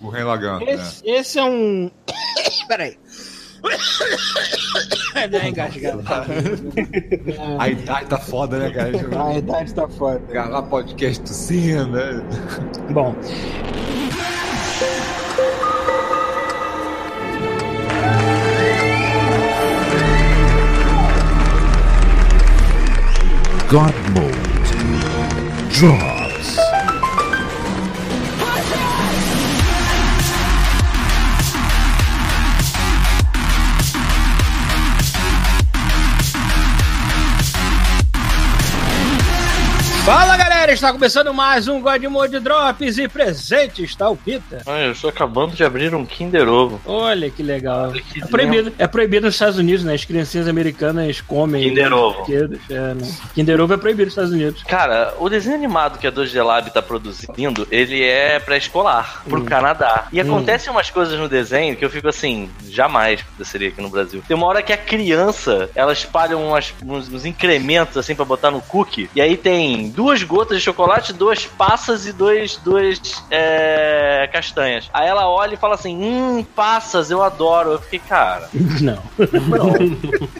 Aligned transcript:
O 0.00 0.08
Rei 0.08 0.24
Lagan. 0.24 0.60
Esse, 0.62 1.02
esse 1.08 1.38
é 1.38 1.44
um. 1.44 1.90
Peraí. 2.68 2.98
Deu 5.30 5.40
uma 5.40 5.48
engasgada. 5.48 6.02
A 7.58 7.68
idade 7.68 8.06
tá 8.06 8.18
foda, 8.18 8.58
né, 8.58 8.70
cara? 8.70 9.24
A 9.24 9.38
idade 9.38 9.74
tá 9.74 9.88
foda. 9.88 10.18
Gravar 10.28 10.62
podcast 10.64 11.22
tossindo, 11.22 11.86
né? 11.88 12.22
Bom. 12.90 13.14
God 23.68 23.94
Mode 24.14 24.46
drops. 25.70 26.15
Fala 40.06 40.36
galera, 40.36 40.45
está 40.72 40.92
começando 40.92 41.32
mais 41.32 41.68
um 41.68 41.80
God 41.80 42.02
Mode 42.04 42.40
Drops 42.40 42.98
e 42.98 43.06
presente 43.06 43.84
está 43.84 44.08
o 44.10 44.16
Pita. 44.16 44.62
Ah, 44.66 44.80
eu 44.80 44.92
estou 44.92 45.08
acabando 45.08 45.54
de 45.54 45.62
abrir 45.62 45.94
um 45.94 46.04
Kinder 46.04 46.48
Ovo. 46.48 46.80
Olha 46.84 47.30
que 47.30 47.42
legal. 47.42 47.90
Olha 47.90 48.02
que 48.02 48.22
É 48.22 48.26
proibido, 48.26 48.72
é 48.76 48.86
proibido 48.86 49.26
nos 49.26 49.36
Estados 49.36 49.58
Unidos, 49.58 49.84
né? 49.84 49.94
As 49.94 50.04
criancinhas 50.04 50.48
americanas 50.48 51.20
comem. 51.20 51.68
Kinder 51.68 51.92
Ovo. 51.92 52.26
É, 52.68 52.94
né? 52.94 53.14
Kinder 53.34 53.60
Ovo 53.60 53.74
é 53.74 53.76
proibido 53.76 54.06
nos 54.06 54.12
Estados 54.12 54.32
Unidos. 54.32 54.62
Cara, 54.64 55.14
o 55.20 55.28
desenho 55.28 55.54
animado 55.54 55.98
que 55.98 56.06
a 56.06 56.12
2G 56.12 56.44
Lab 56.44 56.70
tá 56.70 56.82
produzindo, 56.82 57.66
ele 57.70 58.02
é 58.02 58.40
pré-escolar, 58.40 59.22
pro 59.28 59.44
Canadá. 59.44 60.08
E 60.12 60.20
acontecem 60.20 60.70
umas 60.70 60.90
coisas 60.90 61.18
no 61.18 61.28
desenho 61.28 61.76
que 61.76 61.84
eu 61.84 61.90
fico 61.90 62.08
assim, 62.08 62.50
jamais 62.68 63.20
aconteceria 63.20 63.68
aqui 63.68 63.80
no 63.80 63.88
Brasil. 63.88 64.22
Tem 64.26 64.36
uma 64.36 64.46
hora 64.46 64.62
que 64.62 64.72
a 64.72 64.76
criança, 64.76 65.70
ela 65.74 65.92
espalha 65.92 66.36
umas, 66.36 66.74
uns, 66.84 67.08
uns 67.08 67.24
incrementos 67.24 67.96
assim 67.96 68.14
pra 68.14 68.24
botar 68.24 68.50
no 68.50 68.60
cookie, 68.60 69.08
e 69.14 69.20
aí 69.20 69.36
tem 69.36 69.90
duas 69.90 70.22
gotas 70.22 70.55
de 70.56 70.64
chocolate, 70.64 71.12
duas 71.12 71.46
passas 71.46 72.06
e 72.06 72.12
dois, 72.12 72.56
duas 72.56 73.00
é, 73.30 74.28
castanhas. 74.32 74.88
Aí 74.92 75.06
ela 75.06 75.28
olha 75.28 75.54
e 75.54 75.56
fala 75.56 75.74
assim, 75.74 75.96
hum, 75.96 76.44
passas, 76.54 77.10
eu 77.10 77.22
adoro. 77.22 77.72
Eu 77.72 77.78
fiquei, 77.80 77.98
cara, 78.00 78.48
Não. 78.80 79.02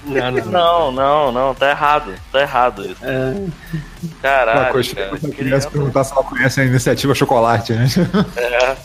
não, 0.06 0.42
não, 0.50 0.92
não, 0.92 1.33
não, 1.33 1.55
tá 1.55 1.70
errado, 1.70 2.14
tá 2.31 2.41
errado 2.41 2.84
isso. 2.84 3.00
É, 3.03 3.34
Caralho, 4.20 4.61
Uma 4.61 4.73
coisa 4.73 4.95
cara. 4.95 5.19
eu 5.23 5.31
queria 5.31 5.58
perguntar 5.61 6.05
se 6.05 6.12
ela 6.12 6.23
conhece 6.23 6.61
a 6.61 6.64
iniciativa 6.64 7.14
Chocolate, 7.14 7.73
né? 7.73 7.86
É, 8.36 8.77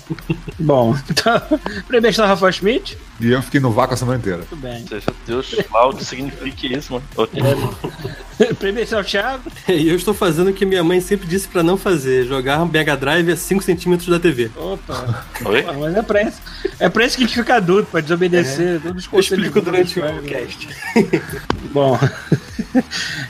bom, 0.60 0.96
então, 1.10 1.42
primeiro 1.88 2.08
está 2.08 2.26
Rafael 2.26 2.52
Schmidt. 2.52 2.98
E 3.20 3.32
eu 3.32 3.42
fiquei 3.42 3.60
no 3.60 3.72
vácuo 3.72 3.94
a 3.94 3.98
semana 3.98 4.18
inteira. 4.18 4.44
Tudo 4.50 4.62
bem. 4.62 4.86
seja 4.88 5.14
Deus 5.26 5.48
que 5.50 6.06
signifique 6.06 6.74
isso, 6.74 6.94
mano. 6.94 7.06
Ok. 7.16 7.42
Primeiro 8.60 8.82
está 8.84 9.00
o 9.00 9.04
Thiago. 9.04 9.44
E 9.68 9.88
eu 9.90 9.96
estou 9.96 10.14
fazendo 10.14 10.50
o 10.50 10.54
que 10.54 10.66
minha 10.66 10.84
mãe 10.84 11.00
sempre 11.02 11.28
disse 11.28 11.48
pra 11.48 11.62
não 11.64 11.78
fazer: 11.78 12.26
jogar 12.26 12.62
um 12.62 12.66
Mega 12.66 12.96
Drive 12.98 13.32
a 13.32 13.36
5 13.38 13.64
centímetros 13.64 14.08
da 14.10 14.20
TV. 14.20 14.50
Opa. 14.56 15.26
Oi? 15.46 15.64
Pô, 15.64 15.74
mas 15.74 15.96
é 15.96 16.02
pra 16.02 16.22
isso. 16.24 16.42
É 16.80 16.90
pra 16.90 17.06
isso 17.06 17.18
que 17.18 17.24
a 17.24 17.28
gente 17.28 17.38
fica 17.40 17.56
adulto, 17.56 17.90
pra 17.92 18.02
desobedecer 18.02 18.80
todos 18.82 19.06
os 19.06 19.14
Eu 19.14 19.20
explico 19.20 19.62
durante 19.62 20.00
o 20.00 20.04
faz. 20.04 20.26
cast. 20.26 20.68
Bom. 21.72 21.98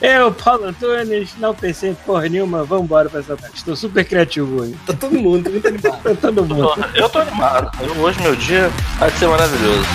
Eu, 0.01 0.31
Paulo 0.31 0.65
Antunes, 0.65 1.31
não 1.39 1.53
pensei 1.55 1.89
em 1.91 1.95
porra 1.95 2.27
nenhuma, 2.29 2.63
vambora 2.63 3.09
pra 3.09 3.19
essa 3.21 3.35
parte. 3.35 3.55
Estou 3.57 3.75
super 3.75 4.03
criativo 4.05 4.61
hoje. 4.61 4.75
Tá 4.85 4.93
todo 4.93 5.17
mundo, 5.19 5.49
muito 5.49 5.67
animado. 5.67 6.01
Tá 6.03 6.15
todo 6.15 6.45
mundo. 6.45 6.69
Eu 6.95 7.09
tô 7.09 7.19
animado. 7.19 7.71
Eu- 7.81 7.97
hoje 8.01 8.21
meu 8.21 8.35
dia 8.35 8.69
vai 8.99 9.09
ser 9.11 9.27
maravilhoso. 9.27 9.85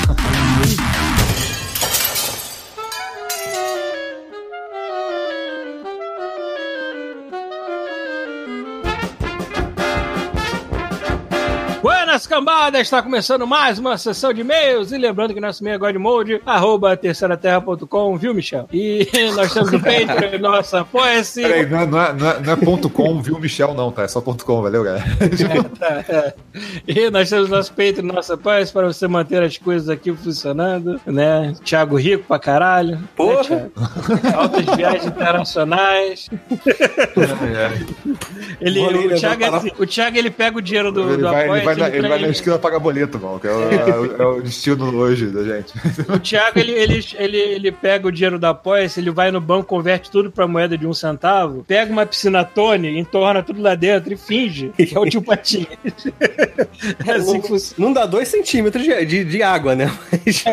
Buenas 12.17 12.27
cambadas, 12.27 12.81
está 12.81 13.03
começando 13.03 13.47
mais 13.47 13.79
uma 13.79 13.99
sessão 13.99 14.33
de 14.33 14.41
e-mails. 14.41 14.91
E 14.91 14.97
lembrando 14.97 15.35
que 15.35 15.41
nosso 15.41 15.63
e-mail 15.63 15.75
é 15.75 15.79
godmode, 15.79 16.41
arroba 16.47 16.97
terceiraterra.com, 16.97 18.17
viu, 18.17 18.33
Michel? 18.33 18.67
E 18.73 19.07
nós 19.37 19.53
temos 19.53 19.71
o 19.71 19.79
Patreon, 19.79 20.39
nossa, 20.41 20.81
apoia-se. 20.81 21.43
Peraí, 21.43 21.67
não 21.67 21.79
é, 21.79 21.87
não, 21.87 22.01
é, 22.01 22.13
não, 22.15 22.31
é, 22.31 22.41
não 22.41 22.53
é 22.55 22.57
ponto 22.57 22.89
.com, 22.89 23.21
viu, 23.21 23.39
Michel, 23.39 23.75
não, 23.75 23.93
tá? 23.93 24.05
É 24.05 24.09
só 24.09 24.23
ponto 24.23 24.47
.com, 24.47 24.63
valeu, 24.63 24.83
galera? 24.83 25.05
Tá, 25.79 26.05
é. 26.09 26.33
E 26.89 27.11
nós 27.11 27.29
temos 27.29 27.51
nosso 27.51 27.71
Patreon, 27.75 28.07
nossa 28.07 28.33
apoia-se 28.33 28.73
para 28.73 28.87
você 28.87 29.07
manter 29.07 29.43
as 29.43 29.59
coisas 29.59 29.91
aqui 29.91 30.11
funcionando, 30.15 30.99
né? 31.05 31.53
Thiago 31.63 31.97
rico 31.97 32.25
pra 32.27 32.39
caralho. 32.39 32.99
Porra! 33.15 33.57
Né? 33.57 33.71
Altas 34.35 34.65
viagens 34.75 35.05
internacionais. 35.05 36.31
Ele, 38.61 38.81
Vou 38.81 38.93
nem 38.93 39.01
o, 39.01 39.09
levar 39.09 39.21
Thiago, 39.21 39.45
é 39.45 39.49
assim, 39.49 39.73
o 39.79 39.87
Thiago, 39.87 40.17
ele 40.17 40.31
pega 40.31 40.59
o 40.59 40.63
dinheiro 40.63 40.91
do, 40.91 41.03
Ele 41.03 41.17
do 41.19 41.29
vai, 41.29 41.51
ele 41.51 41.65
vai, 41.65 41.77
na, 41.77 41.89
ele 41.89 42.06
ele 42.07 42.19
vai 42.19 42.23
na 42.23 42.29
esquina 42.29 42.59
pagar 42.59 42.79
boleto, 42.79 43.19
mano, 43.19 43.41
que 43.41 43.47
é 43.47 43.53
o, 43.53 43.73
é 43.73 44.23
é 44.23 44.27
o 44.27 44.41
destino 44.41 44.95
hoje 44.97 45.27
da 45.27 45.43
gente. 45.43 45.73
O 46.09 46.19
Thiago, 46.19 46.59
ele, 46.59 46.73
ele, 46.73 47.05
ele, 47.19 47.37
ele 47.37 47.73
pega 47.73 48.07
o 48.07 48.13
dinheiro 48.13 48.39
da 48.39 48.51
Apoia-se, 48.51 49.01
ele 49.01 49.11
vai 49.11 49.31
no 49.31 49.41
banco, 49.41 49.65
converte 49.65 50.11
tudo 50.11 50.31
pra 50.31 50.47
moeda 50.47 50.79
de 50.79 50.87
um 50.87 50.95
centavo, 50.95 51.65
pega 51.67 51.93
uma 51.93 52.07
piscina 52.07 52.45
Tony, 52.45 52.99
entorna 52.99 53.43
tudo 53.43 53.61
lá 53.61 53.75
dentro 53.75 54.13
e 54.13 54.17
finge 54.17 54.73
que 54.77 54.95
é 54.95 54.99
o 54.99 55.07
tio 55.07 55.23
Patinhas. 55.23 55.69
É 57.07 57.13
assim 57.13 57.41
que 57.41 57.49
funciona. 57.49 57.87
Não 57.87 57.93
dá 57.93 58.07
2 58.07 58.29
centímetros 58.29 58.85
de, 58.85 59.05
de, 59.05 59.25
de 59.25 59.43
água, 59.43 59.75
né? 59.75 59.91
Mas 60.13 60.45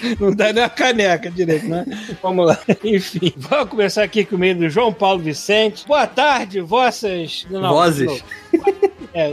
Não 0.18 0.32
dá 0.32 0.52
nem 0.52 0.62
a 0.62 0.68
caneca 0.68 1.30
direito, 1.30 1.68
né? 1.68 1.84
Vamos 2.22 2.46
lá. 2.46 2.58
Enfim, 2.82 3.32
vamos 3.36 3.68
começar 3.68 4.02
aqui 4.02 4.24
com 4.24 4.36
o 4.36 4.38
meio 4.38 4.56
do 4.56 4.68
João 4.68 4.92
Paulo 4.92 5.20
Vicente. 5.20 5.86
Boa 5.86 6.06
tarde, 6.06 6.60
vossas... 6.60 7.46
Não, 7.50 7.60
Vozes. 7.70 8.06
não. 8.52 8.90
É, 9.12 9.32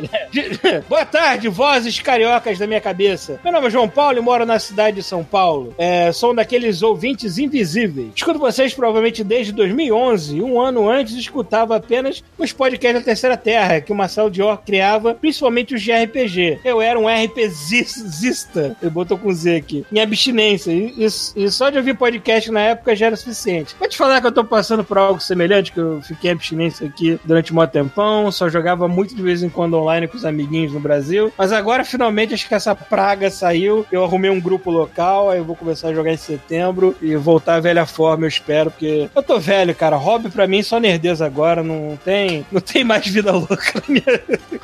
é. 0.63 0.81
Boa 0.89 1.05
tarde, 1.05 1.47
vozes 1.49 1.99
cariocas 1.99 2.57
da 2.57 2.65
minha 2.65 2.81
cabeça. 2.81 3.39
Meu 3.43 3.53
nome 3.53 3.67
é 3.67 3.69
João 3.69 3.87
Paulo 3.87 4.17
e 4.17 4.21
moro 4.21 4.45
na 4.45 4.57
cidade 4.59 4.97
de 4.97 5.03
São 5.03 5.23
Paulo. 5.23 5.73
É, 5.77 6.11
sou 6.11 6.31
um 6.31 6.35
daqueles 6.35 6.81
ouvintes 6.81 7.37
invisíveis. 7.37 8.09
Escuto 8.15 8.39
vocês 8.39 8.73
provavelmente 8.73 9.23
desde 9.23 9.51
2011. 9.51 10.41
Um 10.41 10.59
ano 10.59 10.89
antes 10.89 11.15
escutava 11.15 11.75
apenas 11.75 12.23
os 12.37 12.51
podcasts 12.51 12.99
da 13.01 13.05
Terceira 13.05 13.37
Terra, 13.37 13.79
que 13.81 13.91
o 13.91 13.95
Marcelo 13.95 14.31
Dior 14.31 14.57
criava, 14.65 15.13
principalmente 15.13 15.75
os 15.75 15.81
de 15.81 15.91
RPG. 15.91 16.59
Eu 16.65 16.81
era 16.81 16.99
um 16.99 17.07
RPZista, 17.07 18.75
eu 18.81 18.89
botou 18.89 19.17
com 19.17 19.31
Z 19.31 19.55
aqui, 19.57 19.85
em 19.91 19.99
abstinência. 19.99 20.71
E, 20.71 20.93
e- 20.97 21.07
e 21.45 21.51
só 21.51 21.69
de 21.69 21.77
ouvir 21.77 21.95
podcast 21.95 22.51
na 22.51 22.61
época 22.61 22.95
já 22.95 23.07
era 23.07 23.15
suficiente. 23.15 23.75
Vou 23.79 23.87
te 23.87 23.97
falar 23.97 24.21
que 24.21 24.27
eu 24.27 24.31
tô 24.31 24.43
passando 24.43 24.83
por 24.83 24.97
algo 24.97 25.19
semelhante, 25.19 25.71
que 25.71 25.79
eu 25.79 26.01
fiquei 26.01 26.31
abstinência 26.31 26.87
aqui 26.87 27.19
durante 27.23 27.53
um 27.53 27.67
tempão, 27.67 28.31
só 28.31 28.47
jogava 28.47 28.87
muito 28.87 29.13
de 29.15 29.21
vez 29.21 29.43
em 29.43 29.49
quando 29.49 29.66
online 29.75 30.07
com 30.07 30.15
os 30.17 30.25
amiguinhos 30.25 30.71
no 30.73 30.79
Brasil. 30.79 31.31
Mas 31.37 31.51
agora, 31.51 31.83
finalmente, 31.83 32.33
acho 32.33 32.47
que 32.47 32.53
essa 32.55 32.75
praga 32.75 33.29
saiu. 33.29 33.85
Eu 33.91 34.03
arrumei 34.03 34.29
um 34.31 34.39
grupo 34.39 34.69
local, 34.71 35.29
aí 35.29 35.39
eu 35.39 35.43
vou 35.45 35.55
começar 35.55 35.89
a 35.89 35.93
jogar 35.93 36.11
em 36.13 36.17
setembro 36.17 36.95
e 37.01 37.15
voltar 37.15 37.55
à 37.55 37.59
velha 37.59 37.85
forma, 37.85 38.25
eu 38.25 38.29
espero, 38.29 38.71
porque 38.71 39.09
eu 39.15 39.23
tô 39.23 39.39
velho, 39.39 39.73
cara. 39.75 39.95
Hobby 39.95 40.29
pra 40.29 40.47
mim 40.47 40.61
só 40.63 40.79
nerdeza 40.79 41.25
agora, 41.25 41.63
não 41.63 41.97
tem, 42.03 42.45
não 42.51 42.61
tem 42.61 42.83
mais 42.83 43.05
vida 43.07 43.31
louca 43.31 43.81
minha- 43.87 44.03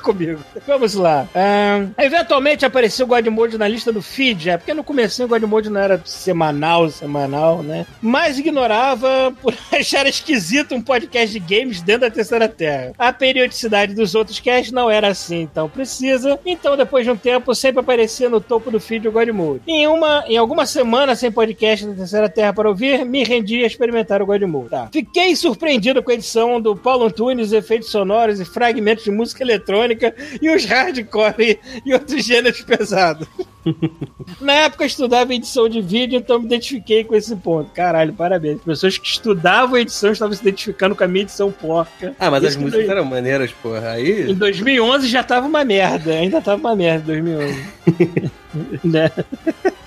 comigo. 0.02 0.40
Vamos 0.68 0.94
lá. 0.94 1.28
Ahn, 1.36 1.90
eventualmente 1.98 2.66
apareceu 2.66 3.06
o 3.06 3.10
Godmode 3.10 3.58
na 3.58 3.68
lista 3.68 3.92
do 3.92 4.02
feed, 4.02 4.50
é 4.50 4.58
porque 4.58 4.74
no 4.74 4.84
começo 4.84 5.24
o 5.24 5.28
Godmode 5.28 5.70
não 5.70 5.80
era 5.82 6.02
semanal, 6.06 6.90
semanal, 6.90 7.64
né? 7.64 7.86
Mas 8.02 8.38
ignorava 8.38 9.34
por 9.42 9.54
achar 9.72 10.06
esquisito 10.08 10.76
um 10.76 10.82
podcast 10.82 11.38
de 11.38 11.40
games 11.40 11.82
dentro 11.82 12.02
da 12.02 12.12
Terceira 12.12 12.48
Terra. 12.48 12.94
A 12.98 13.12
periodicidade 13.14 13.94
dos 13.94 14.14
outros 14.16 14.40
casts 14.40 14.72
não 14.72 14.90
era 14.94 15.10
assim 15.10 15.50
tão 15.54 15.70
precisa, 15.70 16.40
então 16.46 16.78
depois 16.78 17.06
de 17.06 17.12
um 17.12 17.16
tempo 17.16 17.54
sempre 17.56 17.82
aparecia 17.82 18.30
no 18.30 18.40
topo 18.40 18.72
do 18.72 18.80
feed 18.80 19.08
o 19.08 19.12
Godmode. 19.12 19.62
Em 19.68 19.88
uma, 19.88 20.24
em 20.28 20.38
alguma 20.38 20.66
semana 20.66 21.16
sem 21.16 21.32
podcast 21.32 21.86
da 21.86 21.94
Terceira 21.94 22.30
Terra 22.30 22.54
para 22.54 22.70
ouvir, 22.70 23.06
me 23.06 23.24
rendi 23.24 23.64
a 23.64 23.68
experimentar 23.68 24.22
o 24.22 24.26
Godmode. 24.26 24.70
Tá. 24.70 24.90
Fiquei 24.92 25.36
surpreendido 25.36 26.02
com 26.02 26.12
a 26.12 26.14
edição 26.14 26.62
do 26.62 26.76
Paulo 26.76 27.06
Antunes, 27.06 27.52
efeitos 27.52 27.90
sonoros 27.90 28.40
e 28.40 28.46
fragmentos 28.46 29.04
de 29.04 29.12
música 29.12 29.44
eletrônica 29.44 30.16
e 30.42 30.50
os 30.50 30.66
hardcore 30.66 31.60
e 31.86 31.94
outros 31.94 32.24
gêneros 32.24 32.62
pesados. 32.62 33.28
Na 34.42 34.54
época 34.54 34.84
eu 34.84 34.88
estudava 34.88 35.34
edição 35.34 35.68
de 35.70 35.82
vídeo, 35.82 36.18
então 36.18 36.40
me 36.40 36.46
identifiquei 36.46 37.04
com 37.04 37.16
esse 37.16 37.36
ponto. 37.36 37.72
Caralho, 37.72 38.14
parabéns. 38.14 38.62
Pessoas 38.62 38.98
que 38.98 39.08
estudavam 39.08 39.78
edição 39.78 40.12
estavam 40.12 40.34
se 40.36 40.42
identificando 40.42 40.96
com 40.96 41.04
a 41.04 41.08
minha 41.08 41.24
edição 41.24 41.52
porca. 41.52 42.16
Ah, 42.20 42.30
mas 42.30 42.44
Isso 42.44 42.50
as 42.52 42.56
músicas 42.58 42.86
dois- 42.86 42.90
eram 42.90 43.06
maneiras, 43.06 43.52
porra. 43.52 44.00
Em 44.00 44.28
Aí. 44.28 44.34
2011 44.36 45.08
já 45.08 45.24
tava 45.24 45.48
uma 45.48 45.64
merda, 45.64 46.12
ainda 46.14 46.42
tava 46.42 46.60
uma 46.60 46.76
merda 46.76 47.16
em 47.18 47.24
2011. 47.24 48.32
né? 48.84 49.12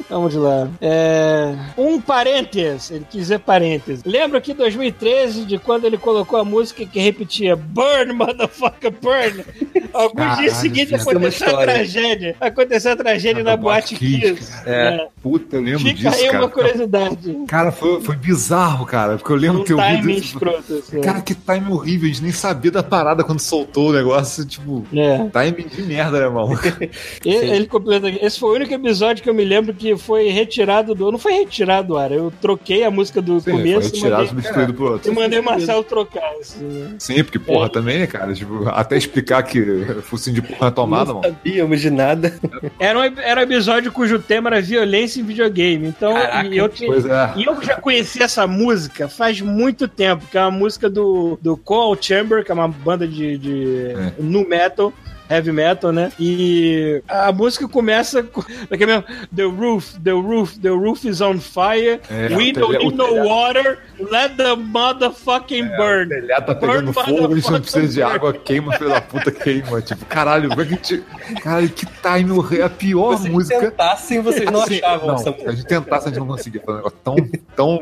Vamos 0.08 0.34
lá. 0.34 0.68
É... 0.80 1.54
Um 1.76 2.00
parênteses, 2.00 2.90
ele 2.90 3.06
quis 3.10 3.22
dizer 3.22 3.40
parênteses. 3.40 4.04
Lembro 4.04 4.40
que 4.40 4.52
em 4.52 4.54
2013, 4.54 5.44
de 5.44 5.58
quando 5.58 5.84
ele 5.84 5.98
colocou 5.98 6.38
a 6.38 6.44
música 6.44 6.86
que 6.86 7.00
repetia 7.00 7.56
Burn, 7.56 8.12
motherfucker, 8.12 8.92
burn. 9.02 9.44
Alguns 9.92 10.14
Caralho, 10.14 10.40
dias 10.40 10.52
seguintes 10.58 10.92
aconteceu 11.06 11.58
a 11.58 11.62
tragédia. 11.62 12.36
Aconteceu 12.40 12.92
a 12.92 12.96
tragédia 12.96 13.42
Na 13.42 13.50
na 13.52 13.56
Boate 13.56 13.94
Kiss. 13.96 14.52
É. 14.64 14.76
É. 14.76 15.08
Puta, 15.22 15.56
eu 15.56 15.62
lembro 15.62 15.80
Fica 15.80 16.10
disso, 16.10 16.22
aí 16.22 16.26
cara. 16.30 16.38
uma 16.44 16.48
curiosidade. 16.50 17.36
Cara, 17.48 17.72
foi, 17.72 18.00
foi 18.02 18.14
bizarro, 18.16 18.84
cara. 18.86 19.16
Porque 19.16 19.32
eu 19.32 19.36
lembro 19.36 19.56
Um 19.58 19.60
ouvido 19.60 19.76
timing 19.78 20.12
isso. 20.12 20.24
escroto. 20.34 20.74
assim. 20.74 21.00
Cara, 21.00 21.20
que 21.22 21.34
time 21.34 21.70
horrível. 21.72 22.04
A 22.08 22.12
gente 22.12 22.22
nem 22.22 22.32
sabia 22.32 22.70
da 22.70 22.82
parada 22.82 23.24
quando 23.24 23.40
soltou 23.40 23.88
o 23.88 23.92
negócio. 23.92 24.44
Tipo, 24.44 24.84
É. 24.94 25.26
timing 25.30 25.66
de 25.68 25.82
merda, 25.82 26.20
né, 26.20 26.28
mano? 26.28 26.56
E- 27.24 27.30
Ele 27.34 27.66
completa 27.66 28.06
aqui. 28.08 28.18
Esse 28.24 28.38
foi 28.38 28.50
o 28.50 28.54
único 28.54 28.72
episódio 28.72 29.22
que 29.22 29.30
eu 29.30 29.34
me 29.34 29.44
lembro 29.44 29.72
que 29.74 29.95
foi 29.98 30.28
retirado 30.28 30.94
do. 30.94 31.10
Não 31.10 31.18
foi 31.18 31.32
retirado 31.32 31.88
do 31.88 31.96
ar. 31.96 32.12
Eu 32.12 32.32
troquei 32.40 32.84
a 32.84 32.90
música 32.90 33.20
do 33.22 33.38
Sim, 33.40 33.44
foi 33.44 33.52
começo 33.54 33.86
retirado, 33.94 34.06
e 34.06 34.10
mandei, 34.10 34.26
substituído 34.28 34.74
por 34.74 34.92
outro. 34.92 35.10
e 35.10 35.14
mandei 35.14 35.38
o 35.38 35.42
Marcelo 35.44 35.82
trocar. 35.84 36.30
Assim, 36.40 36.64
né? 36.64 36.94
Sim, 36.98 37.22
porque, 37.24 37.38
porra, 37.38 37.66
É. 37.66 37.68
também, 37.68 37.98
né, 37.98 38.06
cara? 38.06 38.32
Tipo, 38.34 38.68
até 38.68 38.96
explicar 38.96 39.42
que 39.42 39.62
focinho 40.02 40.34
de 40.36 40.42
porra 40.42 40.66
na 40.66 40.70
tomada, 40.70 41.12
não 41.12 41.20
mano. 41.20 41.34
sabíamos 41.34 41.80
de 41.80 41.90
nada. 41.90 42.34
Era, 42.78 42.98
um, 42.98 43.02
era 43.02 43.40
um 43.40 43.44
episódio 43.44 43.92
cujo 43.92 44.18
tema 44.18 44.48
era 44.48 44.60
violência 44.60 45.20
em 45.20 45.24
videogame. 45.24 45.86
Então, 45.88 46.12
Caraca, 46.14 46.46
e 46.48 46.56
eu, 46.56 46.68
Pois 46.86 47.04
é. 47.06 47.32
e 47.36 47.44
eu 47.44 47.62
já 47.62 47.76
conheci 47.76 48.22
essa 48.22 48.46
música 48.46 49.08
faz 49.08 49.40
muito 49.40 49.86
tempo, 49.88 50.26
que 50.30 50.36
é 50.36 50.40
uma 50.40 50.50
música 50.50 50.88
do, 50.90 51.38
do 51.40 51.56
Coal 51.56 51.96
Chamber, 52.00 52.44
que 52.44 52.50
é 52.50 52.54
uma 52.54 52.68
banda 52.68 53.06
de, 53.06 53.38
de 53.38 53.86
É. 53.96 54.12
nu 54.18 54.46
metal. 54.48 54.92
Heavy 55.28 55.52
metal, 55.52 55.92
né? 55.92 56.12
E 56.20 57.02
a 57.08 57.32
música 57.32 57.66
começa 57.68 58.22
com 58.22 58.40
aquele 58.70 58.86
mesmo, 58.86 59.04
The 59.34 59.42
roof, 59.44 59.98
the 60.02 60.10
roof, 60.12 60.58
the 60.60 60.68
roof 60.68 61.04
is 61.08 61.20
on 61.20 61.38
fire. 61.38 62.00
É, 62.10 62.28
We 62.36 62.50
o 62.50 62.52
don't 62.52 62.78
need 62.78 62.86
o 62.86 62.90
no 62.96 63.04
telhado- 63.08 63.28
water. 63.28 63.78
Let 63.98 64.36
the 64.36 64.54
motherfucking 64.56 65.62
O 65.64 65.76
burn. 65.76 66.08
telhado 66.08 66.46
tá 66.46 66.54
pegando 66.54 66.92
Burn, 66.92 67.06
fogo, 67.18 67.32
a 67.32 67.36
gente 67.36 67.50
não 67.52 67.60
precisa 67.60 67.88
de 67.88 68.02
água, 68.02 68.32
queima, 68.32 68.72
filho 68.76 68.90
da 68.90 69.00
puta, 69.00 69.30
queima. 69.32 69.80
Tipo, 69.82 70.04
caralho, 70.06 70.48
como 70.50 70.62
é 70.62 70.64
que 70.64 70.72
a 70.74 70.76
gente. 70.76 71.04
Caralho, 71.42 71.68
que 71.70 71.86
time 71.86 72.30
horrível. 72.32 72.66
A 72.66 72.70
pior 72.70 73.16
Se 73.18 73.28
música. 73.30 73.58
tentassem, 73.60 74.20
vocês 74.20 74.50
não 74.50 74.62
Assim, 74.62 74.76
achavam 74.78 75.06
não, 75.08 75.14
essa 75.14 75.22
se 75.24 75.28
a 75.28 75.32
música. 75.32 75.52
gente 75.52 75.66
tentasse, 75.66 76.06
a 76.06 76.10
gente 76.10 76.18
não 76.20 76.26
conseguia 76.26 76.60
fazer 76.60 76.72
um 76.72 76.76
negócio 76.76 76.98
tão. 77.02 77.16
tão. 77.56 77.80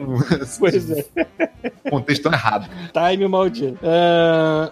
Pois 0.58 0.90
é. 0.90 1.04
contexto 1.90 2.22
tão 2.22 2.32
errado. 2.32 2.68
Time 2.92 3.28
maldito. 3.28 3.78
Ah, 3.82 4.70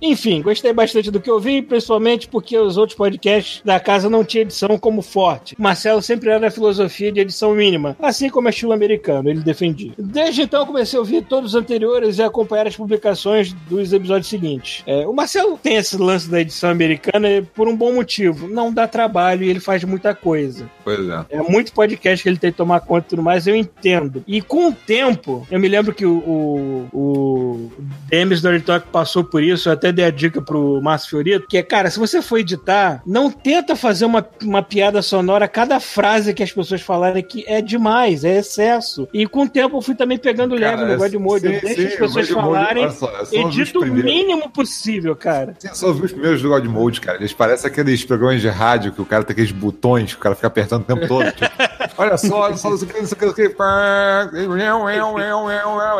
Enfim, 0.00 0.42
gostei 0.42 0.72
bastante 0.72 1.10
do 1.10 1.20
que 1.20 1.30
eu 1.30 1.38
vi, 1.38 1.62
principalmente 1.62 2.28
porque 2.28 2.58
os 2.58 2.76
outros 2.76 2.96
podcasts 2.96 3.62
da 3.64 3.78
casa 3.78 4.10
não 4.10 4.24
tinham 4.24 4.42
edição 4.42 4.78
como 4.78 5.02
forte. 5.02 5.54
Marcelo 5.58 6.02
sempre 6.02 6.30
era 6.30 6.40
da 6.40 6.50
filosofia 6.50 7.12
de 7.12 7.20
edição 7.20 7.54
mínima, 7.54 7.96
assim 8.00 8.28
como 8.28 8.48
é 8.48 8.50
estilo 8.50 8.72
americano, 8.72 9.28
ele 9.28 9.40
defendia. 9.40 9.92
Desde 9.98 10.42
então 10.42 10.66
comecei 10.66 10.96
a 10.96 11.00
ouvir 11.00 11.22
todos 11.24 11.54
os 11.54 11.60
anteriores 11.60 12.18
e 12.18 12.22
acompanhar 12.22 12.66
as 12.66 12.76
publicações 12.76 13.52
dos 13.68 13.92
episódios 13.92 14.28
seguintes. 14.28 14.82
É, 14.86 15.06
o 15.06 15.12
Marcelo 15.12 15.58
tem 15.62 15.76
esse 15.76 15.96
lance 15.96 16.28
da 16.28 16.40
edição 16.40 16.70
americana 16.70 17.28
por 17.54 17.68
um 17.68 17.76
bom 17.76 17.92
motivo. 17.92 18.48
Não 18.48 18.72
dá 18.72 18.86
trabalho 18.86 19.44
e 19.44 19.50
ele 19.50 19.60
faz 19.60 19.84
muita 19.84 20.14
coisa. 20.14 20.68
Pois 20.84 21.08
é. 21.08 21.24
É 21.30 21.42
muito 21.42 21.72
podcast 21.72 22.22
que 22.22 22.28
ele 22.28 22.38
tem 22.38 22.50
que 22.50 22.56
tomar 22.56 22.80
conta 22.80 23.06
e 23.06 23.10
tudo 23.10 23.22
mais, 23.22 23.46
eu 23.46 23.56
entendo. 23.56 24.22
E 24.26 24.40
com 24.40 24.68
o 24.68 24.72
tempo, 24.72 25.46
eu 25.50 25.58
me 25.58 25.68
lembro 25.68 25.94
que 25.94 26.06
o, 26.06 26.18
o, 26.18 26.88
o 26.92 27.72
Demis 28.08 28.40
Dirty 28.40 28.64
Talk 28.64 28.86
passou 28.88 29.24
por 29.24 29.42
isso, 29.42 29.51
eu 29.68 29.72
até 29.72 29.92
dei 29.92 30.04
a 30.04 30.10
dica 30.10 30.40
pro 30.40 30.80
Márcio 30.82 31.10
Fiorito, 31.10 31.46
que 31.46 31.58
é, 31.58 31.62
cara, 31.62 31.90
se 31.90 31.98
você 31.98 32.20
for 32.22 32.38
editar, 32.38 33.02
não 33.06 33.30
tenta 33.30 33.76
fazer 33.76 34.04
uma, 34.04 34.26
uma 34.42 34.62
piada 34.62 35.02
sonora 35.02 35.48
cada 35.48 35.80
frase 35.80 36.34
que 36.34 36.42
as 36.42 36.52
pessoas 36.52 36.80
falarem 36.80 37.22
que 37.22 37.44
é 37.46 37.60
demais, 37.60 38.24
é 38.24 38.38
excesso. 38.38 39.08
E 39.12 39.26
com 39.26 39.42
o 39.42 39.48
tempo 39.48 39.76
eu 39.76 39.82
fui 39.82 39.94
também 39.94 40.18
pegando 40.18 40.54
leve 40.54 40.76
Cara, 40.76 40.92
no 40.92 40.98
Godmode, 40.98 41.46
eu 41.46 41.60
deixo 41.60 41.80
sim, 41.80 41.86
as 41.86 41.94
pessoas 41.94 42.28
Godmode, 42.28 42.54
falarem, 42.54 42.90
só, 42.90 43.10
eu 43.32 43.48
edito 43.48 43.80
o 43.80 43.86
mínimo 43.86 44.50
possível, 44.50 45.14
cara. 45.16 45.54
Sim, 45.58 45.68
eu 45.68 45.74
só 45.74 45.92
vi 45.92 46.04
os 46.04 46.12
primeiros 46.12 46.42
do 46.42 46.48
God 46.48 46.64
Mode, 46.66 47.00
cara. 47.00 47.18
Eles 47.18 47.32
parecem 47.32 47.70
aqueles 47.70 48.04
programas 48.04 48.40
de 48.40 48.48
rádio 48.48 48.92
que 48.92 49.00
o 49.02 49.06
cara 49.06 49.24
tem 49.24 49.32
aqueles 49.32 49.52
botões 49.52 50.12
que 50.12 50.18
o 50.18 50.22
cara 50.22 50.34
fica 50.34 50.46
apertando 50.46 50.82
o 50.82 50.84
tempo 50.84 51.06
todo. 51.06 51.30
Tipo, 51.32 51.50
olha 51.98 52.16
só, 52.16 52.40
olha 52.40 52.56
só, 52.56 52.70
não 52.70 52.76
sei 52.78 52.88
o 52.88 52.90
que, 52.90 53.00
não 53.00 53.06
sei 53.06 53.16
o 53.16 53.18
que, 53.18 53.26
não 53.26 53.34
sei 53.34 53.46
o 53.46 53.48
que. 53.48 53.54
pá, 53.54 54.30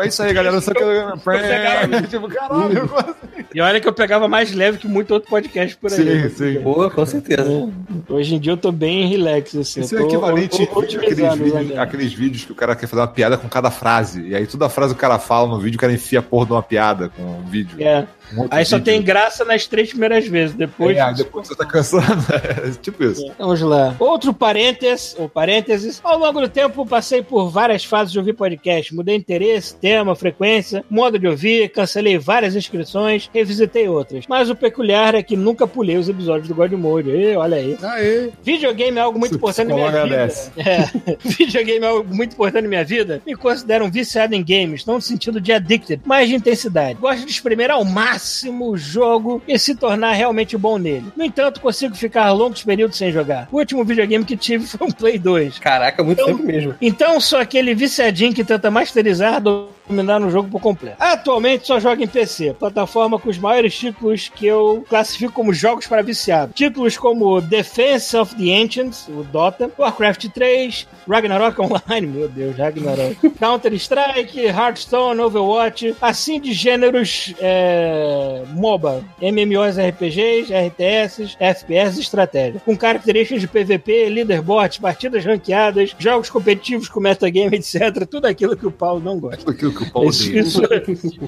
É 0.01 0.07
isso 0.07 0.23
aí, 0.23 0.33
galera. 0.33 0.55
Não 0.55 0.61
sei 0.61 0.73
o 0.73 0.75
que. 0.75 1.23
pá, 1.23 2.07
Tipo, 2.09 2.27
caralho. 2.27 2.89
como 2.93 2.99
assim? 2.99 3.42
E 3.53 3.61
olha 3.61 3.79
que 3.79 3.87
eu 3.87 3.93
pegava 3.93 4.27
mais 4.27 4.51
leve 4.53 4.77
que 4.77 4.87
muito 4.87 5.13
outro 5.13 5.29
podcast 5.29 5.77
por 5.77 5.91
aí. 5.91 6.29
Sim, 6.29 6.29
sim. 6.29 6.59
Boa, 6.59 6.89
com 6.89 7.05
certeza. 7.05 7.69
Hoje 8.09 8.35
em 8.35 8.39
dia 8.39 8.53
eu 8.53 8.57
tô 8.57 8.71
bem 8.71 9.07
relax, 9.07 9.55
assim. 9.55 9.81
Isso 9.81 9.95
eu 9.95 10.01
é 10.01 10.03
equivalente 10.05 10.63
àqueles 10.63 10.75
otimizando, 10.75 11.43
vídeos, 11.43 11.69
né? 11.69 11.77
aqueles 11.81 12.13
vídeos 12.13 12.45
que 12.45 12.51
o 12.51 12.55
cara 12.55 12.75
quer 12.75 12.87
fazer 12.87 13.01
uma 13.01 13.07
piada 13.07 13.37
com 13.37 13.47
cada 13.47 13.69
frase. 13.69 14.21
E 14.27 14.35
aí 14.35 14.47
toda 14.47 14.69
frase 14.69 14.93
que 14.93 14.97
o 14.97 15.01
cara 15.01 15.19
fala 15.19 15.47
no 15.47 15.59
vídeo, 15.59 15.77
o 15.77 15.79
cara 15.79 15.93
enfia 15.93 16.19
a 16.19 16.23
porra 16.23 16.45
de 16.45 16.51
uma 16.53 16.63
piada 16.63 17.09
com 17.09 17.21
um 17.23 17.43
vídeo. 17.43 17.81
É. 17.81 18.07
Um 18.35 18.47
Aí 18.49 18.65
só 18.65 18.77
vídeo. 18.77 18.85
tem 18.91 19.01
graça 19.01 19.45
nas 19.45 19.67
três 19.67 19.89
primeiras 19.89 20.27
vezes. 20.27 20.55
Depois. 20.55 20.97
É, 20.97 21.13
depois 21.13 21.47
você 21.47 21.55
tá 21.55 21.65
cansando. 21.65 22.03
É 22.63 22.71
tipo 22.81 23.03
isso. 23.03 23.31
Vamos 23.37 23.61
lá. 23.61 23.95
Outro 23.99 24.33
parênteses, 24.33 25.15
ou 25.17 25.27
parênteses. 25.27 25.99
Ao 26.03 26.17
longo 26.17 26.41
do 26.41 26.49
tempo, 26.49 26.85
passei 26.85 27.21
por 27.21 27.49
várias 27.49 27.83
fases 27.83 28.11
de 28.11 28.19
ouvir 28.19 28.33
podcast. 28.33 28.93
Mudei 28.93 29.15
interesse, 29.15 29.75
tema, 29.75 30.15
frequência, 30.15 30.83
modo 30.89 31.19
de 31.19 31.27
ouvir, 31.27 31.69
cancelei 31.69 32.17
várias 32.17 32.55
inscrições, 32.55 33.29
revisitei 33.43 33.87
outras. 33.87 34.25
Mas 34.27 34.49
o 34.49 34.55
peculiar 34.55 35.13
é 35.15 35.21
que 35.21 35.35
nunca 35.35 35.67
pulei 35.67 35.97
os 35.97 36.09
episódios 36.09 36.47
do 36.47 36.55
God 36.55 36.71
Mode. 36.73 37.11
Ê, 37.11 37.35
olha 37.35 37.57
aí. 37.57 37.77
Aê. 37.81 38.29
Videogame 38.43 38.97
é 38.97 39.01
algo 39.01 39.19
muito 39.19 39.35
importante 39.35 39.67
na 39.67 39.75
minha 39.75 39.87
Psicóloga 39.91 40.27
vida. 40.27 40.51
É. 40.57 41.17
Videogame 41.23 41.85
é 41.85 41.87
algo 41.87 42.15
muito 42.15 42.33
importante 42.33 42.63
na 42.63 42.69
minha 42.69 42.83
vida. 42.85 43.21
Me 43.25 43.35
considero 43.35 43.85
um 43.85 43.91
viciado 43.91 44.33
em 44.33 44.43
games, 44.43 44.85
não 44.85 44.95
no 44.95 45.01
sentido 45.01 45.39
de 45.41 45.51
addicted, 45.51 46.01
mas 46.05 46.29
de 46.29 46.35
intensidade. 46.35 46.99
Gosto 46.99 47.25
de 47.25 47.31
espremer 47.31 47.69
ao 47.71 47.83
máximo 47.83 48.69
o 48.69 48.77
jogo 48.77 49.41
e 49.47 49.57
se 49.59 49.75
tornar 49.75 50.13
realmente 50.13 50.57
bom 50.57 50.77
nele. 50.77 51.05
No 51.15 51.23
entanto, 51.23 51.59
consigo 51.61 51.95
ficar 51.95 52.31
longos 52.31 52.63
períodos 52.63 52.97
sem 52.97 53.11
jogar. 53.11 53.47
O 53.51 53.57
último 53.57 53.83
videogame 53.83 54.23
que 54.25 54.37
tive 54.37 54.65
foi 54.67 54.87
um 54.87 54.91
Play 54.91 55.19
2. 55.19 55.59
Caraca, 55.59 56.03
muito 56.03 56.21
Então- 56.21 56.35
tempo 56.37 56.45
mesmo. 56.47 56.75
Então 56.81 57.19
sou 57.19 57.39
aquele 57.39 57.75
viciadinho 57.75 58.33
que 58.33 58.43
tenta 58.43 58.69
masterizar, 58.71 59.41
dominar 59.87 60.19
no 60.19 60.29
jogo 60.29 60.49
por 60.49 60.61
completo. 60.61 60.97
Atualmente 60.99 61.67
só 61.67 61.79
jogo 61.79 62.01
em 62.01 62.07
PC, 62.07 62.55
plataforma 62.57 63.19
com 63.19 63.29
os 63.29 63.37
maiores 63.37 63.77
títulos 63.77 64.29
que 64.29 64.45
eu 64.45 64.85
classifico 64.89 65.33
como 65.33 65.53
jogos 65.53 65.87
para 65.87 66.01
viciado. 66.01 66.53
Títulos 66.53 66.97
como 66.97 67.41
Defense 67.41 68.15
of 68.15 68.35
the 68.35 68.53
Ancients, 68.53 69.07
o 69.07 69.23
Dota, 69.23 69.69
Warcraft 69.77 70.27
3, 70.33 70.87
Ragnarok 71.07 71.59
Online, 71.61 72.07
meu 72.07 72.29
Deus, 72.29 72.57
Ragnarok, 72.57 73.29
Counter-Strike, 73.39 74.39
Hearthstone, 74.39 75.19
Overwatch, 75.19 75.95
assim 76.01 76.39
de 76.39 76.53
gêneros 76.53 77.33
é, 77.39 78.43
MOBA, 78.53 79.03
MMOs 79.21 79.77
RPGs, 79.77 80.53
RTS, 80.53 81.35
FPS 81.39 81.97
e 81.97 82.01
estratégia, 82.01 82.61
com 82.63 82.77
características 82.77 83.41
de 83.41 83.47
PVP, 83.47 84.09
leaderboard, 84.09 84.79
partidas 84.79 85.25
ranqueadas, 85.25 85.95
jogos 85.97 86.29
competitivos 86.29 86.87
com 86.89 86.99
metagame, 86.99 87.57
etc. 87.57 88.05
Tudo 88.09 88.25
aquilo 88.25 88.55
que 88.55 88.65
o 88.65 88.71
Paulo 88.71 89.01
não 89.01 89.19
gosta. 89.19 89.43
Que 89.73 89.83
o 89.83 89.91
Paulo 89.91 90.09
Isso, 90.09 90.31
isso, 90.33 90.61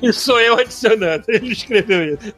isso 0.01 0.19
sou 0.19 0.39
eu 0.39 0.57
adicionando. 0.57 1.23
Ele 1.27 1.51
escreveu 1.51 2.13
isso. 2.13 2.33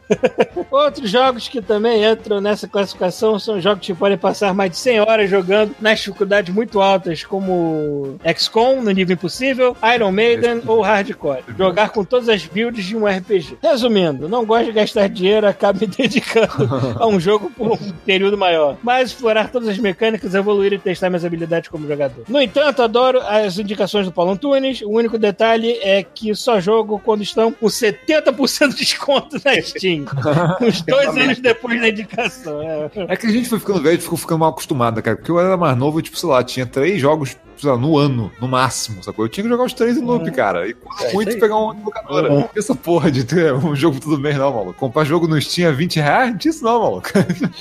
Outros 0.72 1.10
jogos 1.10 1.48
que 1.48 1.62
também 1.62 2.06
entram 2.06 2.42
nessa 2.42 2.68
classificação 2.68 3.40
são 3.40 3.60
jogos 3.62 3.86
que 3.86 3.94
podem 3.94 4.18
passar 4.18 4.54
mais 4.54 4.72
de 4.72 4.78
100 4.78 5.00
horas 5.02 5.30
jogando 5.30 5.76
nas 5.80 6.00
dificuldades 6.00 6.54
muito 6.54 6.82
altas, 6.82 7.24
como 7.24 8.18
XCOM, 8.36 8.82
no 8.82 8.92
nível 8.92 9.14
impossível, 9.14 9.76
Iron 9.96 10.12
Maiden 10.12 10.62
ou 10.66 10.82
Hardcore. 10.82 11.44
Jogar 11.58 11.90
com 11.90 12.04
todas 12.04 12.30
as 12.30 12.46
builds 12.46 12.86
de 12.86 12.96
um 12.96 13.06
RPG. 13.06 13.58
Resumindo, 13.62 14.30
não 14.30 14.46
gosto 14.46 14.66
de 14.66 14.72
gastar 14.72 15.08
dinheiro, 15.10 15.48
acabo 15.48 15.80
me 15.80 15.88
dedicando 15.88 16.70
a 17.00 17.08
um 17.08 17.20
jogo 17.20 17.52
por 17.56 17.74
um 17.74 17.78
período 18.06 18.38
maior. 18.38 18.78
Mas 18.84 19.10
explorar 19.10 19.52
todas 19.52 19.68
as 19.68 19.78
mecânicas, 19.78 20.34
evoluir 20.34 20.74
e 20.74 20.80
testar 20.80 21.10
minhas 21.10 21.26
habilidades 21.26 21.70
como 21.70 21.88
jogador. 21.88 22.24
No 22.28 22.42
entanto, 22.42 22.82
adoro 22.82 23.20
as 23.22 23.58
indicações 23.58 24.06
do 24.06 24.12
Paulo 24.12 24.32
Antunes. 24.32 24.82
O 24.82 24.90
único 24.90 25.18
detalhe 25.18 25.78
é 25.82 25.97
que 26.04 26.34
só 26.36 26.60
jogo 26.60 27.00
quando 27.00 27.24
estão 27.24 27.52
com 27.52 27.68
70% 27.68 28.70
de 28.70 28.76
desconto 28.78 29.38
na 29.44 29.62
Steam. 29.62 30.06
Uns 30.62 30.82
dois 30.82 31.10
anos 31.10 31.40
depois 31.40 31.80
da 31.80 31.90
indicação. 31.90 32.62
É. 32.62 32.90
É 33.10 33.16
que 33.16 33.28
a 33.28 33.32
gente 33.32 33.50
foi 33.50 33.60
ficando 33.60 33.82
velho 33.82 33.98
e 33.98 34.02
ficou 34.02 34.18
ficando 34.18 34.40
mal 34.40 34.50
acostumado, 34.50 35.02
cara? 35.02 35.16
Porque 35.18 35.32
eu 35.32 35.40
era 35.40 35.58
mais 35.58 35.78
novo, 35.78 36.02
tipo, 36.02 36.18
sei 36.18 36.30
lá, 36.30 36.44
tinha 36.44 36.66
três 36.66 37.00
jogos 37.00 37.38
sei 37.58 37.70
lá, 37.70 37.78
no 37.78 37.98
ano, 37.98 38.32
no 38.40 38.48
máximo, 38.48 39.04
sacou? 39.04 39.26
Eu 39.26 39.30
tinha 39.30 39.44
que 39.44 39.50
jogar 39.50 39.64
os 39.64 39.74
três 39.74 39.98
em 39.98 40.02
loop, 40.04 40.30
cara. 40.32 40.68
E 40.68 40.74
quando 40.74 41.02
É, 41.04 41.14
muito 41.14 41.40
pegar 41.40 41.56
uma 41.56 41.74
locadora. 41.74 42.32
Uhum. 42.32 42.50
Essa 42.56 42.76
porra 42.76 43.12
de 43.12 43.24
ter 43.24 43.54
um 43.54 43.76
jogo 43.76 44.00
tudo 44.00 44.18
bem, 44.18 44.34
não, 44.36 44.54
maluco. 44.54 44.74
Comprar 44.74 45.04
jogo 45.04 45.28
no 45.28 45.42
Steam 45.42 45.70
a 45.70 45.74
20 45.74 46.00
reais? 46.00 46.32
Não 46.32 46.38
tinha 46.38 46.52
isso 46.52 46.64
não, 46.64 46.80
maluco. 46.80 47.10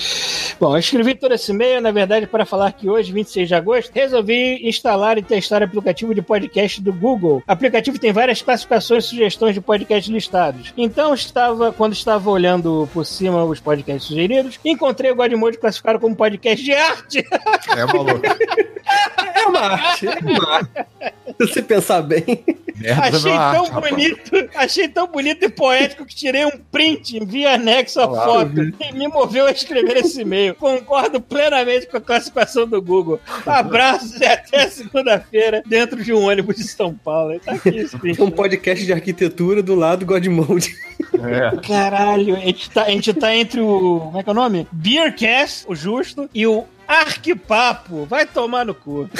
Bom, 0.60 0.74
eu 0.74 0.78
escrevi 0.78 1.14
todo 1.14 1.32
esse 1.32 1.52
e-mail, 1.52 1.80
na 1.80 1.90
verdade, 1.90 2.26
para 2.26 2.44
falar 2.44 2.72
que 2.72 2.88
hoje, 2.88 3.12
26 3.12 3.48
de 3.48 3.54
agosto, 3.54 3.90
resolvi 3.92 4.66
instalar 4.68 5.18
e 5.18 5.22
testar 5.22 5.62
o 5.62 5.64
aplicativo 5.64 6.14
de 6.14 6.22
podcast 6.22 6.80
do 6.80 6.92
Google. 6.92 7.42
O 7.46 7.52
aplicativo 7.52 7.98
tem 7.98 8.12
várias 8.12 8.42
classificações 8.42 9.04
e 9.04 9.08
sugestões 9.08 9.54
de 9.54 9.60
podcasts 9.60 10.12
listados. 10.12 10.72
Então, 10.76 11.14
estava, 11.14 11.72
quando 11.72 11.92
estava 11.92 12.30
olhando 12.30 12.88
por 12.92 13.04
cima 13.04 13.44
os 13.44 13.60
podcasts 13.60 14.08
sugeridos, 14.08 14.58
encontrei 14.64 15.10
o 15.10 15.16
Godmode 15.16 15.58
classificado 15.58 15.98
como 15.98 16.14
podcast 16.14 16.64
de 16.64 16.74
arte. 16.74 17.26
É 17.76 17.84
maluco. 17.86 18.20
É 19.36 19.48
uma 19.48 19.60
Se 21.38 21.46
você 21.46 21.62
pensar 21.62 22.02
bem. 22.02 22.44
merda 22.76 23.16
Achei 23.16 23.32
é 23.32 23.34
tão 23.34 23.42
arte, 23.42 23.70
rapaz. 23.70 23.90
bonito, 23.90 24.48
achei 24.54 24.88
tão 24.88 25.06
bonito 25.08 25.44
e 25.44 25.48
poético 25.48 26.06
que 26.06 26.14
tirei 26.14 26.44
um 26.44 26.52
print, 26.70 27.16
envia 27.16 27.54
anexo 27.54 28.00
a 28.00 28.08
foto 28.08 28.52
e 28.80 28.92
me 28.92 29.08
moveu 29.08 29.46
a 29.46 29.50
escrever 29.50 29.98
esse 29.98 30.20
e-mail. 30.22 30.54
Concordo 30.54 31.20
plenamente 31.20 31.86
com 31.86 31.96
a 31.96 32.00
classificação 32.00 32.66
do 32.66 32.80
Google. 32.80 33.20
Abraços 33.44 34.20
e 34.20 34.24
até 34.24 34.68
segunda-feira 34.68 35.62
dentro 35.66 36.02
de 36.02 36.12
um 36.12 36.24
ônibus 36.26 36.56
de 36.56 36.64
São 36.64 36.94
Paulo. 36.94 37.38
Tá 37.40 37.52
aqui 37.52 37.76
esse 37.76 37.98
print. 37.98 38.22
Um 38.22 38.30
podcast 38.30 38.84
de 38.84 38.92
arquitetura 38.92 39.62
do 39.62 39.74
lado 39.74 40.06
Godmode. 40.06 40.74
É. 41.14 41.56
Caralho, 41.66 42.36
a 42.36 42.40
gente, 42.40 42.70
tá, 42.70 42.84
a 42.84 42.90
gente 42.90 43.12
tá 43.12 43.34
entre 43.34 43.60
o. 43.60 44.00
Como 44.00 44.18
é 44.18 44.22
que 44.22 44.28
é 44.28 44.32
o 44.32 44.34
nome? 44.34 44.66
Beercast, 44.72 45.64
o 45.68 45.74
justo, 45.74 46.28
e 46.34 46.46
o 46.46 46.64
Arquipapo. 46.86 48.04
Vai 48.06 48.26
tomar 48.26 48.64
no 48.64 48.74
cu. 48.74 49.08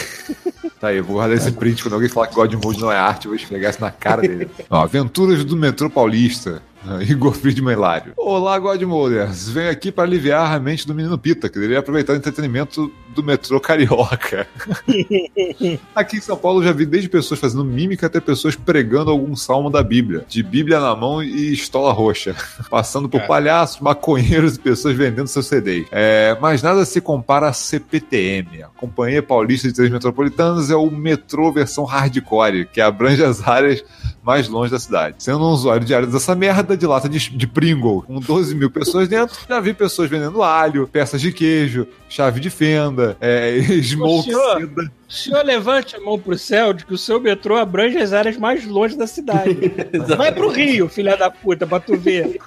Tá 0.79 0.89
aí, 0.89 0.99
eu 0.99 1.05
vou 1.05 1.17
guardar 1.17 1.39
esse 1.39 1.51
print 1.53 1.83
quando 1.83 1.95
alguém 1.95 2.09
falar 2.09 2.27
que 2.27 2.35
God 2.35 2.53
Mode 2.53 2.79
não 2.79 2.93
é 2.93 2.99
arte, 2.99 3.25
eu 3.25 3.31
vou 3.31 3.37
esfregar 3.37 3.71
isso 3.71 3.81
na 3.81 3.91
cara 3.91 4.21
dele. 4.21 4.47
Ó, 4.69 4.83
Aventuras 4.83 5.43
do 5.43 5.57
Metrô 5.57 5.89
Paulista. 5.89 6.63
Igor 7.09 7.33
Friedman 7.33 7.75
Hilário. 7.75 8.13
Olá, 8.17 8.59
Godmoders. 8.59 9.49
Venho 9.49 9.71
aqui 9.71 9.91
para 9.91 10.05
aliviar 10.05 10.55
a 10.55 10.59
mente 10.59 10.87
do 10.87 10.95
menino 10.95 11.19
Pita, 11.19 11.49
que 11.49 11.55
deveria 11.55 11.79
aproveitar 11.79 12.13
o 12.13 12.17
entretenimento 12.17 12.93
do 13.15 13.23
metrô 13.23 13.59
carioca. 13.59 14.47
aqui 15.95 16.19
em 16.19 16.21
São 16.21 16.37
Paulo 16.37 16.63
já 16.63 16.73
vi 16.73 16.85
desde 16.85 17.09
pessoas 17.09 17.41
fazendo 17.41 17.65
mímica 17.65 18.07
até 18.07 18.21
pessoas 18.21 18.55
pregando 18.55 19.11
algum 19.11 19.35
salmo 19.35 19.71
da 19.71 19.83
Bíblia, 19.83 20.25
de 20.29 20.43
Bíblia 20.43 20.79
na 20.79 20.95
mão 20.95 21.23
e 21.23 21.53
estola 21.53 21.93
roxa, 21.93 22.37
passando 22.69 23.09
por 23.09 23.23
palhaços, 23.27 23.81
maconheiros 23.81 24.57
e 24.57 24.61
pessoas 24.61 24.95
vendendo 24.95 25.29
seus 25.29 25.47
CDs. 25.47 25.87
É, 25.91 26.37
mas 26.41 26.63
nada 26.63 26.85
se 26.85 27.01
compara 27.01 27.49
a 27.49 27.53
CPTM, 27.53 28.63
a 28.63 28.69
Companhia 28.69 29.23
Paulista 29.23 29.69
de 29.69 29.75
Trens 29.75 29.91
Metropolitanos 29.91 30.71
é 30.71 30.77
o 30.77 30.91
metrô 30.91 31.51
versão 31.51 31.85
hardcore, 31.85 32.67
que 32.67 32.81
abrange 32.81 33.25
as 33.25 33.47
áreas 33.47 33.83
mais 34.27 34.49
longe 34.49 34.73
da 34.73 34.79
cidade. 34.79 35.17
Sendo 35.21 35.39
um 35.39 35.51
usuário 35.51 35.87
diário 35.87 36.09
dessa 36.09 36.35
merda 36.35 36.66
de 36.75 36.87
lata 36.87 37.07
de, 37.07 37.19
de 37.19 37.47
Pringle, 37.47 38.01
com 38.03 38.19
12 38.19 38.55
mil 38.55 38.71
pessoas 38.71 39.07
dentro, 39.09 39.37
já 39.47 39.61
vi 39.61 39.75
pessoas 39.75 40.09
vendendo 40.09 40.43
alho, 40.43 40.89
peças 40.89 41.21
de 41.21 41.31
queijo, 41.33 41.87
chave 42.09 42.41
de 42.41 42.49
fenda, 42.49 43.15
é, 43.21 43.59
smoke 43.83 44.25
senhor. 44.31 44.59
seda. 44.59 44.91
O 45.09 45.13
senhor 45.13 45.45
levante 45.45 45.95
a 45.95 46.01
mão 46.01 46.19
pro 46.19 46.37
céu 46.37 46.73
de 46.73 46.85
que 46.85 46.93
o 46.93 46.99
seu 46.99 47.21
metrô 47.21 47.57
abrange 47.57 47.97
as 47.99 48.13
áreas 48.13 48.37
mais 48.37 48.65
longe 48.65 48.97
da 48.97 49.07
cidade. 49.07 49.57
Vai 50.17 50.33
pro 50.33 50.51
Rio, 50.51 50.89
filha 50.89 51.17
da 51.17 51.31
puta, 51.31 51.67
pra 51.67 51.79
tu 51.79 51.97
ver. 51.97 52.39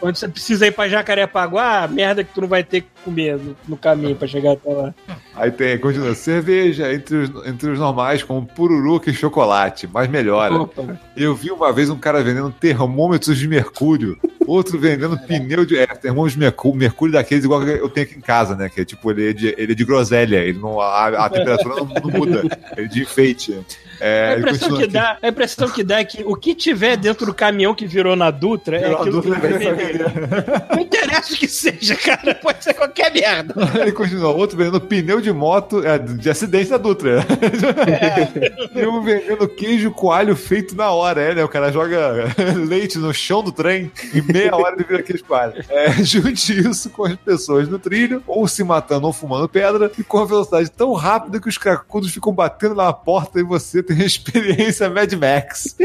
Quando 0.00 0.16
você 0.16 0.28
precisa 0.28 0.66
ir 0.66 0.72
pra 0.72 0.88
Jacarepaguá, 0.88 1.88
merda 1.88 2.22
que 2.22 2.34
tu 2.34 2.42
não 2.42 2.48
vai 2.48 2.62
ter 2.62 2.82
que 2.82 2.88
comer 3.04 3.38
no, 3.38 3.56
no 3.68 3.76
caminho 3.76 4.14
pra 4.14 4.28
chegar 4.28 4.52
até 4.52 4.70
lá. 4.70 4.94
Aí 5.34 5.50
tem, 5.50 5.78
continua, 5.78 6.14
cerveja 6.14 6.92
entre 6.92 7.16
os, 7.16 7.46
entre 7.46 7.70
os 7.70 7.78
normais, 7.78 8.22
como 8.22 8.46
pururuca 8.46 9.10
e 9.10 9.14
chocolate, 9.14 9.88
mas 9.90 10.08
melhora. 10.08 10.54
Opa. 10.54 11.00
Eu 11.16 11.34
vi 11.34 11.50
uma 11.50 11.72
vez 11.72 11.88
um 11.90 11.96
cara 11.96 12.22
vendendo 12.22 12.50
termômetros 12.52 13.38
de 13.38 13.48
mercúrio, 13.48 14.18
outro 14.46 14.78
vendendo 14.78 15.18
pneu 15.18 15.64
de. 15.64 15.78
É, 15.78 15.86
termômetros 15.86 16.34
de 16.34 16.38
mercúrio, 16.38 16.78
mercúrio 16.78 17.14
daqueles 17.14 17.44
igual 17.44 17.62
que 17.62 17.70
eu 17.70 17.88
tenho 17.88 18.06
aqui 18.06 18.18
em 18.18 18.20
casa, 18.20 18.54
né? 18.54 18.68
Que 18.68 18.82
é 18.82 18.84
tipo, 18.84 19.10
ele 19.10 19.30
é 19.30 19.32
de, 19.32 19.54
ele 19.56 19.72
é 19.72 19.74
de 19.74 19.84
groselha, 19.84 20.36
ele 20.36 20.58
não, 20.58 20.80
a, 20.80 21.06
a 21.06 21.30
temperatura 21.30 21.73
não, 21.76 21.86
não 21.86 22.10
muda, 22.10 22.42
é 22.76 22.84
de 22.84 23.02
enfeite. 23.02 23.58
É, 24.00 24.34
A 24.34 24.38
impressão, 24.38 24.76
que 24.76 24.86
dá, 24.86 25.18
a 25.22 25.28
impressão 25.28 25.68
que 25.68 25.84
dá 25.84 26.00
é 26.00 26.04
que 26.04 26.22
o 26.24 26.36
que 26.36 26.54
tiver 26.54 26.96
dentro 26.96 27.26
do 27.26 27.34
caminhão 27.34 27.74
que 27.74 27.86
virou 27.86 28.16
na 28.16 28.30
Dutra 28.30 28.76
é 28.76 28.80
Virou 28.80 28.96
a 28.96 29.00
aquilo 29.00 29.22
Dutra, 29.22 29.40
que 29.40 29.40
vai 29.40 29.54
ele 29.54 29.64
vai 29.64 29.74
vender. 29.74 30.66
Não 30.70 30.80
interessa 30.80 31.34
o 31.34 31.36
que 31.36 31.48
seja, 31.48 31.96
cara. 31.96 32.34
Pode 32.34 32.62
ser 32.62 32.74
qualquer 32.74 33.12
merda. 33.12 33.54
Ele 33.80 33.92
continua, 33.92 34.30
outro 34.30 34.56
vendendo 34.56 34.80
pneu 34.80 35.20
de 35.20 35.32
moto, 35.32 35.84
é, 35.86 35.98
de 35.98 36.28
acidente 36.30 36.70
da 36.70 36.78
Dutra. 36.78 37.24
E 38.74 38.86
um 38.86 39.02
vendendo 39.02 39.48
queijo 39.48 39.90
coalho 39.90 40.34
feito 40.34 40.74
na 40.74 40.90
hora, 40.90 41.20
é, 41.20 41.34
né? 41.34 41.44
O 41.44 41.48
cara 41.48 41.70
joga 41.70 42.24
leite 42.66 42.98
no 42.98 43.12
chão 43.12 43.42
do 43.42 43.52
trem 43.52 43.90
e 44.12 44.20
meia 44.20 44.54
hora 44.54 44.74
ele 44.74 44.84
vira 44.84 45.02
queijo 45.02 45.24
coalho. 45.24 45.54
É, 45.68 45.92
junte 46.02 46.58
isso 46.58 46.90
com 46.90 47.04
as 47.04 47.16
pessoas 47.16 47.68
no 47.68 47.78
trilho, 47.78 48.22
ou 48.26 48.46
se 48.48 48.64
matando 48.64 49.06
ou 49.06 49.12
fumando 49.12 49.48
pedra, 49.48 49.90
e 49.98 50.02
com 50.02 50.18
a 50.18 50.24
velocidade 50.24 50.70
tão 50.70 50.92
rápida 50.92 51.40
que 51.40 51.48
os 51.48 51.58
cracudos 51.58 52.12
ficam 52.12 52.32
batendo 52.32 52.74
na 52.74 52.92
porta 52.92 53.40
e 53.40 53.42
você 53.42 53.82
tem 53.84 54.00
experiência 54.04 54.88
Mad 54.90 55.12
Max. 55.14 55.76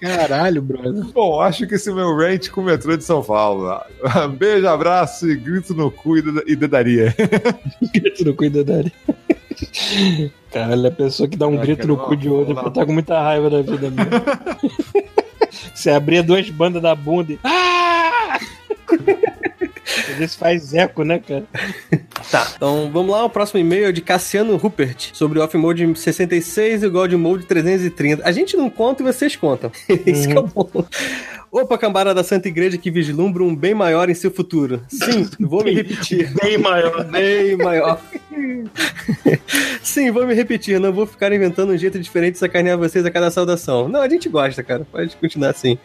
Caralho, 0.00 0.62
brother. 0.62 1.04
Bom, 1.12 1.40
acho 1.40 1.66
que 1.66 1.74
esse 1.74 1.88
é 1.88 1.92
o 1.92 1.96
meu 1.96 2.16
rant 2.16 2.48
com 2.50 2.60
o 2.60 2.64
metrô 2.64 2.96
de 2.96 3.04
São 3.04 3.22
Paulo. 3.22 3.68
Beijo, 4.38 4.66
abraço 4.68 5.28
e 5.28 5.36
grito 5.36 5.74
no 5.74 5.90
cu 5.90 6.16
e 6.18 6.22
deda- 6.22 6.44
e 6.46 6.56
dedaria. 6.56 7.14
grito 7.92 8.24
no 8.24 8.34
cu 8.34 8.48
da 8.48 8.62
Dari. 8.62 8.92
Caralho, 10.52 10.86
a 10.86 10.90
pessoa 10.90 11.28
que 11.28 11.36
dá 11.36 11.46
um 11.46 11.58
Ah, 11.58 11.62
grito 11.62 11.86
no 11.86 11.96
cu 11.96 12.16
de 12.16 12.28
não. 12.28 12.44
porque 12.46 12.70
tá 12.70 12.86
com 12.86 12.92
muita 12.92 13.20
raiva 13.20 13.50
da 13.50 13.60
vida 13.62 13.90
mesmo. 13.90 14.10
Você 15.74 15.90
abria 15.90 16.22
duas 16.22 16.48
bandas 16.50 16.80
da 16.80 16.94
bunda 16.94 17.32
e. 17.32 17.38
Ah! 17.44 18.38
Vezes 20.18 20.34
faz 20.34 20.74
eco, 20.74 21.04
né, 21.04 21.18
cara? 21.18 21.44
Tá, 22.30 22.46
então 22.54 22.90
vamos 22.92 23.10
lá. 23.10 23.24
O 23.24 23.30
próximo 23.30 23.58
e-mail 23.58 23.86
é 23.86 23.92
de 23.92 24.02
Cassiano 24.02 24.54
Rupert 24.56 25.10
sobre 25.14 25.38
o 25.38 25.42
Off-Mode 25.42 25.98
66 25.98 26.82
e 26.82 26.86
o 26.86 26.90
God 26.90 27.12
Mode 27.14 27.46
330. 27.46 28.22
A 28.24 28.30
gente 28.30 28.56
não 28.56 28.68
conta 28.68 29.02
e 29.02 29.06
vocês 29.06 29.34
contam. 29.34 29.72
Isso 30.06 30.28
que 30.28 30.38
é 30.38 30.42
bom. 30.42 30.68
Opa, 31.50 31.76
cambada 31.76 32.14
da 32.14 32.22
Santa 32.22 32.46
Igreja 32.46 32.78
que 32.78 32.90
vislumbra 32.90 33.42
um 33.42 33.56
bem 33.56 33.74
maior 33.74 34.08
em 34.08 34.14
seu 34.14 34.30
futuro. 34.30 34.80
Sim, 34.88 35.28
vou 35.40 35.64
me 35.64 35.74
repetir. 35.74 36.32
Bem 36.40 36.56
maior. 36.58 37.04
Bem 37.04 37.56
maior. 37.56 38.00
Sim, 39.82 40.12
vou 40.12 40.24
me 40.24 40.34
repetir. 40.34 40.78
Não 40.78 40.92
vou 40.92 41.06
ficar 41.06 41.32
inventando 41.32 41.72
um 41.72 41.76
jeito 41.76 41.98
diferente 41.98 42.34
de 42.34 42.38
sacanear 42.38 42.78
vocês 42.78 43.04
a 43.04 43.10
cada 43.10 43.30
saudação. 43.32 43.88
Não, 43.88 44.00
a 44.00 44.08
gente 44.08 44.28
gosta, 44.28 44.62
cara. 44.62 44.86
Pode 44.92 45.16
continuar 45.16 45.50
assim. 45.50 45.76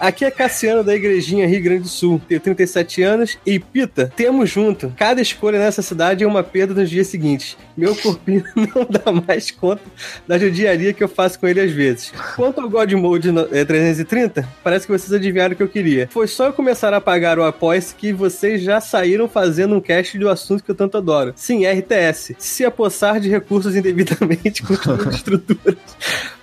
Aqui 0.00 0.24
é 0.24 0.30
Cassiano 0.30 0.84
da 0.84 0.94
Igrejinha 0.94 1.46
Rio 1.46 1.62
Grande 1.62 1.82
do 1.82 1.88
Sul. 1.88 2.20
Tenho 2.28 2.40
37 2.40 3.02
anos 3.02 3.36
e 3.44 3.58
Pita, 3.58 4.12
temos 4.14 4.48
junto. 4.48 4.92
Cada 4.96 5.20
escolha 5.20 5.58
nessa 5.58 5.82
cidade 5.82 6.22
é 6.22 6.26
uma 6.26 6.42
perda 6.44 6.72
nos 6.72 6.88
dias 6.88 7.08
seguintes. 7.08 7.56
Meu 7.76 7.96
corpinho 7.96 8.44
não 8.54 8.86
dá 8.88 9.10
mais 9.26 9.50
conta 9.50 9.82
da 10.26 10.38
judiaria 10.38 10.92
que 10.92 11.02
eu 11.02 11.08
faço 11.08 11.38
com 11.40 11.48
ele 11.48 11.60
às 11.60 11.72
vezes. 11.72 12.12
Quanto 12.36 12.60
ao 12.60 12.68
God 12.68 12.92
Mode 12.92 13.32
no- 13.32 13.48
eh, 13.52 13.64
330, 13.64 14.48
parece 14.62 14.86
que 14.86 14.92
vocês 14.92 15.12
adivinharam 15.12 15.54
o 15.54 15.56
que 15.56 15.62
eu 15.64 15.68
queria. 15.68 16.08
Foi 16.12 16.28
só 16.28 16.46
eu 16.46 16.52
começar 16.52 16.94
a 16.94 17.00
pagar 17.00 17.38
o 17.38 17.42
Apoia-se 17.44 17.92
que 17.94 18.12
vocês 18.12 18.62
já 18.62 18.80
saíram 18.80 19.28
fazendo 19.28 19.74
um 19.74 19.80
cast 19.80 20.16
do 20.16 20.28
assunto 20.28 20.62
que 20.62 20.70
eu 20.70 20.74
tanto 20.76 20.96
adoro. 20.96 21.32
Sim, 21.34 21.66
RTS. 21.66 22.36
Se 22.38 22.64
apossar 22.64 23.18
de 23.18 23.28
recursos 23.28 23.74
indevidamente, 23.74 24.62
construir 24.66 25.08
estruturas, 25.08 25.76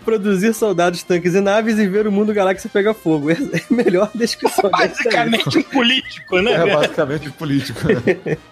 produzir 0.06 0.54
soldados, 0.54 1.04
tanques 1.04 1.34
e 1.34 1.42
naves 1.42 1.80
e 1.80 1.88
ver 1.88 2.08
o 2.08 2.12
mundo 2.12 2.34
galáxia 2.34 2.70
pegar 2.70 2.94
fogo. 2.94 3.26
É 3.36 3.58
a 3.70 3.74
melhor 3.74 4.12
descrição. 4.14 4.70
Basicamente 4.70 5.58
um 5.58 5.64
político, 5.64 6.40
né? 6.40 6.54
É 6.54 6.58
velho? 6.60 6.80
basicamente 6.80 7.32
político. 7.32 7.80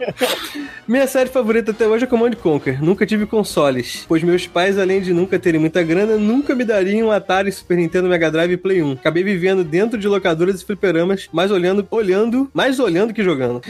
Minha 0.88 1.08
série 1.08 1.30
favorita 1.30 1.72
até 1.72 1.88
hoje 1.88 2.04
é 2.04 2.08
Command 2.08 2.32
Conquer. 2.32 2.84
Nunca 2.84 3.06
tive 3.06 3.26
consoles, 3.26 4.06
pois 4.08 4.24
meus 4.24 4.48
pais, 4.48 4.78
além 4.78 5.02
de 5.02 5.14
nunca 5.14 5.38
terem 5.40 5.60
muita 5.60 5.84
grana, 5.84 6.18
nunca 6.18 6.56
me 6.56 6.66
dariam 6.66 7.08
um 7.08 7.12
Atari, 7.12 7.52
Super 7.52 7.78
Nintendo, 7.78 8.10
Mega 8.10 8.32
Drive 8.32 8.52
e 8.52 8.58
Play 8.58 8.82
1. 8.82 8.94
Acabei 8.94 9.24
vivendo 9.24 9.64
dentro 9.64 9.98
de 9.98 10.08
locadoras 10.08 10.62
e 10.62 10.66
fliperamas, 10.66 11.30
mais 11.32 11.52
olhando, 11.52 11.88
olhando, 11.90 12.50
mais 12.54 12.80
olhando 12.80 13.14
que 13.14 13.24
jogando. 13.24 13.62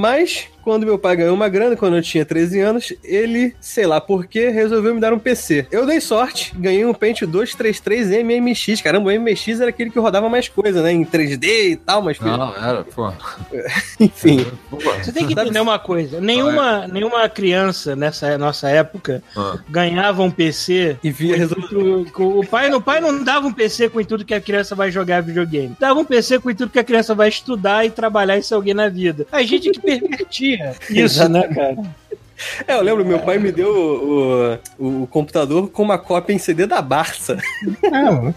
Mas, 0.00 0.46
quando 0.64 0.86
meu 0.86 0.98
pai 0.98 1.14
ganhou 1.14 1.34
uma 1.34 1.46
grana, 1.46 1.76
quando 1.76 1.96
eu 1.96 2.00
tinha 2.02 2.24
13 2.24 2.58
anos, 2.60 2.90
ele, 3.04 3.54
sei 3.60 3.86
lá 3.86 4.00
porquê, 4.00 4.48
resolveu 4.48 4.94
me 4.94 5.00
dar 5.00 5.12
um 5.12 5.18
PC. 5.18 5.66
Eu 5.70 5.84
dei 5.84 6.00
sorte, 6.00 6.54
ganhei 6.56 6.86
um 6.86 6.94
Pentium 6.94 7.28
233 7.28 8.08
MMX. 8.24 8.80
Caramba, 8.80 9.10
o 9.10 9.12
MMX 9.20 9.60
era 9.60 9.68
aquele 9.68 9.90
que 9.90 9.98
rodava 9.98 10.26
mais 10.30 10.48
coisa, 10.48 10.80
né? 10.82 10.90
Em 10.90 11.04
3D 11.04 11.44
e 11.72 11.76
tal, 11.76 12.00
mas... 12.00 12.18
Não, 12.18 12.56
era, 12.56 12.82
pô. 12.84 13.12
Enfim. 14.00 14.46
Você 15.02 15.12
tem 15.12 15.26
que 15.26 15.34
entender 15.34 15.60
uma 15.60 15.78
coisa: 15.78 16.18
nenhuma, 16.18 16.86
nenhuma 16.88 17.28
criança 17.28 17.94
nessa 17.94 18.38
nossa 18.38 18.70
época 18.70 19.22
Ah. 19.36 19.58
ganhava 19.68 20.22
um 20.22 20.30
PC. 20.30 20.96
E 21.04 21.10
via 21.10 21.46
com- 22.12 22.38
o, 22.40 22.46
pai, 22.46 22.72
o 22.72 22.80
pai 22.80 23.00
não 23.02 23.22
dava 23.22 23.46
um 23.46 23.52
PC 23.52 23.90
com 23.90 23.98
o 23.98 24.00
intuito 24.00 24.24
que 24.24 24.32
a 24.34 24.40
criança 24.40 24.74
vai 24.74 24.90
jogar 24.90 25.20
videogame. 25.22 25.76
Dava 25.78 26.00
um 26.00 26.04
PC 26.06 26.38
com 26.38 26.48
o 26.48 26.50
intuito 26.50 26.72
que 26.72 26.78
a 26.78 26.84
criança 26.84 27.14
vai 27.14 27.28
estudar 27.28 27.84
e 27.84 27.90
trabalhar 27.90 28.38
e 28.38 28.42
ser 28.42 28.54
alguém 28.54 28.72
na 28.72 28.88
vida. 28.88 29.26
A 29.30 29.42
gente 29.42 29.70
que 29.70 29.80
pervertia 29.98 30.74
isso, 30.90 31.28
né, 31.28 31.48
cara? 31.48 31.76
É, 32.66 32.74
eu 32.74 32.82
lembro, 32.82 33.04
meu 33.04 33.18
pai 33.20 33.38
me 33.38 33.52
deu 33.52 33.68
o, 33.74 34.58
o, 34.78 35.02
o 35.02 35.06
computador 35.06 35.68
com 35.70 35.82
uma 35.82 35.98
cópia 35.98 36.32
em 36.32 36.38
CD 36.38 36.66
da 36.66 36.80
Barça. 36.82 37.36
Não. 37.90 38.34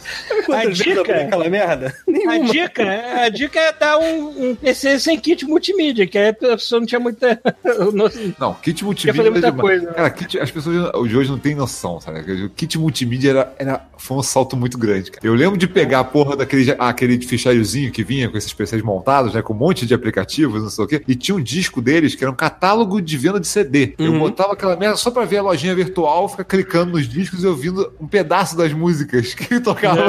A 0.53 0.65
dica- 0.65 1.01
aquela 1.21 1.49
merda? 1.49 1.93
A 2.07 2.11
Nenhuma. 2.11 2.51
dica, 2.51 2.83
a 3.23 3.29
dica 3.29 3.59
é 3.59 3.73
dar 3.73 3.97
um, 3.97 4.49
um 4.51 4.55
PC 4.55 4.99
sem 4.99 5.19
kit 5.19 5.45
multimídia, 5.45 6.05
que 6.07 6.17
aí 6.17 6.29
a 6.29 6.33
pessoa 6.33 6.79
não 6.79 6.87
tinha 6.87 6.99
muita. 6.99 7.39
noção. 7.93 8.33
Não, 8.39 8.53
kit 8.55 8.81
Ia 8.81 8.85
multimídia. 8.85 9.13
fazer 9.15 9.29
muita 9.31 9.51
coisa. 9.51 9.87
Cara, 9.93 10.09
kit, 10.09 10.39
as 10.39 10.51
pessoas 10.51 10.91
de 11.09 11.17
hoje 11.17 11.29
não 11.29 11.39
têm 11.39 11.55
noção, 11.55 11.99
sabe? 11.99 12.19
O 12.45 12.49
kit 12.49 12.77
multimídia 12.77 13.29
era, 13.31 13.53
era, 13.57 13.85
foi 13.97 14.17
um 14.17 14.23
salto 14.23 14.55
muito 14.57 14.77
grande, 14.77 15.11
cara. 15.11 15.25
Eu 15.25 15.33
lembro 15.33 15.57
de 15.57 15.67
pegar 15.67 15.99
a 15.99 16.03
porra 16.03 16.35
daquele 16.35 16.73
aquele 16.77 17.19
fichariozinho 17.21 17.91
que 17.91 18.03
vinha 18.03 18.29
com 18.29 18.37
esses 18.37 18.53
PCs 18.53 18.81
montados, 18.81 19.33
né? 19.33 19.41
Com 19.41 19.53
um 19.53 19.57
monte 19.57 19.85
de 19.85 19.93
aplicativos, 19.93 20.61
não 20.61 20.69
sei 20.69 20.83
o 20.83 20.87
quê. 20.87 21.01
E 21.07 21.15
tinha 21.15 21.35
um 21.35 21.41
disco 21.41 21.81
deles 21.81 22.15
que 22.15 22.23
era 22.23 22.31
um 22.31 22.35
catálogo 22.35 23.01
de 23.01 23.17
venda 23.17 23.39
de 23.39 23.47
CD. 23.47 23.92
Play, 23.95 24.07
eu 24.07 24.13
Uhum. 24.13 24.19
botava 24.19 24.53
aquela 24.53 24.75
merda 24.75 24.95
só 24.97 25.09
pra 25.11 25.25
ver 25.25 25.37
a 25.37 25.41
lojinha 25.41 25.75
virtual, 25.75 26.27
ficar 26.29 26.43
clicando 26.43 26.91
nos 26.93 27.07
discos 27.07 27.43
e 27.43 27.47
ouvindo 27.47 27.93
um 27.99 28.07
pedaço 28.07 28.55
das 28.57 28.71
músicas 28.73 29.33
que 29.35 29.59
tocava. 29.59 30.01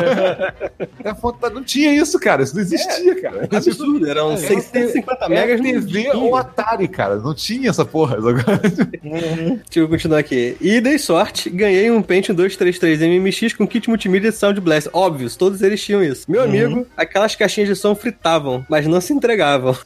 É 1.03 1.15
foda- 1.15 1.51
não 1.51 1.63
tinha 1.63 1.93
isso, 1.95 2.19
cara. 2.19 2.43
Isso 2.43 2.55
não 2.55 2.63
existia, 2.63 3.21
cara. 3.21 3.49
É 3.51 3.57
absurdo, 3.57 4.07
eram 4.09 4.37
650 4.37 5.29
megas 5.29 5.61
no 5.61 5.67
TV 5.67 6.11
ou 6.15 6.37
Atari, 6.37 6.89
cara. 6.89 7.17
Não 7.17 7.35
tinha 7.35 7.71
essa 7.71 7.85
porra. 7.85 8.17
Deixa 8.21 9.59
eu 9.77 9.89
continuar 9.89 10.19
aqui. 10.19 10.57
E 10.61 10.81
dei 10.81 10.99
sorte, 10.99 11.51
ganhei 11.51 11.91
um 11.91 12.03
Pentium 12.03 12.35
233 12.35 13.01
MMX 13.01 13.55
com 13.55 13.67
kit 13.67 13.89
multimídia 13.89 14.31
de 14.31 14.37
Sound 14.37 14.61
Blast. 14.61 14.89
Óbvios, 14.93 15.37
todos 15.37 15.63
eles 15.63 15.83
tinham 15.83 16.03
isso. 16.03 16.25
Meu 16.31 16.43
amigo, 16.43 16.87
aquelas 16.97 17.35
caixinhas 17.37 17.69
de 17.69 17.77
som 17.77 17.95
fritavam, 17.95 18.65
mas 18.69 18.87
não 18.87 19.01
se 19.01 19.13
entregavam. 19.13 19.77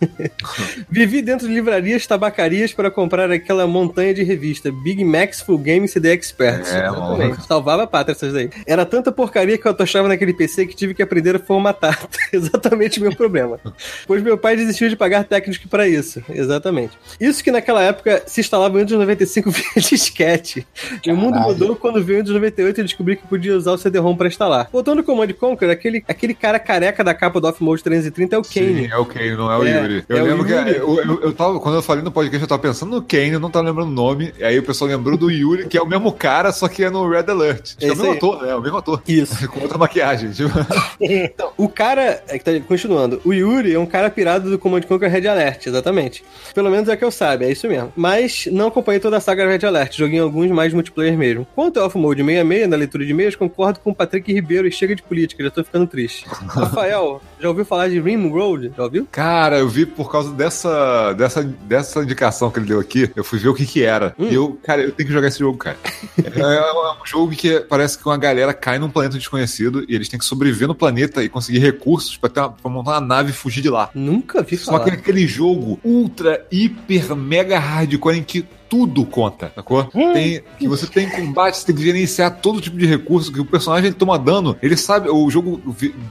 Vivi 0.91 1.23
dentro 1.23 1.47
de 1.49 1.55
livrarias, 1.55 2.07
tabacarias 2.07 2.73
para 2.73 2.91
comprar 2.91 3.31
aquela 3.31 3.67
montanha 3.89 4.13
de 4.15 4.23
revista 4.23 4.71
Big 4.71 5.03
Max 5.05 5.41
Full 5.41 5.59
Game 5.59 5.89
CD 5.89 6.11
Expert. 6.13 6.67
É, 6.67 6.87
Exatamente. 6.87 7.47
Salvava 7.47 7.83
a 7.85 7.87
pátria 7.87 8.13
essas 8.13 8.33
daí. 8.33 8.51
Era 8.67 8.85
tanta 8.85 9.11
porcaria 9.11 9.57
que 9.57 9.67
eu 9.67 9.71
atochava 9.73 10.09
naquele 10.09 10.33
PC 10.35 10.67
que 10.67 10.77
tive 10.77 10.95
que 10.95 11.03
aprender 11.03 11.37
a 11.37 11.39
formatar. 11.39 11.99
Exatamente 12.33 12.99
o 12.99 13.03
meu 13.03 13.15
problema. 13.17 13.59
Pois 14.07 14.23
meu 14.23 14.37
pai 14.37 14.57
desistiu 14.57 14.89
de 14.89 14.97
pagar 14.97 15.25
técnico 15.25 15.69
para 15.69 15.89
isso. 15.89 16.23
Exatamente. 16.29 16.93
Isso 17.19 17.43
que 17.43 17.51
naquela 17.51 17.83
época 17.83 18.23
se 18.27 18.41
instalava 18.41 18.77
o 18.77 18.79
Windows 18.79 18.99
95 19.01 19.51
via 19.51 19.65
disquete. 19.77 20.67
E 21.05 21.11
o 21.13 21.17
mundo 21.17 21.39
mudou 21.41 21.75
quando 21.77 22.03
veio 22.05 22.19
o 22.19 22.21
Windows 22.21 22.35
98 22.35 22.81
e 22.81 22.85
descobri 22.85 23.17
que 23.17 23.27
podia 23.27 23.57
usar 23.57 23.73
o 23.73 23.79
CD-ROM 23.79 24.17
para 24.17 24.29
instalar. 24.29 24.69
Voltando 24.73 24.99
ao 24.99 25.05
Command 25.05 25.29
Conquer, 25.33 25.71
aquele, 25.71 26.05
aquele 26.07 26.35
cara 26.35 26.59
careca 26.59 27.03
da 27.03 27.15
capa 27.15 27.41
do 27.41 27.47
Off-Mode 27.49 27.83
330 27.83 28.37
é 28.37 28.39
o 28.39 28.43
Kane. 28.43 28.87
Sim, 28.87 28.93
é 28.93 28.97
o 28.97 29.05
Kane, 29.07 29.37
não 29.37 29.51
é 29.51 29.59
o 29.59 29.65
É, 29.67 29.81
Yuri. 29.83 30.05
Eu 30.09 30.17
é 30.17 30.23
lembro 30.23 30.45
que 30.45 30.53
Yuri. 30.53 30.77
eu, 30.77 31.01
eu, 31.01 31.21
eu 31.23 31.33
tava, 31.33 31.59
quando 31.61 31.77
eu 31.77 31.83
falei 31.83 32.03
no 32.03 32.11
podcast, 32.11 32.43
eu 32.43 32.49
tava 32.49 32.61
pensando 32.61 32.97
no 32.97 33.03
Kane, 33.03 33.31
eu 33.31 33.41
não 33.41 33.51
tava 33.51 33.67
lembrando 33.67 33.78
o 33.83 33.87
nome. 33.87 34.33
E 34.39 34.45
aí 34.45 34.59
o 34.59 34.63
pessoal 34.63 34.91
lembrou 34.91 35.17
do 35.17 35.31
Yuri, 35.31 35.67
que 35.67 35.77
é 35.77 35.83
o 35.83 35.87
mesmo 35.87 36.13
cara, 36.13 36.53
só 36.53 36.69
que 36.69 36.85
é 36.85 36.91
no 36.91 37.09
Red 37.09 37.25
Alert. 37.29 37.75
É 37.81 37.87
o 37.87 37.89
mesmo 37.89 38.05
aí. 38.05 38.17
ator, 38.17 38.43
né? 38.43 38.51
É 38.51 38.55
o 38.55 38.61
mesmo 38.61 38.79
ator. 38.79 39.03
Isso. 39.07 39.49
Com 39.49 39.61
outra 39.61 39.79
maquiagem. 39.79 40.31
Tipo. 40.31 40.51
Então, 41.01 41.53
o 41.57 41.69
cara, 41.69 42.23
é 42.29 42.39
que 42.39 42.45
tá 42.45 42.51
continuando, 42.67 43.21
o 43.25 43.33
Yuri 43.33 43.73
é 43.73 43.79
um 43.79 43.87
cara 43.87 44.11
pirado 44.11 44.51
do 44.51 44.59
Command 44.59 44.83
Conquer 44.83 45.11
Red 45.11 45.27
Alert, 45.29 45.67
exatamente. 45.67 46.25
Pelo 46.55 46.71
menos 46.71 46.89
é 46.89 46.97
que 46.97 47.05
eu 47.05 47.11
saiba, 47.11 47.45
é 47.45 47.53
isso 47.53 47.69
mesmo. 47.69 47.93
Mas 47.97 48.47
não 48.51 48.69
acompanhei 48.69 49.01
toda 49.01 49.17
a 49.17 49.21
saga 49.21 49.47
Red 49.47 49.65
Alert, 49.67 49.97
joguei 49.97 50.19
alguns 50.19 50.51
mais 50.51 50.75
multiplayer 50.75 51.17
mesmo. 51.17 51.47
Quanto 51.55 51.79
ao 51.79 51.85
Alpha 51.85 51.99
Mode 51.99 52.23
66, 52.23 52.69
na 52.69 52.77
leitura 52.77 53.05
de 53.05 53.11
e-mails, 53.13 53.37
concordo 53.37 53.81
com 53.81 53.91
o 53.91 53.95
Patrick 53.95 54.33
Ribeiro 54.33 54.67
e 54.67 54.73
chega 54.73 54.95
de 54.95 55.03
política, 55.03 55.43
já 55.43 55.51
tô 55.51 55.65
ficando 55.65 55.87
triste. 55.87 56.27
Rafael, 56.49 57.21
já 57.41 57.49
ouviu 57.49 57.65
falar 57.65 57.89
de 57.89 58.01
Rim 58.01 58.29
Road? 58.29 58.73
Já 58.77 58.83
ouviu? 58.85 59.07
Cara, 59.11 59.59
eu 59.59 59.69
vi 59.69 59.87
por 59.87 60.11
causa 60.11 60.33
dessa, 60.33 61.13
dessa, 61.15 61.43
dessa 61.43 62.03
indicação 62.03 62.51
que 62.51 62.59
ele 62.59 62.67
deu 62.67 62.81
aqui, 62.81 63.11
eu 63.15 63.25
fui 63.25 63.39
ver 63.39 63.49
o 63.49 63.55
que 63.55 63.65
que 63.67 63.83
era. 63.83 64.15
E 64.19 64.35
eu, 64.35 64.59
cara, 64.63 64.83
eu 64.83 64.93
tenho 64.93 65.07
que 65.07 65.13
jogar 65.13 65.29
esse 65.29 65.39
jogo, 65.39 65.57
cara. 65.59 65.77
é 66.23 66.73
um 67.03 67.07
jogo 67.07 67.33
que 67.35 67.61
parece 67.61 67.99
que 67.99 68.07
uma 68.07 68.17
galera 68.19 68.53
cai 68.55 68.79
num 68.79 68.91
planeta 68.91 69.17
desconhecido 69.19 69.85
e 69.89 69.95
eles 69.95 70.09
têm 70.09 70.19
que 70.19 70.25
sobreviver 70.25 70.69
no 70.69 70.75
planeta 70.75 71.23
e 71.23 71.29
conseguir 71.29 71.59
recursos 71.59 72.17
pra, 72.17 72.29
ter 72.29 72.41
uma- 72.41 72.51
pra 72.53 72.71
montar 72.71 72.93
uma 72.93 73.01
nave 73.01 73.31
e 73.31 73.35
fugir 73.35 73.61
de 73.63 73.71
lá. 73.71 73.91
Nunca 73.95 74.43
vi 74.43 74.57
Só 74.57 74.73
falar. 74.73 74.85
que 74.85 74.91
é 74.91 74.95
aquele 74.95 75.27
jogo 75.27 75.79
ultra, 75.85 76.45
hiper, 76.51 77.15
mega 77.15 77.59
hardcore 77.59 78.19
em 78.19 78.23
que 78.23 78.45
tudo 78.69 79.05
conta, 79.05 79.51
sacou? 79.55 79.85
Tem, 79.85 80.43
que 80.59 80.69
você 80.69 80.87
tem 80.87 81.09
combate, 81.09 81.57
você 81.59 81.67
tem 81.67 81.75
que 81.77 81.83
gerenciar 81.83 82.37
todo 82.41 82.61
tipo 82.61 82.77
de 82.77 82.87
recurso, 82.87 83.33
que 83.33 83.41
o 83.41 83.45
personagem 83.45 83.93
toma 83.93 84.19
dano, 84.19 84.57
ele 84.63 84.77
sabe, 84.77 85.09
o 85.09 85.29
jogo 85.31 85.61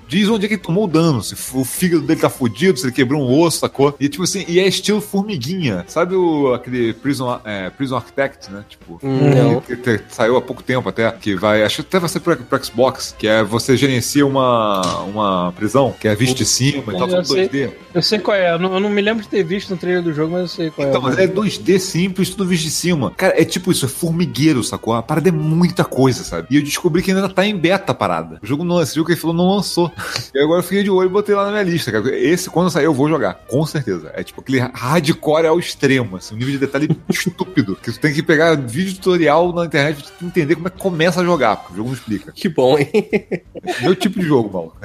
diz 0.07 0.27
onde 0.29 0.45
é 0.45 0.47
que 0.47 0.55
ele 0.55 0.61
tomou 0.61 0.85
o 0.85 0.87
dano, 0.87 1.21
se 1.21 1.35
o 1.53 1.63
fígado 1.63 2.03
dele 2.05 2.19
tá 2.19 2.29
fudido, 2.29 2.77
se 2.79 2.85
ele 2.85 2.93
quebrou 2.93 3.21
um 3.21 3.39
osso, 3.41 3.59
sacou? 3.59 3.95
E 3.99 4.09
tipo 4.09 4.23
assim, 4.23 4.43
e 4.47 4.59
é 4.59 4.67
estilo 4.67 4.99
formiguinha, 5.01 5.85
sabe 5.87 6.15
o, 6.15 6.53
aquele 6.53 6.93
Prison, 6.93 7.39
é, 7.45 7.69
Prison 7.69 7.95
Architect, 7.97 8.51
né? 8.51 8.63
Tipo, 8.67 8.99
Não. 9.03 9.61
que, 9.61 9.75
que- 9.75 9.97
que 9.99 10.13
saiu 10.15 10.35
há 10.37 10.41
pouco 10.41 10.61
tempo 10.63 10.87
até, 10.89 11.09
que 11.11 11.35
vai, 11.35 11.63
acho 11.63 11.77
que 11.77 11.81
até 11.87 11.99
vai 11.99 12.09
ser 12.09 12.19
pro, 12.19 12.37
Xbox, 12.63 13.15
que 13.17 13.27
é 13.27 13.43
você 13.43 13.75
gerencia 13.77 14.25
uma, 14.25 14.81
uma 15.03 15.53
prisão, 15.55 15.93
que 15.99 16.07
é 16.07 16.15
vista 16.15 16.35
de 16.35 16.45
cima 16.45 16.93
e 16.93 16.97
tal, 16.97 17.07
tudo 17.07 17.25
sei. 17.25 17.47
2D. 17.49 17.71
Eu 17.93 18.01
sei 18.01 18.19
qual 18.19 18.35
é. 18.35 18.53
Eu 18.53 18.59
não, 18.59 18.73
eu 18.73 18.79
não 18.79 18.89
me 18.89 19.01
lembro 19.01 19.23
de 19.23 19.29
ter 19.29 19.43
visto 19.43 19.69
no 19.69 19.77
trailer 19.77 20.01
do 20.03 20.13
jogo, 20.13 20.33
mas 20.33 20.41
eu 20.41 20.47
sei 20.47 20.69
qual 20.71 20.87
Então, 20.87 21.01
é. 21.01 21.03
mas 21.03 21.17
é 21.17 21.27
2D 21.27 21.79
simples, 21.79 22.29
tudo 22.29 22.46
visto 22.47 22.63
de 22.63 22.71
cima. 22.71 23.11
Cara, 23.11 23.39
é 23.39 23.45
tipo 23.45 23.71
isso, 23.71 23.85
é 23.85 23.89
formigueiro, 23.89 24.63
sacou? 24.63 24.93
A 24.93 25.03
parada 25.03 25.29
é 25.29 25.31
muita 25.31 25.83
coisa, 25.83 26.23
sabe? 26.23 26.47
E 26.49 26.57
eu 26.57 26.63
descobri 26.63 27.01
que 27.01 27.11
ainda 27.11 27.29
tá 27.29 27.45
em 27.45 27.55
beta 27.55 27.91
a 27.91 27.95
parada. 27.95 28.39
O 28.41 28.45
jogo 28.45 28.63
não, 28.63 28.83
jogo 28.85 29.05
que 29.05 29.13
ele 29.13 29.19
falou 29.19 29.35
não 29.35 29.55
lançou. 29.55 29.91
E 30.33 30.39
agora 30.39 30.59
eu 30.59 30.63
fiquei 30.63 30.83
de 30.83 30.89
olho 30.89 31.09
e 31.09 31.11
botei 31.11 31.33
lá 31.33 31.45
na 31.45 31.51
minha 31.51 31.63
lista, 31.63 31.91
cara. 31.91 32.15
Esse, 32.15 32.49
quando 32.49 32.69
sair, 32.69 32.85
eu 32.85 32.93
vou 32.93 33.09
jogar, 33.09 33.33
com 33.47 33.65
certeza. 33.65 34.11
É 34.13 34.23
tipo 34.23 34.41
aquele 34.41 34.59
hardcore 34.59 35.47
ao 35.47 35.57
extremo, 35.57 36.17
assim, 36.17 36.35
um 36.35 36.37
nível 36.37 36.53
de 36.53 36.59
detalhe 36.59 36.89
estúpido. 37.09 37.75
Que 37.75 37.91
tu 37.91 37.99
tem 37.99 38.13
que 38.13 38.21
pegar 38.21 38.55
vídeo 38.55 38.95
tutorial 38.95 39.51
na 39.53 39.65
internet 39.65 40.03
pra 40.03 40.27
entender 40.27 40.55
como 40.55 40.67
é 40.67 40.71
que 40.71 40.77
começa 40.77 41.21
a 41.21 41.23
jogar, 41.23 41.55
porque 41.55 41.73
o 41.73 41.77
jogo 41.77 41.89
não 41.89 41.95
explica. 41.95 42.31
Que 42.31 42.49
bom, 42.49 42.77
hein? 42.77 42.89
É 42.91 43.81
meu 43.81 43.95
tipo 43.95 44.19
de 44.19 44.25
jogo, 44.25 44.51
mal. 44.51 44.75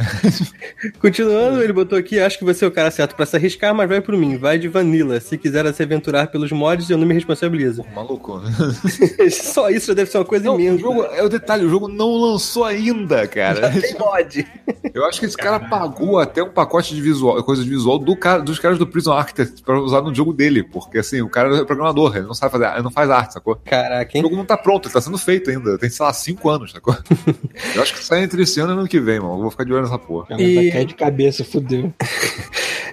Continuando, 1.00 1.62
ele 1.62 1.72
botou 1.72 1.98
aqui, 1.98 2.18
acho 2.18 2.38
que 2.38 2.44
você 2.44 2.64
é 2.64 2.68
o 2.68 2.72
cara 2.72 2.90
certo 2.90 3.14
pra 3.14 3.26
se 3.26 3.36
arriscar, 3.36 3.74
mas 3.74 3.88
vai 3.88 4.00
por 4.00 4.16
mim, 4.16 4.36
vai 4.36 4.58
de 4.58 4.68
Vanilla. 4.68 5.20
Se 5.20 5.36
quiser 5.36 5.72
se 5.74 5.82
aventurar 5.82 6.28
pelos 6.28 6.52
mods, 6.52 6.88
eu 6.88 6.96
não 6.96 7.06
me 7.06 7.14
responsabilizo. 7.58 7.84
Maluco. 7.94 8.40
Só 9.30 9.70
isso 9.70 9.88
já 9.88 9.94
deve 9.94 10.10
ser 10.10 10.18
uma 10.18 10.24
coisa 10.24 10.44
Não, 10.44 10.56
o 10.56 10.60
imensa. 10.60 10.78
jogo, 10.78 11.04
é 11.04 11.22
o 11.22 11.28
detalhe, 11.28 11.64
o 11.64 11.68
jogo 11.68 11.88
não 11.88 12.16
lançou 12.16 12.64
ainda, 12.64 13.26
cara. 13.26 13.70
Tem 13.70 13.94
mod. 13.98 14.46
Eu 14.94 15.04
acho 15.06 15.20
que 15.20 15.26
esse 15.26 15.36
cara 15.36 15.60
pagou 15.60 16.18
até 16.18 16.42
um 16.42 16.50
pacote 16.50 16.94
de 16.94 17.00
visual, 17.00 17.42
coisa 17.44 17.62
de 17.62 17.70
visual 17.70 17.98
do 17.98 18.16
cara, 18.16 18.42
dos 18.42 18.58
caras 18.58 18.78
do 18.78 18.86
Prison 18.86 19.12
Architect 19.12 19.62
pra 19.62 19.78
usar 19.80 20.02
no 20.02 20.14
jogo 20.14 20.32
dele, 20.32 20.62
porque 20.62 20.98
assim, 20.98 21.22
o 21.22 21.28
cara 21.28 21.56
é 21.56 21.64
programador, 21.64 22.16
ele 22.16 22.26
não 22.26 22.34
sabe 22.34 22.52
fazer, 22.52 22.66
ele 22.72 22.82
não 22.82 22.90
faz 22.90 23.08
arte, 23.08 23.32
sacou? 23.34 23.56
Caraca, 23.64 24.10
O 24.12 24.16
hein? 24.16 24.22
jogo 24.22 24.36
não 24.36 24.44
tá 24.44 24.56
pronto, 24.56 24.86
ele 24.88 24.92
tá 24.92 25.00
sendo 25.00 25.16
feito 25.18 25.50
ainda, 25.50 25.78
tem, 25.78 25.88
sei 25.88 26.04
lá, 26.04 26.12
5 26.12 26.48
anos, 26.50 26.72
sacou? 26.72 26.94
Eu 27.74 27.82
acho 27.82 27.94
que 27.94 28.04
sai 28.04 28.22
entre 28.24 28.42
esse 28.42 28.60
ano 28.60 28.72
e 28.72 28.78
ano 28.78 28.88
que 28.88 29.00
vem, 29.00 29.20
mano. 29.20 29.34
Eu 29.34 29.40
vou 29.42 29.50
ficar 29.50 29.64
de 29.64 29.72
olho 29.72 29.82
nessa 29.82 29.98
porra. 29.98 30.26
Cara, 30.26 30.42
E- 30.42 30.54
vai 30.54 30.70
cair 30.70 30.84
de 30.86 30.94
cabeça, 30.94 31.44
fudeu. 31.44 31.92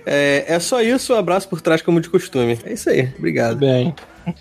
É, 0.06 0.46
é 0.48 0.60
só 0.60 0.82
isso, 0.82 1.14
um 1.14 1.18
abraço 1.18 1.48
por 1.50 1.60
trás 1.62 1.82
como 1.82 2.00
de 2.00 2.10
costume. 2.10 2.58
É 2.64 2.74
isso 2.74 2.90
aí, 2.90 3.10
obrigado. 3.18 3.58
Bem. 3.58 3.94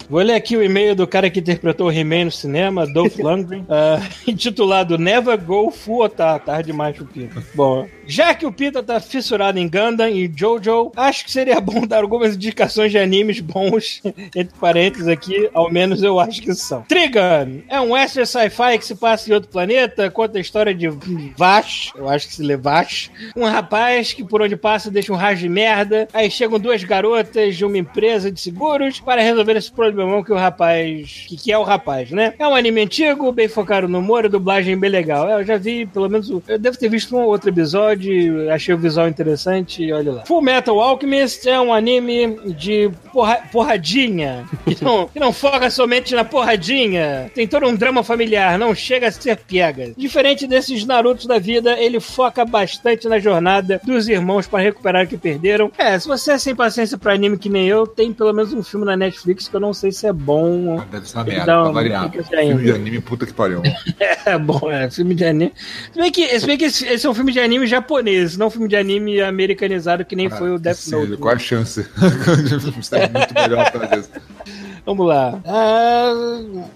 Vou 0.09 0.21
ler 0.21 0.35
aqui 0.35 0.57
o 0.57 0.63
e-mail 0.63 0.95
do 0.95 1.07
cara 1.07 1.31
que 1.31 1.41
interpretou 1.41 1.89
o 1.89 1.93
He-Man 1.93 2.27
no 2.27 2.31
cinema, 2.31 2.87
Dolph 2.87 3.17
Lundgren, 3.19 3.65
ah, 3.69 4.01
intitulado 4.27 4.99
Never 4.99 5.39
Go 5.39 5.71
Full 5.71 6.03
Otar. 6.05 6.41
Tarde 6.41 6.69
demais 6.69 6.97
Pita. 7.13 7.43
Bom, 7.55 7.89
já 8.09 8.35
que 8.35 8.47
o 8.47 8.53
Pita 8.53 8.83
tá 8.83 8.99
fissurado 9.01 9.59
em 9.59 9.69
Gundam 9.69 10.09
e 10.09 10.33
Jojo, 10.35 10.91
acho 10.97 11.25
que 11.25 11.31
seria 11.31 11.61
bom 11.63 11.87
dar 11.87 12.03
algumas 12.03 12.35
indicações 12.35 12.91
de 12.91 12.99
animes 12.99 13.41
bons, 13.41 14.01
entre 14.35 14.59
parênteses 14.59 15.07
aqui, 15.07 15.49
ao 15.53 15.71
menos 15.71 16.03
eu 16.03 16.19
acho 16.19 16.41
que 16.41 16.55
são. 16.55 16.83
Trigun 16.83 17.63
é 17.69 17.81
um 17.81 17.93
western 17.93 18.27
sci-fi 18.27 18.79
que 18.79 18.87
se 18.87 18.95
passa 18.95 19.31
em 19.31 19.35
outro 19.35 19.51
planeta, 19.51 20.11
conta 20.11 20.39
a 20.39 20.41
história 20.41 20.75
de 20.75 20.89
Vash, 21.37 21.93
eu 21.95 22.09
acho 22.09 22.27
que 22.27 22.35
se 22.35 22.43
lê 22.43 22.57
Vash, 22.57 23.11
um 23.37 23.45
rapaz 23.45 24.13
que 24.13 24.25
por 24.25 24.41
onde 24.41 24.57
passa 24.57 24.91
deixa 24.91 25.13
um 25.13 25.17
raio 25.17 25.37
de 25.37 25.49
merda, 25.49 26.09
aí 26.13 26.31
chegam 26.31 26.59
duas 26.59 26.83
garotas 26.83 27.57
de 27.57 27.65
uma 27.65 27.77
empresa 27.77 28.33
de 28.33 28.41
seguros 28.41 29.01
para 29.01 29.21
resolver 29.21 29.57
esse 29.57 29.71
problemão 29.71 30.25
que 30.25 30.33
o 30.33 30.37
rapaz, 30.37 31.27
que, 31.29 31.37
que 31.37 31.53
é 31.53 31.59
o 31.59 31.63
rapaz, 31.63 32.11
né? 32.11 32.33
É 32.39 32.49
um 32.49 32.55
anime 32.55 32.81
antigo, 32.83 33.31
bem 33.33 33.49
focado 33.49 33.87
no 33.87 33.99
humor 33.99 34.25
e 34.25 34.29
dublagem 34.29 34.79
bem 34.79 34.91
legal. 34.91 35.29
É, 35.29 35.35
eu 35.35 35.45
já 35.45 35.59
vi, 35.59 35.87
pelo 35.87 36.09
menos, 36.09 36.31
eu 36.31 36.59
devo 36.59 36.79
ter 36.79 36.89
visto 36.89 37.15
um 37.17 37.21
ou 37.21 37.29
outro 37.29 37.51
episódio, 37.51 37.98
achei 38.53 38.75
o 38.75 38.79
visual 38.79 39.09
interessante 39.09 39.83
e 39.83 39.93
olha 39.93 40.13
lá. 40.13 40.25
Full 40.27 40.43
Metal 40.43 40.79
Alchemist 40.81 41.47
é 41.49 41.61
um 41.61 41.73
anime 41.73 42.39
de 42.55 42.91
porra- 43.13 43.41
porradinha, 43.51 44.45
que 44.65 44.83
não, 44.85 45.07
que 45.13 45.19
não 45.21 45.33
foca 45.33 45.71
somente 45.71 46.15
na 46.15 46.25
porradinha. 46.25 47.31
Tem 47.35 47.47
todo 47.47 47.67
um 47.67 47.75
drama 47.75 48.03
familiar, 48.03 48.59
não 48.59 48.75
chega 48.75 49.09
a 49.09 49.13
ser 49.13 49.37
pega. 49.37 49.93
Diferente 49.97 50.47
desses 50.47 50.85
Narutos 50.85 51.27
da 51.27 51.39
vida, 51.39 51.79
ele 51.79 52.01
foca 52.01 52.45
bastante 52.45 53.09
na 53.09 53.19
jornada 53.19 53.81
dos 53.85 54.09
irmãos 54.09 54.47
para 54.47 54.63
recuperar 54.63 55.05
o 55.05 55.09
que 55.09 55.17
perderam. 55.17 55.71
É, 55.79 55.99
se 55.99 56.07
você 56.09 56.33
é 56.33 56.39
sem 56.39 56.55
paciência 56.55 56.97
pra 56.99 57.13
anime 57.13 57.39
que 57.39 57.49
nem 57.49 57.67
eu, 57.67 57.87
tem 57.87 58.13
pelo 58.13 58.33
menos 58.33 58.53
um 58.53 58.63
filme 58.63 58.85
na 58.87 58.97
Netflix 58.97 59.49
que 59.49 59.55
eu 59.57 59.61
não 59.61 59.73
sei 59.75 59.93
se 59.93 60.07
é 60.07 60.13
bom. 60.13 60.83
Deve 60.91 61.09
ser 61.09 61.17
uma 61.19 61.25
que 61.25 61.31
merda, 61.31 61.63
uma 61.63 61.73
variar. 61.73 62.09
dica 62.11 62.25
Filme 62.25 62.63
de 62.63 62.73
anime, 62.73 63.01
puta 63.01 63.27
que 63.27 63.33
pariu. 63.33 63.63
É 64.27 64.37
bom, 64.37 64.71
é 64.71 64.91
filme 64.91 65.15
de 65.15 65.25
anime. 65.25 65.53
Se 65.91 65.99
bem 65.99 66.13
que, 66.13 66.39
se 66.39 66.47
bem 66.47 66.59
que 66.59 66.65
esse, 66.67 66.87
esse 66.87 67.07
é 67.07 67.09
um 67.09 67.15
filme 67.15 67.33
de 67.33 67.41
anime 67.41 67.67
japonês, 67.89 68.37
não 68.37 68.49
um 68.49 68.51
filme 68.51 68.69
de 68.69 68.77
anime 68.77 69.21
americanizado 69.23 70.05
que 70.05 70.15
nem 70.15 70.29
foi 70.29 70.51
o 70.51 70.59
Death 70.59 70.77
Sim, 70.77 70.91
Note. 70.91 71.17
Qual 71.17 71.35
a 71.35 71.39
chance? 71.39 71.87
É 72.93 73.09
muito 73.09 73.35
melhor 73.35 73.71
pra 73.71 73.99
isso. 73.99 74.11
Vamos 74.85 75.07
lá. 75.07 75.41
Ah, 75.45 76.13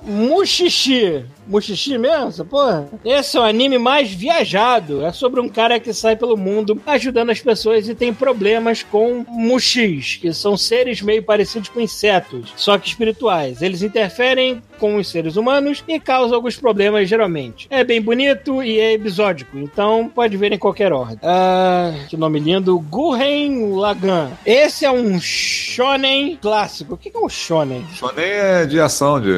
Mushishi. 0.05 1.25
Mushishi 1.46 1.96
mesmo, 1.98 2.29
essa 2.29 2.44
porra? 2.44 2.88
Esse 3.05 3.37
é 3.37 3.40
o 3.40 3.42
anime 3.42 3.79
mais 3.79 4.12
viajado. 4.12 5.05
É 5.05 5.12
sobre 5.12 5.40
um 5.40 5.48
cara 5.48 5.81
que 5.81 5.92
sai 5.92 6.14
pelo 6.14 6.37
mundo 6.37 6.81
ajudando 6.87 7.31
as 7.31 7.40
pessoas 7.40 7.88
e 7.88 7.94
tem 7.94 8.12
problemas 8.12 8.83
com 8.83 9.25
mushis, 9.29 10.16
que 10.16 10.33
são 10.33 10.57
seres 10.57 11.01
meio 11.01 11.22
parecidos 11.22 11.68
com 11.68 11.81
insetos, 11.81 12.53
só 12.57 12.79
que 12.79 12.88
espirituais. 12.88 13.62
Eles 13.62 13.83
interferem 13.83 14.62
com 14.83 14.97
os 14.97 15.07
seres 15.07 15.37
humanos 15.37 15.85
e 15.87 16.01
causam 16.01 16.35
alguns 16.35 16.57
problemas, 16.57 17.09
geralmente. 17.09 17.68
É 17.71 17.85
bem 17.85 18.03
bonito 18.03 18.61
e 18.64 18.81
é 18.81 18.95
episódico, 18.95 19.57
então 19.57 20.11
pode 20.12 20.37
ver 20.37 20.51
em 20.53 20.59
qualquer 20.59 20.92
ordem. 20.92 21.21
Ah, 21.23 21.95
que 22.09 22.16
nome 22.16 22.40
lindo. 22.40 22.77
Gurren 22.81 23.77
Lagann. 23.77 24.31
Esse 24.45 24.85
é 24.85 24.90
um 24.90 25.21
shonen 25.21 26.37
clássico. 26.42 26.95
O 26.95 26.97
que 26.97 27.12
é 27.14 27.18
um 27.18 27.29
shonen? 27.29 27.87
Shonen 27.95 28.25
é 28.25 28.66
de 28.66 28.81
ação, 28.81 29.21
de 29.21 29.29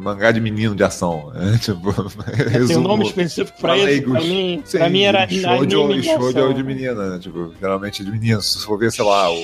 mangá 0.00 0.30
de 0.32 0.40
menino 0.40 0.74
de 0.74 0.82
ação. 0.82 1.30
É, 1.34 1.56
tipo, 1.60 1.92
Tem 2.66 2.78
um 2.78 2.80
nome 2.80 3.04
específico 3.04 3.60
pra 3.60 3.74
pra 3.74 3.92
isso? 3.92 4.10
Pra 4.10 4.20
mim, 4.22 4.62
Sim, 4.64 4.78
pra 4.78 4.88
mim 4.88 5.02
era 5.02 5.28
shoujo, 5.28 5.84
anime 5.84 6.00
de 6.00 6.08
shoujo 6.08 6.38
é 6.38 6.52
de 6.54 6.62
menina, 6.64 7.10
né? 7.10 7.18
Tipo, 7.18 7.52
geralmente 7.60 8.00
é 8.00 8.04
de 8.06 8.10
menino. 8.10 8.40
Se 8.40 8.64
for 8.64 8.78
ver, 8.78 8.90
sei 8.90 9.04
lá, 9.04 9.30
o. 9.30 9.36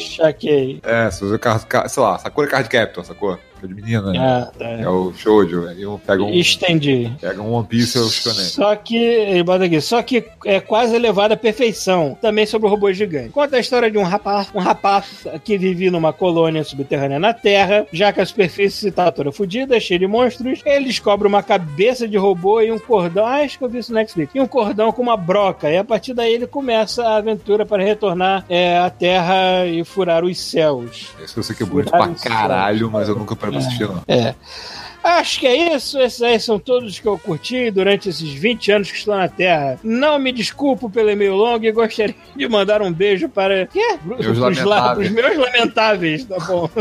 É, 0.83 1.11
se 1.11 1.23
você 1.23 1.39
car- 1.39 1.67
car- 1.67 1.89
sei 1.91 2.03
lá, 2.03 2.19
Sakura 2.19 2.47
Card 2.49 2.71
Captor, 2.71 3.05
sacou? 3.05 3.39
É 3.63 3.67
de 3.67 3.75
menina, 3.75 4.13
né? 4.13 4.19
Ah, 4.19 4.51
tá. 4.57 4.65
É 4.65 4.89
o 4.89 5.13
shoujo. 5.15 5.67
Aí 5.69 5.87
um 5.87 5.99
pega 5.99 6.23
um, 6.23 6.33
Entendi. 6.33 7.13
pega 7.21 7.41
um 7.41 7.53
One 7.53 7.67
Piece 7.67 7.99
e 7.99 8.01
o 8.01 8.09
shonen. 8.09 8.45
Só 8.45 8.75
que, 8.77 9.43
bota 9.45 9.65
aqui, 9.65 9.81
só 9.81 10.03
que 10.03 10.25
é 10.45 10.61
quase 10.61 10.95
elevado 10.95 11.35
à 11.35 11.37
perfeição. 11.37 12.17
Também 12.21 12.47
sobre 12.47 12.67
o 12.67 12.71
robô 12.71 12.93
gigante. 12.93 13.31
Conta 13.31 13.57
a 13.57 13.61
história 13.61 13.91
de 13.91 13.99
um 13.99 14.03
rapaz, 14.03 14.49
um 14.55 14.61
rapaz 14.61 15.27
que 15.45 15.57
vive 15.57 15.91
numa 15.91 16.13
colônia 16.13 16.65
subterrânea 16.65 17.19
na 17.19 17.33
Terra, 17.33 17.87
já 17.93 18.13
que 18.13 18.21
a 18.21 18.27
superfície 18.27 18.89
está 18.89 19.11
toda 19.11 19.33
fodida, 19.33 19.79
cheia 19.81 19.99
de 19.99 20.07
monstros. 20.07 20.61
Ele 20.65 20.87
descobre 20.87 21.27
uma 21.27 21.43
cabeça 21.43 22.07
de 22.07 22.17
robô 22.17 22.61
e 22.61 22.71
um 22.71 22.79
cordão. 22.79 23.27
Ah, 23.27 23.43
acho 23.43 23.59
que 23.59 23.65
eu 23.65 23.69
vi 23.69 23.79
isso 23.79 23.93
no 23.93 23.99
Netflix. 23.99 24.33
E 24.35 24.41
um 24.41 24.47
cordão 24.47 24.93
com 24.93 25.03
uma 25.03 25.17
broca. 25.17 25.71
E 25.71 25.77
a 25.77 25.85
partir 25.85 26.15
daí 26.15 26.33
ele 26.33 26.47
começa 26.47 27.03
a 27.05 27.17
aventura 27.17 27.65
para 27.65 27.83
retornar 27.83 28.45
é, 28.49 28.79
à 28.79 28.91
Terra 28.91 29.67
e 29.67 29.85
furar 29.85 30.25
os 30.25 30.39
céus. 30.39 31.09
Esse 31.23 31.37
eu 31.37 31.43
sei 31.43 31.57
que 31.57 31.63
é 31.63 31.67
bonito 31.67 31.91
pra 31.91 32.09
os 32.09 32.21
céus. 32.21 32.35
caralho, 32.35 32.91
mas 32.91 33.09
eu 33.09 33.17
nunca 33.17 33.35
parei 33.47 33.59
pra 33.59 33.69
assistir, 33.69 33.89
não. 33.89 34.03
É. 34.09 34.35
Acho 35.07 35.39
que 35.41 35.47
é 35.47 35.75
isso. 35.77 35.99
Esses 36.01 36.21
aí 36.21 36.39
são 36.41 36.59
todos 36.59 36.99
que 36.99 37.07
eu 37.07 37.17
curti 37.19 37.71
durante 37.71 38.09
esses 38.09 38.29
20 38.33 38.73
anos 38.73 38.91
que 38.91 38.99
estou 38.99 39.15
na 39.17 39.29
Terra. 39.29 39.79
Não 39.85 40.19
me 40.19 40.33
desculpo 40.33 40.91
pelo 40.91 41.09
e-mail 41.11 41.35
longo 41.37 41.65
e 41.65 41.71
gostaria 41.71 42.15
de 42.37 42.49
mandar 42.49 42.83
um 42.83 42.93
beijo 42.93 43.29
para. 43.29 43.67
Quê? 43.69 43.99
Meus 44.05 44.25
Pros 44.27 44.39
la- 44.39 44.49
lamentáveis. 44.49 45.09
pros 45.13 45.25
meus 45.25 45.39
lamentáveis, 45.39 46.25
tá 46.25 46.37
bom. 46.41 46.69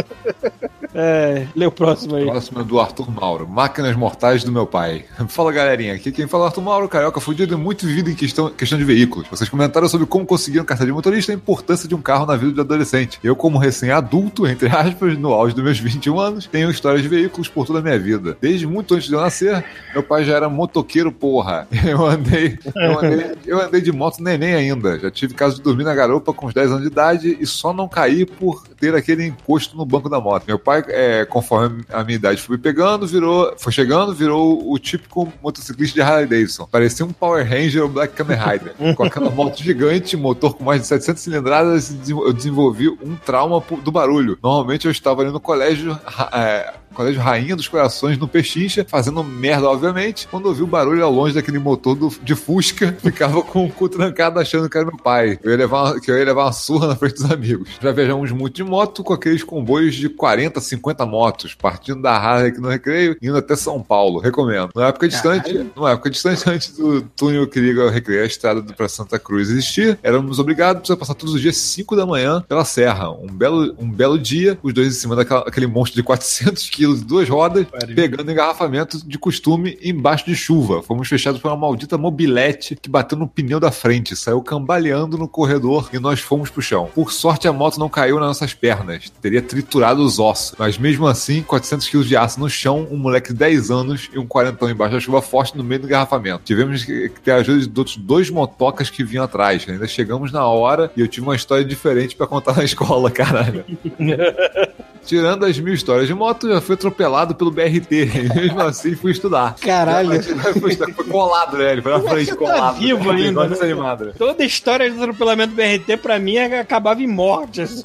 É, 0.97 1.45
lê 1.53 1.65
o 1.65 1.71
próximo 1.71 2.15
aí. 2.15 2.23
Próximo 2.25 2.61
é 2.61 2.63
do 2.63 2.79
Arthur 2.79 3.11
Mauro. 3.11 3.45
Máquinas 3.45 3.97
Mortais 3.97 4.45
do 4.45 4.51
meu 4.51 4.65
pai. 4.65 5.03
Fala 5.27 5.51
galerinha, 5.51 5.93
aqui 5.93 6.09
quem 6.09 6.25
fala 6.25 6.45
é 6.45 6.47
Arthur 6.47 6.61
Mauro, 6.61 6.87
carioca 6.87 7.19
fudido 7.19 7.53
e 7.53 7.57
muito 7.57 7.85
vivido 7.85 8.09
em 8.09 8.15
questão, 8.15 8.49
questão 8.49 8.77
de 8.77 8.85
veículos. 8.85 9.27
Vocês 9.29 9.49
comentaram 9.49 9.89
sobre 9.89 10.07
como 10.07 10.25
conseguiram 10.25 10.63
carta 10.63 10.85
de 10.85 10.93
motorista 10.93 11.33
e 11.33 11.35
a 11.35 11.37
importância 11.37 11.85
de 11.85 11.93
um 11.93 12.01
carro 12.01 12.25
na 12.25 12.37
vida 12.37 12.53
de 12.53 12.61
adolescente. 12.61 13.19
Eu, 13.21 13.35
como 13.35 13.57
recém-adulto, 13.57 14.47
entre 14.47 14.69
aspas, 14.69 15.17
no 15.17 15.33
auge 15.33 15.53
dos 15.53 15.65
meus 15.65 15.77
21 15.77 16.17
anos, 16.17 16.45
tenho 16.47 16.71
histórias 16.71 17.01
de 17.01 17.09
veículos 17.09 17.49
por 17.49 17.67
toda 17.67 17.79
a 17.79 17.81
minha 17.81 17.99
vida. 17.99 18.14
Desde 18.39 18.67
muito 18.67 18.93
antes 18.95 19.07
de 19.07 19.13
eu 19.13 19.21
nascer, 19.21 19.63
meu 19.93 20.03
pai 20.03 20.23
já 20.25 20.35
era 20.35 20.49
motoqueiro, 20.49 21.11
porra. 21.11 21.67
Eu 21.85 22.03
andei, 22.05 22.57
eu 22.75 22.99
andei, 22.99 23.31
eu 23.45 23.61
andei 23.61 23.81
de 23.81 23.91
moto 23.91 24.21
neném 24.21 24.53
ainda. 24.53 24.99
Já 24.99 25.11
tive 25.11 25.33
caso 25.33 25.57
de 25.57 25.61
dormir 25.61 25.83
na 25.83 25.93
garupa 25.93 26.33
com 26.33 26.47
uns 26.47 26.53
10 26.53 26.71
anos 26.71 26.81
de 26.81 26.87
idade 26.87 27.37
e 27.39 27.45
só 27.45 27.71
não 27.71 27.87
caí 27.87 28.25
por 28.25 28.67
ter 28.79 28.95
aquele 28.95 29.25
encosto 29.25 29.77
no 29.77 29.85
banco 29.85 30.09
da 30.09 30.19
moto. 30.19 30.45
Meu 30.47 30.57
pai, 30.57 30.83
é, 30.87 31.25
conforme 31.25 31.83
a 31.89 32.03
minha 32.03 32.15
idade 32.15 32.41
foi 32.41 32.57
pegando, 32.57 33.07
virou, 33.07 33.53
foi 33.57 33.71
chegando, 33.71 34.13
virou 34.13 34.71
o 34.71 34.77
típico 34.79 35.31
motociclista 35.41 35.93
de 35.93 36.01
Harley 36.01 36.25
Davidson. 36.25 36.67
Parecia 36.71 37.05
um 37.05 37.13
Power 37.13 37.47
Ranger 37.47 37.83
ou 37.83 37.89
Black 37.89 38.15
Kamen 38.15 38.37
Rider. 38.37 38.95
com 38.95 39.03
aquela 39.03 39.29
moto 39.29 39.61
gigante, 39.61 40.17
motor 40.17 40.55
com 40.55 40.63
mais 40.63 40.81
de 40.81 40.87
700 40.87 41.21
cilindradas, 41.21 41.95
eu 42.07 42.33
desenvolvi 42.33 42.89
um 42.89 43.15
trauma 43.15 43.63
do 43.83 43.91
barulho. 43.91 44.37
Normalmente 44.41 44.85
eu 44.85 44.91
estava 44.91 45.21
ali 45.21 45.31
no 45.31 45.39
colégio, 45.39 45.97
é, 46.33 46.73
Colégio 46.95 47.21
Rainha 47.21 47.55
dos 47.55 47.67
Corações 47.67 48.17
no 48.17 48.27
Pechincha, 48.27 48.85
fazendo 48.87 49.23
merda, 49.23 49.67
obviamente. 49.69 50.27
Quando 50.29 50.47
eu 50.47 50.53
vi 50.53 50.63
o 50.63 50.67
barulho 50.67 51.03
ao 51.03 51.11
longe 51.11 51.35
daquele 51.35 51.59
motor 51.59 51.95
do- 51.95 52.13
de 52.23 52.33
Fusca, 52.35 52.95
ficava 53.03 53.41
com 53.43 53.65
o 53.65 53.69
cu 53.71 53.87
trancado 53.89 54.39
achando 54.39 54.69
que 54.69 54.77
era 54.77 54.85
meu 54.85 54.97
pai. 54.97 55.37
Eu 55.43 55.51
ia 55.51 55.57
levar, 55.57 55.83
uma- 55.93 55.99
que 55.99 56.09
eu 56.09 56.17
ia 56.17 56.25
levar 56.25 56.43
uma 56.45 56.51
surra 56.53 56.87
na 56.87 56.95
frente 56.95 57.15
dos 57.15 57.29
amigos. 57.31 57.69
Já 57.81 57.91
viajamos 57.91 58.31
muito 58.31 58.55
de 58.55 58.63
moto 58.63 59.03
com 59.03 59.13
aqueles 59.13 59.43
comboios 59.43 59.95
de 59.95 60.09
40, 60.09 60.59
50 60.61 61.05
motos, 61.05 61.53
partindo 61.53 62.01
da 62.01 62.15
Harley 62.15 62.49
aqui 62.49 62.59
no 62.61 62.69
Recreio, 62.69 63.17
indo 63.21 63.37
até 63.37 63.55
São 63.55 63.81
Paulo. 63.81 64.19
Recomendo. 64.19 64.69
Na 64.75 64.87
época 64.87 65.07
distante, 65.07 65.65
numa 65.75 65.91
época 65.91 66.09
distante 66.09 66.49
antes 66.49 66.75
do 66.77 67.01
túnel 67.15 67.47
que 67.47 67.59
liga 67.59 67.81
ao 67.83 67.89
Recreio, 67.89 68.23
a 68.23 68.25
estrada 68.25 68.61
pra 68.73 68.87
Santa 68.87 69.19
Cruz 69.19 69.49
existir, 69.49 69.99
éramos 70.01 70.39
obrigados 70.39 70.89
a 70.89 70.95
passar 70.97 71.13
todos 71.15 71.35
os 71.35 71.41
dias 71.41 71.57
5 71.57 71.95
da 71.95 72.05
manhã 72.05 72.43
pela 72.47 72.63
serra. 72.63 73.09
Um 73.11 73.27
belo, 73.27 73.75
um 73.79 73.89
belo 73.89 74.17
dia, 74.17 74.57
os 74.63 74.73
dois 74.73 74.87
em 74.87 74.91
cima 74.91 75.15
daquele 75.15 75.67
monstro 75.67 75.95
de 75.95 76.03
400 76.03 76.69
quilos, 76.69 76.84
duas 76.85 77.27
rodas, 77.29 77.65
pegando 77.95 78.31
engarrafamento 78.31 79.05
de 79.05 79.17
costume 79.17 79.77
embaixo 79.81 80.25
de 80.25 80.35
chuva. 80.35 80.81
Fomos 80.83 81.07
fechados 81.07 81.41
por 81.41 81.49
uma 81.49 81.57
maldita 81.57 81.97
mobilete 81.97 82.77
que 82.81 82.89
bateu 82.89 83.17
no 83.17 83.27
pneu 83.27 83.59
da 83.59 83.71
frente, 83.71 84.15
saiu 84.15 84.41
cambaleando 84.41 85.17
no 85.17 85.27
corredor 85.27 85.89
e 85.93 85.99
nós 85.99 86.19
fomos 86.19 86.49
pro 86.49 86.61
chão. 86.61 86.89
Por 86.93 87.11
sorte, 87.11 87.47
a 87.47 87.53
moto 87.53 87.79
não 87.79 87.89
caiu 87.89 88.19
nas 88.19 88.27
nossas 88.27 88.53
pernas, 88.53 89.09
teria 89.21 89.41
triturado 89.41 90.03
os 90.03 90.19
ossos. 90.19 90.55
Mas 90.57 90.77
mesmo 90.77 91.07
assim, 91.07 91.41
400 91.41 91.89
quilos 91.89 92.07
de 92.07 92.15
aço 92.15 92.39
no 92.39 92.49
chão, 92.49 92.87
um 92.91 92.97
moleque 92.97 93.29
de 93.29 93.39
10 93.39 93.71
anos 93.71 94.09
e 94.13 94.19
um 94.19 94.25
quarentão 94.25 94.69
embaixo 94.69 94.93
da 94.93 94.99
chuva 94.99 95.21
forte 95.21 95.57
no 95.57 95.63
meio 95.63 95.81
do 95.81 95.87
engarrafamento. 95.87 96.43
Tivemos 96.43 96.83
que 96.83 97.09
ter 97.23 97.31
a 97.31 97.35
ajuda 97.37 97.67
de 97.67 97.79
outros 97.79 97.97
dois 97.97 98.29
motocas 98.29 98.89
que 98.89 99.03
vinham 99.03 99.23
atrás. 99.23 99.65
Ainda 99.67 99.87
chegamos 99.87 100.31
na 100.31 100.45
hora 100.45 100.91
e 100.95 101.01
eu 101.01 101.07
tive 101.07 101.25
uma 101.25 101.35
história 101.35 101.63
diferente 101.63 102.15
pra 102.15 102.27
contar 102.27 102.55
na 102.55 102.63
escola, 102.63 103.09
caralho. 103.11 103.65
Tirando 105.05 105.45
as 105.45 105.59
mil 105.59 105.73
histórias 105.73 106.07
de 106.07 106.13
moto, 106.13 106.49
já 106.49 106.59
fui 106.59 106.75
atropelado 106.75 107.35
pelo 107.35 107.51
BRT. 107.51 108.09
Mesmo 108.35 108.61
assim 108.61 108.95
fui 108.95 109.11
estudar. 109.11 109.55
Caralho. 109.61 110.21
Foi, 110.59 110.75
colado, 111.05 111.57
né? 111.57 111.71
Ele 111.73 111.81
foi 111.81 111.91
na 111.91 111.99
frente, 112.01 112.25
Você 112.25 112.31
tá 112.31 112.37
colado. 112.37 112.77
vivo 112.79 113.09
ainda, 113.11 113.29
Igual 113.29 113.45
né? 113.47 113.53
desanimado, 113.53 114.05
né? 114.05 114.11
Toda 114.17 114.43
história 114.43 114.89
de 114.89 114.97
atropelamento 114.97 115.53
do 115.53 115.55
BRT, 115.55 115.97
pra 115.97 116.17
mim, 116.19 116.37
é- 116.37 116.59
acabava 116.59 117.01
em 117.01 117.07
morte, 117.07 117.61
assim. 117.61 117.83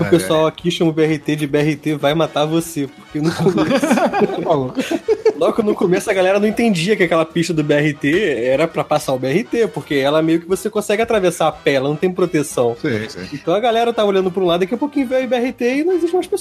O 0.00 0.04
pessoal 0.10 0.46
aqui 0.46 0.70
chama 0.70 0.90
o 0.90 0.94
BRT 0.94 1.36
de 1.36 1.46
BRT 1.46 1.94
vai 1.96 2.14
matar 2.14 2.44
você. 2.46 2.86
Porque 2.88 3.20
no 3.20 3.30
começo, 3.34 3.86
logo 5.38 5.62
no 5.62 5.74
começo 5.74 6.10
a 6.10 6.14
galera 6.14 6.38
não 6.40 6.46
entendia 6.48 6.96
que 6.96 7.02
aquela 7.02 7.24
pista 7.24 7.52
do 7.54 7.62
BRT 7.62 8.06
era 8.42 8.66
pra 8.66 8.82
passar 8.84 9.12
o 9.12 9.18
BRT, 9.18 9.68
porque 9.72 9.94
ela 9.94 10.22
meio 10.22 10.40
que 10.40 10.48
você 10.48 10.68
consegue 10.70 11.02
atravessar 11.02 11.48
a 11.48 11.52
pé, 11.52 11.74
ela 11.74 11.88
não 11.88 11.96
tem 11.96 12.10
proteção. 12.10 12.76
Sim, 12.80 13.08
sim. 13.08 13.28
Então 13.32 13.54
a 13.54 13.60
galera 13.60 13.92
tá 13.92 14.04
olhando 14.04 14.30
pra 14.30 14.42
um 14.42 14.46
lado, 14.46 14.60
daqui 14.60 14.74
a 14.74 14.78
pouquinho 14.78 15.06
veio 15.06 15.24
o 15.24 15.28
BRT 15.28 15.60
e 15.62 15.84
não 15.84 15.92
existe 15.94 16.12
mais 16.14 16.26
pessoa. 16.26 16.37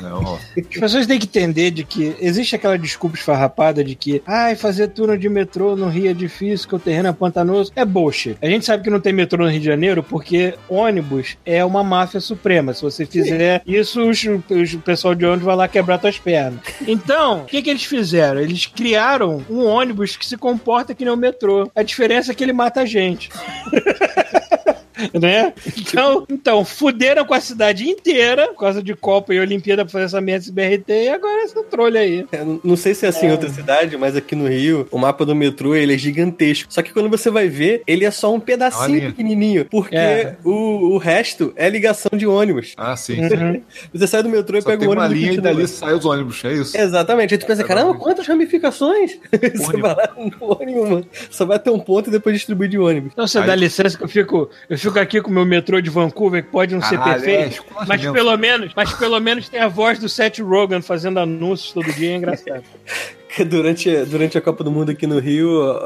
Não, 0.00 0.22
ó. 0.24 0.38
As 0.56 0.78
pessoas 0.78 1.06
têm 1.06 1.18
que 1.18 1.26
entender 1.26 1.70
de 1.70 1.84
que 1.84 2.14
existe 2.20 2.54
aquela 2.56 2.78
desculpa 2.78 3.16
esfarrapada 3.16 3.82
de 3.82 3.94
que 3.94 4.22
ai, 4.26 4.54
fazer 4.54 4.88
túnel 4.88 5.16
de 5.16 5.28
metrô 5.28 5.74
no 5.76 5.88
Rio 5.88 6.10
é 6.10 6.14
difícil, 6.14 6.68
que 6.68 6.74
o 6.74 6.78
terreno 6.78 7.08
é 7.08 7.12
pantanoso. 7.12 7.72
É 7.74 7.84
bullshit. 7.84 8.36
A 8.42 8.46
gente 8.46 8.64
sabe 8.64 8.84
que 8.84 8.90
não 8.90 9.00
tem 9.00 9.12
metrô 9.12 9.44
no 9.44 9.50
Rio 9.50 9.60
de 9.60 9.66
Janeiro 9.66 10.02
porque 10.02 10.54
ônibus 10.68 11.36
é 11.44 11.64
uma 11.64 11.82
máfia 11.82 12.20
suprema. 12.20 12.74
Se 12.74 12.82
você 12.82 13.06
fizer 13.06 13.62
isso, 13.66 14.02
os- 14.08 14.24
os- 14.50 14.74
o 14.74 14.78
pessoal 14.80 15.14
de 15.14 15.24
ônibus 15.24 15.44
vai 15.46 15.56
lá 15.56 15.68
quebrar 15.68 15.98
tuas 15.98 16.18
pernas. 16.18 16.60
Então, 16.86 17.42
o 17.42 17.44
que, 17.46 17.62
que 17.62 17.70
eles 17.70 17.84
fizeram? 17.84 18.40
Eles 18.40 18.66
criaram 18.66 19.42
um 19.48 19.64
ônibus 19.64 20.16
que 20.16 20.26
se 20.26 20.36
comporta 20.36 20.94
que 20.94 21.04
nem 21.04 21.12
o 21.12 21.16
metrô. 21.16 21.70
A 21.74 21.82
diferença 21.82 22.32
é 22.32 22.34
que 22.34 22.42
ele 22.44 22.52
mata 22.52 22.80
a 22.82 22.86
gente. 22.86 23.30
né? 25.20 25.52
Então, 25.78 26.26
então, 26.30 26.64
fuderam 26.64 27.24
com 27.24 27.34
a 27.34 27.40
cidade 27.40 27.88
inteira 27.88 28.48
por 28.48 28.60
causa 28.60 28.82
de 28.82 28.94
Copa 28.94 29.34
e 29.34 29.40
Olimpíada 29.40 29.84
pra 29.84 29.92
fazer 29.92 30.04
essa 30.06 30.20
merda 30.20 30.40
desse 30.40 30.52
BRT 30.52 30.90
e 31.04 31.08
agora 31.08 31.42
essa 31.42 31.62
trolha 31.64 32.00
aí. 32.00 32.26
É, 32.32 32.44
não- 32.44 32.60
não 32.62 32.76
sei 32.76 32.94
se 32.94 33.06
é 33.06 33.08
assim 33.08 33.26
em 33.26 33.32
outra 33.32 33.48
cidade, 33.48 33.96
mas 33.96 34.16
aqui 34.16 34.34
no 34.34 34.48
Rio, 34.48 34.86
o 34.90 34.98
mapa 34.98 35.24
do 35.24 35.34
metrô 35.34 35.74
ele 35.74 35.94
é 35.94 35.98
gigantesco. 35.98 36.72
Só 36.72 36.82
que 36.82 36.92
quando 36.92 37.08
você 37.08 37.30
vai 37.30 37.48
ver, 37.48 37.82
ele 37.86 38.04
é 38.04 38.10
só 38.10 38.32
um 38.32 38.40
pedacinho 38.40 38.98
Olha. 39.00 39.06
pequenininho, 39.10 39.64
porque 39.70 39.96
É. 39.96 40.36
o, 40.44 40.94
o 40.94 40.98
resto 40.98 41.52
é 41.56 41.68
ligação 41.68 42.10
de 42.16 42.26
ônibus. 42.26 42.74
Ah, 42.76 42.96
sim. 42.96 43.20
Uhum. 43.20 43.62
Você 43.92 44.06
sai 44.06 44.22
do 44.22 44.28
metrô 44.28 44.58
e 44.58 44.62
Só 44.62 44.68
pega 44.70 44.80
tem 44.80 44.88
o 44.88 44.92
uma 44.92 45.04
ônibus 45.04 45.20
linha 45.22 45.32
e 45.34 45.40
dali 45.40 45.66
sai 45.68 45.94
os 45.94 46.04
ônibus, 46.04 46.44
é 46.44 46.52
isso? 46.52 46.76
Exatamente. 46.76 47.34
Aí 47.34 47.38
tu 47.38 47.46
pensa, 47.46 47.64
caramba, 47.64 47.94
quantas 47.94 48.26
ramificações? 48.26 49.18
Você 49.54 49.76
vai 49.78 49.94
lá, 49.94 50.08
não 50.16 50.30
porra 50.30 50.64
nenhuma. 50.64 51.02
Só 51.30 51.44
vai 51.44 51.58
ter 51.58 51.70
um 51.70 51.78
ponto 51.78 52.08
e 52.08 52.12
depois 52.12 52.34
distribuir 52.36 52.68
de 52.70 52.78
ônibus. 52.78 53.10
Então 53.12 53.26
você 53.26 53.38
Aí- 53.38 53.46
dá 53.46 53.54
licença 53.54 53.96
que 53.96 54.04
eu 54.04 54.08
fico, 54.08 54.50
eu 54.68 54.78
fico 54.78 54.91
aqui 55.00 55.20
com 55.20 55.30
o 55.30 55.34
meu 55.34 55.44
metrô 55.44 55.80
de 55.80 55.90
Vancouver, 55.90 56.42
que 56.42 56.50
pode 56.50 56.74
não 56.74 56.82
ser 56.82 56.98
Caralho, 56.98 57.22
é, 57.22 57.26
perfeito, 57.26 57.52
esculacho 57.52 57.88
mas 57.88 58.00
mesmo. 58.00 58.14
pelo 58.14 58.36
menos, 58.36 58.72
mas 58.74 58.92
pelo 58.94 59.20
menos 59.20 59.48
tem 59.48 59.60
a 59.60 59.68
voz 59.68 59.98
do 59.98 60.08
Seth 60.08 60.38
Rogen 60.40 60.82
fazendo 60.82 61.18
anúncios 61.18 61.72
todo 61.72 61.92
dia, 61.92 62.12
é 62.12 62.16
engraçado. 62.16 62.64
durante, 63.48 64.04
durante 64.06 64.36
a 64.36 64.40
Copa 64.40 64.62
do 64.64 64.70
Mundo 64.70 64.90
aqui 64.90 65.06
no 65.06 65.18
Rio, 65.18 65.62
a, 65.62 65.80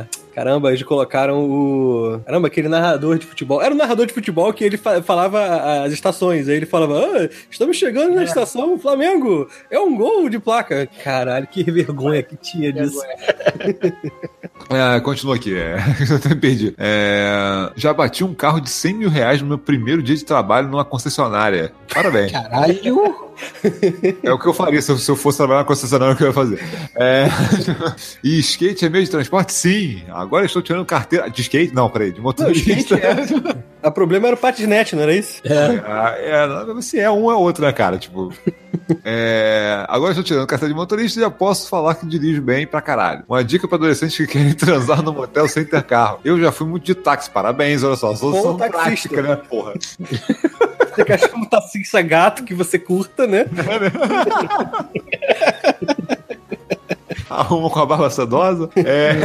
a- 0.00 0.04
Caramba, 0.34 0.70
eles 0.70 0.82
colocaram 0.82 1.44
o. 1.44 2.18
Caramba, 2.24 2.46
aquele 2.46 2.66
narrador 2.66 3.18
de 3.18 3.26
futebol. 3.26 3.60
Era 3.60 3.74
um 3.74 3.76
narrador 3.76 4.06
de 4.06 4.14
futebol 4.14 4.50
que 4.50 4.64
ele 4.64 4.78
fa- 4.78 5.02
falava 5.02 5.84
as 5.84 5.92
estações. 5.92 6.48
Aí 6.48 6.54
ele 6.56 6.64
falava: 6.64 6.98
ah, 7.04 7.28
estamos 7.50 7.76
chegando 7.76 8.14
na 8.14 8.24
estação 8.24 8.78
Flamengo. 8.78 9.46
É 9.70 9.78
um 9.78 9.94
gol 9.94 10.30
de 10.30 10.38
placa. 10.38 10.88
Caralho, 11.04 11.46
que 11.46 11.62
vergonha 11.70 12.22
que 12.22 12.34
tinha 12.36 12.72
disso. 12.72 12.98
É, 14.70 15.00
continua 15.00 15.34
aqui, 15.36 15.54
é. 15.54 15.76
Eu 16.08 16.16
até 16.16 16.28
me 16.30 16.36
perdi. 16.36 16.74
É, 16.78 17.70
já 17.76 17.92
bati 17.92 18.24
um 18.24 18.32
carro 18.32 18.60
de 18.60 18.70
100 18.70 18.94
mil 18.94 19.10
reais 19.10 19.42
no 19.42 19.48
meu 19.48 19.58
primeiro 19.58 20.02
dia 20.02 20.16
de 20.16 20.24
trabalho 20.24 20.68
numa 20.68 20.84
concessionária. 20.84 21.72
Parabéns. 21.92 22.32
Caralho! 22.32 23.31
É 24.22 24.32
o 24.32 24.38
que 24.38 24.46
eu 24.46 24.54
faria 24.54 24.80
se 24.82 24.90
eu, 24.92 24.98
se 24.98 25.10
eu 25.10 25.16
fosse 25.16 25.38
trabalhar 25.38 25.60
na 25.60 25.64
concessionária, 25.64 26.12
é 26.12 26.14
o 26.14 26.16
que 26.16 26.22
eu 26.22 26.28
ia 26.28 26.32
fazer. 26.32 26.60
É, 26.96 27.26
e 28.22 28.38
skate 28.40 28.84
é 28.84 28.88
meio 28.88 29.04
de 29.04 29.10
transporte? 29.10 29.52
Sim. 29.52 30.02
Agora 30.10 30.44
estou 30.46 30.62
tirando 30.62 30.84
carteira. 30.84 31.28
De 31.30 31.40
skate? 31.42 31.74
Não, 31.74 31.88
peraí, 31.88 32.10
de 32.10 32.18
Não, 32.18 32.24
motorista. 32.24 32.72
skate 32.72 32.94
é... 32.94 33.72
A 33.82 33.90
problema 33.90 34.28
era 34.28 34.36
o 34.36 34.38
patinete, 34.38 34.94
não 34.94 35.02
era 35.02 35.12
isso? 35.12 35.42
Ah, 35.84 36.14
É, 36.16 36.46
não, 36.46 36.80
se 36.80 37.00
é 37.00 37.10
um 37.10 37.28
é 37.28 37.34
outro, 37.34 37.64
né, 37.64 37.72
cara? 37.72 37.98
Tipo. 37.98 38.32
é, 39.04 39.84
agora 39.88 40.12
estou 40.12 40.22
tirando 40.22 40.46
carteira 40.46 40.72
de 40.72 40.78
motorista 40.78 41.18
e 41.18 41.22
já 41.22 41.30
posso 41.30 41.68
falar 41.68 41.96
que 41.96 42.06
dirijo 42.06 42.40
bem 42.40 42.64
pra 42.64 42.80
caralho. 42.80 43.24
Uma 43.28 43.42
dica 43.42 43.66
pra 43.66 43.76
adolescentes 43.76 44.16
que 44.16 44.24
querem 44.26 44.52
transar 44.54 45.02
no 45.02 45.12
motel 45.12 45.48
sem 45.48 45.64
ter 45.64 45.82
carro. 45.82 46.20
Eu 46.24 46.38
já 46.38 46.52
fui 46.52 46.66
muito 46.68 46.84
de 46.84 46.94
táxi, 46.94 47.28
parabéns, 47.28 47.82
olha 47.82 47.96
só. 47.96 48.14
Solução 48.14 48.52
Bom 48.52 48.56
taxista. 48.58 49.08
prática, 49.08 49.22
né, 49.22 49.34
porra? 49.36 49.72
Você 50.94 51.04
quer 51.04 51.14
achar 51.14 51.34
um 51.34 51.44
taxista 51.44 52.02
gato 52.02 52.44
que 52.44 52.54
você 52.54 52.78
curta, 52.78 53.26
né? 53.26 53.46
Arruma 57.28 57.70
com 57.70 57.78
a 57.78 57.86
barba 57.86 58.10
sedosa. 58.10 58.68
É, 58.76 59.16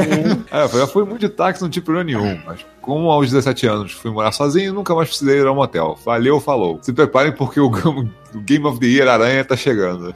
é, 0.49 0.63
eu 0.63 0.79
já 0.79 0.87
fui 0.87 1.03
muito 1.03 1.19
de 1.19 1.29
táxi, 1.29 1.61
não 1.61 1.69
tive 1.69 1.85
problema 1.85 2.05
nenhum. 2.05 2.39
Mas 2.45 2.65
como 2.81 3.11
aos 3.11 3.29
17 3.29 3.67
anos 3.67 3.91
fui 3.91 4.09
morar 4.11 4.31
sozinho, 4.31 4.73
nunca 4.73 4.95
mais 4.95 5.09
precisei 5.09 5.39
ir 5.41 5.45
ao 5.47 5.55
motel. 5.55 5.99
Valeu, 6.05 6.39
falou. 6.39 6.79
Se 6.81 6.93
preparem 6.93 7.33
porque 7.33 7.59
o, 7.59 7.69
o 8.33 8.39
Game 8.39 8.65
of 8.65 8.79
the 8.79 8.85
Year 8.85 9.07
Aranha 9.07 9.43
tá 9.43 9.55
chegando. 9.55 10.13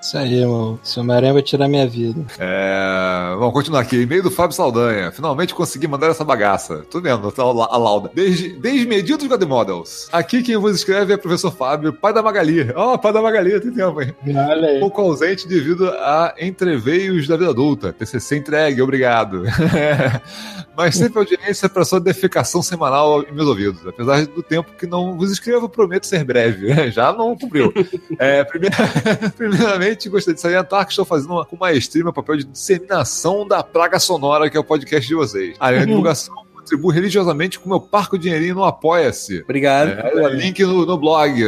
Isso 0.00 0.16
aí, 0.16 0.40
irmão. 0.40 0.78
Seu 0.82 1.02
Homem-Aranha 1.02 1.32
vai 1.32 1.42
tirar 1.42 1.68
minha 1.68 1.86
vida. 1.86 2.20
É, 2.38 3.34
vamos 3.38 3.52
continuar 3.52 3.80
aqui. 3.80 4.00
E-mail 4.00 4.22
do 4.22 4.30
Fábio 4.30 4.56
Saldanha. 4.56 5.10
Finalmente 5.12 5.54
consegui 5.54 5.86
mandar 5.86 6.08
essa 6.08 6.24
bagaça. 6.24 6.84
Tô 6.90 7.00
vendo, 7.00 7.30
tá 7.32 7.42
a 7.42 7.76
lauda. 7.78 8.10
Desde, 8.14 8.52
desmedidos 8.52 9.26
God 9.26 9.42
Models. 9.42 10.08
Aqui 10.12 10.42
quem 10.42 10.56
vos 10.56 10.74
escreve 10.74 11.12
é 11.12 11.16
o 11.16 11.18
professor 11.18 11.50
Fábio, 11.50 11.92
pai 11.92 12.12
da 12.12 12.22
Magali. 12.22 12.70
Ó, 12.74 12.96
pai 12.98 13.12
da 13.12 13.22
Magali, 13.22 13.60
tem 13.60 13.72
tempo, 13.72 14.00
hein? 14.00 14.14
Olha 14.26 14.68
aí. 14.68 14.80
pouco 14.80 15.00
ausente 15.00 15.46
devido 15.46 15.88
a 15.88 16.34
entreveios 16.40 17.26
da 17.26 17.36
vida 17.36 17.50
adulta. 17.50 17.92
TCC 17.92 18.36
entregue, 18.36 18.82
obrigado. 18.82 19.42
Mas 20.76 20.96
sempre 20.96 21.18
audiência 21.18 21.68
para 21.68 21.84
sua 21.84 22.00
defecação 22.00 22.62
semanal 22.62 23.22
em 23.22 23.32
meus 23.32 23.46
ouvidos. 23.46 23.86
Apesar 23.86 24.24
do 24.26 24.42
tempo 24.42 24.72
que 24.78 24.86
não 24.86 25.16
vos 25.16 25.30
escrevo, 25.30 25.68
prometo 25.68 26.06
ser 26.06 26.24
breve. 26.24 26.72
Já 26.90 27.12
não 27.12 27.21
cumpriu. 27.36 27.72
É, 28.18 28.44
primeira- 28.44 28.76
Primeiramente, 29.36 30.08
gostaria 30.08 30.34
de 30.34 30.40
salientar 30.40 30.84
que 30.84 30.92
estou 30.92 31.04
fazendo 31.04 31.30
uma, 31.32 31.44
com 31.44 31.56
maestria 31.56 32.02
meu 32.04 32.12
papel 32.12 32.36
de 32.36 32.44
disseminação 32.44 33.46
da 33.46 33.62
praga 33.62 33.98
sonora 33.98 34.48
que 34.50 34.56
é 34.56 34.60
o 34.60 34.64
podcast 34.64 35.06
de 35.08 35.14
vocês. 35.14 35.56
Além 35.58 35.80
da 35.80 35.86
divulgação, 35.86 36.34
contribuo 36.62 36.90
religiosamente 36.90 37.58
com 37.58 37.68
meu 37.68 37.80
parco 37.80 38.16
dinheirinho 38.16 38.54
no 38.54 38.64
Apoia-se. 38.64 39.42
Obrigado. 39.42 39.90
É, 39.90 40.28
link 40.30 40.62
no, 40.62 40.86
no 40.86 40.96
blog. 40.96 41.42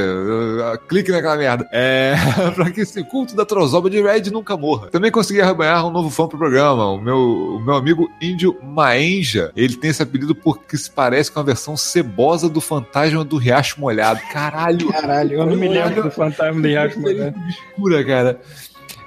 clique 0.89 1.11
naquela 1.11 1.37
merda. 1.37 1.69
É, 1.73 2.15
pra 2.55 2.71
que 2.71 2.81
esse 2.81 3.03
culto 3.05 3.35
da 3.35 3.47
trozoba 3.47 3.89
de 3.89 4.03
Red 4.03 4.31
nunca 4.31 4.57
morra. 4.57 4.89
Também 4.89 5.11
consegui 5.11 5.41
arrebanhar 5.41 5.87
um 5.87 5.91
novo 5.91 6.11
fã 6.11 6.27
pro 6.27 6.37
programa. 6.37 6.91
O 6.91 7.01
meu, 7.01 7.17
o 7.17 7.61
meu 7.61 7.75
amigo 7.75 8.11
índio 8.21 8.59
Maenja. 8.63 9.53
Ele 9.57 9.77
tem 9.77 9.91
esse 9.91 10.03
apelido 10.03 10.35
porque 10.35 10.77
se 10.77 10.91
parece 10.91 11.31
com 11.31 11.41
a 11.41 11.45
versão 11.45 11.77
cebosa 11.77 12.49
do 12.49 12.61
fantasma 12.61 13.25
do 13.25 13.37
Riacho 13.37 13.81
Molhado. 13.81 14.21
Caralho, 14.33 14.89
Caralho, 14.89 15.35
eu 15.35 15.47
não 15.47 15.57
me 15.57 15.69
lembro 15.69 16.03
do 16.03 16.11
fantasma 16.11 16.61
do 16.61 16.67
Riacho 16.67 17.01
Molhado. 17.01 17.35
escura, 17.49 18.05
cara. 18.05 18.41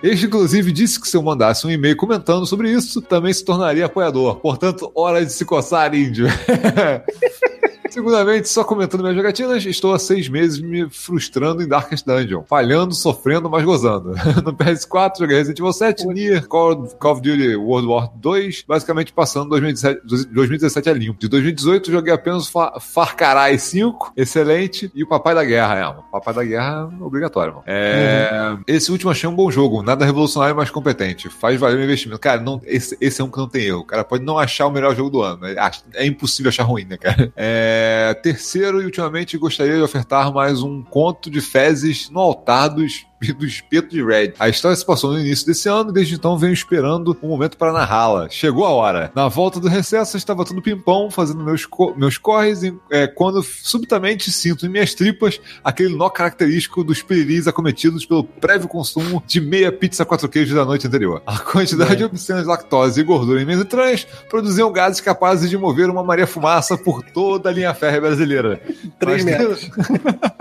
Este, 0.02 0.26
inclusive, 0.28 0.72
disse 0.72 1.00
que 1.00 1.08
se 1.08 1.18
eu 1.18 1.24
mandasse 1.24 1.66
um 1.66 1.72
e-mail 1.72 1.96
comentando 1.96 2.46
sobre 2.46 2.72
isso, 2.72 3.02
também 3.02 3.34
se 3.34 3.44
tornaria 3.44 3.86
apoiador. 3.86 4.36
Portanto, 4.36 4.92
hora 4.94 5.26
de 5.26 5.32
se 5.32 5.44
coçar, 5.44 5.94
índio. 5.96 6.28
Segundamente, 7.90 8.50
só 8.50 8.64
comentando 8.64 9.02
minhas 9.02 9.16
jogatinas, 9.16 9.66
estou 9.66 9.94
há 9.94 10.00
seis 10.00 10.28
meses 10.30 10.60
me 10.60 10.90
frustrando 10.90 11.62
em 11.62 11.68
Darkest 11.68 12.06
Dungeon. 12.06 12.44
Falhando, 12.48 12.94
sofrendo, 12.94 13.50
mas 13.50 13.64
gozando. 13.64 14.14
No 14.48 14.54
PS4, 14.54 15.20
joguei 15.20 15.38
Resident 15.38 15.60
Evil 15.60 15.74
7, 15.74 16.08
Nier, 16.08 16.48
Call 16.48 16.84
of, 16.84 16.96
Call 16.98 17.14
of 17.14 17.22
Duty 17.22 17.56
World 17.56 17.88
War 17.88 18.10
2, 18.16 18.64
basicamente 18.68 19.12
passando 19.12 19.50
2017, 19.50 20.02
2017 20.32 20.90
a 20.90 20.94
limpo. 20.94 21.20
De 21.20 21.28
2018, 21.28 21.92
joguei 21.92 22.14
apenas 22.14 22.48
Fa 22.48 22.80
Far 22.80 23.16
Cry 23.16 23.58
5, 23.58 24.14
excelente, 24.16 24.92
e 24.94 25.04
o 25.04 25.08
Papai 25.08 25.34
da 25.36 25.44
Guerra, 25.44 25.76
é, 25.76 25.84
mano. 25.84 26.04
Papai 26.12 26.34
da 26.34 26.44
Guerra 26.44 26.90
é 26.92 27.04
obrigatório, 27.04 27.54
mano. 27.54 27.64
É, 27.68 28.58
Esse 28.68 28.92
último 28.92 29.12
achei 29.12 29.28
um 29.30 29.36
bom 29.36 29.50
jogo, 29.50 29.82
nada 29.82 30.06
revolucionário, 30.06 30.56
mas 30.56 30.70
competente. 30.70 31.30
Faz 31.30 31.60
valer 31.60 31.78
o 31.80 31.84
investimento. 31.84 32.20
Cara, 32.20 32.40
não, 32.40 32.62
esse, 32.66 32.98
esse 33.02 33.22
é 33.22 33.24
um 33.24 33.30
que 33.30 33.38
não 33.38 33.50
tem 33.50 33.66
erro. 33.66 33.80
O 33.80 33.86
cara 33.86 34.04
pode 34.04 34.24
não 34.24 34.38
achar 34.38 34.68
o 34.68 34.72
melhor 34.72 34.96
jogo 34.96 35.10
do 35.10 35.22
ano. 35.22 35.46
É, 35.46 35.56
é 35.96 36.06
impossível 36.06 36.50
achar 36.50 36.64
ruim, 36.64 36.86
né, 36.86 36.98
cara? 36.98 37.32
É, 37.36 37.77
terceiro, 38.22 38.82
e 38.82 38.86
ultimamente 38.86 39.38
gostaria 39.38 39.76
de 39.76 39.82
ofertar 39.82 40.32
mais 40.32 40.62
um 40.62 40.84
conto 40.84 41.30
de 41.30 41.42
fezes 41.42 42.10
no 42.10 42.20
altar 42.20 42.68
dos 42.68 43.07
do 43.38 43.46
espeto 43.46 43.90
de 43.90 44.04
Red. 44.04 44.34
A 44.40 44.48
história 44.48 44.76
se 44.78 44.86
passou 44.86 45.12
no 45.12 45.20
início 45.20 45.46
desse 45.46 45.68
ano 45.68 45.90
e 45.90 45.94
desde 45.94 46.16
então 46.16 46.38
venho 46.38 46.54
esperando 46.54 47.18
um 47.24 47.28
momento 47.28 47.58
para 47.58 47.74
narrá-la. 47.74 48.30
Chegou 48.30 48.66
a 48.66 48.70
hora. 48.70 49.12
Na 49.16 49.28
volta 49.28 49.60
do 49.60 49.68
recesso, 49.68 50.16
estava 50.18 50.46
tudo 50.46 50.62
pimpão, 50.62 51.10
fazendo 51.10 51.44
meus, 51.44 51.66
co- 51.66 51.96
meus 51.98 52.18
corres, 52.18 52.62
e, 52.64 52.74
é, 52.92 53.08
quando 53.08 53.42
subitamente 53.42 54.32
sinto 54.32 54.66
em 54.66 54.70
minhas 54.70 54.94
tripas 54.94 55.42
aquele 55.64 55.96
nó 55.96 56.10
característico 56.10 56.84
dos 56.84 57.02
piriris 57.02 57.48
acometidos 57.48 58.06
pelo 58.06 58.24
prévio 58.24 58.68
consumo 58.68 59.24
de 59.26 59.42
meia 59.42 59.72
pizza 59.72 60.06
quatro 60.06 60.30
queijos 60.30 60.54
da 60.56 60.64
noite 60.66 60.86
anterior. 60.88 61.22
A 61.26 61.40
quantidade 61.40 62.04
obscena 62.04 62.42
de 62.42 62.48
lactose 62.48 63.00
e 63.02 63.04
gordura 63.04 63.42
em 63.42 63.46
minhas 63.46 63.62
entranhas 63.62 64.06
produziam 64.30 64.72
gases 64.72 65.02
capazes 65.02 65.50
de 65.50 65.58
mover 65.58 65.90
uma 65.90 66.04
maria 66.04 66.28
fumaça 66.28 66.78
por 66.78 67.02
toda 67.04 67.50
a 67.50 67.52
linha 67.52 67.74
férrea 67.74 68.02
brasileira. 68.02 68.62
Três 69.00 69.24
Mas- 69.26 69.38
metros. 69.38 69.70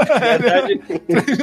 Na 0.07 0.19
verdade, 0.39 0.81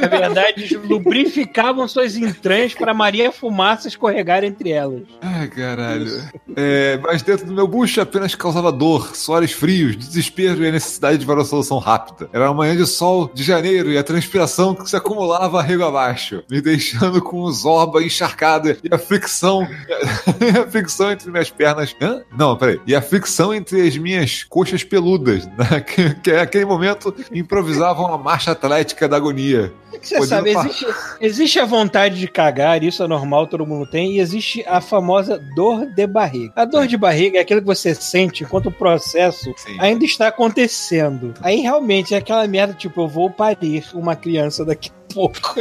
na 0.00 0.08
verdade, 0.08 0.78
lubrificavam 1.24 1.88
suas 1.88 2.16
entranhas 2.16 2.74
para 2.74 2.92
Maria 2.92 3.32
Fumaça 3.32 3.88
escorregar 3.88 4.44
entre 4.44 4.70
elas. 4.70 5.02
Ai, 5.20 5.48
caralho. 5.48 6.22
É, 6.54 6.98
mas 7.02 7.22
dentro 7.22 7.46
do 7.46 7.52
meu 7.52 7.66
bucho 7.66 8.00
apenas 8.00 8.34
causava 8.34 8.70
dor, 8.70 9.16
suores 9.16 9.52
frios, 9.52 9.96
desespero 9.96 10.62
e 10.62 10.68
a 10.68 10.72
necessidade 10.72 11.18
de 11.18 11.26
uma 11.26 11.44
solução 11.44 11.78
rápida. 11.78 12.28
Era 12.32 12.44
uma 12.46 12.54
manhã 12.54 12.76
de 12.76 12.86
sol 12.86 13.30
de 13.32 13.42
janeiro 13.42 13.90
e 13.90 13.98
a 13.98 14.04
transpiração 14.04 14.74
que 14.74 14.88
se 14.88 14.96
acumulava 14.96 15.62
rego 15.62 15.84
abaixo, 15.84 16.42
me 16.50 16.60
deixando 16.60 17.20
com 17.22 17.40
o 17.40 17.52
zorba 17.52 18.02
encharcado 18.02 18.70
e 18.70 18.78
a 18.90 18.98
fricção. 18.98 19.66
a 20.62 20.70
fricção 20.70 21.10
entre 21.10 21.30
minhas 21.30 21.50
pernas. 21.50 21.96
Hã? 22.00 22.22
Não, 22.36 22.56
peraí. 22.56 22.80
E 22.86 22.94
a 22.94 23.02
fricção 23.02 23.54
entre 23.54 23.86
as 23.86 23.96
minhas 23.96 24.44
coxas 24.44 24.84
peludas, 24.84 25.46
né? 25.46 25.80
que, 25.86 26.14
que 26.16 26.32
naquele 26.32 26.64
momento 26.64 27.14
improvisavam 27.32 28.06
uma 28.06 28.18
marcha 28.18 28.52
atlética 28.52 29.08
da 29.08 29.16
agonia. 29.16 29.72
Você 30.04 30.18
Podendo 30.18 30.52
sabe, 30.52 30.68
existe, 30.68 30.86
existe 31.20 31.60
a 31.60 31.64
vontade 31.64 32.18
de 32.18 32.28
cagar, 32.28 32.82
isso 32.82 33.02
é 33.02 33.06
normal, 33.06 33.46
todo 33.46 33.66
mundo 33.66 33.86
tem, 33.86 34.12
e 34.12 34.20
existe 34.20 34.64
a 34.66 34.80
famosa 34.80 35.42
dor 35.54 35.86
de 35.86 36.06
barriga. 36.06 36.52
A 36.54 36.64
dor 36.64 36.86
de 36.86 36.96
barriga 36.96 37.38
é 37.38 37.40
aquilo 37.40 37.60
que 37.60 37.66
você 37.66 37.94
sente 37.94 38.44
enquanto 38.44 38.66
o 38.66 38.72
processo 38.72 39.52
Sim. 39.56 39.76
ainda 39.78 40.04
está 40.04 40.28
acontecendo. 40.28 41.34
Aí 41.40 41.60
realmente 41.60 42.14
é 42.14 42.18
aquela 42.18 42.46
merda, 42.46 42.74
tipo, 42.74 43.02
eu 43.02 43.08
vou 43.08 43.30
parir 43.30 43.84
uma 43.94 44.14
criança 44.14 44.64
daqui 44.64 44.90
a 45.14 45.28
pouco. 45.28 45.54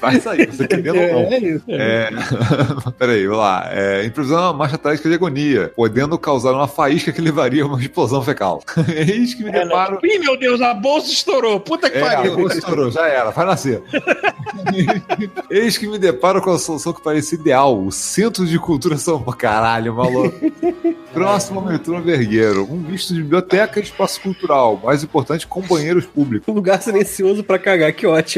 Vai 0.00 0.20
sair, 0.20 0.46
você 0.46 0.66
querendo 0.68 0.88
ou 1.00 1.12
não. 1.12 1.32
É 1.32 1.38
isso. 1.38 1.64
É... 1.68 2.10
Peraí, 2.98 3.24
vamos 3.26 3.40
lá. 3.42 3.66
É... 3.72 4.04
Improvisando 4.04 4.42
uma 4.42 4.52
marcha 4.52 4.74
atlética 4.76 5.08
de 5.08 5.14
agonia, 5.14 5.72
podendo 5.74 6.18
causar 6.18 6.52
uma 6.52 6.68
faísca 6.68 7.12
que 7.12 7.20
levaria 7.20 7.62
a 7.64 7.66
uma 7.66 7.80
explosão 7.80 8.22
fecal. 8.22 8.62
Eis 8.94 9.32
que 9.34 9.42
me 9.42 9.48
É, 9.48 9.52
né? 9.52 9.64
deparo. 9.64 9.98
Ih, 10.04 10.18
meu 10.18 10.38
Deus, 10.38 10.60
a 10.60 10.74
bolsa 10.74 11.10
estourou. 11.10 11.58
Puta 11.60 11.88
que 11.88 11.96
É, 11.98 12.02
a 12.02 12.16
pariu. 12.16 12.36
bolsa 12.36 12.58
estourou, 12.58 12.90
já 12.90 13.06
era, 13.08 13.30
vai 13.30 13.46
nascer. 13.46 13.82
Eis 15.50 15.78
que 15.78 15.86
me 15.86 15.98
deparo 15.98 16.40
com 16.42 16.50
a 16.50 16.58
solução 16.58 16.92
que 16.92 17.02
parecia 17.02 17.38
ideal: 17.38 17.82
o 17.82 17.90
Centro 17.90 18.44
de 18.46 18.58
Cultura 18.58 18.96
São 18.98 19.18
Paulo. 19.22 19.38
Caralho, 19.38 19.94
maluco. 19.94 20.34
Próximo 21.12 21.60
ao 21.60 21.66
metrô 21.66 22.00
Vergueiro. 22.02 22.64
Um 22.70 22.76
misto 22.76 23.14
de 23.14 23.22
biblioteca 23.22 23.80
e 23.80 23.82
espaço 23.82 24.20
cultural. 24.20 24.78
Mais 24.84 25.02
importante, 25.02 25.46
com 25.46 25.62
banheiros 25.62 26.04
públicos. 26.04 26.46
Um 26.46 26.52
lugar 26.52 26.82
silencioso 26.82 27.42
pra 27.42 27.58
cagar, 27.58 27.92
que 27.94 28.06
ótimo. 28.06 28.35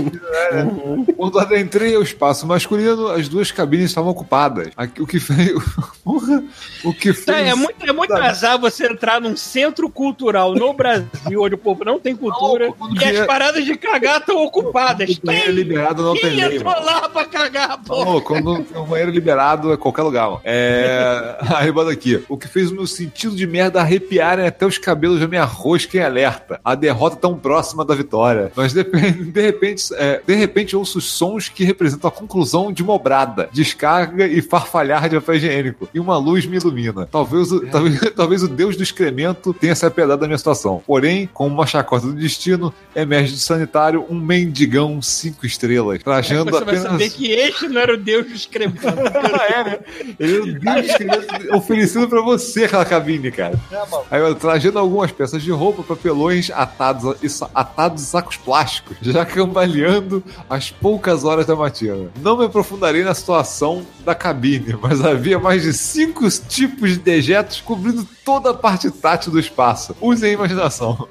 Quando 1.17 1.39
adentrei 1.39 1.97
o 1.97 2.03
espaço 2.03 2.47
masculino, 2.47 3.09
as 3.09 3.29
duas 3.29 3.51
cabines 3.51 3.87
estavam 3.87 4.11
ocupadas. 4.11 4.69
O 4.99 5.07
que 5.07 5.21
fez. 5.21 5.53
Porra, 6.05 6.43
o 6.85 6.93
que 6.93 7.13
fez. 7.13 7.25
Tá, 7.25 7.39
é 7.39 7.55
muito, 7.55 7.85
é 7.85 7.93
muito 7.93 8.15
azar 8.15 8.59
você 8.59 8.87
entrar 8.87 9.21
num 9.21 9.37
centro 9.37 9.89
cultural 9.91 10.55
no 10.55 10.73
Brasil, 10.73 11.43
onde 11.43 11.55
o 11.55 11.59
povo 11.59 11.85
não 11.85 11.99
tem 11.99 12.15
cultura, 12.17 12.73
Não, 12.79 12.95
e 12.95 13.05
as 13.05 13.27
paradas 13.27 13.65
de 13.65 13.77
cagar 13.77 14.21
estão 14.21 14.43
ocupadas. 14.45 15.11
O 15.17 15.27
banheiro 15.27 15.53
liberado 15.53 16.03
não 16.03 16.15
tem 16.15 16.31
quem 16.31 16.45
lei, 16.45 16.57
entrou 16.57 16.73
mano. 16.73 16.87
lá 16.87 17.09
pra 17.09 17.25
cagar, 17.25 17.79
pô? 17.83 18.05
Não, 18.05 18.21
quando 18.21 18.65
o 18.75 18.87
banheiro 18.87 19.11
liberado 19.11 19.73
é 19.73 19.77
qualquer 19.77 20.03
lugar, 20.03 20.29
mano. 20.29 20.41
É. 20.45 21.37
Aí 21.57 21.71
bota 21.73 21.91
aqui. 21.91 22.23
O 22.29 22.37
que 22.37 22.49
fez 22.49 22.71
o 22.71 22.75
meu 22.75 22.87
sentido 22.87 23.35
de 23.35 23.47
merda 23.47 23.81
arrepiarem 23.81 24.47
até 24.47 24.67
os 24.67 24.79
cabelos 24.79 25.21
da 25.21 25.29
minha 25.29 25.45
rosca 25.45 25.97
em 25.97 26.03
alerta. 26.03 26.61
A 26.65 26.75
derrota 26.75 27.17
tão 27.17 27.37
próxima 27.37 27.85
da 27.85 27.95
vitória. 27.95 28.53
Mas 28.55 28.73
de, 28.73 28.85
de 28.85 29.41
repente, 29.41 29.83
é, 29.93 30.21
de 30.27 30.35
repente 30.35 30.77
ouço 30.77 31.01
sons 31.01 31.49
que 31.49 31.65
representam 31.65 32.09
a 32.09 32.13
conclusão 32.13 32.73
de 32.73 32.83
uma 32.83 32.93
obrada, 32.95 33.49
descarga 33.53 34.27
e 34.27 34.41
farfalhar 34.43 35.09
de 35.09 35.17
papel 35.17 35.37
higiênico. 35.37 35.89
E 35.95 36.01
uma 36.01 36.17
luz 36.17 36.47
me 36.47 36.57
ilumina. 36.57 37.07
Talvez, 37.11 37.53
o- 37.53 37.67
talvez, 37.67 38.01
talvez 38.15 38.43
o 38.43 38.49
deus 38.49 38.77
do 38.77 38.83
excremento 38.83 39.53
tenha 39.55 39.75
se 39.75 39.85
apedado 39.87 40.21
da 40.21 40.27
minha 40.27 40.39
situação. 40.39 40.83
Porém, 40.87 41.29
com 41.33 41.47
uma 41.47 41.67
chacota 41.67 42.07
do 42.07 42.13
destino, 42.15 42.73
emerge 42.95 43.33
de 43.35 43.41
sanitário 43.41 44.05
um 44.09 44.15
mendigão 44.15 45.01
cinco 45.03 45.47
estrelas, 45.47 46.03
trajando 46.03 46.51
Você 46.51 46.65
vai 46.65 46.75
apenas... 46.77 46.93
saber 46.93 47.11
que 47.11 47.31
este 47.33 47.69
não 47.69 47.81
era 47.81 47.95
o 47.95 47.97
Deus 47.97 48.27
do 48.27 48.33
excremento. 48.35 48.87
é, 48.89 49.65
né? 49.65 49.79
Ele 50.19 50.37
é 50.37 50.41
o 50.41 50.59
Deus 50.61 50.87
escrevendo- 50.87 51.57
oferecido 51.57 52.09
pra 52.09 52.21
você 52.23 52.65
aquela 52.65 52.85
cabine, 52.85 53.31
cara. 53.31 53.59
Aí 54.11 54.21
eu 54.21 54.35
trajando 54.35 54.79
algumas 54.79 55.11
peças 55.13 55.43
de 55.43 55.51
roupa, 55.51 55.83
papelões 55.83 56.51
atados 56.51 57.43
a, 57.43 57.51
atados 57.55 58.03
em 58.03 58.07
sacos 58.07 58.37
plásticos, 58.37 58.97
já 59.03 59.25
cambaleando 59.25 59.78
às 60.49 60.71
poucas 60.71 61.25
horas 61.25 61.47
da 61.47 61.57
matina. 61.57 62.11
Não 62.21 62.37
me 62.37 62.45
aprofundarei 62.45 63.05
na 63.05 63.15
situação 63.15 63.85
da 64.05 64.15
cabine, 64.15 64.77
mas 64.81 65.05
havia 65.05 65.39
mais 65.39 65.63
de 65.63 65.73
cinco 65.73 66.29
tipos 66.49 66.91
de 66.91 66.99
dejetos 66.99 67.61
cobrindo 67.61 68.07
toda 68.29 68.51
a 68.51 68.55
parte 68.55 68.91
tátil 68.91 69.33
do 69.33 69.41
espaço. 69.41 69.97
Usem 70.03 70.31
a 70.31 70.33
imaginação. 70.35 71.09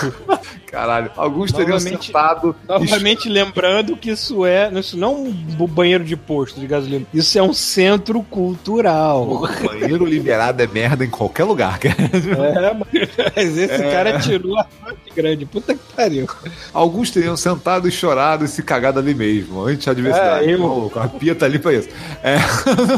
Caralho, 0.70 1.10
alguns 1.16 1.50
teriam 1.50 1.78
Novamente- 1.78 2.06
sentado 2.06 2.54
e 2.64 2.68
Novamente 2.68 3.28
lembrando 3.30 3.96
que 3.96 4.10
isso 4.10 4.44
é. 4.44 4.70
Isso 4.78 4.96
não 4.96 5.08
é 5.08 5.16
um 5.62 5.66
banheiro 5.66 6.04
de 6.04 6.16
posto 6.16 6.60
de 6.60 6.66
gasolina. 6.66 7.06
Isso 7.14 7.38
é 7.38 7.42
um 7.42 7.52
centro 7.54 8.22
cultural. 8.22 9.26
O 9.28 9.38
banheiro 9.66 10.04
liberado 10.04 10.62
é 10.62 10.66
merda 10.66 11.02
em 11.04 11.08
qualquer 11.10 11.44
lugar, 11.44 11.78
cara. 11.78 11.96
É, 11.98 12.74
mas 13.34 13.56
esse 13.56 13.82
cara 13.84 14.18
tirou 14.20 14.58
a 14.58 14.64
parte 14.64 15.10
grande. 15.16 15.46
Puta 15.46 15.74
que 15.74 15.80
pariu. 15.96 16.28
Alguns 16.74 17.10
teriam 17.10 17.36
sentado 17.38 17.88
e 17.88 17.90
chorado 17.90 18.44
e 18.44 18.48
se 18.48 18.62
cagado 18.62 18.98
ali 19.00 19.14
mesmo, 19.14 19.64
antes 19.64 19.86
da 19.86 19.92
adversidade. 19.92 20.44
É, 20.50 20.54
eu- 20.54 20.92
A 20.96 21.08
pia 21.08 21.34
tá 21.34 21.46
ali 21.46 21.58
pra 21.58 21.72
isso. 21.72 21.88
É. 22.22 22.36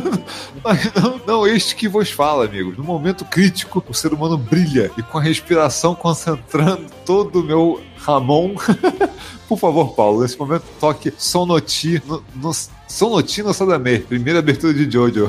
Mas 0.63 0.93
não, 0.95 1.21
não 1.27 1.47
este 1.47 1.75
que 1.77 1.89
vos 1.89 2.11
fala, 2.11 2.45
amigos. 2.45 2.77
No 2.77 2.85
momento 2.85 3.25
crítico, 3.25 3.52
o 3.89 3.95
ser 3.95 4.13
humano 4.13 4.37
brilha 4.37 4.91
e 4.97 5.03
com 5.03 5.19
a 5.19 5.23
respiração 5.23 5.95
concentrando 5.95 6.87
todo 7.05 7.41
o 7.41 7.43
meu 7.43 7.81
Ramon. 7.99 8.55
Por 9.49 9.59
favor, 9.59 9.95
Paulo, 9.95 10.23
nesse 10.23 10.39
momento 10.39 10.65
toque 10.81 11.13
Sonoti 11.17 12.03
no, 12.07 12.23
no 12.35 12.53
Sonoti 12.89 13.43
no 13.43 13.53
Sadame, 13.53 13.99
primeira 13.99 14.39
abertura 14.39 14.73
de 14.73 14.91
Jojo. 14.91 15.29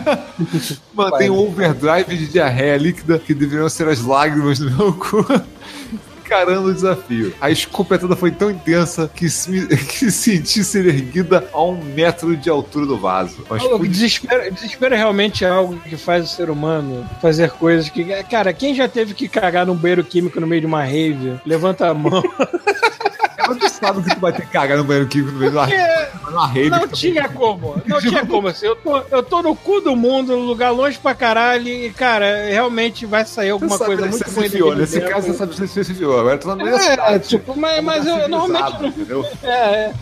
Mantém 0.94 1.30
um 1.30 1.38
overdrive 1.38 2.16
de 2.16 2.26
diarreia 2.28 2.76
líquida 2.76 3.18
que 3.18 3.34
deveriam 3.34 3.68
ser 3.68 3.88
as 3.88 4.02
lágrimas 4.02 4.58
do 4.58 4.70
meu 4.70 4.92
cu. 4.92 5.24
Encarando 6.24 6.68
o 6.68 6.74
desafio. 6.74 7.34
A 7.40 7.50
escopetada 7.50 8.16
foi 8.16 8.30
tão 8.30 8.50
intensa 8.50 9.10
que, 9.14 9.28
se, 9.28 9.66
que 9.86 10.10
senti 10.10 10.64
ser 10.64 10.86
erguida 10.86 11.48
a 11.52 11.62
um 11.62 11.82
metro 11.82 12.36
de 12.36 12.48
altura 12.48 12.86
do 12.86 12.96
vaso. 12.98 13.44
Mas 13.48 13.62
Alô, 13.62 13.78
pude- 13.78 13.90
Desespero, 13.90 14.52
desespero 14.52 14.94
é 14.94 14.98
realmente 14.98 15.44
algo 15.44 15.76
que 15.80 15.96
faz 15.96 16.24
o 16.24 16.34
ser 16.34 16.50
humano 16.50 17.08
fazer 17.20 17.50
coisas 17.50 17.88
que. 17.88 18.04
Cara, 18.24 18.52
quem 18.52 18.74
já 18.74 18.88
teve 18.88 19.14
que 19.14 19.28
cagar 19.28 19.66
num 19.66 19.74
banheiro 19.74 20.02
químico 20.04 20.40
no 20.40 20.46
meio 20.46 20.60
de 20.62 20.66
uma 20.66 20.82
rave? 20.82 21.38
Levanta 21.44 21.88
a 21.88 21.94
mão. 21.94 22.22
Mas 23.46 23.56
tu 23.58 23.68
sabe 23.68 24.02
que 24.02 24.14
tu 24.14 24.20
vai 24.20 24.32
ter 24.32 24.42
que 24.42 24.52
cagar 24.52 24.78
no 24.78 24.84
banheiro 24.84 25.08
químico 25.08 25.32
no 25.32 25.38
meio 25.38 25.50
de 25.50 25.56
uma, 25.56 25.66
uma 26.30 26.46
rave. 26.46 26.70
Não 26.70 26.88
tinha 26.88 27.28
como. 27.28 27.82
Não 27.86 28.00
tinha 28.00 28.24
como. 28.26 28.48
Assim, 28.48 28.66
eu, 28.66 28.76
tô, 28.76 28.98
eu 29.10 29.22
tô 29.22 29.42
no 29.42 29.54
cu 29.54 29.80
do 29.80 29.94
mundo, 29.94 30.36
num 30.36 30.46
lugar 30.46 30.70
longe 30.70 30.98
pra 30.98 31.14
caralho, 31.14 31.68
e, 31.68 31.90
cara, 31.90 32.46
realmente 32.48 33.06
vai 33.06 33.24
sair 33.24 33.50
alguma 33.50 33.78
coisa 33.78 34.06
muito 34.06 34.18
você 34.18 34.24
ruim 34.40 34.48
se 34.48 34.58
daquele 34.58 34.74
Nesse 34.76 35.00
caso, 35.00 35.26
você 35.26 35.34
sabe 35.34 35.52
onde 35.52 35.68
você 35.68 35.84
se 35.84 35.92
enfiou. 35.92 36.18
Agora 36.20 36.38
tu 36.38 36.48
tá 36.48 36.56
no 36.56 36.64
meio 36.64 36.76
da 36.76 36.82
É, 36.84 36.90
cidade. 36.90 37.28
tipo, 37.28 37.58
mas, 37.58 37.82
mas 37.84 38.06
eu, 38.06 38.14
Lugar 38.14 38.28
normalmente 38.28 38.86
entendeu? 38.86 39.26
É, 39.42 39.48
é. 39.48 39.94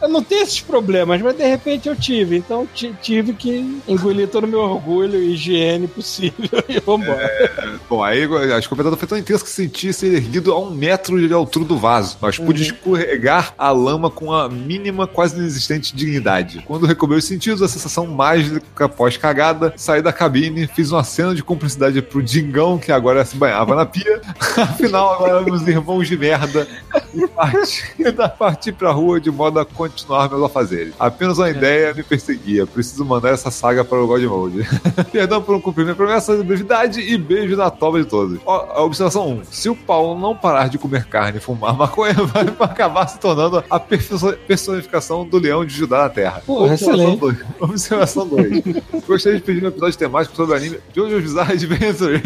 Eu 0.00 0.08
não, 0.08 0.22
tenho 0.22 0.42
esses 0.42 0.60
problemas, 0.60 1.20
mas 1.20 1.36
de 1.36 1.46
repente 1.46 1.88
eu 1.88 1.96
tive. 1.96 2.36
Então 2.36 2.66
ti- 2.72 2.94
tive 3.02 3.32
que 3.32 3.80
engolir 3.86 4.28
todo 4.28 4.44
o 4.44 4.48
meu 4.48 4.60
orgulho 4.60 5.20
e 5.22 5.34
higiene 5.34 5.86
possível 5.88 6.48
e 6.68 6.78
vambora. 6.80 7.78
Bom, 7.88 8.02
aí 8.02 8.24
a 8.52 8.58
escopetada 8.58 8.96
foi 8.96 9.08
tão 9.08 9.18
intensa 9.18 9.44
que 9.44 9.50
senti 9.50 9.92
ser 9.92 10.12
erguido 10.14 10.52
a 10.52 10.58
um 10.60 10.70
metro 10.70 11.26
de 11.26 11.32
altura 11.32 11.64
do 11.64 11.76
vaso, 11.76 12.16
mas 12.20 12.38
pude 12.38 12.62
escorregar 12.62 13.54
a 13.58 13.70
lama 13.70 14.10
com 14.10 14.32
a 14.32 14.48
mínima, 14.48 15.06
quase 15.06 15.36
inexistente 15.36 15.94
dignidade. 15.94 16.62
Quando 16.66 16.86
recobrei 16.86 17.18
os 17.18 17.24
sentidos, 17.24 17.62
a 17.62 17.68
sensação 17.68 18.06
mágica 18.06 18.84
após 18.84 19.16
cagada, 19.16 19.72
saí 19.76 20.02
da 20.02 20.12
cabine, 20.12 20.66
fiz 20.66 20.92
uma 20.92 21.04
cena 21.04 21.34
de 21.34 21.42
cumplicidade 21.42 22.00
pro 22.02 22.22
Dingão, 22.22 22.78
que 22.78 22.92
agora 22.92 23.24
se 23.24 23.36
banhava 23.36 23.74
na 23.74 23.86
pia. 23.86 24.20
Afinal, 24.56 25.14
agora 25.14 25.40
éramos 25.40 25.66
irmãos 25.66 26.06
de 26.08 26.16
merda 26.16 26.66
e 27.14 27.26
parti, 27.28 27.84
parti 28.38 28.72
pra 28.72 28.90
rua 28.92 29.20
de 29.20 29.30
modo 29.30 29.47
a 29.56 29.64
continuar 29.64 30.28
meus 30.28 30.42
afazeres. 30.42 30.92
Apenas 30.98 31.38
uma 31.38 31.48
ideia 31.48 31.94
me 31.94 32.02
perseguia. 32.02 32.66
Preciso 32.66 33.04
mandar 33.04 33.30
essa 33.30 33.50
saga 33.50 33.84
para 33.84 33.98
o 34.02 34.06
God 34.06 34.22
Mode. 34.24 34.68
Perdão 35.12 35.40
por 35.42 35.52
não 35.52 35.60
cumprir 35.60 35.84
minha 35.84 35.94
promessa 35.96 36.36
de 36.36 36.42
brevidade 36.42 37.00
e 37.00 37.16
beijo 37.16 37.56
na 37.56 37.70
toba 37.70 38.00
de 38.02 38.06
todos. 38.08 38.38
Ó, 38.44 38.66
a 38.74 38.82
observação 38.82 39.28
1. 39.30 39.42
Se 39.50 39.68
o 39.68 39.76
Paulo 39.76 40.18
não 40.20 40.34
parar 40.36 40.68
de 40.68 40.76
comer 40.78 41.04
carne 41.06 41.38
e 41.38 41.40
fumar 41.40 41.74
maconha, 41.76 42.14
vai 42.26 42.46
acabar 42.60 43.06
se 43.06 43.18
tornando 43.18 43.62
a 43.70 43.80
perso- 43.80 44.36
personificação 44.46 45.26
do 45.26 45.38
leão 45.38 45.64
de 45.64 45.72
Judá 45.74 46.02
na 46.02 46.08
Terra. 46.08 46.42
Porra, 46.44 46.74
excelente. 46.74 47.20
2. 47.20 47.36
Observação 47.60 48.26
2. 48.26 48.62
Gostaria 49.06 49.38
de 49.38 49.44
pedir 49.44 49.64
um 49.64 49.68
episódio 49.68 49.96
temático 49.98 50.34
sobre 50.36 50.54
o 50.54 50.56
anime 50.56 50.78
Jojo's 50.94 51.22
Bizarre 51.22 51.52
Adventure. 51.54 52.22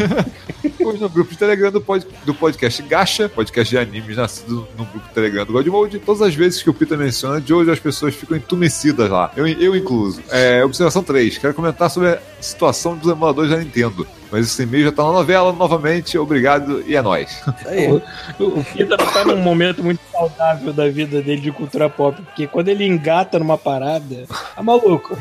Pois 0.81 0.99
no 0.99 1.09
grupo 1.09 1.31
de 1.31 1.37
Telegram 1.37 1.71
do, 1.71 1.81
pod- 1.81 2.05
do 2.25 2.33
podcast 2.33 2.81
Gacha, 2.83 3.29
podcast 3.29 3.69
de 3.69 3.77
animes 3.77 4.17
nascido 4.17 4.67
no 4.77 4.85
grupo 4.85 5.07
de 5.07 5.13
Telegram 5.13 5.45
do 5.45 5.53
God 5.53 5.67
Mode, 5.67 5.99
todas 5.99 6.21
as 6.21 6.33
vezes 6.35 6.61
que 6.61 6.69
o 6.69 6.73
Peter 6.73 6.97
menciona, 7.13 7.39
de 7.39 7.53
hoje 7.53 7.69
as 7.69 7.79
pessoas 7.79 8.15
ficam 8.15 8.35
entumecidas 8.35 9.09
lá. 9.09 9.31
Eu, 9.37 9.47
eu 9.47 9.75
incluso. 9.75 10.21
É, 10.29 10.65
observação 10.65 11.03
3. 11.03 11.37
Quero 11.37 11.53
comentar 11.53 11.89
sobre 11.89 12.09
a 12.09 12.19
situação 12.41 12.97
dos 12.97 13.09
emuladores 13.11 13.51
da 13.51 13.57
Nintendo. 13.57 14.05
Mas 14.33 14.47
esse 14.47 14.63
e-mail 14.63 14.85
já 14.85 14.91
tá 14.91 15.03
na 15.03 15.11
novela, 15.11 15.53
novamente. 15.53 16.17
Obrigado 16.17 16.83
e 16.87 16.95
é 16.95 17.03
nóis. 17.03 17.39
Aí. 17.67 17.87
O, 17.87 18.01
o 18.39 18.65
não 18.89 18.97
tá 18.97 19.23
num 19.23 19.37
momento 19.37 19.83
muito 19.83 19.99
saudável 20.11 20.73
da 20.73 20.89
vida 20.89 21.21
dele 21.21 21.39
de 21.39 21.51
cultura 21.51 21.87
pop, 21.87 22.19
porque 22.19 22.47
quando 22.47 22.69
ele 22.69 22.83
engata 22.83 23.37
numa 23.37 23.59
parada, 23.59 24.25
tá 24.55 24.63
maluco. 24.63 25.15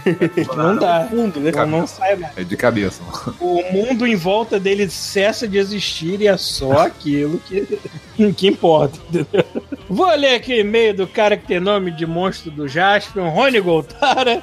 Não 0.56 0.76
dá. 0.76 1.06
Fundo, 1.10 1.40
né? 1.40 1.52
Não, 1.52 1.66
não 1.66 1.86
sai 1.86 2.16
mais. 2.16 2.38
É 2.38 2.42
de 2.42 2.56
cabeça. 2.56 3.02
O 3.38 3.62
mundo 3.70 4.06
em 4.06 4.16
volta 4.16 4.58
dele 4.58 4.88
cessa 4.88 5.46
de 5.46 5.58
existir 5.58 6.22
e 6.22 6.26
é 6.26 6.38
só 6.38 6.86
aquilo 6.86 7.38
que, 7.40 7.78
que 8.32 8.46
importa, 8.46 8.98
entendeu? 9.10 9.44
Vou 9.90 10.08
ler 10.16 10.36
aqui 10.36 10.54
o 10.54 10.60
e-mail 10.60 10.94
do 10.94 11.06
cara 11.06 11.36
que 11.36 11.46
tem 11.46 11.60
nome 11.60 11.90
de 11.90 12.06
monstro 12.06 12.50
do 12.50 12.66
Jasper, 12.66 13.24
Rony 13.24 13.60
Goltara. 13.60 14.42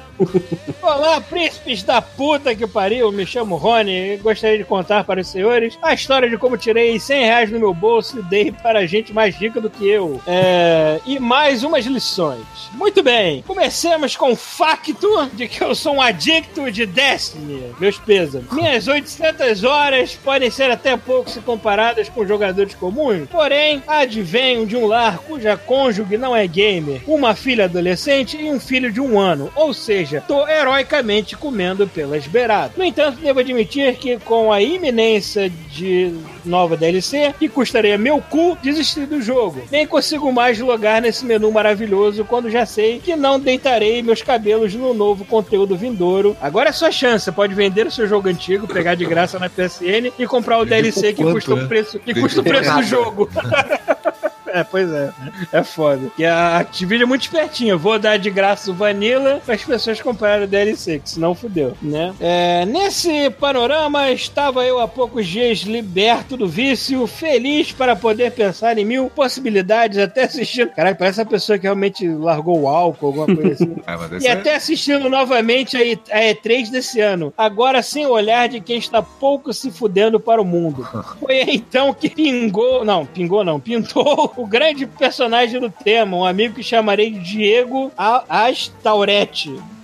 Olá, 0.80 1.20
príncipes 1.20 1.82
da 1.82 2.00
puta 2.00 2.54
que 2.54 2.68
pariu, 2.68 3.10
me 3.10 3.26
chamo 3.26 3.56
Rony 3.56 4.14
e 4.14 4.16
gostaria 4.18 4.59
de 4.60 4.64
contar 4.64 5.04
para 5.04 5.20
os 5.20 5.28
senhores 5.28 5.78
a 5.82 5.94
história 5.94 6.28
de 6.28 6.36
como 6.36 6.56
tirei 6.56 6.98
100 6.98 7.24
reais 7.24 7.50
no 7.50 7.58
meu 7.58 7.72
bolso 7.72 8.18
e 8.18 8.22
dei 8.22 8.52
para 8.52 8.86
gente 8.86 9.12
mais 9.12 9.34
rica 9.34 9.60
do 9.60 9.70
que 9.70 9.88
eu. 9.88 10.20
É, 10.26 11.00
e 11.06 11.18
mais 11.18 11.64
umas 11.64 11.86
lições. 11.86 12.40
Muito 12.72 13.02
bem, 13.02 13.42
comecemos 13.42 14.16
com 14.16 14.32
o 14.32 14.36
facto 14.36 15.30
de 15.34 15.46
que 15.48 15.62
eu 15.62 15.74
sou 15.74 15.96
um 15.96 16.02
adicto 16.02 16.70
de 16.70 16.86
Destiny. 16.86 17.72
Meus 17.78 17.98
pesos. 17.98 18.42
Minhas 18.50 18.88
800 18.88 19.64
horas 19.64 20.14
podem 20.14 20.50
ser 20.50 20.70
até 20.70 20.96
pouco 20.96 21.30
se 21.30 21.40
comparadas 21.40 22.08
com 22.08 22.26
jogadores 22.26 22.74
comuns, 22.74 23.28
porém, 23.30 23.82
advenho 23.86 24.66
de 24.66 24.76
um 24.76 24.86
lar 24.86 25.18
cuja 25.18 25.56
cônjuge 25.56 26.16
não 26.16 26.34
é 26.34 26.46
gamer, 26.46 27.02
uma 27.06 27.34
filha 27.34 27.64
adolescente 27.64 28.36
e 28.36 28.50
um 28.50 28.60
filho 28.60 28.92
de 28.92 29.00
um 29.00 29.18
ano, 29.18 29.50
ou 29.54 29.72
seja, 29.72 30.22
tô 30.26 30.46
heroicamente 30.48 31.36
comendo 31.36 31.86
pelas 31.86 32.26
beiradas. 32.26 32.76
No 32.76 32.84
entanto, 32.84 33.20
devo 33.20 33.40
admitir 33.40 33.96
que 33.96 34.18
com 34.18 34.39
a 34.48 34.62
iminência 34.62 35.50
de 35.50 36.14
nova 36.44 36.76
DLC, 36.76 37.34
que 37.38 37.48
custaria 37.48 37.98
meu 37.98 38.20
cu, 38.20 38.56
desisti 38.62 39.06
do 39.06 39.20
jogo. 39.20 39.60
Nem 39.72 39.86
consigo 39.86 40.32
mais 40.32 40.58
logar 40.60 41.02
nesse 41.02 41.24
menu 41.24 41.50
maravilhoso 41.50 42.24
quando 42.24 42.48
já 42.48 42.64
sei 42.64 43.00
que 43.00 43.16
não 43.16 43.40
deitarei 43.40 44.02
meus 44.02 44.22
cabelos 44.22 44.72
no 44.74 44.94
novo 44.94 45.24
conteúdo 45.24 45.76
vindouro. 45.76 46.36
Agora 46.40 46.68
é 46.68 46.72
sua 46.72 46.92
chance, 46.92 47.24
você 47.24 47.32
pode 47.32 47.54
vender 47.54 47.86
o 47.86 47.90
seu 47.90 48.06
jogo 48.06 48.28
antigo, 48.28 48.68
pegar 48.68 48.94
de 48.94 49.04
graça 49.04 49.38
na 49.38 49.48
PSN 49.48 50.12
e 50.16 50.26
comprar 50.26 50.58
o 50.58 50.64
DLC 50.64 51.12
que 51.12 51.24
custa 51.24 51.54
o 51.54 51.66
preço, 51.66 51.98
que 51.98 52.14
Vende 52.14 52.20
custa 52.20 52.40
o 52.40 52.44
preço 52.44 52.72
do 52.74 52.82
jogo. 52.84 53.28
É, 54.52 54.64
pois 54.64 54.90
é. 54.92 55.10
É 55.52 55.62
foda. 55.62 56.10
E 56.18 56.24
a 56.24 56.58
Activision 56.58 57.02
é 57.06 57.08
muito 57.08 57.22
espertinha. 57.22 57.76
Vou 57.76 57.98
dar 57.98 58.16
de 58.18 58.30
graça 58.30 58.70
o 58.70 58.74
Vanilla 58.74 59.40
para 59.44 59.54
as 59.54 59.64
pessoas 59.64 60.00
comprarem 60.00 60.44
o 60.44 60.48
DLC, 60.48 60.98
que 60.98 61.10
senão 61.10 61.34
fudeu, 61.34 61.76
né? 61.80 62.12
É, 62.20 62.64
nesse 62.66 63.30
panorama, 63.30 64.10
estava 64.10 64.64
eu 64.64 64.78
há 64.80 64.88
poucos 64.88 65.26
dias 65.26 65.58
liberto 65.60 66.36
do 66.36 66.48
vício, 66.48 67.06
feliz 67.06 67.72
para 67.72 67.94
poder 67.96 68.32
pensar 68.32 68.76
em 68.78 68.84
mil 68.84 69.08
possibilidades, 69.10 69.98
até 69.98 70.24
assistindo. 70.24 70.70
Caralho, 70.70 70.96
parece 70.96 71.20
a 71.20 71.26
pessoa 71.26 71.58
que 71.58 71.64
realmente 71.64 72.06
largou 72.08 72.60
o 72.60 72.68
álcool, 72.68 73.06
alguma 73.06 73.26
coisa 73.26 73.52
assim. 73.52 73.76
Mas 74.10 74.22
E 74.24 74.26
é- 74.26 74.32
até 74.32 74.54
assistindo 74.56 75.08
novamente 75.08 75.76
a 75.76 75.84
E- 75.84 75.98
a 76.10 76.20
E3 76.34 76.70
desse 76.70 77.00
ano. 77.00 77.32
Agora 77.36 77.82
sem 77.82 78.06
olhar 78.06 78.48
de 78.48 78.60
quem 78.60 78.78
está 78.78 79.02
pouco 79.02 79.52
se 79.52 79.70
fudendo 79.70 80.18
para 80.18 80.40
o 80.40 80.44
mundo. 80.44 80.86
Foi 81.20 81.40
então 81.48 81.92
que 81.94 82.08
pingou. 82.10 82.84
Não, 82.84 83.04
pingou 83.06 83.44
não. 83.44 83.60
Pintou 83.60 84.39
o 84.40 84.46
grande 84.46 84.86
personagem 84.86 85.60
do 85.60 85.68
tema, 85.70 86.16
um 86.16 86.24
amigo 86.24 86.54
que 86.54 86.62
chamarei 86.62 87.10
Diego 87.10 87.92
A- 87.96 88.24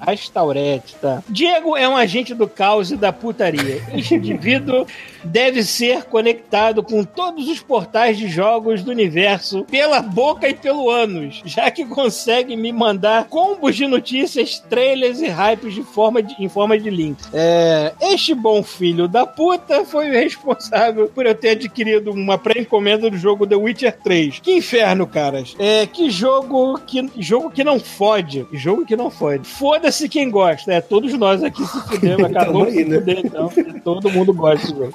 Astaurete, 0.07 0.95
tá? 1.01 1.23
Diego 1.29 1.77
é 1.77 1.89
um 1.89 1.97
agente 1.97 2.33
do 2.35 2.47
caos 2.49 2.91
e 2.91 2.97
da 2.97 3.13
putaria. 3.13 3.83
Este 3.93 4.15
indivíduo 4.15 4.87
deve 5.25 5.63
ser 5.65 6.05
conectado 6.05 6.83
com 6.83 7.03
todos 7.05 7.49
os 7.49 7.61
portais 7.61 8.17
de 8.17 8.29
jogos 8.29 8.83
do 8.83 8.91
universo 8.91 9.65
pela 9.71 10.01
boca 10.01 10.49
e 10.49 10.55
pelo 10.55 10.89
ânus, 10.89 11.43
já 11.45 11.71
que 11.71 11.85
consegue 11.85 12.57
me 12.57 12.73
mandar 12.73 13.25
combos 13.29 13.75
de 13.75 13.87
notícias, 13.87 14.59
trailers 14.61 15.21
e 15.21 15.27
hypes 15.27 15.75
de 15.75 15.83
forma 15.83 16.23
de- 16.23 16.37
em 16.39 16.49
forma 16.49 16.79
de 16.79 16.89
link. 16.91 17.19
É, 17.33 17.93
este 18.01 18.35
bom 18.35 18.63
filho 18.63 19.09
da 19.09 19.27
puta 19.27 19.85
foi 19.85 20.09
o 20.09 20.13
responsável 20.13 21.09
por 21.09 21.27
eu 21.27 21.35
ter 21.35 21.51
adquirido 21.51 22.13
uma 22.13 22.39
pré-encomenda 22.39 23.11
do 23.11 23.17
jogo 23.17 23.47
The 23.47 23.57
Witcher 23.57 23.97
3. 24.03 24.41
Que 24.41 24.53
inferno, 24.57 25.07
caras. 25.07 25.55
É, 25.59 25.87
que 25.87 26.09
jogo 26.11 26.79
que, 26.87 27.11
jogo 27.19 27.51
que 27.51 27.65
não 27.65 27.81
fode. 27.81 28.47
Jogo 28.53 28.85
que 28.87 28.95
não 28.97 29.11
fode. 29.11 29.47
Foda-se 29.49 29.96
quem 30.09 30.31
gosta. 30.31 30.73
É, 30.73 30.81
todos 30.81 31.13
nós 31.15 31.43
aqui 31.43 31.65
se 31.67 31.81
fudemos. 31.83 32.25
Acabou 32.31 32.67
Tamo 32.67 32.71
de 32.71 32.79
aí, 32.79 32.85
se 32.85 32.91
né? 32.91 32.99
fuder, 32.99 33.19
então. 33.25 33.51
Todo 33.83 34.11
mundo 34.11 34.33
gosta 34.33 34.67
desse 34.67 34.79
jogo. 34.79 34.95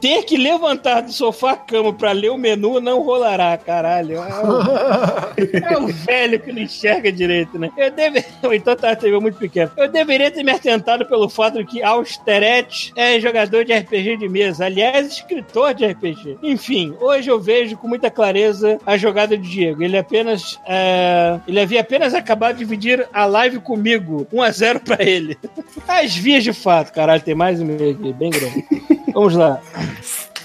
Ter 0.00 0.22
que 0.24 0.36
levantar 0.36 1.02
do 1.02 1.12
sofá 1.12 1.56
cama 1.56 1.92
pra 1.92 2.12
ler 2.12 2.30
o 2.30 2.38
menu 2.38 2.80
não 2.80 3.02
rolará, 3.02 3.56
caralho. 3.56 4.16
É 4.16 4.42
o, 4.42 5.74
é 5.74 5.78
o 5.78 5.86
velho 5.88 6.38
que 6.40 6.52
não 6.52 6.62
enxerga 6.62 7.10
direito, 7.10 7.58
né? 7.58 7.70
Eu 7.76 7.90
deve... 7.90 8.24
Ou 8.42 8.54
Então 8.58 8.74
tá, 8.76 8.94
TV 8.94 9.18
muito 9.18 9.38
pequeno. 9.38 9.70
Eu 9.76 9.88
deveria 9.88 10.30
ter 10.30 10.42
me 10.42 10.52
atentado 10.52 11.06
pelo 11.06 11.28
fato 11.28 11.58
de 11.58 11.64
que 11.64 11.82
Austeret 11.82 12.92
é 12.96 13.18
jogador 13.20 13.64
de 13.64 13.72
RPG 13.72 14.16
de 14.18 14.28
mesa, 14.28 14.66
aliás, 14.66 15.06
escritor 15.06 15.74
de 15.74 15.86
RPG. 15.86 16.38
Enfim, 16.42 16.94
hoje 17.00 17.30
eu 17.30 17.40
vejo 17.40 17.76
com 17.76 17.88
muita 17.88 18.10
clareza 18.10 18.78
a 18.84 18.96
jogada 18.96 19.36
de 19.36 19.48
Diego. 19.48 19.82
Ele 19.82 19.96
apenas. 19.96 20.58
é, 20.66 21.38
Ele 21.46 21.60
havia 21.60 21.80
apenas 21.80 22.14
acabado 22.14 22.54
de 22.54 22.64
dividir 22.64 23.08
a 23.12 23.24
live 23.24 23.58
comigo. 23.60 24.26
1x0 24.32 24.80
pra 24.80 25.02
ele. 25.02 25.38
As 25.86 26.14
vias 26.16 26.44
de 26.44 26.52
fato, 26.52 26.92
caralho, 26.92 27.22
tem 27.22 27.34
mais 27.34 27.60
um 27.60 27.64
e-mail 27.64 27.92
aqui, 27.92 28.12
bem 28.12 28.30
grande. 28.30 28.64
Vamos 29.18 29.34
lá. 29.34 29.60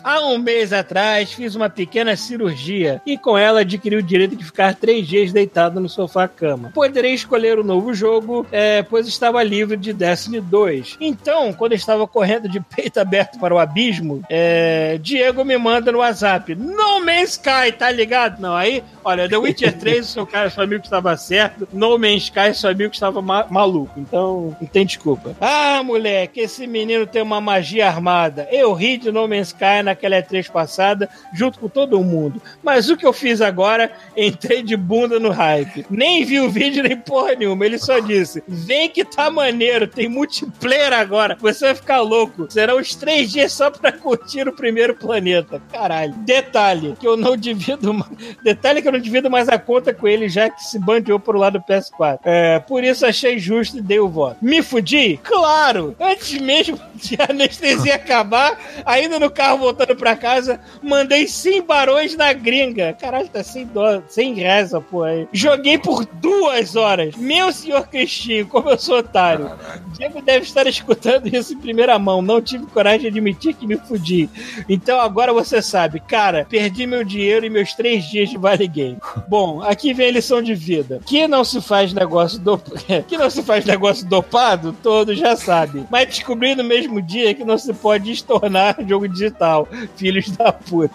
Há 0.04 0.22
um 0.28 0.38
mês 0.38 0.74
atrás, 0.74 1.32
fiz 1.32 1.56
uma 1.56 1.70
pequena 1.70 2.16
cirurgia 2.16 3.02
e 3.06 3.18
com 3.18 3.38
ela 3.38 3.62
adquiri 3.62 3.96
o 3.96 4.04
direito 4.04 4.36
de 4.36 4.44
ficar 4.44 4.76
três 4.76 5.08
dias 5.08 5.32
deitado 5.32 5.80
no 5.80 5.88
sofá-cama. 5.88 6.72
Poderei 6.74 7.14
escolher 7.14 7.58
o 7.60 7.64
novo 7.64 7.94
jogo, 7.94 8.46
é, 8.52 8.84
pois 8.84 9.08
estava 9.08 9.42
livre 9.44 9.78
de 9.78 9.94
Destiny 9.94 10.42
2. 10.42 10.98
Então, 11.00 11.54
quando 11.54 11.74
estava 11.74 12.06
correndo 12.08 12.50
de 12.50 12.60
peito 12.60 13.00
aberto 13.02 13.40
para 13.40 13.54
o 13.54 13.60
abismo, 13.60 14.22
é, 14.30 14.98
Diego 15.02 15.44
me 15.46 15.58
manda 15.58 15.92
no 15.92 16.00
WhatsApp: 16.00 16.54
No 16.56 17.00
Man's 17.04 17.32
Sky, 17.32 17.72
tá 17.78 17.90
ligado? 17.92 18.40
Não, 18.42 18.56
aí, 18.56 18.84
olha, 19.04 19.28
The 19.30 19.38
Witcher 19.38 19.78
3, 19.78 20.06
o 20.06 20.10
seu 20.10 20.28
cara, 20.28 20.50
seu 20.50 20.64
amigo 20.64 20.84
estava 20.84 21.16
certo, 21.18 21.68
No 21.72 21.98
Man's 21.98 22.24
Sky, 22.24 22.54
seu 22.54 22.70
amigo 22.70 22.94
estava 22.94 23.22
ma- 23.22 23.46
maluco. 23.50 23.94
Então, 24.00 24.56
não 24.60 24.68
tem 24.68 24.86
desculpa. 24.86 25.36
Ah, 25.40 25.82
moleque, 25.84 26.40
esse 26.42 26.68
menino 26.68 27.06
tem 27.08 27.22
uma 27.22 27.40
magia 27.42 27.88
armada. 27.88 28.48
Eu 28.52 28.74
ri 28.74 28.98
de 28.98 29.12
No 29.12 29.28
Man's 29.28 29.48
Sky 29.48 29.82
naquela 29.94 30.16
E3 30.16 30.50
passada, 30.52 31.10
junto 31.34 31.60
com 31.60 31.70
todo 31.70 32.04
mundo. 32.04 32.42
Mas 32.62 32.90
o 32.90 32.98
que 32.98 33.06
eu 33.06 33.14
fiz 33.14 33.42
agora, 33.42 33.92
entrei 34.18 34.62
de 34.62 34.76
bunda 34.76 35.20
no 35.20 35.30
hype. 35.30 35.86
Nem 35.90 36.26
vi 36.26 36.40
o 36.40 36.50
vídeo 36.50 36.84
nem 36.84 36.98
porra 36.98 37.36
nenhuma. 37.36 37.66
Ele 37.66 37.78
só 37.78 38.00
disse: 38.00 38.44
vem 38.48 38.90
que 38.90 39.06
tá 39.06 39.30
maneiro, 39.30 39.88
tem 39.88 40.08
multiplayer 40.10 40.94
agora. 40.94 41.38
Você 41.40 41.66
vai 41.66 41.76
ficar 41.76 42.02
louco. 42.02 42.48
Serão 42.50 42.80
os 42.80 42.96
três 42.96 43.32
dias 43.32 43.54
só 43.54 43.70
pra 43.70 43.92
curtir 43.92 44.48
o 44.48 44.54
primeiro 44.54 44.96
planeta. 44.96 45.62
Caralho. 45.72 46.14
Detalhe, 46.18 46.96
que 47.00 47.08
eu 47.08 47.16
não 47.16 47.38
divido 47.38 47.94
mais. 47.94 48.12
Detalhe 48.44 48.82
que 48.82 48.88
eu 48.88 48.92
não 48.92 49.00
divido 49.00 49.30
mais 49.30 49.48
a 49.48 49.58
conta 49.58 49.94
com 49.94 50.08
ele, 50.08 50.28
já 50.28 50.50
que 50.50 50.64
se 50.64 50.80
bandeou 50.80 51.20
pro 51.20 51.38
lado 51.38 51.60
do 51.60 51.66
PS4. 51.66 52.20
É, 52.24 52.60
por 52.60 52.84
isso 52.84 53.06
achei 53.06 53.38
justo 53.38 53.78
e 53.78 53.82
dei 53.82 54.00
o 54.00 54.08
voto. 54.08 54.38
Me 54.42 54.62
fudi? 54.62 55.20
Claro! 55.24 55.96
Antes 56.00 56.40
mesmo 56.40 56.80
de 56.96 57.16
a 57.20 57.32
anestesia 57.32 57.96
acabar, 57.96 58.58
ainda 58.86 59.20
no 59.20 59.30
carro 59.30 59.60
voltando 59.60 59.83
pra 59.96 60.16
casa, 60.16 60.60
mandei 60.82 61.28
100 61.28 61.62
barões 61.64 62.16
na 62.16 62.34
gringa. 62.34 62.94
Caralho, 62.94 63.28
tá 63.28 63.44
100 63.44 63.66
dólares, 63.68 64.04
100 64.10 64.34
reais 64.36 64.64
essa 64.64 64.82
porra 64.82 65.08
aí. 65.10 65.28
Joguei 65.32 65.78
por 65.78 66.06
duas 66.06 66.76
horas. 66.76 67.16
Meu 67.16 67.52
senhor 67.52 67.88
Cristinho, 67.88 68.48
como 68.48 68.70
eu 68.70 68.78
sou 68.78 69.00
otário. 69.00 69.52
Diego 69.98 70.22
deve 70.22 70.46
estar 70.46 70.66
escutando 70.68 71.28
isso 71.28 71.54
em 71.54 71.58
primeira 71.58 71.98
mão. 72.00 72.22
Não 72.22 72.42
tive 72.42 72.66
coragem 72.68 73.02
de 73.02 73.08
admitir 73.08 73.54
que 73.54 73.68
me 73.68 73.78
fudi. 73.78 74.30
Então 74.68 75.00
agora 75.00 75.34
você 75.34 75.62
sabe, 75.62 76.00
cara, 76.00 76.46
perdi 76.50 76.88
meu 76.88 77.04
dinheiro 77.04 77.46
e 77.46 77.50
meus 77.50 77.74
três 77.74 78.06
dias 78.06 78.30
de 78.30 78.38
Vale 78.38 78.68
Game. 78.68 78.98
Bom, 79.28 79.62
aqui 79.62 79.94
vem 79.94 80.08
a 80.08 80.12
lição 80.12 80.42
de 80.42 80.56
vida. 80.56 81.00
Que 81.06 81.28
não 81.28 81.44
se 81.44 81.62
faz 81.62 81.94
negócio 81.94 82.40
do... 82.40 82.58
que 83.08 83.18
não 83.18 83.30
se 83.30 83.44
faz 83.44 83.66
negócio 83.66 84.06
dopado, 84.08 84.76
todos 84.82 85.18
já 85.18 85.36
sabem. 85.36 85.86
Mas 85.92 86.08
descobri 86.08 86.56
no 86.56 86.64
mesmo 86.64 87.02
dia 87.02 87.34
que 87.34 87.44
não 87.44 87.58
se 87.58 87.74
pode 87.74 88.12
estornar 88.12 88.78
jogo 88.88 89.08
digital. 89.08 89.68
Filhos 89.98 90.30
da 90.32 90.52
puta. 90.52 90.94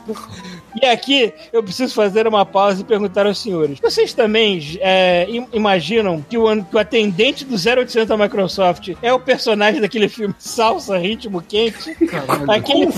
E 0.80 0.86
aqui 0.86 1.32
eu 1.52 1.62
preciso 1.62 1.94
fazer 1.94 2.26
uma 2.26 2.44
pausa 2.46 2.80
e 2.80 2.84
perguntar 2.84 3.26
aos 3.26 3.38
senhores: 3.38 3.78
vocês 3.80 4.12
também 4.12 4.60
é, 4.80 5.26
im- 5.28 5.48
imaginam 5.52 6.24
que 6.28 6.36
o, 6.38 6.64
que 6.64 6.76
o 6.76 6.78
atendente 6.78 7.44
do 7.44 7.54
0800 7.56 8.06
da 8.06 8.16
Microsoft 8.16 8.90
é 9.02 9.12
o 9.12 9.20
personagem 9.20 9.80
daquele 9.80 10.08
filme 10.08 10.34
Salsa 10.38 10.96
Ritmo 10.98 11.42
Quente? 11.42 11.96
Aquele. 12.48 12.88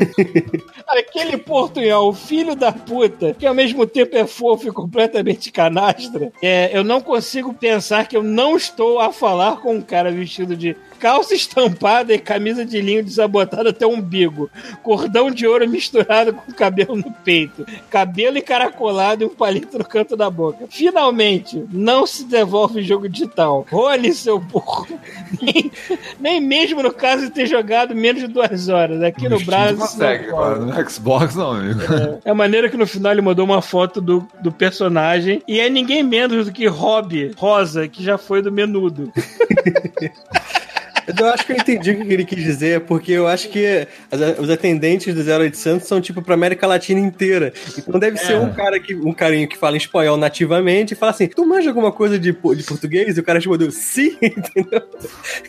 Aquele 0.88 1.36
portunhol, 1.36 2.12
filho 2.12 2.54
da 2.56 2.72
puta, 2.72 3.34
que 3.34 3.46
ao 3.46 3.54
mesmo 3.54 3.86
tempo 3.86 4.16
é 4.16 4.26
fofo 4.26 4.68
e 4.68 4.72
completamente 4.72 5.52
canastra, 5.52 6.32
é, 6.42 6.70
eu 6.76 6.82
não 6.82 7.00
consigo 7.00 7.52
pensar 7.52 8.06
que 8.08 8.16
eu 8.16 8.22
não 8.22 8.56
estou 8.56 8.98
a 8.98 9.12
falar 9.12 9.58
com 9.58 9.74
um 9.74 9.82
cara 9.82 10.10
vestido 10.10 10.56
de 10.56 10.74
calça 11.00 11.34
estampada 11.34 12.12
e 12.12 12.18
camisa 12.18 12.64
de 12.64 12.80
linho 12.80 13.02
desabotada 13.02 13.70
até 13.70 13.86
o 13.86 13.90
umbigo, 13.90 14.50
cordão 14.82 15.30
de 15.30 15.46
ouro 15.46 15.66
misturado 15.66 16.34
com 16.34 16.52
cabelo 16.52 16.94
no 16.94 17.10
peito, 17.10 17.66
cabelo 17.88 18.36
encaracolado 18.36 19.24
e 19.24 19.26
um 19.26 19.30
palito 19.30 19.78
no 19.78 19.84
canto 19.84 20.14
da 20.14 20.28
boca. 20.28 20.66
Finalmente, 20.68 21.64
não 21.72 22.06
se 22.06 22.24
devolve 22.24 22.82
jogo 22.82 23.08
digital. 23.08 23.66
Role 23.70 24.12
seu 24.12 24.38
burro. 24.38 24.86
Nem, 25.40 25.72
nem 26.20 26.40
mesmo 26.40 26.82
no 26.82 26.92
caso 26.92 27.24
de 27.24 27.30
ter 27.30 27.46
jogado 27.46 27.94
menos 27.94 28.20
de 28.20 28.28
duas 28.28 28.68
horas. 28.68 29.02
Aqui 29.02 29.28
no 29.28 29.40
Brasil. 29.40 29.78
consegue, 29.78 30.26
no 30.28 30.90
Xbox 30.90 31.34
não, 31.34 31.52
amigo. 31.52 31.80
É 32.24 32.30
a 32.30 32.34
maneira 32.34 32.68
que 32.68 32.76
no 32.76 32.86
final 32.86 33.12
ele 33.12 33.22
mandou 33.22 33.44
uma 33.44 33.62
foto 33.62 34.00
do, 34.00 34.26
do 34.42 34.52
personagem 34.52 35.42
e 35.48 35.58
é 35.58 35.70
ninguém 35.70 36.02
menos 36.02 36.46
do 36.46 36.52
que 36.52 36.66
Rob 36.66 37.32
Rosa, 37.36 37.88
que 37.88 38.02
já 38.02 38.18
foi 38.18 38.42
do 38.42 38.52
menudo. 38.52 39.10
Eu 41.18 41.26
acho 41.30 41.44
que 41.46 41.52
eu 41.52 41.56
entendi 41.56 41.90
o 41.92 42.04
que 42.04 42.12
ele 42.12 42.24
quis 42.24 42.42
dizer, 42.42 42.80
porque 42.82 43.12
eu 43.12 43.26
acho 43.26 43.48
que 43.48 43.86
as- 44.10 44.38
os 44.38 44.50
atendentes 44.50 45.14
do 45.14 45.22
0800 45.22 45.86
são 45.86 46.00
tipo 46.00 46.22
pra 46.22 46.34
América 46.34 46.66
Latina 46.66 47.00
inteira. 47.00 47.52
Então 47.78 47.98
deve 48.00 48.16
ser 48.18 48.36
um 48.36 48.52
cara 48.52 48.78
que 48.80 48.94
um 48.94 49.12
carinho 49.12 49.48
que 49.48 49.56
fala 49.56 49.76
em 49.76 49.78
espanhol 49.78 50.16
nativamente 50.16 50.94
e 50.94 50.96
fala 50.96 51.12
assim: 51.12 51.26
Tu 51.26 51.44
manja 51.46 51.68
alguma 51.70 51.92
coisa 51.92 52.18
de, 52.18 52.32
de 52.32 52.62
português? 52.64 53.16
E 53.16 53.20
o 53.20 53.22
cara 53.24 53.38
respondeu 53.38 53.70
sim, 53.70 54.16
entendeu? 54.22 54.82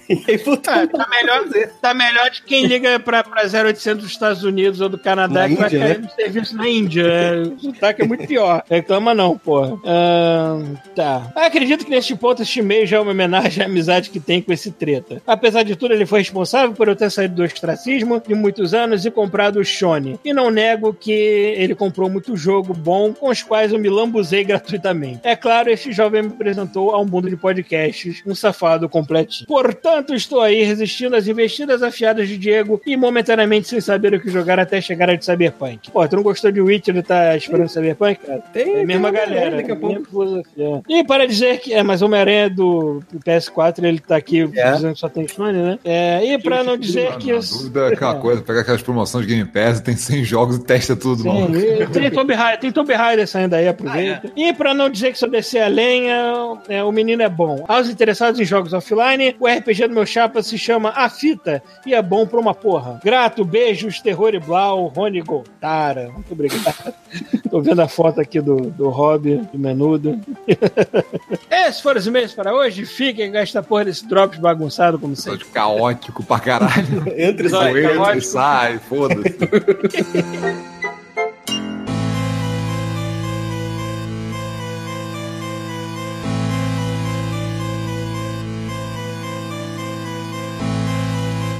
E 0.09 0.23
aí 0.27 0.37
voltou. 0.37 0.73
Ah, 0.73 0.87
tá, 0.87 1.07
melhor, 1.09 1.45
tá 1.81 1.93
melhor 1.93 2.29
de 2.29 2.41
quem 2.43 2.65
liga 2.65 2.99
pra, 2.99 3.23
pra 3.23 3.43
0800 3.43 4.03
dos 4.03 4.11
Estados 4.11 4.43
Unidos 4.43 4.81
ou 4.81 4.89
do 4.89 4.97
Canadá 4.97 5.41
Na 5.41 5.49
que 5.49 5.55
vai 5.55 5.67
Índia, 5.67 5.79
cair 5.79 5.99
né? 5.99 6.07
no 6.07 6.09
serviço 6.15 6.55
na 6.57 6.67
Índia. 6.69 7.03
É, 7.03 7.41
o 7.41 7.59
sotaque 7.59 8.01
é 8.01 8.05
muito 8.05 8.27
pior. 8.27 8.63
Reclama 8.69 9.13
não, 9.13 9.37
porra. 9.37 9.77
Ahn, 9.85 10.75
tá. 10.95 11.31
Acredito 11.35 11.85
que 11.85 11.91
neste 11.91 12.15
ponto 12.15 12.41
este 12.41 12.59
e-mail 12.59 12.85
já 12.85 12.97
é 12.97 12.99
uma 12.99 13.11
homenagem 13.11 13.63
à 13.63 13.67
amizade 13.67 14.09
que 14.09 14.19
tem 14.19 14.41
com 14.41 14.51
esse 14.53 14.71
treta. 14.71 15.21
Apesar 15.25 15.50
apesar 15.51 15.63
de 15.63 15.75
tudo, 15.75 15.93
ele 15.93 16.05
foi 16.05 16.19
responsável 16.19 16.73
por 16.73 16.87
eu 16.87 16.95
ter 16.95 17.09
saído 17.11 17.35
do 17.35 17.43
ostracismo 17.43 18.21
de 18.25 18.33
muitos 18.33 18.73
anos 18.73 19.05
e 19.05 19.11
comprado 19.11 19.59
o 19.59 19.65
Shone. 19.65 20.19
E 20.23 20.33
não 20.33 20.49
nego 20.49 20.93
que 20.93 21.11
ele 21.11 21.75
comprou 21.75 22.09
muito 22.09 22.35
jogo 22.37 22.73
bom 22.73 23.13
com 23.13 23.29
os 23.29 23.43
quais 23.43 23.73
eu 23.73 23.79
me 23.79 23.89
lambuzei 23.89 24.43
gratuitamente. 24.45 25.19
É 25.23 25.35
claro, 25.35 25.69
este 25.69 25.91
jovem 25.91 26.23
me 26.23 26.29
apresentou 26.29 26.91
a 26.91 27.01
um 27.01 27.05
mundo 27.05 27.29
de 27.29 27.35
podcasts, 27.35 28.21
um 28.25 28.33
safado 28.33 28.87
completinho. 28.87 29.47
Portanto, 29.47 30.13
estou 30.13 30.41
aí 30.41 30.63
resistindo 30.63 31.15
às 31.15 31.27
investidas 31.27 31.83
afiadas 31.83 32.27
de 32.27 32.37
Diego 32.37 32.81
e 32.85 32.95
momentaneamente 32.95 33.67
sem 33.67 33.81
saber 33.81 34.13
o 34.13 34.19
que 34.21 34.29
jogar 34.29 34.59
até 34.59 34.79
chegar 34.79 35.09
a 35.09 35.15
de 35.15 35.25
Cyberpunk. 35.25 35.91
Pô, 35.91 36.07
tu 36.07 36.15
não 36.15 36.23
gostou 36.23 36.51
de 36.51 36.61
Witcher 36.61 36.95
e 36.95 37.03
tá 37.03 37.35
esperando 37.35 37.67
Cyberpunk, 37.69 38.19
cara? 38.25 38.39
Tem, 38.53 38.75
É 38.77 38.81
a 38.81 38.85
mesma 38.85 39.11
galera. 39.11 39.57
daqui 39.57 39.71
a 39.71 39.75
pouco. 39.75 39.95
mesma 39.95 40.09
filosofia. 40.09 40.81
E 40.87 41.03
para 41.03 41.27
dizer 41.27 41.59
que. 41.59 41.73
É, 41.73 41.83
mas 41.83 42.01
Homem-Aranha 42.01 42.49
do 42.49 43.01
PS4, 43.25 43.83
ele 43.83 43.99
tá 43.99 44.15
aqui 44.15 44.41
É. 44.55 44.71
dizendo 44.73 44.93
que 44.93 44.99
só 44.99 45.09
tem 45.09 45.27
Né? 45.37 45.79
É, 45.83 46.25
e 46.25 46.37
para 46.37 46.63
não 46.63 46.77
dizer 46.77 47.17
que. 47.17 47.31
Na 47.31 47.39
dúvida, 47.39 47.79
é 47.89 47.93
aquela 47.93 48.15
coisa, 48.21 48.41
pega 48.41 48.61
aquelas 48.61 48.81
promoções 48.81 49.25
de 49.25 49.33
Game 49.33 49.49
Pass, 49.49 49.81
tem 49.81 49.95
100 49.95 50.23
jogos 50.23 50.55
e 50.57 50.63
testa 50.63 50.95
tudo, 50.95 51.23
Sim, 51.23 51.47
e 51.55 51.85
tem 51.87 52.11
Tomb 52.11 52.33
Raider, 52.33 52.59
tem 52.59 52.71
Tomb 52.71 52.93
Raider 52.93 53.27
saindo 53.27 53.53
aí, 53.53 53.67
aproveita. 53.67 54.31
E 54.35 54.53
pra 54.53 54.73
não 54.73 54.89
dizer 54.89 55.11
que 55.11 55.19
sou 55.19 55.29
descer 55.29 55.61
a 55.61 55.67
lenha, 55.67 56.59
é, 56.67 56.83
o 56.83 56.91
menino 56.91 57.21
é 57.21 57.29
bom. 57.29 57.63
Aos 57.67 57.89
interessados 57.89 58.39
em 58.39 58.45
jogos 58.45 58.73
offline, 58.73 59.35
o 59.39 59.47
RPG 59.47 59.87
do 59.87 59.93
meu 59.93 60.05
chapa 60.05 60.41
se 60.43 60.57
chama 60.57 60.91
A 60.95 61.09
Fita 61.09 61.63
e 61.85 61.93
é 61.93 62.01
bom 62.01 62.25
pra 62.25 62.39
uma 62.39 62.53
porra. 62.53 62.99
Grato, 63.03 63.45
beijos, 63.45 64.01
terror 64.01 64.33
e 64.33 64.39
blau, 64.39 64.87
Rony 64.87 65.21
Goltara. 65.21 66.09
Muito 66.11 66.31
obrigado. 66.31 66.93
Tô 67.49 67.59
vendo 67.59 67.81
a 67.81 67.87
foto 67.87 68.21
aqui 68.21 68.39
do, 68.39 68.55
do 68.55 68.89
Hobby, 68.89 69.41
do 69.51 69.59
menudo. 69.59 70.19
Esses 71.51 71.81
foram 71.81 71.99
os 71.99 72.07
e-mails 72.07 72.33
para 72.33 72.53
hoje. 72.53 72.85
Fiquem 72.85 73.31
com 73.31 73.37
esta 73.37 73.61
porra 73.61 73.85
desse 73.85 74.07
drops 74.07 74.39
bagunçado, 74.39 74.97
como 74.97 75.15
Só 75.21 75.31
sempre. 75.31 75.45
de 75.45 75.51
caótico 75.51 76.23
pra 76.23 76.39
caralho. 76.39 77.03
Entre 77.15 77.47
os 77.47 77.51
Vai, 77.51 77.85
Entra 77.85 78.17
e 78.17 78.21
sai, 78.21 78.79
foda-se. 78.79 79.37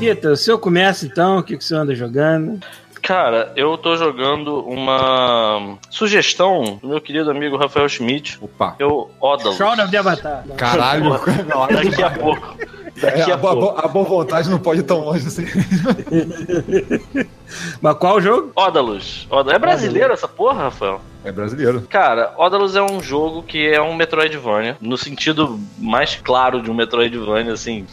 Rita, 0.02 0.32
o 0.32 0.36
senhor 0.36 0.58
começa 0.58 1.06
então, 1.06 1.38
o 1.38 1.44
que, 1.44 1.56
que 1.56 1.64
o 1.64 1.68
senhor 1.68 1.82
anda 1.82 1.94
jogando? 1.94 2.60
Cara, 3.04 3.52
eu 3.56 3.78
tô 3.78 3.96
jogando 3.96 4.60
uma 4.62 5.78
sugestão 5.92 6.80
do 6.82 6.88
meu 6.88 7.00
querido 7.00 7.30
amigo 7.30 7.56
Rafael 7.56 7.88
Schmidt. 7.88 8.40
Opa. 8.42 8.76
Eu 8.80 9.12
Odalus. 9.20 9.58
Shroud 9.58 9.80
of 9.80 9.92
the 9.92 9.98
Avatar. 9.98 10.44
Caralho, 10.58 11.12
Daqui 11.72 12.02
a 12.02 12.10
pouco. 12.10 12.56
É, 13.04 13.32
a, 13.32 13.38
boa, 13.38 13.80
a 13.80 13.88
boa 13.88 14.06
vontade 14.06 14.50
não 14.50 14.60
pode 14.60 14.82
ir 14.82 14.84
tão 14.84 15.00
longe 15.00 15.28
assim. 15.28 15.46
Mas 17.82 17.98
qual 17.98 18.22
jogo? 18.22 18.52
Odalus. 18.56 19.28
Odalus. 19.30 19.54
É 19.54 19.60
brasileiro 19.60 20.14
essa 20.14 20.28
porra, 20.28 20.64
Rafael? 20.64 21.02
É 21.24 21.32
brasileiro. 21.32 21.82
Cara, 21.90 22.34
Odalus 22.38 22.76
é 22.76 22.82
um 22.82 23.02
jogo 23.02 23.44
que 23.44 23.68
é 23.68 23.82
um 23.82 23.96
Metroidvania, 23.96 24.78
no 24.82 24.98
sentido 24.98 25.60
mais 25.78 26.16
claro 26.16 26.62
de 26.62 26.72
um 26.72 26.74
Metroidvania, 26.74 27.54
assim. 27.54 27.86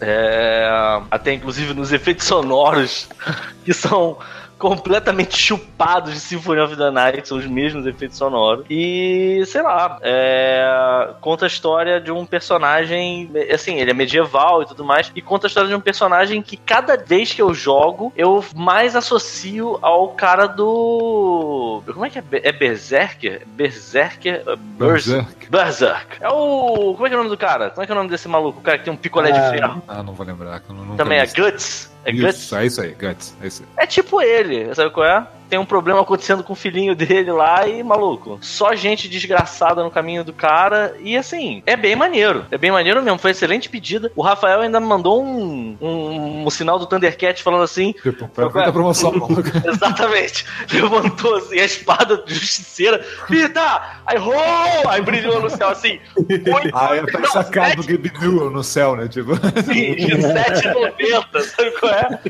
É... 0.00 0.68
Até 1.10 1.34
inclusive 1.34 1.74
nos 1.74 1.92
efeitos 1.92 2.26
sonoros, 2.26 3.08
que 3.64 3.74
são 3.74 4.16
completamente 4.60 5.36
chupados 5.36 6.12
de 6.12 6.20
Symphony 6.20 6.60
of 6.60 6.76
the 6.76 6.90
Night, 6.90 7.26
são 7.26 7.38
os 7.38 7.46
mesmos 7.46 7.86
efeitos 7.86 8.18
sonoros. 8.18 8.66
E, 8.70 9.42
sei 9.46 9.62
lá, 9.62 9.98
é... 10.02 11.08
conta 11.20 11.46
a 11.46 11.48
história 11.48 11.98
de 12.00 12.12
um 12.12 12.26
personagem, 12.26 13.30
assim, 13.52 13.76
ele 13.80 13.90
é 13.90 13.94
medieval 13.94 14.62
e 14.62 14.66
tudo 14.66 14.84
mais, 14.84 15.10
e 15.16 15.22
conta 15.22 15.46
a 15.46 15.48
história 15.48 15.68
de 15.68 15.74
um 15.74 15.80
personagem 15.80 16.42
que 16.42 16.56
cada 16.58 16.96
vez 16.96 17.32
que 17.32 17.40
eu 17.40 17.54
jogo, 17.54 18.12
eu 18.14 18.44
mais 18.54 18.94
associo 18.94 19.78
ao 19.80 20.08
cara 20.08 20.46
do... 20.46 21.82
Como 21.92 22.04
é 22.04 22.10
que 22.10 22.18
é? 22.18 22.22
É 22.32 22.52
Berserker? 22.52 23.42
Berserker? 23.46 24.44
Berserk. 24.44 24.60
Berserk. 24.78 25.50
Berserk. 25.50 26.16
É 26.20 26.28
o... 26.28 26.92
Como 26.94 27.06
é 27.06 27.08
que 27.08 27.14
é 27.14 27.18
o 27.18 27.22
nome 27.22 27.30
do 27.30 27.38
cara? 27.38 27.70
Como 27.70 27.82
é 27.82 27.86
que 27.86 27.92
é 27.92 27.94
o 27.94 27.98
nome 27.98 28.10
desse 28.10 28.28
maluco? 28.28 28.58
O 28.60 28.62
cara 28.62 28.76
que 28.78 28.84
tem 28.84 28.92
um 28.92 28.96
picolé 28.96 29.32
de 29.32 29.38
Ah, 29.38 29.50
ferro. 29.50 29.82
Ah, 29.88 30.02
não 30.02 30.12
vou 30.12 30.26
lembrar. 30.26 30.60
não- 30.68 30.96
Também 30.96 31.18
é. 31.18 31.26
Guts. 31.26 31.90
É 32.04 32.12
Guts? 32.12 32.36
Isso, 32.36 32.56
é 32.56 32.66
isso 32.66 32.80
aí, 32.80 32.94
Guts. 32.94 33.36
É 33.42 33.46
isso 33.46 33.62
aí. 33.62 33.84
É 33.84 33.86
tipo 33.86 34.20
ele, 34.20 34.74
sabe 34.74 34.90
qual 34.90 35.06
é? 35.06 35.26
Tem 35.50 35.58
um 35.58 35.66
problema 35.66 36.00
acontecendo 36.00 36.44
com 36.44 36.52
o 36.52 36.56
filhinho 36.56 36.94
dele 36.94 37.32
lá 37.32 37.66
e, 37.66 37.82
maluco, 37.82 38.38
só 38.40 38.72
gente 38.76 39.08
desgraçada 39.08 39.82
no 39.82 39.90
caminho 39.90 40.22
do 40.22 40.32
cara. 40.32 40.94
E 41.00 41.16
assim, 41.16 41.60
é 41.66 41.76
bem 41.76 41.96
maneiro. 41.96 42.46
É 42.52 42.56
bem 42.56 42.70
maneiro 42.70 43.02
mesmo. 43.02 43.18
Foi 43.18 43.32
excelente 43.32 43.68
pedida. 43.68 44.12
O 44.14 44.22
Rafael 44.22 44.60
ainda 44.60 44.78
me 44.78 44.86
mandou 44.86 45.24
um, 45.24 45.76
um, 45.80 46.46
um 46.46 46.50
sinal 46.50 46.78
do 46.78 46.86
Thundercat 46.86 47.42
falando 47.42 47.64
assim. 47.64 47.92
Tipo, 48.00 48.28
perfeita 48.28 48.72
promoção, 48.72 49.10
maluco. 49.10 49.42
Exatamente. 49.66 50.46
Levantou 50.72 51.34
assim 51.34 51.58
a 51.58 51.64
espada 51.64 52.22
justiceira. 52.28 53.04
Pita! 53.26 53.98
Aí, 54.06 54.18
roll! 54.18 54.88
Aí 54.88 55.02
brilhou 55.02 55.40
no 55.40 55.50
céu 55.50 55.70
assim. 55.70 55.98
É 56.28 56.38
pra 56.38 57.10
não, 57.10 57.24
essa 57.24 57.42
cara 57.42 57.74
do 57.74 57.82
sete, 57.82 57.96
Gabe 57.96 58.12
Newell 58.20 58.50
no 58.52 58.62
céu, 58.62 58.94
né? 58.94 59.08
Tipo, 59.08 59.34
sim, 59.34 59.96
7,90, 59.96 61.40
sabe 61.40 61.72
qual 61.80 61.89
é? 61.90 62.20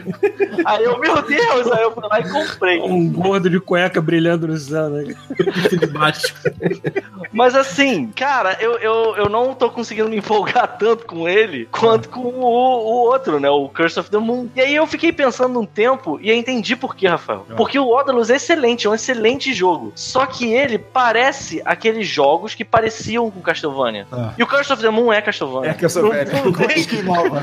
Aí 0.64 0.84
eu, 0.84 0.98
meu 0.98 1.22
Deus, 1.22 1.70
aí 1.72 1.82
eu 1.82 1.92
fui 1.92 2.02
lá 2.08 2.20
e 2.20 2.28
comprei. 2.28 2.80
Um 2.80 3.10
gordo 3.12 3.48
de 3.50 3.60
cueca 3.60 4.00
brilhando 4.00 4.46
no 4.48 4.56
céu, 4.56 4.88
né? 4.90 5.14
Mas 7.32 7.54
assim, 7.54 8.08
cara, 8.08 8.56
eu, 8.60 8.78
eu, 8.78 9.16
eu 9.16 9.28
não 9.28 9.54
tô 9.54 9.70
conseguindo 9.70 10.08
me 10.08 10.16
empolgar 10.18 10.76
tanto 10.78 11.06
com 11.06 11.28
ele 11.28 11.68
quanto 11.70 12.08
com 12.08 12.20
o, 12.20 12.42
o 12.44 13.10
outro, 13.10 13.38
né? 13.38 13.48
O 13.48 13.68
Curse 13.68 14.00
of 14.00 14.10
the 14.10 14.18
Moon. 14.18 14.48
E 14.54 14.60
aí 14.60 14.74
eu 14.74 14.86
fiquei 14.86 15.12
pensando 15.12 15.58
um 15.60 15.66
tempo 15.66 16.18
e 16.20 16.30
eu 16.30 16.36
entendi 16.36 16.74
por 16.76 16.94
quê, 16.96 17.06
Rafael. 17.08 17.46
Ah. 17.50 17.54
Porque 17.56 17.78
o 17.78 17.88
Odalus 17.88 18.30
é 18.30 18.36
excelente, 18.36 18.86
é 18.86 18.90
um 18.90 18.94
excelente 18.94 19.52
jogo. 19.52 19.92
Só 19.94 20.26
que 20.26 20.52
ele 20.52 20.78
parece 20.78 21.62
aqueles 21.64 22.06
jogos 22.06 22.54
que 22.54 22.64
pareciam 22.64 23.30
com 23.30 23.40
Castlevania. 23.40 24.06
Ah. 24.12 24.32
E 24.36 24.42
o 24.42 24.46
Curse 24.46 24.72
of 24.72 24.82
the 24.82 24.90
Moon 24.90 25.12
é 25.12 25.20
Castlevania. 25.22 25.70
é 25.70 25.74
que 25.74 25.84
eu 25.84 25.90
sou 25.90 26.10
velho. 26.10 26.32
Não 26.32 26.52
Como 26.52 26.64
é 26.64 26.74
tem- 26.74 26.84
que 26.84 26.96
inova? 26.96 27.42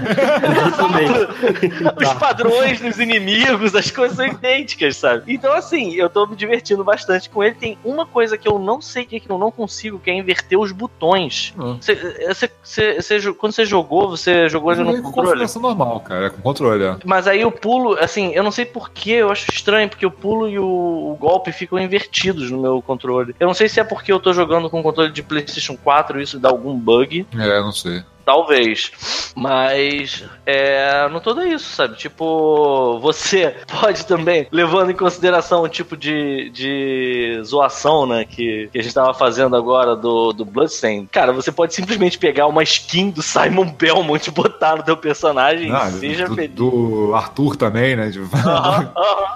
Os 2.08 2.14
padrões 2.20 2.80
dos 2.82 3.00
inimigos, 3.00 3.76
as 3.76 3.92
coisas 3.92 4.18
são 4.18 4.26
idênticas, 4.26 4.98
sabe? 4.98 5.34
Então, 5.34 5.54
assim, 5.54 5.94
eu 5.94 6.10
tô 6.10 6.26
me 6.26 6.36
divertindo 6.36 6.84
bastante 6.84 7.30
com 7.30 7.44
ele. 7.44 7.56
Tem 7.56 7.78
uma 7.84 8.06
coisa 8.06 8.38
que 8.38 8.48
eu 8.48 8.58
não 8.60 8.82
sei 8.82 9.06
que, 9.06 9.20
que 9.20 9.30
eu 9.30 9.38
não 9.38 9.52
consigo, 9.52 10.00
que 10.00 10.10
é 10.10 10.14
inverter 10.14 10.60
os 10.60 10.72
botões. 10.72 11.54
Hum. 11.58 11.78
Cê- 11.82 11.96
cê- 12.34 12.52
cê- 12.64 13.02
cê 13.02 13.20
jo- 13.20 13.34
quando 13.36 13.52
você 13.54 13.66
jogou, 13.66 14.10
você 14.10 14.48
jogou 14.50 14.72
ele 14.72 14.82
É 14.82 14.84
no 14.84 14.92
com 14.98 15.02
controle? 15.04 15.28
configuração 15.28 15.62
normal, 15.62 16.00
cara. 16.02 16.28
É 16.28 16.30
com 16.30 16.42
controle, 16.42 16.84
é. 16.84 16.98
Mas 17.06 17.28
aí 17.28 17.44
o 17.46 17.52
pulo, 17.52 17.98
assim, 18.00 18.32
eu 18.34 18.44
não 18.44 18.52
sei 18.52 18.66
porquê, 18.66 19.12
eu 19.12 19.32
acho 19.32 19.50
estranho, 19.52 19.90
porque 19.90 20.06
o 20.06 20.12
pulo 20.12 20.48
e 20.50 20.58
o, 20.60 20.64
o 20.66 21.18
golpe 21.20 21.52
ficam 21.52 21.80
invertidos 21.80 22.50
no 22.52 22.62
meu 22.62 22.82
controle. 22.82 23.36
Eu 23.40 23.48
não 23.48 23.54
sei 23.54 23.68
se 23.70 23.80
é 23.80 23.84
porque 23.84 24.12
eu 24.12 24.20
tô 24.20 24.34
jogando 24.34 24.70
com 24.70 24.82
controle 24.84 25.12
de 25.12 25.24
PlayStation 25.24 25.76
4 25.78 26.20
e 26.20 26.24
isso 26.24 26.40
dá 26.40 26.50
algum 26.50 26.76
bug. 26.78 27.26
É, 27.38 27.60
não 27.60 27.72
sei. 27.72 28.04
Talvez. 28.28 28.92
Mas 29.34 30.22
é, 30.46 31.08
no 31.08 31.22
todo 31.22 31.40
é 31.40 31.48
isso, 31.48 31.74
sabe? 31.74 31.96
Tipo, 31.96 33.00
você 33.00 33.56
pode 33.80 34.06
também, 34.06 34.46
levando 34.52 34.92
em 34.92 34.96
consideração 34.96 35.62
o 35.62 35.70
tipo 35.70 35.96
de, 35.96 36.50
de 36.50 37.40
zoação, 37.46 38.06
né, 38.06 38.26
que, 38.26 38.68
que 38.70 38.80
a 38.80 38.84
gente 38.84 38.94
tava 38.94 39.14
fazendo 39.14 39.56
agora 39.56 39.96
do, 39.96 40.34
do 40.34 40.44
Bloodstained, 40.44 41.08
cara, 41.10 41.32
você 41.32 41.54
pode 41.54 41.74
simplesmente 41.74 42.18
pegar 42.18 42.48
uma 42.48 42.64
skin 42.64 43.12
do 43.12 43.22
Simon 43.22 43.72
Belmont 43.72 44.28
e 44.28 44.32
botar 44.32 44.76
no 44.76 44.84
teu 44.84 44.98
personagem 44.98 45.72
Ah, 45.72 45.88
e 45.88 46.00
seja 46.00 46.28
do, 46.28 46.36
feliz. 46.36 46.54
do 46.54 47.14
Arthur 47.16 47.56
também, 47.56 47.96
né? 47.96 48.12
Tipo, 48.12 48.28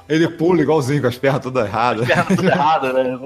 ele 0.09 0.27
pula 0.27 0.61
igualzinho, 0.61 1.01
com 1.01 1.07
as 1.07 1.17
pernas 1.17 1.41
todas 1.43 1.65
erradas. 1.65 2.05
perna 2.05 2.25
tudo 2.25 2.49
errada, 2.49 2.91
né? 2.91 3.17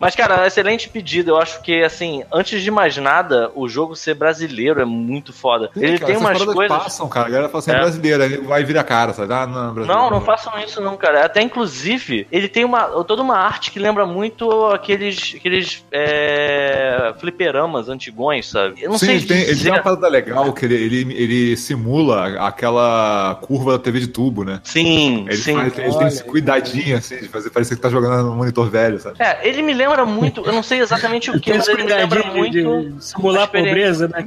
Mas, 0.00 0.16
cara, 0.16 0.48
excelente 0.48 0.88
pedido. 0.88 1.30
Eu 1.30 1.38
acho 1.38 1.62
que, 1.62 1.84
assim, 1.84 2.24
antes 2.32 2.60
de 2.60 2.72
mais 2.72 2.96
nada, 2.96 3.52
o 3.54 3.68
jogo 3.68 3.94
ser 3.94 4.14
brasileiro 4.14 4.80
é 4.80 4.84
muito 4.84 5.11
foda. 5.32 5.70
Ele 5.76 5.98
Cara, 5.98 6.06
tem 6.12 6.16
umas 6.16 6.44
coisas. 6.44 6.78
passam, 6.78 7.08
cara. 7.08 7.26
A 7.26 7.30
galera 7.30 7.48
fala 7.48 7.58
assim, 7.58 7.70
é, 7.72 7.74
É. 7.74 7.80
brasileiro, 7.80 8.22
aí 8.22 8.36
vai 8.38 8.64
vir 8.64 8.78
a 8.78 8.84
cara, 8.84 9.12
sabe? 9.12 9.32
Ah, 9.34 9.46
não, 9.46 9.74
brasileiro. 9.74 9.86
Não, 10.02 10.10
não 10.10 10.20
façam 10.20 10.52
isso 10.60 10.80
não, 10.80 10.96
cara. 10.96 11.24
Até 11.24 11.42
inclusive, 11.42 12.26
ele 12.32 12.48
tem 12.48 12.64
uma 12.64 12.84
toda 13.04 13.20
uma 13.22 13.36
arte 13.36 13.70
que 13.70 13.78
lembra 13.78 14.06
muito 14.06 14.50
aqueles 14.68 15.34
aqueles 15.36 15.84
é, 15.92 17.12
fliperamas 17.18 17.88
antigões, 17.88 18.48
sabe? 18.48 18.82
Eu 18.82 18.90
não 18.90 18.98
Sim, 18.98 19.06
sei 19.06 19.14
ele 19.16 19.26
tem, 19.26 19.36
ele 19.42 19.46
dizer. 19.54 19.64
tem 19.64 19.72
uma 19.72 19.82
parada 19.82 20.08
legal 20.08 20.52
que 20.52 20.64
ele, 20.64 20.74
ele, 20.74 21.14
ele 21.14 21.56
simula 21.56 22.38
aquela 22.46 23.38
curva 23.42 23.72
da 23.72 23.78
TV 23.78 24.00
de 24.00 24.06
tubo, 24.08 24.44
né? 24.44 24.60
Sim, 24.64 25.24
Ele, 25.28 25.36
sim. 25.36 25.54
faz- 25.54 25.78
ele 25.78 25.94
tem 25.98 26.06
esse 26.06 26.24
cuidadinho, 26.24 26.96
assim, 26.96 27.16
de 27.18 27.28
fazer 27.28 27.50
parecer 27.50 27.76
que 27.76 27.80
tá 27.82 27.88
jogando 27.88 28.22
no 28.30 28.34
monitor 28.36 28.68
velho, 28.70 28.98
sabe? 28.98 29.16
É, 29.18 29.40
ele 29.46 29.62
me 29.62 29.74
lembra 29.74 30.04
muito, 30.04 30.42
eu 30.44 30.52
não 30.52 30.62
sei 30.62 30.80
exatamente 30.80 31.30
o 31.30 31.40
que, 31.40 31.52
mas 31.52 31.66
ele 31.68 31.84
me 31.84 31.92
lembra 31.92 32.22
de, 32.22 32.30
muito. 32.30 32.52
de 32.96 33.04
simular 33.04 33.44
a 33.44 33.46
pobreza, 33.46 34.08
né? 34.08 34.26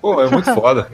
Pô, 0.00 0.13
é 0.20 0.30
muito 0.30 0.54
foda. 0.54 0.88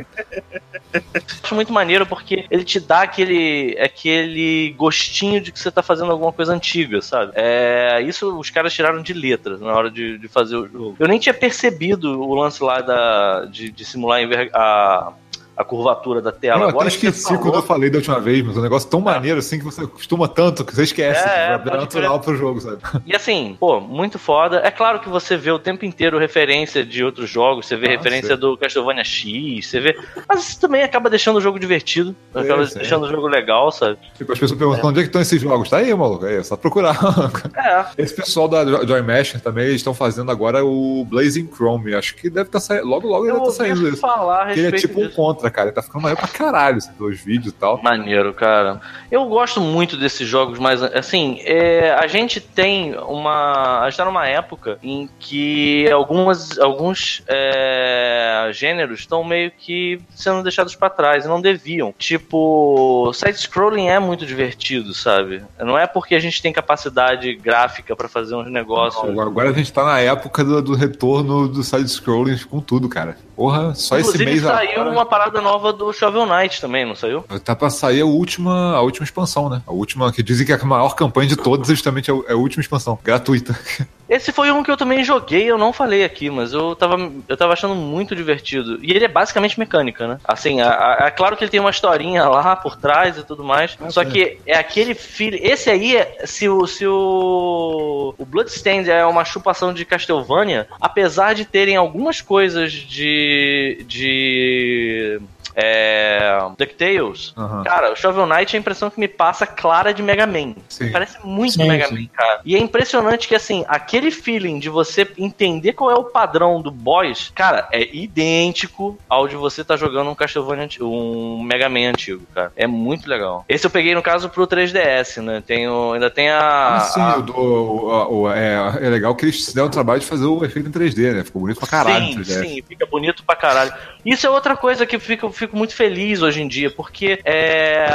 acho 1.43 1.55
muito 1.55 1.73
maneiro 1.73 2.05
porque 2.07 2.47
ele 2.51 2.65
te 2.65 2.81
dá 2.81 3.03
aquele, 3.03 3.77
aquele 3.81 4.75
gostinho 4.77 5.41
de 5.41 5.53
que 5.53 5.59
você 5.59 5.71
tá 5.71 5.83
fazendo 5.83 6.11
alguma 6.11 6.33
coisa 6.33 6.53
antiga, 6.53 7.01
sabe? 7.01 7.33
É, 7.35 8.01
isso 8.03 8.39
os 8.39 8.51
caras 8.51 8.73
tiraram 8.73 9.03
de 9.03 9.13
letras 9.13 9.61
na 9.61 9.73
hora 9.73 9.91
de, 9.91 10.19
de 10.19 10.29
fazer 10.29 10.57
o 10.57 10.69
jogo. 10.69 10.97
Eu 10.99 11.09
nem 11.09 11.19
tinha 11.19 11.35
percebido 11.35 12.21
o 12.21 12.35
lance 12.35 12.63
lá 12.63 12.81
da, 12.81 13.45
de, 13.47 13.71
de 13.71 13.85
simular 13.85 14.21
a 14.53 15.13
a, 15.61 15.65
curvatura 15.65 16.21
da 16.21 16.33
tela. 16.33 16.63
Eu 16.65 16.69
Agora 16.69 16.87
até 16.89 16.97
esqueci 16.97 17.25
falou- 17.25 17.41
quando 17.43 17.55
eu 17.57 17.63
falei 17.63 17.91
da 17.91 17.99
última 17.99 18.21
vez, 18.21 18.45
mas 18.45 18.57
é 18.57 18.61
um 18.61 18.63
negócio 18.63 18.89
tão 18.89 19.01
maneiro 19.01 19.39
assim 19.39 19.59
que 19.59 19.65
você 19.65 19.83
acostuma 19.83 20.27
tanto 20.29 20.65
que 20.65 20.75
você 20.75 20.83
esquece. 20.85 21.21
É, 21.29 21.53
é, 21.53 21.55
É, 21.55 21.77
natural 21.77 22.21
pro 22.21 22.37
jogo, 22.37 22.61
sabe? 22.61 22.79
E 23.07 23.15
assim, 23.15 23.57
pô, 23.59 23.81
muito 23.81 24.19
foda. 24.19 24.61
É 24.65 24.71
claro 24.71 25.01
que 25.01 25.09
você 25.09 25.37
vê 25.37 25.51
o 25.51 25.59
tempo 25.59 25.85
inteiro 25.85 26.19
referência 26.19 26.85
de 26.85 27.05
outros 27.05 27.29
jogos, 27.31 27.67
você 27.67 27.77
vê 27.77 27.89
Ah, 27.89 27.91
referência 27.91 28.29
sei. 28.29 28.37
do 28.37 28.57
Castlevania 28.57 29.05
X, 29.05 29.67
você 29.69 29.81
vê. 29.81 29.99
Mas 30.29 30.49
isso 30.49 30.61
também 30.61 30.83
acaba 30.83 31.09
deixando 31.11 31.37
o 31.37 31.41
jogo 31.41 31.59
divertido, 31.59 32.15
É, 32.35 32.41
acaba 32.41 32.67
sim. 32.67 32.79
deixando 32.79 33.05
o 33.07 33.09
jogo 33.11 33.27
legal, 33.29 33.71
sabe? 33.71 33.99
Tipo, 34.17 34.33
as 34.33 34.39
pessoas 34.39 34.59
perguntam 34.59 34.91
onde 34.91 35.01
é 35.01 35.03
que 35.03 35.09
estão 35.09 35.21
esses 35.23 35.41
jogos. 35.41 35.69
Tá 35.71 35.79
aí, 35.79 35.95
maluco. 35.95 36.25
É 36.27 36.43
só 36.43 36.57
procurar. 36.57 36.99
É. 37.61 37.85
Esse 37.99 38.15
pessoal 38.15 38.49
da 38.49 38.65
Jo- 38.65 38.87
Joy 38.87 39.03
Masher 39.03 39.41
também, 39.41 39.65
eles 39.65 39.77
estão 39.77 39.93
fazendo 39.95 40.31
agora 40.31 40.65
o 40.65 41.05
Blazing 41.09 41.49
Chrome. 41.55 41.95
Acho 41.95 42.15
que 42.15 42.31
deve 42.31 42.49
estar 42.49 42.61
saindo. 42.61 42.87
Logo, 42.87 43.07
logo 43.07 43.27
Eu 43.27 43.35
deve 43.35 43.49
estar 43.49 43.65
ouvi 43.65 43.75
saindo 43.75 43.89
isso. 43.89 44.01
falar 44.01 44.47
a 44.47 44.53
ele 44.53 44.67
é 44.69 44.73
tipo 44.73 45.01
um 45.01 45.05
disso. 45.07 45.15
Cara. 45.51 45.69
Ele 45.69 45.75
tá 45.75 45.83
ficando 45.83 46.03
maneiro 46.03 46.21
pra 46.21 46.29
caralho, 46.29 46.79
esses 46.79 46.95
dois 46.97 47.21
vídeos 47.21 47.53
e 47.53 47.57
tal. 47.57 47.83
Maneiro, 47.83 48.33
cara. 48.35 48.81
Eu 49.11 49.25
gosto 49.27 49.61
muito 49.61 49.97
desses 49.97 50.27
jogos, 50.29 50.59
mas 50.59 50.83
assim, 50.83 51.41
é, 51.45 51.93
a 51.99 52.07
gente 52.07 52.41
tem 52.41 52.95
uma. 52.99 53.81
A 53.81 53.91
gente 53.91 53.97
tá 53.99 54.05
numa 54.05 54.27
época 54.27 54.79
em 54.83 55.09
que 55.19 55.91
algumas, 55.91 56.59
alguns 56.59 57.23
é, 57.29 58.51
gêneros 58.53 59.01
estão 59.01 59.23
meio 59.25 59.51
que 59.51 60.01
sendo 60.15 60.43
deixados 60.43 60.75
pra 60.75 60.91
trás 60.91 61.25
e 61.25 61.29
não 61.29 61.41
deviam. 61.41 61.93
Tipo, 61.99 63.11
side-scrolling 63.15 63.89
é 63.89 63.99
muito 63.99 64.25
divertido, 64.27 64.95
sabe? 64.95 65.43
Não 65.59 65.79
é 65.79 65.87
porque 65.87 66.15
a 66.15 66.21
gente 66.21 66.41
tem 66.41 66.53
capacidade 66.53 67.35
gráfica 67.35 67.95
pra 67.97 68.09
fazer 68.09 68.35
uns 68.35 68.51
negócios. 68.51 69.03
Agora- 69.09 69.29
Agora 69.31 69.51
a 69.51 69.53
gente 69.53 69.73
tá 69.73 69.85
na 69.85 69.99
época 70.01 70.43
do, 70.45 70.61
do 70.63 70.75
retorno 70.75 71.49
do 71.49 71.63
side-scrolling 71.63 72.39
com 72.51 72.61
tudo, 72.61 72.89
cara. 72.89 73.17
Porra, 73.37 73.75
só 73.75 73.99
Inclusive 73.99 74.25
esse 74.25 74.33
mês 74.33 74.43
saiu 74.43 74.81
agora. 74.83 74.91
uma 74.91 75.07
parada 75.07 75.40
nova 75.41 75.73
do 75.73 75.93
Shovel 75.93 76.27
Knight 76.27 76.61
também, 76.61 76.87
não 76.87 76.95
saiu? 76.95 77.23
Tá 77.45 77.55
pra 77.55 77.71
sair 77.71 78.01
a 78.01 78.07
última, 78.07 78.75
a 78.75 78.81
última 78.81 79.05
expansão, 79.05 79.49
né? 79.49 79.63
A 79.67 79.73
última, 79.73 80.13
que 80.13 80.23
dizem 80.23 80.47
que 80.47 80.53
é 80.53 80.57
a 80.57 80.65
maior 80.65 80.95
campanha 80.95 81.29
de 81.29 81.37
todas, 81.37 81.69
justamente 81.69 82.11
é 82.11 82.15
é 82.29 82.33
a 82.33 82.37
última 82.37 82.61
expansão, 82.61 82.99
gratuita. 83.03 83.59
Esse 84.11 84.33
foi 84.33 84.51
um 84.51 84.63
que 84.65 84.71
eu 84.71 84.77
também 84.77 85.05
joguei, 85.05 85.49
eu 85.49 85.57
não 85.57 85.73
falei 85.73 86.03
aqui, 86.05 86.29
mas 86.29 86.53
eu 86.53 86.75
tava, 86.75 86.97
eu 87.29 87.37
tava 87.37 87.53
achando 87.53 87.77
muito 87.77 88.15
divertido. 88.17 88.79
E 88.83 88.91
ele 88.91 89.05
é 89.05 89.09
basicamente 89.09 89.57
mecânica, 89.59 90.07
né? 90.09 90.19
Assim, 90.25 90.61
a- 90.61 90.69
a- 90.99 91.07
é 91.07 91.11
claro 91.13 91.37
que 91.37 91.45
ele 91.45 91.51
tem 91.51 91.61
uma 91.61 91.71
historinha 91.71 92.25
lá 92.29 92.57
por 92.57 92.77
trás 92.77 93.17
e 93.17 93.23
tudo 93.25 93.45
mais. 93.45 93.79
só 93.91 94.03
que 94.11 94.39
é 94.47 94.59
aquele 94.59 94.95
filho. 94.95 95.39
Esse 95.41 95.71
aí, 95.71 95.97
é- 95.97 96.23
se 96.27 96.49
o, 96.49 96.67
se 96.67 96.85
o, 96.87 98.15
o 98.19 98.27
Bloodstained 98.27 98.91
é 98.91 99.07
uma 99.07 99.25
chupação 99.25 99.73
de 99.73 99.85
Castlevania, 99.85 100.67
apesar 100.81 101.35
de 101.35 101.45
terem 101.45 101.77
algumas 101.77 102.21
coisas 102.21 102.73
de. 102.73 103.85
de. 103.87 105.21
É. 105.55 106.39
DuckTales. 106.57 107.33
Aham. 107.37 107.65
Cara, 107.65 107.93
o 107.93 107.97
Shovel 107.97 108.27
Knight 108.27 108.55
é 108.55 108.59
a 108.59 108.61
impressão 108.61 108.91
que 108.91 108.99
me 109.01 109.09
passa 109.09 109.47
clara 109.47 109.93
de 109.93 110.03
Mega 110.03 110.27
Man. 110.27 110.55
Sim. 110.69 110.91
Parece 110.91 111.19
muito 111.25 111.55
Sim, 111.55 111.69
Mega 111.69 111.89
sim. 111.89 111.95
Man, 111.95 112.07
cara. 112.13 112.41
E 112.45 112.55
é 112.57 112.59
impressionante 112.59 113.27
que, 113.29 113.35
assim, 113.35 113.65
aquele 113.69 114.11
feeling 114.11 114.59
de 114.59 114.69
você 114.69 115.09
entender 115.19 115.73
qual 115.73 115.91
é 115.91 115.95
o 115.95 116.05
padrão 116.05 116.61
do 116.63 116.71
boss, 116.71 117.31
cara, 117.35 117.69
é 117.73 117.83
idêntico 117.95 118.99
ao 119.09 119.27
de 119.29 119.37
você 119.37 119.63
estar 119.63 119.77
jogando 119.77 120.11
um 120.11 120.15
Castlevania, 120.15 120.69
um 120.81 121.43
Mega 121.43 121.69
Man 121.69 121.91
antigo, 121.91 122.25
cara. 122.35 122.53
É 122.57 122.67
muito 122.67 123.09
legal. 123.09 123.45
Esse 123.49 123.67
eu 123.67 123.71
peguei, 123.71 123.95
no 123.95 124.03
caso, 124.03 124.29
pro 124.29 124.47
3DS, 124.47 125.21
né? 125.23 125.43
Tem 125.47 125.69
o- 125.69 125.93
ainda 125.93 126.11
tem 126.11 126.31
a... 126.31 126.77
Ah, 126.77 126.81
sim, 126.81 127.01
a- 127.01 127.17
o 127.19 127.81
o- 127.81 128.21
o- 128.23 128.31
é, 128.33 128.79
é 128.83 128.89
legal 128.89 129.15
que 129.15 129.25
eles 129.25 129.45
se 129.45 129.55
deram 129.55 129.69
o 129.69 129.71
trabalho 129.71 130.01
de 130.01 130.07
fazer 130.07 130.25
o 130.27 130.45
efeito 130.45 130.69
em 130.69 130.73
3D, 130.73 131.13
né? 131.15 131.25
Ficou 131.25 131.43
bonito 131.43 131.59
pra 131.59 131.69
caralho 131.69 132.07
sim, 132.07 132.15
no 132.17 132.25
3DS. 132.25 132.41
sim, 132.47 132.63
fica 132.69 132.87
bonito 132.87 133.23
pra 133.25 133.37
caralho. 133.37 133.73
Isso 134.05 134.27
é 134.27 134.31
outra 134.31 134.57
coisa 134.57 134.87
que 134.87 134.97
eu 134.97 135.01
fico, 135.41 135.57
muito 135.57 135.75
feliz 135.75 136.23
hoje 136.23 136.43
em 136.43 136.49
dia, 136.49 136.71
porque 136.71 137.19
é, 137.25 137.89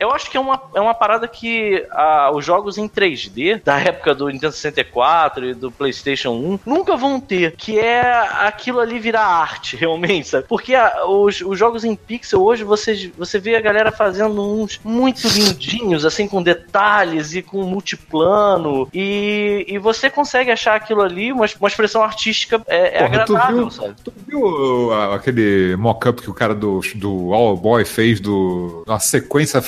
eu 0.00 0.10
acho 0.12 0.30
que 0.30 0.36
é 0.36 0.40
uma, 0.40 0.60
é 0.74 0.80
uma 0.80 0.94
parada 0.94 1.26
que 1.28 1.84
ah, 1.90 2.30
os 2.34 2.44
jogos 2.44 2.78
em 2.78 2.88
3D, 2.88 3.62
da 3.64 3.78
época 3.80 4.14
do 4.14 4.28
Nintendo 4.28 4.52
64 4.52 5.44
e 5.46 5.54
do 5.54 5.70
PlayStation 5.70 6.30
1, 6.30 6.60
nunca 6.66 6.96
vão 6.96 7.20
ter, 7.20 7.52
que 7.56 7.78
é 7.78 8.02
aquilo 8.40 8.80
ali 8.80 8.98
virar 8.98 9.24
arte, 9.26 9.76
realmente, 9.76 10.28
sabe? 10.28 10.46
Porque 10.48 10.74
ah, 10.74 11.04
os, 11.06 11.40
os 11.40 11.58
jogos 11.58 11.84
em 11.84 11.94
pixel 11.94 12.42
hoje, 12.42 12.64
você, 12.64 13.10
você 13.16 13.38
vê 13.38 13.56
a 13.56 13.60
galera 13.60 13.90
fazendo 13.92 14.42
uns 14.42 14.80
muito 14.84 15.26
lindinhos, 15.28 16.04
assim, 16.04 16.26
com 16.28 16.42
detalhes 16.42 17.34
e 17.34 17.42
com 17.42 17.62
multiplano, 17.64 18.88
e, 18.92 19.64
e 19.68 19.78
você 19.78 20.08
consegue 20.10 20.50
achar 20.50 20.74
aquilo 20.76 21.02
ali 21.02 21.32
uma, 21.32 21.46
uma 21.60 21.68
expressão 21.68 22.02
artística 22.02 22.62
é, 22.66 22.98
é 22.98 23.08
Porra, 23.08 23.24
tu 23.24 23.36
agradável, 23.36 23.56
viu- 23.56 23.70
sabe? 23.70 23.94
Tu 24.04 24.12
viu 24.26 24.92
a- 24.92 25.14
aquele 25.16 25.76
mock-up 25.76 26.22
que 26.22 26.30
o 26.30 26.34
cara 26.34 26.54
do, 26.54 26.73
do 26.94 27.32
All 27.32 27.56
Boy 27.56 27.84
fez 27.84 28.20
do. 28.20 28.84
uma 28.86 28.98
sequência 28.98 29.62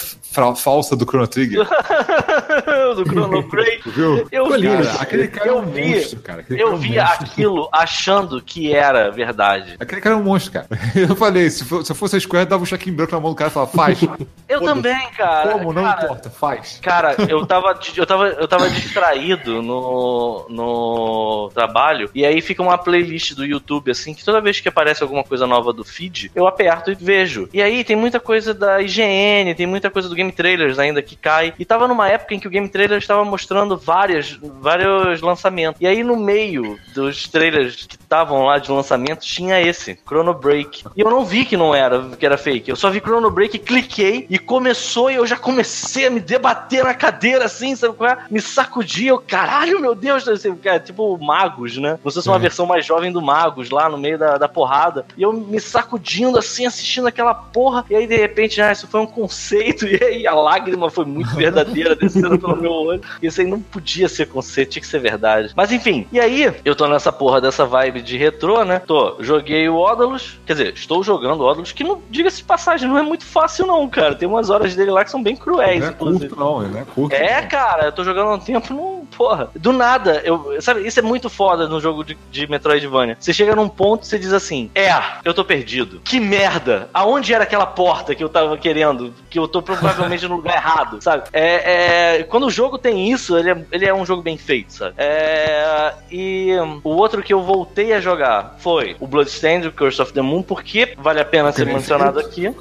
falsa 0.56 0.96
do 0.96 1.04
Chrono 1.04 1.26
Trigger? 1.26 1.66
do 2.94 3.04
Chrono. 3.06 3.42
Tu 3.82 3.90
viu? 3.90 4.28
Eu 4.30 4.50
vi, 4.50 4.62
Cara, 4.68 4.92
aquele 5.02 5.28
cara 5.28 5.48
eu 5.48 5.58
é 5.58 5.60
um 5.60 5.66
vi, 5.66 5.94
monstro, 5.94 6.20
cara. 6.20 6.40
Aquele 6.40 6.58
cara 6.58 6.68
é 6.68 6.72
Eu 6.72 6.74
um 6.74 6.78
vi 6.78 6.96
monstro. 6.98 7.24
aquilo 7.26 7.68
achando 7.72 8.42
que 8.42 8.72
era 8.74 9.10
verdade. 9.10 9.76
Aquele 9.78 10.00
cara 10.00 10.14
é 10.14 10.18
um 10.18 10.22
monstro, 10.22 10.52
cara. 10.52 10.66
Eu 10.94 11.14
falei, 11.16 11.48
se, 11.50 11.64
for- 11.64 11.84
se 11.84 11.92
eu 11.92 11.96
fosse 11.96 12.16
a 12.16 12.20
Square, 12.20 12.46
dava 12.48 12.62
um 12.62 12.66
check 12.66 12.86
branco 12.90 13.12
na 13.12 13.20
mão 13.20 13.30
do 13.30 13.36
cara 13.36 13.50
e 13.50 13.52
falava, 13.52 13.70
faz. 13.72 14.00
Eu 14.48 14.60
também, 14.60 15.08
cara. 15.16 15.50
Como? 15.52 15.72
Não 15.72 15.82
cara, 15.84 16.04
importa, 16.04 16.30
faz. 16.30 16.78
Cara, 16.82 17.14
eu 17.28 17.44
tava, 17.46 17.78
eu 17.96 18.06
tava, 18.06 18.28
eu 18.28 18.48
tava 18.48 18.68
distraído 18.70 19.62
no, 19.62 20.46
no 20.48 21.50
trabalho, 21.54 22.10
e 22.14 22.24
aí 22.24 22.40
fica 22.40 22.62
uma 22.62 22.78
playlist 22.78 23.34
do 23.34 23.44
YouTube, 23.44 23.90
assim, 23.90 24.14
que 24.14 24.24
toda 24.24 24.40
vez 24.40 24.60
que 24.60 24.68
aparece 24.68 25.02
alguma 25.02 25.22
coisa 25.24 25.46
nova 25.46 25.72
do 25.72 25.84
feed, 25.84 26.30
eu 26.34 26.46
aperto 26.46 26.90
e 26.90 26.94
vejo. 26.94 27.48
E 27.52 27.60
aí 27.62 27.84
tem 27.84 27.96
muita 27.96 28.18
coisa 28.18 28.52
da 28.54 28.80
IGN, 28.80 29.54
tem 29.54 29.66
muita 29.66 29.90
coisa 29.90 30.08
do 30.08 30.14
Game 30.14 30.25
Trailers 30.30 30.78
ainda 30.78 31.02
que 31.02 31.16
cai. 31.16 31.54
E 31.58 31.64
tava 31.64 31.88
numa 31.88 32.08
época 32.08 32.34
em 32.34 32.40
que 32.40 32.46
o 32.46 32.50
Game 32.50 32.68
Trailers 32.68 33.04
estava 33.04 33.24
mostrando 33.24 33.76
várias, 33.76 34.38
vários 34.60 35.20
lançamentos. 35.20 35.80
E 35.80 35.86
aí 35.86 36.02
no 36.02 36.16
meio 36.16 36.78
dos 36.94 37.28
trailers 37.28 37.86
que 37.86 37.96
estavam 37.96 38.44
lá 38.44 38.58
de 38.58 38.70
lançamento, 38.70 39.20
tinha 39.20 39.60
esse, 39.60 39.98
Chrono 40.06 40.34
Break. 40.34 40.84
E 40.96 41.00
eu 41.00 41.10
não 41.10 41.24
vi 41.24 41.44
que 41.44 41.56
não 41.56 41.74
era, 41.74 42.10
que 42.10 42.24
era 42.24 42.38
fake. 42.38 42.70
Eu 42.70 42.76
só 42.76 42.90
vi 42.90 43.00
Chrono 43.00 43.30
Break, 43.30 43.58
cliquei 43.58 44.26
e 44.30 44.38
começou 44.38 45.10
e 45.10 45.14
eu 45.14 45.26
já 45.26 45.36
comecei 45.36 46.06
a 46.06 46.10
me 46.10 46.20
debater 46.20 46.84
na 46.84 46.94
cadeira 46.94 47.44
assim, 47.44 47.74
sabe 47.74 47.94
qual 47.94 48.10
é? 48.10 48.18
Me 48.30 48.40
sacudir, 48.40 49.08
eu, 49.08 49.18
caralho, 49.18 49.80
meu 49.80 49.94
Deus, 49.94 50.26
assim, 50.28 50.54
cara, 50.56 50.80
tipo 50.80 51.16
Magos, 51.18 51.76
né? 51.76 51.98
Você 52.02 52.26
é 52.26 52.32
uma 52.32 52.38
versão 52.38 52.66
mais 52.66 52.84
jovem 52.84 53.12
do 53.12 53.20
Magos 53.20 53.70
lá 53.70 53.88
no 53.88 53.98
meio 53.98 54.18
da, 54.18 54.38
da 54.38 54.48
porrada. 54.48 55.06
E 55.16 55.22
eu 55.22 55.32
me 55.32 55.60
sacudindo 55.60 56.38
assim, 56.38 56.66
assistindo 56.66 57.06
aquela 57.06 57.34
porra. 57.34 57.84
E 57.90 57.94
aí 57.94 58.06
de 58.06 58.16
repente, 58.16 58.60
ah, 58.60 58.72
isso 58.72 58.86
foi 58.86 59.00
um 59.00 59.06
conceito. 59.06 59.86
E 59.96 59.98
aí 60.06 60.26
a 60.26 60.34
lágrima 60.34 60.90
foi 60.90 61.04
muito 61.04 61.34
verdadeira 61.34 61.94
descendo 61.96 62.38
pelo 62.38 62.56
meu 62.56 62.72
olho. 62.72 63.00
Isso 63.22 63.40
aí 63.40 63.46
não 63.46 63.60
podia 63.60 64.08
ser 64.08 64.26
conceito, 64.26 64.70
tinha 64.72 64.80
que 64.82 64.88
ser 64.88 64.98
verdade. 64.98 65.52
Mas 65.56 65.72
enfim, 65.72 66.06
e 66.12 66.20
aí 66.20 66.52
eu 66.64 66.74
tô 66.74 66.86
nessa 66.86 67.12
porra 67.12 67.40
dessa 67.40 67.64
vibe 67.66 68.02
de 68.02 68.16
retrô, 68.16 68.64
né? 68.64 68.80
Tô, 68.80 69.16
joguei 69.20 69.68
o 69.68 69.76
Odalus, 69.76 70.38
quer 70.46 70.54
dizer, 70.54 70.74
estou 70.74 71.02
jogando 71.02 71.40
o 71.40 71.46
Odalus, 71.46 71.72
que 71.72 71.84
não, 71.84 72.00
diga-se 72.10 72.38
de 72.38 72.44
passagem, 72.44 72.88
não 72.88 72.98
é 72.98 73.02
muito 73.02 73.24
fácil 73.24 73.66
não, 73.66 73.88
cara. 73.88 74.14
Tem 74.14 74.28
umas 74.28 74.50
horas 74.50 74.74
dele 74.74 74.90
lá 74.90 75.04
que 75.04 75.10
são 75.10 75.22
bem 75.22 75.36
cruéis, 75.36 75.80
Não 75.80 75.88
é 75.88 75.90
inclusive. 75.90 76.28
curto, 76.28 76.40
não, 76.40 76.62
não 76.62 76.80
é 76.80 76.84
curto. 76.84 77.12
É, 77.14 77.42
cara, 77.42 77.86
eu 77.86 77.92
tô 77.92 78.04
jogando 78.04 78.30
há 78.30 78.34
um 78.34 78.38
tempo, 78.38 78.72
não. 78.72 78.96
Porra. 79.16 79.50
Do 79.54 79.72
nada, 79.72 80.20
eu. 80.24 80.56
Sabe, 80.60 80.86
isso 80.86 80.98
é 80.98 81.02
muito 81.02 81.30
foda 81.30 81.68
no 81.68 81.80
jogo 81.80 82.04
de, 82.04 82.18
de 82.30 82.46
Metroidvania. 82.48 83.16
Você 83.18 83.32
chega 83.32 83.54
num 83.54 83.68
ponto 83.68 84.02
e 84.02 84.06
você 84.06 84.18
diz 84.18 84.32
assim: 84.32 84.70
É, 84.74 84.92
eu 85.24 85.32
tô 85.32 85.44
perdido. 85.44 86.00
Que 86.04 86.18
merda! 86.18 86.90
Aonde 86.92 87.32
era 87.32 87.44
aquela 87.44 87.66
porta 87.66 88.14
que 88.14 88.22
eu 88.22 88.28
tava 88.28 88.56
querendo? 88.58 89.14
Que 89.30 89.38
eu 89.38 89.46
tô 89.46 89.62
provavelmente 89.96 90.28
no 90.28 90.36
lugar 90.36 90.54
errado, 90.56 90.98
sabe? 91.02 91.24
É, 91.32 92.16
é, 92.18 92.22
quando 92.24 92.46
o 92.46 92.50
jogo 92.50 92.78
tem 92.78 93.10
isso, 93.10 93.36
ele 93.36 93.50
é, 93.50 93.64
ele 93.72 93.84
é 93.86 93.94
um 93.94 94.04
jogo 94.06 94.22
bem 94.22 94.36
feito, 94.36 94.72
sabe? 94.72 94.94
É, 94.98 95.92
e 96.10 96.50
o 96.84 96.90
outro 96.90 97.22
que 97.22 97.32
eu 97.32 97.42
voltei 97.42 97.92
a 97.92 98.00
jogar 98.00 98.56
foi 98.58 98.96
o 99.00 99.06
Bloodstained, 99.06 99.66
o 99.68 99.72
Curse 99.72 100.00
of 100.02 100.12
the 100.12 100.22
Moon, 100.22 100.42
porque 100.42 100.94
vale 100.98 101.20
a 101.20 101.24
pena 101.24 101.52
ser 101.52 101.66
mencionado 101.66 102.18
aqui. 102.20 102.54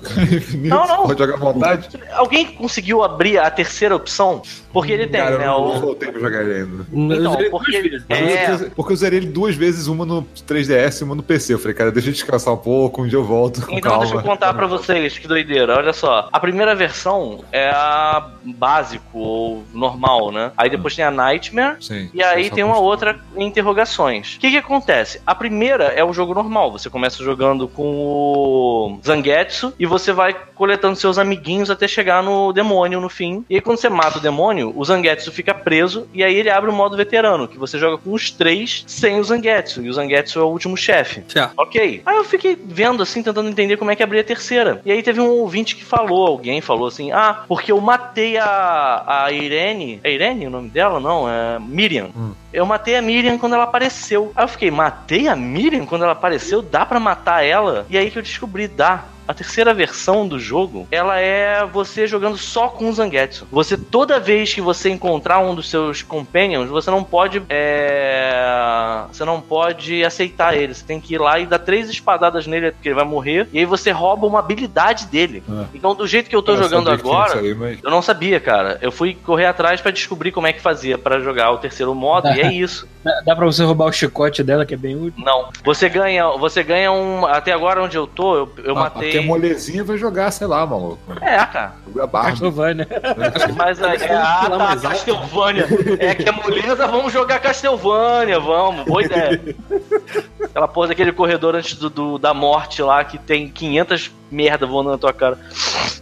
Não, 0.57 0.88
não. 0.88 1.03
Pode 1.03 1.19
jogar 1.19 1.36
à 1.36 1.38
vontade. 1.38 1.89
Alguém 2.13 2.45
conseguiu 2.45 3.03
abrir 3.03 3.38
a 3.38 3.49
terceira 3.49 3.95
opção? 3.95 4.41
Porque 4.71 4.91
ele 4.91 5.07
tem, 5.07 5.21
Cara, 5.21 5.38
né? 5.38 5.45
eu 5.47 5.51
não 5.51 5.79
voltei 5.79 6.11
pra 6.11 6.19
jogar 6.19 6.41
ele 6.43 6.53
ainda. 6.53 6.86
Então, 7.15 7.49
porque 7.49 7.75
ele- 7.75 8.03
É. 8.09 8.51
eu- 8.51 8.71
porque 8.75 8.91
eu 8.93 8.97
zerei 8.97 9.19
ele 9.19 9.27
duas 9.27 9.55
vezes, 9.55 9.88
uma 9.88 10.05
no 10.05 10.21
3DS 10.45 10.99
e 10.99 11.03
uma 11.05 11.15
no 11.15 11.23
PC. 11.23 11.53
Eu 11.53 11.59
falei, 11.59 11.73
cara, 11.73 11.91
deixa 11.91 12.09
eu 12.09 12.13
descansar 12.13 12.53
um 12.53 12.57
pouco, 12.57 13.01
um 13.01 13.07
dia 13.07 13.17
eu 13.17 13.23
volto. 13.23 13.61
Então 13.69 13.79
calma. 13.79 13.99
deixa 13.99 14.15
eu 14.15 14.21
contar 14.21 14.53
pra 14.53 14.67
vocês 14.67 15.17
que 15.17 15.27
doideira. 15.27 15.77
Olha 15.77 15.93
só, 15.93 16.27
a 16.31 16.39
primeira 16.39 16.75
versão 16.75 17.24
é 17.51 17.69
a 17.69 18.32
básico 18.43 19.17
ou 19.17 19.63
normal, 19.73 20.32
né? 20.32 20.51
Aí 20.57 20.69
depois 20.69 20.95
tem 20.95 21.03
a 21.03 21.11
Nightmare 21.11 21.78
Sim. 21.82 22.09
e 22.13 22.23
aí 22.23 22.49
tem 22.49 22.63
uma 22.63 22.80
outra 22.80 23.19
interrogações. 23.36 24.36
O 24.36 24.39
que 24.39 24.51
que 24.51 24.57
acontece? 24.57 25.21
A 25.26 25.34
primeira 25.34 25.86
é 25.86 26.03
o 26.03 26.13
jogo 26.13 26.34
normal. 26.34 26.71
Você 26.71 26.89
começa 26.89 27.23
jogando 27.23 27.67
com 27.67 27.84
o 27.84 28.99
Zangetsu 29.05 29.73
e 29.80 29.86
você 29.86 30.11
vai 30.11 30.36
coletando 30.55 30.95
seus 30.95 31.17
amiguinhos 31.17 31.69
até 31.69 31.88
chegar 31.88 32.23
no 32.23 32.53
demônio 32.53 32.99
no 32.99 33.09
fim. 33.09 33.45
E 33.49 33.55
aí 33.55 33.61
quando 33.61 33.78
você 33.78 33.89
mata 33.89 34.17
o 34.17 34.21
demônio, 34.21 34.73
o 34.76 34.84
Zangetsu 34.84 35.32
fica 35.32 35.53
preso 35.53 36.07
e 36.13 36.23
aí 36.23 36.36
ele 36.36 36.49
abre 36.49 36.69
o 36.69 36.73
modo 36.73 36.95
veterano, 36.95 37.47
que 37.47 37.57
você 37.57 37.78
joga 37.78 37.97
com 37.97 38.13
os 38.13 38.32
três 38.32 38.84
sem 38.88 39.19
o 39.19 39.23
Zangetsu. 39.23 39.84
E 39.84 39.89
o 39.89 39.93
Zangetsu 39.93 40.39
é 40.39 40.43
o 40.43 40.47
último 40.47 40.78
chefe. 40.78 41.23
Certo. 41.28 41.53
Ok. 41.57 42.01
Aí 42.05 42.15
eu 42.15 42.23
fiquei 42.23 42.57
vendo 42.63 43.03
assim, 43.03 43.21
tentando 43.23 43.49
entender 43.49 43.78
como 43.78 43.91
é 43.91 43.95
que 43.95 44.03
abria 44.03 44.21
a 44.21 44.26
terceira. 44.26 44.82
E 44.86 44.91
aí 44.91 45.01
teve 45.01 45.19
um 45.19 45.30
ouvinte 45.30 45.76
que 45.76 45.84
falou, 45.84 46.28
alguém 46.28 46.61
falou 46.61 46.88
assim: 46.88 47.11
Ah, 47.18 47.45
porque 47.47 47.72
eu 47.72 47.80
matei 47.80 48.38
a, 48.38 49.24
a 49.24 49.32
Irene. 49.32 50.01
É 50.03 50.11
Irene 50.11 50.47
o 50.47 50.49
nome 50.49 50.68
dela? 50.68 50.99
Não, 50.99 51.30
é 51.30 51.57
Miriam. 51.59 52.09
Eu 52.51 52.66
matei 52.66 52.97
a 52.97 53.01
Miriam 53.01 53.38
quando 53.38 53.53
ela 53.53 53.63
apareceu. 53.63 54.34
Aí 54.36 54.43
eu 54.43 54.49
fiquei, 54.49 54.70
matei 54.70 55.30
a 55.30 55.36
Miriam 55.36 55.86
quando 55.86 56.03
ela 56.03 56.11
apareceu? 56.11 56.61
Dá 56.61 56.86
pra 56.86 56.99
matar 56.99 57.41
ela? 57.45 57.86
E 57.89 57.97
aí 57.97 58.11
que 58.11 58.18
eu 58.18 58.22
descobri, 58.22 58.68
dá. 58.68 59.05
A 59.28 59.34
terceira 59.34 59.73
versão 59.73 60.28
do 60.28 60.39
jogo, 60.39 60.88
ela 60.91 61.19
é 61.19 61.65
você 61.65 62.05
jogando 62.07 62.38
só 62.38 62.67
com 62.67 62.89
o 62.89 62.93
Zangetsu. 62.93 63.47
Você, 63.51 63.76
toda 63.78 64.19
vez 64.19 64.53
que 64.53 64.61
você 64.61 64.89
encontrar 64.89 65.39
um 65.39 65.55
dos 65.55 65.69
seus 65.69 66.01
companions, 66.01 66.69
você 66.69 66.91
não 66.91 67.03
pode. 67.03 67.41
É... 67.49 69.03
Você 69.11 69.23
não 69.26 69.41
pode 69.41 70.03
aceitar 70.03 70.55
ele. 70.55 70.73
Você 70.73 70.84
tem 70.86 70.99
que 70.99 71.15
ir 71.15 71.17
lá 71.19 71.39
e 71.39 71.45
dar 71.45 71.59
três 71.59 71.89
espadadas 71.89 72.47
nele, 72.47 72.71
porque 72.71 72.89
ele 72.89 72.95
vai 72.95 73.05
morrer. 73.05 73.47
E 73.51 73.59
aí 73.59 73.65
você 73.65 73.91
rouba 73.91 74.28
uma 74.28 74.39
habilidade 74.39 75.05
dele. 75.07 75.43
Ah. 75.49 75.65
Então, 75.73 75.95
do 75.95 76.05
jeito 76.07 76.30
que 76.30 76.36
eu 76.36 76.41
tô 76.41 76.53
Eu 76.53 76.63
jogando 76.63 76.89
agora. 76.91 77.39
aí, 77.39 77.53
mas- 77.53 77.80
Eu 77.84 77.89
não 77.89 78.01
sabia, 78.01 78.39
cara. 78.39 78.78
Eu 78.82 78.91
fui 78.91 79.15
correr 79.15 79.45
atrás 79.45 79.82
pra 79.82 79.91
descobrir 79.91 80.32
como 80.32 80.47
é 80.47 80.53
que 80.53 80.61
fazia 80.61 80.97
pra 80.97 81.19
jogar 81.19 81.51
o 81.51 81.57
terceiro 81.57 81.93
modo, 81.95 82.28
e 82.30 82.41
é 82.41 82.51
isso. 82.53 82.88
Dá, 83.03 83.21
dá 83.26 83.36
pra 83.36 83.45
você 83.45 83.63
roubar 83.63 83.86
o 83.86 83.91
chicote 83.91 84.43
dela, 84.43 84.65
que 84.65 84.73
é 84.73 84.78
bem 84.78 84.95
útil. 84.95 85.23
Não. 85.23 85.49
Você 85.63 85.88
ganha, 85.88 86.28
você 86.32 86.63
ganha 86.63 86.91
um. 86.91 87.26
Até 87.26 87.51
agora 87.51 87.82
onde 87.84 87.95
eu 87.97 88.07
tô, 88.07 88.36
eu, 88.36 88.51
eu 88.63 88.76
Ah, 88.78 88.80
matei. 88.82 89.11
Porque 89.16 89.26
a 89.26 89.28
molezinha 89.28 89.84
vai 89.84 89.97
jogar, 89.97 90.32
sei 90.32 90.47
lá, 90.47 90.66
maluco. 90.66 90.99
É, 91.22 91.38
cara. 91.45 91.74
A 91.99 92.07
barra. 92.07 92.30
Castlevania. 92.32 92.88
Mas 93.55 93.82
aí, 93.82 93.97
é, 94.01 94.13
ah, 94.16 94.47
tá, 94.49 94.89
Castlevania. 94.89 95.66
É 95.99 96.16
que 96.16 96.28
é 96.28 96.32
moleza, 96.32 96.88
vamos 96.88 97.11
jogar 97.13 97.39
Castlevania, 97.39 98.39
vamos. 98.39 98.86
Boa 98.86 99.03
ideia. 99.03 99.41
Aquela 100.43 100.68
porra 100.68 100.89
daquele 100.89 101.11
corredor 101.11 101.55
antes 101.55 101.76
do, 101.78 101.89
do- 101.89 102.18
da 102.18 102.34
morte 102.34 102.82
lá, 102.82 103.03
que 103.03 103.18
tem 103.18 103.47
500 103.49 104.11
merda 104.32 104.65
voando 104.65 104.91
na 104.91 104.97
tua 104.97 105.13
cara. 105.13 105.38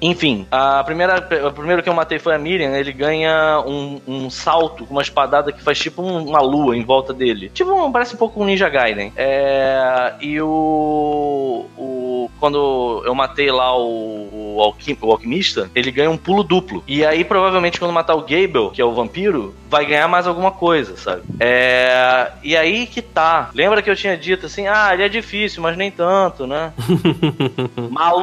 Enfim, 0.01 0.45
a 0.51 0.84
primeira, 0.84 1.26
o 1.47 1.51
primeiro 1.51 1.82
que 1.82 1.88
eu 1.89 1.93
matei 1.93 2.19
foi 2.19 2.36
a 2.36 2.38
Miriam. 2.38 2.71
Ele 2.71 2.91
ganha 2.91 3.61
um, 3.65 4.01
um 4.07 4.30
salto 4.30 4.86
com 4.86 4.91
uma 4.93 5.01
espadada 5.01 5.51
que 5.51 5.61
faz 5.63 5.80
tipo 5.80 6.01
um- 6.01 6.26
uma 6.28 6.41
lua 6.41 6.76
em 6.76 6.84
volta 6.84 7.13
dele. 7.13 7.49
Tipo, 7.53 7.71
um- 7.74 7.91
parece 7.91 8.15
um 8.15 8.17
pouco 8.17 8.41
um 8.41 8.45
Ninja 8.45 8.67
Gaiden. 8.69 9.13
É, 9.15 10.13
e 10.21 10.41
o, 10.41 11.65
o. 11.78 12.30
Quando 12.39 13.01
eu 13.05 13.15
matei 13.15 13.49
lá 13.51 13.78
o, 13.78 14.55
o, 14.57 14.61
alquim- 14.61 14.97
o 15.01 15.11
alquimista, 15.11 15.69
ele 15.74 15.91
ganha 15.91 16.09
um 16.11 16.17
pulo 16.17 16.43
duplo. 16.43 16.84
E 16.88 17.05
aí, 17.05 17.24
provavelmente, 17.24 17.80
quando 17.80 17.93
matar 17.93 18.15
o 18.15 18.21
Gable, 18.21 18.71
que 18.74 18.82
é 18.82 18.86
o 18.86 18.93
vampiro, 18.93 19.53
vai 19.69 19.86
ganhar 19.86 20.07
mais 20.09 20.28
alguma 20.28 20.51
coisa, 20.51 20.97
sabe? 20.97 21.21
É, 21.39 22.32
e 22.43 22.55
aí 22.57 22.86
que 22.86 23.01
tá. 23.01 23.49
Lembra 23.53 23.82
que 23.82 23.89
eu 23.89 23.95
tinha 23.95 24.17
dito 24.17 24.45
assim: 24.47 24.67
ah, 24.67 24.89
ele 24.93 25.03
é 25.03 25.09
difícil, 25.09 25.61
mas 25.61 25.78
nem 25.78 25.89
tanto, 25.91 26.45
né? 26.45 26.74
Maluco! 27.89 28.22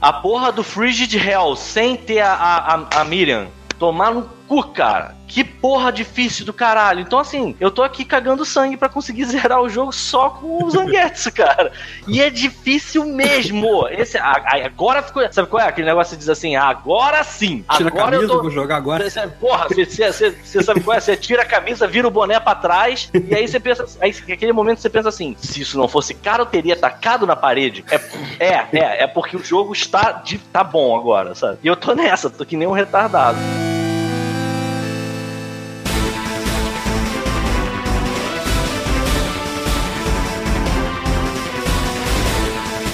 A 0.00 0.12
porra 0.12 0.52
do 0.52 0.62
Frigid 0.62 1.14
Hell 1.16 1.56
sem 1.56 1.96
ter 1.96 2.20
a, 2.20 2.32
a, 2.32 2.74
a- 2.74 3.00
a 3.00 3.04
Miriam. 3.04 3.48
Tomar 3.78 4.12
no 4.14 4.28
cu, 4.46 4.62
cara. 4.68 5.14
Que 5.28 5.42
porra 5.42 5.90
difícil 5.90 6.46
do 6.46 6.52
caralho. 6.52 7.00
Então, 7.00 7.18
assim, 7.18 7.56
eu 7.58 7.68
tô 7.70 7.82
aqui 7.82 8.04
cagando 8.04 8.44
sangue 8.44 8.76
pra 8.76 8.88
conseguir 8.88 9.24
zerar 9.26 9.60
o 9.60 9.68
jogo 9.68 9.92
só 9.92 10.30
com 10.30 10.64
o 10.64 10.70
Zangetsu, 10.70 11.32
cara. 11.32 11.72
E 12.06 12.22
é 12.22 12.30
difícil 12.30 13.04
mesmo. 13.04 13.88
Esse, 13.88 14.16
a- 14.18 14.40
a- 14.44 14.64
agora 14.64 15.02
ficou. 15.02 15.22
Sabe 15.32 15.48
qual 15.48 15.62
é? 15.62 15.66
Aquele 15.68 15.88
negócio 15.88 16.12
que 16.12 16.18
diz 16.20 16.28
assim: 16.28 16.54
agora 16.54 17.24
sim. 17.24 17.64
Tira 17.76 17.88
a 17.88 17.92
agora 17.92 18.04
camisa, 18.12 18.22
eu 18.32 18.36
tô. 18.36 18.42
vou 18.42 18.50
jogar 18.52 18.76
agora. 18.76 19.10
Você- 19.10 19.26
Porra, 19.26 19.66
você, 19.68 20.12
você- 20.12 20.30
você 20.30 20.62
sabe 20.62 20.80
qual 20.80 20.96
é? 20.96 21.00
Você 21.00 21.16
tira 21.16 21.42
a 21.42 21.46
camisa, 21.46 21.86
vira 21.88 22.06
o 22.06 22.10
boné 22.10 22.38
pra 22.38 22.54
trás, 22.54 23.10
e 23.12 23.34
aí 23.34 23.48
você 23.48 23.58
pensa. 23.58 23.84
Aí, 24.00 24.14
naquele 24.28 24.52
momento 24.52 24.78
você 24.80 24.88
pensa 24.88 25.08
assim: 25.08 25.34
se 25.38 25.60
isso 25.60 25.76
não 25.76 25.88
fosse 25.88 26.14
caro, 26.14 26.42
eu 26.42 26.46
teria 26.46 26.76
tacado 26.76 27.26
na 27.26 27.34
parede. 27.34 27.84
É, 27.90 28.00
é, 28.38 28.66
é, 28.72 29.02
é 29.04 29.06
porque 29.08 29.36
o 29.36 29.44
jogo 29.44 29.72
está 29.72 30.12
de, 30.12 30.38
tá 30.38 30.62
bom 30.62 30.96
agora, 30.96 31.34
sabe? 31.34 31.58
E 31.64 31.66
eu 31.66 31.74
tô 31.76 31.94
nessa, 31.94 32.30
tô 32.30 32.46
que 32.46 32.56
nem 32.56 32.68
um 32.68 32.72
retardado. 32.72 33.36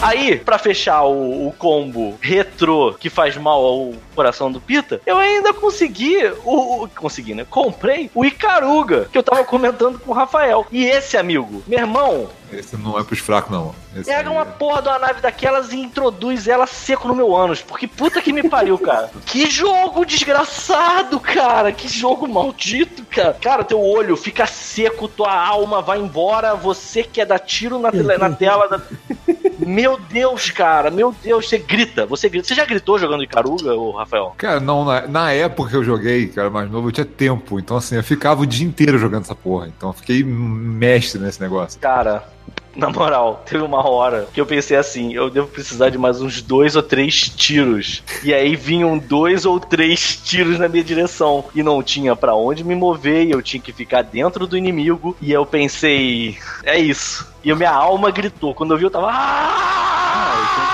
Aí, 0.02 0.36
pra 0.36 0.58
fechar 0.58 1.04
o, 1.04 1.46
o 1.46 1.52
combo 1.52 2.18
retrô 2.20 2.92
que 2.98 3.08
faz 3.08 3.36
mal 3.36 3.64
ao 3.64 3.92
coração 4.16 4.50
do 4.50 4.60
Pita, 4.60 5.00
eu 5.06 5.16
ainda 5.16 5.52
consegui 5.54 6.16
o, 6.44 6.82
o- 6.84 6.88
consegui, 6.88 7.34
né? 7.34 7.46
Comprei 7.48 8.10
o 8.14 8.24
Icaruga, 8.24 9.08
que 9.12 9.16
eu 9.16 9.22
tava 9.22 9.44
comentando 9.44 9.98
com 10.00 10.10
o 10.10 10.14
Rafael. 10.14 10.66
E 10.72 10.84
esse 10.84 11.16
amigo, 11.16 11.62
meu 11.68 11.78
irmão, 11.78 12.28
Esse 12.52 12.76
não 12.76 12.98
é 12.98 13.04
pros 13.04 13.18
fracos, 13.18 13.50
não. 13.50 13.74
Esse 13.96 14.10
pega 14.10 14.28
aí 14.30 14.34
uma 14.36 14.42
é- 14.42 14.44
porra 14.44 14.82
de 14.82 14.88
uma 14.88 14.98
nave 14.98 15.20
daquelas 15.20 15.72
e 15.72 15.76
introduz 15.78 16.46
ela 16.48 16.66
seco 16.66 17.08
no 17.08 17.14
meu 17.14 17.34
ânus. 17.36 17.60
Porque 17.62 17.86
puta 17.86 18.20
que 18.22 18.32
me 18.32 18.48
pariu, 18.48 18.78
cara. 18.78 19.10
Que 19.26 19.48
jogo 19.50 20.04
desgraçado, 20.04 21.18
cara. 21.20 21.72
Que 21.72 21.88
jogo 21.88 22.26
maldito, 22.28 23.04
cara. 23.10 23.34
Cara, 23.40 23.64
teu 23.64 23.80
olho 23.80 24.16
fica 24.16 24.46
seco, 24.46 25.08
tua 25.08 25.32
alma 25.34 25.80
vai 25.80 25.98
embora, 26.00 26.54
você 26.54 27.02
quer 27.02 27.24
dar 27.26 27.38
tiro 27.38 27.78
na, 27.78 27.90
tele- 27.90 28.16
na 28.18 28.30
tela. 28.30 28.68
da- 28.68 28.80
Meu 29.58 29.96
Deus, 29.98 30.50
cara. 30.50 30.90
Meu 30.90 31.14
Deus, 31.22 31.48
você 31.48 31.56
grita. 31.58 32.04
Você 32.06 32.28
grita. 32.28 32.48
Você 32.48 32.54
já 32.54 32.64
gritou 32.64 32.98
jogando 32.98 33.22
Icaruga, 33.22 33.74
ô 33.74 33.92
Rafael? 33.92 34.34
Cara, 34.36 34.58
não, 34.60 34.84
na, 34.84 35.06
na 35.06 35.32
época 35.32 35.70
que 35.70 35.76
eu 35.76 35.84
joguei, 35.84 36.26
cara, 36.28 36.50
mais 36.50 36.68
novo, 36.70 36.88
eu 36.88 36.92
tinha 36.92 37.04
tempo. 37.06 37.58
Então, 37.60 37.76
assim, 37.76 37.94
eu 37.96 38.02
ficava 38.02 38.42
o 38.42 38.46
dia 38.46 38.66
inteiro 38.66 38.98
jogando 38.98 39.22
essa 39.22 39.34
porra. 39.36 39.68
Então, 39.68 39.90
eu 39.90 39.92
fiquei 39.92 40.24
mestre 40.24 41.20
nesse 41.20 41.40
negócio. 41.40 41.78
Cara, 41.80 42.24
na 42.76 42.88
moral, 42.90 43.42
teve 43.44 43.62
uma 43.62 43.86
hora 43.88 44.28
que 44.32 44.40
eu 44.40 44.46
pensei 44.46 44.76
assim: 44.76 45.12
eu 45.12 45.28
devo 45.30 45.48
precisar 45.48 45.90
de 45.90 45.98
mais 45.98 46.20
uns 46.20 46.40
dois 46.40 46.74
ou 46.76 46.82
três 46.82 47.28
tiros. 47.28 48.02
E 48.24 48.32
aí 48.32 48.56
vinham 48.56 48.98
dois 48.98 49.44
ou 49.44 49.60
três 49.60 50.16
tiros 50.16 50.58
na 50.58 50.68
minha 50.68 50.84
direção. 50.84 51.44
E 51.54 51.62
não 51.62 51.82
tinha 51.82 52.16
pra 52.16 52.34
onde 52.34 52.64
me 52.64 52.74
mover, 52.74 53.26
e 53.26 53.30
eu 53.30 53.42
tinha 53.42 53.62
que 53.62 53.72
ficar 53.72 54.02
dentro 54.02 54.46
do 54.46 54.56
inimigo. 54.56 55.16
E 55.20 55.32
eu 55.32 55.44
pensei: 55.44 56.38
é 56.64 56.78
isso. 56.78 57.30
E 57.44 57.52
minha 57.54 57.72
alma 57.72 58.10
gritou. 58.10 58.54
Quando 58.54 58.72
eu 58.72 58.78
vi, 58.78 58.84
eu 58.84 58.90
tava. 58.90 59.08
"Ah!" 59.10 60.71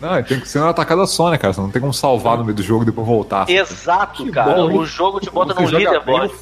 Não, 0.00 0.22
tem 0.22 0.38
que 0.40 0.48
ser 0.48 0.60
uma 0.60 0.70
atacada 0.70 1.04
só, 1.06 1.30
né, 1.30 1.38
cara? 1.38 1.52
Você 1.52 1.60
não 1.60 1.70
tem 1.70 1.80
como 1.80 1.92
salvar 1.92 2.38
no 2.38 2.44
meio 2.44 2.54
do 2.56 2.62
jogo 2.62 2.82
e 2.82 2.86
depois 2.86 3.06
voltar. 3.06 3.48
Exato, 3.50 4.30
cara. 4.30 4.54
bom, 4.54 4.78
o 4.78 4.86
jogo 4.86 5.18
te 5.20 5.28
bota 5.30 5.54
no 5.54 5.66
leaderboard. 5.68 6.32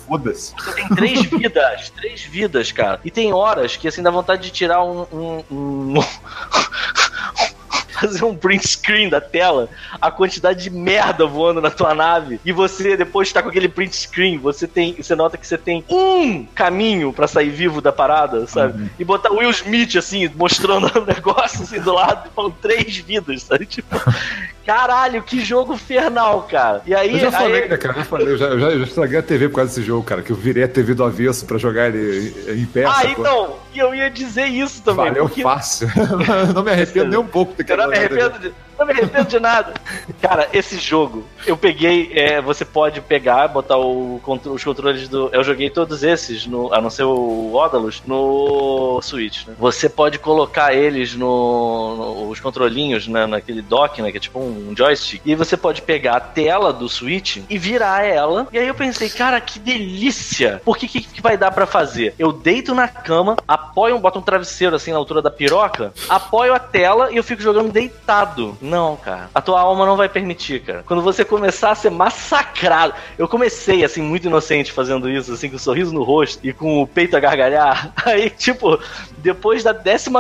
Você 0.59 0.72
tem 0.74 0.88
três 0.88 1.22
vidas, 1.30 1.90
três 1.90 2.22
vidas, 2.22 2.70
cara. 2.72 3.00
E 3.04 3.11
tem 3.11 3.32
horas 3.32 3.76
que 3.76 3.88
assim 3.88 4.02
dá 4.02 4.11
vontade 4.11 4.42
de 4.42 4.50
tirar 4.50 4.84
um. 4.84 5.07
um- 5.12 5.44
um- 5.50 5.94
Fazer 7.99 8.24
um 8.24 8.36
print 8.36 8.66
screen 8.68 9.09
da 9.09 9.20
tela, 9.20 9.68
a 10.01 10.11
quantidade 10.11 10.64
de 10.64 10.70
merda 10.70 11.26
voando 11.26 11.61
na 11.61 11.70
tua 11.70 11.94
nave, 11.94 12.40
e 12.44 12.53
você 12.53 12.97
depois 12.97 13.32
tá 13.32 13.42
com 13.42 13.49
aquele 13.49 13.68
print 13.68 13.97
screen, 13.97 14.38
você 14.38 14.66
tem, 14.66 14.94
você 14.94 15.14
nota 15.14 15.36
que 15.38 15.47
você 15.47 15.57
tem 15.57 15.84
um 15.88 16.44
caminho 16.44 17.12
pra 17.12 17.26
sair 17.26 17.51
vivo 17.51 17.80
da 17.80 17.92
parada, 17.92 18.47
sabe? 18.47 18.90
E 18.99 19.05
botar 19.05 19.32
o 19.32 19.38
Will 19.38 19.51
Smith 19.51 19.97
assim, 19.97 20.28
mostrando 20.34 20.86
o 21.01 21.07
negócio 21.07 21.62
assim 21.62 21.80
do 21.80 21.92
lado, 21.92 22.28
e 22.28 22.34
falando 22.34 22.55
três 22.61 22.97
vidas, 22.99 23.42
sabe? 23.42 23.66
Tipo, 23.66 23.97
caralho, 24.66 25.22
que 25.22 25.40
jogo 25.44 25.74
infernal, 25.74 26.42
cara. 26.42 26.82
E 26.84 26.94
aí, 26.94 27.14
Eu 27.14 27.18
já 27.20 27.30
falei, 27.32 27.62
aí- 27.62 27.68
né, 27.68 27.76
cara? 27.76 27.94
Eu 27.94 27.98
já, 28.02 28.04
falei, 28.04 28.26
eu, 28.28 28.36
já, 28.36 28.46
eu 28.46 28.58
já- 28.60 28.70
eu 28.70 28.78
já 28.80 28.84
estraguei 28.84 29.18
a 29.18 29.22
TV 29.22 29.48
por 29.48 29.56
causa 29.56 29.70
desse 29.70 29.82
jogo, 29.86 30.02
cara. 30.04 30.22
Que 30.22 30.32
eu 30.32 30.36
virei 30.36 30.64
a 30.64 30.68
TV 30.68 30.92
do 30.94 31.04
avesso 31.04 31.46
pra 31.46 31.56
jogar 31.56 31.86
ele 31.88 32.34
em 32.60 32.66
pé. 32.66 32.84
Ah, 32.86 33.02
então, 33.06 33.56
e 33.72 33.78
eu 33.78 33.94
ia 33.94 34.10
dizer 34.10 34.46
isso 34.46 34.82
também. 34.82 35.06
Valeu 35.06 35.26
porque 35.28 35.42
fácil. 35.42 35.88
não 36.54 36.62
me 36.64 36.70
arrependo 36.72 37.08
nem 37.10 37.18
um 37.18 37.26
pouco 37.26 37.54
eu 37.66 37.76
não 37.76 37.88
me 37.88 37.96
arrependo 37.96 38.38
de, 38.40 38.52
não 38.79 38.87
me 38.87 38.93
arrependo 38.93 39.29
de 39.29 39.39
nada. 39.41 39.74
Cara, 40.20 40.49
esse 40.53 40.79
jogo, 40.79 41.24
eu 41.47 41.57
peguei. 41.57 42.11
é, 42.14 42.41
você 42.41 42.64
pode 42.64 43.01
pegar, 43.01 43.49
botar 43.49 43.79
o, 43.79 44.20
os 44.47 44.62
controles 44.64 45.09
do. 45.09 45.29
Eu 45.33 45.43
joguei 45.45 45.70
todos 45.70 46.03
esses, 46.03 46.47
no, 46.47 46.72
a 46.72 46.81
não 46.81 46.91
ser 46.91 47.05
o 47.05 47.55
Odalus, 47.55 48.03
no 48.07 49.01
Switch. 49.03 49.47
Né? 49.47 49.55
Você 49.59 49.89
pode 49.89 50.18
colocar 50.18 50.74
eles 50.74 51.14
no, 51.14 51.97
no- 51.97 52.29
os 52.31 52.41
controlinhos 52.41 53.07
né, 53.07 53.27
naquele 53.27 53.62
dock, 53.62 54.01
né? 54.03 54.11
Que 54.11 54.18
é 54.18 54.20
tipo 54.20 54.39
um 54.39 54.74
joystick. 54.77 55.20
E 55.24 55.35
você 55.35 55.57
pode 55.57 55.83
pegar 55.83 56.16
a 56.16 56.20
tela 56.20 56.72
do 56.72 56.89
Switch 56.89 57.39
e 57.49 57.59
virar 57.59 58.05
ela. 58.05 58.47
E 58.53 58.59
aí 58.59 58.66
eu 58.68 58.74
pensei, 58.74 59.09
cara, 59.09 59.41
que 59.41 59.59
delícia! 59.59 60.61
Porque 60.64 60.87
o 60.87 60.89
que, 60.89 61.01
que 61.01 61.22
vai 61.22 61.37
dar 61.37 61.51
pra 61.51 61.66
fazer? 61.66 62.14
Eu 62.18 62.33
deito 62.33 62.74
na 62.74 62.89
cama, 62.89 63.37
apoio, 63.47 63.99
boto 63.99 64.18
um 64.18 64.22
travesseiro 64.22 64.77
assim 64.77 64.93
na 64.93 64.99
altura 64.99 65.22
da 65.22 65.31
piroca, 65.31 65.93
apoio 66.09 66.55
a 66.55 66.59
tela 66.59 67.11
e 67.12 67.16
eu 67.16 67.24
fico 67.24 67.43
jogando 67.43 67.72
deitado 67.72 68.57
Não, 68.66 68.96
cara. 68.96 69.30
A 69.34 69.40
tua 69.40 69.60
alma 69.60 69.86
não 69.86 69.96
vai 69.96 70.08
permitir, 70.08 70.60
cara. 70.60 70.82
Quando 70.86 71.02
você 71.02 71.24
começar 71.24 71.70
a 71.70 71.74
ser 71.74 71.90
massacrado. 71.90 72.94
Eu 73.16 73.28
comecei, 73.28 73.84
assim, 73.84 74.02
muito 74.02 74.26
inocente 74.26 74.72
fazendo 74.72 75.08
isso, 75.08 75.32
assim, 75.32 75.48
com 75.48 75.56
um 75.56 75.58
sorriso 75.58 75.92
no 75.92 76.02
rosto 76.02 76.46
e 76.46 76.52
com 76.52 76.82
o 76.82 76.86
peito 76.86 77.16
a 77.16 77.20
gargalhar. 77.20 77.92
Aí, 78.04 78.28
tipo, 78.30 78.78
depois 79.18 79.62
da 79.62 79.74
15 79.74 80.10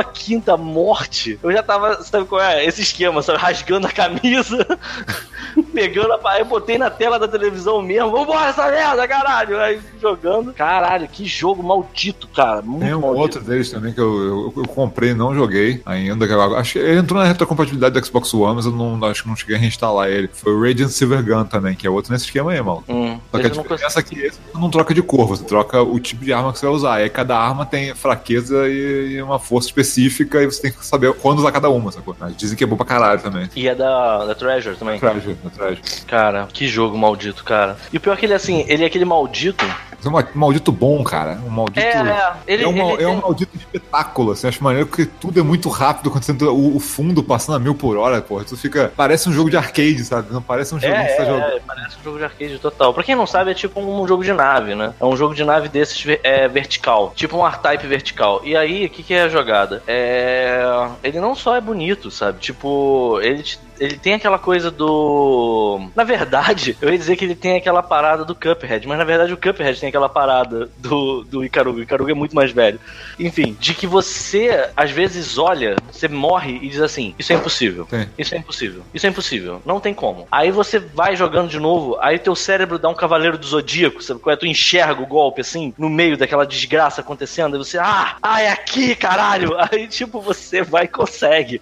morte, 0.58 1.38
eu 1.42 1.52
já 1.52 1.62
tava, 1.62 2.02
sabe 2.02 2.24
qual 2.26 2.40
é? 2.40 2.64
Esse 2.64 2.82
esquema, 2.82 3.22
sabe? 3.22 3.38
Rasgando 3.38 3.86
a 3.86 3.90
camisa, 3.90 4.66
pegando 5.74 6.12
a. 6.12 6.20
Aí 6.30 6.40
eu 6.40 6.46
botei 6.46 6.78
na 6.78 6.90
tela 6.90 7.18
da 7.18 7.28
televisão 7.28 7.80
mesmo. 7.82 8.10
Vambora 8.10 8.48
essa 8.48 8.68
merda, 8.70 9.06
caralho! 9.06 9.58
Aí 9.60 9.80
jogando. 10.00 10.52
Caralho, 10.52 11.08
que 11.08 11.24
jogo 11.24 11.62
maldito, 11.62 12.28
cara. 12.28 12.62
Muito 12.62 12.84
Tem 12.84 12.94
um 12.94 13.00
maldito. 13.00 13.20
outro 13.22 13.40
deles 13.42 13.70
também 13.70 13.92
que 13.92 14.00
eu, 14.00 14.24
eu, 14.24 14.52
eu 14.56 14.68
comprei 14.68 15.14
não 15.14 15.34
joguei 15.34 15.80
ainda. 15.84 16.26
acho 16.56 16.74
que 16.74 16.78
ele 16.78 17.00
entrou 17.00 17.20
na 17.20 17.26
retrocompatibilidade 17.26 17.98
do 17.98 18.06
Xbox 18.06 18.32
Mas 18.54 18.66
eu 18.66 18.72
não, 18.72 19.02
acho 19.06 19.22
que 19.22 19.28
não 19.28 19.36
cheguei 19.36 19.56
a 19.56 19.58
reinstalar 19.58 20.08
ele. 20.08 20.28
Foi 20.32 20.52
o 20.52 20.60
Radiant 20.60 20.88
Silver 20.88 21.24
Gun 21.24 21.44
também, 21.44 21.74
que 21.74 21.86
é 21.86 21.90
outro 21.90 22.12
nesse 22.12 22.26
esquema 22.26 22.52
aí, 22.52 22.60
mano. 22.60 22.84
Hum, 22.88 23.18
Só 23.30 23.38
que 23.38 23.46
a 23.46 23.50
diferença 23.50 24.00
é 24.00 24.02
que 24.02 24.18
esse 24.18 24.38
você 24.52 24.58
não 24.58 24.70
troca 24.70 24.94
de 24.94 25.02
cor, 25.02 25.26
você 25.26 25.44
troca 25.44 25.82
o 25.82 25.98
tipo 25.98 26.24
de 26.24 26.32
arma 26.32 26.52
que 26.52 26.58
você 26.58 26.66
vai 26.66 26.74
usar. 26.74 27.00
E 27.00 27.02
aí 27.04 27.10
cada 27.10 27.38
arma 27.38 27.66
tem 27.66 27.94
fraqueza 27.94 28.68
e, 28.68 29.20
uma 29.22 29.38
força 29.38 29.68
específica 29.68 30.42
e 30.42 30.46
você 30.46 30.62
tem 30.62 30.72
que 30.72 30.84
saber 30.84 31.12
quando 31.14 31.38
usar 31.38 31.52
cada 31.52 31.68
uma, 31.68 31.90
sacou? 31.92 32.16
Mas 32.18 32.36
dizem 32.36 32.56
que 32.56 32.64
é 32.64 32.66
bom 32.66 32.76
pra 32.76 32.86
caralho 32.86 33.20
também. 33.20 33.48
E 33.54 33.68
é 33.68 33.74
da, 33.74 34.24
da 34.24 34.34
Treasure 34.34 34.76
também. 34.76 34.98
Treasure, 34.98 35.34
da 35.42 35.50
Treasure. 35.50 35.82
Cara, 36.06 36.48
que 36.52 36.66
jogo 36.68 36.96
maldito, 36.96 37.44
cara. 37.44 37.76
E 37.92 37.96
o 37.96 38.00
pior 38.00 38.14
é 38.14 38.16
que 38.16 38.26
ele, 38.26 38.34
assim, 38.34 38.64
ele 38.68 38.82
é 38.82 38.86
aquele 38.86 39.04
maldito. 39.04 39.64
Mas 39.96 40.06
é 40.06 40.08
um 40.08 40.38
maldito 40.38 40.70
bom, 40.72 41.02
cara. 41.02 41.38
Um 41.44 41.50
maldito. 41.50 41.80
É, 41.80 41.92
é. 41.96 42.32
Ele, 42.46 42.64
é, 42.64 42.68
um, 42.68 42.90
ele 42.94 43.02
é 43.04 43.08
um 43.08 43.20
maldito 43.20 43.56
espetáculo, 43.56 44.32
assim, 44.32 44.46
acho 44.46 44.62
maneiro 44.62 44.86
porque 44.86 45.06
tudo 45.06 45.40
é 45.40 45.42
muito 45.42 45.68
rápido, 45.68 46.10
acontecendo 46.10 46.50
o, 46.54 46.76
o 46.76 46.80
fundo 46.80 47.22
passando 47.22 47.56
a 47.56 47.58
mil 47.58 47.74
por 47.74 47.96
hora, 47.96 48.20
porra. 48.20 48.44
Tu 48.44 48.56
fica. 48.56 48.92
Parece 48.96 49.28
um 49.28 49.32
jogo 49.32 49.50
de 49.50 49.56
arcade, 49.56 50.04
sabe? 50.04 50.32
Não 50.32 50.42
parece 50.42 50.74
um 50.74 50.80
jogo 50.80 50.92
É, 50.94 51.04
que 51.04 51.10
você 51.10 51.16
tá 51.16 51.22
é, 51.22 51.26
jogando. 51.26 51.42
é, 51.56 51.60
parece 51.66 51.96
um 51.98 52.02
jogo 52.04 52.18
de 52.18 52.24
arcade 52.24 52.58
total. 52.58 52.94
Pra 52.94 53.02
quem 53.02 53.14
não 53.16 53.26
sabe, 53.26 53.50
é 53.50 53.54
tipo 53.54 53.80
um 53.80 54.06
jogo 54.06 54.22
de 54.22 54.32
nave, 54.32 54.74
né? 54.74 54.92
É 55.00 55.04
um 55.04 55.16
jogo 55.16 55.34
de 55.34 55.44
nave 55.44 55.68
desses 55.68 56.04
é, 56.22 56.46
vertical. 56.48 57.12
Tipo 57.14 57.36
um 57.38 57.46
R-Type 57.46 57.86
vertical. 57.86 58.40
E 58.44 58.56
aí, 58.56 58.86
o 58.86 58.90
que, 58.90 59.02
que 59.02 59.14
é 59.14 59.22
a 59.22 59.28
jogada? 59.28 59.82
É... 59.86 60.62
Ele 61.02 61.20
não 61.20 61.34
só 61.34 61.56
é 61.56 61.60
bonito, 61.60 62.10
sabe? 62.10 62.38
Tipo, 62.38 63.18
ele 63.22 63.42
te- 63.42 63.58
ele 63.78 63.98
tem 63.98 64.14
aquela 64.14 64.38
coisa 64.38 64.70
do. 64.70 65.88
Na 65.94 66.04
verdade, 66.04 66.76
eu 66.80 66.90
ia 66.90 66.98
dizer 66.98 67.16
que 67.16 67.24
ele 67.24 67.34
tem 67.34 67.56
aquela 67.56 67.82
parada 67.82 68.24
do 68.24 68.34
Cuphead, 68.34 68.86
mas 68.86 68.98
na 68.98 69.04
verdade 69.04 69.32
o 69.32 69.36
Cuphead 69.36 69.78
tem 69.78 69.88
aquela 69.88 70.08
parada 70.08 70.68
do, 70.76 71.24
do 71.24 71.44
Icaruga. 71.44 71.80
O 71.80 71.82
Icaruga 71.82 72.12
é 72.12 72.14
muito 72.14 72.34
mais 72.34 72.50
velho. 72.52 72.80
Enfim, 73.18 73.56
de 73.58 73.74
que 73.74 73.86
você, 73.86 74.70
às 74.76 74.90
vezes, 74.90 75.38
olha, 75.38 75.76
você 75.90 76.08
morre 76.08 76.58
e 76.62 76.68
diz 76.68 76.80
assim: 76.80 77.14
Isso 77.18 77.32
é 77.32 77.36
impossível. 77.36 77.86
Sim. 77.88 78.08
Isso 78.18 78.34
é 78.34 78.38
impossível. 78.38 78.82
Isso 78.92 79.06
é 79.06 79.10
impossível. 79.10 79.62
Não 79.64 79.80
tem 79.80 79.94
como. 79.94 80.26
Aí 80.30 80.50
você 80.50 80.78
vai 80.78 81.16
jogando 81.16 81.48
de 81.48 81.58
novo, 81.58 81.96
aí 82.00 82.18
teu 82.18 82.34
cérebro 82.34 82.78
dá 82.78 82.88
um 82.88 82.94
cavaleiro 82.94 83.38
do 83.38 83.46
zodíaco, 83.46 84.02
sabe 84.02 84.20
qual 84.20 84.32
é? 84.32 84.36
Tu 84.36 84.46
enxerga 84.46 85.02
o 85.02 85.06
golpe 85.06 85.40
assim, 85.40 85.74
no 85.78 85.88
meio 85.88 86.16
daquela 86.16 86.46
desgraça 86.46 87.00
acontecendo, 87.00 87.54
aí 87.54 87.58
você, 87.58 87.78
ah, 87.78 88.16
ah, 88.22 88.42
é 88.42 88.50
aqui, 88.50 88.94
caralho! 88.94 89.56
Aí, 89.70 89.88
tipo, 89.88 90.20
você 90.20 90.62
vai 90.62 90.84
e 90.84 90.88
consegue. 90.88 91.60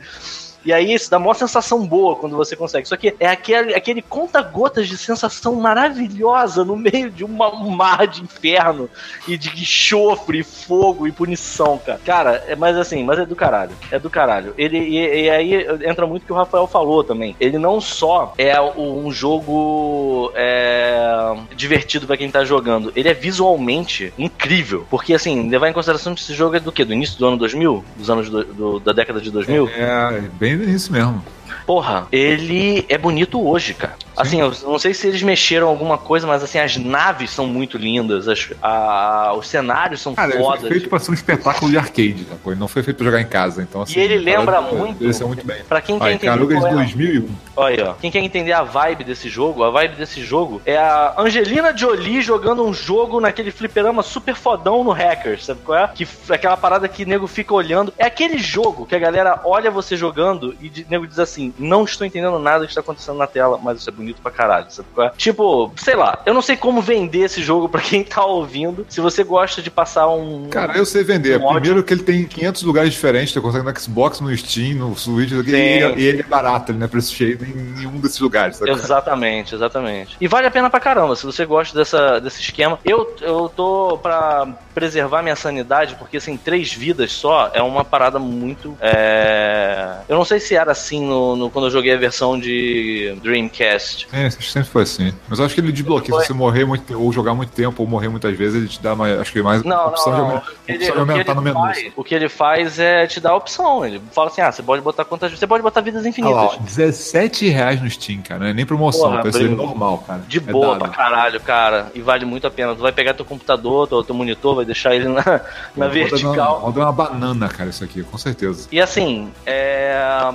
E 0.65 0.73
aí 0.73 0.93
isso 0.95 1.11
dá 1.11 1.19
uma 1.19 1.35
sensação 1.35 1.87
boa 1.87 2.17
quando 2.17 2.37
você 2.37 2.57
consegue. 2.57 2.89
Só 2.89 2.97
que 2.97 3.15
é 3.21 3.27
aquele, 3.29 3.75
aquele 3.75 4.01
conta-gotas 4.03 4.89
de 4.89 4.97
sensação 4.97 5.55
maravilhosa 5.57 6.65
no 6.65 6.77
meio 6.77 7.11
de 7.11 7.25
uma, 7.25 7.55
um 7.55 7.71
mar 7.71 8.07
de 8.07 8.23
inferno 8.23 8.89
e 9.29 9.37
de 9.37 9.49
enxofre, 9.51 10.43
fogo 10.43 11.07
e 11.07 11.12
punição, 11.12 11.79
cara. 11.85 12.01
Cara, 12.05 12.45
é, 12.49 12.57
mas 12.57 12.77
assim, 12.77 13.05
mas 13.05 13.19
é 13.19 13.27
do 13.27 13.37
caralho. 13.37 13.73
É 13.91 13.99
do 13.99 14.09
caralho. 14.11 14.55
Ele, 14.57 14.79
e, 14.79 15.25
e 15.25 15.31
aí 15.31 15.67
entra 15.85 16.07
muito 16.07 16.23
o 16.23 16.27
que 16.27 16.33
o 16.33 16.37
Rafael 16.37 16.67
falou 16.67 17.05
também. 17.05 17.37
Ele 17.39 17.59
não 17.59 17.81
só 17.81 18.33
é 18.39 18.61
um 18.61 19.11
jogo 19.12 20.33
é, 20.35 21.35
divertido 21.55 22.07
pra 22.07 22.17
quem 22.17 22.31
tá 22.31 22.45
jogando, 22.45 22.93
ele 22.97 23.09
é 23.09 23.15
visualmente 23.15 24.12
incrível. 24.19 24.87
Porque 24.91 25.15
assim, 25.15 25.49
levar 25.49 25.69
em 25.69 25.73
consideração 25.73 26.15
que 26.15 26.21
esse 26.21 26.35
jogo 26.35 26.57
é 26.57 26.61
do 26.61 26.73
quê? 26.73 26.85
Do 26.85 26.93
início 26.93 27.19
do 27.19 27.27
ano 27.27 27.37
2000? 27.37 27.85
Dos 27.97 28.11
anos 28.11 28.31
do- 28.31 28.45
do- 28.45 28.81
da 28.81 28.93
década 28.93 29.21
de 29.21 29.31
2000? 29.31 29.69
É, 29.69 30.21
bem 30.39 30.54
nisso 30.57 30.93
mesmo. 30.93 31.23
Porra, 31.67 32.07
ele 32.12 32.85
é 32.89 32.99
bonito 32.99 33.41
hoje, 33.47 33.75
cara. 33.75 33.95
Assim, 34.17 34.41
eu 34.41 34.53
não 34.65 34.79
sei 34.79 34.95
se 34.95 35.09
eles 35.09 35.23
mexeram 35.23 35.67
alguma 35.67 35.99
coisa, 35.99 36.25
mas 36.27 36.41
assim, 36.43 36.59
as 36.59 36.77
naves 36.77 37.31
são 37.31 37.47
muito 37.49 37.77
lindas, 37.77 38.29
as- 38.29 38.49
a- 38.62 39.33
os 39.37 39.49
cenários 39.49 40.01
são 40.01 40.15
Cara, 40.15 40.33
ele 40.35 40.39
fodas. 40.43 40.61
foi 40.61 40.71
feito 40.71 40.89
pra 40.89 40.99
ser 41.01 41.11
um 41.11 41.15
espetáculo 41.15 41.71
de 41.71 41.77
arcade? 41.79 42.27
Ele 42.47 42.55
não 42.57 42.69
foi 42.69 42.83
feito 42.85 42.99
pra 42.99 43.07
jogar 43.07 43.21
em 43.21 43.27
casa, 43.27 43.62
então 43.62 43.83
assim. 43.83 43.99
E 43.99 44.03
ele 44.03 44.19
lembra 44.19 44.61
muito- 44.61 45.03
muito 45.27 45.45
bem. 45.47 45.65
Pra 45.69 45.81
quem 45.81 45.99
quer 45.99 46.05
Olha, 46.05 46.15
entender 46.15 46.47
qual 46.47 46.61
de 46.61 46.67
é- 46.69 46.75
2001. 46.75 47.29
Olha 47.57 47.83
aí, 47.85 47.89
ó. 47.89 47.95
Quem 47.95 48.11
quer 48.11 48.21
entender 48.21 48.53
a 48.53 48.62
vibe 48.62 49.03
desse 49.05 49.29
jogo, 49.29 49.65
a 49.65 49.71
vibe 49.71 49.97
desse 49.97 50.23
jogo 50.23 50.61
é 50.65 50.77
a 50.77 51.15
Angelina 51.19 51.77
Jolie 51.77 52.21
jogando 52.23 52.65
um 52.65 52.73
jogo 52.75 53.21
naquele 53.21 53.51
fliperama 53.51 54.03
super 54.03 54.35
fodão 54.37 54.85
no 54.85 54.91
Hackers, 54.93 55.45
sabe 55.47 55.61
qual 55.65 55.79
é? 55.79 55.89
Que, 55.89 56.07
aquela 56.31 56.57
parada 56.57 56.87
que 56.89 57.03
o 57.05 57.07
nego 57.09 57.27
fica 57.27 57.53
olhando. 57.55 57.93
É 57.99 58.07
aquele 58.07 58.39
jogo 58.39 58.87
que 58.87 58.95
a 58.95 58.99
galera 58.99 59.41
olha 59.45 59.71
você 59.71 59.97
jogando 59.97 60.55
e 60.61 60.69
o 60.69 60.87
nego 60.91 61.07
diz 61.07 61.19
assim: 61.19 61.53
Não 61.59 61.85
estou 61.85 62.07
entendendo 62.07 62.39
nada 62.39 62.65
que 62.65 62.71
está 62.71 62.81
acontecendo 62.81 63.17
na 63.19 63.27
tela, 63.27 63.59
mas 63.63 63.79
isso 63.81 63.89
é 63.89 63.93
bonito 63.93 64.21
pra 64.23 64.31
caralho, 64.31 64.67
sabe 64.71 64.89
é? 64.99 65.11
Tipo, 65.17 65.73
sei 65.77 65.95
lá, 65.97 66.19
eu 66.27 66.35
não 66.35 66.43
sei 66.43 66.57
como 66.57 66.81
vender 66.81 67.21
esse 67.21 67.43
jogo 67.43 67.69
pra 67.69 67.81
quem 67.81 68.03
tá 68.05 68.25
ouvindo. 68.25 68.87
Se 68.89 69.01
você 69.01 69.23
gosta 69.25 69.61
de 69.63 69.71
passar 69.71 70.09
um. 70.09 70.49
Cara, 70.51 70.77
eu 70.77 70.85
sei 70.87 71.03
vender. 71.05 71.41
Um. 71.41 71.53
Primeiro 71.53 71.83
que 71.83 71.95
ele 71.95 72.03
tem 72.03 72.25
500 72.25 72.63
lugares 72.63 72.93
diferentes, 72.93 73.33
você 73.33 73.41
consegue 73.41 73.65
no 73.65 73.81
Xbox, 73.81 74.21
no 74.21 74.37
Steam, 74.37 74.75
no 74.77 74.97
Switch, 74.97 75.31
e 75.31 75.35
ele, 75.55 76.01
e 76.03 76.07
ele 76.07 76.21
é 76.21 76.25
barato, 76.25 76.73
ele 76.73 76.79
não 76.79 76.87
é 76.87 76.89
preço 76.89 77.13
cheio 77.15 77.39
em 77.45 77.55
nenhum 77.79 77.99
desses 78.01 78.19
lugares. 78.21 78.57
sabe? 78.57 78.71
Exatamente, 78.71 79.55
exatamente. 79.55 80.17
E 80.21 80.27
vale 80.29 80.47
a 80.47 80.51
pena 80.51 80.69
pra 80.71 80.81
caramba, 80.81 81.17
se 81.17 81.25
você 81.27 81.45
gosta 81.45 81.77
dessa, 81.77 82.21
desse 82.21 82.41
esquema. 82.41 82.79
Eu, 82.85 83.15
eu 83.21 83.51
tô 83.55 83.99
pra 84.03 84.47
preservar 84.75 85.23
minha 85.23 85.37
sanidade, 85.37 85.95
porque 85.97 86.17
assim, 86.17 86.37
três 86.37 86.73
vidas 86.73 87.13
só 87.13 87.51
é 87.55 87.63
uma 87.63 87.85
parada 87.85 88.19
muito. 88.19 88.77
é, 88.81 89.97
Eu 90.09 90.17
não 90.17 90.25
sei 90.25 90.41
se 90.41 90.55
era 90.55 90.73
assim 90.73 91.05
no, 91.05 91.37
no- 91.37 91.44
quando 91.51 91.67
eu 91.67 91.71
joguei 91.71 91.93
a 91.95 91.97
versão 91.97 92.39
de 92.39 93.17
Dreamcast. 93.23 94.09
É, 94.13 94.29
sempre 94.31 94.69
foi 94.71 94.83
assim. 94.83 95.13
Mas 95.29 95.39
eu 95.39 95.45
acho 95.45 95.55
que 95.55 95.61
ele 95.61 95.73
desbloqueia. 95.73 96.11
Foi. 96.15 96.21
Se 96.23 96.29
você 96.29 96.33
morrer 96.35 96.65
muito, 96.65 96.99
ou 97.01 97.13
jogar 97.13 97.35
muito 97.35 97.51
tempo, 97.53 97.83
ou 97.83 97.89
morrer 97.89 98.09
muitas 98.09 98.37
vezes, 98.37 98.57
ele 98.57 98.69
te 98.69 98.81
dá 98.83 98.95
mais, 98.95 99.19
acho 99.21 99.33
que 99.33 99.43
mais 99.43 99.63
Não, 99.63 99.89
opção, 99.89 100.13
não, 100.13 100.27
De, 100.27 100.35
não. 100.35 100.43
Ele- 100.69 100.77
opção 100.77 100.77
de 100.77 100.93
que 100.95 100.99
aumentar 101.13 101.35
no 101.35 101.41
ele 101.41 101.53
menu. 101.53 101.61
faz, 101.67 101.93
o 101.97 102.05
que 102.05 102.15
ele 102.15 102.29
faz 102.29 102.79
é 102.79 103.07
te 103.07 103.21
dar 103.21 103.31
a 103.31 103.37
opção. 103.37 103.85
Ele 103.85 104.01
fala 104.13 104.29
assim: 104.29 104.41
ah, 104.41 104.51
você 104.53 104.63
pode 104.63 104.83
botar 104.83 105.05
quantas. 105.05 105.33
Você 105.33 105.47
pode 105.47 105.63
botar 105.63 105.81
vidas 105.81 106.05
infinitas. 106.07 106.37
lá, 106.37 106.45
ó, 106.47 106.57
17 106.59 107.49
reais 107.49 107.81
no 107.83 107.91
Steam, 107.91 108.23
cara. 108.23 108.41
Não 108.41 108.47
é 108.47 108.53
nem 108.53 108.67
promoção, 108.67 109.11
Porra, 109.11 109.23
preço 109.23 109.39
dele 109.39 109.51
brinco. 109.55 109.67
normal, 109.67 109.99
cara. 110.07 110.23
De 110.29 110.39
É 110.39 110.41
boa 110.41 110.67
dado. 110.69 110.79
pra 110.81 110.89
caralho, 110.89 111.41
cara. 111.41 111.91
E 111.95 112.01
vale 112.01 112.25
muito 112.25 112.47
a 112.47 112.51
pena. 112.51 112.75
Tu 112.75 112.81
vai 112.83 112.93
pegar 112.93 113.15
teu 113.15 113.25
computador, 113.25 113.87
teu, 113.89 114.03
teu 114.03 114.15
monitor, 114.15 114.55
vai 114.57 114.65
deixar 114.65 114.95
ele 114.95 115.09
na, 115.09 115.41
na 115.77 115.89
vertical. 115.89 116.61
Roda 116.61 116.81
uma 116.81 116.93
banana, 116.93 117.49
cara, 117.49 117.71
isso 117.71 117.85
aqui, 117.85 118.03
com 118.03 118.19
certeza. 118.19 118.69
E 118.71 118.81
assim, 118.81 119.31
é. 119.47 119.93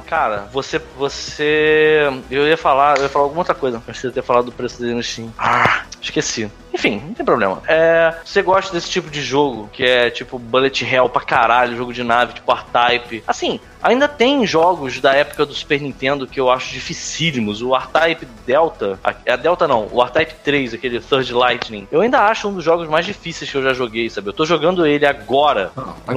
Cara, 0.07 0.47
você. 0.51 0.79
Você. 0.99 2.01
Eu 2.29 2.45
ia 2.45 2.57
falar. 2.57 2.97
Eu 2.97 3.03
ia 3.03 3.09
falar 3.09 3.23
alguma 3.23 3.39
outra 3.39 3.55
coisa. 3.55 3.81
Antes 3.87 4.01
de 4.01 4.11
ter 4.11 4.21
falado 4.21 4.45
do 4.45 4.51
preço 4.51 4.81
dele 4.81 4.95
no 4.95 5.01
Steam. 5.01 5.33
Ah, 5.37 5.83
esqueci. 6.01 6.51
Enfim, 6.73 7.01
não 7.05 7.13
tem 7.13 7.25
problema. 7.25 7.61
É. 7.67 8.13
Você 8.23 8.41
gosta 8.41 8.71
desse 8.73 8.89
tipo 8.89 9.09
de 9.09 9.21
jogo, 9.21 9.69
que 9.73 9.83
é 9.83 10.09
tipo 10.09 10.37
Bullet 10.37 10.85
Hell 10.85 11.09
pra 11.09 11.21
caralho, 11.21 11.75
jogo 11.77 11.93
de 11.93 12.03
nave, 12.03 12.33
tipo 12.33 12.51
R-Type. 12.51 13.23
Assim, 13.27 13.59
ainda 13.81 14.07
tem 14.07 14.45
jogos 14.45 14.99
da 14.99 15.13
época 15.13 15.45
do 15.45 15.53
Super 15.53 15.81
Nintendo 15.81 16.27
que 16.27 16.39
eu 16.39 16.49
acho 16.49 16.71
dificílimos. 16.73 17.61
O 17.61 17.75
R-Type 17.75 18.25
Delta. 18.45 18.99
A, 19.03 19.13
a 19.33 19.35
Delta 19.35 19.67
não, 19.67 19.87
o 19.91 20.01
R-Type 20.01 20.35
3, 20.43 20.73
aquele 20.73 20.99
Third 20.99 21.33
Lightning. 21.33 21.87
Eu 21.91 22.01
ainda 22.01 22.19
acho 22.25 22.47
um 22.47 22.53
dos 22.53 22.63
jogos 22.63 22.87
mais 22.87 23.05
difíceis 23.05 23.49
que 23.49 23.57
eu 23.57 23.63
já 23.63 23.73
joguei, 23.73 24.09
sabe? 24.09 24.29
Eu 24.29 24.33
tô 24.33 24.45
jogando 24.45 24.85
ele 24.85 25.05
agora 25.05 25.71
Ah, 25.75 25.93
tá 26.05 26.13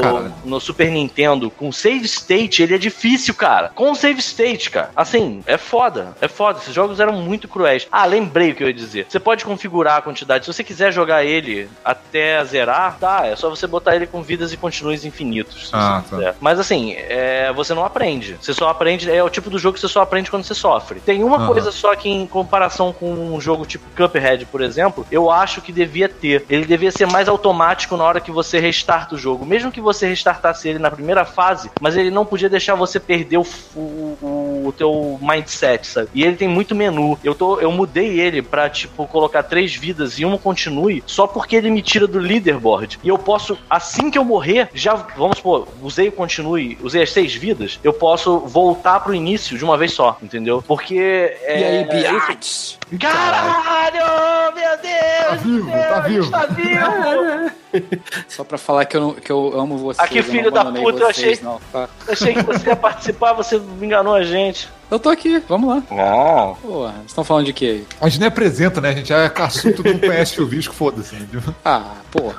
caralho. 0.00 0.32
no 0.44 0.60
Super 0.60 0.90
Nintendo 0.90 1.50
com 1.50 1.70
save 1.72 2.04
state, 2.06 2.62
ele 2.62 2.74
é 2.74 2.78
difícil, 2.78 3.34
cara. 3.34 3.70
Com 3.74 3.94
save 3.94 4.20
state, 4.20 4.70
cara. 4.70 4.90
Assim, 4.94 5.42
é 5.46 5.56
foda. 5.56 6.16
É 6.20 6.28
foda. 6.28 6.58
Esses 6.60 6.74
jogos 6.74 7.00
eram 7.00 7.12
muito 7.14 7.48
cruéis. 7.48 7.86
Ah, 7.90 8.04
lembrei 8.04 8.50
o 8.52 8.54
que 8.54 8.62
eu 8.62 8.68
ia 8.68 8.74
dizer. 8.74 9.06
Você 9.08 9.18
pode 9.18 9.44
configurar 9.44 9.95
a 9.98 10.02
quantidade. 10.02 10.44
Se 10.44 10.52
você 10.52 10.64
quiser 10.64 10.92
jogar 10.92 11.24
ele 11.24 11.68
até 11.84 12.44
zerar, 12.44 12.98
tá. 12.98 13.26
É 13.26 13.36
só 13.36 13.48
você 13.48 13.66
botar 13.66 13.96
ele 13.96 14.06
com 14.06 14.22
vidas 14.22 14.52
e 14.52 14.56
continues 14.56 15.04
infinitos. 15.04 15.70
Ah, 15.72 16.02
tá. 16.08 16.34
Mas 16.40 16.58
assim, 16.58 16.94
é, 16.96 17.52
você 17.52 17.74
não 17.74 17.84
aprende. 17.84 18.36
Você 18.40 18.52
só 18.52 18.68
aprende. 18.68 19.10
É 19.10 19.22
o 19.22 19.30
tipo 19.30 19.50
do 19.50 19.58
jogo 19.58 19.74
que 19.74 19.80
você 19.80 19.88
só 19.88 20.02
aprende 20.02 20.30
quando 20.30 20.44
você 20.44 20.54
sofre. 20.54 21.00
Tem 21.00 21.22
uma 21.22 21.36
Aham. 21.36 21.46
coisa 21.46 21.72
só 21.72 21.94
que, 21.94 22.08
em 22.08 22.26
comparação 22.26 22.92
com 22.92 23.12
um 23.12 23.40
jogo 23.40 23.66
tipo 23.66 23.84
Cuphead, 23.96 24.46
por 24.46 24.60
exemplo, 24.60 25.06
eu 25.10 25.30
acho 25.30 25.60
que 25.60 25.72
devia 25.72 26.08
ter. 26.08 26.44
Ele 26.48 26.64
devia 26.64 26.90
ser 26.90 27.06
mais 27.06 27.28
automático 27.28 27.96
na 27.96 28.04
hora 28.04 28.20
que 28.20 28.30
você 28.30 28.58
restarta 28.58 29.14
o 29.14 29.18
jogo. 29.18 29.44
Mesmo 29.44 29.70
que 29.70 29.80
você 29.80 30.06
restartasse 30.06 30.68
ele 30.68 30.78
na 30.78 30.90
primeira 30.90 31.24
fase, 31.24 31.70
mas 31.80 31.96
ele 31.96 32.10
não 32.10 32.24
podia 32.24 32.48
deixar 32.48 32.74
você 32.74 32.98
perder 32.98 33.38
o, 33.38 33.46
o, 33.74 34.64
o 34.66 34.74
teu 34.76 35.18
mindset, 35.20 35.86
sabe? 35.86 36.08
E 36.14 36.22
ele 36.22 36.36
tem 36.36 36.48
muito 36.48 36.74
menu. 36.74 37.18
Eu, 37.22 37.34
tô, 37.34 37.60
eu 37.60 37.70
mudei 37.70 38.20
ele 38.20 38.42
pra, 38.42 38.68
tipo, 38.68 39.06
colocar 39.06 39.42
três 39.42 39.74
vidas 39.86 40.18
e 40.18 40.24
uma 40.24 40.36
continue, 40.38 41.02
só 41.06 41.26
porque 41.26 41.54
ele 41.56 41.70
me 41.70 41.80
tira 41.82 42.06
do 42.06 42.18
leaderboard. 42.18 42.98
E 43.04 43.08
eu 43.08 43.16
posso, 43.18 43.56
assim 43.70 44.10
que 44.10 44.18
eu 44.18 44.24
morrer, 44.24 44.68
já, 44.74 44.94
vamos 45.16 45.36
supor, 45.38 45.68
usei 45.80 46.08
o 46.08 46.12
continue, 46.12 46.76
usei 46.82 47.02
as 47.02 47.12
seis 47.12 47.34
vidas, 47.34 47.78
eu 47.84 47.92
posso 47.92 48.40
voltar 48.40 48.98
pro 49.00 49.14
início 49.14 49.56
de 49.56 49.64
uma 49.64 49.76
vez 49.76 49.92
só, 49.92 50.16
entendeu? 50.22 50.62
Porque. 50.66 50.96
É, 51.42 51.60
E 51.60 51.64
aí, 51.64 51.74
é 51.74 51.82
isso- 51.82 52.26
biatch? 52.26 52.76
Caralho! 53.00 54.54
Meu 54.54 54.76
Deus! 54.78 55.26
Tá 55.28 55.34
vivo, 55.36 55.70
tá 55.70 56.00
vivo. 56.00 56.30
Tá 56.30 56.46
vivo! 56.46 57.56
Só 58.28 58.42
pra 58.44 58.56
falar 58.56 58.84
que 58.86 58.96
eu, 58.96 59.00
não- 59.00 59.14
que 59.14 59.30
eu 59.30 59.58
amo 59.58 59.76
vocês. 59.76 60.04
Aqui, 60.08 60.18
eu 60.18 60.24
filho 60.24 60.50
da 60.50 60.64
puta, 60.64 60.78
eu 60.78 61.06
vocês, 61.12 61.38
achei- 61.38 61.40
Não, 61.42 61.60
tá? 61.72 61.88
Eu 62.06 62.12
achei 62.12 62.34
que 62.34 62.42
você 62.42 62.68
ia 62.68 62.76
participar, 62.76 63.32
você 63.34 63.58
me 63.58 63.86
enganou 63.86 64.14
a 64.14 64.22
gente. 64.22 64.68
Eu 64.90 65.00
tô 65.00 65.08
aqui, 65.08 65.42
vamos 65.48 65.68
lá. 65.68 65.82
Não. 65.90 66.54
Porra, 66.54 66.92
vocês 66.92 67.06
estão 67.06 67.24
falando 67.24 67.46
de 67.46 67.52
quê 67.52 67.64
aí? 67.66 67.86
A 68.00 68.08
gente 68.08 68.20
nem 68.20 68.28
apresenta, 68.28 68.80
né? 68.80 68.90
A 68.90 68.94
gente 68.94 69.12
é 69.12 69.28
caçudo, 69.28 69.74
todo 69.76 69.86
mundo 69.92 70.00
conhece 70.06 70.40
o 70.40 70.46
Visco, 70.46 70.72
foda-se. 70.72 71.16
né? 71.16 71.26
Ah, 71.64 71.96
porra. 72.10 72.36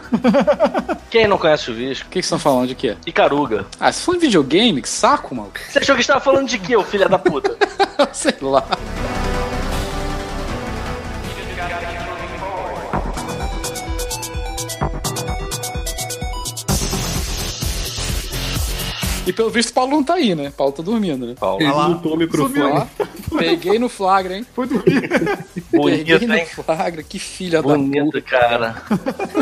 Quem 1.09 1.27
não 1.27 1.37
conhece 1.37 1.69
o 1.69 1.73
Visco? 1.73 2.05
O 2.07 2.09
que 2.09 2.19
que 2.21 2.25
vocês 2.25 2.25
estão 2.25 2.39
falando 2.39 2.67
de 2.69 2.75
quê? 2.75 2.95
Icaruga. 3.05 3.65
Ah, 3.79 3.91
se 3.91 4.01
for 4.01 4.15
em 4.15 4.19
videogame, 4.19 4.81
que 4.81 4.87
saco, 4.89 5.35
mano. 5.35 5.51
Você 5.69 5.79
achou 5.79 5.95
que 5.95 6.01
estava 6.01 6.21
falando 6.21 6.47
de 6.47 6.57
quê, 6.57 6.75
ô 6.77 6.83
filho 6.83 7.09
da 7.09 7.19
puta? 7.19 7.57
Sei 8.13 8.33
lá. 8.41 8.63
E 19.27 19.33
pelo 19.33 19.49
visto 19.49 19.69
o 19.69 19.73
Paulo 19.73 19.91
não 19.91 20.03
tá 20.03 20.13
aí, 20.15 20.33
né? 20.33 20.51
Paulo 20.55 20.71
tá 20.73 20.81
dormindo, 20.81 21.25
né? 21.27 21.35
Paulo. 21.39 21.61
Ele 21.61 21.71
mutou 21.71 22.13
o 22.13 22.17
microfone. 22.17 22.87
Peguei 23.37 23.77
no 23.77 23.89
flagra, 23.89 24.37
hein? 24.37 24.45
Bonito, 24.55 24.83
Peguei 25.71 26.27
no 26.27 26.33
hein? 26.35 26.45
flagra, 26.45 27.03
que 27.03 27.19
filha 27.19 27.61
Bonito, 27.61 28.05
da 28.05 28.05
puta. 28.05 28.21
cara. 28.21 28.81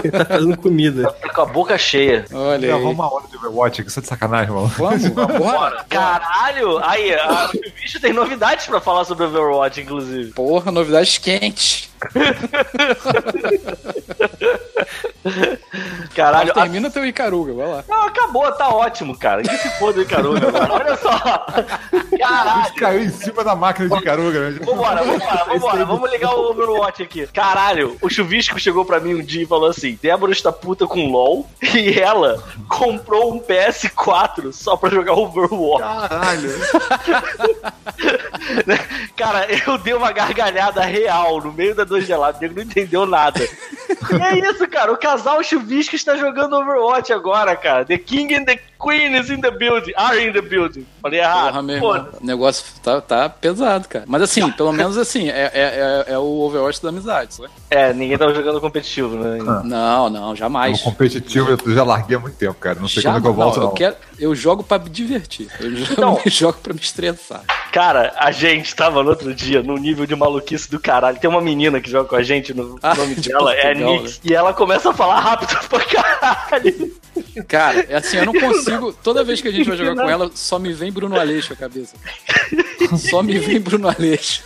Ele 0.03 0.11
tá 0.11 0.25
fazendo 0.25 0.57
comida. 0.57 1.11
Tá 1.21 1.33
com 1.33 1.41
a 1.41 1.45
boca 1.45 1.77
cheia. 1.77 2.25
Olha 2.33 2.75
aí. 2.75 2.83
uma 2.83 3.13
hora 3.13 3.27
de 3.27 3.38
Overwatch 3.38 3.81
aqui, 3.81 3.89
isso 3.89 3.99
é 3.99 4.01
de 4.01 4.07
sacanagem, 4.07 4.53
mano. 4.53 4.67
Vamos, 4.67 5.07
bora. 5.38 5.86
Caralho! 5.88 6.79
Aí, 6.79 7.13
a, 7.13 7.49
o 7.53 7.81
bicho 7.81 7.99
tem 8.01 8.11
novidades 8.11 8.65
pra 8.65 8.81
falar 8.81 9.05
sobre 9.05 9.25
Overwatch, 9.25 9.81
inclusive. 9.81 10.31
Porra, 10.31 10.71
novidades 10.71 11.17
quentes. 11.17 11.89
Caralho, 16.13 16.51
a... 16.51 16.53
Termina 16.53 16.89
teu 16.89 17.05
Icaruga, 17.05 17.53
vai 17.53 17.67
lá. 17.67 17.83
Não, 17.87 18.03
acabou, 18.03 18.51
tá 18.51 18.69
ótimo, 18.69 19.17
cara. 19.17 19.41
Que 19.41 19.57
se 19.57 19.69
foda 19.79 19.99
o 19.99 20.01
Icaruga 20.03 20.47
agora. 20.47 20.73
Olha 20.73 20.97
só. 20.97 21.11
Caralho. 22.17 22.75
caiu 22.75 23.03
em 23.03 23.09
cima 23.09 23.43
da 23.43 23.55
máquina 23.55 23.89
de 23.89 24.01
caruga, 24.03 24.51
né? 24.51 24.59
Vambora, 24.63 25.03
vambora, 25.03 25.45
vambora. 25.45 25.85
Vamos 25.85 26.11
ligar 26.11 26.33
o 26.33 26.51
Overwatch 26.51 27.03
aqui. 27.03 27.27
Caralho, 27.27 27.97
o 28.01 28.09
Chuvisco 28.09 28.59
chegou 28.59 28.85
pra 28.85 28.99
mim 28.99 29.15
um 29.15 29.23
dia 29.23 29.43
e 29.43 29.47
falou 29.47 29.69
assim: 29.69 29.97
Débora 30.01 30.31
está 30.31 30.51
puta 30.51 30.87
com 30.87 31.11
LOL 31.11 31.47
e 31.61 31.99
ela 31.99 32.43
comprou 32.67 33.33
um 33.33 33.39
PS4 33.39 34.51
só 34.51 34.75
pra 34.75 34.89
jogar 34.89 35.13
Overwatch. 35.13 36.09
Caralho. 36.09 36.49
Cara, 39.15 39.47
eu 39.65 39.77
dei 39.77 39.93
uma 39.93 40.11
gargalhada 40.11 40.81
real 40.81 41.41
no 41.41 41.51
meio 41.51 41.75
da 41.75 41.83
dois 41.86 42.05
gelados, 42.05 42.41
ele 42.41 42.53
não 42.53 42.63
entendeu 42.63 43.05
nada. 43.05 43.39
E 43.41 44.21
é 44.21 44.51
isso, 44.51 44.67
cara. 44.67 44.91
O 44.91 44.97
casal 44.97 45.43
Chuvisco 45.43 45.95
está 45.95 46.15
jogando 46.15 46.55
Overwatch 46.55 47.11
agora, 47.13 47.55
cara. 47.55 47.86
The 47.86 47.97
King 47.97 48.36
and 48.36 48.45
the 48.45 48.59
Queen 48.79 49.15
is 49.15 49.29
in 49.29 49.41
the 49.41 49.51
building. 49.51 49.93
Are 49.95 50.19
in 50.19 50.31
the 50.31 50.41
building. 50.41 50.86
Falei 51.05 51.19
errado. 51.19 51.45
Porra, 51.49 51.61
meu 51.61 51.75
irmão. 51.75 52.07
O 52.19 52.25
negócio 52.25 52.65
tá, 52.81 52.99
tá 52.99 53.29
pesado, 53.29 53.87
cara. 53.87 54.05
Mas 54.07 54.23
assim, 54.23 54.51
pelo 54.53 54.73
menos 54.73 54.97
assim, 54.97 55.29
é, 55.29 55.51
é, 55.53 56.05
é, 56.07 56.13
é 56.13 56.17
o 56.17 56.39
Overwatch 56.41 56.81
da 56.81 56.89
amizade, 56.89 57.35
sabe? 57.35 57.49
É, 57.69 57.93
ninguém 57.93 58.17
tava 58.17 58.33
jogando 58.33 58.59
competitivo, 58.59 59.15
né? 59.15 59.37
Não, 59.63 60.09
não, 60.09 60.31
O 60.31 60.35
jamais. 60.35 60.81
competitivo 60.81 61.51
eu 61.63 61.73
já 61.75 61.83
larguei 61.83 62.17
há 62.17 62.19
muito 62.19 62.37
tempo, 62.37 62.55
cara. 62.55 62.79
Não 62.79 62.87
sei 62.87 63.03
Já, 63.03 63.11
quando 63.11 63.17
é 63.17 63.21
que 63.21 63.27
eu 63.27 63.33
volto, 63.35 63.55
não, 63.57 63.63
não. 63.65 63.69
eu, 63.69 63.75
quero, 63.75 63.95
eu 64.17 64.33
jogo 64.33 64.63
pra 64.63 64.79
me 64.79 64.89
divertir. 64.89 65.47
Eu 65.59 65.75
jogo, 65.75 65.91
Então. 65.93 66.19
eu 66.25 66.31
jogo 66.31 66.57
pra 66.63 66.73
me 66.73 66.79
estressar. 66.79 67.43
Cara, 67.71 68.11
a 68.17 68.31
gente 68.31 68.75
tava 68.75 69.03
no 69.03 69.09
outro 69.11 69.31
dia 69.35 69.61
num 69.61 69.77
nível 69.77 70.07
de 70.07 70.15
maluquice 70.15 70.71
do 70.71 70.79
caralho. 70.79 71.19
Tem 71.19 71.29
uma 71.29 71.41
menina 71.41 71.79
que 71.79 71.89
joga 71.91 72.09
com 72.09 72.15
a 72.15 72.23
gente, 72.23 72.51
no 72.51 72.79
Ah, 72.81 72.95
nome 72.95 73.13
de 73.15 73.29
dela 73.29 73.53
é 73.53 73.61
Portugal, 73.75 73.93
Nix. 74.01 74.21
E 74.23 74.33
ela 74.33 74.53
começa 74.55 74.89
a 74.89 74.93
falar 74.93 75.19
rápido 75.19 75.55
pra 75.69 75.79
caralho. 75.85 76.91
Cara, 77.47 77.86
é 77.89 77.95
assim, 77.95 78.18
eu 78.18 78.26
não 78.26 78.34
consigo. 78.34 78.93
Toda 78.93 79.24
vez 79.24 79.41
que 79.41 79.47
a 79.47 79.51
gente 79.51 79.68
vai 79.68 79.78
jogar 79.78 79.95
com 79.95 80.09
ela, 80.09 80.32
só 80.34 80.59
me 80.59 80.74
vem 80.74 80.91
Bruno 80.91 81.20
Aleixo 81.20 81.53
a 81.53 81.55
cabeça. 81.55 81.95
Só 82.97 83.24
me 83.24 83.39
vem 83.39 83.59
Bruno 83.59 83.88
Aleixo. 83.89 84.43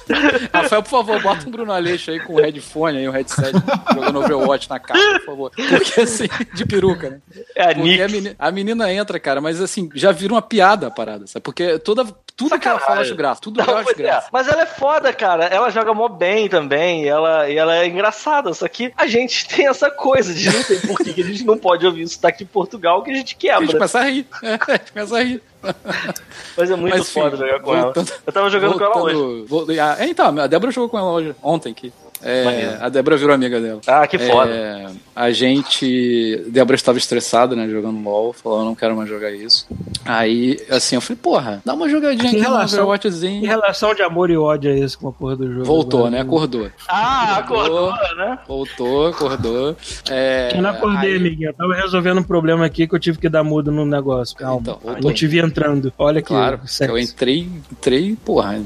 Rafael, 0.53 0.83
por 0.83 0.89
favor, 0.89 1.21
bota 1.21 1.47
um 1.47 1.51
Bruno 1.51 1.71
Aleixo 1.71 2.11
aí 2.11 2.19
com 2.19 2.35
o 2.35 2.41
headphone 2.41 2.97
aí, 2.97 3.07
o 3.07 3.11
headset, 3.11 3.51
jogando 3.93 4.19
Overwatch 4.19 4.69
na 4.69 4.79
cara, 4.79 5.19
por 5.19 5.25
favor. 5.25 5.51
Porque 5.51 6.01
assim, 6.01 6.27
de 6.53 6.65
peruca, 6.65 7.09
né? 7.09 7.21
É 7.55 7.65
a 7.65 7.71
a 7.71 7.75
menina, 7.75 8.35
a 8.37 8.51
menina 8.51 8.93
entra, 8.93 9.19
cara, 9.19 9.41
mas 9.41 9.61
assim, 9.61 9.89
já 9.93 10.11
vira 10.11 10.33
uma 10.33 10.41
piada 10.41 10.87
a 10.87 10.91
parada, 10.91 11.27
sabe? 11.27 11.43
Porque 11.43 11.79
toda, 11.79 12.05
tudo 12.39 12.57
que 12.57 12.67
ela 12.67 12.79
fala 12.79 12.95
eu 12.99 13.01
acho 13.01 13.15
graça. 13.15 13.41
Tudo 13.41 13.59
que 13.59 13.67
Não, 13.67 13.73
ela 13.73 13.81
acho 13.81 13.91
é. 13.91 13.93
graça. 13.93 14.29
Mas 14.31 14.47
ela 14.47 14.61
é 14.61 14.65
foda, 14.65 15.11
cara. 15.11 15.43
Ela 15.45 15.69
joga 15.69 15.93
mó 15.93 16.07
bem 16.07 16.47
também. 16.47 17.03
E 17.03 17.07
ela, 17.09 17.49
e 17.49 17.57
ela 17.57 17.75
é 17.75 17.85
engraçada. 17.85 18.53
Só 18.53 18.65
que 18.69 18.93
a 18.97 19.05
gente 19.07 19.45
tem 19.53 19.67
essa 19.67 19.91
coisa 19.91 20.33
de 20.33 20.45
não 20.49 20.63
sei 20.63 20.79
por 20.79 20.97
que 20.97 21.13
que 21.13 21.21
a 21.21 21.25
gente 21.25 21.43
não 21.43 21.57
pode 21.57 21.85
ouvir 21.85 22.03
isso 22.03 22.21
daqui 22.21 22.43
em 22.43 22.47
Portugal 22.47 23.03
que 23.03 23.11
a 23.11 23.13
gente 23.13 23.19
A 23.19 23.19
gente 23.19 23.35
quebra. 23.35 23.67
começa 23.73 23.99
a 23.99 24.03
rir. 24.03 24.25
É, 24.41 24.53
a 24.53 24.71
gente 24.77 24.91
começa 24.93 25.17
a 25.17 25.21
rir. 25.23 25.43
Mas 26.57 26.71
é 26.71 26.75
muito 26.75 26.93
Mas, 26.97 27.01
enfim, 27.09 27.19
foda 27.21 27.35
jogar 27.37 27.59
com 27.59 27.73
ela. 27.73 27.83
voltando- 27.83 28.13
Eu 28.25 28.33
tava 28.33 28.49
jogando 28.49 28.77
com 28.77 28.83
ela 28.85 28.97
hoje. 29.01 29.15
Voltando- 29.45 29.47
vol- 29.47 29.83
ah, 29.85 29.95
é, 29.99 30.05
então, 30.05 30.39
a 30.39 30.47
Débora 30.47 30.71
jogou 30.71 30.89
com 30.89 30.97
ela 30.97 31.11
hoje, 31.11 31.35
ontem 31.43 31.71
aqui. 31.71 31.91
É, 32.21 32.77
a 32.81 32.89
Débora 32.89 33.17
virou 33.17 33.33
amiga 33.33 33.59
dela. 33.61 33.81
Ah, 33.87 34.05
que 34.07 34.17
foda. 34.19 34.51
É, 34.51 34.87
a 35.15 35.31
gente. 35.31 36.43
Débora 36.47 36.75
estava 36.75 36.97
estressada, 36.97 37.55
né? 37.55 37.67
Jogando 37.69 38.01
LOL, 38.03 38.33
falou: 38.33 38.59
eu 38.59 38.65
não 38.65 38.75
quero 38.75 38.95
mais 38.95 39.09
jogar 39.09 39.31
isso. 39.31 39.67
Aí, 40.05 40.57
assim, 40.69 40.95
eu 40.95 41.01
falei: 41.01 41.19
porra, 41.21 41.61
dá 41.65 41.73
uma 41.73 41.87
jogadinha 41.89 42.29
Que 42.29 42.37
aqui 42.37 42.37
no 42.37 42.43
relação- 42.43 42.77
Que 42.79 42.83
Overwatchzinho. 42.83 43.45
relação 43.47 43.93
de 43.93 44.01
amor 44.01 44.29
e 44.29 44.37
ódio 44.37 44.71
é 44.71 44.79
esse 44.79 44.97
com 44.97 45.07
a 45.07 45.11
porra 45.11 45.35
do 45.35 45.51
jogo? 45.51 45.65
Voltou, 45.65 45.99
agora? 46.01 46.11
né? 46.11 46.21
Acordou. 46.21 46.69
Ah, 46.87 47.37
acordou, 47.37 47.91
né? 48.17 48.39
Voltou, 48.47 49.07
acordou. 49.07 49.75
É, 50.09 50.51
Eu 50.55 50.61
não 50.61 50.69
acordei, 50.71 51.11
aí- 51.11 51.17
amiguinho. 51.17 51.49
Eu 51.49 51.53
tava 51.53 51.73
resolvendo 51.75 52.19
um 52.19 52.23
problema 52.23 52.65
aqui 52.65 52.87
que 52.87 52.95
eu 52.95 52.99
tive 52.99 53.17
que 53.17 53.29
dar 53.29 53.43
mudo 53.43 53.71
no 53.71 53.85
negócio. 53.85 54.35
Calma. 54.35 54.59
Então, 54.61 54.73
eu 54.83 54.87
voltou. 54.91 55.03
não 55.09 55.13
te 55.13 55.27
vi 55.27 55.39
entrando. 55.39 55.93
Olha 55.97 56.19
aqui. 56.19 56.27
Claro, 56.29 56.59
sexo. 56.65 56.93
eu 56.93 56.97
entrei, 56.99 57.47
entrei, 57.71 58.15
porra. 58.25 58.59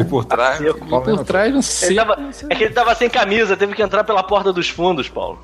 E 0.00 0.04
por 0.04 0.24
trás. 0.24 0.60
Eu- 0.60 0.76
E 0.76 0.88
por 0.88 1.24
trás, 1.24 1.52
não 1.54 1.62
sei. 1.62 1.90
Ele 1.90 1.96
tava, 1.96 2.30
é 2.50 2.54
que 2.54 2.64
ele 2.64 2.74
tava 2.74 2.87
sem 2.94 3.08
camisa, 3.10 3.56
teve 3.56 3.74
que 3.74 3.82
entrar 3.82 4.04
pela 4.04 4.22
porta 4.22 4.52
dos 4.52 4.68
fundos, 4.68 5.08
Paulo. 5.08 5.38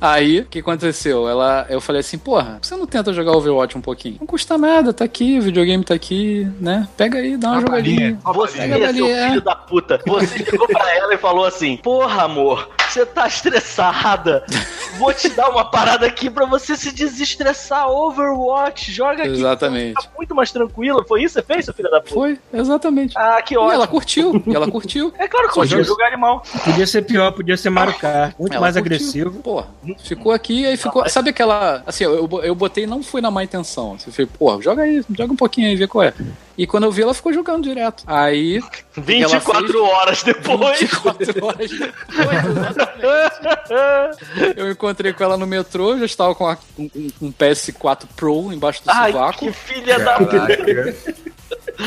Aí, 0.00 0.40
o 0.40 0.46
que 0.46 0.58
aconteceu? 0.58 1.28
Ela, 1.28 1.66
eu 1.68 1.80
falei 1.80 2.00
assim, 2.00 2.18
porra, 2.18 2.58
você 2.60 2.76
não 2.76 2.86
tenta 2.86 3.12
jogar 3.12 3.32
Overwatch 3.32 3.76
um 3.76 3.80
pouquinho? 3.80 4.16
Não 4.20 4.26
custa 4.26 4.58
nada, 4.58 4.92
tá 4.92 5.04
aqui, 5.04 5.38
o 5.38 5.42
videogame 5.42 5.84
tá 5.84 5.94
aqui, 5.94 6.46
né? 6.60 6.86
Pega 6.96 7.18
aí, 7.18 7.36
dá 7.36 7.48
uma 7.48 7.54
Uma 7.54 7.60
jogadinha. 7.62 8.18
palhinha. 8.22 8.34
Você, 8.34 8.60
ali, 8.60 8.96
seu 8.98 9.06
é. 9.06 9.28
filho 9.28 9.40
da 9.40 9.54
puta, 9.56 10.00
você 10.06 10.44
chegou 10.44 10.66
pra 10.66 10.94
ela 10.96 11.14
e 11.14 11.18
falou 11.18 11.44
assim: 11.44 11.76
Porra, 11.78 12.22
amor, 12.24 12.68
você 12.88 13.06
tá 13.06 13.26
estressada. 13.26 14.44
Vou 14.98 15.12
te 15.14 15.28
dar 15.30 15.48
uma 15.48 15.64
parada 15.64 16.06
aqui 16.06 16.28
pra 16.28 16.44
você 16.44 16.76
se 16.76 16.92
desestressar. 16.92 17.88
Overwatch, 17.90 18.92
joga 18.92 19.22
aqui. 19.22 19.32
Exatamente. 19.32 19.94
Tá 19.94 20.08
muito 20.16 20.34
mais 20.34 20.50
tranquila. 20.52 21.02
Foi 21.06 21.22
isso 21.22 21.34
que 21.40 21.46
você 21.46 21.54
fez, 21.54 21.64
seu 21.64 21.74
filho 21.74 21.90
da 21.90 22.00
puta? 22.00 22.12
Foi, 22.14 22.38
exatamente. 22.52 23.14
Ah, 23.16 23.40
que 23.40 23.54
E 23.54 23.56
ótimo. 23.56 23.72
ela 23.72 23.86
curtiu, 23.86 24.42
e 24.46 24.54
ela 24.54 24.70
curtiu. 24.70 25.12
É 25.18 25.26
claro 25.26 25.48
que 25.48 25.64
jogo- 25.66 25.84
jogar 25.84 26.10
animal. 26.22 26.42
Podia 26.64 26.86
ser 26.86 27.02
pior, 27.02 27.32
podia 27.32 27.56
ser 27.56 27.70
Mario 27.70 27.94
Kart. 27.98 28.34
Muito 28.38 28.52
Ela 28.52 28.60
mais 28.60 28.76
curtiu. 28.76 28.94
agressivo. 28.96 29.30
Porra, 29.42 29.66
ficou 30.04 30.32
aqui, 30.32 30.64
aí 30.66 30.76
ficou. 30.76 31.08
Sabe 31.08 31.30
aquela. 31.30 31.82
Assim, 31.86 32.04
eu, 32.04 32.28
eu 32.42 32.54
botei, 32.54 32.86
não 32.86 33.02
foi 33.02 33.20
na 33.20 33.30
má 33.30 33.42
intenção. 33.44 33.94
Assim, 33.94 34.04
Eu 34.08 34.12
falei, 34.12 34.30
porra, 34.38 34.62
joga 34.62 34.82
aí, 34.82 35.02
joga 35.10 35.32
um 35.32 35.36
pouquinho 35.36 35.68
aí, 35.68 35.76
vê 35.76 35.86
qual 35.86 36.04
é. 36.04 36.14
E 36.56 36.66
quando 36.66 36.84
eu 36.84 36.92
vi, 36.92 37.02
ela 37.02 37.14
ficou 37.14 37.32
jogando 37.32 37.64
direto. 37.64 38.04
Aí. 38.06 38.58
o 38.58 38.70
que 38.70 39.02
que 39.02 39.22
ela 39.22 39.28
24 39.38 39.66
fez? 39.66 39.74
horas 39.82 40.22
depois. 40.22 40.78
24 40.80 41.46
horas 41.46 41.70
depois, 41.70 43.32
exatamente. 43.40 44.52
Eu 44.56 44.70
encontrei 44.70 45.12
com 45.12 45.24
ela 45.24 45.36
no 45.36 45.46
metrô, 45.46 45.98
já 45.98 46.04
estava 46.04 46.34
com 46.34 46.46
a- 46.46 46.58
um, 46.78 46.90
um- 46.94 47.10
um 47.22 47.32
PS4 47.32 48.06
Pro 48.14 48.52
embaixo 48.52 48.84
do 48.84 48.90
Ai, 48.90 49.12
sovaco, 49.12 49.38
que 49.38 49.52
filha 49.52 49.98
da 49.98 50.16
puta. 50.18 50.30
Caraca. 50.38 50.94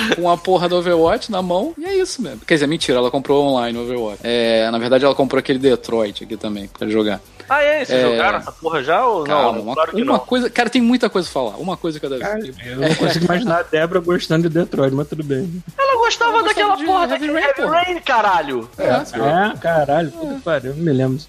com 0.15 0.29
a 0.29 0.37
porra 0.37 0.67
do 0.69 0.75
Overwatch 0.77 1.31
na 1.31 1.41
mão, 1.41 1.73
e 1.77 1.85
é 1.85 1.95
isso 1.97 2.21
mesmo. 2.21 2.39
Quer 2.45 2.55
dizer, 2.55 2.67
mentira, 2.67 2.97
ela 2.97 3.11
comprou 3.11 3.43
online 3.45 3.77
o 3.77 3.81
Overwatch. 3.83 4.19
É, 4.23 4.69
na 4.71 4.77
verdade, 4.77 5.05
ela 5.05 5.15
comprou 5.15 5.39
aquele 5.39 5.59
Detroit 5.59 6.23
aqui 6.23 6.37
também, 6.37 6.67
pra 6.67 6.87
jogar. 6.87 7.19
Ah, 7.47 7.61
é? 7.61 7.85
Vocês 7.85 7.99
É. 8.03 8.09
jogaram 8.11 8.39
essa 8.39 8.51
porra 8.51 8.83
já 8.83 9.05
ou 9.05 9.23
Calma, 9.23 9.51
não? 9.59 9.63
uma, 9.65 9.73
Claro 9.75 9.91
que 9.91 10.01
uma 10.01 10.13
não. 10.13 10.19
coisa. 10.19 10.49
Cara, 10.49 10.67
tem 10.67 10.81
muita 10.81 11.09
coisa 11.11 11.29
pra 11.29 11.33
falar. 11.43 11.57
Uma 11.57 11.77
coisa 11.77 11.99
cada 11.99 12.17
Cara, 12.17 12.39
vez. 12.41 12.55
eu 12.65 12.77
não 12.77 12.95
consigo 12.95 13.25
imaginar 13.25 13.59
a 13.59 13.61
Débora 13.63 13.99
gostando 13.99 14.49
de 14.49 14.57
Detroit, 14.57 14.95
mas 14.95 15.07
tudo 15.07 15.23
bem. 15.23 15.63
Ela 15.77 15.95
gostava 15.99 16.31
Ela 16.39 16.43
daquela 16.43 16.69
gostava 16.69 16.77
de 16.79 16.85
porra 16.85 16.99
Heavy 17.01 17.13
daquele 17.13 17.33
Rain, 17.33 17.43
Heavy 17.43 17.61
porra. 17.61 17.75
Rain, 17.83 17.99
caralho. 17.99 18.69
É, 18.79 19.57
caralho, 19.59 20.09
puta 20.11 20.33
que 20.33 20.41
pariu, 20.41 20.73
não 20.75 20.83
me 20.83 20.91
lembro. 20.91 21.19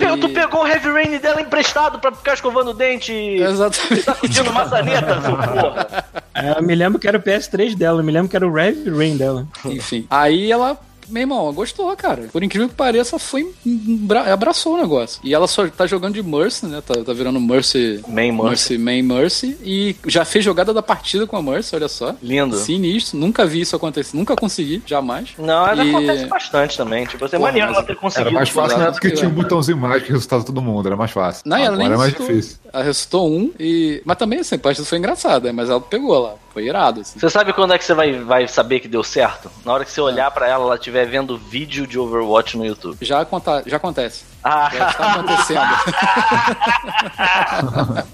Ela 0.00 0.16
E- 0.16 0.20
tu 0.20 0.28
pegou 0.28 0.62
o 0.62 0.66
Heavy 0.66 0.90
Rain 0.90 1.18
dela 1.18 1.40
emprestado 1.40 1.98
pra 1.98 2.12
ficar 2.12 2.34
escovando 2.34 2.68
o 2.70 2.74
dente 2.74 3.12
e 3.12 3.42
Exatamente. 3.42 4.04
tá 4.04 4.14
curtindo 4.14 4.52
maçaneta, 4.52 5.20
seu 5.22 5.36
porra. 5.36 6.04
É, 6.34 6.58
eu 6.58 6.62
me 6.62 6.74
lembro 6.74 6.98
que 6.98 7.08
era 7.08 7.18
o 7.18 7.22
PS3 7.22 7.74
dela, 7.74 8.00
eu 8.00 8.04
me 8.04 8.12
lembro 8.12 8.28
que 8.28 8.36
era 8.36 8.46
o 8.48 8.58
Heavy 8.58 8.90
Rain 8.90 9.16
dela. 9.16 9.46
Enfim. 9.64 10.06
Aí 10.10 10.50
ela 10.52 10.78
Meu 11.10 11.22
irmão, 11.22 11.52
gostou, 11.52 11.94
cara. 11.96 12.28
Por 12.32 12.42
incrível 12.42 12.68
que 12.68 12.74
pareça, 12.74 13.18
foi. 13.18 13.52
abraçou 14.32 14.74
o 14.74 14.78
negócio. 14.80 15.20
E 15.24 15.34
ela 15.34 15.46
só 15.46 15.66
tá 15.68 15.86
jogando 15.86 16.14
de 16.14 16.22
Mercy, 16.22 16.66
né? 16.66 16.82
Tá, 16.86 16.94
tá 17.04 17.12
virando 17.12 17.40
Mercy. 17.40 18.00
Main 18.08 18.32
Mercy. 18.32 18.48
Mercy, 18.48 18.78
Main 18.78 19.02
Mercy. 19.02 19.56
E 19.62 19.96
já 20.06 20.24
fez 20.24 20.44
jogada 20.44 20.72
da 20.72 20.82
partida 20.82 21.26
com 21.26 21.36
a 21.36 21.42
Mercy, 21.42 21.74
olha 21.74 21.88
só. 21.88 22.14
Lindo. 22.22 22.56
Sinistro. 22.56 23.18
Nunca 23.18 23.44
vi 23.46 23.60
isso 23.62 23.74
acontecer. 23.76 24.16
Nunca 24.16 24.36
consegui, 24.36 24.82
jamais. 24.86 25.30
Não, 25.38 25.66
ela 25.66 25.84
E- 25.84 25.90
acontece 25.90 26.26
bastante 26.26 26.76
também. 26.76 27.06
Tipo, 27.06 27.24
assim, 27.24 27.36
é 27.36 27.38
maneiro 27.38 27.68
ela 27.72 27.82
ter 27.82 27.92
Era 27.92 28.00
conseguido. 28.00 28.32
mais 28.32 28.48
fácil 28.48 28.78
na 28.78 28.84
Exato. 28.84 28.98
época 28.98 29.10
que 29.10 29.16
tinha 29.16 29.28
um 29.28 29.32
botãozinho 29.34 29.76
mágico 29.78 30.06
que 30.06 30.12
resultava 30.12 30.44
todo 30.44 30.60
mundo, 30.62 30.86
era 30.86 30.96
mais 30.96 31.10
fácil. 31.10 31.42
Não, 31.46 31.58
e 31.58 31.62
ela 31.62 31.76
nem 31.76 31.86
Agora 31.86 32.08
é 32.08 32.10
mais 32.10 32.14
difícil. 32.28 32.56
Ela 32.72 32.84
ressuscitou 32.84 33.28
um 33.28 33.52
e. 33.58 34.00
Mas 34.04 34.16
também, 34.16 34.38
assim, 34.40 34.54
a 34.54 34.58
partida 34.58 34.86
foi 34.86 34.98
engraçada, 34.98 35.48
né? 35.48 35.52
mas 35.52 35.68
ela 35.68 35.80
pegou 35.80 36.18
lá. 36.18 36.34
Foi 36.52 36.64
irado, 36.66 37.00
assim. 37.00 37.18
Você 37.18 37.30
sabe 37.30 37.52
quando 37.52 37.72
é 37.74 37.78
que 37.78 37.84
você 37.84 37.94
vai, 37.94 38.12
vai 38.24 38.48
saber 38.48 38.80
que 38.80 38.88
deu 38.88 39.04
certo? 39.04 39.48
Na 39.64 39.72
hora 39.72 39.84
que 39.84 39.90
você 39.90 40.00
olhar 40.00 40.28
pra 40.32 40.48
ela, 40.48 40.64
ela 40.64 40.74
estiver 40.74 41.06
vendo 41.06 41.36
vídeo 41.38 41.86
de 41.86 41.96
Overwatch 41.98 42.56
no 42.56 42.66
YouTube. 42.66 42.96
Já, 43.00 43.20
aconta- 43.20 43.62
já 43.66 43.76
acontece. 43.76 44.24
Ah, 44.42 44.70
Já 44.72 44.88
está 44.90 45.12
acontecendo. 45.12 45.60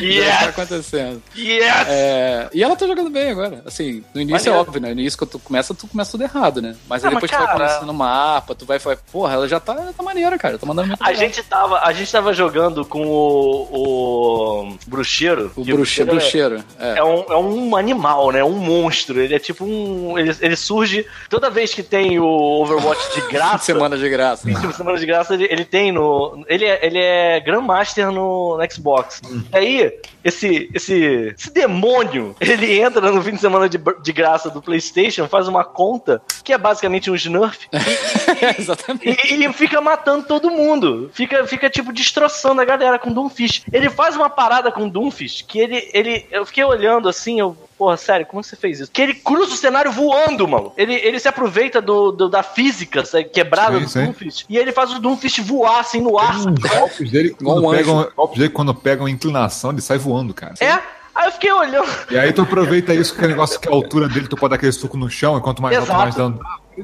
Já 0.00 0.02
está 0.02 0.04
yes! 0.04 0.48
acontecendo. 0.48 1.22
Yes! 1.36 1.86
É, 1.88 2.48
e 2.52 2.62
ela 2.62 2.76
tá 2.76 2.86
jogando 2.86 3.10
bem 3.10 3.30
agora. 3.30 3.62
Assim, 3.66 4.02
no 4.14 4.20
início 4.20 4.48
é 4.48 4.50
Maneiro. 4.50 4.68
óbvio, 4.68 4.80
né? 4.82 4.94
No 4.94 5.00
início, 5.00 5.18
quando 5.18 5.30
tu 5.30 5.38
começa, 5.38 5.74
tu 5.74 5.86
começa 5.86 6.10
tudo 6.10 6.24
errado, 6.24 6.60
né? 6.60 6.74
Mas 6.88 7.04
Ah, 7.04 7.08
aí 7.08 7.14
mas 7.14 7.22
depois 7.22 7.30
tu 7.30 7.38
vai 7.38 7.46
cara- 7.46 7.58
conhecendo 7.68 7.90
o 7.90 7.94
mapa, 7.94 8.54
tu 8.54 8.66
vai 8.66 8.78
falar, 8.78 8.96
porra, 9.10 9.34
ela 9.34 9.48
já 9.48 9.60
tá, 9.60 9.74
tá 9.74 10.02
maneira, 10.02 10.36
cara. 10.38 10.58
Tá 10.58 10.66
mandando 10.66 10.88
muito 10.88 11.02
A 11.02 11.12
gente, 11.12 11.42
tava, 11.42 11.80
a 11.80 11.92
gente 11.92 12.10
tava 12.10 12.32
jogando 12.32 12.84
com 12.84 13.06
o, 13.06 14.68
o 14.72 14.78
bruxeiro. 14.86 15.52
O 15.56 15.62
E 15.62 15.72
bruxeiro, 15.72 16.10
é- 16.10 16.14
bruxeiro. 16.14 16.64
É. 16.78 16.98
É 16.98 17.04
um, 17.04 17.24
é 17.30 17.36
um 17.36 17.76
animal, 17.76 18.30
né? 18.32 18.42
Um 18.44 18.58
monstro. 18.58 19.20
Ele 19.20 19.34
é 19.34 19.38
tipo 19.38 19.64
um. 19.64 20.18
Ele, 20.18 20.34
ele 20.40 20.56
surge. 20.56 21.06
Toda 21.28 21.48
vez 21.50 21.72
que 21.72 21.82
tem 21.82 22.18
o 22.18 22.24
Overwatch 22.26 23.14
de 23.14 23.20
graça. 23.30 23.64
Semana 23.64 23.96
de 23.96 24.08
graça. 24.08 24.48
Tipo, 24.52 24.72
semana 24.72 24.98
de 24.98 25.06
graça, 25.06 25.21
ele, 25.30 25.44
ele 25.50 25.64
tem 25.64 25.92
no. 25.92 26.44
Ele 26.48 26.64
é, 26.64 26.84
ele 26.84 26.98
é 26.98 27.40
Grandmaster 27.40 28.10
no, 28.10 28.56
no 28.56 28.72
Xbox. 28.72 29.20
E 29.52 29.56
aí, 29.56 29.98
esse, 30.24 30.70
esse, 30.74 31.34
esse 31.36 31.52
demônio, 31.52 32.34
ele 32.40 32.80
entra 32.80 33.10
no 33.10 33.22
fim 33.22 33.32
de 33.32 33.40
semana 33.40 33.68
de, 33.68 33.78
de 33.78 34.12
graça 34.12 34.50
do 34.50 34.62
PlayStation, 34.62 35.28
faz 35.28 35.48
uma 35.48 35.64
conta, 35.64 36.22
que 36.44 36.52
é 36.52 36.58
basicamente 36.58 37.10
um 37.10 37.14
Smurf, 37.14 37.68
É, 37.72 38.56
exatamente. 38.60 39.32
e, 39.32 39.44
e 39.44 39.52
fica 39.52 39.80
matando 39.80 40.26
todo 40.26 40.50
mundo. 40.50 41.10
Fica, 41.12 41.46
fica, 41.46 41.68
tipo, 41.68 41.92
destroçando 41.92 42.60
a 42.60 42.64
galera 42.64 42.98
com 42.98 43.12
Doomfist. 43.12 43.64
Ele 43.72 43.90
faz 43.90 44.16
uma 44.16 44.30
parada 44.30 44.70
com 44.70 44.88
Doomfist 44.88 45.44
que 45.44 45.58
ele. 45.58 45.90
ele 45.92 46.26
eu 46.30 46.46
fiquei 46.46 46.64
olhando 46.64 47.08
assim, 47.08 47.40
eu. 47.40 47.56
Porra, 47.82 47.96
sério, 47.96 48.24
como 48.26 48.44
você 48.44 48.54
fez 48.54 48.78
isso? 48.78 48.92
Que 48.92 49.02
ele 49.02 49.12
cruza 49.12 49.54
o 49.54 49.56
cenário 49.56 49.90
voando, 49.90 50.46
mano. 50.46 50.72
Ele, 50.76 50.94
ele 50.94 51.18
se 51.18 51.26
aproveita 51.26 51.82
do, 51.82 52.12
do- 52.12 52.28
da 52.28 52.40
física 52.40 53.04
sabe, 53.04 53.24
quebrada 53.24 53.76
Sim, 53.76 53.82
do 53.82 53.88
sim. 53.88 54.04
Doomfist. 54.04 54.44
E 54.48 54.56
ele 54.56 54.70
faz 54.70 54.92
o 54.92 55.00
Doomfist 55.00 55.40
voar 55.40 55.80
assim 55.80 56.00
no 56.00 56.16
ar. 56.16 56.36
Uns 56.36 56.60
golpes 56.60 57.10
dele, 57.10 57.30
quando 57.42 57.66
um 57.66 57.70
pegam, 57.72 58.08
golpes 58.16 58.38
dele 58.38 58.50
quando 58.50 58.72
pegam 58.72 59.08
inclinação, 59.08 59.72
ele 59.72 59.80
sai 59.80 59.98
voando, 59.98 60.32
cara. 60.32 60.54
É? 60.60 60.78
Aí 61.12 61.26
eu 61.26 61.32
fiquei 61.32 61.50
olhando. 61.50 61.88
E 62.08 62.16
aí 62.16 62.32
tu 62.32 62.42
aproveita 62.42 62.94
isso, 62.94 63.16
que 63.16 63.24
é 63.24 63.26
negócio 63.26 63.58
que 63.58 63.68
a 63.68 63.72
altura 63.72 64.08
dele, 64.08 64.28
tu 64.28 64.36
pode 64.36 64.50
dar 64.50 64.56
aquele 64.56 64.70
suco 64.70 64.96
no 64.96 65.10
chão, 65.10 65.36
e 65.36 65.40
quanto 65.40 65.60
mais 65.60 65.76
alto, 65.76 65.92
mais 65.92 66.14
dano. 66.14 66.38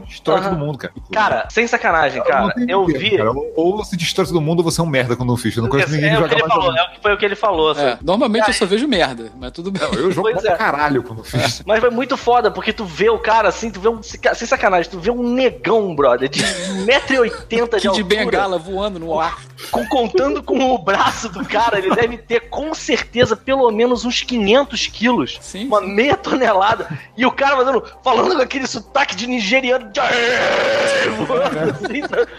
Destrói 0.07 0.39
Aham. 0.39 0.51
todo 0.51 0.59
mundo, 0.59 0.79
cara. 0.79 0.93
Cara, 1.13 1.49
sem 1.51 1.67
sacanagem, 1.67 2.19
Não 2.19 2.27
cara. 2.27 2.55
tem 2.55 2.67
Eu 2.71 2.85
vi. 2.87 3.17
cara. 3.17 3.31
Ou- 3.33 3.77
você 3.79 3.97
destrói 3.97 4.27
todo 4.27 4.41
mundo, 4.41 4.59
ou 4.61 4.65
você 4.65 4.81
é 4.81 4.85
um 4.85 4.87
merda 4.87 5.17
quando 5.17 5.29
não 5.29 5.37
ficha. 5.37 5.59
Eu 5.61 5.63
não 5.65 5.71
conheço 5.71 5.93
ninguém 5.93 6.11
É, 6.11 6.17
que 6.17 6.19
o 6.19 6.23
que 6.25 6.29
joga 6.31 6.35
ele 6.35 6.43
mais 6.49 6.53
falou, 6.55 6.77
é 6.77 6.83
o 6.83 6.91
que 6.93 7.01
foi 7.03 7.15
o 7.15 7.19
que 7.19 7.25
ele 7.25 7.37
falou. 7.37 7.71
assim. 7.71 7.81
É, 7.83 7.99
normalmente 8.03 8.49
eu 8.49 8.55
só 8.55 8.67
vejo 8.67 8.87
merda, 8.89 9.31
mas 9.39 9.53
tudo 9.53 9.71
bem. 9.71 9.83
Eu 9.83 10.11
jogo 10.11 10.29
Pois 10.31 10.43
pra 10.43 10.53
é. 10.53 10.57
caralho 10.57 11.03
quando 11.03 11.25
ficha. 11.25 11.63
Mas 11.67 11.81
foi 11.81 11.91
muito 11.91 12.17
foda, 12.17 12.51
porque 12.51 12.73
tu 12.73 12.85
vê 12.85 13.09
o 13.11 13.19
cara 13.19 13.49
assim, 13.49 13.71
tu 13.71 13.81
vê 13.81 13.89
um. 13.89 14.01
Sem 14.03 14.21
sacanagem, 14.49 14.91
tu 14.91 14.99
vê 14.99 15.11
um 15.11 15.23
negão, 15.23 15.95
brother, 15.95 16.29
de 16.29 16.43
1,80m 16.43 17.65
de 17.65 17.71
Que 17.71 17.81
de 17.81 17.89
altura. 17.89 18.05
bengala 18.05 18.59
voando 18.59 18.99
no 18.99 19.19
ar. 19.19 19.39
com- 19.71 19.87
contando 19.89 20.43
com 20.43 20.73
o 20.73 20.79
braço 20.79 21.29
do 21.29 21.45
cara, 21.45 21.79
ele 21.79 21.95
deve 21.95 22.17
ter 22.19 22.49
com 22.49 22.73
certeza 22.75 23.37
pelo 23.37 23.71
menos 23.73 24.05
uns 24.05 24.23
500 24.23 24.87
quilos. 24.87 25.37
Sim, 25.41 25.67
Uma 25.67 25.81
meia 25.81 26.17
tonelada. 26.17 26.89
E 27.17 27.27
o 27.27 27.31
cara 27.33 27.57
fazendo, 27.57 27.83
falando 28.03 28.37
com 28.37 28.43
aquele 28.43 28.67
sotaque 28.67 29.17
de 29.17 29.27
nigeriano. 29.27 29.78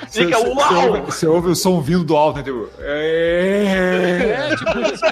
Fica, 0.09 0.37
você- 0.37 0.47
uau! 0.49 1.01
você 1.05 1.27
ouve, 1.27 1.49
o 1.49 1.55
som 1.55 1.81
vindo 1.81 2.03
do 2.03 2.15
alto, 2.15 2.37
né? 2.37 2.43
Tipo. 2.43 2.69
É... 2.79 4.49
É, 4.51 4.55
tipo 4.55 4.79
isso. 4.79 5.05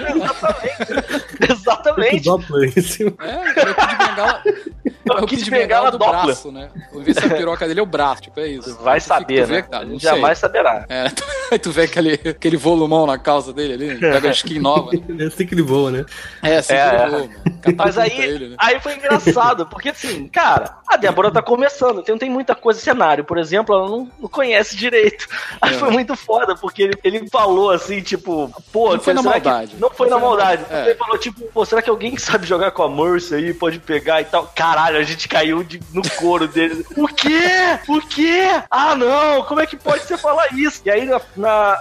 Exatamente. 1.52 2.24
Doppler 2.24 2.74
em 2.78 2.82
cima. 2.82 3.14
É, 3.22 3.32
é 3.34 3.72
o 3.72 3.76
Kid 3.76 3.98
Bengala. 3.98 4.42
É 4.46 5.12
o 5.12 5.26
Kid 5.26 5.44
Kid 5.44 5.52
Bengala 5.52 5.92
do 5.92 5.98
Doppler. 5.98 6.24
braço, 6.26 6.52
né? 6.52 6.70
Em 6.94 7.02
vez 7.04 7.16
de 7.16 7.22
ser 7.24 7.34
a 7.34 7.38
piroca 7.38 7.68
dele, 7.68 7.80
é 7.80 7.84
o 7.84 7.86
braço. 7.86 8.22
Tipo, 8.24 8.40
é 8.40 8.48
isso. 8.48 8.78
Vai 8.82 9.00
saber, 9.00 9.48
né? 9.48 9.64
não 9.86 10.00
Jamais 10.00 10.38
sei. 10.38 10.48
saberá. 10.48 10.86
É, 10.90 11.10
tu, 11.10 11.24
aí 11.52 11.60
tu 11.60 11.72
vê 11.72 11.84
aquele, 11.84 12.14
aquele 12.14 12.58
volumão 12.58 13.06
na 13.06 13.18
calça 13.18 13.54
dele 13.54 13.74
ali, 13.74 14.00
pega 14.00 14.30
a 14.30 14.32
skin 14.32 14.60
nova. 14.60 14.92
Né? 14.92 14.98
É 15.20 15.26
assim 15.28 15.46
que 15.46 15.54
ele 15.56 15.62
voa, 15.62 15.92
né? 15.92 16.06
É, 16.44 16.58
assim 16.58 16.74
É, 16.74 16.90
que 16.90 16.96
é. 16.96 17.00
ele 17.02 17.10
voa, 17.10 17.20
mano. 17.20 17.30
Mas 17.78 17.98
aí, 17.98 18.20
ele, 18.22 18.50
né? 18.50 18.56
aí 18.60 18.80
foi 18.80 18.96
engraçado, 18.96 19.66
porque 19.66 19.90
assim, 19.90 20.28
cara, 20.28 20.78
a 20.88 20.96
Débora 20.98 21.32
tá 21.32 21.42
começando, 21.42 22.00
então 22.00 22.17
não 22.18 22.20
tem 22.20 22.30
muita 22.32 22.56
coisa 22.56 22.80
cenário, 22.80 23.24
por 23.24 23.38
exemplo, 23.38 23.76
ela 23.76 23.88
não, 23.88 24.12
não 24.20 24.28
conhece 24.28 24.76
direito. 24.76 25.28
Aí 25.62 25.76
É. 25.76 25.78
foi 25.78 25.92
muito 25.92 26.16
foda, 26.16 26.56
porque 26.56 26.82
ele, 26.84 26.98
ele 27.04 27.30
falou 27.30 27.70
assim, 27.72 28.02
tipo, 28.02 28.52
pô, 28.72 28.94
Não 28.94 29.00
foi 29.00 29.14
na 29.14 29.22
maldade. 29.22 29.76
Não 29.80 29.90
foi 29.92 30.10
na 30.10 30.18
maldade. 30.20 30.66
É. 30.70 30.86
Ele 30.88 30.96
falou, 30.96 31.18
tipo, 31.18 31.42
pô, 31.54 31.64
será 31.64 31.82
que 31.82 31.90
alguém 31.90 32.16
que 32.16 32.22
sabe 32.22 32.48
jogar 32.48 32.72
com 32.72 32.82
a 32.84 32.90
Mercy 32.90 33.36
aí 33.36 33.54
pode 33.54 33.78
pegar 33.80 34.22
e 34.22 34.26
tal? 34.26 34.52
Caralho, 34.56 34.98
a 34.98 35.04
gente 35.04 35.28
caiu 35.28 35.64
de- 35.64 35.80
no 35.94 36.02
couro 36.12 36.48
dele. 36.48 36.84
O 36.98 37.08
quê? 37.08 37.40
O 37.88 38.02
quê? 38.02 38.48
Ah, 38.72 38.96
não, 38.96 39.44
como 39.44 39.62
é 39.62 39.68
que 39.68 39.78
pode 39.78 40.04
você 40.04 40.18
falar 40.18 40.48
isso? 40.54 40.82
E 40.86 40.90
aí, 40.90 41.06
na, 41.06 41.22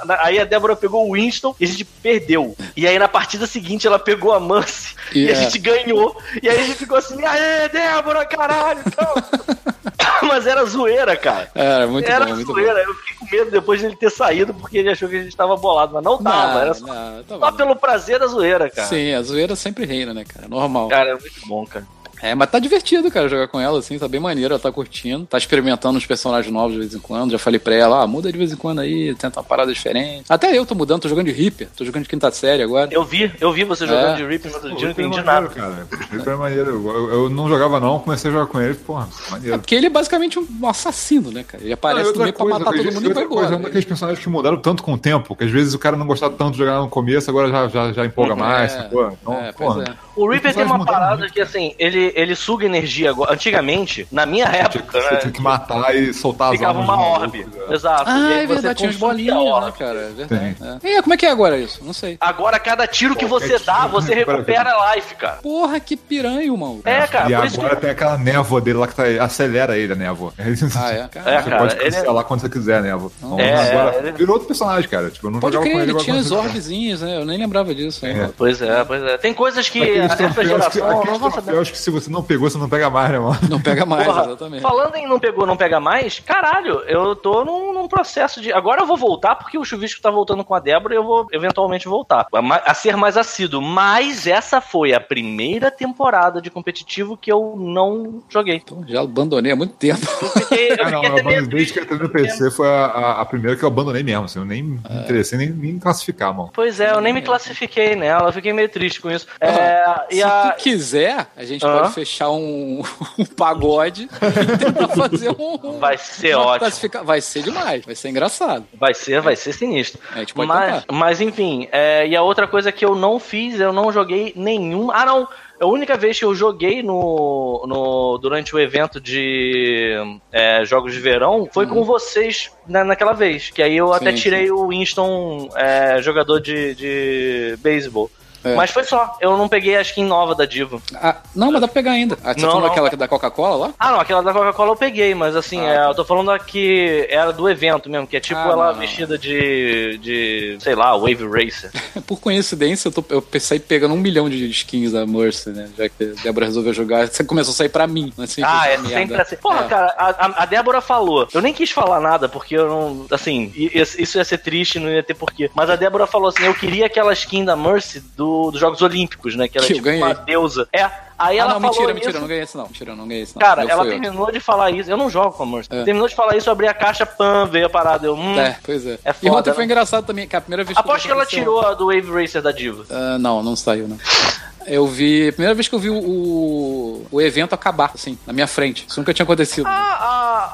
na- 0.04 0.18
aí 0.22 0.38
a 0.38 0.44
Débora 0.44 0.76
pegou 0.76 1.08
o 1.08 1.12
Winston 1.14 1.54
e 1.58 1.64
a 1.64 1.68
gente 1.68 1.84
perdeu. 1.84 2.54
E 2.76 2.86
aí 2.86 2.98
na 2.98 3.08
partida 3.08 3.46
seguinte 3.46 3.86
ela 3.86 3.98
pegou 3.98 4.32
a 4.32 4.40
Mercy 4.40 4.94
e, 5.14 5.24
E 5.24 5.28
a 5.28 5.32
é. 5.32 5.34
gente 5.34 5.58
ganhou. 5.58 6.16
E 6.42 6.48
aí 6.48 6.58
a 6.58 6.62
gente 6.62 6.76
ficou 6.78 6.98
assim, 6.98 7.24
aê, 7.24 7.68
Débora, 7.70 8.24
caralho, 8.26 8.80
então. 8.86 9.14
Mas 10.22 10.46
era 10.46 10.64
zoeira, 10.64 11.16
cara. 11.16 11.50
Era 11.54 11.86
muito 11.86 12.08
era 12.10 12.26
bom, 12.26 12.34
muito 12.34 12.52
zoeira. 12.52 12.82
Eu 12.82 12.94
fiquei 12.94 13.16
com 13.16 13.36
medo 13.36 13.50
depois 13.50 13.80
dele 13.80 13.96
ter 13.96 14.10
saído, 14.10 14.54
porque 14.54 14.78
ele 14.78 14.90
achou 14.90 15.08
que 15.08 15.16
a 15.16 15.22
gente 15.22 15.36
tava 15.36 15.56
bolado. 15.56 15.94
Mas 15.94 16.04
não 16.04 16.16
bom. 16.18 16.24
tava, 16.24 16.54
Não, 16.54 16.60
era 16.60 16.74
só, 16.74 16.86
não, 16.86 17.24
tá 17.24 17.38
só 17.38 17.50
bom. 17.50 17.56
pelo 17.56 17.76
prazer 17.76 18.18
da 18.18 18.26
zoeira, 18.26 18.70
cara. 18.70 18.88
Sim, 18.88 19.12
a 19.14 19.22
zoeira 19.22 19.56
sempre 19.56 19.84
reina, 19.84 20.12
né, 20.14 20.24
cara? 20.24 20.48
Normal. 20.48 20.88
Cara, 20.88 21.10
é 21.10 21.14
muito 21.14 21.46
bom, 21.46 21.64
cara. 21.66 21.86
É, 22.22 22.34
mas 22.34 22.50
tá 22.50 22.58
divertido, 22.58 23.10
cara, 23.10 23.28
jogar 23.28 23.48
com 23.48 23.60
ela, 23.60 23.78
assim, 23.78 23.98
tá 23.98 24.08
bem 24.08 24.20
maneiro, 24.20 24.54
ela 24.54 24.60
tá 24.60 24.72
curtindo, 24.72 25.26
tá 25.26 25.36
experimentando 25.38 25.98
uns 25.98 26.06
personagens 26.06 26.52
novos 26.52 26.72
de 26.72 26.78
vez 26.78 26.94
em 26.94 26.98
quando. 26.98 27.30
Já 27.32 27.38
falei 27.38 27.58
pra 27.60 27.74
ela, 27.74 28.02
ah, 28.02 28.06
muda 28.06 28.30
de 28.32 28.38
vez 28.38 28.52
em 28.52 28.56
quando 28.56 28.80
aí, 28.80 29.14
tenta 29.14 29.38
uma 29.40 29.44
parada 29.44 29.72
diferente. 29.72 30.24
Até 30.28 30.56
eu 30.56 30.64
tô 30.64 30.74
mudando, 30.74 31.02
tô 31.02 31.08
jogando 31.08 31.26
de 31.26 31.32
Reaper, 31.32 31.68
tô 31.76 31.84
jogando 31.84 32.04
de 32.04 32.08
quinta 32.08 32.30
série 32.30 32.62
agora. 32.62 32.88
Eu 32.92 33.04
vi, 33.04 33.30
eu 33.40 33.52
vi 33.52 33.64
você 33.64 33.86
jogando 33.86 34.14
É. 34.14 34.16
de 34.16 34.24
Rip 34.26 34.46
no 34.48 34.54
outro 34.54 34.68
dia, 34.76 34.88
não 34.88 34.94
Reaper 34.94 35.04
é 35.04 35.08
entendi 35.08 35.24
maneiro, 35.24 35.26
nada. 35.26 35.48
Cara. 35.54 35.86
Reaper 36.10 36.32
é 36.32 36.36
maneiro. 36.36 36.70
Eu, 36.88 37.10
eu 37.10 37.30
não 37.30 37.48
jogava 37.48 37.78
não, 37.80 37.98
comecei 38.00 38.30
a 38.30 38.34
jogar 38.34 38.46
com 38.46 38.60
ele, 38.60 38.74
porra, 38.74 39.08
É 39.26 39.30
maneiro. 39.30 39.58
porque 39.58 39.74
ele 39.74 39.86
é 39.86 39.90
basicamente 39.90 40.38
um 40.38 40.66
assassino, 40.68 41.30
né, 41.30 41.44
cara? 41.46 41.62
Ele 41.62 41.72
aparece 41.72 42.06
Não, 42.10 42.12
no 42.16 42.22
meio 42.22 42.32
pra 42.32 42.44
matar 42.46 42.64
todo 42.72 42.92
mundo 42.92 43.10
e 43.10 43.12
vai 43.12 43.24
coisa, 43.26 43.42
embora. 43.44 43.54
é 43.54 43.58
um 43.58 43.62
daqueles 43.62 43.84
personagens 43.84 44.22
que 44.22 44.28
mudaram 44.30 44.56
tanto 44.58 44.82
com 44.82 44.92
o 44.94 44.98
tempo, 44.98 45.36
que 45.36 45.44
às 45.44 45.50
vezes 45.50 45.74
o 45.74 45.78
cara 45.78 45.96
não 45.96 46.06
gostava 46.06 46.34
tanto 46.34 46.52
de 46.52 46.58
jogar 46.58 46.80
no 46.80 46.88
começo, 46.88 47.28
agora 47.30 47.48
já, 47.50 47.68
já, 47.68 47.92
já 47.92 48.04
empolga 48.06 48.34
mais, 48.34 48.72
É, 48.72 48.76
sacou? 48.82 49.16
Então, 49.20 49.34
é, 49.34 49.52
pois 49.52 49.74
porra. 49.74 49.84
é. 49.84 50.06
O 50.16 50.28
Reaper 50.30 50.54
tem 50.54 50.64
uma 50.64 50.82
parada 50.84 51.18
muito. 51.18 51.32
que, 51.32 51.40
assim, 51.42 51.74
ele, 51.78 52.05
ele 52.14 52.34
suga 52.36 52.66
energia 52.66 53.10
agora. 53.10 53.32
Antigamente, 53.32 54.06
na 54.10 54.26
minha 54.26 54.44
época, 54.46 55.00
Você 55.00 55.10
né? 55.10 55.16
tinha 55.20 55.32
que 55.32 55.42
matar 55.42 55.94
e 55.94 56.12
soltar 56.14 56.48
as 56.52 56.58
Ficava 56.58 56.78
uma 56.80 56.96
orbe. 57.00 57.40
maluco, 57.44 57.58
né? 57.68 57.74
Exato. 57.74 58.10
E 58.10 58.12
Ah, 58.12 58.26
aí 58.28 58.32
é 58.32 58.46
você 58.46 58.54
verdade, 58.54 58.78
tinha 58.78 58.90
uns 58.90 58.96
bolinhos, 58.96 59.64
né, 59.64 59.72
cara? 59.78 59.98
É 59.98 60.08
verdade. 60.10 60.56
É. 60.62 60.88
E 60.88 60.96
aí, 60.96 61.02
como 61.02 61.14
é 61.14 61.16
que 61.16 61.26
é 61.26 61.30
agora 61.30 61.58
isso? 61.58 61.80
Não 61.84 61.92
sei. 61.92 62.16
Agora, 62.20 62.58
cada 62.58 62.86
tiro 62.86 63.14
que 63.16 63.24
você 63.26 63.58
dá, 63.58 63.86
você 63.86 64.14
recupera 64.14 64.70
a 64.74 64.94
life, 64.94 65.14
cara. 65.14 65.38
Porra, 65.42 65.78
que 65.80 65.96
piranha, 65.96 66.52
mano. 66.56 66.80
É, 66.84 67.06
cara, 67.06 67.30
E 67.30 67.36
por 67.36 67.46
isso 67.46 67.58
agora 67.60 67.74
que. 67.76 67.80
tem 67.82 67.90
aquela 67.90 68.18
névoa 68.18 68.60
dele 68.60 68.78
lá 68.78 68.86
que 68.86 68.94
tá, 68.94 69.02
acelera 69.24 69.76
ele, 69.76 69.92
a 69.92 69.96
névoa. 69.96 70.32
Ah, 70.38 70.90
é? 70.92 70.96
É, 71.26 71.42
Você 71.42 71.50
cara, 71.50 71.58
pode 71.58 71.74
ele 71.76 71.82
é- 71.82 71.90
cancelar 71.90 72.24
quando 72.24 72.40
você 72.40 72.48
quiser, 72.48 72.82
névoa. 72.82 73.10
Então, 73.18 73.40
É, 73.40 73.70
agora 73.70 73.96
ele- 73.98 74.12
virou 74.12 74.32
outro 74.34 74.46
personagem, 74.48 74.88
cara. 74.88 75.10
Tipo, 75.10 75.26
eu 75.26 75.30
não 75.30 75.40
Pode 75.40 75.54
jogava 75.54 75.64
crer, 75.70 75.74
com 75.74 75.80
ele 75.82 75.90
ele 75.90 75.98
agora 75.98 76.04
tinha 76.04 76.22
você- 76.22 76.34
orbezinhas, 76.34 77.00
né? 77.02 77.16
Eu 77.18 77.24
nem 77.24 77.38
lembrava 77.38 77.74
disso. 77.74 78.04
hein? 78.06 78.16
É. 78.20 78.30
Pois 78.36 78.60
é, 78.62 78.84
pois 78.84 79.02
é. 79.02 79.18
Tem 79.18 79.32
coisas 79.34 79.68
que 79.68 79.80
Aqueles 79.80 80.04
essa 80.04 80.16
troféus 80.16 80.36
que, 80.46 80.52
geração 80.52 80.90
aqueles 81.00 81.18
vão 81.18 81.30
saber. 81.30 81.42
troféus 81.44 81.70
que 81.70 81.78
se 81.78 81.90
você 82.00 82.10
não 82.10 82.22
pegou, 82.22 82.48
você 82.50 82.58
não 82.58 82.68
pega 82.68 82.88
mais, 82.90 83.10
né, 83.10 83.18
mano? 83.18 83.38
Não 83.48 83.60
pega 83.60 83.84
mais, 83.86 84.06
Porra, 84.06 84.24
exatamente. 84.26 84.62
Falando 84.62 84.94
em 84.96 85.06
não 85.08 85.18
pegou, 85.18 85.46
não 85.46 85.56
pega 85.56 85.78
mais, 85.80 86.18
caralho, 86.20 86.80
eu 86.86 87.14
tô 87.16 87.44
num, 87.44 87.72
num 87.72 87.88
processo 87.88 88.40
de. 88.40 88.52
Agora 88.52 88.82
eu 88.82 88.86
vou 88.86 88.96
voltar 88.96 89.34
porque 89.36 89.58
o 89.58 89.64
Chuvisco 89.64 90.00
tá 90.00 90.10
voltando 90.10 90.44
com 90.44 90.54
a 90.54 90.60
Débora 90.60 90.94
e 90.94 90.96
eu 90.96 91.04
vou 91.04 91.26
eventualmente 91.32 91.88
voltar. 91.88 92.26
A, 92.32 92.70
a 92.70 92.74
ser 92.74 92.96
mais 92.96 93.16
assíduo. 93.16 93.60
Mas 93.62 94.26
essa 94.26 94.60
foi 94.60 94.92
a 94.92 95.00
primeira 95.00 95.70
temporada 95.70 96.40
de 96.40 96.50
competitivo 96.50 97.16
que 97.16 97.30
eu 97.30 97.54
não 97.56 98.22
joguei. 98.28 98.56
Então, 98.64 98.84
já 98.86 99.00
abandonei 99.02 99.52
há 99.52 99.56
muito 99.56 99.74
tempo. 99.74 100.00
Eu 100.22 100.28
fiquei, 100.28 100.70
eu 100.72 100.76
Ah, 100.86 100.90
não, 100.90 101.02
eu 101.04 101.12
abandonei, 101.12 101.46
desde 101.46 101.72
que 101.72 101.78
eu 101.78 101.82
entrei 101.84 101.98
no 101.98 102.08
PC 102.08 102.50
foi 102.50 102.68
a, 102.68 102.86
a- 102.86 103.20
a 103.20 103.24
primeira 103.24 103.56
que 103.56 103.62
eu 103.64 103.68
abandonei 103.68 104.02
mesmo. 104.02 104.24
Assim, 104.24 104.38
eu 104.38 104.44
nem 104.44 104.62
me 104.62 104.80
interessei 105.04 105.38
nem, 105.38 105.50
nem 105.50 105.70
em 105.72 105.78
classificar, 105.78 106.34
mano. 106.34 106.50
Pois 106.52 106.80
é, 106.80 106.92
eu 106.92 107.00
nem 107.00 107.12
me 107.12 107.22
classifiquei 107.22 107.94
nela, 107.96 108.28
eu 108.28 108.32
fiquei 108.32 108.52
meio 108.52 108.68
triste 108.68 109.00
com 109.00 109.10
isso. 109.10 109.26
É, 109.40 109.84
e 110.10 110.16
Se 110.16 110.22
a. 110.22 110.52
tu 110.56 110.62
quiser, 110.62 111.26
a 111.36 111.44
gente 111.44 111.64
Ah. 111.64 111.78
pode 111.80 111.85
Fechar 111.90 112.30
um, 112.30 112.82
um 113.18 113.24
pagode 113.24 114.08
e 114.10 114.56
tentar 114.58 114.88
fazer 114.88 115.30
um. 115.38 115.78
Vai 115.78 115.96
ser 115.98 116.34
ótimo. 116.34 116.58
classifica- 116.60 117.02
Vai 117.04 117.20
ser 117.20 117.42
demais, 117.42 117.84
vai 117.84 117.94
ser 117.94 118.08
engraçado. 118.08 118.64
Vai 118.74 118.94
ser, 118.94 119.20
vai 119.20 119.36
ser 119.36 119.52
sinistro. 119.52 120.00
A 120.14 120.18
gente 120.20 120.34
pode 120.34 120.48
Mas, 120.48 120.80
tentar. 120.82 120.92
mas 120.92 121.20
enfim, 121.20 121.68
é, 121.72 122.06
e 122.06 122.14
a 122.16 122.22
outra 122.22 122.46
coisa 122.46 122.70
que 122.72 122.84
eu 122.84 122.94
não 122.94 123.18
fiz, 123.18 123.58
eu 123.60 123.72
não 123.72 123.92
joguei 123.92 124.32
nenhum. 124.36 124.90
Ah, 124.90 125.04
não! 125.06 125.28
A 125.58 125.64
única 125.64 125.96
vez 125.96 126.18
que 126.18 126.24
eu 126.26 126.34
joguei 126.34 126.82
no, 126.82 127.64
no 127.66 128.18
durante 128.18 128.54
o 128.54 128.58
evento 128.58 129.00
de 129.00 129.94
é, 130.30 130.62
jogos 130.66 130.92
de 130.92 131.00
verão 131.00 131.48
foi 131.50 131.66
com 131.66 131.82
vocês 131.82 132.50
na, 132.68 132.84
naquela 132.84 133.14
vez. 133.14 133.48
Que 133.48 133.62
aí 133.62 133.74
eu 133.74 133.90
até 133.90 134.10
Sim, 134.10 134.18
tirei 134.18 134.50
o 134.50 134.68
Winston 134.68 135.48
é, 135.56 136.02
jogador 136.02 136.40
de, 136.40 136.74
de 136.74 137.56
beisebol. 137.62 138.10
É. 138.46 138.54
Mas 138.54 138.70
foi 138.70 138.84
só. 138.84 139.16
Eu 139.20 139.36
não 139.36 139.48
peguei 139.48 139.76
a 139.76 139.82
skin 139.82 140.04
nova 140.04 140.34
da 140.34 140.44
Diva. 140.44 140.80
Ah, 140.94 141.16
não, 141.34 141.50
mas 141.50 141.60
dá 141.60 141.66
pra 141.68 141.74
pegar 141.74 141.92
ainda. 141.92 142.16
Ah, 142.24 142.32
você 142.32 142.40
Não, 142.40 142.48
falou 142.50 142.62
não. 142.66 142.70
aquela 142.70 142.90
da 142.90 143.08
Coca-Cola 143.08 143.56
lá? 143.66 143.74
Ah, 143.78 143.92
não, 143.92 144.00
aquela 144.00 144.22
da 144.22 144.32
Coca-Cola 144.32 144.72
eu 144.72 144.76
peguei, 144.76 145.14
mas 145.14 145.34
assim, 145.36 145.60
Ah, 145.60 145.70
é, 145.70 145.76
tá. 145.76 145.88
eu 145.90 145.94
tô 145.94 146.04
falando 146.04 146.30
aqui, 146.30 147.06
era 147.10 147.32
do 147.32 147.48
evento 147.48 147.88
mesmo, 147.90 148.06
que 148.06 148.16
é 148.16 148.20
tipo 148.20 148.38
Ah, 148.40 148.48
ela 148.50 148.72
não, 148.72 148.80
vestida 148.80 149.18
de, 149.18 149.98
de, 149.98 150.56
sei 150.60 150.74
lá, 150.74 150.96
Wave 150.96 151.26
Racer. 151.26 151.70
Por 152.06 152.20
coincidência, 152.20 152.88
eu, 152.88 152.92
tô, 152.92 153.04
eu 153.10 153.24
saí 153.40 153.58
pegando 153.58 153.94
um 153.94 153.98
milhão 153.98 154.28
de 154.30 154.48
skins 154.50 154.92
da 154.92 155.06
Mercy, 155.06 155.50
né? 155.50 155.68
Já 155.76 155.88
que 155.88 156.04
a 156.18 156.22
Débora 156.22 156.46
resolveu 156.46 156.72
jogar, 156.72 157.08
você 157.08 157.24
começou 157.24 157.52
a 157.52 157.56
sair 157.56 157.68
pra 157.68 157.86
mim. 157.86 158.12
Assim, 158.18 158.42
ah, 158.42 158.60
que 158.62 158.68
é 158.68 158.74
essa 158.74 158.82
sempre 158.84 158.96
merda. 159.06 159.22
assim. 159.22 159.36
Porra, 159.36 159.64
É. 159.64 159.68
cara, 159.68 159.94
a, 159.98 160.42
a- 160.42 160.46
Débora 160.46 160.80
falou. 160.80 161.26
Eu 161.34 161.40
nem 161.42 161.52
quis 161.52 161.70
falar 161.70 162.00
nada, 162.00 162.28
porque 162.28 162.56
eu 162.56 162.68
não. 162.68 163.06
Assim, 163.10 163.52
isso 163.54 164.18
ia 164.18 164.24
ser 164.24 164.38
triste, 164.38 164.78
não 164.78 164.88
ia 164.90 165.02
ter 165.02 165.14
porquê. 165.14 165.50
Mas 165.54 165.68
a 165.70 165.76
Débora 165.76 166.06
falou 166.06 166.28
assim: 166.28 166.44
eu 166.44 166.54
queria 166.54 166.86
aquela 166.86 167.12
skin 167.12 167.44
da 167.44 167.56
Mercy 167.56 168.00
do, 168.16 168.35
dos 168.50 168.60
Jogos 168.60 168.80
Olímpicos, 168.82 169.34
né? 169.36 169.48
Que 169.48 169.58
ela 169.58 169.66
Que 169.66 169.72
é 169.72 169.76
eu 169.76 169.82
tipo 169.82 169.90
uma 169.90 170.14
deusa. 170.14 170.68
É. 170.72 170.84
Aí 171.18 171.38
Ah, 171.38 171.42
ela 171.44 171.54
não, 171.54 171.60
falou 171.60 171.70
mentira, 171.72 171.84
isso. 171.86 171.94
mentira, 171.94 172.16
eu 172.16 172.20
não 172.20 172.28
ganhei 172.28 172.42
esse 172.42 172.56
não. 172.58 172.64
Mentira, 172.66 172.90
eu 172.92 172.96
não 172.96 173.08
ganhei 173.08 173.22
esse 173.22 173.34
não. 173.34 173.40
Cara, 173.40 173.62
Meu 173.62 173.70
ela 173.70 173.82
foi 173.82 173.92
outro. 173.92 174.02
terminou 174.02 174.30
de 174.32 174.40
falar 174.40 174.70
isso. 174.70 174.90
Eu 174.90 174.96
não 174.98 175.08
jogo 175.08 175.32
com 175.32 175.42
a 175.44 175.46
Mercy. 175.46 175.68
É. 175.72 175.82
Terminou 175.84 176.06
de 176.08 176.14
falar 176.14 176.36
isso, 176.36 176.48
eu 176.48 176.52
abri 176.52 176.68
a 176.68 176.74
caixa, 176.74 177.06
pam, 177.06 177.46
veio 177.46 177.66
a 177.66 177.70
parada. 177.70 178.06
Eu, 178.06 178.14
hum. 178.14 178.38
É, 178.38 178.58
pois 178.62 178.86
é. 178.86 178.98
É 179.02 179.10
e 179.10 179.14
foda, 179.14 179.36
ontem 179.38 179.50
foi 179.52 179.58
né? 179.60 179.64
engraçado 179.64 180.04
também, 180.04 180.28
que 180.28 180.36
a 180.36 180.40
primeira 180.42 180.62
vez 180.62 180.76
que 180.76 180.80
Aposto 180.80 181.06
que 181.06 181.10
ela 181.12 181.24
tirou 181.24 181.60
a 181.62 181.72
do 181.72 181.86
Wave 181.86 182.10
Racer 182.12 182.42
da 182.42 182.52
Diva. 182.52 182.84
Ah, 182.90 183.16
não, 183.18 183.42
não 183.42 183.56
saiu, 183.56 183.88
não. 183.88 183.96
Eu 184.66 184.86
vi. 184.86 185.30
Primeira 185.32 185.54
vez 185.54 185.68
que 185.68 185.74
eu 185.74 185.78
vi 185.78 185.90
o, 185.90 187.06
o, 187.10 187.20
evento 187.20 187.54
acabar, 187.54 187.92
assim, 187.94 188.18
na 188.26 188.32
minha 188.32 188.46
frente. 188.46 188.84
Isso 188.88 188.98
nunca 188.98 189.14
tinha 189.14 189.24
acontecido. 189.24 189.66
Ah, 189.66 189.98
ah, 190.00 190.52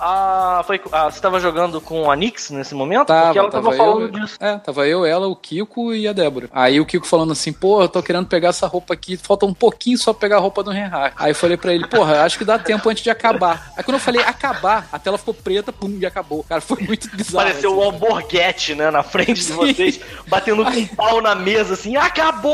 ah, 0.60 0.62
foi, 0.64 0.80
ah, 0.92 1.10
você 1.10 1.20
tava 1.20 1.40
jogando 1.40 1.80
com 1.80 2.10
a 2.10 2.16
Nix 2.16 2.50
nesse 2.50 2.74
momento? 2.74 3.06
Tava, 3.06 3.26
Porque 3.26 3.38
ela 3.38 3.50
tava, 3.50 3.70
tava 3.70 3.76
falando 3.76 4.02
eu, 4.02 4.08
disso. 4.20 4.36
É, 4.40 4.56
tava 4.58 4.86
eu, 4.86 5.04
ela, 5.04 5.26
o 5.26 5.36
Kiko 5.36 5.94
e 5.94 6.06
a 6.06 6.12
Débora. 6.12 6.48
Aí 6.52 6.80
o 6.80 6.86
Kiko 6.86 7.06
falando 7.06 7.32
assim, 7.32 7.52
pô, 7.52 7.82
eu 7.82 7.88
tô 7.88 8.02
querendo 8.02 8.26
pegar 8.26 8.50
essa 8.50 8.66
roupa 8.66 8.94
aqui, 8.94 9.16
falta 9.16 9.46
um 9.46 9.54
pouquinho 9.54 9.96
só 9.96 10.12
pra 10.12 10.20
pegar 10.20 10.36
a 10.36 10.40
roupa 10.40 10.62
do 10.62 10.70
Reinhardt. 10.70 11.14
Aí 11.18 11.30
eu 11.30 11.34
falei 11.34 11.56
pra 11.56 11.72
ele, 11.72 11.86
porra, 11.86 12.22
acho 12.22 12.38
que 12.38 12.44
dá 12.44 12.58
tempo 12.58 12.88
antes 12.88 13.02
de 13.02 13.10
acabar. 13.10 13.72
Aí 13.76 13.82
quando 13.82 13.96
eu 13.96 14.00
falei 14.00 14.22
acabar, 14.22 14.88
a 14.92 14.98
tela 14.98 15.18
ficou 15.18 15.34
preta, 15.34 15.72
pum, 15.72 15.96
e 15.98 16.06
acabou. 16.06 16.44
Cara, 16.44 16.60
foi 16.60 16.82
muito 16.82 17.08
bizarro. 17.16 17.46
Pareceu 17.46 17.70
assim. 17.70 17.80
o 17.80 17.82
Alborguete, 17.82 18.74
né, 18.74 18.90
na 18.90 19.02
frente 19.02 19.34
de 19.34 19.52
vocês, 19.52 20.00
batendo 20.26 20.64
com 20.64 20.70
um 20.70 20.86
pau 20.86 21.20
na 21.20 21.34
mesa, 21.34 21.74
assim, 21.74 21.96
acabou! 21.96 22.52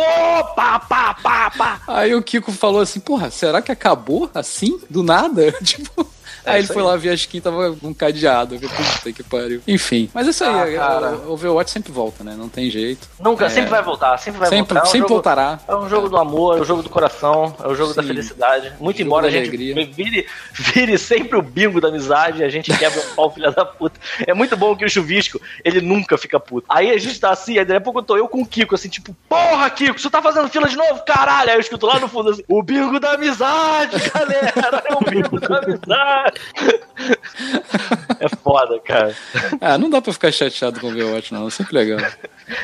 Pá, 0.55 0.78
pá, 0.78 1.14
pá, 1.14 1.48
pá. 1.51 1.81
Aí 1.87 2.15
o 2.15 2.23
Kiko 2.23 2.53
falou 2.53 2.81
assim, 2.81 3.01
porra, 3.01 3.31
será 3.31 3.61
que 3.62 3.73
acabou 3.73 4.31
assim? 4.35 4.81
Do 4.89 5.03
nada? 5.03 5.53
tipo. 5.62 6.07
É 6.49 6.53
aí 6.55 6.59
ele 6.61 6.66
foi 6.69 6.83
aí. 6.83 6.89
lá 6.89 6.97
ver 6.97 7.11
a 7.11 7.15
skin, 7.15 7.41
tava 7.41 7.75
com 7.77 7.89
um 7.89 7.95
cadeado. 7.95 8.59
Puta 8.59 9.12
que 9.12 9.23
pariu. 9.23 9.61
Enfim, 9.66 10.11
mas 10.15 10.27
isso 10.27 10.45
aí, 10.45 10.51
Ah, 10.55 10.69
é- 10.70 10.77
cara. 10.77 11.11
o 11.27 11.33
Overwatch 11.33 11.70
sempre 11.70 11.93
volta, 11.93 12.23
né? 12.25 12.35
Não 12.37 12.49
tem 12.49 12.70
jeito. 12.70 13.09
Nunca, 13.20 13.47
É. 13.47 13.49
sempre 13.49 13.70
vai 13.70 13.83
voltar, 13.83 14.16
sempre 14.19 14.41
vai 14.41 14.49
sempre 14.49 14.75
voltar. 14.75 14.81
É 14.81 14.83
um 14.83 14.87
sempre 14.87 14.99
jogo- 15.01 15.15
voltará. 15.15 15.59
É 15.69 15.77
um 15.77 15.89
jogo 15.89 16.09
do 16.09 16.16
amor, 16.16 16.59
é 16.59 16.61
o 16.61 16.65
jogo 16.65 16.83
do 16.83 16.89
coração, 16.91 17.55
é 17.62 17.66
o 17.69 17.75
jogo 17.75 17.95
da 17.95 18.03
Sim. 18.03 18.09
felicidade. 18.09 18.73
Muito 18.81 18.99
Jogo 18.99 19.07
embora 19.09 19.27
a 19.29 19.31
da 19.31 19.37
gente 19.37 19.51
vire, 19.51 20.27
vire 20.53 20.99
sempre 20.99 21.37
o 21.37 21.43
bingo 21.43 21.81
da 21.81 21.89
amizade, 21.89 22.43
a 22.45 22.49
gente 22.49 22.77
quebra 22.77 23.01
o 23.01 23.15
pau, 23.15 23.31
filha 23.35 23.51
da 23.51 23.65
puta. 23.65 23.99
É 24.27 24.35
muito 24.35 24.57
bom 24.57 24.75
que 24.77 24.85
o 24.85 24.89
chuvisco, 24.91 25.41
ele 25.65 25.81
nunca 25.81 26.16
fica 26.19 26.39
puto. 26.41 26.66
Aí 26.69 26.91
a 26.91 26.99
gente 26.99 27.19
tá 27.20 27.31
assim, 27.31 27.59
aí 27.59 27.65
daqui 27.65 27.79
a 27.79 27.81
pouco 27.81 27.99
eu 28.01 28.03
tô 28.03 28.16
eu 28.16 28.29
com 28.29 28.43
o 28.43 28.47
Kiko, 28.47 28.75
assim, 28.75 28.89
tipo, 28.89 29.15
porra, 29.29 29.69
Kiko, 29.70 29.99
você 29.99 30.11
tá 30.11 30.20
fazendo 30.23 30.49
fila 30.49 30.69
de 30.69 30.77
novo? 30.77 31.03
Caralho! 31.07 31.51
Aí 31.51 31.57
eu 31.57 31.61
escuto 31.61 31.87
lá 31.87 31.99
no 31.99 32.09
fundo 32.09 32.31
assim, 32.31 32.43
o 32.49 32.62
bingo 32.62 32.99
da 33.01 33.12
amizade, 33.12 33.97
galera! 34.11 34.83
É 34.87 34.95
o 34.95 35.01
bingo 35.11 35.41
da 35.41 35.59
amizade! 35.59 36.38
É 38.20 38.28
foda, 38.43 38.81
cara. 38.81 39.15
Ah, 39.60 39.78
não 39.78 39.89
dá 39.89 40.02
pra 40.02 40.12
ficar 40.12 40.32
chateado 40.32 40.81
com 40.81 40.89
o 40.89 40.90
Overwatch, 40.90 41.32
não. 41.32 41.47
É 41.47 41.51
sempre 41.51 41.77
legal. 41.77 41.98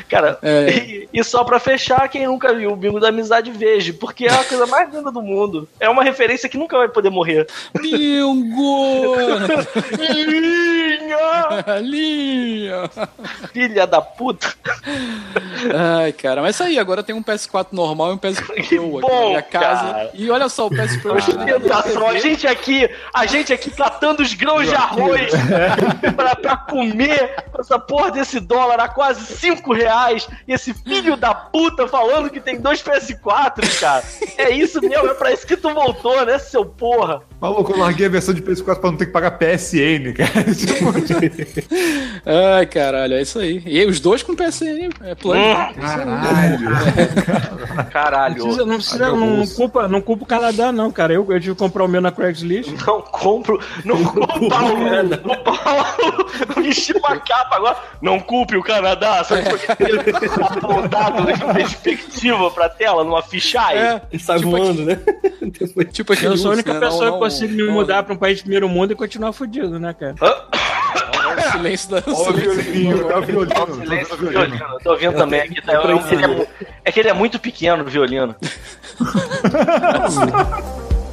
Cara, 0.08 0.36
É. 0.42 0.68
e, 0.70 1.08
e 1.12 1.22
só 1.22 1.44
pra 1.44 1.60
fechar, 1.60 2.08
quem 2.08 2.26
nunca 2.26 2.52
viu 2.52 2.72
o 2.72 2.76
Bingo 2.76 2.98
da 2.98 3.08
Amizade, 3.08 3.52
veja, 3.52 3.92
porque 3.92 4.26
é 4.26 4.32
a 4.32 4.42
coisa 4.42 4.66
mais 4.66 4.92
linda 4.92 5.12
do 5.12 5.22
mundo. 5.22 5.68
É 5.78 5.88
uma 5.88 6.02
referência 6.02 6.48
que 6.48 6.58
nunca 6.58 6.76
vai 6.76 6.88
poder 6.88 7.10
morrer. 7.10 7.46
Bingo! 7.80 9.06
Linha! 9.96 11.78
Linha! 11.80 12.90
Filha 13.52 13.86
da 13.86 14.00
puta! 14.00 14.52
Ai, 16.00 16.12
cara, 16.12 16.42
mas 16.42 16.56
isso 16.56 16.64
aí, 16.64 16.78
agora 16.78 17.02
tem 17.02 17.14
um 17.14 17.22
PS4 17.22 17.68
normal 17.72 18.10
e 18.10 18.14
um 18.14 18.18
PS4 18.18 18.54
Que 18.66 18.76
Pro 18.76 18.98
aqui 18.98 19.00
bom, 19.00 19.22
na 19.22 19.28
minha 19.28 19.42
casa. 19.42 19.92
cara. 19.92 20.10
E 20.14 20.30
olha 20.30 20.48
só, 20.48 20.66
o 20.66 20.70
PS 20.70 20.96
Pro 21.00 21.14
Tentação, 21.14 22.08
a 22.08 22.18
gente 22.18 22.46
aqui, 22.46 22.88
a 23.12 23.26
gente 23.26 23.52
aqui 23.52 23.63
catando 23.70 24.22
os 24.22 24.34
grãos 24.34 24.68
de 24.68 24.74
arroz 24.74 25.30
pra, 26.16 26.36
pra 26.36 26.56
comer 26.56 27.44
com 27.50 27.60
essa 27.60 27.78
porra 27.78 28.10
desse 28.10 28.40
dólar 28.40 28.80
a 28.80 28.88
quase 28.88 29.24
5 29.24 29.72
reais. 29.72 30.28
E 30.46 30.52
esse 30.52 30.72
filho 30.74 31.16
da 31.16 31.34
puta 31.34 31.86
falando 31.88 32.30
que 32.30 32.40
tem 32.40 32.60
dois 32.60 32.82
PS4, 32.82 33.80
cara. 33.80 34.02
É 34.38 34.50
isso 34.50 34.80
mesmo, 34.80 35.08
é 35.08 35.14
pra 35.14 35.32
isso 35.32 35.46
que 35.46 35.56
tu 35.56 35.72
voltou, 35.72 36.24
né, 36.26 36.38
seu 36.38 36.64
porra? 36.64 37.22
Maluco, 37.40 37.72
eu 37.72 37.78
larguei 37.78 38.06
a 38.06 38.10
versão 38.10 38.32
de 38.34 38.42
PS4 38.42 38.76
pra 38.80 38.90
não 38.90 38.96
ter 38.96 39.06
que 39.06 39.12
pagar 39.12 39.32
PSN, 39.32 40.12
cara. 40.16 40.44
Tipo, 40.54 40.92
Ai, 42.56 42.66
caralho, 42.66 43.14
é 43.14 43.22
isso 43.22 43.38
aí. 43.38 43.62
E 43.66 43.84
os 43.86 44.00
dois 44.00 44.22
com 44.22 44.34
PSN, 44.34 44.90
é 45.02 45.14
plano. 45.14 45.42
Caralho. 45.74 46.68
Caralho. 47.90 48.42
Precisa- 48.42 48.64
não, 48.66 48.76
precisa, 48.76 49.12
não, 49.12 49.46
culpa, 49.46 49.88
não 49.88 50.00
culpa 50.00 50.24
o 50.24 50.26
Canadá, 50.26 50.72
não, 50.72 50.90
cara. 50.90 51.12
Eu, 51.12 51.26
eu 51.30 51.40
tive 51.40 51.52
que 51.54 51.58
comprar 51.58 51.84
o 51.84 51.88
meu 51.88 52.00
na 52.00 52.10
Craigslist. 52.10 52.70
Não 52.70 53.02
compro, 53.44 53.60
não 53.84 54.02
compro 54.02 54.24
o 54.46 54.48
Paulo, 54.48 54.74
o 55.24 55.36
Paulo 55.44 56.62
vestiu 56.62 56.96
uma 56.98 57.18
capa 57.18 57.56
agora. 57.56 57.76
Não 58.00 58.18
culpe 58.18 58.56
o 58.56 58.62
Canadá, 58.62 59.22
sabe? 59.24 59.42
Ele 59.80 60.00
apontado 60.42 61.30
em 61.30 61.52
perspectiva 61.54 62.50
pra 62.50 62.68
tela, 62.68 63.04
numa 63.04 63.22
fichagem. 63.22 63.78
É, 63.82 64.02
Ele 64.10 64.22
sai 64.22 64.38
Tipo 64.38 64.50
voando, 64.50 64.84
né? 64.84 64.98
Depois- 65.42 65.92
tipo 65.92 66.12
aquele 66.12 66.34
Eu 66.34 66.38
sou 66.38 66.50
a 66.50 66.54
única 66.54 66.72
né? 66.72 66.80
pessoa 66.80 67.04
Não, 67.06 67.12
que 67.14 67.18
consigo 67.18 67.52
me 67.54 67.64
mudar 67.70 68.02
pra 68.02 68.14
um 68.14 68.16
país 68.16 68.38
de 68.38 68.42
primeiro 68.44 68.68
mundo 68.68 68.92
e 68.92 68.96
continuar 68.96 69.32
fudido, 69.32 69.78
né, 69.78 69.94
cara? 69.94 70.14
O 71.36 71.52
silêncio 71.52 71.90
da. 71.90 71.98
o 71.98 72.14
Olha 72.14 72.36
o 72.36 72.62
silêncio 72.62 73.06
olha 73.06 73.18
o 73.18 73.22
violino. 73.22 73.54
Ó, 73.60 73.64
o 73.64 73.74
silêncio 73.74 74.16
do 74.16 74.26
violino. 74.28 74.64
Eu 74.72 74.78
tô 74.80 74.90
ouvindo 74.92 75.16
também 75.16 75.40
aqui. 75.40 75.62
Tá, 75.62 75.72
é, 75.72 75.98
que 75.98 76.14
ele 76.14 76.24
é, 76.24 76.46
é 76.84 76.92
que 76.92 77.00
ele 77.00 77.08
é 77.08 77.12
muito 77.12 77.38
pequeno, 77.38 77.82
o 77.82 77.86
violino. 77.86 78.34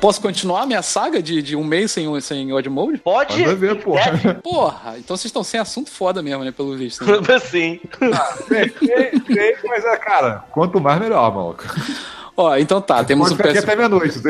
Posso 0.00 0.20
continuar 0.20 0.62
a 0.62 0.66
minha 0.66 0.82
saga 0.82 1.22
de, 1.22 1.40
de 1.42 1.56
um 1.56 1.64
mês 1.64 1.90
sem, 1.90 2.20
sem 2.20 2.52
Odd 2.52 2.68
Mode? 2.68 2.98
Pode? 2.98 3.40
Manda 3.40 3.54
ver, 3.54 3.82
porra. 3.82 4.10
Deve? 4.12 4.34
Porra, 4.34 4.94
então 4.98 5.16
vocês 5.16 5.26
estão 5.26 5.42
sem 5.42 5.58
assunto 5.58 5.90
foda 5.90 6.22
mesmo, 6.22 6.44
né? 6.44 6.52
Pelo 6.52 6.76
visto. 6.76 7.04
né? 7.04 7.38
Sim. 7.40 7.80
Sei, 8.46 8.72
sei, 9.26 9.56
mas 9.64 9.84
é, 9.84 9.96
cara, 9.96 10.44
quanto 10.52 10.80
mais 10.80 11.00
melhor, 11.00 11.34
maluco. 11.34 11.64
Ó, 12.36 12.56
então 12.56 12.80
tá, 12.80 13.02
temos 13.02 13.32
Pode 13.32 13.48
um 13.48 13.52
PS... 13.52 13.62
até 13.64 13.76
meia-noite. 13.76 14.20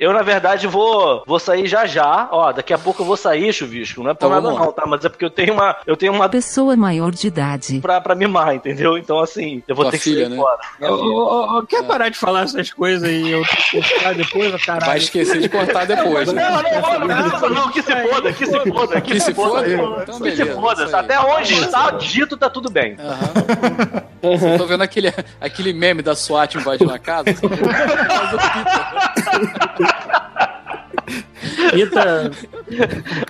Eu, 0.00 0.12
na 0.12 0.22
verdade, 0.22 0.66
vou, 0.66 1.22
vou 1.26 1.38
sair 1.38 1.68
já 1.68 1.86
já. 1.86 2.28
Ó, 2.32 2.50
daqui 2.50 2.72
a 2.72 2.78
pouco 2.78 3.02
eu 3.02 3.06
vou 3.06 3.16
sair, 3.16 3.52
chuvisco. 3.52 4.02
Não 4.02 4.10
é 4.10 4.14
por 4.14 4.26
Então 4.26 4.30
nada 4.30 4.50
não, 4.50 4.72
tá? 4.72 4.84
Mas 4.84 5.04
é 5.04 5.08
porque 5.08 5.24
eu 5.24 5.30
tenho 5.30 5.52
uma, 5.54 5.76
eu 5.86 5.96
tenho 5.96 6.12
uma 6.12 6.28
Pessoa 6.28 6.74
maior 6.76 7.12
de 7.12 7.28
idade. 7.28 7.78
pra, 7.80 8.00
pra 8.00 8.14
mimar, 8.16 8.52
entendeu? 8.52 8.98
Então, 8.98 9.20
assim, 9.20 9.62
eu 9.68 9.76
vou 9.76 9.84
Tua 9.84 9.92
ter 9.92 9.98
que 9.98 10.04
filha, 10.04 10.26
sair 10.26 10.30
né? 10.30 10.36
fora. 10.36 10.58
Ô, 10.80 10.94
ô, 10.96 11.58
ô, 11.58 11.62
quer 11.66 11.84
parar 11.84 12.08
de 12.08 12.18
falar 12.18 12.42
essas 12.42 12.72
coisas 12.72 13.08
e 13.08 13.30
eu 13.30 13.42
postar 13.70 14.14
depois, 14.14 14.64
caralho? 14.64 14.86
Vai 14.86 14.98
esquecer 14.98 15.38
de 15.40 15.48
cortar 15.48 15.86
depois, 15.86 16.32
né? 16.32 16.42
Não, 16.50 16.62
não, 16.62 16.98
não, 16.98 17.06
não, 17.06 17.40
não, 17.40 17.48
não, 17.50 17.68
que 17.70 17.82
se 17.82 17.92
foda, 18.08 18.32
que 18.32 18.46
se 18.46 18.60
foda, 18.72 19.00
que, 19.00 19.12
Que 19.12 19.20
se 19.20 19.34
foda? 19.34 19.62
Que 19.64 19.72
Então, 19.74 20.14
se 20.36 20.46
foda. 20.46 20.84
aí. 20.86 20.94
Até 20.94 21.20
onde 21.20 21.52
está 21.54 21.90
dito, 21.92 22.36
tá 22.36 22.50
tudo 22.50 22.68
bem. 22.70 22.96
Eu 24.22 24.58
tô 24.58 24.66
vendo 24.66 24.82
aquele, 24.82 25.12
aquele 25.40 25.72
meme 25.72 26.02
da 26.02 26.14
SWAT 26.16 26.56
invadindo 26.62 26.92
a 26.92 26.98
casa. 26.98 27.24
Peter- 27.24 27.50
Rita, 31.74 32.30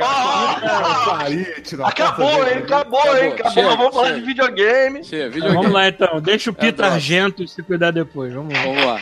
Ah, 0.00 1.04
Parite 1.06 1.76
na 1.76 1.88
acabou, 1.88 2.46
hein? 2.46 2.58
Acabou, 2.58 3.00
hein? 3.16 3.28
Acabou. 3.32 3.52
Chega, 3.52 3.68
Vamos 3.76 3.94
falar 3.94 4.06
chega. 4.08 4.20
de 4.20 4.26
videogame. 4.26 5.04
Chega, 5.04 5.28
videogame. 5.30 5.56
vamos 5.56 5.72
lá 5.72 5.88
então. 5.88 6.20
Deixa 6.20 6.50
o 6.50 6.54
Peter 6.54 6.72
droga. 6.74 6.94
Argento 6.94 7.46
se 7.48 7.62
cuidar 7.62 7.90
depois. 7.90 8.32
Vamos 8.32 8.52
lá. 8.54 8.60
Vamos 8.62 8.84
lá. 8.84 9.00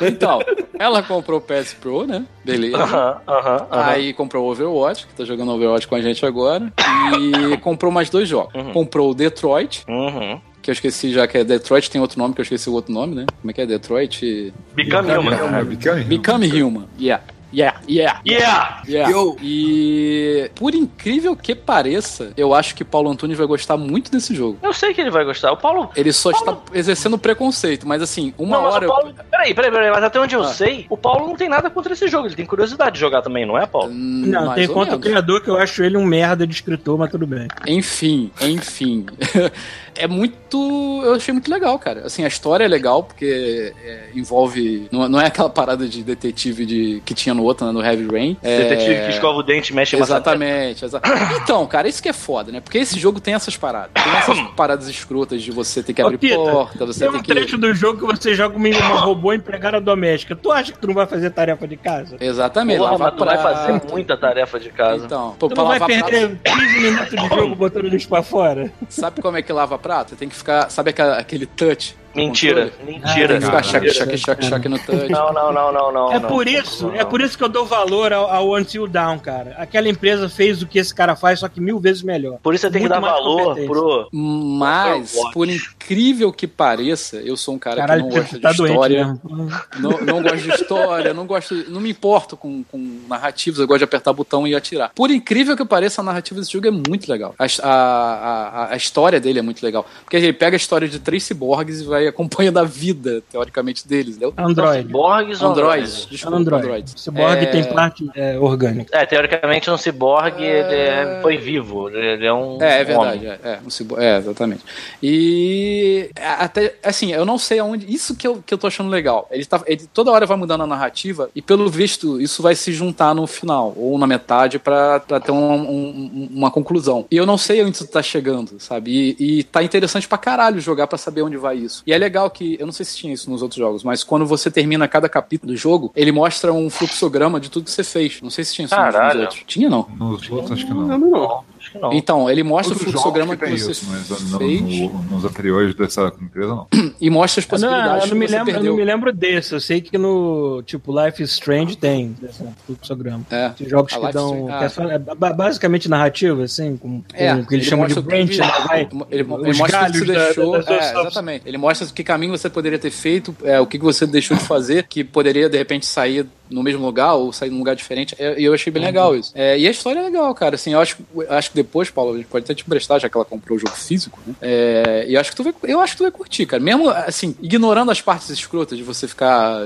Então, 0.00 0.40
ela 0.78 1.02
comprou 1.02 1.38
o 1.38 1.42
PS 1.42 1.74
Pro, 1.74 2.06
né? 2.06 2.24
Beleza. 2.44 2.76
Aham, 2.78 3.20
aham, 3.26 3.66
aham. 3.70 3.84
Aí 3.90 4.12
comprou 4.12 4.46
o 4.46 4.50
Overwatch, 4.50 5.06
que 5.06 5.14
tá 5.14 5.24
jogando 5.24 5.52
Overwatch 5.52 5.86
com 5.88 5.94
a 5.94 6.00
gente 6.00 6.24
agora. 6.26 6.72
E 7.18 7.56
comprou 7.62 7.90
mais 7.92 8.08
dois 8.10 8.28
jogos. 8.28 8.54
Uhum. 8.54 8.72
Comprou 8.72 9.10
o 9.10 9.14
Detroit, 9.14 9.84
Uhum. 9.88 10.40
Que 10.68 10.70
eu 10.70 10.74
esqueci 10.74 11.10
já 11.12 11.26
que 11.26 11.38
é 11.38 11.44
Detroit, 11.44 11.90
tem 11.90 11.98
outro 11.98 12.18
nome 12.18 12.34
que 12.34 12.40
eu 12.40 12.42
esqueci 12.42 12.68
o 12.68 12.74
outro 12.74 12.92
nome, 12.92 13.14
né? 13.14 13.24
Como 13.40 13.50
é 13.50 13.54
que 13.54 13.60
é? 13.62 13.66
Detroit. 13.66 14.52
Become 14.74 15.10
Human. 15.12 15.32
É, 15.32 15.64
Become 15.64 16.00
Human. 16.00 16.04
Become 16.04 16.62
Human. 16.62 16.84
Yeah. 17.00 17.22
Yeah, 17.50 17.80
yeah. 17.88 18.20
Yeah! 18.26 18.82
Yeah. 18.86 19.10
E 19.42 20.50
por 20.54 20.74
incrível 20.74 21.34
que 21.34 21.54
pareça, 21.54 22.34
eu 22.36 22.52
acho 22.52 22.74
que 22.74 22.84
Paulo 22.84 23.10
Antunes 23.10 23.38
vai 23.38 23.46
gostar 23.46 23.78
muito 23.78 24.10
desse 24.12 24.34
jogo. 24.34 24.58
Eu 24.62 24.74
sei 24.74 24.92
que 24.92 25.00
ele 25.00 25.10
vai 25.10 25.24
gostar. 25.24 25.50
O 25.52 25.56
Paulo. 25.56 25.88
Ele 25.96 26.12
só 26.12 26.30
está 26.30 26.58
exercendo 26.74 27.16
preconceito, 27.16 27.88
mas 27.88 28.02
assim, 28.02 28.34
uma 28.36 28.58
não, 28.58 28.64
mas 28.64 28.74
hora. 28.74 28.84
o 28.86 28.88
Paulo... 28.90 29.14
Peraí, 29.30 29.54
peraí, 29.54 29.70
peraí, 29.70 29.90
mas 29.90 30.04
até 30.04 30.20
onde 30.20 30.34
eu 30.34 30.42
Ah. 30.42 30.48
sei, 30.52 30.84
o 30.90 30.96
Paulo 30.98 31.26
não 31.26 31.36
tem 31.36 31.48
nada 31.48 31.70
contra 31.70 31.94
esse 31.94 32.06
jogo. 32.06 32.26
Ele 32.26 32.34
tem 32.34 32.44
curiosidade 32.44 32.92
de 32.96 33.00
jogar 33.00 33.22
também, 33.22 33.46
não 33.46 33.56
é, 33.56 33.64
Paulo? 33.66 33.90
Hum, 33.92 34.24
Não, 34.26 34.44
mais 34.44 34.56
tem 34.60 34.68
ou 34.68 34.74
conta 34.74 34.96
o 34.96 35.00
criador 35.00 35.40
que 35.42 35.48
eu 35.48 35.56
acho 35.56 35.82
ele 35.82 35.96
um 35.96 36.04
merda 36.04 36.46
de 36.46 36.52
escritor, 36.52 36.98
mas 36.98 37.10
tudo 37.10 37.26
bem. 37.26 37.48
Enfim, 37.66 38.30
enfim. 38.42 39.06
é 39.98 40.06
muito. 40.06 41.02
Eu 41.04 41.14
achei 41.14 41.32
muito 41.32 41.50
legal, 41.50 41.78
cara. 41.78 42.06
Assim, 42.06 42.24
a 42.24 42.28
história 42.28 42.64
é 42.64 42.68
legal, 42.68 43.02
porque 43.02 43.72
é, 43.84 44.08
envolve. 44.14 44.88
Não, 44.90 45.08
não 45.08 45.20
é 45.20 45.26
aquela 45.26 45.50
parada 45.50 45.86
de 45.88 46.02
detetive 46.02 46.64
de, 46.66 47.02
que 47.04 47.14
tinha 47.14 47.34
no 47.34 47.42
outro, 47.42 47.66
né, 47.66 47.72
no 47.72 47.84
Heavy 47.84 48.06
Rain. 48.06 48.36
É, 48.42 48.58
Detetive 48.68 49.04
que 49.04 49.10
escova 49.10 49.38
o 49.38 49.42
dente 49.42 49.72
e 49.72 49.74
mexe. 49.76 49.96
Exatamente, 49.96 50.84
exa- 50.84 51.00
Então, 51.42 51.66
cara, 51.66 51.88
isso 51.88 52.02
que 52.02 52.08
é 52.08 52.12
foda, 52.12 52.50
né? 52.52 52.60
Porque 52.60 52.78
esse 52.78 52.98
jogo 52.98 53.20
tem 53.20 53.34
essas 53.34 53.56
paradas. 53.56 53.90
Tem 53.94 54.12
essas 54.16 54.38
paradas 54.56 54.88
escrotas 54.88 55.42
de 55.42 55.50
você 55.50 55.82
ter 55.82 55.92
que 55.92 56.02
Ô, 56.02 56.06
abrir 56.06 56.18
Pita, 56.18 56.36
porta, 56.36 56.86
você 56.86 57.00
Tem 57.00 57.10
tem 57.10 57.20
um 57.20 57.22
que. 57.22 57.32
trecho 57.34 57.58
do 57.58 57.74
jogo 57.74 57.98
que 58.06 58.16
você 58.18 58.34
joga 58.34 58.56
uma, 58.56 58.68
uma 58.68 59.00
robô 59.00 59.32
empregada 59.32 59.80
doméstica. 59.80 60.34
Tu 60.36 60.50
acha 60.50 60.72
que 60.72 60.78
tu 60.78 60.86
não 60.86 60.94
vai 60.94 61.06
fazer 61.06 61.30
tarefa 61.30 61.66
de 61.66 61.76
casa? 61.76 62.16
Exatamente, 62.20 62.78
Porra, 62.78 62.92
lavar 62.92 63.10
mas 63.12 63.18
tu 63.18 63.24
vai 63.24 63.38
fazer 63.38 63.66
prato. 63.78 63.90
muita 63.92 64.16
tarefa 64.16 64.60
de 64.60 64.70
casa. 64.70 65.04
Então, 65.04 65.34
pô, 65.38 65.48
Tu 65.48 65.54
pra 65.54 65.62
não 65.64 65.70
vai 65.70 65.78
lavar 65.78 65.98
prato, 65.98 66.10
perder 66.10 66.38
15 66.44 66.80
minutos 66.80 67.10
de 67.10 67.28
jogo 67.36 67.54
botando 67.54 67.84
lixo 67.88 68.08
pra 68.08 68.22
fora? 68.22 68.72
sabe 68.88 69.20
como 69.22 69.36
é 69.36 69.42
que 69.42 69.52
lava 69.52 69.78
prato? 69.78 69.87
Você 70.10 70.16
tem 70.16 70.28
que 70.28 70.36
ficar, 70.36 70.70
sabe 70.70 70.94
aquele 71.18 71.46
touch? 71.46 71.96
Mentira, 72.18 72.72
mentira. 72.84 73.40
Ficar 73.40 73.62
chaque, 73.62 73.90
chaque, 73.90 74.44
chaque 74.44 74.68
no 74.68 74.78
touch. 74.78 75.08
Não, 75.10 75.32
não, 75.32 75.52
não, 75.52 75.72
não, 75.72 75.92
não. 75.92 76.12
É 76.12 76.18
não. 76.18 76.28
por 76.28 76.46
isso, 76.46 76.86
Não, 76.86 76.94
é 76.94 77.04
por 77.04 77.20
isso 77.20 77.36
que 77.36 77.44
eu 77.44 77.48
dou 77.48 77.64
valor 77.64 78.12
ao, 78.12 78.30
ao 78.30 78.54
Until 78.56 78.86
Down, 78.86 79.18
cara. 79.18 79.54
Aquela 79.58 79.88
empresa 79.88 80.28
fez 80.28 80.62
o 80.62 80.66
que 80.66 80.78
esse 80.78 80.94
cara 80.94 81.14
faz, 81.16 81.40
só 81.40 81.48
que 81.48 81.60
mil 81.60 81.78
vezes 81.78 82.02
melhor. 82.02 82.38
Por 82.42 82.54
isso 82.54 82.62
você 82.62 82.70
tem 82.72 82.82
que 82.82 82.88
Muito 82.88 83.00
dar 83.00 83.00
mais 83.00 83.14
valor 83.14 83.56
pro. 83.66 84.08
Mas, 84.12 85.14
por 85.32 85.48
incrível 85.48 86.32
que 86.32 86.46
pareça, 86.46 87.16
eu 87.16 87.36
sou 87.36 87.54
um 87.54 87.58
cara 87.58 87.76
Caralho, 87.76 88.02
que 88.02 88.08
não 88.08 88.16
gosta 88.22 88.40
tá 88.40 88.52
de 88.52 88.62
história. 88.62 89.06
mesmo. 89.06 89.50
Não, 89.78 89.90
não 90.00 90.22
gosto 90.22 90.38
de 90.38 90.50
história, 90.50 91.14
não 91.14 91.26
gosto, 91.26 91.54
não 91.70 91.80
me 91.80 91.90
importo 91.90 92.36
com, 92.36 92.62
com 92.64 93.00
narrativas, 93.08 93.60
eu 93.60 93.66
gosto 93.66 93.78
de 93.78 93.84
apertar 93.84 94.12
botão 94.12 94.46
e 94.46 94.54
atirar. 94.54 94.90
Por 94.94 95.10
incrível 95.10 95.56
que 95.56 95.64
pareça, 95.64 96.00
a 96.00 96.04
narrativa 96.04 96.40
desse 96.40 96.52
jogo 96.52 96.66
é 96.66 96.70
muito 96.70 97.10
legal. 97.10 97.34
A, 97.38 97.46
a, 97.62 97.72
a, 97.72 98.72
a 98.72 98.76
história 98.76 99.20
dele 99.20 99.38
é 99.38 99.42
muito 99.42 99.62
legal. 99.62 99.86
Porque 100.04 100.16
ele 100.16 100.32
pega 100.32 100.56
a 100.56 100.58
história 100.58 100.88
de 100.88 100.98
três 100.98 101.22
ciborgues 101.22 101.80
e 101.80 101.84
vai 101.84 102.07
acompanhando 102.08 102.58
a 102.58 102.64
vida, 102.64 103.22
teoricamente, 103.30 103.86
deles, 103.86 104.10
entendeu? 104.16 104.34
Android. 104.36 104.88
Borgs 104.88 105.42
ou 105.42 105.50
Androids, 105.50 106.06
desculpa, 106.10 106.36
Android. 106.36 106.64
Androids. 106.64 106.94
Cyborg 106.96 107.42
É, 107.42 107.46
tem 107.46 107.64
parte 107.64 108.10
é, 108.14 108.38
orgânica. 108.38 108.96
É, 108.96 109.06
teoricamente 109.06 109.70
um 109.70 109.76
ciborgue 109.76 110.42
ele 110.44 110.74
é- 110.74 111.18
foi 111.22 111.36
vivo. 111.36 111.88
Ele 111.90 112.26
é 112.26 112.32
um. 112.32 112.58
É, 112.60 112.80
é 112.80 112.84
verdade, 112.84 113.18
homem. 113.26 113.38
é, 113.42 113.48
é, 113.50 113.58
um 113.64 113.70
cibo- 113.70 114.00
é, 114.00 114.18
exatamente. 114.18 114.62
E 115.02 116.10
até, 116.16 116.74
assim, 116.82 117.12
eu 117.12 117.24
não 117.24 117.38
sei 117.38 117.58
aonde. 117.58 117.92
Isso 117.92 118.14
que 118.14 118.26
eu, 118.26 118.42
que 118.44 118.52
eu 118.52 118.58
tô 118.58 118.66
achando 118.66 118.90
legal. 118.90 119.26
Ele, 119.30 119.44
tá, 119.44 119.60
ele 119.66 119.88
toda 119.92 120.10
hora 120.10 120.26
vai 120.26 120.36
mudando 120.36 120.62
a 120.62 120.66
narrativa, 120.66 121.30
e 121.34 121.40
pelo 121.42 121.68
visto, 121.68 122.20
isso 122.20 122.42
vai 122.42 122.54
se 122.54 122.72
juntar 122.72 123.14
no 123.14 123.26
final, 123.26 123.72
ou 123.76 123.98
na 123.98 124.06
metade, 124.06 124.58
pra, 124.58 125.00
pra 125.00 125.20
ter 125.20 125.32
um- 125.32 125.54
um- 125.54 126.28
uma 126.32 126.50
conclusão. 126.50 127.06
E 127.10 127.16
eu 127.16 127.26
não 127.26 127.38
sei 127.38 127.62
onde 127.62 127.72
isso 127.76 127.86
tá 127.86 128.02
chegando, 128.02 128.58
sabe? 128.58 129.16
E, 129.18 129.38
e 129.40 129.44
tá 129.44 129.62
interessante 129.62 130.06
pra 130.08 130.18
caralho 130.18 130.60
jogar 130.60 130.86
pra 130.86 130.98
saber 130.98 131.22
onde 131.22 131.36
vai 131.36 131.56
isso. 131.56 131.82
E 131.86 131.92
é 131.92 131.97
legal 131.98 132.30
que, 132.30 132.56
eu 132.58 132.66
não 132.66 132.72
sei 132.72 132.84
se 132.86 132.96
tinha 132.96 133.12
isso 133.12 133.30
nos 133.30 133.42
outros 133.42 133.58
jogos, 133.58 133.82
mas 133.84 134.02
quando 134.04 134.24
você 134.26 134.50
termina 134.50 134.86
cada 134.88 135.08
capítulo 135.08 135.52
do 135.52 135.56
jogo, 135.56 135.90
ele 135.96 136.12
mostra 136.12 136.52
um 136.52 136.68
fluxograma 136.70 137.38
de 137.40 137.50
tudo 137.50 137.64
que 137.64 137.70
você 137.70 137.84
fez. 137.84 138.20
Não 138.22 138.30
sei 138.30 138.44
se 138.44 138.54
tinha 138.54 138.66
isso 138.66 138.74
nos- 138.76 138.84
nos 138.84 138.92
Caralho. 138.94 139.20
outros. 139.22 139.42
Tinha, 139.46 139.68
não. 139.68 139.86
Nos 139.98 140.30
outros, 140.30 140.52
acho 140.52 140.66
que 140.66 140.72
não. 140.74 140.86
não, 140.86 140.98
não. 140.98 141.44
Acho 141.68 141.72
que 141.72 141.78
não. 141.78 141.92
Então, 141.92 142.30
ele 142.30 142.42
mostra 142.42 142.72
Outros 142.74 142.88
o 142.88 142.92
fluxograma 142.92 143.36
que, 143.36 143.44
tem 143.44 143.56
você 143.56 143.70
isso, 143.72 143.86
mas 143.90 144.30
não- 144.30 144.38
fez 144.38 144.60
no- 144.62 145.02
nos 145.10 145.24
anteriores 145.24 145.74
dessa 145.74 146.12
empresa, 146.20 146.48
não. 146.48 146.66
e 147.00 147.10
mostra 147.10 147.40
as 147.40 147.46
Não, 147.46 147.50
possibilidades 147.50 148.04
eu, 148.04 148.10
não 148.10 148.16
me 148.16 148.26
que 148.26 148.30
você 148.32 148.36
lembro, 148.38 148.50
eu 148.50 148.54
perdeu. 148.54 148.70
não 148.72 148.78
me 148.78 148.84
lembro 148.84 149.12
desse. 149.12 149.52
Eu 149.52 149.60
sei 149.60 149.80
que 149.80 149.98
no 149.98 150.62
tipo 150.64 150.92
Life 151.04 151.22
is 151.22 151.30
Strange 151.32 151.76
tem 151.76 152.16
esse 152.22 152.42
fluxograma. 152.66 153.24
É. 153.30 153.50
Esses 153.54 153.68
jogos 153.68 153.92
A 153.92 153.96
que 153.96 154.02
Life 154.02 154.12
dão. 154.14 154.46
que 154.46 154.52
é 154.64 154.68
só- 154.68 154.82
é 154.90 154.98
ba- 154.98 155.32
basicamente 155.32 155.88
narrativa, 155.88 156.42
assim, 156.44 156.76
com, 156.76 157.02
É, 157.12 157.34
com 157.34 157.40
o 157.42 157.46
que 157.46 157.54
eles 157.54 157.66
chamam 157.66 157.86
de 157.86 157.94
mostra 157.94 158.00
o 158.00 158.02
branch, 158.18 158.30
que- 158.30 158.38
né? 158.38 158.52
Vai, 158.66 158.80
Ele, 158.80 158.90
ele 159.10 159.22
os 159.50 159.58
mostra 159.58 159.88
o 159.88 159.92
que 159.92 159.98
você 159.98 160.04
da- 160.12 160.24
deixou. 160.26 160.44
duas 160.46 160.66
é, 160.68 160.90
exatamente. 160.90 161.42
Ele 161.48 161.58
mostra 161.58 161.86
que 161.88 162.04
caminho 162.04 162.36
você 162.36 162.48
poderia 162.48 162.78
ter 162.78 162.90
feito, 162.90 163.34
é, 163.42 163.60
o 163.60 163.66
que 163.66 163.78
você 163.78 164.06
deixou 164.06 164.36
de 164.36 164.44
fazer, 164.44 164.84
que 164.84 165.04
poderia, 165.04 165.48
de 165.48 165.58
repente, 165.58 165.86
sair 165.86 166.26
no 166.50 166.62
mesmo 166.62 166.84
lugar 166.84 167.14
ou 167.14 167.32
sair 167.32 167.50
num 167.50 167.58
lugar 167.58 167.74
diferente. 167.76 168.14
É, 168.18 168.40
E 168.40 168.44
eu 168.44 168.54
achei 168.54 168.72
bem 168.72 168.82
legal 168.84 169.14
isso. 169.16 169.32
É, 169.34 169.58
e 169.58 169.66
a 169.66 169.70
história 169.70 170.00
é 170.00 170.02
legal, 170.02 170.34
cara. 170.34 170.54
Assim, 170.54 170.72
eu 170.72 170.80
acho, 170.80 170.96
eu 171.14 171.32
acho 171.32 171.50
que 171.50 171.56
depois, 171.56 171.90
Paulo, 171.90 172.14
a 172.14 172.16
gente 172.16 172.26
pode 172.26 172.44
até 172.44 172.54
te 172.54 172.62
emprestar, 172.62 173.00
já 173.00 173.08
que 173.08 173.16
ela 173.16 173.24
comprou 173.24 173.56
o 173.56 173.60
jogo 173.60 173.74
físico, 173.76 174.20
né? 174.26 174.34
É, 174.40 175.06
e 175.08 175.14
eu 175.14 175.20
acho 175.20 175.30
que 175.30 175.36
tu 175.36 175.42
vai, 175.44 175.54
eu 175.64 175.80
acho 175.80 175.92
que 175.94 175.98
tu 175.98 176.02
vai 176.04 176.10
curtir, 176.10 176.46
cara. 176.46 176.62
Mesmo, 176.62 176.88
assim, 176.90 177.34
ignorando 177.42 177.90
as 177.90 178.00
partes 178.00 178.30
escrotas 178.30 178.76
de 178.78 178.84
você 178.84 179.06
ficar, 179.08 179.60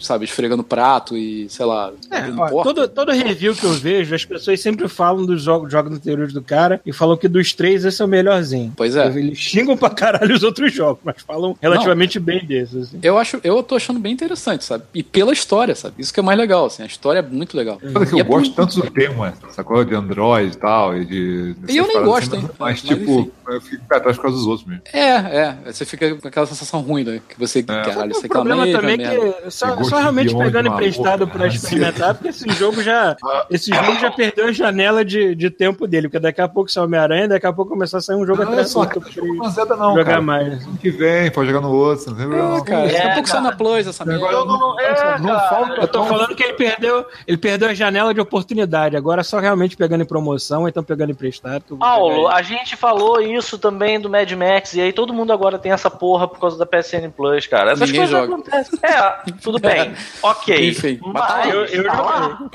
sabe, 0.00 0.24
esfregando 0.24 0.62
prato 0.64 1.16
e, 1.16 1.48
sei 1.48 1.66
lá, 1.66 1.92
É, 2.10 2.30
ó, 2.36 2.62
todo, 2.62 2.88
todo 2.88 3.12
review 3.12 3.54
que 3.54 3.64
eu 3.64 3.72
vejo, 3.72 4.14
as 4.14 4.24
pessoas 4.24 4.60
sempre 4.60 4.88
falam 4.88 5.24
dos 5.24 5.42
jogos, 5.42 5.70
jogos 5.70 5.92
anteriores 5.96 6.32
do 6.32 6.42
cara 6.42 6.80
e 6.84 6.92
falam 6.92 7.16
que 7.16 7.28
dos 7.28 7.52
três 7.52 7.84
esse 7.84 8.00
é 8.00 8.04
o 8.04 8.08
melhorzinho. 8.08 8.72
Pois 8.76 8.96
é. 8.96 9.06
Eles 9.06 9.38
xingam 9.38 9.76
pra 9.76 9.90
caralho 9.90 10.34
os 10.34 10.42
outros 10.42 10.72
jogos, 10.72 11.00
mas 11.04 11.16
falam 11.26 11.56
relativamente 11.60 12.18
bem 12.18 12.44
desses. 12.44 12.88
Assim. 12.88 12.98
Eu 13.02 13.18
acho, 13.18 13.40
eu 13.42 13.62
tô 13.62 13.76
achando 13.76 13.98
bem 14.00 14.12
interessante, 14.12 14.64
sabe? 14.64 14.84
E 14.94 15.02
pela 15.02 15.32
história, 15.32 15.74
sabe? 15.74 15.94
Isso 15.98 16.12
que 16.14 16.20
é 16.20 16.22
mais 16.22 16.38
legal, 16.38 16.66
assim, 16.66 16.82
a 16.82 16.86
história 16.86 17.18
é 17.18 17.22
muito 17.22 17.56
legal. 17.56 17.78
Sabe 17.92 18.06
que 18.06 18.14
eu 18.14 18.18
é 18.20 18.22
gosto 18.22 18.54
por- 18.54 18.64
tanto 18.66 18.80
do 18.80 18.90
tema, 18.90 19.34
sacou? 19.50 19.84
De 19.84 19.94
Android 19.94 20.52
e 20.54 20.56
tal, 20.58 20.96
e 20.96 21.04
de... 21.04 21.56
E 21.68 21.76
eu 21.76 21.86
nem 21.86 22.02
gosto, 22.02 22.34
assim, 22.36 22.44
hein? 22.44 22.50
Mas, 22.58 22.82
Mas, 22.82 22.82
tipo, 22.82 23.20
enfim. 23.20 23.30
eu 23.48 23.60
fico 23.60 23.84
pra 23.86 24.00
trás 24.00 24.16
por 24.16 24.22
causa 24.22 24.36
dos 24.38 24.46
outros 24.46 24.66
mesmo. 24.68 24.82
É, 24.92 25.08
é. 25.08 25.56
Você 25.72 25.84
fica 25.84 26.14
com 26.14 26.28
aquela 26.28 26.46
sensação 26.46 26.80
ruim, 26.80 27.04
né? 27.04 27.20
Que 27.28 27.38
você, 27.38 27.62
caralho, 27.62 28.12
o 28.12 28.14
você 28.14 28.28
problema 28.28 28.64
mesma 28.64 28.80
também 28.80 29.04
é 29.04 29.08
que 29.42 29.50
só, 29.50 29.82
só 29.84 29.98
realmente 29.98 30.34
pegando 30.36 30.68
emprestado 30.68 31.26
pra 31.26 31.38
cara. 31.40 31.48
experimentar, 31.54 32.14
porque 32.14 32.28
esse 32.28 32.48
jogo 32.52 32.82
já 32.82 33.16
esse 33.50 33.70
jogo 33.74 33.98
já 33.98 34.10
perdeu 34.10 34.46
a 34.46 34.52
janela 34.52 35.04
de, 35.04 35.34
de 35.34 35.50
tempo 35.50 35.86
dele, 35.86 36.08
porque 36.08 36.20
daqui 36.20 36.40
a 36.40 36.48
pouco 36.48 36.70
sai 36.70 36.84
Homem-Aranha, 36.84 37.28
daqui 37.28 37.46
a 37.46 37.52
pouco 37.52 37.72
começar 37.72 37.98
a 37.98 38.00
sair 38.00 38.16
um 38.16 38.26
jogo 38.26 38.42
Não, 38.42 38.48
atrás 38.50 38.68
do 38.68 38.72
só 38.72 38.80
outro 38.80 39.00
não 39.00 39.76
não, 39.76 39.90
jogar 39.90 40.04
cara. 40.04 40.20
mais. 40.22 40.64
Ano 40.66 40.76
que 40.78 40.90
vem, 40.90 41.30
pode 41.30 41.48
jogar 41.50 41.60
no 41.60 41.72
outro, 41.72 42.10
não 42.10 42.16
tem 42.16 42.26
problema. 42.26 42.56
É, 42.58 42.60
cara, 42.62 42.82
daqui 42.86 42.96
a 42.96 43.04
É, 43.04 43.14
pouco 43.14 43.28
sai 43.28 43.40
na 43.42 43.52
Plus 43.52 43.86
essa 43.86 44.04
merda. 44.04 44.30
Não, 44.30 44.46
não, 44.46 44.80
É, 44.80 45.18
não 45.18 45.26
cara. 45.26 45.48
falta 45.48 45.80
Eu 45.80 45.88
tô 45.88 46.03
tão- 46.04 46.16
falando 46.16 46.34
que 46.34 46.42
ele 46.42 46.54
perdeu, 46.54 47.04
ele 47.26 47.36
perdeu 47.36 47.68
a 47.68 47.74
janela 47.74 48.12
de 48.14 48.20
oportunidade, 48.20 48.96
agora 48.96 49.22
só 49.24 49.38
realmente 49.38 49.76
pegando 49.76 50.02
em 50.02 50.06
promoção, 50.06 50.62
ou 50.62 50.68
então 50.68 50.82
pegando 50.84 51.10
emprestado. 51.12 51.76
Paulo, 51.78 52.28
a 52.28 52.42
gente 52.42 52.76
falou 52.76 53.20
isso 53.20 53.58
também 53.58 53.98
do 54.00 54.08
Mad 54.10 54.30
Max, 54.32 54.74
e 54.74 54.80
aí 54.80 54.92
todo 54.92 55.12
mundo 55.12 55.32
agora 55.32 55.58
tem 55.58 55.72
essa 55.72 55.90
porra 55.90 56.28
por 56.28 56.38
causa 56.38 56.56
da 56.58 56.66
PSN 56.66 57.10
Plus, 57.16 57.46
cara. 57.46 57.72
Essas 57.72 57.90
Ninguém 57.90 58.00
coisas 58.08 58.20
joga. 58.20 58.32
acontecem. 58.34 58.78
É, 58.82 59.32
tudo 59.42 59.58
bem. 59.58 59.92
Ok. 60.22 60.68
Enfim, 60.68 60.98
mas 61.02 61.12
mas 61.14 61.26
tá 61.26 61.34
lá. 61.36 61.48
Eu- 61.48 61.64
eu 61.66 61.84
tá 61.84 61.94
já 61.96 62.02
lá. 62.02 62.50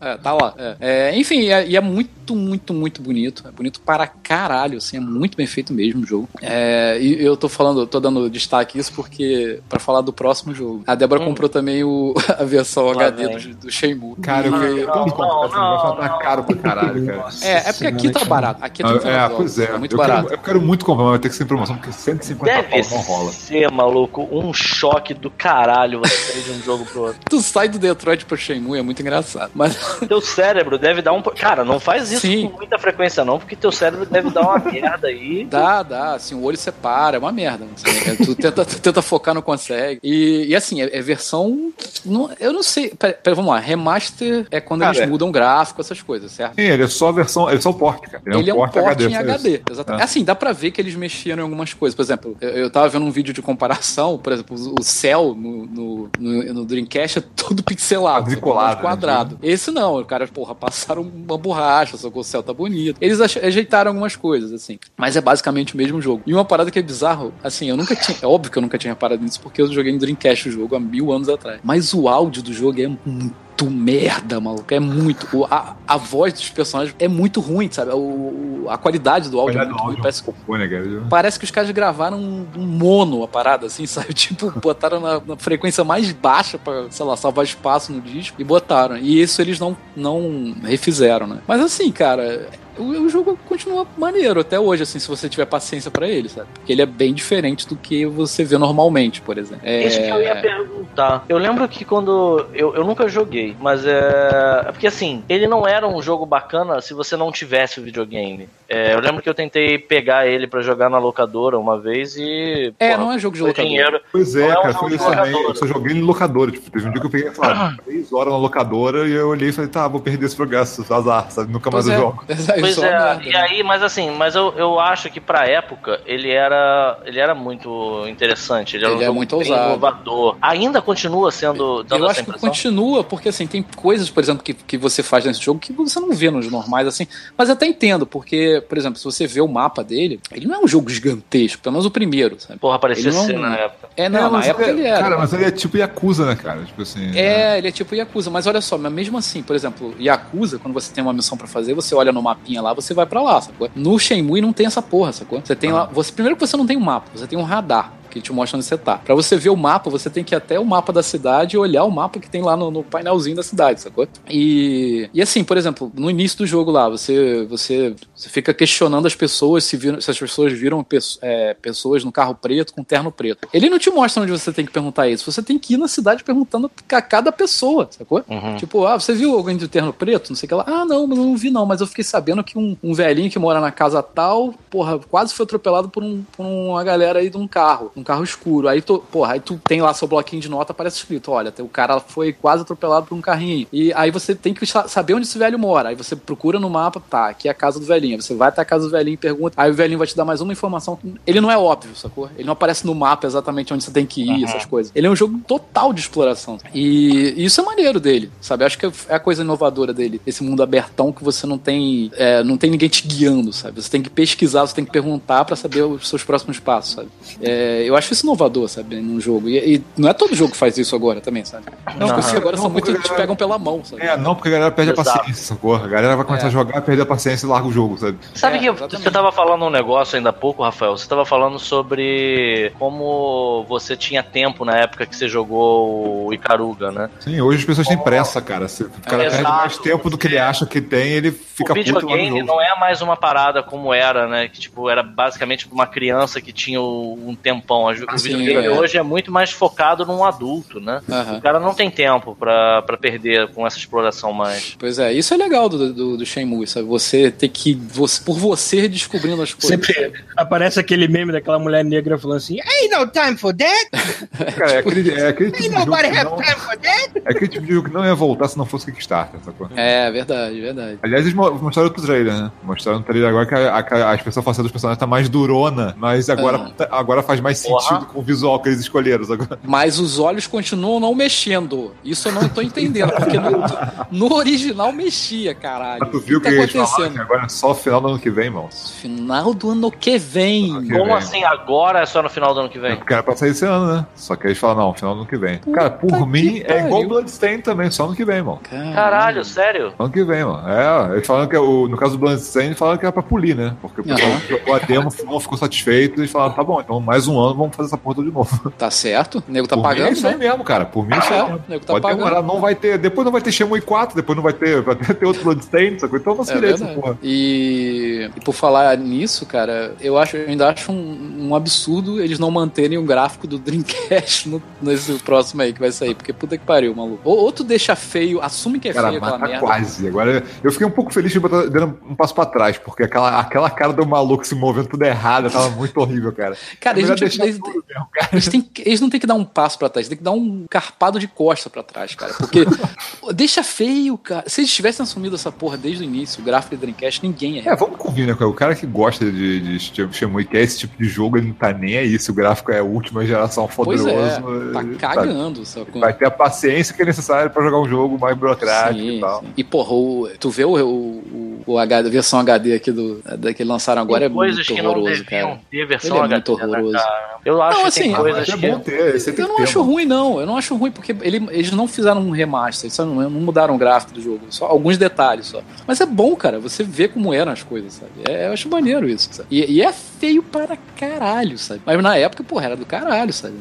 É, 0.00 0.16
tá 0.16 0.32
lá. 0.32 0.54
É. 0.56 0.76
É, 0.80 1.16
enfim, 1.18 1.48
é- 1.48 1.66
e 1.66 1.76
é 1.76 1.80
muito, 1.80 2.34
muito, 2.34 2.72
muito 2.72 3.02
bonito. 3.02 3.44
É 3.46 3.50
bonito 3.50 3.80
para 3.80 4.06
caralho, 4.06 4.78
assim, 4.78 4.96
é 4.96 5.00
muito 5.00 5.36
bem 5.36 5.46
feito 5.46 5.72
mesmo 5.72 6.02
o 6.02 6.06
jogo. 6.06 6.28
É, 6.42 6.98
e 7.00 7.22
eu 7.24 7.36
tô 7.36 7.48
falando, 7.48 7.86
tô 7.86 8.00
dando 8.00 8.28
destaque 8.30 8.78
isso 8.78 8.92
porque, 8.92 9.60
pra 9.68 9.78
falar 9.78 10.00
do 10.00 10.12
próximo 10.12 10.54
jogo. 10.54 10.82
A 10.86 10.94
Débora 10.94 11.20
Hum. 11.22 11.26
comprou 11.26 11.48
também 11.48 11.84
o, 11.84 12.14
a 12.38 12.44
versão 12.44 12.86
HD 12.90 13.28
do, 13.28 13.54
do 13.56 13.70
Shenmue. 13.70 14.16
Cara, 14.22 14.46
eu 14.46 14.50
não, 14.50 14.58
não, 14.58 14.66
negócio, 14.66 15.18
mas 15.18 15.50
tá 15.98 16.08
não. 16.12 16.18
caro 16.18 16.44
pra 16.44 16.56
caralho, 16.56 17.06
cara. 17.06 17.28
É, 17.42 17.68
é 17.68 17.72
porque 17.72 17.86
aqui 17.86 18.10
tá 18.10 18.24
barato. 18.24 18.64
Aqui 18.64 18.82
é 18.82 18.86
tudo 18.86 19.08
É, 19.08 19.28
pois 19.28 19.58
é. 19.58 19.78
muito 19.78 19.94
eu, 19.94 19.98
barato. 19.98 20.22
Quero, 20.28 20.34
eu 20.34 20.38
quero 20.44 20.60
muito 20.60 20.84
comprar, 20.84 21.04
mas 21.04 21.10
vai 21.12 21.18
ter 21.20 21.28
que 21.28 21.34
ser 21.34 21.44
em 21.44 21.46
promoção, 21.46 21.76
porque 21.76 21.92
150 21.92 22.44
Deve 22.62 22.68
pau 22.68 22.90
não 22.98 22.98
rola. 23.04 23.32
ser, 23.32 23.70
maluco, 23.70 24.28
um 24.30 24.52
choque 24.52 25.14
do 25.14 25.30
caralho 25.30 26.00
você 26.00 26.14
sair 26.32 26.42
de 26.42 26.50
um 26.52 26.62
jogo 26.62 26.84
pro 26.86 27.00
outro. 27.02 27.20
Tu 27.28 27.40
sai 27.40 27.68
do 27.68 27.78
Detroit 27.78 28.24
pro 28.24 28.36
Shenmue, 28.36 28.78
é 28.78 28.82
muito 28.82 29.00
engraçado. 29.00 29.50
Mas 29.54 29.76
Teu 30.06 30.20
cérebro 30.20 30.78
deve 30.78 31.02
dar 31.02 31.12
um. 31.12 31.22
Cara, 31.22 31.64
não 31.64 31.78
faz 31.80 32.10
isso 32.10 32.22
Sim. 32.22 32.48
com 32.48 32.56
muita 32.58 32.78
frequência, 32.78 33.24
não, 33.24 33.38
porque 33.38 33.54
teu 33.56 33.70
cérebro 33.72 34.06
deve 34.06 34.30
dar 34.30 34.42
uma 34.42 34.58
merda 34.70 35.08
aí. 35.08 35.44
Dá, 35.44 35.82
dá, 35.82 36.14
assim, 36.14 36.34
o 36.34 36.42
olho 36.42 36.56
separa, 36.56 37.16
é 37.16 37.18
uma 37.18 37.32
merda. 37.32 37.66
assim, 37.74 38.10
é, 38.10 38.14
tu, 38.16 38.34
tenta, 38.34 38.64
tu 38.64 38.80
tenta 38.80 39.02
focar, 39.02 39.34
não 39.34 39.42
consegue. 39.42 40.00
E, 40.02 40.46
e 40.48 40.56
assim, 40.56 40.80
é, 40.82 40.98
é 40.98 41.02
versão. 41.02 41.72
não- 42.04 42.30
eu 42.40 42.52
não 42.52 42.62
sei. 42.62 42.79
Pera, 42.88 43.12
pera, 43.14 43.36
vamos 43.36 43.50
lá, 43.50 43.58
remaster 43.58 44.46
é 44.50 44.60
quando 44.60 44.80
Cara, 44.80 44.92
eles 44.96 45.06
é. 45.06 45.06
mudam 45.06 45.28
o 45.28 45.32
gráfico, 45.32 45.80
essas 45.80 46.00
coisas, 46.02 46.32
certo? 46.32 46.54
Sim, 46.54 46.62
ele 46.62 46.82
é 46.82 46.88
só 46.88 47.08
a 47.08 47.12
versão. 47.12 47.48
Ele 47.48 47.58
é 47.58 47.60
só 47.60 47.70
o 47.70 47.74
porte, 47.74 48.08
cara. 48.08 48.22
Ele 48.26 48.50
é 48.50 48.54
um 48.54 48.56
porte 48.56 48.78
em 49.04 49.10
só 49.10 49.18
HD. 49.20 49.50
isso. 49.54 49.62
Exatamente. 49.70 50.00
É. 50.00 50.04
Assim, 50.04 50.24
dá 50.24 50.34
pra 50.34 50.52
ver 50.52 50.70
que 50.70 50.80
eles 50.80 50.94
mexiam 50.94 51.36
em 51.38 51.40
algumas 51.42 51.72
coisas. 51.74 51.94
Por 51.94 52.02
exemplo, 52.02 52.36
eu, 52.40 52.48
eu 52.50 52.70
tava 52.70 52.88
vendo 52.88 53.04
um 53.04 53.10
vídeo 53.10 53.32
de 53.34 53.42
comparação, 53.42 54.18
por 54.18 54.32
exemplo, 54.32 54.56
o 54.78 54.82
céu 54.82 55.34
no, 55.34 55.66
no, 55.66 56.10
no- 56.18 56.54
no 56.54 56.64
Dreamcast 56.64 57.18
é 57.18 57.22
todo 57.36 57.62
pixelado, 57.62 58.24
Quadriculado, 58.26 58.76
todo 58.76 58.82
quadrado. 58.82 59.38
Esse 59.42 59.70
não, 59.70 59.98
o 60.00 60.04
cara, 60.04 60.26
porra, 60.28 60.54
passaram 60.54 61.02
uma 61.02 61.36
borracha, 61.38 61.96
só 61.96 62.10
que 62.10 62.18
o 62.18 62.22
céu 62.22 62.42
tá 62.42 62.52
bonito. 62.52 62.96
Eles 63.00 63.20
ajeitaram 63.20 63.90
algumas 63.90 64.14
coisas, 64.16 64.52
assim. 64.52 64.78
Mas 64.96 65.16
é 65.16 65.20
basicamente 65.20 65.74
o 65.74 65.76
mesmo 65.76 66.00
jogo. 66.00 66.22
E 66.26 66.32
uma 66.32 66.44
parada 66.44 66.70
que 66.70 66.78
é 66.78 66.82
bizarro, 66.82 67.32
assim, 67.42 67.68
eu 67.68 67.76
nunca 67.76 67.94
tinha. 67.96 68.16
É 68.22 68.26
óbvio 68.26 68.50
que 68.52 68.58
eu 68.58 68.62
nunca 68.62 68.78
tinha 68.78 68.92
reparado 68.92 69.22
nisso, 69.22 69.40
porque 69.40 69.60
eu 69.62 69.72
joguei 69.72 69.92
no 69.92 69.98
Dreamcast 69.98 70.48
o 70.48 70.52
jogo 70.52 70.76
há 70.76 70.80
mil 70.80 71.10
anos 71.12 71.28
atrás. 71.28 71.60
Mas 71.64 71.92
o 71.94 72.08
áudio 72.08 72.42
do 72.42 72.52
jogo 72.52 72.69
é 72.78 72.88
muito 72.88 73.70
merda, 73.70 74.40
maluco. 74.40 74.72
É 74.72 74.80
muito. 74.80 75.46
a, 75.50 75.74
a 75.86 75.96
voz 75.96 76.32
dos 76.32 76.48
personagens 76.48 76.94
é 76.98 77.06
muito 77.08 77.40
ruim, 77.40 77.68
sabe? 77.70 77.90
O, 77.92 78.66
a 78.68 78.78
qualidade 78.78 79.28
do 79.28 79.38
áudio 79.38 79.58
é 79.60 79.64
muito 79.64 79.70
no 79.70 79.76
ruim. 79.78 79.86
áudio, 79.88 80.02
Parece, 80.02 80.22
cocô, 80.22 80.56
né, 80.56 80.66
cara? 80.68 81.02
parece 81.10 81.38
que 81.38 81.44
os 81.44 81.50
caras 81.50 81.70
gravaram 81.70 82.18
um, 82.18 82.46
um 82.56 82.66
mono 82.66 83.22
a 83.22 83.28
parada, 83.28 83.66
assim, 83.66 83.84
sabe? 83.86 84.14
Tipo, 84.14 84.50
botaram 84.60 85.00
na, 85.00 85.20
na 85.20 85.36
frequência 85.36 85.84
mais 85.84 86.10
baixa 86.12 86.56
pra, 86.58 86.86
sei 86.90 87.04
lá, 87.04 87.16
salvar 87.16 87.44
espaço 87.44 87.92
no 87.92 88.00
disco 88.00 88.40
e 88.40 88.44
botaram. 88.44 88.96
E 88.96 89.20
isso 89.20 89.42
eles 89.42 89.58
não, 89.60 89.76
não 89.94 90.54
refizeram, 90.62 91.26
né? 91.26 91.40
Mas 91.46 91.60
assim, 91.60 91.90
cara. 91.92 92.48
O, 92.80 93.04
o 93.04 93.08
jogo 93.08 93.38
continua 93.48 93.86
maneiro 93.96 94.40
até 94.40 94.58
hoje, 94.58 94.82
assim, 94.82 94.98
se 94.98 95.08
você 95.08 95.28
tiver 95.28 95.44
paciência 95.46 95.90
pra 95.90 96.08
ele, 96.08 96.28
sabe? 96.28 96.48
Porque 96.54 96.72
ele 96.72 96.82
é 96.82 96.86
bem 96.86 97.12
diferente 97.12 97.66
do 97.68 97.76
que 97.76 98.06
você 98.06 98.44
vê 98.44 98.56
normalmente, 98.58 99.20
por 99.20 99.38
exemplo. 99.38 99.60
É, 99.62 99.84
Isso 99.84 100.00
que 100.00 100.08
eu 100.08 100.20
ia 100.22 100.36
perguntar. 100.36 101.24
Eu 101.28 101.38
lembro 101.38 101.66
que 101.68 101.84
quando. 101.84 102.46
Eu, 102.54 102.74
eu 102.74 102.84
nunca 102.84 103.08
joguei, 103.08 103.56
mas 103.60 103.84
é. 103.86 104.64
é 104.66 104.72
Porque 104.72 104.86
assim, 104.86 105.22
ele 105.28 105.46
não 105.46 105.66
era 105.66 105.86
um 105.86 106.00
jogo 106.02 106.24
bacana 106.26 106.80
se 106.80 106.94
você 106.94 107.16
não 107.16 107.30
tivesse 107.30 107.80
o 107.80 107.82
videogame. 107.82 108.48
É, 108.68 108.94
eu 108.94 109.00
lembro 109.00 109.20
que 109.20 109.28
eu 109.28 109.34
tentei 109.34 109.78
pegar 109.78 110.26
ele 110.28 110.46
pra 110.46 110.62
jogar 110.62 110.88
na 110.88 110.98
locadora 110.98 111.58
uma 111.58 111.78
vez 111.78 112.16
e. 112.16 112.72
É, 112.78 112.90
porra, 112.90 113.04
não 113.04 113.12
é 113.12 113.18
jogo 113.18 113.34
de 113.34 113.40
foi 113.40 113.48
locador. 113.50 113.68
dinheiro. 113.68 114.00
Pois 114.12 114.36
é, 114.36 114.40
Não 114.40 114.54
é 114.54 114.58
um 114.58 114.62
cara, 114.62 114.74
foi 114.74 114.94
isso 114.94 115.04
também. 115.04 115.18
locadora. 115.32 115.48
Eu 115.48 115.54
só 115.56 115.66
joguei 115.66 115.96
em 115.96 116.00
locadora. 116.00 116.50
Tipo, 116.52 116.70
teve 116.70 116.86
um 116.88 116.92
dia 116.92 117.00
que 117.00 117.06
eu 117.06 117.10
peguei, 117.10 117.30
sei 117.34 117.44
lá, 117.44 117.76
três 117.84 118.12
horas 118.12 118.32
na 118.32 118.38
locadora 118.38 119.08
e 119.08 119.12
eu 119.12 119.28
olhei 119.28 119.48
e 119.48 119.52
falei, 119.52 119.70
tá, 119.70 119.88
vou 119.88 120.00
perder 120.00 120.26
esse 120.26 120.36
progresso, 120.36 120.84
azar, 120.92 121.30
sabe? 121.30 121.52
Nunca 121.52 121.70
mais 121.70 121.86
Pois 121.86 121.98
eu 121.98 122.00
é, 122.00 122.06
jogo. 122.06 122.24
Pois 122.60 122.69
isso 122.70 122.84
é, 122.84 122.88
é, 122.88 122.90
merda, 122.92 123.22
e 123.24 123.32
né? 123.32 123.40
aí, 123.40 123.62
mas 123.62 123.82
assim, 123.82 124.10
mas 124.10 124.34
eu, 124.34 124.52
eu 124.56 124.78
acho 124.80 125.10
que 125.10 125.20
pra 125.20 125.46
época 125.46 126.00
ele 126.06 126.30
era, 126.30 126.98
ele 127.04 127.18
era 127.18 127.34
muito 127.34 128.04
interessante. 128.08 128.76
Ele 128.76 128.84
era 128.84 128.94
Ele 128.94 129.04
um 129.04 129.08
é 129.08 129.10
muito 129.10 129.36
ousado. 129.36 129.68
inovador. 129.70 130.36
Ainda 130.40 130.80
continua 130.82 131.30
sendo. 131.30 131.82
dando 131.82 132.04
Eu 132.04 132.10
essa 132.10 132.20
acho 132.20 132.24
que 132.24 132.30
impressão? 132.30 132.48
continua, 132.48 133.04
porque 133.04 133.28
assim, 133.28 133.46
tem 133.46 133.62
coisas, 133.62 134.10
por 134.10 134.22
exemplo, 134.22 134.42
que, 134.42 134.54
que 134.54 134.76
você 134.78 135.02
faz 135.02 135.24
nesse 135.24 135.40
jogo 135.40 135.58
que 135.60 135.72
você 135.72 135.98
não 136.00 136.12
vê 136.12 136.30
nos 136.30 136.50
normais, 136.50 136.86
assim. 136.86 137.06
Mas 137.36 137.48
eu 137.48 137.54
até 137.54 137.66
entendo, 137.66 138.06
porque, 138.06 138.62
por 138.68 138.76
exemplo, 138.78 138.98
se 138.98 139.04
você 139.04 139.26
vê 139.26 139.40
o 139.40 139.48
mapa 139.48 139.82
dele, 139.84 140.20
ele 140.32 140.46
não 140.46 140.54
é 140.56 140.58
um 140.58 140.68
jogo 140.68 140.88
gigantesco, 140.90 141.62
pelo 141.62 141.72
menos 141.74 141.86
o 141.86 141.90
primeiro, 141.90 142.38
sabe? 142.40 142.58
Porra, 142.58 142.78
parecia 142.78 143.12
não- 143.12 143.24
ser 143.26 143.38
na 143.38 143.56
época. 143.56 143.88
É, 143.96 144.08
não, 144.08 144.26
É, 144.26 144.30
na 144.30 144.44
época 144.46 144.68
ele- 144.68 144.80
ele 144.80 144.88
era. 144.88 145.00
Cara, 145.00 145.18
mas 145.18 145.32
ele 145.32 145.44
é 145.44 145.50
tipo 145.50 145.76
Yakuza, 145.76 146.26
né, 146.26 146.34
cara? 146.36 146.62
Tipo 146.64 146.82
assim. 146.82 147.06
né? 147.06 147.18
É, 147.20 147.58
ele 147.58 147.68
é 147.68 147.72
tipo 147.72 147.94
Yakuza, 147.94 148.30
mas 148.30 148.46
olha 148.46 148.60
só, 148.60 148.76
mesmo 148.78 149.18
assim, 149.18 149.42
por 149.42 149.54
exemplo, 149.56 149.94
Yakuza, 150.00 150.58
quando 150.58 150.74
você 150.74 150.92
tem 150.92 151.02
uma 151.02 151.12
missão 151.12 151.36
pra 151.36 151.46
fazer, 151.46 151.74
você 151.74 151.94
olha 151.94 152.12
no 152.12 152.22
mapinha 152.22 152.59
lá, 152.60 152.72
você 152.74 152.94
vai 152.94 153.06
pra 153.06 153.22
lá, 153.22 153.40
sacou? 153.40 153.70
No 153.74 153.98
Shenmue 153.98 154.40
não 154.40 154.52
tem 154.52 154.66
essa 154.66 154.82
porra, 154.82 155.12
sacou? 155.12 155.40
Você 155.44 155.56
tem 155.56 155.72
lá, 155.72 155.84
você 155.86 156.12
primeiro 156.12 156.36
que 156.36 156.46
você 156.46 156.56
não 156.56 156.66
tem 156.66 156.76
um 156.76 156.80
mapa, 156.80 157.08
você 157.14 157.26
tem 157.26 157.38
um 157.38 157.42
radar 157.42 157.99
que 158.10 158.20
te 158.20 158.32
mostra 158.32 158.56
onde 158.56 158.66
você 158.66 158.76
tá. 158.76 158.98
Pra 158.98 159.14
você 159.14 159.36
ver 159.36 159.50
o 159.50 159.56
mapa, 159.56 159.88
você 159.88 160.10
tem 160.10 160.24
que 160.24 160.34
ir 160.34 160.36
até 160.36 160.58
o 160.58 160.64
mapa 160.64 160.92
da 160.92 161.02
cidade 161.02 161.56
e 161.56 161.58
olhar 161.58 161.84
o 161.84 161.90
mapa 161.90 162.18
que 162.18 162.28
tem 162.28 162.42
lá 162.42 162.56
no, 162.56 162.70
no 162.70 162.82
painelzinho 162.82 163.36
da 163.36 163.42
cidade, 163.42 163.80
sacou? 163.80 164.06
E, 164.28 165.08
e 165.14 165.22
assim, 165.22 165.44
por 165.44 165.56
exemplo, 165.56 165.90
no 165.94 166.10
início 166.10 166.38
do 166.38 166.46
jogo 166.46 166.70
lá, 166.70 166.88
você 166.88 167.46
você, 167.48 167.94
você 168.14 168.28
fica 168.28 168.52
questionando 168.52 169.06
as 169.06 169.14
pessoas 169.14 169.64
se, 169.64 169.76
viram, 169.76 170.00
se 170.00 170.10
as 170.10 170.18
pessoas 170.18 170.52
viram 170.52 170.84
é, 171.22 171.54
pessoas 171.54 172.04
no 172.04 172.12
carro 172.12 172.34
preto 172.34 172.74
com 172.74 172.82
terno 172.82 173.12
preto. 173.12 173.48
Ele 173.52 173.68
não 173.68 173.78
te 173.78 173.90
mostra 173.90 174.22
onde 174.22 174.32
você 174.32 174.52
tem 174.52 174.64
que 174.64 174.72
perguntar 174.72 175.08
isso. 175.08 175.30
Você 175.30 175.42
tem 175.42 175.58
que 175.58 175.74
ir 175.74 175.76
na 175.76 175.88
cidade 175.88 176.24
perguntando 176.24 176.70
a 176.90 177.02
cada 177.02 177.30
pessoa, 177.32 177.88
sacou? 177.90 178.24
Uhum. 178.28 178.56
Tipo, 178.56 178.86
ah, 178.86 178.98
você 178.98 179.12
viu 179.12 179.36
alguém 179.36 179.56
de 179.56 179.68
terno 179.68 179.92
preto? 179.92 180.30
Não 180.30 180.36
sei 180.36 180.46
o 180.46 180.48
que 180.48 180.54
lá. 180.54 180.64
Ah, 180.66 180.84
não, 180.84 181.06
mas 181.06 181.18
eu 181.18 181.24
não 181.24 181.36
vi 181.36 181.50
não. 181.50 181.66
Mas 181.66 181.80
eu 181.80 181.86
fiquei 181.86 182.04
sabendo 182.04 182.42
que 182.42 182.58
um, 182.58 182.76
um 182.82 182.94
velhinho 182.94 183.30
que 183.30 183.38
mora 183.38 183.60
na 183.60 183.70
casa 183.70 184.02
tal, 184.02 184.54
porra, 184.70 184.98
quase 184.98 185.34
foi 185.34 185.44
atropelado 185.44 185.88
por, 185.88 186.02
um, 186.02 186.22
por 186.36 186.44
uma 186.44 186.82
galera 186.82 187.20
aí 187.20 187.30
de 187.30 187.36
um 187.36 187.46
carro, 187.46 187.92
um 188.00 188.04
carro 188.04 188.24
escuro. 188.24 188.68
Aí 188.68 188.80
tu, 188.82 188.98
porra, 189.10 189.34
aí 189.34 189.40
tu 189.40 189.60
tem 189.66 189.80
lá 189.80 189.92
seu 189.94 190.08
bloquinho 190.08 190.42
de 190.42 190.48
nota, 190.48 190.72
aparece 190.72 190.96
escrito, 190.98 191.30
olha, 191.30 191.52
o 191.60 191.68
cara 191.68 192.00
foi 192.00 192.32
quase 192.32 192.62
atropelado 192.62 193.06
por 193.06 193.14
um 193.14 193.20
carrinho. 193.20 193.66
E 193.72 193.92
aí 193.94 194.10
você 194.10 194.34
tem 194.34 194.52
que 194.54 194.64
sa- 194.66 194.88
saber 194.88 195.14
onde 195.14 195.26
esse 195.26 195.38
velho 195.38 195.58
mora. 195.58 195.90
Aí 195.90 195.94
você 195.94 196.16
procura 196.16 196.58
no 196.58 196.68
mapa, 196.70 197.00
tá, 197.08 197.28
aqui 197.28 197.48
é 197.48 197.50
a 197.50 197.54
casa 197.54 197.78
do 197.78 197.86
velhinho. 197.86 198.16
Aí 198.16 198.22
Você 198.22 198.34
vai 198.34 198.48
até 198.48 198.62
a 198.62 198.64
casa 198.64 198.84
do 198.86 198.90
velhinho 198.90 199.14
e 199.14 199.16
pergunta. 199.18 199.54
Aí 199.56 199.70
o 199.70 199.74
velhinho 199.74 199.98
vai 199.98 200.06
te 200.06 200.16
dar 200.16 200.24
mais 200.24 200.40
uma 200.40 200.52
informação. 200.52 200.98
Ele 201.26 201.40
não 201.40 201.50
é 201.50 201.58
óbvio, 201.58 201.94
sacou? 201.94 202.28
Ele 202.36 202.44
não 202.44 202.52
aparece 202.52 202.86
no 202.86 202.94
mapa 202.94 203.26
exatamente 203.26 203.72
onde 203.74 203.84
você 203.84 203.90
tem 203.90 204.06
que 204.06 204.22
ir, 204.22 204.44
essas 204.44 204.64
coisas. 204.64 204.90
Ele 204.94 205.06
é 205.06 205.10
um 205.10 205.16
jogo 205.16 205.40
total 205.46 205.92
de 205.92 206.00
exploração. 206.00 206.58
E 206.74 207.34
isso 207.44 207.60
é 207.60 207.64
maneiro 207.64 208.00
dele, 208.00 208.30
sabe? 208.40 208.64
Acho 208.64 208.78
que 208.78 208.86
é 208.86 208.92
a 209.14 209.18
coisa 209.20 209.42
inovadora 209.42 209.92
dele. 209.92 210.20
Esse 210.26 210.42
mundo 210.42 210.62
abertão 210.62 211.12
que 211.12 211.22
você 211.22 211.46
não 211.46 211.58
tem, 211.58 212.10
é, 212.14 212.42
não 212.42 212.56
tem 212.56 212.70
ninguém 212.70 212.88
te 212.88 213.06
guiando, 213.06 213.52
sabe? 213.52 213.80
Você 213.82 213.90
tem 213.90 214.02
que 214.02 214.10
pesquisar, 214.10 214.66
você 214.66 214.74
tem 214.74 214.84
que 214.84 214.90
perguntar 214.90 215.44
pra 215.44 215.56
saber 215.56 215.82
os 215.82 216.08
seus 216.08 216.22
próximos 216.24 216.58
passos, 216.58 216.94
sabe? 216.94 217.08
É, 217.40 217.84
eu 217.90 217.96
acho 217.96 218.12
isso 218.12 218.24
inovador, 218.24 218.68
sabe? 218.68 218.96
Num 219.00 219.20
jogo. 219.20 219.48
E, 219.48 219.76
e 219.76 219.84
não 219.96 220.08
é 220.08 220.12
todo 220.12 220.34
jogo 220.34 220.52
que 220.52 220.56
faz 220.56 220.76
isso 220.78 220.94
agora 220.96 221.20
também, 221.20 221.44
sabe? 221.44 221.66
Não, 221.96 222.06
As 222.06 222.12
pessoas 222.12 222.24
porque- 222.26 222.36
agora 222.38 222.56
não, 222.56 222.62
são 222.62 222.70
muito. 222.70 222.92
porque- 222.92 223.08
te 223.08 223.14
pegam 223.14 223.36
pela 223.36 223.58
mão, 223.58 223.84
sabe? 223.84 224.02
É, 224.02 224.16
não, 224.16 224.34
porque 224.34 224.48
a 224.48 224.52
galera 224.52 224.70
perde 224.70 224.90
a 224.90 224.94
Exato. 224.94 225.18
paciência, 225.18 225.44
sacou? 225.54 225.74
A 225.74 225.86
galera 225.86 226.16
vai 226.16 226.24
começar 226.24 226.46
É. 226.46 226.48
a 226.48 226.50
jogar, 226.50 226.80
perder 226.82 227.02
a 227.02 227.06
paciência 227.06 227.46
e 227.46 227.48
larga 227.48 227.68
o 227.68 227.72
jogo, 227.72 227.98
sabe? 227.98 228.18
Sabe 228.34 228.56
É, 228.56 228.58
que 228.60 228.66
exatamente. 228.68 229.02
você 229.02 229.10
tava 229.10 229.30
falando 229.32 229.64
um 229.64 229.70
negócio 229.70 230.16
ainda 230.16 230.30
há 230.30 230.32
pouco, 230.32 230.62
Rafael? 230.62 230.96
Você 230.96 231.06
tava 231.08 231.24
falando 231.26 231.58
sobre 231.58 232.72
como 232.78 233.64
você 233.68 233.96
tinha 233.96 234.22
tempo 234.22 234.64
na 234.64 234.76
época 234.76 235.06
que 235.06 235.14
você 235.16 235.28
jogou 235.28 236.26
o 236.26 236.32
Icaruga, 236.34 236.90
né? 236.90 237.10
Sim, 237.20 237.40
hoje 237.40 237.58
as 237.60 237.64
pessoas 237.64 237.86
têm 237.88 237.98
pressa, 237.98 238.40
cara. 238.40 238.68
Se 238.68 238.84
o 238.84 238.90
cara 239.04 239.24
Exato. 239.26 239.42
perde 239.42 239.58
mais 239.58 239.78
tempo 239.78 240.10
do 240.10 240.16
que 240.18 240.26
ele 240.26 240.38
acha 240.38 240.66
que 240.66 240.80
tem, 240.80 241.08
ele 241.12 241.30
fica 241.32 241.72
o 241.72 241.76
puto 241.76 241.88
lá 241.94 242.00
no 242.00 242.00
videogame 242.08 242.38
jogo. 242.40 242.46
não 242.52 242.60
é 242.60 242.78
mais 242.78 243.00
uma 243.02 243.16
parada 243.16 243.62
como 243.62 243.92
era, 243.92 244.26
né? 244.26 244.48
Que 244.48 244.60
tipo, 244.60 244.88
era 244.88 245.02
basicamente 245.02 245.68
uma 245.70 245.86
criança 245.86 246.40
que 246.40 246.52
tinha 246.52 246.80
um 246.80 247.36
tempão. 247.40 247.79
O 247.88 248.18
Sim, 248.18 248.36
videogame 248.38 248.66
é. 248.66 248.70
hoje 248.70 248.96
é 248.98 249.02
muito 249.02 249.30
mais 249.32 249.50
focado 249.50 250.04
num 250.06 250.24
adulto, 250.24 250.80
né? 250.80 251.00
Aham. 251.08 251.38
O 251.38 251.40
cara 251.40 251.60
não 251.60 251.74
tem 251.74 251.90
tempo 251.90 252.34
pra, 252.38 252.82
pra 252.82 252.96
perder 252.96 253.48
com 253.52 253.66
essa 253.66 253.78
exploração 253.78 254.32
mais. 254.32 254.76
Pois 254.78 254.98
é, 254.98 255.12
isso 255.12 255.32
é 255.34 255.36
legal 255.36 255.68
do, 255.68 255.92
do, 255.92 256.16
do 256.16 256.26
Shenmue, 256.26 256.66
sabe? 256.66 256.86
Você 256.86 257.30
ter 257.30 257.48
que, 257.48 257.74
você, 257.74 258.22
por 258.22 258.38
você 258.38 258.88
descobrindo 258.88 259.40
as 259.42 259.52
coisas. 259.54 259.70
Sempre 259.86 260.12
aparece 260.36 260.78
aquele 260.80 261.08
meme 261.08 261.32
daquela 261.32 261.58
mulher 261.58 261.84
negra 261.84 262.18
falando 262.18 262.38
assim: 262.38 262.58
Ain't 262.60 262.94
no 262.96 263.06
time 263.06 263.36
for 263.36 263.54
that! 263.54 263.90
Cara, 264.56 264.72
é 264.72 264.78
aquele, 264.78 265.10
é 265.10 265.28
aquele 265.28 265.50
tipo 265.50 265.62
Ain't 265.62 265.74
de 265.74 265.78
jogo 265.80 265.90
nobody 265.90 266.10
que 266.10 266.18
have 266.18 266.30
não, 266.30 266.36
time 266.36 266.56
for 266.60 266.76
that! 266.76 267.10
é 267.24 267.30
aquele 267.30 267.48
tipo 267.48 267.66
de 267.66 267.72
jogo 267.74 267.88
que 267.88 267.94
não 267.94 268.04
ia 268.04 268.14
voltar 268.14 268.48
se 268.48 268.58
não 268.58 268.66
fosse 268.66 268.90
Kickstarter, 268.90 269.40
sacou? 269.44 269.68
É, 269.76 270.10
verdade, 270.10 270.60
verdade. 270.60 270.98
Aliás, 271.02 271.22
eles 271.24 271.34
mo- 271.34 271.50
mostraram 271.54 271.88
outro 271.88 272.02
trailer, 272.04 272.32
né? 272.34 272.50
Mostraram 272.62 272.98
no 272.98 273.04
trailer 273.04 273.28
agora 273.28 273.46
que 273.46 273.54
a, 273.54 273.78
a, 273.78 274.10
a 274.10 274.14
expressão 274.14 274.42
facial 274.42 274.62
dos 274.64 274.72
personagens 274.72 274.98
tá 274.98 275.06
mais 275.06 275.28
durona, 275.28 275.94
mas 275.98 276.28
agora, 276.30 276.56
Ah. 276.58 276.70
tá- 276.76 276.88
agora 276.90 277.22
faz 277.22 277.40
mais. 277.40 277.64
Sentido 277.78 278.06
com 278.06 278.18
o 278.18 278.22
visual 278.22 278.60
que 278.60 278.68
eles 278.68 278.80
escolheram. 278.80 279.24
Agora. 279.30 279.58
Mas 279.62 279.98
os 279.98 280.18
olhos 280.18 280.46
continuam 280.46 280.98
não 280.98 281.14
mexendo. 281.14 281.92
Isso 282.04 282.28
eu 282.28 282.32
não 282.32 282.48
tô 282.48 282.62
entendendo, 282.62 283.12
porque 283.12 283.38
no, 283.38 284.28
no 284.28 284.34
original 284.34 284.92
mexia, 284.92 285.54
caralho. 285.54 286.04
Tu 286.06 286.20
viu 286.20 286.38
o 286.38 286.40
que, 286.40 286.50
que 286.50 286.56
tá 286.56 286.66
que 286.66 286.78
acontecendo? 286.78 287.20
agora 287.20 287.44
é 287.44 287.48
só 287.48 287.74
final 287.74 288.00
do 288.00 288.08
ano 288.08 288.18
que 288.18 288.30
vem, 288.30 288.46
irmão? 288.46 288.68
Final 288.70 289.54
do 289.54 289.70
ano 289.70 289.90
que 289.90 290.18
vem. 290.18 290.76
Ok. 290.76 290.90
Como 290.90 291.04
vem. 291.04 291.14
assim 291.14 291.44
agora 291.44 292.00
é 292.00 292.06
só 292.06 292.22
no 292.22 292.30
final 292.30 292.54
do 292.54 292.60
ano 292.60 292.68
que 292.68 292.78
vem? 292.78 292.96
Porque 292.96 293.12
era 293.12 293.22
pra 293.22 293.36
sair 293.36 293.50
esse 293.50 293.64
ano, 293.64 293.94
né? 293.94 294.06
Só 294.14 294.36
que 294.36 294.46
eles 294.46 294.58
falaram, 294.58 294.88
não, 294.88 294.94
final 294.94 295.14
do 295.14 295.20
ano 295.20 295.28
que 295.28 295.36
vem. 295.36 295.58
Cara, 295.58 295.90
por 295.90 296.10
que 296.10 296.26
mim, 296.26 296.58
é 296.58 296.64
pariu. 296.64 296.86
igual 296.86 297.08
Bloodstained 297.08 297.62
também, 297.62 297.90
só 297.90 298.04
ano 298.06 298.14
que 298.14 298.24
vem, 298.24 298.36
irmão. 298.36 298.58
Caralho, 298.94 299.44
sério? 299.44 299.92
Ano 299.98 300.10
que 300.10 300.24
vem, 300.24 300.44
mano. 300.44 300.68
É, 300.68 301.14
eles 301.14 301.26
falaram 301.26 301.48
que 301.48 301.56
o, 301.56 301.88
no 301.88 301.96
caso 301.96 302.12
do 302.12 302.18
Bloodstained, 302.18 302.74
falaram 302.74 302.98
que 302.98 303.04
era 303.04 303.12
pra 303.12 303.22
polir, 303.22 303.56
né? 303.56 303.76
Porque 303.80 304.00
o 304.00 304.04
pessoal 304.04 304.30
jogou 304.48 304.74
a 304.74 304.78
demo, 304.78 305.10
não 305.24 305.40
ficou 305.40 305.58
satisfeito 305.58 306.22
e 306.22 306.28
falaram, 306.28 306.54
tá 306.54 306.64
bom, 306.64 306.80
então 306.80 307.00
mais 307.00 307.28
um 307.28 307.38
ano 307.38 307.54
vamos 307.60 307.76
fazer 307.76 307.88
essa 307.88 307.96
porra 307.98 308.16
toda 308.16 308.28
de 308.28 308.34
novo. 308.34 308.70
Tá 308.76 308.90
certo? 308.90 309.42
O 309.48 309.52
nego 309.52 309.68
tá 309.68 309.76
Por 309.76 309.82
mim 309.82 309.86
é 309.88 309.94
pagando, 309.94 310.12
isso 310.12 310.26
aí 310.26 310.32
né? 310.36 310.48
mesmo, 310.48 310.64
cara. 310.64 310.84
Por 310.86 311.06
mim 311.06 311.14
é 311.14 311.18
isso 311.18 311.32
aí 311.32 311.38
É, 311.40 311.44
o 311.44 311.60
nego 311.68 311.84
tá 311.84 311.92
Pode 311.92 312.02
pagando. 312.02 312.18
demorar, 312.24 312.42
não 312.42 312.60
vai 312.60 312.74
ter. 312.74 312.98
Depois 312.98 313.24
não 313.24 313.32
vai 313.32 313.40
ter 313.40 313.52
Shenmue 313.52 313.80
4, 313.80 314.16
depois 314.16 314.36
não 314.36 314.42
vai 314.42 314.52
ter. 314.52 314.80
Vai 314.82 314.96
ter, 314.96 315.14
ter 315.14 315.26
outro 315.26 315.42
Bloodstained, 315.44 316.00
sacou? 316.00 316.18
Então 316.18 316.34
não 316.34 316.44
se 316.44 316.52
É 316.52 316.54
direito 316.56 316.82
essa 316.84 316.94
porra. 316.94 317.18
E, 317.22 318.30
e 318.36 318.40
por 318.40 318.52
falar 318.52 318.96
nisso, 318.96 319.46
cara, 319.46 319.94
eu 320.00 320.18
acho, 320.18 320.36
eu 320.36 320.48
ainda 320.48 320.68
acho 320.68 320.90
um, 320.92 321.48
um 321.48 321.54
absurdo 321.54 322.20
eles 322.20 322.38
não 322.38 322.50
manterem 322.50 322.98
o 322.98 323.02
gráfico 323.02 323.46
do 323.46 323.58
Dreamcast 323.58 324.48
no- 324.48 324.62
nesse 324.80 325.12
próximo 325.20 325.62
aí 325.62 325.72
que 325.72 325.80
vai 325.80 325.92
sair, 325.92 326.14
porque 326.14 326.32
puta 326.32 326.56
que 326.56 326.64
pariu, 326.64 326.94
maluco. 326.94 327.20
Ou, 327.24 327.38
ou 327.38 327.52
tu 327.52 327.62
deixa 327.64 327.94
feio, 327.96 328.40
assume 328.40 328.78
que 328.78 328.88
é 328.88 328.92
Cara, 328.92 329.08
feio 329.08 329.18
aquela 329.22 329.38
tá 329.38 329.46
merda. 329.46 329.60
quase. 329.66 330.06
Agora, 330.08 330.42
eu 330.62 330.72
fiquei 330.72 330.86
um 330.86 330.90
pouco 330.90 331.12
feliz 331.12 331.32
de 331.32 331.40
botar 331.40 331.66
dando 331.66 331.98
um 332.08 332.14
passo 332.14 332.34
pra 332.34 332.46
trás, 332.46 332.78
porque 332.78 333.02
aquela, 333.04 333.38
aquela 333.40 333.70
cara 333.70 333.92
do 333.92 334.06
maluco 334.06 334.46
se 334.46 334.54
movendo 334.54 334.88
tudo 334.88 335.04
errado 335.04 335.50
tava 335.50 335.70
muito 335.70 335.98
horrível, 336.00 336.32
cara. 336.32 336.56
Cara, 336.80 336.96
É 336.96 337.00
eles, 337.00 337.10
não 337.10 337.16
deixar 337.16 337.46
eles- 337.56 337.82
mesmo, 337.88 338.08
eles 338.32 338.48
têm 338.48 338.60
que- 338.60 338.82
eles 338.82 339.00
não 339.00 339.10
tem 339.10 339.20
que 339.20 339.26
dar 339.26 339.34
um 339.34 339.44
passo 339.44 339.78
pra 339.78 339.88
trás, 339.88 340.08
tem 340.08 340.16
que 340.18 340.24
dar 340.24 340.32
um 340.32 340.66
carpado 340.68 341.18
de 341.18 341.26
costa 341.28 341.68
pra 341.70 341.82
trás, 341.82 342.14
cara. 342.14 342.32
Porque 342.34 342.64
deixa 343.34 343.62
feio, 343.62 344.16
cara. 344.18 344.44
Se 344.48 344.60
eles 344.60 344.72
tivessem 344.72 345.02
assumido 345.02 345.34
essa 345.34 345.50
porra 345.52 345.76
desde 345.76 346.02
o 346.02 346.04
início, 346.04 346.40
o 346.40 346.44
gráfico 346.44 346.74
de 346.76 346.80
Dreamcast, 346.80 347.22
ninguém 347.24 347.56
ia. 347.56 347.70
É, 347.72 347.76
vamos 347.76 347.96
convir, 347.96 348.26
né, 348.26 348.34
cara? 348.34 348.48
O 348.48 348.54
cara 348.54 348.74
que 348.74 348.86
gosta 348.86 349.24
de, 349.30 349.78
de 349.78 350.12
Shenmue, 350.12 350.44
que 350.44 350.56
é 350.56 350.62
esse 350.62 350.78
tipo 350.80 350.96
de 350.96 351.08
jogo, 351.08 351.36
ele 351.38 351.48
não 351.48 351.54
tá 351.54 351.72
nem 351.72 351.96
aí 351.96 352.18
se 352.18 352.30
o 352.30 352.34
gráfico 352.34 352.72
é 352.72 352.80
última 352.82 353.24
geração 353.26 353.68
pois 353.74 354.00
poderoso. 354.02 354.36
é, 354.70 354.72
tá 354.72 354.80
ele 354.82 354.96
cagando, 354.96 355.64
sabe? 355.64 355.98
Vai 355.98 356.12
ter 356.12 356.26
a 356.26 356.30
paciência 356.30 356.94
que 356.94 357.02
é 357.02 357.04
necessária 357.04 357.50
pra 357.50 357.62
jogar 357.62 357.78
um 357.80 357.88
jogo 357.88 358.18
mais 358.18 358.36
burocrático 358.36 359.00
e 359.04 359.14
Sim, 359.14 359.20
tal. 359.20 359.40
sim. 359.40 359.46
E, 359.56 359.64
porra, 359.64 359.92
o- 359.92 360.28
tu 360.38 360.50
vê 360.50 360.64
o, 360.64 360.74
o, 360.76 361.62
o 361.66 361.78
HD, 361.78 362.08
a 362.08 362.12
versão 362.12 362.40
HD 362.40 362.74
aqui 362.74 362.90
do, 362.92 363.20
da 363.38 363.52
que 363.54 363.62
lançaram 363.64 364.02
agora 364.02 364.20
Tem 364.20 364.26
é 364.26 364.28
muito 364.28 364.72
horroroso, 364.72 365.24
cara. 365.24 365.60
ter 365.70 365.86
versão 365.86 366.16
Ele 366.16 366.34
é 366.34 366.36
HD, 366.36 366.50
muito 366.52 366.66
né, 366.66 366.96
Eu 367.44 367.62
acho 367.62 367.78
Não, 367.78 367.86
que 367.86 367.94
tem 367.94 368.12
assim, 368.12 368.22
coisas 368.22 368.48
é 368.48 368.52
que... 368.52 368.58
bom 368.70 368.78
ter, 368.80 369.14
esse 369.14 369.32
tem 369.32 369.44
Eu 369.44 369.48
não 369.48 369.56
ter, 369.56 369.62
acho 369.62 369.78
mano. 369.80 369.90
ruim, 369.92 370.04
não. 370.04 370.40
Eu 370.40 370.46
não 370.46 370.56
acho 370.56 370.76
ruim, 370.76 370.90
porque 370.90 371.12
ele- 371.22 371.46
eles 371.50 371.70
não 371.72 371.86
fizeram 371.88 372.20
um 372.20 372.30
remaster, 372.30 372.90
só 372.90 373.04
não, 373.04 373.28
não 373.30 373.40
mudaram 373.40 373.74
o 373.74 373.78
gráfico 373.78 374.12
do 374.12 374.20
jogo, 374.20 374.40
só 374.50 374.66
alguns 374.66 374.98
detalhes 374.98 375.46
só. 375.46 375.62
Mas 375.86 376.00
é 376.00 376.06
bom, 376.06 376.34
cara, 376.36 376.58
você 376.58 376.82
vê 376.82 377.08
como 377.08 377.32
eram 377.32 377.52
as 377.52 377.62
coisas, 377.62 377.94
sabe? 377.94 378.10
É, 378.28 378.48
eu 378.48 378.52
acho 378.52 378.68
maneiro 378.68 379.08
isso, 379.08 379.28
sabe? 379.32 379.48
E, 379.50 379.64
e 379.72 379.82
é 379.82 379.92
feio 380.20 380.42
para 380.42 380.76
caralho, 380.98 381.56
sabe? 381.58 381.80
Mas 381.84 382.00
na 382.02 382.14
época, 382.16 382.44
porra, 382.44 382.66
era 382.66 382.76
do 382.76 382.84
caralho, 382.86 383.32
sabe? 383.32 383.54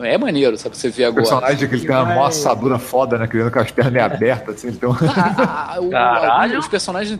É, 0.00 0.14
é 0.14 0.18
maneiro, 0.18 0.56
sabe? 0.56 0.76
Você 0.76 0.88
vê 0.88 1.04
O 1.04 1.08
agora. 1.08 1.22
personagem 1.22 1.68
que 1.68 1.74
ele 1.76 1.86
tem 1.86 1.94
uma 1.94 2.04
mó 2.06 2.24
assadura 2.26 2.78
foda, 2.78 3.18
né? 3.18 3.26
Criando 3.26 3.50
com 3.50 3.58
as 3.58 3.70
pernas 3.70 3.92
meio 3.92 4.04
abertas, 4.06 4.54
assim, 4.56 4.68
então. 4.68 4.96
Ah, 5.06 5.74
ah, 5.76 5.80
o- 5.80 5.90
Caralho. 5.90 6.58
Os 6.58 6.66
personagens, 6.68 7.18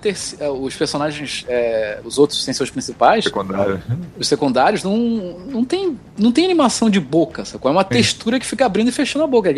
os 0.63 0.75
personagens, 0.75 1.45
é, 1.49 2.01
os 2.05 2.19
outros 2.19 2.43
sem 2.43 2.55
seus 2.55 2.71
principais, 2.71 3.25
secundário. 3.25 3.81
os 4.19 4.27
secundários, 4.27 4.83
não, 4.83 4.97
não, 4.97 5.65
tem, 5.65 5.99
não 6.19 6.33
tem 6.33 6.45
animação 6.47 6.89
de 6.89 6.99
boca, 6.99 7.45
sacou? 7.45 7.71
É 7.71 7.73
uma 7.75 7.85
textura 7.85 8.41
que 8.41 8.47
fica 8.47 8.65
abrindo 8.65 8.89
e 8.89 8.93
fechando 8.93 9.25
a 9.25 9.29
boca, 9.29 9.51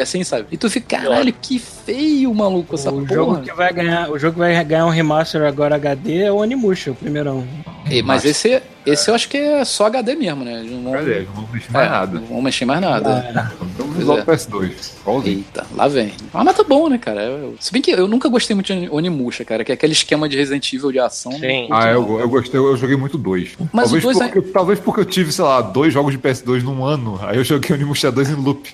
assim, 0.00 0.22
sabe? 0.22 0.46
E 0.52 0.56
tu 0.56 0.70
fica, 0.70 0.98
caralho, 1.00 1.32
que 1.32 1.58
feio, 1.58 2.32
maluco, 2.32 2.74
essa 2.76 2.90
O 2.90 3.00
porra. 3.00 3.14
jogo 3.14 3.40
que 3.42 3.52
vai 3.52 3.72
ganhar, 3.72 4.10
o 4.10 4.18
jogo 4.18 4.34
que 4.34 4.38
vai 4.38 4.64
ganhar 4.64 4.86
um 4.86 4.90
remaster 4.90 5.42
agora 5.42 5.74
HD 5.76 6.22
é 6.22 6.32
o 6.32 6.36
Onimusha, 6.36 6.92
o 6.92 6.94
primeirão. 6.94 7.44
E- 7.90 8.02
mas 8.02 8.24
esse, 8.24 8.51
esse 8.84 9.10
eu 9.10 9.14
acho 9.14 9.28
que 9.28 9.36
é 9.38 9.64
só 9.64 9.86
HD 9.86 10.14
mesmo, 10.16 10.44
né? 10.44 10.60
Eles 10.60 10.72
Não 10.72 10.82
vão, 10.82 10.92
Cadê? 10.92 11.20
Não 11.20 11.32
vamos 11.34 11.50
mexer 11.52 11.72
mais 11.72 11.86
é, 11.86 11.90
nada. 11.90 12.18
não 12.20 12.26
vão 12.26 12.42
mexer 12.42 12.64
mais 12.64 12.80
nada. 12.80 13.52
Vamos 13.92 14.18
é. 14.18 14.22
o 14.22 14.26
PS2. 14.26 14.92
Igualzinho. 15.02 15.38
Eita, 15.38 15.66
lá 15.74 15.88
vem. 15.88 16.12
Ah, 16.32 16.44
mas 16.44 16.56
tá 16.56 16.62
bom, 16.64 16.88
né, 16.88 16.98
cara? 16.98 17.22
Eu- 17.22 17.54
se 17.60 17.72
bem 17.72 17.80
que 17.82 17.90
eu 17.90 18.06
nunca 18.08 18.28
gostei 18.28 18.54
muito 18.54 18.72
de 18.74 18.88
Onimusha, 18.90 19.44
cara, 19.44 19.64
que 19.64 19.72
é 19.72 19.74
aquele 19.74 19.92
esquema 19.92 20.28
de 20.28 20.36
Resident 20.36 20.72
Evil 20.72 20.92
de 20.92 20.98
ação. 20.98 21.32
Sim. 21.32 21.68
não 21.68 21.68
curto, 21.68 21.74
Ah, 21.74 21.90
eu, 21.90 22.20
eu 22.20 22.28
gostei, 22.28 22.60
eu 22.60 22.76
joguei 22.76 22.96
muito 22.96 23.18
dois. 23.18 23.50
Mas 23.72 23.84
talvez, 23.90 24.04
o 24.04 24.06
dois 24.06 24.18
porque, 24.18 24.40
talvez 24.52 24.80
porque 24.80 25.00
eu 25.00 25.04
tive, 25.04 25.32
sei 25.32 25.44
lá, 25.44 25.60
dois 25.60 25.92
jogos 25.92 26.12
de 26.12 26.18
PS2 26.18 26.62
num 26.62 26.84
ano. 26.84 27.18
Aí 27.22 27.36
eu 27.36 27.44
joguei 27.44 27.70
o 27.74 27.74
Onimusha 27.74 28.10
2 28.10 28.30
em 28.30 28.34
loop. 28.34 28.68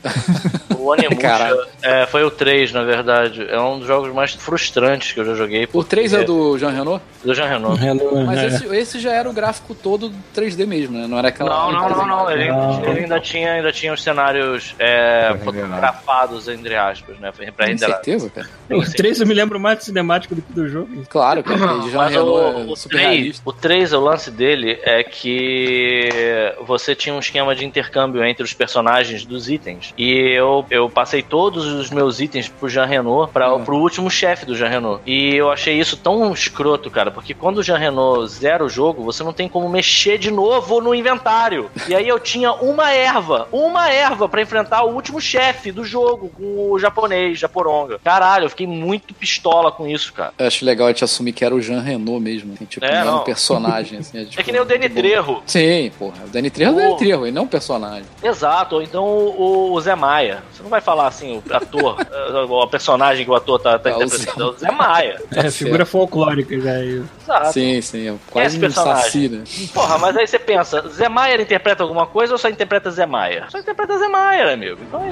O 0.78 0.86
Onimusha 0.90 1.56
é, 1.82 2.06
foi 2.06 2.24
o 2.24 2.30
3, 2.30 2.72
na 2.72 2.82
verdade. 2.82 3.46
É 3.48 3.60
um 3.60 3.78
dos 3.78 3.86
jogos 3.86 4.12
mais 4.14 4.32
frustrantes 4.34 5.12
que 5.12 5.20
eu 5.20 5.24
já 5.24 5.34
joguei. 5.34 5.68
O 5.72 5.82
3 5.84 6.12
é 6.14 6.24
do 6.24 6.56
Jean 6.58 6.70
Renault? 6.70 7.02
Do 7.24 7.34
Jean 7.34 7.46
Renault. 7.46 7.80
Mas 8.26 8.38
É. 8.38 8.46
esse, 8.46 8.66
esse 8.76 8.98
já 9.00 9.12
era 9.12 9.28
o 9.28 9.32
gráfico 9.32 9.74
todo 9.74 10.12
3D 10.34 10.66
mesmo, 10.66 10.96
né? 10.98 11.06
Não 11.06 11.18
era 11.18 11.28
aquela. 11.28 11.50
Não, 11.50 11.72
não, 11.72 11.88
não, 11.90 12.06
não. 12.06 12.30
Ele, 12.30 12.48
Não. 12.50 12.84
ele 12.84 13.00
ainda, 13.00 13.20
tinha, 13.20 13.52
ainda 13.52 13.72
tinha 13.72 13.92
os 13.92 14.02
cenários 14.02 14.74
é, 14.78 15.07
Renderar. 15.08 15.38
fotografados, 15.44 16.48
entre 16.48 16.74
aspas, 16.76 17.18
né? 17.18 17.32
Pra 17.32 17.46
Tem 17.66 17.74
renderar. 17.74 17.94
certeza, 17.96 18.30
cara? 18.30 18.48
O 18.70 18.82
3 18.84 19.20
eu 19.20 19.26
me 19.26 19.34
lembro 19.34 19.58
mais 19.58 19.78
do 19.78 19.84
cinemático 19.84 20.34
do 20.34 20.42
que 20.42 20.52
do 20.52 20.68
jogo. 20.68 21.04
Claro, 21.08 21.42
cara. 21.42 21.58
Jean 21.88 21.96
Mas 21.96 22.10
Renault 22.12 22.30
o, 22.30 22.60
é 22.60 22.72
o, 22.72 22.76
super 22.76 22.96
3, 22.98 23.10
realista. 23.14 23.42
o 23.44 23.52
3, 23.52 23.92
o 23.92 24.00
lance 24.00 24.30
dele 24.30 24.78
é 24.82 25.02
que 25.04 26.54
você 26.66 26.94
tinha 26.94 27.14
um 27.14 27.18
esquema 27.18 27.54
de 27.54 27.64
intercâmbio 27.64 28.24
entre 28.24 28.42
os 28.42 28.52
personagens 28.52 29.24
dos 29.24 29.48
itens. 29.48 29.92
E 29.96 30.12
eu, 30.36 30.64
eu 30.70 30.88
passei 30.90 31.22
todos 31.22 31.66
os 31.66 31.90
meus 31.90 32.20
itens 32.20 32.48
pro 32.48 32.68
Jean 32.68 32.84
Renault, 32.86 33.32
pra, 33.32 33.54
Hum. 33.54 33.64
pro 33.64 33.76
último 33.78 34.10
chefe 34.10 34.44
do 34.44 34.54
Jean 34.56 34.68
Renault. 34.68 35.02
E 35.06 35.34
eu 35.34 35.50
achei 35.50 35.78
isso 35.78 35.96
tão 35.96 36.32
escroto, 36.32 36.90
cara, 36.90 37.10
porque 37.10 37.32
quando 37.34 37.58
o 37.58 37.62
Jean 37.62 37.78
Renault 37.78 38.28
zera 38.30 38.64
o 38.64 38.68
jogo, 38.68 39.02
você 39.02 39.22
não 39.24 39.32
tem 39.32 39.48
como 39.48 39.68
mexer 39.68 40.18
de 40.18 40.30
novo 40.30 40.80
no 40.80 40.94
inventário. 40.94 41.70
E 41.88 41.94
aí 41.94 42.06
eu 42.06 42.18
tinha 42.18 42.52
uma 42.52 42.90
erva, 42.92 43.48
uma 43.50 43.90
erva 43.90 44.28
pra 44.28 44.42
enfrentar 44.42 44.84
o 44.84 44.94
último 44.98 45.20
chefe 45.20 45.72
do 45.72 45.84
jogo 45.84 46.30
com 46.36 46.70
o 46.72 46.78
japonês, 46.78 47.38
Japoronga. 47.38 47.98
Caralho, 48.04 48.44
eu 48.44 48.50
fiquei 48.50 48.66
muito 48.66 49.14
pistola 49.14 49.72
com 49.72 49.86
isso, 49.86 50.12
cara. 50.12 50.32
Eu 50.38 50.46
acho 50.46 50.64
legal 50.64 50.86
a 50.86 50.90
gente 50.90 51.04
assumir 51.04 51.32
que 51.32 51.44
era 51.44 51.54
o 51.54 51.60
Jean 51.60 51.80
Renault 51.80 52.20
mesmo. 52.22 52.52
assim, 52.54 52.64
tipo, 52.64 52.84
É, 52.84 53.02
não 53.04 53.20
um 53.20 53.24
personagem. 53.24 53.98
Assim, 53.98 54.24
tipo, 54.24 54.40
É 54.40 54.44
que 54.44 54.52
nem 54.52 54.60
o 54.60 54.64
Danny 54.64 54.88
Trejo. 54.88 55.42
Sim, 55.46 55.90
porra. 55.98 56.24
O 56.24 56.28
Danny 56.28 56.50
Trejo 56.50 56.70
é 56.70 56.74
o. 56.74 56.76
Danny 56.76 56.96
Trejo, 56.98 57.22
ele 57.24 57.32
não 57.32 57.42
é 57.42 57.44
um 57.44 57.48
personagem. 57.48 58.04
Exato, 58.22 58.76
ou 58.76 58.82
então 58.82 59.04
o, 59.04 59.72
o 59.72 59.80
Zé 59.80 59.94
Maia. 59.94 60.42
Você 60.52 60.62
não 60.62 60.70
vai 60.70 60.80
falar 60.80 61.06
assim, 61.06 61.36
o 61.36 61.54
ator, 61.54 61.96
eh, 62.10 62.32
o 62.48 62.66
personagem 62.66 63.24
que 63.24 63.30
o 63.30 63.34
ator 63.34 63.58
tá, 63.60 63.78
tá 63.78 63.90
Ah, 63.90 63.98
o 63.98 64.02
interpretando, 64.04 64.42
é 64.42 64.46
o 64.54 64.58
Zé 64.58 64.70
Maia. 64.70 65.22
É, 65.34 65.50
figura 65.50 65.84
folclórica 65.86 66.58
já. 66.60 66.70
aí. 66.72 67.02
Exato. 67.22 67.52
Sim, 67.52 67.80
sim. 67.82 68.08
É 68.08 68.12
Esse 68.12 68.18
quase 68.30 68.56
um 68.56 68.60
personagem. 68.60 69.02
saci, 69.04 69.28
né? 69.28 69.44
Porra, 69.74 69.98
mas 69.98 70.16
aí 70.16 70.26
você 70.26 70.38
pensa, 70.38 70.88
Zé 70.88 71.08
Maia 71.08 71.40
interpreta 71.40 71.82
alguma 71.82 72.06
coisa 72.06 72.32
ou 72.32 72.38
só 72.38 72.48
interpreta 72.48 72.90
Zé 72.90 73.06
Maia? 73.06 73.46
Só 73.50 73.58
interpreta 73.58 73.98
Zé 73.98 74.08
Maia, 74.08 74.46
né, 74.46 74.52
amigo. 74.54 74.78
Então 74.88 75.02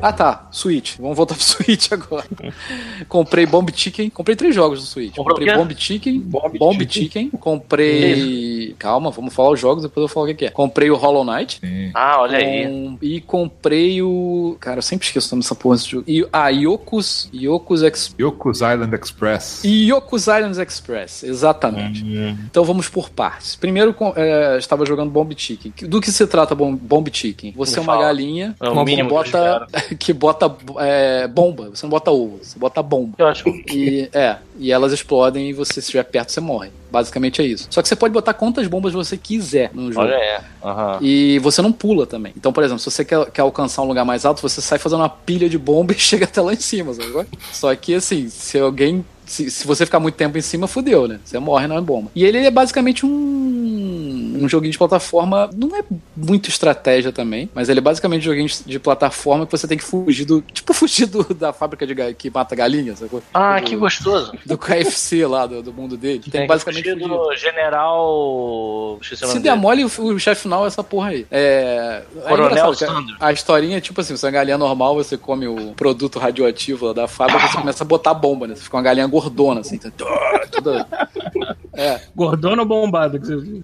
Ah 0.00 0.12
tá, 0.12 0.46
Switch. 0.52 0.96
Vamos 0.98 1.16
voltar 1.16 1.34
pro 1.34 1.42
Switch 1.44 1.90
agora. 1.90 2.24
comprei 3.08 3.44
Bomb 3.46 3.68
Chicken. 3.74 4.08
Comprei 4.10 4.36
três 4.36 4.54
jogos 4.54 4.78
do 4.80 4.86
Switch. 4.86 5.14
Comprou 5.16 5.36
comprei? 5.36 5.54
Bomb 5.56 5.74
Chicken. 5.76 6.20
Bomb 6.20 6.56
Bomb, 6.58 6.78
Chicken. 6.82 7.02
Chicken. 7.02 7.30
Comprei. 7.30 8.74
Calma, 8.78 9.10
vamos 9.10 9.34
falar 9.34 9.50
os 9.50 9.58
jogos, 9.60 9.82
depois 9.82 10.02
eu 10.02 10.08
falo 10.08 10.26
o 10.26 10.28
que 10.28 10.34
que 10.34 10.44
é. 10.46 10.50
Comprei 10.50 10.88
o 10.90 10.96
Hollow 10.96 11.24
Knight. 11.24 11.58
Sim. 11.60 11.90
Ah, 11.94 12.20
olha 12.20 12.38
aí. 12.38 12.96
E 13.02 13.20
comprei 13.22 14.00
o. 14.00 14.56
Cara, 14.60 14.78
eu 14.78 14.82
sempre 14.82 15.04
esqueço 15.06 15.28
o 15.28 15.30
nome 15.36 15.42
dessa 15.42 15.54
porra 15.56 15.74
desse 15.76 15.88
jogo. 15.88 16.04
E, 16.06 16.24
ah, 16.32 16.48
Yokus. 16.48 17.28
Yokus 17.34 17.82
Express. 17.82 18.14
Yoku's 18.20 18.58
Island 18.60 18.94
Express. 18.94 19.62
Yokus 19.64 20.22
Islands 20.28 20.58
Express, 20.58 21.24
exatamente. 21.24 22.04
Hum. 22.04 22.36
Então 22.48 22.62
vamos 22.64 22.88
por 22.88 23.10
partes. 23.10 23.56
Primeiro, 23.56 23.92
com- 23.92 24.12
é, 24.14 24.58
estava 24.58 24.86
jogando 24.86 25.10
Bomb 25.10 25.32
Chicken. 25.36 25.72
Do 25.88 26.00
que 26.00 26.12
se 26.12 26.24
trata 26.26 26.54
Bomb, 26.54 26.76
Bomb 26.80 27.08
Chicken? 27.12 27.52
Você 27.56 27.72
Me 27.72 27.78
é 27.78 27.80
uma 27.80 27.92
fala. 27.94 28.04
galinha 28.06 28.54
É 28.60 28.68
o 28.68 28.72
que 28.74 28.84
mínimo 28.84 29.08
que 29.98 30.12
bota, 30.12 30.48
que 30.50 30.64
é, 30.78 31.26
bomba. 31.26 31.70
Você 31.70 31.84
não 31.84 31.90
bota 31.90 32.10
ovo, 32.10 32.38
você 32.42 32.58
bota 32.58 32.82
bomba. 32.82 33.14
Eu 33.18 33.26
acho 33.26 33.48
E, 33.48 34.08
é, 34.12 34.36
e 34.58 34.72
elas 34.72 34.92
explodem 34.92 35.50
e 35.50 35.52
você, 35.52 35.74
se 35.74 35.80
estiver 35.80 36.04
perto, 36.04 36.30
você 36.30 36.40
morre. 36.40 36.70
Basicamente 36.90 37.42
é 37.42 37.44
isso. 37.44 37.66
Só 37.70 37.82
que 37.82 37.88
você 37.88 37.96
pode 37.96 38.14
botar 38.14 38.34
quantas 38.34 38.66
bombas 38.66 38.92
você 38.92 39.16
quiser 39.16 39.70
no 39.74 39.92
jogo. 39.92 40.06
Olha 40.06 40.16
aí. 40.16 40.40
Aham. 40.64 40.98
E 41.02 41.38
você 41.40 41.60
não 41.60 41.70
pula 41.70 42.06
também. 42.06 42.32
Então, 42.36 42.52
por 42.52 42.64
exemplo, 42.64 42.80
se 42.80 42.90
você 42.90 43.04
quer, 43.04 43.30
quer 43.30 43.42
alcançar 43.42 43.82
um 43.82 43.86
lugar 43.86 44.04
mais 44.04 44.24
alto, 44.24 44.40
você 44.40 44.60
sai 44.60 44.78
fazendo 44.78 45.00
uma 45.00 45.08
pilha 45.08 45.48
de 45.48 45.58
bomba 45.58 45.92
e 45.96 45.98
chega 45.98 46.24
até 46.24 46.40
lá 46.40 46.52
em 46.52 46.60
cima, 46.60 46.94
sabe? 46.94 47.18
é? 47.18 47.26
Só 47.52 47.74
que, 47.74 47.94
assim, 47.94 48.28
se 48.28 48.58
alguém. 48.58 49.04
Se, 49.28 49.50
se 49.50 49.66
você 49.66 49.84
ficar 49.84 50.00
muito 50.00 50.14
tempo 50.14 50.36
em 50.38 50.40
cima, 50.40 50.66
fudeu, 50.66 51.06
né? 51.06 51.20
Você 51.24 51.38
morre 51.38 51.66
na 51.66 51.80
bomba. 51.80 52.10
E 52.14 52.24
ele 52.24 52.38
é 52.38 52.50
basicamente 52.50 53.04
um, 53.06 54.38
um 54.42 54.48
joguinho 54.48 54.72
de 54.72 54.78
plataforma. 54.78 55.48
Não 55.54 55.76
é 55.76 55.82
muito 56.16 56.48
estratégia 56.48 57.12
também, 57.12 57.48
mas 57.54 57.68
ele 57.68 57.78
é 57.78 57.82
basicamente 57.82 58.22
um 58.22 58.32
joguinho 58.32 58.48
de- 58.66 58.78
plataforma 58.78 59.44
que 59.46 59.52
você 59.52 59.66
tem 59.68 59.76
que 59.76 59.84
fugir 59.84 60.24
do. 60.24 60.40
Tipo, 60.40 60.72
fugir 60.74 61.06
do, 61.06 61.22
da 61.34 61.52
fábrica 61.52 61.86
de 61.86 61.94
que 62.14 62.30
mata 62.30 62.54
galinhas, 62.56 62.98
sacou? 63.00 63.22
Ah, 63.34 63.58
do, 63.60 63.66
que 63.66 63.76
gostoso. 63.76 64.32
Do 64.46 64.56
KFC 64.56 65.26
lá, 65.26 65.46
do, 65.46 65.62
do 65.62 65.72
mundo 65.72 65.96
dele. 65.96 66.20
Tem, 66.20 66.30
Tem 66.30 66.46
basicamente 66.46 66.90
fugir 66.90 67.08
do 67.08 67.36
general... 67.36 68.98
Se 69.02 69.38
der 69.40 69.56
mole, 69.56 69.84
o, 69.84 69.86
o 69.86 70.18
chefe 70.18 70.42
final 70.42 70.64
é 70.64 70.68
essa 70.68 70.82
porra 70.82 71.08
aí. 71.10 71.26
É. 71.30 72.02
é 72.16 72.28
Coronel 72.28 72.70
a- 72.70 72.74
Sandro. 72.74 73.16
A, 73.20 73.32
historinha 73.32 73.78
é 73.78 73.80
tipo 73.80 74.00
assim: 74.00 74.16
você 74.16 74.26
é 74.26 74.28
uma 74.28 74.32
galinha 74.32 74.58
normal, 74.58 74.94
você 74.94 75.16
come 75.16 75.46
o 75.46 75.72
produto 75.74 76.18
radioativo 76.18 76.86
lá 76.86 76.92
da 76.92 77.08
fábrica, 77.08 77.46
você 77.48 77.58
começa 77.58 77.84
a 77.84 77.86
botar 77.86 78.14
bomba, 78.14 78.46
né? 78.46 78.54
Você 78.54 78.62
fica 78.62 78.76
uma 78.76 78.82
galinha 78.82 79.08
gordona, 79.20 79.60
assim. 79.60 79.78
tá- 79.78 79.90
Toda. 80.50 80.86
É. 81.78 82.00
Gordona 82.14 82.62
ou 82.62 82.68
bombada? 82.68 83.20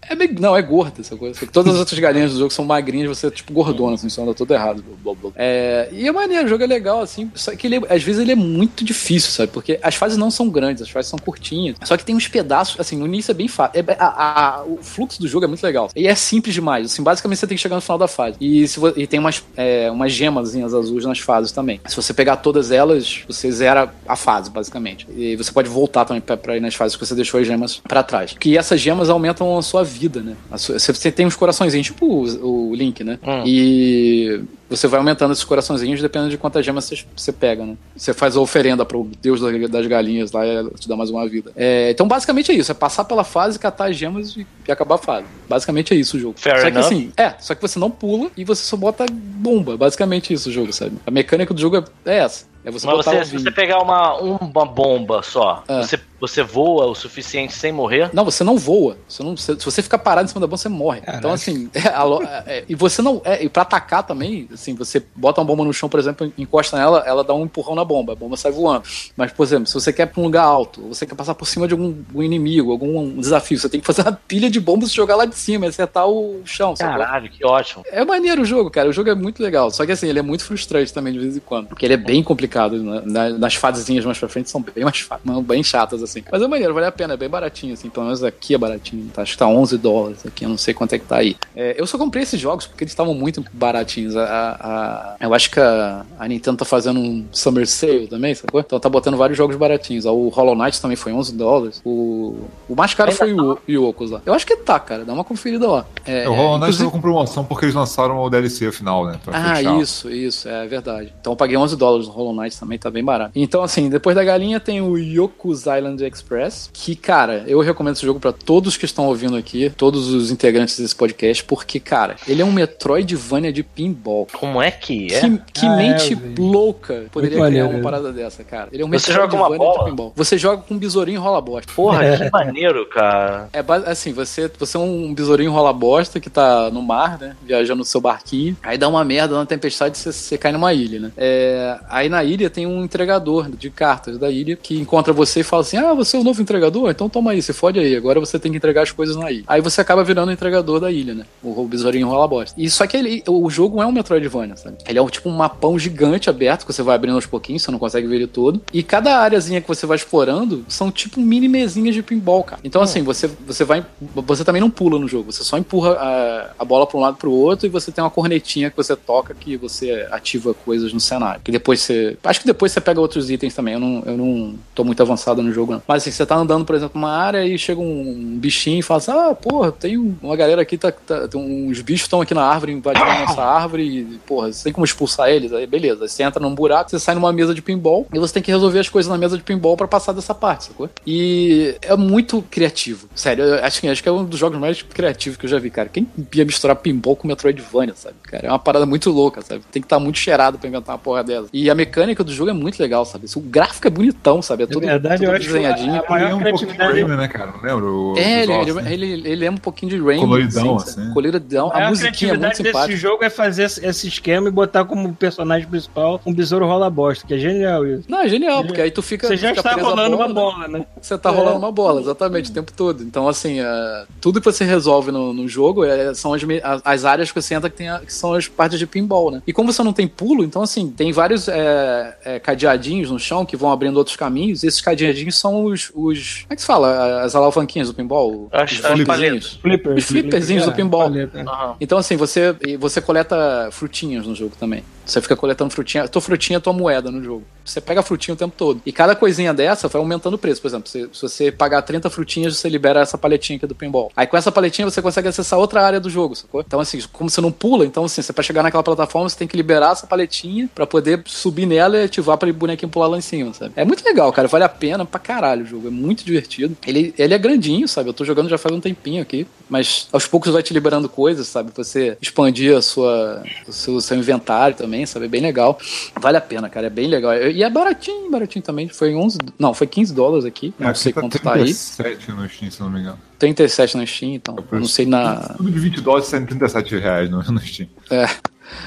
É 0.08 0.14
bem, 0.14 0.32
não, 0.38 0.56
é 0.56 0.62
gorda 0.62 1.00
essa 1.00 1.16
coisa. 1.16 1.38
Todas 1.52 1.74
as 1.74 1.80
outras 1.80 1.98
galinhas 1.98 2.32
do 2.32 2.38
jogo 2.38 2.50
são 2.52 2.64
magrinhas, 2.64 3.08
você 3.08 3.26
é 3.26 3.30
tipo 3.30 3.52
gordona, 3.52 3.94
assim, 3.94 4.08
anda 4.22 4.32
tudo 4.34 4.54
errado. 4.54 4.84
Blá, 5.02 5.14
blá. 5.14 5.30
É, 5.36 5.88
e 5.92 6.06
é 6.06 6.12
maneiro, 6.12 6.44
o 6.46 6.48
jogo 6.48 6.62
é 6.62 6.66
legal, 6.66 7.00
assim. 7.00 7.30
Só 7.34 7.54
que 7.56 7.66
ele, 7.66 7.80
às 7.88 8.02
vezes 8.02 8.20
ele 8.20 8.32
é 8.32 8.36
muito 8.36 8.84
difícil, 8.84 9.30
sabe? 9.32 9.50
Porque 9.52 9.78
as 9.82 9.96
fases 9.96 10.16
não 10.16 10.30
são 10.30 10.48
grandes, 10.48 10.82
as 10.82 10.90
fases 10.90 11.10
são 11.10 11.18
curtinhas. 11.18 11.76
Só 11.84 11.96
que 11.96 12.04
tem 12.04 12.14
uns 12.14 12.28
pedaços, 12.28 12.78
assim, 12.78 12.96
no 12.96 13.06
início 13.06 13.32
é 13.32 13.34
bem 13.34 13.48
fácil. 13.48 13.80
É- 13.80 13.96
a- 13.98 14.58
a- 14.58 14.64
o 14.64 14.78
fluxo 14.80 15.20
do 15.20 15.26
jogo 15.26 15.44
é 15.44 15.48
muito 15.48 15.62
legal. 15.64 15.90
E 15.96 16.06
é 16.06 16.14
simples 16.14 16.54
demais. 16.54 16.86
Assim, 16.86 17.02
basicamente 17.02 17.38
você 17.38 17.46
tem 17.48 17.56
que 17.56 17.62
chegar 17.62 17.74
no 17.76 17.82
final 17.82 17.98
da 17.98 18.06
fase. 18.08 18.36
E, 18.40 18.66
se 18.68 18.78
e 18.96 19.06
tem 19.08 19.18
umas, 19.18 19.42
é, 19.56 19.90
umas 19.90 20.12
gemazinhas 20.12 20.72
azuis 20.72 21.04
nas 21.04 21.18
fases 21.18 21.50
também. 21.50 21.80
Se 21.86 21.96
você 21.96 22.14
pegar 22.14 22.36
todas 22.36 22.70
elas, 22.70 23.22
você 23.26 23.50
zera 23.50 23.92
a 24.06 24.14
fase, 24.14 24.50
basicamente. 24.50 25.06
E 25.16 25.34
você 25.34 25.50
pode 25.50 25.68
voltar 25.68 26.04
também 26.04 26.20
pra, 26.20 26.36
pra 26.36 26.56
ir 26.56 26.60
nas 26.60 26.74
fases 26.74 26.96
que 26.96 27.04
você 27.04 27.14
deixou 27.14 27.40
as 27.40 27.46
gemas 27.46 27.80
pra 27.88 28.03
trás. 28.04 28.34
Que 28.38 28.56
essas 28.56 28.80
gemas 28.80 29.08
aumentam 29.10 29.56
a 29.58 29.62
sua 29.62 29.82
vida, 29.82 30.20
né? 30.20 30.34
Sua- 30.56 30.78
você, 30.78 31.10
tem 31.10 31.26
uns 31.26 31.36
coraçõezinhos, 31.36 31.86
tipo 31.86 32.06
o, 32.06 32.70
o 32.70 32.74
Link, 32.74 33.02
né? 33.02 33.18
Hum. 33.22 33.42
E 33.44 34.40
você 34.68 34.88
vai 34.88 34.98
aumentando 34.98 35.32
esses 35.32 35.44
coraçõezinhos 35.44 36.00
dependendo 36.00 36.30
de 36.30 36.38
quantas 36.38 36.64
gemas 36.64 36.84
você, 36.84 37.04
você 37.16 37.32
pega, 37.32 37.64
né? 37.64 37.76
Você 37.96 38.12
faz 38.12 38.36
a 38.36 38.40
oferenda 38.40 38.84
pro 38.84 39.08
deus 39.22 39.40
da- 39.40 39.68
das 39.68 39.86
galinhas 39.86 40.32
lá 40.32 40.44
e 40.46 40.64
te 40.78 40.88
dá 40.88 40.96
mais 40.96 41.10
uma 41.10 41.28
vida. 41.28 41.52
É, 41.56 41.90
então, 41.90 42.06
basicamente 42.08 42.50
é 42.50 42.54
isso: 42.54 42.70
é 42.70 42.74
passar 42.74 43.04
pela 43.04 43.24
fase, 43.24 43.58
catar 43.58 43.90
as 43.90 43.96
gemas 43.96 44.36
e, 44.36 44.46
e 44.66 44.72
acabar 44.72 44.96
a 44.96 44.98
fase. 44.98 45.26
Basicamente 45.48 45.94
é 45.94 45.96
isso 45.96 46.16
o 46.16 46.20
jogo. 46.20 46.34
Fair 46.38 46.56
só 46.56 46.62
que 46.62 46.68
enough. 46.68 46.84
assim, 46.86 47.12
é, 47.16 47.34
só 47.40 47.54
que 47.54 47.62
você 47.62 47.78
não 47.78 47.90
pula 47.90 48.30
e 48.36 48.44
você 48.44 48.62
só 48.64 48.76
bota 48.76 49.06
bomba. 49.10 49.76
Basicamente 49.76 50.32
isso 50.32 50.48
o 50.48 50.52
jogo, 50.52 50.72
sabe? 50.72 50.96
A 51.06 51.10
mecânica 51.10 51.52
do 51.54 51.60
jogo 51.60 51.76
é, 51.76 51.84
é 52.10 52.18
essa. 52.18 52.46
É 52.64 52.70
você 52.70 52.86
Mas 52.86 52.96
você, 52.96 53.18
o 53.18 53.24
se 53.26 53.38
você 53.38 53.50
pegar 53.50 53.80
uma, 53.82 54.14
uma 54.16 54.64
bomba 54.64 55.22
só, 55.22 55.62
Ah. 55.68 55.82
você, 55.82 56.00
você 56.18 56.42
voa 56.42 56.86
o 56.86 56.94
suficiente 56.94 57.52
sem 57.52 57.70
morrer? 57.70 58.08
Não, 58.14 58.24
você 58.24 58.42
não 58.42 58.56
voa. 58.56 58.96
Você 59.06 59.22
não, 59.22 59.36
se 59.36 59.54
se 59.54 59.64
você 59.64 59.82
ficar 59.82 59.98
parado 59.98 60.24
em 60.24 60.28
cima 60.28 60.40
da 60.40 60.46
bomba, 60.46 60.56
você 60.56 60.68
morre. 60.70 61.02
Então, 61.06 61.30
assim, 61.30 61.68
é, 61.74 61.88
a 61.88 62.04
é, 62.46 62.58
é, 62.58 62.64
e 62.66 62.74
você 62.74 63.02
não. 63.02 63.20
É, 63.24 63.44
e 63.44 63.48
pra 63.50 63.62
atacar 63.62 64.02
também, 64.02 64.48
assim, 64.52 64.74
você 64.74 65.04
bota 65.14 65.40
uma 65.40 65.46
bomba 65.46 65.64
no 65.64 65.72
chão, 65.74 65.88
por 65.88 66.00
exemplo, 66.00 66.32
encosta 66.38 66.78
nela, 66.78 67.04
ela 67.06 67.22
dá 67.22 67.34
um 67.34 67.44
empurrão 67.44 67.74
na 67.74 67.84
bomba, 67.84 68.14
a 68.14 68.16
bomba 68.16 68.36
sai 68.36 68.50
voando. 68.50 68.84
Mas, 69.14 69.30
por 69.32 69.42
exemplo, 69.44 69.66
se 69.66 69.74
você 69.74 69.92
quer 69.92 70.04
ir 70.04 70.06
pra 70.06 70.20
um 70.22 70.24
lugar 70.24 70.44
alto, 70.44 70.80
você 70.88 71.04
quer 71.04 71.14
passar 71.14 71.34
por 71.34 71.46
cima 71.46 71.68
de 71.68 71.74
algum, 71.74 71.94
algum 72.08 72.22
inimigo, 72.22 72.72
algum 72.72 73.14
desafio, 73.18 73.58
você 73.58 73.68
tem 73.68 73.80
que 73.80 73.86
fazer 73.86 74.02
uma 74.02 74.12
pilha 74.12 74.48
de 74.48 74.58
bombas 74.58 74.90
e 74.90 74.94
jogar 74.94 75.16
lá 75.16 75.26
de 75.26 75.36
cima, 75.36 75.66
e 75.66 75.68
acertar 75.68 76.08
o 76.08 76.40
chão. 76.46 76.72
Caralho, 76.78 77.28
que 77.28 77.44
ótimo. 77.44 77.84
É 77.92 78.02
maneiro 78.04 78.40
o 78.40 78.44
jogo, 78.46 78.70
cara. 78.70 78.88
O 78.88 78.92
jogo 78.92 79.10
é 79.10 79.14
muito 79.14 79.42
legal. 79.42 79.70
Só 79.70 79.84
que 79.84 79.92
assim, 79.92 80.08
ele 80.08 80.18
é 80.18 80.22
muito 80.22 80.44
frustrante 80.44 80.92
também 80.92 81.12
de 81.12 81.18
vez 81.18 81.36
em 81.36 81.40
quando. 81.40 81.68
Porque 81.68 81.84
ele 81.84 81.94
é 81.94 81.98
bem 81.98 82.22
complicado. 82.22 82.53
Né? 82.82 83.02
Na- 83.04 83.30
nas 83.30 83.54
fasezinhas 83.54 84.04
mais 84.04 84.18
pra 84.18 84.28
frente 84.28 84.50
são 84.50 84.60
bem 84.62 84.84
mais 84.84 85.08
bem 85.44 85.62
chatas, 85.62 86.02
assim. 86.02 86.22
Mas 86.30 86.42
é 86.42 86.46
maneiro, 86.48 86.74
vale 86.74 86.86
a 86.86 86.92
pena, 86.92 87.14
é 87.14 87.16
bem 87.16 87.28
baratinho, 87.28 87.74
assim. 87.74 87.88
Pelo 87.90 88.06
menos 88.06 88.22
aqui 88.22 88.54
é 88.54 88.58
baratinho. 88.58 89.08
Tá? 89.12 89.22
Acho 89.22 89.32
que 89.32 89.38
tá 89.38 89.46
11 89.46 89.76
dólares 89.78 90.24
aqui, 90.26 90.44
eu 90.44 90.48
não 90.48 90.58
sei 90.58 90.74
quanto 90.74 90.94
é 90.94 90.98
que 90.98 91.04
tá 91.06 91.16
aí. 91.16 91.36
É, 91.54 91.74
eu 91.78 91.86
só 91.86 91.96
comprei 91.98 92.22
esses 92.22 92.40
jogos 92.40 92.66
porque 92.66 92.84
eles 92.84 92.92
estavam 92.92 93.14
muito 93.14 93.44
baratinhos. 93.52 94.16
A, 94.16 94.24
a- 94.24 95.16
eu 95.20 95.34
acho 95.34 95.50
que 95.50 95.60
a, 95.60 96.04
a 96.18 96.28
Nintendo 96.28 96.58
tá 96.58 96.64
fazendo 96.64 97.00
um 97.00 97.24
Summer 97.32 97.66
Sale 97.66 98.06
também, 98.06 98.34
sacou? 98.34 98.60
Então 98.60 98.78
tá 98.80 98.88
botando 98.88 99.16
vários 99.16 99.36
jogos 99.36 99.56
baratinhos. 99.56 100.04
O 100.04 100.28
Hollow 100.28 100.54
Knight 100.54 100.80
também 100.80 100.96
foi 100.96 101.12
11 101.12 101.34
dólares. 101.34 101.80
O, 101.84 102.38
o 102.68 102.74
mais 102.74 102.94
caro 102.94 103.10
Ainda 103.10 103.18
foi 103.18 103.32
o 103.34 103.58
Yokos 103.68 104.10
lá. 104.10 104.20
Eu 104.24 104.34
acho 104.34 104.46
que 104.46 104.56
tá, 104.56 104.78
cara. 104.78 105.04
Dá 105.04 105.12
uma 105.12 105.24
conferida 105.24 105.68
lá. 105.68 105.86
É, 106.04 106.28
o 106.28 106.32
Hollow 106.32 106.52
Knight 106.52 106.56
inclusive- 106.64 106.78
tava 106.84 106.90
com 106.90 107.00
promoção 107.00 107.44
porque 107.44 107.64
eles 107.66 107.74
lançaram 107.74 108.18
o 108.18 108.30
DLC 108.30 108.70
final, 108.72 109.06
né? 109.06 109.18
Ah, 109.28 109.56
fechar. 109.56 109.80
isso, 109.80 110.10
isso, 110.10 110.48
é 110.48 110.66
verdade. 110.66 111.12
Então 111.20 111.32
eu 111.32 111.36
paguei 111.36 111.56
11 111.56 111.76
dólares 111.76 112.06
no 112.06 112.12
Hollow 112.12 112.34
Knight 112.34 112.43
também, 112.50 112.78
tá 112.78 112.90
bem 112.90 113.04
barato. 113.04 113.32
Então, 113.34 113.62
assim, 113.62 113.88
depois 113.88 114.14
da 114.16 114.24
galinha 114.24 114.60
tem 114.60 114.80
o 114.80 114.96
Yoku's 114.98 115.60
Island 115.66 116.04
Express, 116.04 116.70
que, 116.72 116.94
cara, 116.96 117.44
eu 117.46 117.60
recomendo 117.60 117.94
esse 117.94 118.04
jogo 118.04 118.20
pra 118.20 118.32
todos 118.32 118.76
que 118.76 118.84
estão 118.84 119.06
ouvindo 119.06 119.36
aqui, 119.36 119.70
todos 119.76 120.08
os 120.12 120.30
integrantes 120.30 120.78
desse 120.78 120.94
podcast, 120.94 121.42
porque, 121.44 121.80
cara, 121.80 122.16
ele 122.26 122.42
é 122.42 122.44
um 122.44 122.52
Metroidvania 122.52 123.52
de 123.52 123.62
pinball. 123.62 124.26
Como 124.32 124.60
é 124.60 124.70
que 124.70 125.12
é? 125.14 125.20
Que, 125.20 125.38
que 125.52 125.66
Ah, 125.66 125.72
é, 125.72 125.76
mente 125.76 126.14
vi. 126.14 126.34
louca 126.40 127.06
poderia 127.10 127.38
Muito 127.38 127.50
criar 127.50 127.64
maneiro, 127.64 127.68
uma 127.70 127.82
parada 127.82 128.12
dessa, 128.12 128.42
cara. 128.44 128.68
Ele 128.72 128.82
é 128.82 128.86
um 128.86 128.90
Você 128.90 129.12
joga 129.12 129.28
com 129.28 129.36
uma 129.36 129.48
Metroidvania 129.50 129.72
de 129.72 129.78
bola? 129.78 129.90
pinball. 129.90 130.12
Você 130.16 130.38
joga 130.38 130.62
com 130.62 130.74
um 130.74 130.78
besourinho 130.78 131.20
rola 131.20 131.40
bosta. 131.40 131.72
Porra, 131.74 132.00
que 132.18 132.30
maneiro, 132.30 132.86
cara. 132.86 133.48
É 133.52 133.64
assim, 133.90 134.12
você, 134.12 134.50
você 134.58 134.76
é 134.76 134.80
um 134.80 135.14
besourinho 135.14 135.52
rola 135.52 135.72
bosta 135.72 136.18
que 136.20 136.28
tá 136.28 136.70
no 136.70 136.82
mar, 136.82 137.18
né? 137.18 137.36
Viajando 137.42 137.78
no 137.78 137.84
seu 137.84 138.00
barquinho. 138.00 138.56
Aí 138.62 138.76
dá 138.76 138.88
uma 138.88 139.04
merda 139.04 139.34
na 139.34 139.46
tempestade 139.46 139.96
e 139.96 140.00
você, 140.00 140.12
você 140.12 140.38
cai 140.38 140.52
numa 140.52 140.72
ilha, 140.72 140.98
né? 141.00 141.12
É, 141.16 141.78
aí 141.88 142.08
na 142.08 142.24
ilha 142.24 142.33
tem 142.50 142.66
um 142.66 142.84
entregador 142.84 143.50
de 143.50 143.70
cartas 143.70 144.18
da 144.18 144.30
ilha 144.30 144.56
que 144.56 144.78
encontra 144.78 145.12
você 145.12 145.40
e 145.40 145.44
fala 145.44 145.62
assim: 145.62 145.76
Ah, 145.76 145.94
você 145.94 146.16
é 146.16 146.20
o 146.20 146.24
novo 146.24 146.40
entregador? 146.40 146.90
Então 146.90 147.08
toma 147.08 147.32
aí, 147.32 147.42
se 147.42 147.52
fode 147.52 147.78
aí. 147.78 147.96
Agora 147.96 148.20
você 148.20 148.38
tem 148.38 148.50
que 148.50 148.58
entregar 148.58 148.82
as 148.82 148.90
coisas 148.90 149.16
na 149.16 149.30
ilha. 149.30 149.44
Aí 149.46 149.60
você 149.60 149.80
acaba 149.80 150.02
virando 150.04 150.28
o 150.28 150.32
entregador 150.32 150.80
da 150.80 150.90
ilha, 150.90 151.14
né? 151.14 151.24
O, 151.42 151.64
besourinho 151.64 152.08
rola 152.08 152.26
bosta. 152.28 152.60
E 152.60 152.68
só 152.68 152.86
que 152.86 152.96
ele, 152.96 153.22
o 153.26 153.48
jogo 153.50 153.80
é 153.80 153.86
um 153.86 153.92
Metroidvania, 153.92 154.56
sabe? 154.56 154.78
Ele 154.86 154.98
é 154.98 155.02
um, 155.02 155.08
tipo 155.08 155.28
um 155.28 155.36
mapão 155.36 155.78
gigante 155.78 156.28
aberto 156.28 156.66
que 156.66 156.72
você 156.72 156.82
vai 156.82 156.94
abrindo 156.94 157.14
aos 157.14 157.26
pouquinhos, 157.26 157.62
você 157.62 157.70
não 157.70 157.78
consegue 157.78 158.06
ver 158.06 158.16
ele 158.16 158.26
todo. 158.26 158.60
E 158.72 158.82
cada 158.82 159.18
áreazinha 159.18 159.60
que 159.60 159.68
você 159.68 159.86
vai 159.86 159.96
explorando 159.96 160.64
são 160.68 160.90
tipo 160.90 161.20
mini 161.20 161.48
mesinhas 161.48 161.94
de 161.94 162.02
pinball, 162.02 162.42
cara. 162.42 162.60
Então, 162.64 162.82
assim, 162.82 163.02
você, 163.02 163.28
você 163.46 163.64
vai. 163.64 163.84
Você 164.00 164.44
também 164.44 164.60
não 164.60 164.70
pula 164.70 164.98
no 164.98 165.08
jogo, 165.08 165.32
você 165.32 165.44
só 165.44 165.56
empurra 165.58 165.92
a, 165.92 166.50
a 166.58 166.64
bola 166.64 166.86
pra 166.86 166.98
um 166.98 167.00
lado 167.00 167.16
pro 167.16 167.30
outro 167.30 167.66
e 167.66 167.68
você 167.68 167.92
tem 167.92 168.02
uma 168.02 168.10
cornetinha 168.10 168.70
que 168.70 168.76
você 168.76 168.96
toca 168.96 169.34
que 169.34 169.56
você 169.56 170.06
ativa 170.10 170.54
coisas 170.54 170.92
no 170.92 171.00
cenário. 171.00 171.40
Que 171.42 171.52
depois 171.52 171.80
você. 171.80 172.16
Acho 172.24 172.40
que 172.40 172.46
depois 172.46 172.72
você 172.72 172.80
pega 172.80 173.00
outros 173.00 173.30
itens 173.30 173.54
também. 173.54 173.74
Eu 173.74 173.80
não, 173.80 174.02
eu 174.06 174.16
não 174.16 174.54
tô 174.74 174.82
muito 174.84 175.02
avançado 175.02 175.42
no 175.42 175.52
jogo, 175.52 175.72
não. 175.72 175.82
Mas 175.86 176.02
assim, 176.02 176.10
você 176.10 176.24
tá 176.26 176.36
andando, 176.36 176.64
por 176.64 176.74
exemplo, 176.74 177.00
numa 177.00 177.12
área 177.16 177.44
e 177.44 177.58
chega 177.58 177.80
um 177.80 178.36
bichinho 178.38 178.78
e 178.78 178.82
fala 178.82 178.98
assim: 178.98 179.10
Ah, 179.12 179.34
porra, 179.34 179.70
tem 179.72 179.98
um- 179.98 180.14
uma 180.22 180.36
galera 180.36 180.62
aqui, 180.62 180.76
tá, 180.78 180.90
tá- 180.92 181.28
uns 181.34 181.80
bichos 181.80 182.02
estão 182.06 182.20
aqui 182.20 182.34
na 182.34 182.42
árvore, 182.44 182.72
invadindo 182.72 183.04
a 183.06 183.20
nossa 183.26 183.42
árvore, 183.42 183.82
e, 183.84 184.04
porra, 184.26 184.52
você 184.52 184.64
tem 184.64 184.72
como 184.72 184.84
expulsar 184.84 185.28
eles? 185.28 185.52
Aí 185.52 185.66
beleza. 185.66 186.04
Aí 186.04 186.08
você 186.08 186.22
entra 186.22 186.40
num 186.40 186.54
buraco, 186.54 186.90
você 186.90 186.98
sai 186.98 187.14
numa 187.14 187.32
mesa 187.32 187.54
de 187.54 187.60
pinball 187.62 188.06
e 188.12 188.18
você 188.18 188.34
tem 188.34 188.42
que 188.42 188.50
resolver 188.50 188.78
as 188.80 188.88
coisas 188.88 189.10
na 189.10 189.18
mesa 189.18 189.36
de 189.36 189.42
pinball 189.42 189.76
pra 189.76 189.86
passar 189.88 190.12
dessa 190.12 190.34
parte, 190.34 190.64
sacou? 190.64 190.88
E 191.06 191.76
é 191.82 191.96
muito 191.96 192.42
criativo. 192.50 193.08
Sério, 193.14 193.44
eu 193.44 193.64
acho 193.64 193.80
que, 193.80 193.88
acho 193.88 194.02
que 194.02 194.08
é 194.08 194.12
um 194.12 194.24
dos 194.24 194.38
jogos 194.38 194.58
mais 194.58 194.82
criativos 194.82 195.36
que 195.38 195.46
eu 195.46 195.50
já 195.50 195.58
vi, 195.58 195.70
cara. 195.70 195.88
Quem 195.88 196.06
ia 196.34 196.44
misturar 196.44 196.76
pinball 196.76 197.16
com 197.16 197.28
Metroidvania, 197.28 197.94
sabe? 197.94 198.16
Cara, 198.22 198.46
é 198.46 198.50
uma 198.50 198.58
parada 198.58 198.86
muito 198.86 199.10
louca, 199.10 199.42
sabe? 199.42 199.62
Tem 199.70 199.82
que 199.82 199.86
estar 199.86 199.98
muito 199.98 200.18
cheirado 200.18 200.58
pra 200.58 200.68
inventar 200.68 200.94
uma 200.94 200.98
porra 200.98 201.22
dessa. 201.22 201.48
E 201.52 201.68
a 201.70 201.74
mecânica 201.74 202.03
do 202.24 202.32
jogo 202.32 202.50
é 202.50 202.52
muito 202.52 202.78
legal, 202.80 203.04
sabe? 203.04 203.26
O 203.36 203.40
gráfico 203.40 203.86
é 203.86 203.90
bonitão, 203.90 204.42
sabe? 204.42 204.64
É 204.64 204.66
tudo, 204.66 204.86
verdade, 204.86 205.16
tudo 205.22 205.30
eu 205.30 205.36
acho 205.36 205.46
que 205.46 205.52
desenhadinho. 205.52 206.02
a- 206.08 206.16
Ele 206.20 206.30
é 206.30 206.34
um 206.34 206.42
pouquinho 206.42 206.72
de 206.72 206.76
Rayman, 206.78 207.16
né, 207.16 207.28
cara? 207.28 207.52
Não 207.52 207.62
lembra? 207.62 207.84
O 207.90 208.14
É, 208.18 208.42
ele, 208.42 208.52
ele, 208.52 208.70
assim? 208.80 208.92
ele, 208.92 209.28
ele 209.28 209.44
é 209.44 209.50
um 209.50 209.56
pouquinho 209.56 209.90
de 209.90 209.98
Rainbow. 209.98 210.26
Coloridão, 210.28 210.76
assim, 210.76 211.00
assim. 211.00 211.10
Coloridão. 211.14 211.70
A 211.72 211.86
A 211.86 211.88
musiquinha 211.88 212.32
é 212.32 212.36
muito 212.36 212.40
criatividade 212.40 212.62
desse 212.62 212.72
simpática. 212.72 212.96
jogo 212.98 213.24
é 213.24 213.30
fazer 213.30 213.62
esse 213.64 214.06
esquema 214.08 214.48
e 214.48 214.50
botar 214.50 214.84
como 214.84 215.14
personagem 215.14 215.66
principal 215.68 216.20
um 216.26 216.32
besouro 216.34 216.66
rola 216.66 216.90
bosta, 216.90 217.26
que 217.26 217.34
é 217.34 217.38
genial 217.38 217.86
isso. 217.86 218.04
Não, 218.08 218.20
é 218.20 218.28
genial, 218.28 218.64
porque 218.64 218.80
aí 218.80 218.90
tu 218.90 219.00
fica. 219.02 219.26
Você 219.28 219.36
já 219.36 219.54
fica 219.54 219.60
está 219.70 219.74
rolando 219.80 220.16
bola, 220.16 220.16
uma 220.16 220.28
né? 220.28 220.34
bola, 220.34 220.68
né? 220.68 220.86
Você 221.00 221.16
tá 221.16 221.30
É. 221.30 221.32
rolando 221.34 221.58
uma 221.58 221.72
bola, 221.72 222.00
exatamente, 222.00 222.50
o 222.50 222.54
tempo 222.54 222.72
todo. 222.72 223.02
Então, 223.02 223.28
assim, 223.28 223.60
é, 223.60 224.04
tudo 224.20 224.40
que 224.40 224.44
você 224.44 224.64
resolve 224.64 225.10
no, 225.12 225.32
no 225.32 225.46
jogo 225.48 225.84
é- 225.84 226.12
são 226.14 226.32
as, 226.34 226.42
as- 226.62 226.82
as 226.84 227.04
áreas 227.04 227.30
que 227.30 227.40
você 227.40 227.54
entra 227.54 227.70
que, 227.70 227.76
tem 227.76 227.88
a- 227.88 228.00
que 228.00 228.12
são 228.12 228.34
as 228.34 228.48
partes 228.48 228.78
de 228.78 228.86
pinball, 228.86 229.30
né? 229.30 229.42
E 229.46 229.52
como 229.52 229.72
você 229.72 229.82
não 229.82 229.92
tem 229.92 230.08
pulo, 230.08 230.42
então, 230.44 230.62
assim, 230.62 230.88
tem 230.90 231.12
vários 231.12 231.48
é, 231.48 231.93
é, 232.24 232.38
cadeadinhos 232.38 233.10
no 233.10 233.18
chão 233.18 233.44
que 233.44 233.56
vão 233.56 233.70
abrindo 233.70 233.96
outros 233.96 234.16
caminhos. 234.16 234.62
E 234.62 234.66
esses 234.66 234.80
cadeadinhos 234.80 235.38
são 235.38 235.64
os. 235.64 235.90
os 235.94 236.42
como 236.42 236.52
é 236.52 236.54
que 236.56 236.60
se 236.60 236.66
fala? 236.66 237.22
As 237.22 237.34
alavanquinhas 237.34 237.88
do 237.88 237.94
pinball? 237.94 238.48
Acho- 238.52 238.80
Os 238.80 238.86
flipperzinhos. 238.92 239.58
Flipper. 239.62 239.94
Os 239.94 240.04
flipperzinhos 240.04 240.64
do 240.64 240.72
pinball. 240.72 241.02
paleta. 241.10 241.44
Então, 241.80 241.98
assim, 241.98 242.16
você, 242.16 242.54
e 242.66 242.76
você 242.76 243.00
coleta 243.00 243.68
frutinhas 243.72 244.26
no 244.26 244.34
jogo 244.34 244.52
também. 244.58 244.82
Você 245.04 245.20
fica 245.20 245.36
coletando 245.36 245.70
frutinha. 245.70 246.08
Tua 246.08 246.22
frutinha 246.22 246.56
é 246.56 246.60
tua 246.60 246.72
moeda 246.72 247.10
no 247.10 247.22
jogo. 247.22 247.44
Você 247.64 247.80
pega 247.80 248.00
a 248.00 248.02
frutinha 248.02 248.34
o 248.34 248.36
tempo 248.36 248.54
todo. 248.56 248.80
E 248.84 248.92
cada 248.92 249.14
coisinha 249.14 249.52
dessa 249.52 249.88
vai 249.88 250.00
aumentando 250.00 250.34
o 250.34 250.38
preço. 250.38 250.60
Por 250.60 250.68
exemplo, 250.68 250.88
se, 250.88 251.08
se 251.12 251.22
você 251.22 251.52
pagar 251.52 251.82
30 251.82 252.10
frutinhas, 252.10 252.56
você 252.56 252.68
libera 252.68 253.00
essa 253.00 253.16
paletinha 253.16 253.56
aqui 253.56 253.66
do 253.66 253.74
pinball. 253.74 254.10
Aí 254.16 254.26
com 254.26 254.36
essa 254.36 254.52
paletinha 254.52 254.88
você 254.88 255.00
consegue 255.00 255.28
acessar 255.28 255.58
outra 255.58 255.82
área 255.82 256.00
do 256.00 256.10
jogo, 256.10 256.34
sacou? 256.34 256.60
Então, 256.60 256.80
assim, 256.80 257.00
como 257.12 257.30
você 257.30 257.40
não 257.40 257.52
pula, 257.52 257.84
então, 257.84 258.04
assim, 258.04 258.22
você 258.22 258.32
pra 258.32 258.42
chegar 258.42 258.62
naquela 258.62 258.82
plataforma, 258.82 259.28
você 259.28 259.36
tem 259.36 259.48
que 259.48 259.56
liberar 259.56 259.92
essa 259.92 260.06
paletinha 260.06 260.68
pra 260.74 260.86
poder 260.86 261.22
subir 261.26 261.66
nela 261.66 261.98
e 261.98 262.04
ativar 262.04 262.36
pra 262.36 262.52
bonequinho 262.52 262.90
pular 262.90 263.06
lá 263.06 263.18
em 263.18 263.22
cima, 263.22 263.52
sabe? 263.54 263.72
É 263.76 263.84
muito 263.84 264.04
legal, 264.04 264.32
cara. 264.32 264.48
Vale 264.48 264.64
a 264.64 264.68
pena 264.68 265.04
pra 265.04 265.18
caralho 265.20 265.64
o 265.64 265.66
jogo. 265.66 265.88
É 265.88 265.90
muito 265.90 266.24
divertido. 266.24 266.76
Ele, 266.86 267.14
ele 267.18 267.34
é 267.34 267.38
grandinho, 267.38 267.88
sabe? 267.88 268.08
Eu 268.08 268.14
tô 268.14 268.24
jogando 268.24 268.48
já 268.48 268.58
faz 268.58 268.74
um 268.74 268.80
tempinho 268.80 269.22
aqui. 269.22 269.46
Mas 269.68 270.08
aos 270.12 270.26
poucos 270.26 270.52
vai 270.52 270.62
te 270.62 270.72
liberando 270.74 271.08
coisas, 271.08 271.46
sabe? 271.46 271.70
Você 271.74 272.16
expandir 272.20 272.76
a 272.76 272.82
sua, 272.82 273.42
o 273.66 273.72
seu, 273.72 274.00
seu 274.00 274.16
inventário 274.16 274.76
também, 274.76 274.93
sabe? 275.06 275.26
É 275.26 275.28
bem 275.28 275.40
legal. 275.40 275.78
Vale 276.20 276.36
a 276.36 276.40
pena, 276.40 276.68
cara. 276.68 276.86
É 276.86 276.90
bem 276.90 277.08
legal. 277.08 277.34
E 277.34 277.62
é 277.62 277.70
baratinho, 277.70 278.30
baratinho 278.30 278.62
também. 278.62 278.88
Foi 278.88 279.14
11. 279.14 279.38
Não, 279.58 279.72
foi 279.74 279.86
15 279.86 280.14
dólares 280.14 280.44
aqui. 280.44 280.74
Não 280.78 280.90
Aqui 280.90 280.98
sei 280.98 281.12
tá 281.12 281.20
quanto 281.20 281.38
tá 281.38 281.54
aí. 281.54 281.64
37 281.64 282.32
no 282.32 282.48
Steam, 282.48 282.70
se 282.70 282.80
não 282.80 282.90
me 282.90 283.00
engano. 283.00 283.18
37 283.38 283.96
na 283.96 284.06
Steam, 284.06 284.34
então. 284.34 284.56
Eu 284.70 284.80
não 284.80 284.86
sei 284.86 285.06
na. 285.06 285.36
Tudo 285.56 285.70
de 285.70 285.78
20 285.78 286.00
dólares 286.00 286.32
em 286.32 286.46
37 286.46 286.96
reais 286.98 287.30
no, 287.30 287.42
no 287.42 287.60
Steam. 287.60 287.88
É. 288.10 288.26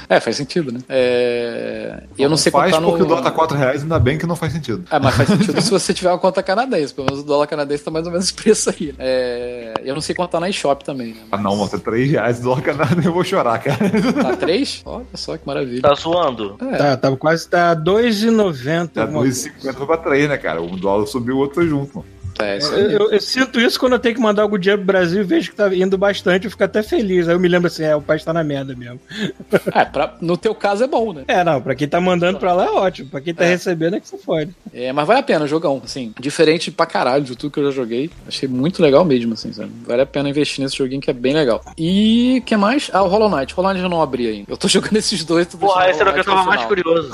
É, 0.08 0.20
faz 0.20 0.36
sentido, 0.36 0.72
né? 0.72 0.80
É... 0.88 2.02
Eu 2.18 2.28
não 2.28 2.36
sei 2.36 2.50
faz 2.50 2.72
quanto 2.72 2.82
tá 2.82 2.86
porque 2.86 3.00
no... 3.00 3.06
o 3.06 3.08
dólar 3.08 3.22
tá 3.22 3.30
4 3.30 3.56
reais, 3.56 3.82
ainda 3.82 3.98
bem 3.98 4.18
que 4.18 4.26
não 4.26 4.36
faz 4.36 4.52
sentido. 4.52 4.84
É, 4.90 4.98
mas 4.98 5.14
faz 5.14 5.28
sentido 5.28 5.60
se 5.62 5.70
você 5.70 5.92
tiver 5.92 6.10
uma 6.10 6.18
conta 6.18 6.42
canadense. 6.42 6.94
Pelo 6.94 7.06
menos 7.06 7.22
o 7.22 7.26
dólar 7.26 7.46
canadense 7.46 7.84
tá 7.84 7.90
mais 7.90 8.06
ou 8.06 8.12
menos 8.12 8.26
esse 8.26 8.34
preço 8.34 8.70
aí. 8.70 8.94
É... 8.98 9.74
Eu 9.84 9.94
não 9.94 10.00
sei 10.00 10.14
quanto 10.14 10.30
tá 10.30 10.40
na 10.40 10.48
eShop 10.48 10.84
também, 10.84 11.14
né? 11.14 11.20
Ah, 11.30 11.38
não, 11.38 11.56
mano, 11.56 11.68
tá 11.68 11.78
3 11.78 12.10
reais, 12.10 12.40
dólar 12.40 12.62
canado, 12.62 13.00
eu 13.04 13.12
vou 13.12 13.24
chorar, 13.24 13.58
cara. 13.58 13.78
Tá 14.22 14.36
3? 14.36 14.82
Olha 14.84 15.06
só 15.14 15.36
que 15.36 15.46
maravilha. 15.46 15.82
Tá 15.82 15.94
zoando? 15.94 16.56
É. 16.60 16.76
Tá, 16.76 16.96
tava 16.96 17.16
quase 17.16 17.48
tá 17.48 17.74
2,90. 17.76 18.88
Tá 18.88 19.02
alguma 19.02 19.20
coisa. 19.20 19.50
2,50 19.50 19.74
foi 19.74 19.86
pra 19.86 19.96
3, 19.96 20.28
né, 20.28 20.38
cara? 20.38 20.62
Um 20.62 20.76
dólar 20.76 21.06
subiu, 21.06 21.36
o 21.36 21.38
outro 21.38 21.56
foi 21.56 21.68
junto, 21.68 21.98
mano. 21.98 22.17
Isso 22.58 22.72
Eu, 22.74 22.90
eu- 22.90 23.10
eu 23.12 23.20
sinto 23.20 23.60
isso 23.60 23.78
quando 23.80 23.92
eu 23.94 23.98
tenho 23.98 24.14
que 24.14 24.20
mandar 24.20 24.42
algum 24.42 24.58
dinheiro 24.58 24.80
pro 24.82 24.86
Brasil 24.86 25.20
e 25.20 25.24
vejo 25.24 25.50
que 25.50 25.56
tá 25.56 25.74
indo 25.74 25.96
bastante, 25.98 26.44
eu 26.44 26.50
fico 26.50 26.62
até 26.64 26.82
feliz. 26.82 27.28
Aí 27.28 27.34
eu 27.34 27.40
me 27.40 27.48
lembro 27.48 27.66
assim, 27.66 27.82
é, 27.84 27.94
o 27.96 28.02
país 28.02 28.22
tá 28.24 28.32
na 28.32 28.44
merda 28.44 28.74
mesmo. 28.74 29.00
É, 29.74 29.84
pra- 29.84 30.14
no 30.20 30.36
teu 30.36 30.54
caso 30.54 30.84
é 30.84 30.86
bom, 30.86 31.12
né? 31.12 31.24
É, 31.28 31.42
não, 31.44 31.60
pra 31.60 31.74
quem 31.74 31.88
tá 31.88 32.00
mandando 32.00 32.38
pra 32.38 32.52
lá 32.52 32.64
é 32.66 32.70
ótimo. 32.70 33.08
Pra 33.10 33.20
quem 33.20 33.34
tá 33.34 33.44
É. 33.44 33.48
recebendo 33.48 33.96
é 33.96 34.00
que 34.00 34.08
você 34.08 34.16
fode. 34.18 34.50
É, 34.72 34.92
mas 34.92 35.06
vale 35.06 35.20
a 35.20 35.22
pena, 35.22 35.46
jogão, 35.46 35.80
assim, 35.84 36.12
diferente 36.18 36.70
pra 36.70 36.86
caralho 36.86 37.24
de 37.24 37.36
tudo 37.36 37.50
que 37.50 37.60
eu 37.60 37.64
já 37.64 37.70
joguei. 37.70 38.10
Achei 38.26 38.48
muito 38.48 38.82
legal 38.82 39.04
mesmo, 39.04 39.34
assim, 39.34 39.52
sabe? 39.52 39.70
Vale 39.86 40.02
a 40.02 40.06
pena 40.06 40.28
investir 40.28 40.62
nesse 40.62 40.76
joguinho 40.76 41.00
que 41.00 41.10
é 41.10 41.12
bem 41.12 41.34
legal. 41.34 41.62
E 41.76 42.42
que 42.46 42.56
mais? 42.56 42.90
Ah, 42.92 43.02
o 43.02 43.08
Hollow 43.08 43.28
Knight. 43.30 43.52
Hollow 43.54 43.70
Knight 43.72 43.82
eu 43.84 43.90
não 43.90 44.02
abri 44.02 44.26
ainda. 44.28 44.46
Eu 44.50 44.56
tô 44.56 44.68
jogando 44.68 44.96
esses 44.96 45.24
dois, 45.24 45.46
tô 45.46 45.58
Porra, 45.58 45.90
esse 45.90 46.00
era 46.00 46.10
o 46.10 46.14
que 46.14 46.20
eu 46.20 46.24
tava 46.24 46.44
mais 46.44 46.64
curioso. 46.64 47.10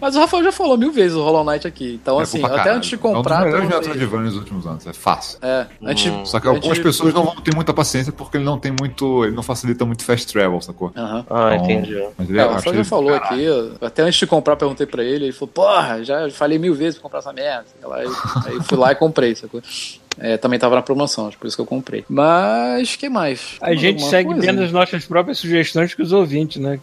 Mas 0.00 0.16
o 0.16 0.20
Rafael 0.20 0.44
já 0.44 0.52
falou 0.52 0.76
mil 0.76 0.92
vezes 0.92 1.16
o 1.16 1.22
Hollow 1.22 1.44
Knight 1.44 1.66
aqui. 1.66 1.98
Então, 2.02 2.18
É 2.20 2.22
assim, 2.22 2.42
até 2.44 2.70
antes 2.70 2.88
de 2.90 2.96
comprar. 2.96 3.46
É 3.46 3.48
um 3.48 3.50
dos 3.50 3.60
melhores 3.64 3.86
jogos 3.86 3.98
de 4.10 4.16
nos 4.24 4.36
últimos 4.36 4.66
anos, 4.68 4.86
é 4.86 4.92
fácil. 4.92 5.38
É, 5.42 5.66
antes 5.82 6.06
Hum. 6.12 6.24
Só 6.24 6.38
que 6.40 6.46
antes 6.48 6.56
algumas 6.56 6.76
de- 6.78 6.82
pessoas 6.84 7.12
não 7.14 7.24
vão 7.24 7.36
ter 7.36 7.54
muita 7.54 7.72
paciência 7.74 8.12
porque 8.12 8.36
ele 8.36 8.44
não 8.44 8.58
tem 8.58 8.72
muito. 8.78 9.24
Ele 9.24 9.34
não 9.34 9.42
facilita 9.42 9.84
muito 9.84 10.04
fast 10.04 10.32
travel, 10.32 10.60
sacou? 10.60 10.92
Ah, 10.96 11.24
Então, 11.26 11.54
entendi. 11.64 12.02
Mas 12.16 12.28
ele 12.30 12.38
É, 12.40 12.46
o 12.46 12.58
ele- 12.68 12.84
falou 12.84 13.18
caralho. 13.18 13.64
aqui, 13.74 13.84
até 13.84 14.02
antes 14.02 14.18
de 14.18 14.26
comprar, 14.26 14.56
perguntei 14.56 14.86
pra 14.86 15.02
ele, 15.02 15.26
ele 15.26 15.32
falou, 15.32 15.48
porra, 15.52 16.02
já 16.04 16.30
falei 16.30 16.58
mil 16.58 16.74
vezes 16.74 16.94
pra 16.94 17.02
comprar 17.02 17.18
essa 17.20 17.32
merda. 17.32 17.64
Aí, 17.92 18.06
aí 18.46 18.60
fui 18.62 18.76
lá 18.78 18.92
e 18.92 18.94
comprei, 18.94 19.34
sacou? 19.34 19.60
É, 20.20 20.36
também 20.36 20.58
tava 20.58 20.74
na 20.74 20.82
promoção, 20.82 21.28
acho 21.28 21.38
por 21.38 21.46
isso 21.46 21.56
que 21.56 21.60
eu 21.62 21.66
comprei. 21.66 22.04
Mas, 22.08 22.96
que 22.96 23.08
mais? 23.08 23.56
A 23.60 23.72
gente 23.74 24.02
segue 24.02 24.30
coisa? 24.30 24.44
vendo 24.46 24.62
as 24.62 24.72
nossas 24.72 25.04
próprias 25.04 25.38
sugestões 25.38 25.94
que 25.94 26.02
os 26.02 26.12
ouvintes, 26.12 26.60
né? 26.60 26.78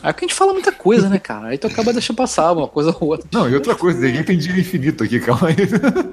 Cara? 0.00 0.10
É 0.10 0.12
porque 0.12 0.24
a 0.24 0.28
gente 0.28 0.36
fala 0.36 0.52
muita 0.52 0.72
coisa, 0.72 1.08
né, 1.08 1.18
cara? 1.18 1.48
Aí 1.48 1.58
tu 1.58 1.66
acaba 1.66 1.92
deixando 1.92 2.16
passar 2.16 2.52
uma 2.52 2.68
coisa 2.68 2.94
ou 2.98 3.08
outra. 3.08 3.26
Não, 3.32 3.48
e 3.48 3.54
outra 3.54 3.74
coisa, 3.74 4.00
ninguém 4.00 4.22
tem 4.22 4.38
dinheiro 4.38 4.60
infinito 4.60 5.04
aqui, 5.04 5.20
calma 5.20 5.48
aí. 5.48 5.56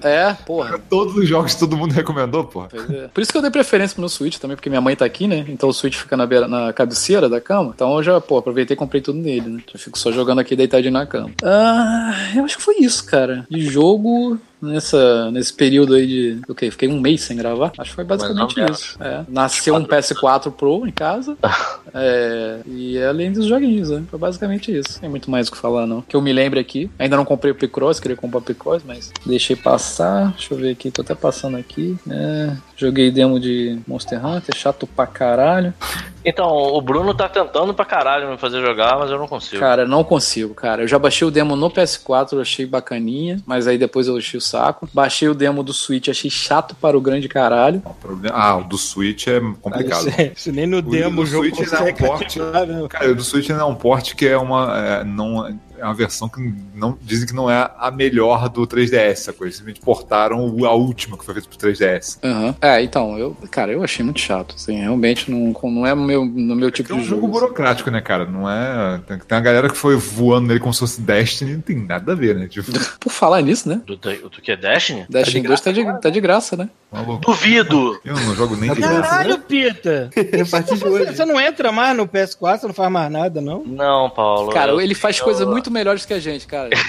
É, 0.03 0.33
porra. 0.45 0.79
Todos 0.89 1.15
os 1.15 1.27
jogos 1.27 1.53
que 1.53 1.59
todo 1.59 1.77
mundo 1.77 1.93
recomendou, 1.93 2.43
porra. 2.43 2.69
É. 2.89 3.07
Por 3.07 3.21
isso 3.21 3.31
que 3.31 3.37
eu 3.37 3.41
dei 3.41 3.51
preferência 3.51 3.93
pro 3.93 4.01
meu 4.01 4.09
Switch 4.09 4.37
também, 4.37 4.55
porque 4.55 4.69
minha 4.69 4.81
mãe 4.81 4.95
tá 4.95 5.05
aqui, 5.05 5.27
né? 5.27 5.45
Então 5.47 5.69
o 5.69 5.73
Switch 5.73 5.95
fica 5.95 6.15
na, 6.17 6.25
beira, 6.25 6.47
na 6.47 6.73
cabeceira 6.73 7.29
da 7.29 7.41
cama. 7.41 7.71
Então 7.75 7.95
eu 7.97 8.03
já, 8.03 8.21
pô, 8.21 8.37
aproveitei 8.37 8.75
e 8.75 8.77
comprei 8.77 9.01
tudo 9.01 9.19
nele, 9.19 9.49
né? 9.49 9.61
Já 9.71 9.79
fico 9.79 9.97
só 9.97 10.11
jogando 10.11 10.39
aqui 10.39 10.55
deitadinho 10.55 10.93
na 10.93 11.05
cama. 11.05 11.31
Ah, 11.43 12.31
eu 12.35 12.45
acho 12.45 12.57
que 12.57 12.63
foi 12.63 12.75
isso, 12.79 13.05
cara. 13.05 13.45
De 13.49 13.61
jogo 13.61 14.39
nessa, 14.65 15.31
nesse 15.31 15.53
período 15.53 15.93
aí 15.93 16.07
de. 16.07 16.41
O 16.47 16.55
quê? 16.55 16.69
Fiquei 16.71 16.89
um 16.89 16.99
mês 16.99 17.21
sem 17.21 17.37
gravar? 17.37 17.71
Acho 17.77 17.91
que 17.91 17.95
foi 17.95 18.03
basicamente 18.03 18.59
isso. 18.71 18.97
É. 19.01 19.23
Nasceu 19.27 19.75
um 19.75 19.85
PS4 19.85 20.51
Pro 20.51 20.87
em 20.87 20.91
casa. 20.91 21.37
é, 21.93 22.59
e 22.65 23.01
além 23.01 23.31
dos 23.31 23.45
joguinhos, 23.45 23.89
né? 23.89 24.03
Foi 24.09 24.19
basicamente 24.19 24.75
isso. 24.75 24.99
Tem 24.99 25.09
muito 25.09 25.29
mais 25.29 25.47
o 25.47 25.51
que 25.51 25.57
falar, 25.57 25.85
não. 25.85 26.01
Que 26.01 26.15
eu 26.15 26.21
me 26.21 26.33
lembre 26.33 26.59
aqui. 26.59 26.89
Ainda 26.97 27.15
não 27.15 27.25
comprei 27.25 27.51
o 27.51 27.55
Picross, 27.55 27.99
queria 27.99 28.17
comprar 28.17 28.39
o 28.39 28.41
Picross, 28.41 28.83
mas 28.85 29.11
deixei 29.25 29.55
passar. 29.55 30.31
Deixa 30.31 30.53
eu 30.53 30.57
ver 30.57 30.71
aqui, 30.71 30.91
tô 30.91 31.01
até 31.01 31.15
passando 31.15 31.57
aqui. 31.57 31.97
É, 32.09 32.55
joguei 32.75 33.09
demo 33.11 33.39
de 33.39 33.79
Monster 33.87 34.23
Hunter, 34.23 34.55
chato 34.55 34.85
pra 34.87 35.07
caralho. 35.07 35.73
Então, 36.25 36.47
o 36.47 36.81
Bruno 36.81 37.13
tá 37.13 37.29
tentando 37.29 37.71
pra 37.71 37.85
caralho 37.85 38.31
me 38.31 38.37
fazer 38.37 38.59
jogar, 38.59 38.97
mas 38.97 39.11
eu 39.11 39.19
não 39.19 39.27
consigo. 39.27 39.59
Cara, 39.59 39.87
não 39.87 40.03
consigo, 40.03 40.55
cara. 40.55 40.81
Eu 40.81 40.87
já 40.87 40.97
baixei 40.97 41.27
o 41.27 41.29
demo 41.29 41.55
no 41.55 41.69
PS4, 41.69 42.33
eu 42.33 42.41
achei 42.41 42.65
bacaninha, 42.65 43.39
mas 43.45 43.67
aí 43.67 43.77
depois 43.77 44.07
eu 44.07 44.17
achei 44.17 44.37
o 44.39 44.41
saco. 44.41 44.89
Baixei 44.91 45.29
o 45.29 45.35
demo 45.35 45.61
do 45.61 45.71
Switch, 45.71 46.07
achei 46.09 46.31
chato 46.31 46.75
para 46.75 46.97
o 46.97 47.01
grande 47.01 47.29
caralho. 47.29 47.83
O 47.85 48.19
Ah, 48.33 48.57
o 48.57 48.63
do 48.63 48.77
Switch 48.77 49.27
é 49.27 49.39
complicado. 49.61 50.09
Se, 50.09 50.31
se 50.35 50.51
nem 50.51 50.65
no 50.65 50.81
demo 50.81 51.17
do 51.17 51.21
o 51.21 51.25
jogo 51.27 51.55
Switch 51.55 51.71
é 51.71 51.79
um 51.79 52.81
né? 52.81 52.87
Cara, 52.89 53.11
o 53.11 53.15
do 53.15 53.23
Switch 53.23 53.49
ainda 53.51 53.61
é 53.61 53.65
um 53.65 53.75
port 53.75 54.15
que 54.15 54.27
é 54.27 54.37
uma. 54.37 54.77
É, 54.79 55.03
não, 55.03 55.59
é 55.79 55.83
uma 55.85 55.93
versão 55.93 56.27
que 56.29 56.53
não, 56.73 56.97
dizem 57.01 57.27
que 57.27 57.33
não 57.33 57.49
é 57.49 57.69
a 57.77 57.91
melhor 57.91 58.49
do 58.49 58.65
3DS, 58.67 59.15
sacou? 59.17 59.45
Eles 59.45 59.55
simplesmente 59.57 59.83
portaram 59.83 60.39
a 60.65 60.71
última 60.73 61.17
que 61.17 61.25
foi 61.25 61.33
feita 61.35 61.49
pro 61.49 61.57
3DS. 61.57 62.17
Aham. 62.23 62.55
É, 62.61 62.81
então, 62.83 63.17
eu, 63.17 63.35
cara, 63.51 63.71
eu 63.71 63.83
achei 63.83 64.03
muito 64.03 64.19
chato. 64.19 64.55
Assim, 64.55 64.79
realmente 64.79 65.29
não, 65.31 65.53
não 65.71 65.85
é 65.85 65.93
no 65.93 66.03
meu, 66.03 66.25
no 66.25 66.55
meu 66.55 66.71
tipo 66.71 66.91
É 66.91 66.95
um 66.95 66.99
de 66.99 67.05
jogo 67.05 67.21
jogo. 67.21 67.33
burocrático, 67.33 67.89
né, 67.91 68.01
cara? 68.01 68.25
Não 68.25 68.49
é. 68.49 68.99
Tem, 69.07 69.17
tem 69.19 69.35
uma 69.37 69.41
galera 69.41 69.69
que 69.69 69.77
foi 69.77 69.95
voando 69.95 70.47
nele 70.47 70.59
como 70.59 70.73
se 70.73 70.79
fosse 70.79 71.01
Destiny, 71.01 71.53
não 71.53 71.61
tem 71.61 71.75
nada 71.85 72.11
a 72.11 72.15
ver, 72.15 72.35
né? 72.35 72.47
Tipo, 72.47 72.71
Por 72.99 73.11
falar 73.11 73.41
nisso, 73.41 73.67
né? 73.69 73.81
Do, 73.85 73.95
do, 73.95 74.29
do 74.29 74.41
que 74.41 74.51
é 74.51 74.55
Destiny? 74.57 75.05
Destiny 75.09 75.47
2 75.47 75.61
tá 75.61 75.71
de, 75.71 76.01
tá 76.01 76.09
de 76.09 76.21
graça, 76.21 76.55
né? 76.55 76.69
maluco. 76.91 77.19
Duvido! 77.25 77.99
Eu 78.05 78.13
não 78.15 78.35
jogo 78.35 78.55
nem 78.55 78.71
de 78.73 78.79
graça. 78.79 79.01
Caralho, 79.01 79.39
Pita! 79.39 80.09
A 80.15 80.49
partir 80.49 80.77
de 80.77 80.85
hoje. 80.87 81.13
Você 81.15 81.25
não 81.25 81.39
entra 81.39 81.71
mais 81.71 81.95
no 81.97 82.07
PS4, 82.07 82.59
você 82.59 82.67
não 82.67 82.73
faz 82.73 82.91
mais 82.91 83.11
nada, 83.11 83.41
não? 83.41 83.63
Não, 83.65 84.09
Paulo. 84.09 84.51
Cara, 84.51 84.71
eu- 84.71 84.79
ele 84.81 84.95
faz 84.95 85.17
eu- 85.17 85.23
coisas 85.25 85.45
muito 85.47 85.64
melhores 85.71 86.05
que 86.05 86.13
a 86.13 86.19
gente, 86.19 86.45
cara. 86.47 86.69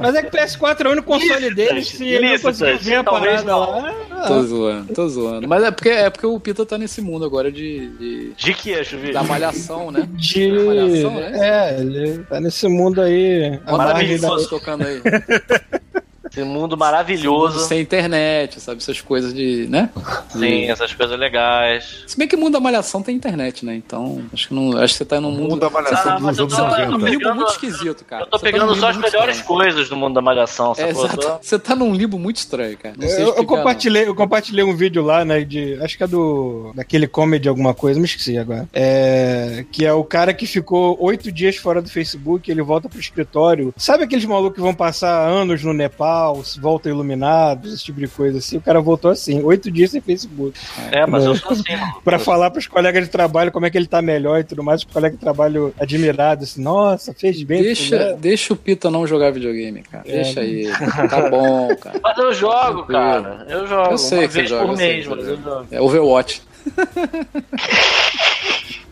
Mas 0.00 0.14
é 0.14 0.22
que 0.22 0.28
o 0.28 0.30
PS4 0.30 0.84
é 0.84 0.88
o 0.88 0.92
único 0.92 1.06
console 1.06 1.54
dele, 1.54 1.84
se 1.84 2.06
ele 2.06 2.32
não 2.32 2.38
conseguir 2.38 2.78
ver 2.78 2.94
a 2.96 3.04
parada 3.04 3.42
não. 3.42 3.58
lá... 3.58 3.92
Tô 4.26 4.42
zoando, 4.42 4.94
tô 4.94 5.08
zoando. 5.08 5.48
Mas 5.48 5.62
é 5.62 5.70
porque, 5.70 5.88
é 5.88 6.10
porque 6.10 6.26
o 6.26 6.38
Pita 6.40 6.64
tá 6.66 6.76
nesse 6.78 7.00
mundo 7.00 7.24
agora 7.24 7.50
de, 7.50 7.88
de- 7.96 8.32
De 8.36 8.54
que, 8.54 8.82
Chuvi? 8.84 9.12
da 9.12 9.22
malhação, 9.22 9.90
né? 9.90 10.08
De... 10.12 10.48
Malhação, 10.50 11.14
né? 11.14 11.32
É, 11.34 11.80
ele 11.80 12.18
tá 12.24 12.40
nesse 12.40 12.68
mundo 12.68 13.00
aí. 13.00 13.58
a 13.66 13.76
da- 13.76 13.94
pessoas 13.94 14.46
tocando 14.46 14.84
aí. 14.86 15.00
Esse 16.30 16.44
mundo 16.44 16.76
maravilhoso. 16.76 17.60
Sem 17.66 17.80
internet, 17.80 18.60
sabe? 18.60 18.78
Essas 18.80 19.00
coisas 19.00 19.34
de, 19.34 19.66
né? 19.68 19.90
Sim, 20.30 20.70
essas 20.70 20.92
coisas 20.94 21.18
legais. 21.18 22.04
Se 22.06 22.16
bem 22.16 22.28
que 22.28 22.36
o 22.36 22.38
mundo 22.38 22.52
da 22.52 22.60
malhação 22.60 23.02
tem 23.02 23.16
internet, 23.16 23.64
né? 23.66 23.74
Então, 23.74 24.22
acho 24.32 24.48
que, 24.48 24.54
não, 24.54 24.76
acho 24.78 24.94
que 24.94 24.98
você 24.98 25.04
tá 25.04 25.20
num 25.20 25.30
mundo. 25.32 25.50
mundo 25.50 25.60
da 25.60 25.70
malhação 25.70 26.12
Ah, 26.12 26.14
dos 26.14 26.22
mas 26.22 26.38
eu 26.38 26.44
anos 26.44 26.56
tô- 26.56 26.62
Você 26.64 26.76
tá 26.76 26.86
90. 26.88 27.34
muito 27.34 27.50
esquisito, 27.50 28.04
cara. 28.04 28.22
Eu 28.22 28.26
tô 28.26 28.38
Você 28.38 28.44
tá 28.46 28.52
pegando 28.52 28.74
num 28.74 28.80
só 28.80 28.88
as 28.90 28.96
melhores 28.96 29.36
estranho. 29.38 29.58
coisas 29.58 29.88
do 29.88 29.96
mundo 29.96 30.14
da 30.14 30.20
malhação, 30.22 30.72
É, 30.78 30.90
exato. 30.90 31.38
Você 31.42 31.58
tá 31.58 31.74
num 31.74 31.92
limbo 31.92 32.18
muito 32.18 32.36
estranho, 32.36 32.76
cara. 32.78 32.94
Não 32.96 33.08
sei 33.08 33.16
Eu, 33.16 33.20
eu 33.20 33.28
explicar, 33.30 33.40
não. 33.52 33.58
compartilhei, 33.58 34.08
eu 34.08 34.14
compartilhei 34.14 34.64
um 34.64 34.76
vídeo 34.76 35.02
lá, 35.02 35.24
né, 35.24 35.40
de, 35.42 35.78
acho 35.82 35.96
que 35.96 36.04
é 36.04 36.06
do, 36.06 36.72
daquele 36.76 37.08
comedy 37.08 37.48
alguma 37.48 37.74
coisa, 37.74 37.98
me 37.98 38.06
esqueci 38.06 38.38
agora, 38.38 38.68
é, 38.72 39.64
que 39.72 39.84
é 39.84 39.92
o 39.92 40.04
cara 40.04 40.32
que 40.32 40.46
ficou 40.46 40.96
oito 41.00 41.32
dias 41.32 41.56
fora 41.56 41.82
do 41.82 41.88
Facebook, 41.90 42.50
ele 42.50 42.62
volta 42.62 42.88
pro 42.88 43.00
escritório, 43.00 43.74
sabe 43.76 44.04
aqueles 44.04 44.24
malucos 44.24 44.54
que 44.54 44.60
vão 44.60 44.74
passar 44.74 45.26
anos 45.28 45.64
no 45.64 45.72
Nepal, 45.72 46.19
voltam 46.60 46.90
iluminados, 46.92 47.72
esse 47.74 47.84
tipo 47.84 48.00
de 48.00 48.08
coisa 48.08 48.38
assim, 48.38 48.56
o 48.56 48.60
cara 48.60 48.80
voltou 48.80 49.10
assim, 49.10 49.42
oito 49.42 49.70
dias 49.70 49.90
sem 49.90 50.00
Facebook, 50.00 50.58
É, 50.90 51.06
mas 51.06 51.24
Não. 51.24 51.32
eu 51.32 51.36
sou 51.38 51.52
assim, 51.52 51.62
mano. 51.76 52.00
pra 52.04 52.18
falar 52.18 52.50
pros 52.50 52.66
colegas 52.66 53.04
de 53.04 53.10
trabalho 53.10 53.52
como 53.52 53.66
é 53.66 53.70
que 53.70 53.78
ele 53.78 53.86
tá 53.86 54.00
melhor 54.02 54.40
e 54.40 54.44
tudo 54.44 54.62
mais, 54.62 54.82
os 54.82 54.92
colegas 54.92 55.18
de 55.18 55.24
trabalho 55.24 55.74
admirados, 55.78 56.50
assim, 56.50 56.62
nossa, 56.62 57.14
fez 57.14 57.42
bem, 57.42 57.62
Deixa, 57.62 57.98
né? 58.10 58.16
deixa 58.18 58.52
o 58.52 58.56
Pita 58.56 58.90
não 58.90 59.06
jogar 59.06 59.30
videogame, 59.32 59.82
cara. 59.82 60.04
É. 60.06 60.22
Deixa 60.22 60.40
aí. 60.40 60.68
Tá 61.08 61.28
bom, 61.28 61.74
cara. 61.76 62.00
Mas 62.02 62.18
eu 62.18 62.32
jogo, 62.32 62.84
cara. 62.84 63.46
Eu 63.48 63.66
jogo. 63.66 63.90
Eu 63.92 63.98
sei 63.98 64.18
uma 64.20 64.26
que 64.28 64.32
você 64.34 64.46
joga, 64.46 64.64
por 64.64 64.70
eu 64.72 64.76
sei 64.76 64.92
mês, 64.94 65.06
você 65.06 65.14
mas 65.16 65.28
eu 65.28 65.36
jogo. 65.42 65.66
É 65.70 65.80
Overwatch. 65.80 66.42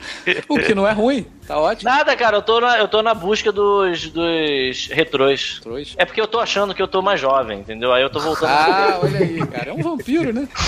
o 0.49 0.59
que 0.59 0.75
não 0.75 0.87
é 0.87 0.93
ruim, 0.93 1.27
tá 1.47 1.59
ótimo. 1.59 1.91
Nada, 1.91 2.15
cara, 2.17 2.37
eu 2.37 2.43
tô 2.43 2.61
na, 2.61 2.79
eu 2.79 2.89
tô 2.89 3.03
na 3.03 3.15
busca 3.15 3.51
dos, 3.53 4.09
dos 4.11 4.89
retrôs. 4.91 5.61
Trouxa. 5.63 5.95
É 5.99 6.05
porque 6.05 6.21
eu 6.21 6.27
tô 6.27 6.41
achando 6.41 6.75
que 6.75 6.83
eu 6.83 6.89
tô 6.89 7.01
mais 7.03 7.21
jovem, 7.21 7.61
entendeu? 7.61 7.93
Aí 7.93 8.03
eu 8.03 8.11
tô 8.11 8.21
voltando. 8.21 8.49
Ah, 8.51 9.01
olha 9.03 9.19
aí, 9.21 9.47
cara. 9.47 9.71
É 9.71 9.73
um 9.73 9.83
vampiro, 9.83 10.33
né? 10.33 10.49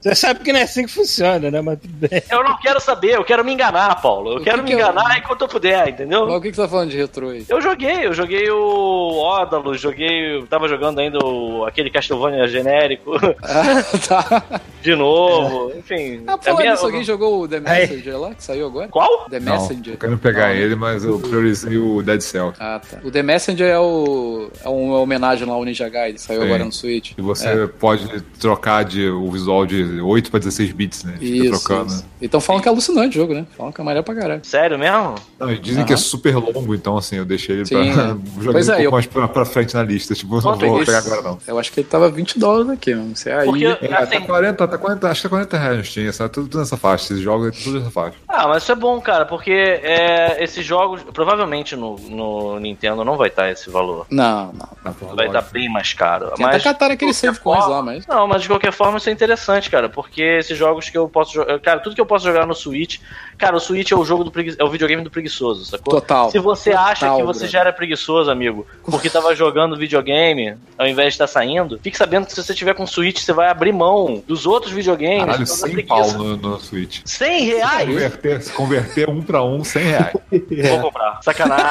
Você 0.00 0.14
sabe 0.14 0.40
que 0.40 0.52
não 0.52 0.60
é 0.60 0.62
assim 0.62 0.84
que 0.86 0.92
funciona, 0.92 1.50
né, 1.50 1.60
mas 1.60 1.78
tudo 1.80 2.08
bem. 2.08 2.22
Eu 2.30 2.42
não 2.44 2.56
quero 2.58 2.80
saber, 2.80 3.16
eu 3.16 3.24
quero 3.24 3.44
me 3.44 3.52
enganar, 3.52 4.00
Paulo. 4.00 4.32
Eu 4.32 4.36
O 4.38 4.42
quero 4.42 4.58
que 4.58 4.62
me 4.64 4.68
que 4.70 4.74
eu- 4.74 4.78
enganar 4.78 5.18
enquanto 5.18 5.42
eu 5.42 5.48
puder, 5.48 5.88
entendeu? 5.88 6.26
Mas 6.26 6.36
o 6.36 6.40
que, 6.40 6.50
que 6.50 6.56
você 6.56 6.62
tá 6.62 6.68
falando 6.68 6.90
de 6.90 6.96
retrô 6.96 7.30
aí? 7.30 7.44
Eu 7.48 7.60
joguei, 7.60 8.06
eu 8.06 8.12
joguei 8.12 8.50
o 8.50 9.16
Ódalo, 9.18 9.74
joguei. 9.76 10.36
eu 10.36 10.46
Tava 10.46 10.68
jogando 10.68 10.98
ainda 10.98 11.18
o, 11.24 11.64
aquele 11.64 11.90
Castlevania 11.90 12.46
genérico 12.48 13.12
Ah, 13.42 13.82
tá. 14.08 14.60
de 14.82 14.94
novo. 14.94 15.72
Enfim. 15.76 16.22
Ah, 16.26 16.34
a 16.34 16.38
por 16.38 16.56
minha- 16.56 16.74
alguém 16.74 17.04
jogou 17.04 17.29
o 17.38 17.48
The 17.48 17.62
Aí. 17.64 17.86
Messenger 17.88 18.18
lá, 18.20 18.34
que 18.34 18.42
saiu 18.42 18.66
agora? 18.66 18.88
Qual? 18.88 19.26
The 19.30 19.40
Não, 19.40 19.52
Messenger. 19.60 19.92
tô 19.94 20.00
querendo 20.00 20.18
pegar 20.18 20.48
Não. 20.48 20.54
ele, 20.54 20.74
mas 20.74 21.04
eu 21.04 21.18
priorizei 21.18 21.76
o 21.78 22.02
Dead 22.02 22.20
Cell. 22.20 22.52
Ah, 22.58 22.80
tá. 22.80 22.98
O 23.04 23.10
The 23.10 23.22
Messenger 23.22 23.66
é 23.68 23.78
o, 23.78 24.50
é 24.64 24.68
um 24.68 24.90
homenagem 24.92 25.46
lá 25.46 25.54
ao 25.54 25.64
Ninja 25.64 25.88
Gaiden, 25.88 26.18
saiu 26.18 26.40
Sim. 26.40 26.46
agora 26.46 26.64
no 26.64 26.72
Switch. 26.72 27.12
E 27.16 27.22
você 27.22 27.66
pode 27.78 28.20
trocar 28.38 28.84
de, 28.84 29.08
o 29.08 29.30
visual 29.30 29.64
de 29.66 30.00
8 30.00 30.30
para 30.30 30.38
16 30.40 30.72
bits, 30.72 31.04
né? 31.04 31.14
Fica 31.18 31.24
Isso, 31.46 31.64
trocando. 31.64 31.92
isso. 31.92 32.04
E 32.20 32.28
tão 32.28 32.40
falando 32.40 32.62
que 32.62 32.68
é 32.68 32.70
alucinante 32.70 33.18
o 33.18 33.20
jogo, 33.22 33.32
né? 33.34 33.46
Falam 33.56 33.72
que 33.72 33.80
é 33.80 33.84
maneiro 33.84 34.04
pra 34.04 34.14
caralho. 34.14 34.40
Sério 34.44 34.78
mesmo? 34.78 35.14
Não, 35.38 35.54
dizem 35.54 35.84
que 35.84 35.92
é 35.92 35.96
super 35.96 36.36
longo, 36.36 36.74
então 36.74 36.96
assim, 36.96 37.16
eu 37.16 37.24
deixei 37.24 37.56
ele 37.56 37.66
Sim, 37.66 37.92
pra. 37.92 38.02
é. 38.04 38.16
Pois 38.52 38.68
um 38.68 38.72
é, 38.72 38.74
pouco 38.74 38.82
eu- 38.82 38.90
mais 38.90 39.06
pra, 39.06 39.28
pra 39.28 39.44
frente 39.44 39.74
na 39.74 39.82
lista. 39.82 40.14
Tipo, 40.14 40.36
eu 40.36 40.42
não 40.42 40.52
Quanto 40.52 40.66
vou 40.66 40.82
é 40.82 40.84
pegar 40.84 40.98
agora, 40.98 41.22
não. 41.22 41.38
Eu 41.46 41.58
acho 41.58 41.72
que 41.72 41.80
ele 41.80 41.88
tava 41.88 42.10
20 42.10 42.38
dólares 42.38 42.70
aqui, 42.70 42.94
mano. 42.94 43.14
Você 43.16 43.30
aí. 43.30 43.46
Porque, 43.46 43.64
É, 43.64 43.94
assim, 43.94 44.10
tá 44.12 44.20
40, 44.20 44.68
tá 44.68 44.78
40, 44.78 45.08
acho 45.08 45.20
que 45.22 45.28
tá 45.28 45.28
40 45.30 45.58
reais 45.58 45.78
no 45.78 45.84
Steam, 45.84 46.12
tudo, 46.28 46.30
tudo 46.48 46.58
nessa 46.58 46.76
faixa. 46.76 47.09
Esses 47.10 47.24
jogos 47.24 47.48
é 47.48 47.64
tudo 47.64 47.78
nessa 47.80 47.90
faixa. 47.90 48.16
Ah, 48.28 48.46
mas 48.46 48.62
isso 48.62 48.70
é 48.70 48.74
bom, 48.76 49.00
cara, 49.00 49.26
porque 49.26 49.50
é, 49.50 50.42
esses 50.42 50.64
jogos, 50.64 51.02
provavelmente 51.02 51.74
no, 51.74 51.96
no 51.98 52.60
Nintendo 52.60 53.04
não 53.04 53.16
vai 53.16 53.26
estar 53.28 53.50
esse 53.50 53.68
valor. 53.68 54.06
Não, 54.08 54.52
não. 54.52 55.14
Vai 55.16 55.26
estar 55.26 55.42
bem 55.42 55.68
mais 55.68 55.92
caro. 55.92 56.26
Tem 56.36 56.46
até 56.46 56.54
Mas, 56.54 56.62
catar 56.62 56.90
aquele 56.92 57.10
de 57.10 57.16
save 57.16 57.38
qualquer 57.40 57.62
coins 57.62 57.64
forma- 57.64 57.76
lá, 57.76 57.82
mas. 57.82 58.06
Não, 58.06 58.26
mas 58.28 58.42
de 58.42 58.48
qualquer 58.48 58.72
forma 58.72 58.98
isso 58.98 59.08
é 59.08 59.12
interessante, 59.12 59.68
cara, 59.68 59.88
porque 59.88 60.22
esses 60.22 60.56
jogos 60.56 60.88
que 60.88 60.96
eu 60.96 61.08
posso 61.08 61.32
jogar. 61.34 61.58
Cara, 61.58 61.80
tudo 61.80 61.94
que 61.96 62.00
eu 62.00 62.06
posso 62.06 62.24
jogar 62.24 62.46
no 62.46 62.54
Switch. 62.54 63.00
Cara, 63.36 63.56
o 63.56 63.60
Switch 63.60 63.90
é 63.90 63.96
o 63.96 64.04
jogo 64.04 64.22
do 64.22 64.30
pregui... 64.30 64.54
é 64.58 64.62
o 64.62 64.68
videogame 64.68 65.02
do 65.02 65.10
preguiçoso, 65.10 65.64
sacou? 65.64 65.94
Total. 65.94 66.30
Se 66.30 66.38
você 66.38 66.72
acha 66.72 67.06
Total, 67.06 67.16
que 67.16 67.22
você 67.24 67.38
brother. 67.40 67.50
já 67.50 67.60
era 67.60 67.72
preguiçoso, 67.72 68.30
amigo, 68.30 68.66
porque 68.84 69.08
tava 69.10 69.34
jogando 69.34 69.76
videogame 69.76 70.56
ao 70.78 70.86
invés 70.86 71.08
de 71.08 71.14
estar 71.14 71.26
saindo, 71.26 71.78
fique 71.82 71.96
sabendo 71.96 72.26
que 72.26 72.32
se 72.34 72.42
você 72.42 72.54
tiver 72.54 72.74
com 72.74 72.86
Switch, 72.86 73.18
você 73.20 73.32
vai 73.32 73.48
abrir 73.48 73.72
mão 73.72 74.22
dos 74.26 74.46
outros 74.46 74.72
videogames. 74.72 75.24
Caralho, 75.24 75.46
100 75.46 75.86
pau 75.86 76.12
no, 76.12 76.36
no 76.36 76.60
Switch. 76.60 76.99
100 77.04 77.44
reais? 77.44 77.88
Converter, 77.88 78.42
se 78.42 78.52
converter 78.52 79.08
um 79.08 79.22
pra 79.22 79.42
um, 79.42 79.64
100 79.64 79.82
reais. 79.82 80.12
Vou 80.70 80.80
comprar. 80.80 81.20
Sacanagem. 81.22 81.70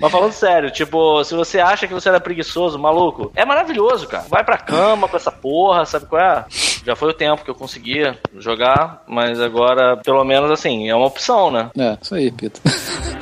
Mas 0.00 0.10
falando 0.10 0.32
sério, 0.32 0.70
tipo, 0.70 1.22
se 1.24 1.34
você 1.34 1.60
acha 1.60 1.86
que 1.86 1.92
você 1.92 2.08
era 2.08 2.18
preguiçoso, 2.18 2.78
maluco, 2.78 3.30
é 3.36 3.44
maravilhoso, 3.44 4.08
cara. 4.08 4.24
Vai 4.28 4.42
pra 4.42 4.56
cama 4.56 5.06
com 5.06 5.16
essa 5.16 5.30
porra, 5.30 5.84
sabe 5.84 6.06
qual 6.06 6.22
é? 6.22 6.46
Já 6.48 6.96
foi 6.96 7.10
o 7.10 7.14
tempo 7.14 7.44
que 7.44 7.50
eu 7.50 7.54
conseguia 7.54 8.18
jogar, 8.38 9.02
mas 9.06 9.38
agora, 9.40 9.98
pelo 9.98 10.24
menos 10.24 10.50
assim, 10.50 10.88
é 10.88 10.94
uma 10.94 11.06
opção, 11.06 11.50
né? 11.50 11.70
É, 11.78 11.98
isso 12.00 12.14
aí, 12.14 12.30
Pita. 12.30 12.60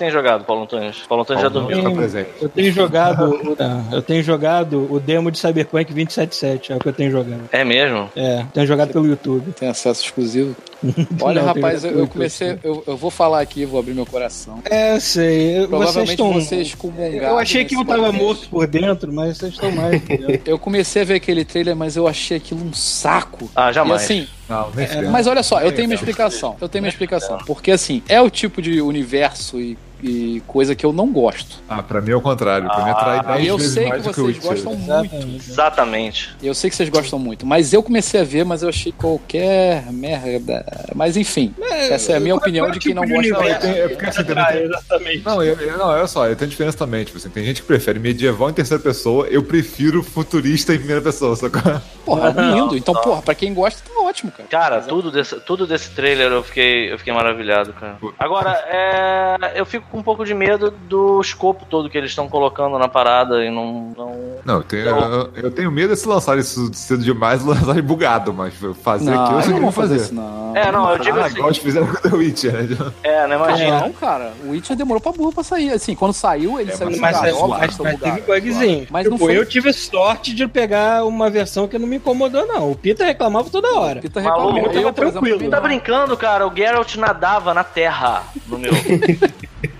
tem 0.00 0.10
jogado, 0.10 0.44
Paulo 0.44 0.62
Antônio? 0.62 0.90
Paulo 1.08 1.22
Antônio 1.22 1.42
já 1.42 1.48
dormiu. 1.48 1.76
Fica 1.76 1.90
presente. 1.90 2.30
Eu 2.40 2.48
tenho 2.48 2.72
jogado. 2.72 3.30
o- 3.30 3.56
eu 3.94 4.02
tenho 4.02 4.22
jogado 4.22 4.88
o 4.90 4.98
demo 4.98 5.30
de 5.30 5.38
Cyberpunk 5.38 5.92
277, 5.92 6.72
é 6.72 6.76
o 6.76 6.78
que 6.78 6.88
eu 6.88 6.92
tenho 6.92 7.10
jogado. 7.10 7.42
É 7.52 7.62
mesmo? 7.64 8.10
É, 8.16 8.44
tenho 8.52 8.66
jogado 8.66 8.92
pelo 8.92 9.06
YouTube. 9.06 9.52
Tem 9.52 9.68
acesso 9.68 10.02
exclusivo. 10.04 10.56
Olha, 11.20 11.42
Não, 11.42 11.48
rapaz, 11.48 11.84
eu, 11.84 11.90
eu 11.90 12.06
comecei. 12.08 12.58
Eu, 12.64 12.82
eu 12.86 12.96
vou 12.96 13.10
falar 13.10 13.40
aqui, 13.40 13.66
vou 13.66 13.78
abrir 13.78 13.92
meu 13.92 14.06
coração. 14.06 14.60
É, 14.64 14.98
sei. 14.98 15.56
Vocês 15.56 15.68
Provavelmente 15.68 16.10
estão. 16.12 16.32
vocês 16.32 16.76
Eu 17.20 17.38
achei 17.38 17.64
que 17.66 17.76
eu 17.76 17.84
tava 17.84 18.10
morto 18.10 18.48
por 18.48 18.66
dentro, 18.66 19.12
mas 19.12 19.36
vocês 19.36 19.52
estão 19.52 19.70
mais. 19.70 20.00
Eu 20.46 20.58
comecei 20.58 21.02
a 21.02 21.04
ver 21.04 21.14
aquele 21.14 21.44
trailer, 21.44 21.76
mas 21.76 21.96
eu 21.96 22.06
achei 22.08 22.36
aquilo 22.38 22.64
um 22.64 22.72
saco. 22.72 23.50
Ah, 23.54 23.70
E 23.70 23.72
jamais. 23.74 24.02
assim, 24.02 24.26
Não, 24.48 24.68
é, 24.76 25.02
mas 25.08 25.26
olha 25.26 25.42
só, 25.42 25.60
eu 25.60 25.70
tenho 25.72 25.86
minha 25.88 25.96
explicação. 25.96 26.56
Eu 26.60 26.68
tenho 26.68 26.82
minha 26.82 26.90
explicação. 26.90 27.38
Porque 27.46 27.70
assim, 27.70 28.02
é 28.08 28.20
o 28.20 28.30
tipo 28.30 28.62
de 28.62 28.80
universo 28.80 29.60
e, 29.60 29.76
e 30.02 30.42
coisa 30.46 30.74
que 30.74 30.84
eu 30.84 30.92
não 30.92 31.12
gosto. 31.12 31.56
Ah, 31.68 31.82
pra 31.82 32.00
mim 32.00 32.10
é 32.12 32.16
o 32.16 32.20
contrário. 32.20 32.68
Pra 32.68 32.84
mim 32.84 32.90
atrai 32.90 33.22
10 33.22 33.44
E 33.44 33.46
eu 33.48 33.56
vezes 33.58 33.72
sei 33.74 33.84
que 33.84 33.88
mais 33.90 34.02
que 34.02 34.08
vocês 34.12 34.26
Witcher. 34.26 34.50
gostam 34.50 34.74
muito. 34.76 35.50
Exatamente. 35.50 36.30
Eu 36.42 36.54
sei 36.54 36.70
que 36.70 36.76
vocês 36.76 36.88
gostam 36.88 37.18
muito, 37.18 37.46
mas 37.46 37.72
eu 37.72 37.82
comecei 37.82 38.20
a 38.20 38.24
ver, 38.24 38.44
mas 38.44 38.62
eu 38.62 38.68
achei 38.68 38.92
qualquer 38.92 39.84
merda. 39.92 40.64
Mas 40.94 41.16
enfim, 41.16 41.54
essa 41.90 42.12
é 42.12 42.16
a 42.16 42.20
minha 42.20 42.34
opinião 42.34 42.70
de 42.70 42.78
quem 42.78 42.94
não 42.94 43.06
gosta 43.06 43.30
Não, 43.32 43.42
é, 43.42 43.54
tem- 43.54 43.70
é 43.72 43.88
porque 43.88 44.06
assim, 44.06 44.20
Ah, 44.36 44.44
tem- 44.52 44.62
exatamente. 44.62 45.24
Não, 45.24 45.42
eu, 45.42 45.54
eu- 45.56 45.78
não, 45.78 45.86
olha 45.86 46.06
só, 46.06 46.32
tem 46.34 46.48
diferença 46.48 46.76
também. 46.78 47.04
Tipo 47.04 47.18
assim, 47.18 47.28
tem 47.30 47.44
gente 47.44 47.60
que 47.62 47.66
prefere 47.66 47.98
medieval 47.98 48.50
em 48.50 48.52
terceira 48.52 48.82
pessoa, 48.82 49.26
eu 49.28 49.42
prefiro 49.42 50.02
futurista 50.02 50.74
em 50.74 50.78
primeira 50.78 51.00
pessoa, 51.02 51.36
sacou? 51.36 51.60
Porra, 52.04 52.30
lindo. 52.30 52.76
Então, 52.76 52.94
porra, 52.94 53.22
pra 53.22 53.34
quem 53.34 53.52
gosta, 53.54 53.82
tá 53.86 54.00
ótimo, 54.00 54.32
cara. 54.32 54.48
Cara, 54.48 54.80
tudo 54.82 55.10
desse, 55.10 55.36
tudo 55.40 55.66
desse 55.66 55.90
trailer 55.90 56.30
eu 56.32 56.42
fiquei, 56.42 56.92
eu 56.92 56.98
fiquei 56.98 57.12
maravilhado, 57.12 57.72
cara. 57.72 57.96
Agora, 58.18 58.50
é, 58.68 59.52
eu 59.54 59.66
fico 59.66 59.89
com 59.90 59.98
um 59.98 60.02
pouco 60.02 60.24
de 60.24 60.32
medo 60.34 60.70
do 60.70 61.20
escopo 61.20 61.64
todo 61.68 61.88
que 61.90 61.98
eles 61.98 62.10
estão 62.10 62.28
colocando 62.28 62.78
na 62.78 62.88
parada 62.88 63.44
e 63.44 63.50
não. 63.50 63.92
não... 63.96 64.30
Não, 64.44 64.54
eu 64.56 64.62
tenho, 64.62 64.86
eu, 64.86 65.30
eu 65.36 65.50
tenho 65.50 65.70
medo 65.70 65.92
de 65.92 65.98
se 66.00 66.08
lançar 66.08 66.38
isso 66.38 66.72
cedo 66.72 67.02
demais, 67.02 67.44
lançar 67.44 67.80
bugado, 67.82 68.32
mas 68.32 68.54
fazer 68.82 69.10
Não, 69.10 69.24
aqui 69.24 69.34
eu 69.34 69.42
sei 69.42 69.50
não 69.50 69.56
que 69.58 69.60
vão 69.64 69.70
vou 69.70 69.72
fazer 69.72 69.94
fazer. 69.98 70.04
isso, 70.06 70.14
não. 70.14 70.56
É, 70.56 70.72
não, 70.72 70.90
eu 70.90 70.98
digo 70.98 71.18
Ah, 71.18 71.26
assim. 71.26 71.34
igual 71.34 71.48
eles 71.48 71.58
fizeram 71.58 71.86
com 71.86 71.92
o 71.92 72.00
The 72.10 72.16
Witcher, 72.16 72.52
né? 72.52 72.92
É, 73.04 73.26
né? 73.26 73.36
Imagina. 73.36 73.80
Não, 73.80 73.92
cara, 73.92 74.32
o 74.44 74.50
Witcher 74.50 74.76
demorou 74.76 75.00
pra 75.00 75.12
burro 75.12 75.32
pra 75.32 75.44
sair. 75.44 75.70
Assim, 75.72 75.94
quando 75.94 76.12
saiu, 76.12 76.58
ele 76.58 76.72
É, 76.72 76.74
saiu 76.74 76.90
mas- 76.90 77.00
Mas, 77.00 77.20
mas, 77.20 77.34
óbvio, 77.34 77.48
mas, 77.50 77.60
mas 77.60 77.76
bugado. 77.76 77.98
teve 77.98 78.20
bugzinho. 78.40 78.86
Mas 78.90 79.04
não 79.06 79.12
Tipo, 79.12 79.24
foi- 79.26 79.36
eu 79.38 79.46
tive 79.46 79.72
sorte 79.72 80.34
de 80.34 80.48
pegar 80.48 81.04
uma 81.04 81.30
versão 81.30 81.68
que 81.68 81.78
não 81.78 81.86
me 81.86 81.96
incomodou, 81.96 82.46
não. 82.46 82.70
O 82.72 82.76
Pita 82.76 83.04
reclamava 83.04 83.48
toda 83.50 83.68
hora. 83.78 84.00
Pita 84.00 84.20
Maluco, 84.20 84.54
reclamou. 84.54 84.58
eu 84.58 84.64
tava 84.64 84.76
Eu, 84.76 84.80
exemplo, 84.80 84.94
tranquilo. 85.10 85.36
também 85.38 85.50
Tá 85.50 85.56
não. 85.58 85.62
brincando, 85.64 86.16
cara? 86.16 86.46
O 86.48 86.54
Geralt 86.56 86.96
nadava 86.96 87.54
na 87.54 87.62
terra 87.64 88.22
no 88.48 88.58
meu. 88.58 88.72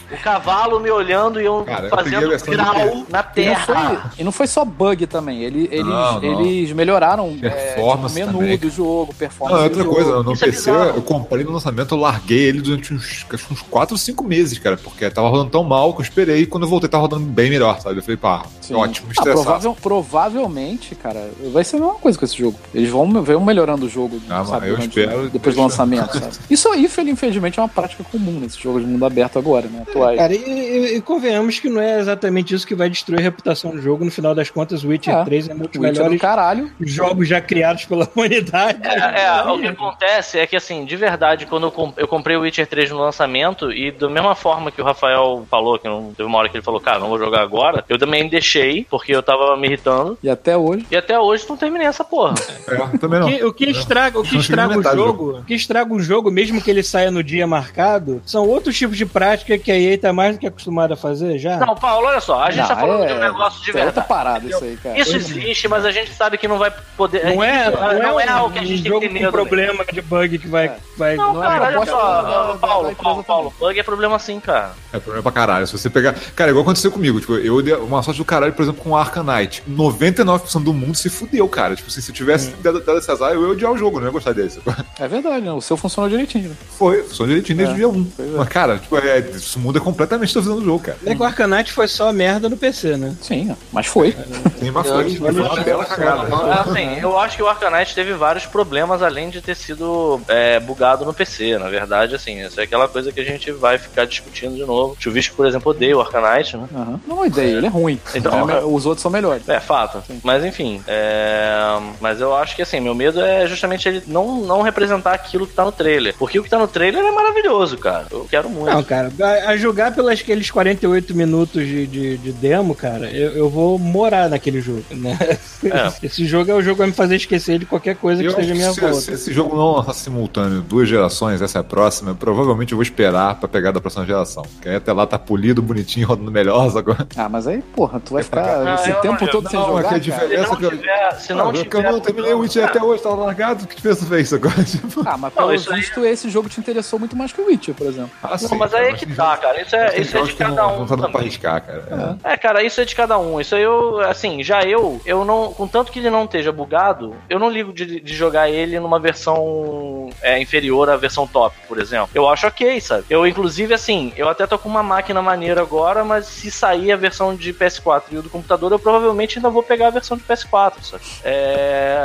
o 0.13 0.17
cavalo 0.23 0.79
me 0.79 0.89
olhando 0.91 1.39
e 1.41 1.45
eu 1.45 1.63
Cara, 1.63 1.85
eu 1.87 1.89
fazendo 1.89 2.37
do 2.37 2.45
grau 2.51 3.05
na 3.09 3.19
E 3.35 3.45
não, 3.45 3.55
foi, 3.55 3.75
terra. 3.75 4.11
e 4.19 4.23
não 4.23 4.31
foi 4.31 4.47
só 4.47 4.65
bug 4.65 5.07
também. 5.07 5.41
Ele, 5.43 5.67
eles, 5.71 5.85
Não, 5.85 6.19
não. 6.21 6.41
eles 6.41 6.71
melhoraram 6.73 7.37
é, 7.41 7.49
Performance 7.49 8.15
tipo, 8.15 8.25
o 8.29 8.33
menu 8.33 8.39
também. 8.39 8.57
do 8.57 8.69
jogo, 8.69 9.13
performance 9.13 9.57
Não, 9.59 9.65
é 9.65 9.69
do 9.69 9.77
outra 9.79 9.83
jogo. 9.83 9.95
coisa, 9.95 10.23
no 10.23 10.33
Isso 10.33 10.43
é 10.43 10.47
PC 10.47 10.71
bizarro. 10.71 10.89
eu 10.97 11.01
comprei 11.01 11.43
no 11.43 11.51
lançamento, 11.51 11.95
eu 11.95 11.99
larguei 11.99 12.39
ele 12.39 12.61
durante 12.61 12.93
uns, 12.93 13.25
acho 13.33 13.53
uns 13.53 13.61
4 13.61 13.93
ou 13.93 13.97
5 13.97 14.23
meses, 14.23 14.57
cara, 14.59 14.77
porque 14.77 15.09
tava 15.09 15.29
rodando 15.29 15.49
tão 15.51 15.63
mal 15.63 15.93
que 15.93 15.99
eu 15.99 16.03
esperei 16.03 16.41
e 16.41 16.45
quando 16.45 16.63
eu 16.63 16.69
voltei 16.69 16.89
tava 16.89 17.03
rodando 17.03 17.25
bem 17.25 17.49
melhor, 17.49 17.79
sabe? 17.79 17.97
Eu 17.99 18.03
falei, 18.03 18.17
pá, 18.17 18.43
Sim. 18.61 18.75
ótimo, 18.75 19.07
Ah, 19.09 19.11
estressado. 19.11 19.43
provável- 19.43 19.77
provavelmente, 19.81 20.95
cara, 20.95 21.29
vai 21.51 21.63
ser 21.63 21.77
a 21.77 21.79
mesma 21.79 21.95
coisa 21.95 22.17
com 22.17 22.25
esse 22.25 22.37
jogo. 22.37 22.57
Eles 22.73 22.89
vão, 22.89 23.09
vão 23.23 23.43
melhorando 23.43 23.85
o 23.85 23.89
jogo, 23.89 24.19
Ah, 24.29 24.43
sabe, 24.45 24.67
eu 24.67 24.75
durante- 24.75 24.99
espero- 24.99 25.29
depois 25.29 25.55
do 25.55 25.61
lançamento, 25.61 26.13
sabe? 26.19 26.31
Isso 26.49 26.69
aí, 26.69 26.83
infelizmente, 27.09 27.59
é 27.59 27.61
uma 27.61 27.69
prática 27.69 28.03
comum 28.11 28.39
nesse 28.39 28.59
jogo 28.61 28.79
de 28.79 28.85
mundo 28.85 29.05
aberto 29.05 29.39
agora, 29.39 29.67
né? 29.67 29.83
Cara, 30.17 30.33
e, 30.33 30.37
e- 30.37 30.97
e 30.97 31.01
convenhamos 31.01 31.59
que 31.59 31.69
não 31.69 31.81
é 31.81 31.99
exatamente 31.99 32.53
isso 32.53 32.65
que 32.67 32.75
vai 32.75 32.89
destruir 32.89 33.19
a 33.19 33.23
reputação 33.23 33.71
do 33.71 33.81
jogo. 33.81 34.03
No 34.05 34.11
final 34.11 34.33
das 34.35 34.49
contas, 34.49 34.83
o 34.83 34.89
Witcher 34.89 35.15
É. 35.15 35.23
3 35.23 35.49
é 35.49 35.53
um 35.53 35.57
dos 35.59 35.75
O 35.75 35.79
melhores 35.81 36.19
caralho. 36.21 36.71
jogos 36.79 37.27
já 37.27 37.39
criados 37.41 37.85
pela 37.85 38.07
humanidade. 38.15 38.79
É, 38.83 39.21
é, 39.25 39.41
o 39.43 39.59
que 39.59 39.67
acontece 39.67 40.39
é 40.39 40.47
que, 40.47 40.55
assim, 40.55 40.85
de 40.85 40.95
verdade, 40.95 41.45
quando 41.45 41.67
eu, 41.67 41.71
com- 41.71 41.93
eu 41.97 42.07
comprei 42.07 42.35
o 42.37 42.41
Witcher 42.41 42.67
3 42.67 42.89
no 42.91 42.99
lançamento, 42.99 43.71
e 43.71 43.91
da 43.91 44.09
mesma 44.09 44.35
forma 44.35 44.71
que 44.71 44.81
o 44.81 44.85
Rafael 44.85 45.45
falou, 45.49 45.77
que 45.79 45.87
não 45.87 46.13
teve 46.15 46.27
uma 46.27 46.37
hora 46.37 46.49
que 46.49 46.57
ele 46.57 46.63
falou, 46.63 46.79
cara, 46.79 46.99
não 46.99 47.09
vou 47.09 47.19
jogar 47.19 47.41
agora, 47.41 47.83
eu 47.89 47.97
também 47.97 48.27
deixei, 48.27 48.85
porque 48.89 49.13
eu 49.15 49.21
tava 49.23 49.55
me 49.57 49.67
irritando, 49.67 50.17
E 50.23 50.29
até 50.29 50.57
hoje. 50.57 50.85
e 50.91 50.95
até 50.95 51.19
hoje 51.19 51.45
não 51.47 51.57
terminei 51.57 51.87
essa 51.87 52.03
porra. 52.03 52.33
É, 52.67 52.97
também 52.97 53.19
O 53.19 53.23
não. 53.23 53.29
que, 53.29 53.43
o 53.45 53.53
que 53.53 53.65
estraga, 53.69 54.19
o 54.19 54.23
que 54.23 54.37
estraga 54.37 54.77
o 54.77 54.83
jogo, 54.83 55.37
o 55.39 55.43
que 55.43 55.53
estraga 55.53 55.93
o 55.93 55.99
jogo, 55.99 56.31
mesmo 56.31 56.61
que 56.61 56.69
ele 56.69 56.83
saia 56.83 57.11
no 57.11 57.23
dia 57.23 57.45
marcado, 57.47 58.21
são 58.25 58.47
outros 58.47 58.77
tipos 58.77 58.97
de 58.97 59.05
prática 59.05 59.57
que 59.57 59.71
a 59.71 59.79
EA 59.91 59.97
tá 59.97 60.13
mais 60.13 60.35
do 60.35 60.39
que 60.39 60.47
acostumada 60.47 60.93
a 60.93 60.97
fazer 60.97 61.37
já. 61.37 61.57
Não, 61.57 61.75
Paulo, 61.75 62.07
olha 62.07 62.19
só, 62.21 62.41
a 62.43 62.51
gente 62.51 62.61
Não, 62.61 62.67
tá 62.67 62.75
falando 62.75 63.03
é- 63.03 63.07
de 63.07 63.13
um 63.13 63.19
negócio 63.19 63.63
de 63.63 63.69
é 63.71 63.73
verdade. 63.73 64.07
parada 64.07 64.47
isso 64.47 64.63
aí, 64.63 64.77
cara. 64.77 64.97
Isso 64.99 65.15
existe, 65.15 65.67
mas 65.67 65.85
a 65.85 65.91
gente 65.91 66.13
sabe 66.13 66.37
que 66.37 66.47
não 66.47 66.57
vai 66.57 66.71
poder. 66.97 67.25
Não 67.35 67.43
é, 67.43 67.69
não, 67.69 67.79
não 68.11 68.19
é, 68.19 68.25
é, 68.25 68.29
algo 68.29 68.51
que 68.51 68.59
a 68.59 68.61
um 68.61 68.65
gente 68.65 68.83
tem 68.83 68.91
jogo 68.91 69.01
que 69.01 69.07
ter 69.09 69.13
medo. 69.13 69.31
problema 69.31 69.85
de 69.91 70.01
bug 70.01 70.37
que 70.39 70.47
vai. 70.47 70.71
vai 70.97 71.15
Não, 71.15 71.33
Não 71.33 71.43
é 71.43 71.47
cara, 71.47 71.79
olha 71.79 71.85
só, 71.91 72.57
Paulo, 72.59 72.95
Paulo, 72.95 73.23
Paulo, 73.23 73.53
bug 73.59 73.79
é 73.79 73.83
problema 73.83 74.17
sim, 74.19 74.39
cara. 74.39 74.71
É 74.93 74.99
problema 74.99 75.23
pra 75.23 75.31
caralho. 75.31 75.67
Se 75.67 75.73
você 75.77 75.89
pegar. 75.89 76.13
Cara, 76.35 76.49
igual 76.51 76.63
aconteceu 76.63 76.91
comigo. 76.91 77.19
Tipo, 77.19 77.35
eu 77.35 77.61
dei 77.61 77.73
uma 77.75 78.01
sorte 78.03 78.17
do 78.17 78.25
caralho, 78.25 78.53
por 78.53 78.61
exemplo, 78.63 78.81
com 78.83 78.91
o 78.91 78.95
Arcanite. 78.97 79.63
99% 79.69 80.63
do 80.63 80.73
mundo 80.73 80.95
se 80.95 81.09
fudeu, 81.09 81.47
cara. 81.47 81.75
Tipo, 81.75 81.89
se, 81.91 82.01
se 82.01 82.11
eu 82.11 82.15
tivesse 82.15 82.51
dado, 82.61 82.79
dado 82.81 82.97
esse 82.99 83.11
azar, 83.11 83.31
eu 83.31 83.41
ia 83.43 83.49
odiar 83.49 83.71
o 83.71 83.77
jogo, 83.77 83.99
não 83.99 84.07
ia 84.07 84.11
gostar 84.11 84.33
desse. 84.33 84.61
É 84.99 85.07
verdade, 85.07 85.43
né? 85.45 85.51
O 85.51 85.61
seu 85.61 85.75
funcionou 85.77 86.09
direitinho, 86.09 86.49
né? 86.49 86.55
Foi, 86.77 87.03
só 87.09 87.25
direitinho 87.25 87.57
desde 87.57 87.73
É, 87.73 87.75
o 87.75 87.77
dia 87.77 87.89
1. 87.99 88.03
pois 88.15 88.33
é. 88.33 88.37
Mas, 88.37 88.49
cara, 88.49 88.77
tipo, 88.77 88.97
é, 88.97 89.19
isso 89.19 89.59
muda 89.59 89.79
completamente 89.81 90.37
a 90.37 90.41
visão 90.41 90.55
do 90.59 90.65
jogo, 90.65 90.79
cara. 90.79 90.97
É 91.05 91.15
que 91.15 91.21
o 91.21 91.25
Arcanite 91.25 91.71
foi 91.71 91.87
só 91.87 92.11
merda 92.11 92.49
no 92.49 92.57
PC, 92.57 92.97
né? 92.97 93.15
Sim, 93.21 93.55
mas 93.71 93.87
foi. 93.87 94.15
Tem 94.59 94.71
bastante. 94.71 95.17
Foi 95.17 95.31
uma 95.31 95.63
bela 95.63 95.85
cagada. 95.85 96.53
Assim, 96.61 96.99
eu 96.99 97.17
acho 97.19 97.35
que 97.35 97.43
o 97.43 97.47
Arcanite 97.47 97.95
teve 97.95 98.13
vários 98.13 98.45
problemas 98.45 99.01
além 99.01 99.29
de 99.29 99.41
ter 99.41 99.55
sido 99.55 100.21
é, 100.27 100.59
bugado 100.59 101.05
no 101.05 101.13
PC. 101.13 101.57
Na 101.57 101.69
verdade, 101.69 102.15
assim, 102.15 102.41
isso 102.41 102.59
é 102.59 102.63
aquela 102.63 102.87
coisa 102.87 103.11
que 103.11 103.19
a 103.19 103.25
gente 103.25 103.51
vai 103.51 103.77
ficar 103.77 104.05
discutindo 104.05 104.55
de 104.55 104.65
novo. 104.65 104.93
O 104.93 105.01
Chuvisco, 105.01 105.35
por 105.35 105.45
exemplo, 105.45 105.71
odeia 105.71 105.97
o 105.97 106.01
Arcanite, 106.01 106.57
né? 106.57 106.67
Aham. 106.73 106.99
Não 107.07 107.17
é 107.17 107.19
uma 107.19 107.27
ideia, 107.27 107.57
ele 107.57 107.65
é 107.65 107.69
ruim. 107.69 107.99
Então, 108.15 108.49
É, 108.49 108.63
os 108.63 108.85
outros 108.85 109.01
são 109.01 109.11
melhores. 109.11 109.47
É, 109.47 109.59
fato. 109.59 110.03
Mas 110.23 110.43
enfim, 110.43 110.81
é... 110.87 111.77
mas 111.99 112.19
eu 112.19 112.35
acho 112.35 112.55
que 112.55 112.61
assim, 112.61 112.79
meu 112.79 112.93
medo 112.93 113.21
é 113.21 113.47
justamente 113.47 113.87
ele 113.87 114.03
não, 114.07 114.41
não 114.41 114.61
representar 114.61 115.13
aquilo 115.13 115.47
que 115.47 115.53
tá 115.53 115.63
no 115.63 115.71
trailer. 115.71 116.15
Porque 116.17 116.39
o 116.39 116.43
que 116.43 116.49
tá 116.49 116.57
no 116.57 116.67
trailer 116.67 117.03
é 117.03 117.11
maravilhoso, 117.11 117.77
cara. 117.77 118.07
Eu 118.11 118.27
quero 118.29 118.49
muito. 118.49 118.73
Não, 118.73 118.83
cara, 118.83 119.11
a, 119.21 119.51
a 119.51 119.57
jogar 119.71 119.93
pelos 119.93 120.11
aqueles 120.11 120.51
48 120.51 121.15
minutos 121.15 121.65
de, 121.65 121.87
de, 121.87 122.17
de 122.17 122.31
demo, 122.33 122.75
cara, 122.75 123.09
eu, 123.09 123.31
eu 123.31 123.49
vou 123.49 123.79
morar 123.79 124.29
naquele 124.29 124.59
jogo, 124.59 124.83
né? 124.91 125.17
É. 125.21 125.91
Esse 126.05 126.25
jogo 126.25 126.51
é 126.51 126.53
o 126.53 126.61
jogo 126.61 126.75
que 126.75 126.79
vai 126.79 126.87
me 126.87 126.93
fazer 126.93 127.15
esquecer 127.15 127.57
de 127.59 127.65
qualquer 127.65 127.95
coisa 127.95 128.21
que 128.21 128.27
Eu, 128.27 128.31
esteja 128.31 128.51
à 128.51 128.55
minha 128.55 128.73
se, 128.73 128.81
volta. 128.81 128.95
se 128.95 129.11
esse 129.13 129.33
jogo 129.33 129.55
não 129.55 129.75
lançar 129.77 129.93
simultâneo 129.93 130.61
duas 130.61 130.89
gerações, 130.89 131.41
essa 131.41 131.59
é 131.59 131.61
a 131.61 131.63
próxima, 131.63 132.13
provavelmente 132.13 132.73
eu 132.73 132.77
vou 132.77 132.83
esperar 132.83 133.35
pra 133.35 133.47
pegar 133.47 133.71
da 133.71 133.79
próxima 133.79 134.05
geração. 134.05 134.43
Que 134.61 134.67
aí 134.69 134.75
até 134.75 134.91
lá 134.91 135.05
tá 135.07 135.17
polido, 135.17 135.61
bonitinho, 135.61 136.07
rodando 136.07 136.29
melhor 136.31 136.75
agora. 136.77 137.07
Ah, 137.15 137.29
mas 137.29 137.47
aí, 137.47 137.61
porra, 137.75 137.99
tu 137.99 138.13
vai 138.13 138.23
ficar 138.23 138.63
Não, 138.63 138.75
esse 138.75 138.89
eu 138.89 138.93
não 138.95 139.01
tempo 139.01 139.27
todo 139.27 139.49
sem 139.49 139.59
Não, 139.59 139.65
é 139.65 139.77
jogar, 139.77 139.89
que 139.89 139.95
a 139.95 139.99
diferença- 139.99 140.47
não 140.49 140.55
que 140.57 140.65
eu- 140.65 140.71
tiver, 140.71 141.11
se 141.19 141.33
não 141.33 141.49
Ah, 141.49 141.53
tiver 141.53 141.63
porque 141.69 141.77
eu 141.77 141.91
não 141.91 141.99
terminei 142.01 142.33
o 142.33 142.39
Witcher 142.39 142.65
até 142.65 142.83
hoje, 142.83 143.01
tava 143.03 143.15
largado, 143.15 143.65
que 143.67 143.75
diferença 143.75 144.05
fez 144.05 144.33
agora? 144.33 144.63
Tipo, 144.63 145.01
Ah, 145.05 145.17
mas 145.17 145.33
Não, 145.35 145.43
pelo 145.43 145.53
isso 145.53 145.71
aí- 145.71 145.79
visto 145.79 146.03
esse 146.05 146.29
jogo 146.29 146.49
te 146.49 146.59
interessou 146.59 146.99
muito 146.99 147.15
mais 147.15 147.31
que 147.31 147.41
o 147.41 147.45
Witcher, 147.47 147.73
por 147.75 147.87
exemplo. 147.87 148.11
ah, 148.23 148.35
Não, 148.41 148.57
mas 148.57 148.73
aí 148.73 148.87
é 148.89 148.93
que 148.93 149.05
tá, 149.05 149.37
cara. 149.37 149.50
Isso 149.59 149.75
é, 149.75 149.99
isso 149.99 150.17
é 150.17 150.23
de 150.23 150.33
cada 150.35 150.67
um. 150.67 150.79
não 150.79 150.85
tá 150.85 150.95
dando 150.95 151.11
pra 151.11 151.21
arriscar, 151.21 151.61
cara. 151.61 152.17
É. 152.23 152.33
É, 152.33 152.37
cara, 152.37 152.63
isso 152.63 152.79
é 152.79 152.85
de 152.85 152.95
cada 152.95 153.17
um. 153.17 153.41
Isso 153.41 153.55
aí 153.55 153.63
eu, 153.63 153.99
assim, 154.01 154.43
já 154.43 154.61
eu, 154.63 155.01
eu 155.05 155.25
não. 155.25 155.53
Contanto 155.53 155.91
que 155.91 155.99
ele 155.99 156.09
não 156.09 156.25
esteja 156.25 156.51
bugado, 156.51 157.15
eu 157.29 157.39
não 157.39 157.49
ligo 157.49 157.73
de, 157.73 157.99
de 157.99 158.13
jogar 158.15 158.49
ele 158.49 158.79
numa 158.79 158.99
versão 158.99 160.09
é, 160.21 160.39
inferior 160.39 160.89
à 160.89 160.97
versão 160.97 161.27
top, 161.27 161.55
por 161.67 161.79
exemplo. 161.79 162.09
Eu 162.13 162.27
acho 162.29 162.47
ok, 162.47 162.79
sabe? 162.79 163.05
Eu, 163.09 163.25
inclusive, 163.25 163.73
assim, 163.73 164.13
eu 164.15 164.29
até 164.29 164.45
tô 164.45 164.57
com 164.57 164.69
uma 164.69 164.83
máquina 164.83 165.21
maneira 165.21 165.61
agora, 165.61 166.03
mas 166.03 166.25
se 166.27 166.51
sair 166.51 166.91
a 166.91 166.97
versão 166.97 167.35
de 167.35 167.53
PS4 167.53 168.03
e 168.11 168.17
o 168.17 168.21
do 168.21 168.29
computador, 168.29 168.71
eu 168.71 168.79
provavelmente 168.79 169.37
ainda 169.37 169.49
vou 169.49 169.63
pegar 169.63 169.87
a 169.87 169.91
versão 169.91 170.17
de 170.17 170.23
PS4, 170.23 170.73
sabe? 170.81 171.03
É. 171.23 171.99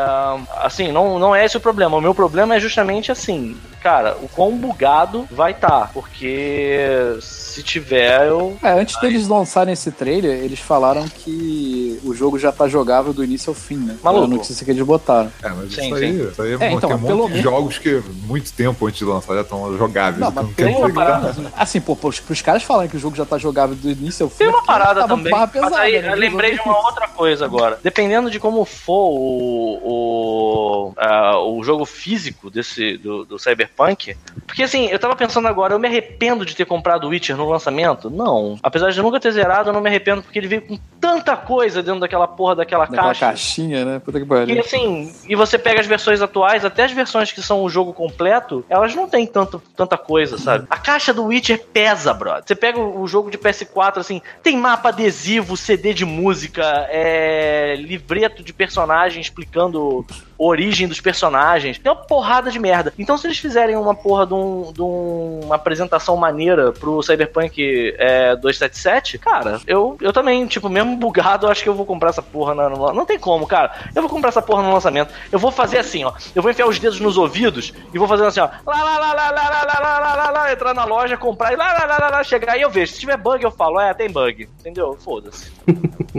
Assim, 0.56 0.90
não, 0.92 1.18
não 1.18 1.34
é 1.34 1.44
esse 1.44 1.56
o 1.56 1.60
problema. 1.60 1.96
O 1.96 2.00
meu 2.00 2.14
problema 2.14 2.56
é 2.56 2.60
justamente 2.60 3.12
assim, 3.12 3.56
cara, 3.86 4.16
o 4.20 4.28
quão 4.28 4.56
bugado 4.56 5.28
vai 5.30 5.52
estar. 5.52 5.92
porque 5.92 7.16
se 7.56 7.62
tiver, 7.62 8.26
eu. 8.28 8.56
É, 8.62 8.70
antes 8.72 9.00
deles 9.00 9.26
lançarem 9.28 9.72
esse 9.72 9.90
trailer, 9.90 10.38
eles 10.44 10.58
falaram 10.60 11.06
que 11.08 11.98
o 12.04 12.14
jogo 12.14 12.38
já 12.38 12.52
tá 12.52 12.68
jogável 12.68 13.12
do 13.12 13.24
início 13.24 13.50
ao 13.50 13.54
fim, 13.54 13.76
né? 13.76 13.96
Maluco. 14.02 14.24
Era 14.24 14.34
a 14.34 14.36
notícia 14.36 14.64
que 14.64 14.70
eles 14.70 14.82
botaram. 14.84 15.32
É, 15.42 15.48
mas 15.48 15.72
Sim, 15.74 15.86
isso 15.86 15.94
aí, 15.94 16.20
isso 16.30 16.42
aí 16.42 16.52
É, 16.60 16.72
então, 16.72 16.88
tem 16.90 16.98
um 16.98 17.00
monte 17.00 17.06
pelo 17.08 17.22
de 17.26 17.28
menos- 17.30 17.42
jogos 17.42 17.78
que 17.78 18.02
muito 18.24 18.52
tempo 18.52 18.86
antes 18.86 18.98
de 18.98 19.04
lançar 19.04 19.34
já 19.34 19.40
estão 19.40 19.76
jogáveis. 19.78 20.18
Não, 20.18 20.28
então 20.28 20.44
mas 20.44 20.54
tem 20.54 20.76
uma 20.76 20.92
parada. 20.92 21.34
Assim, 21.56 21.80
pô, 21.80 21.96
pros, 21.96 22.20
pros 22.20 22.42
caras 22.42 22.62
falarem 22.62 22.90
que 22.90 22.96
o 22.96 23.00
jogo 23.00 23.16
já 23.16 23.24
tá 23.24 23.38
jogável 23.38 23.74
do 23.74 23.90
início 23.90 24.24
ao 24.24 24.30
fim. 24.30 24.38
Tem 24.38 24.48
uma 24.48 24.60
é 24.62 24.66
parada 24.66 25.00
tava 25.00 25.16
também. 25.16 25.30
barra 25.32 25.46
mas 25.46 25.52
pesada, 25.52 25.78
aí 25.80 26.02
né? 26.02 26.12
eu 26.12 26.16
lembrei 26.16 26.52
de 26.54 26.60
uma 26.60 26.76
outra 26.86 27.08
coisa 27.08 27.44
agora. 27.44 27.78
Dependendo 27.82 28.30
de 28.30 28.38
como 28.38 28.64
for 28.64 29.10
o, 29.10 29.80
o, 29.82 30.92
ah, 30.96 31.38
o 31.40 31.62
jogo 31.62 31.84
físico 31.84 32.50
desse 32.50 32.96
do, 32.98 33.24
do 33.24 33.38
Cyberpunk. 33.38 34.16
Porque 34.46 34.62
assim, 34.62 34.86
eu 34.86 34.98
tava 34.98 35.16
pensando 35.16 35.48
agora, 35.48 35.74
eu 35.74 35.78
me 35.78 35.88
arrependo 35.88 36.44
de 36.44 36.54
ter 36.54 36.64
comprado 36.66 37.04
o 37.04 37.08
Witcher 37.08 37.36
no 37.36 37.45
lançamento? 37.50 38.10
Não. 38.10 38.58
Apesar 38.62 38.90
de 38.90 38.98
eu 38.98 39.04
nunca 39.04 39.20
ter 39.20 39.30
zerado, 39.32 39.70
eu 39.70 39.72
não 39.72 39.80
me 39.80 39.88
arrependo 39.88 40.22
porque 40.22 40.38
ele 40.38 40.48
veio 40.48 40.62
com 40.62 40.78
tanta 41.00 41.36
coisa 41.36 41.82
dentro 41.82 42.00
daquela 42.00 42.26
porra 42.26 42.56
daquela 42.56 42.84
Daquela 42.86 43.08
caixa. 43.08 43.26
caixinha, 43.26 43.84
né? 43.84 43.98
Puta 43.98 44.18
que 44.18 44.24
E 44.24 44.28
pariu. 44.28 44.60
assim, 44.60 45.12
e 45.28 45.34
você 45.36 45.58
pega 45.58 45.80
as 45.80 45.86
versões 45.86 46.20
atuais, 46.20 46.64
até 46.64 46.84
as 46.84 46.92
versões 46.92 47.30
que 47.32 47.40
são 47.42 47.62
o 47.62 47.68
jogo 47.68 47.92
completo, 47.92 48.64
elas 48.68 48.94
não 48.94 49.08
tem 49.08 49.26
tanto, 49.26 49.62
tanta 49.76 49.96
coisa, 49.96 50.38
sabe? 50.38 50.66
A 50.70 50.78
caixa 50.78 51.12
do 51.14 51.24
Witcher 51.24 51.62
pesa, 51.72 52.12
brother. 52.12 52.42
Você 52.46 52.54
pega 52.54 52.78
o 52.80 52.96
o 52.96 53.06
jogo 53.06 53.30
de 53.30 53.36
PS4, 53.38 53.98
assim, 53.98 54.22
tem 54.42 54.56
mapa 54.56 54.88
adesivo, 54.88 55.56
CD 55.56 55.92
de 55.92 56.04
música, 56.04 56.86
é, 56.88 57.76
livreto 57.78 58.42
de 58.42 58.52
personagem 58.52 59.20
explicando 59.20 60.04
origem 60.38 60.86
dos 60.88 61.00
personagens. 61.00 61.78
Tem 61.78 61.90
uma 61.90 61.98
porrada 62.02 62.50
de 62.50 62.58
merda. 62.58 62.92
Então, 62.98 63.16
se 63.16 63.26
eles 63.26 63.38
fizerem 63.38 63.76
uma 63.76 63.94
porra 63.94 64.26
de, 64.26 64.34
um- 64.34 64.72
de 64.72 64.82
um- 64.82 65.40
uma 65.44 65.54
apresentação 65.56 66.16
maneira 66.16 66.72
pro 66.72 67.02
Cyberpunk 67.02 67.94
é, 67.98 68.36
277, 68.36 69.18
cara, 69.18 69.60
eu, 69.66 69.96
eu 70.00 70.12
também, 70.12 70.46
tipo, 70.46 70.68
mesmo 70.68 70.96
bugado, 70.96 71.46
eu 71.46 71.50
acho 71.50 71.62
que 71.62 71.68
eu 71.68 71.74
vou 71.74 71.86
comprar 71.86 72.10
essa 72.10 72.22
porra 72.22 72.54
na, 72.54 72.68
no- 72.68 72.92
Não 72.92 73.06
tem 73.06 73.18
como, 73.18 73.46
cara. 73.46 73.72
Eu 73.94 74.02
vou 74.02 74.10
comprar 74.10 74.28
essa 74.28 74.42
porra 74.42 74.62
no 74.62 74.72
lançamento. 74.72 75.12
Eu 75.30 75.38
vou 75.38 75.50
fazer 75.50 75.78
assim, 75.78 76.04
ó. 76.04 76.12
Eu 76.34 76.42
vou 76.42 76.50
enfiar 76.50 76.66
os 76.66 76.78
dedos 76.78 77.00
nos 77.00 77.16
ouvidos 77.16 77.72
e 77.92 77.98
vou 77.98 78.08
fazer 78.08 78.24
assim, 78.26 78.40
ó. 78.40 78.48
Lá, 78.66 78.82
lá, 78.82 78.98
lá, 78.98 79.12
lá, 79.12 79.30
lá, 79.30 79.50
lá, 79.50 79.62
lá, 79.64 79.78
lá, 79.80 79.98
lá, 79.98 80.14
lá, 80.16 80.30
lá, 80.30 80.52
entrar 80.52 80.74
na 80.74 80.84
loja, 80.84 81.16
comprar 81.16 81.52
e 81.52 81.56
lá, 81.56 81.72
lá, 81.72 81.86
lá, 81.86 81.98
lá, 81.98 82.08
lá, 82.10 82.24
chegar 82.24 82.52
aí 82.52 82.62
eu 82.62 82.70
vejo. 82.70 82.92
Se 82.92 83.00
tiver 83.00 83.16
bug, 83.16 83.42
eu 83.42 83.50
falo, 83.50 83.80
é, 83.80 83.92
tem 83.94 84.10
bug. 84.10 84.48
Entendeu? 84.60 84.96
Foda-se. 85.02 85.50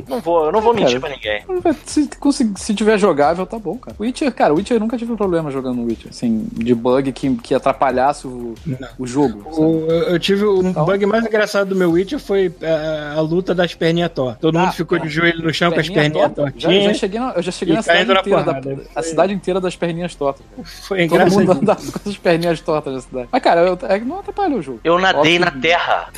não 0.08 0.20
vou, 0.20 0.46
eu 0.46 0.52
não 0.52 0.62
vou 0.62 0.74
mentir 0.74 1.00
pra 1.00 1.10
ninguém. 1.10 1.44
Se, 1.86 2.10
se 2.56 2.76
tiver 2.76 2.98
jogável, 2.98 3.46
tá 3.46 3.58
bom, 3.60 3.78
cara. 3.78 3.96
Witcher, 4.08 4.32
cara, 4.34 4.54
Witcher 4.54 4.78
eu 4.78 4.80
nunca 4.80 4.98
tive 4.98 5.16
problema 5.16 5.52
jogando 5.52 5.82
Witcher, 5.84 6.10
assim, 6.10 6.48
de 6.54 6.74
bug 6.74 7.12
que, 7.12 7.36
que 7.36 7.54
atrapalhasse 7.54 8.26
o, 8.28 8.54
o 8.98 9.06
jogo. 9.06 9.44
O- 9.52 9.86
eu, 9.90 10.02
eu 10.14 10.20
tive 10.20 10.46
um 10.46 10.70
Então- 10.70 10.86
bug 10.86 11.06
mais 11.06 11.26
engraçado 11.26 11.70
do 11.70 11.76
meu 11.76 11.92
Witcher 11.92 12.20
foi 12.20 12.54
é, 12.62 13.14
a 13.16 13.22
luta 13.22 13.54
das 13.54 13.74
perninhas 13.74 14.12
tortas. 14.12 14.40
Todo 14.40 14.58
mundo 14.58 14.70
Ah, 14.70 14.72
ficou 14.72 14.98
de 14.98 15.10
joelho 15.10 15.44
no 15.44 15.54
chão 15.54 15.72
com 15.72 15.80
as 15.80 15.88
Perninha 15.88 16.04
perninhas 16.12 16.32
torta? 16.34 16.42
já, 16.60 16.60
já 16.60 16.68
tortinhas. 16.78 16.98
cheguei 16.98 17.20
na, 17.20 17.32
eu 17.34 17.42
já 17.44 17.52
cheguei 17.52 17.76
na 17.76 17.82
cidade 17.82 18.02
inteira, 18.04 18.24
da, 18.44 18.54
porrada. 18.54 18.84
a 18.96 19.04
cidade 19.04 19.34
inteira 19.34 19.60
das 19.62 19.76
perninhas 19.76 20.16
tortas. 20.16 20.46
cara. 20.56 20.68
Foi 20.88 21.08
Todo 21.08 21.20
mundo 21.20 21.42
engraçado. 21.42 21.62
andava 21.62 21.82
com 21.92 22.10
as 22.10 22.18
perninhas 22.18 22.62
tortas 22.62 22.94
na 22.94 23.02
cidade. 23.02 23.30
Mas, 23.32 23.42
cara, 23.44 23.62
eu, 23.62 23.78
é, 23.90 24.00
que 24.00 24.06
não 24.06 24.20
atrapalhou 24.20 24.60
o 24.60 24.62
jogo. 24.62 24.80
Eu 24.84 24.98
nadei 25.00 25.38
Óbvio 25.38 25.40
na 25.40 25.52
terra. 25.52 26.10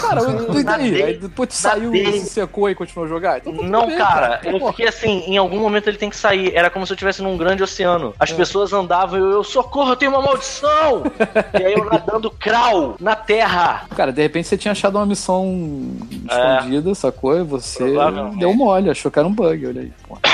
Cara, 0.00 0.20
eu, 0.22 0.54
e 0.60 0.62
daí? 0.64 0.90
Nadei- 0.90 1.02
Aí 1.02 1.16
depois 1.18 1.48
tu 1.48 1.54
saiu, 1.54 1.92
se 1.92 2.26
secou 2.26 2.68
e 2.70 2.74
continuou 2.74 3.06
a 3.06 3.08
jogar? 3.08 3.38
Então, 3.38 3.56
tá 3.56 3.62
Não, 3.62 3.86
bem, 3.86 3.96
cara, 3.98 4.40
eu 4.44 4.58
Porra. 4.58 4.72
fiquei 4.72 4.88
assim, 4.88 5.24
em 5.26 5.36
algum 5.36 5.58
momento 5.58 5.88
ele 5.88 5.96
tem 5.98 6.08
que 6.10 6.16
sair. 6.16 6.52
Era 6.54 6.70
como 6.70 6.86
se 6.86 6.92
eu 6.92 6.96
num 7.22 7.36
grande 7.36 7.62
oceano. 7.62 8.14
As 8.18 8.32
pessoas 8.32 8.72
andavam 8.72 9.18
e 9.18 9.22
eu, 9.22 9.30
eu, 9.30 9.44
socorro, 9.44 9.92
eu 9.92 9.96
tenho 9.96 10.12
uma 10.12 10.22
maldição! 10.22 11.04
e 11.58 11.64
aí 11.64 11.72
eu 11.72 11.84
nadando 11.84 12.30
crawl 12.30 12.96
na 13.00 13.14
terra. 13.14 13.86
Cara, 13.94 14.12
de 14.12 14.22
repente 14.22 14.48
você 14.48 14.56
tinha 14.56 14.72
achado 14.72 14.96
uma 14.96 15.06
missão 15.06 15.90
escondida, 16.28 16.94
sacou? 16.94 17.38
E 17.38 17.42
você 17.42 17.84
deu 18.38 18.54
mole, 18.54 18.90
achou 18.90 19.10
que 19.10 19.18
era 19.18 19.28
um 19.28 19.32
bug, 19.32 19.66
olha 19.66 19.82
aí. 19.82 19.92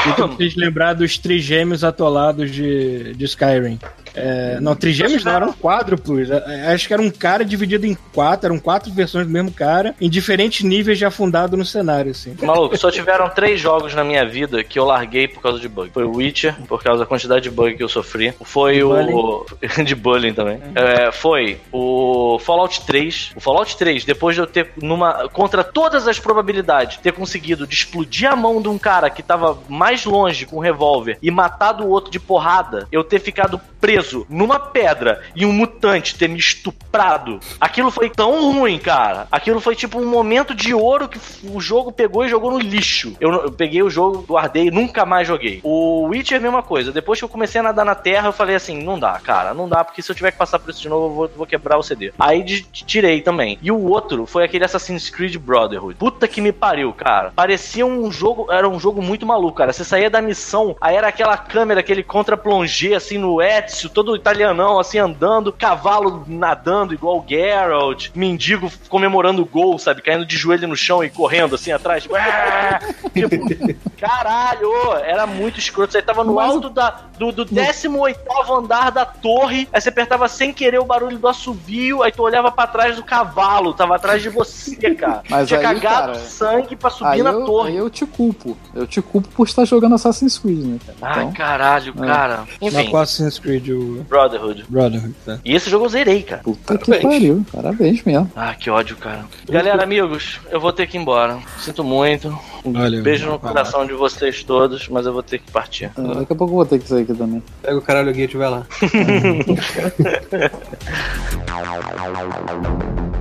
Então, 0.09 0.29
vocês 0.29 0.55
lembrar 0.57 0.95
dos 0.95 1.19
trigêmeos 1.19 1.85
atolados 1.85 2.51
de, 2.51 3.15
de 3.15 3.25
Skyrim. 3.25 3.79
É, 4.15 4.59
não, 4.61 4.75
trigêmeos 4.75 5.25
não, 5.25 5.33
eram 5.33 5.53
quádruplos. 5.53 6.31
É, 6.31 6.73
Acho 6.73 6.87
que 6.89 6.93
era 6.93 7.03
um 7.03 7.11
cara 7.11 7.45
dividido 7.45 7.87
em 7.87 7.97
quatro, 8.13 8.47
eram 8.47 8.59
quatro 8.59 8.93
versões 8.93 9.27
do 9.27 9.33
mesmo 9.33 9.53
cara, 9.53 9.95
em 10.01 10.09
diferentes 10.09 10.65
níveis 10.65 10.99
de 10.99 11.05
afundado 11.05 11.57
no 11.57 11.65
cenário, 11.65 12.11
assim. 12.11 12.35
Maluco, 12.43 12.77
só 12.77 12.91
tiveram 12.91 13.29
três 13.29 13.61
jogos 13.61 13.95
na 13.95 14.03
minha 14.03 14.27
vida 14.27 14.63
que 14.65 14.79
eu 14.79 14.85
larguei 14.85 15.29
por 15.29 15.41
causa 15.41 15.61
de 15.61 15.69
bug. 15.69 15.91
Foi 15.93 16.05
o 16.05 16.17
Witcher, 16.17 16.57
por 16.79 16.85
causa 16.85 17.03
da 17.03 17.07
quantidade 17.07 17.43
de 17.43 17.51
bug 17.51 17.77
que 17.77 17.83
eu 17.83 17.89
sofri. 17.89 18.33
Foi 18.45 18.83
o. 18.85 19.45
de 19.85 19.95
bullying 19.97 20.33
também. 20.33 20.61
É, 20.77 21.11
foi 21.11 21.61
o 21.73 22.39
Fallout 22.39 22.87
3. 22.87 23.33
O 23.35 23.41
Fallout 23.41 23.77
3, 23.77 24.05
depois 24.05 24.37
de 24.37 24.43
eu 24.43 24.47
ter, 24.47 24.71
numa. 24.81 25.29
contra 25.29 25.65
todas 25.65 26.07
as 26.07 26.21
probabilidades, 26.21 26.99
ter 26.99 27.13
conseguido 27.13 27.67
de 27.67 27.75
explodir 27.75 28.31
a 28.31 28.37
mão 28.37 28.63
de 28.63 28.69
um 28.69 28.79
cara 28.79 29.11
que 29.11 29.25
tava 29.25 29.59
mais 29.69 30.05
longe 30.05 30.47
com 30.47 30.59
um 30.59 30.61
revólver 30.61 31.19
e 31.21 31.31
matado 31.33 31.85
o 31.85 31.89
outro 31.89 32.13
de 32.13 32.21
porrada, 32.21 32.87
eu 32.93 33.03
ter 33.03 33.19
ficado 33.19 33.61
preso 33.81 34.27
numa 34.29 34.59
pedra 34.59 35.23
e 35.35 35.45
um 35.45 35.53
mutante 35.53 36.17
ter 36.17 36.29
me 36.29 36.39
estuprado. 36.39 37.41
Aquilo 37.61 37.91
foi 37.91 38.11
tão 38.11 38.53
ruim, 38.53 38.79
cara. 38.79 39.27
Aquilo 39.31 39.61
foi 39.61 39.75
tipo 39.75 40.01
um 40.01 40.07
momento 40.07 40.55
de 40.55 40.75
ouro 40.75 41.09
que 41.09 41.19
o 41.45 41.61
jogo 41.61 41.91
pegou 41.91 42.25
e 42.25 42.29
jogou 42.29 42.53
no 42.53 42.59
lixo. 42.59 43.17
Eu, 43.21 43.33
eu 43.33 43.53
peguei 43.53 43.83
o 43.83 43.91
jogo, 43.91 44.25
guardei 44.29 44.69
e 44.69 44.71
nunca 44.71 45.05
mais 45.05 45.27
joguei. 45.27 45.61
O 45.63 46.07
Witcher, 46.09 46.41
mesma 46.41 46.63
coisa. 46.69 46.93
Depois 46.93 47.19
que 47.19 47.25
eu 47.25 47.29
comecei 47.29 47.61
a 47.61 47.65
nadar 47.65 47.85
na 47.85 47.95
terra, 47.95 48.29
eu 48.29 48.33
falei 48.33 48.55
assim: 48.55 48.83
não 48.83 48.99
dá, 48.99 49.19
cara, 49.19 49.55
não 49.55 49.69
dá, 49.69 49.83
porque 49.83 50.03
se 50.03 50.11
eu 50.11 50.15
tiver 50.15 50.31
que 50.31 50.39
passar 50.39 50.59
por 50.59 50.71
isso 50.71 50.81
de 50.83 50.89
novo, 50.89 51.07
eu 51.07 51.11
vou, 51.15 51.31
vou 51.39 51.47
quebrar 51.47 51.79
o 51.79 51.83
CD. 51.83 52.13
Aí 52.19 52.43
de- 52.43 52.63
tirei 52.63 53.21
também. 53.23 53.59
E 53.63 53.73
o 53.73 53.83
outro 53.89 54.27
foi 54.27 54.45
aquele 54.45 54.65
Assassin's 54.65 55.09
Creed 55.11 55.37
Brotherhood. 55.37 55.95
Puta 55.97 56.29
que 56.29 56.41
me 56.41 56.53
pariu, 56.53 56.93
cara. 56.93 57.33
Parecia 57.35 57.87
um 57.87 58.13
jogo, 58.13 58.53
era 58.53 58.69
um 58.69 58.79
jogo 58.79 59.01
muito 59.03 59.25
maluco, 59.27 59.57
cara. 59.59 59.73
Você 59.73 59.85
saía 59.85 60.11
da 60.11 60.21
missão, 60.21 60.77
aí 60.81 60.95
era 60.97 61.09
aquela 61.09 61.37
câmera, 61.37 61.81
aquele 61.81 62.03
contra-plongé, 62.03 62.95
assim, 62.95 63.17
no 63.19 63.41
Ezio, 63.41 63.89
todo 63.89 64.15
italianão, 64.15 64.79
assim, 64.79 64.99
andando, 64.99 65.53
cavalo 65.53 66.25
nadando 66.27 66.93
igual 66.93 67.19
o 67.19 67.25
Geralt, 67.27 68.11
mendigo 68.15 68.71
comemorando 68.89 69.43
o 69.43 69.47
gol, 69.47 69.79
sabe? 69.79 70.03
Caindo 70.03 70.27
de 70.27 70.37
joelho 70.37 70.69
no 70.69 70.77
chão 70.77 71.03
e 71.03 71.09
correndo, 71.11 71.55
assim, 71.55 71.73
atrás. 71.73 72.03
Tipo! 72.03 72.15
Tipo, 73.19 73.75
caralho, 73.99 74.71
era 75.05 75.27
muito 75.27 75.59
escroto. 75.59 75.93
Você 75.93 76.03
tava 76.03 76.23
no 76.25 76.35
Mas 76.35 76.51
alto 76.59 76.71
da, 76.71 77.01
do, 77.19 77.33
do 77.33 77.45
18 77.45 78.19
andar 78.53 78.91
da 78.91 79.05
torre, 79.05 79.69
aí 79.73 79.81
você 79.81 79.89
apertava 79.89 80.29
sem 80.29 80.53
querer 80.53 80.79
o 80.79 80.85
barulho 80.85 81.19
do 81.19 81.29
assovio, 81.29 82.03
aí 82.03 82.13
tu 82.13 82.23
olhava 82.23 82.51
pra 82.51 82.67
trás 82.67 82.97
do 82.97 83.03
cavalo, 83.03 83.73
tava 83.75 83.97
atrás 83.97 84.23
de 84.23 84.29
você, 84.29 84.77
cara. 84.95 85.23
Mas 85.29 85.49
Tinha 85.49 85.61
aí, 85.61 85.67
cagado 85.67 86.13
cara, 86.13 86.15
sangue 86.19 86.77
pra 86.77 86.91
subir 86.91 87.23
na 87.23 87.31
eu, 87.31 87.45
torre. 87.45 87.71
aí 87.71 87.77
eu 87.77 87.89
te 87.91 88.05
culpo. 88.07 88.57
Eu 88.75 88.87
te 88.87 89.01
culpo 89.01 89.29
por 89.29 89.47
estar 89.47 89.65
jogando 89.65 89.95
Assassin's 89.95 90.39
Creed, 90.39 90.65
né, 90.65 90.79
cara? 90.87 90.99
Ai, 91.03 91.23
Então, 91.23 91.33
caralho, 91.33 91.95
É. 92.03 92.07
cara. 92.07 92.37
Na 92.61 92.69
Enfim, 92.69 92.91
qual 92.91 93.03
Assassin's 93.03 93.39
Creed, 93.39 93.69
o 93.71 94.05
Brotherhood. 94.09 94.65
Brotherhood, 94.69 95.15
tá? 95.25 95.39
E 95.45 95.55
esse 95.55 95.71
jogo 95.71 95.85
eu 95.87 95.89
zerei, 95.91 96.23
cara. 96.23 96.43
puta 96.43 96.77
que 96.79 96.99
pariu. 96.99 97.45
Parabéns 97.53 98.03
mesmo. 98.05 98.31
Ah, 98.35 98.55
que 98.55 98.71
ódio, 98.71 98.97
cara. 98.97 99.25
Galera, 99.49 99.83
amigos, 99.83 100.41
eu 100.51 100.61
vou 100.61 100.73
ter 100.73 100.87
que 100.87 100.97
ir 100.97 101.01
embora. 101.01 101.39
Sinto 101.59 101.83
muito. 101.85 102.37
Valeu. 102.65 103.03
Beijo 103.03 103.31
no 103.31 103.39
coração 103.39 103.87
de 103.87 103.93
vocês 103.93 104.43
todos, 104.43 104.89
mas 104.89 105.07
eu 105.07 105.13
vou 105.13 105.23
ter 105.23 105.39
que 105.39 105.51
partir. 105.51 105.91
É, 105.97 106.15
daqui 106.15 106.33
a 106.33 106.37
pouco 106.37 106.53
eu 106.53 106.57
vou 106.57 106.67
ter 106.67 106.79
que 106.79 106.89
sair 106.89 107.03
aqui 107.03 107.15
também. 107.15 107.43
Pega 107.63 107.79
o 107.79 107.83
caralho 107.83 108.13
guia, 108.13 108.29
vai 108.35 108.51
lá. 108.51 108.67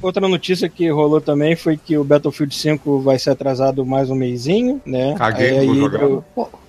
Outra 0.00 0.28
notícia 0.28 0.68
que 0.68 0.88
rolou 0.88 1.20
também 1.20 1.56
foi 1.56 1.76
que 1.76 1.98
o 1.98 2.04
Battlefield 2.04 2.54
5 2.54 3.00
vai 3.00 3.18
ser 3.18 3.30
atrasado 3.30 3.84
mais 3.84 4.08
um 4.08 4.14
mêsinho, 4.14 4.80
né? 4.86 5.16
Caguei, 5.18 5.58
aí, 5.58 5.68
aí, 5.68 5.76
jogar. 5.76 6.02
Eu... 6.02 6.24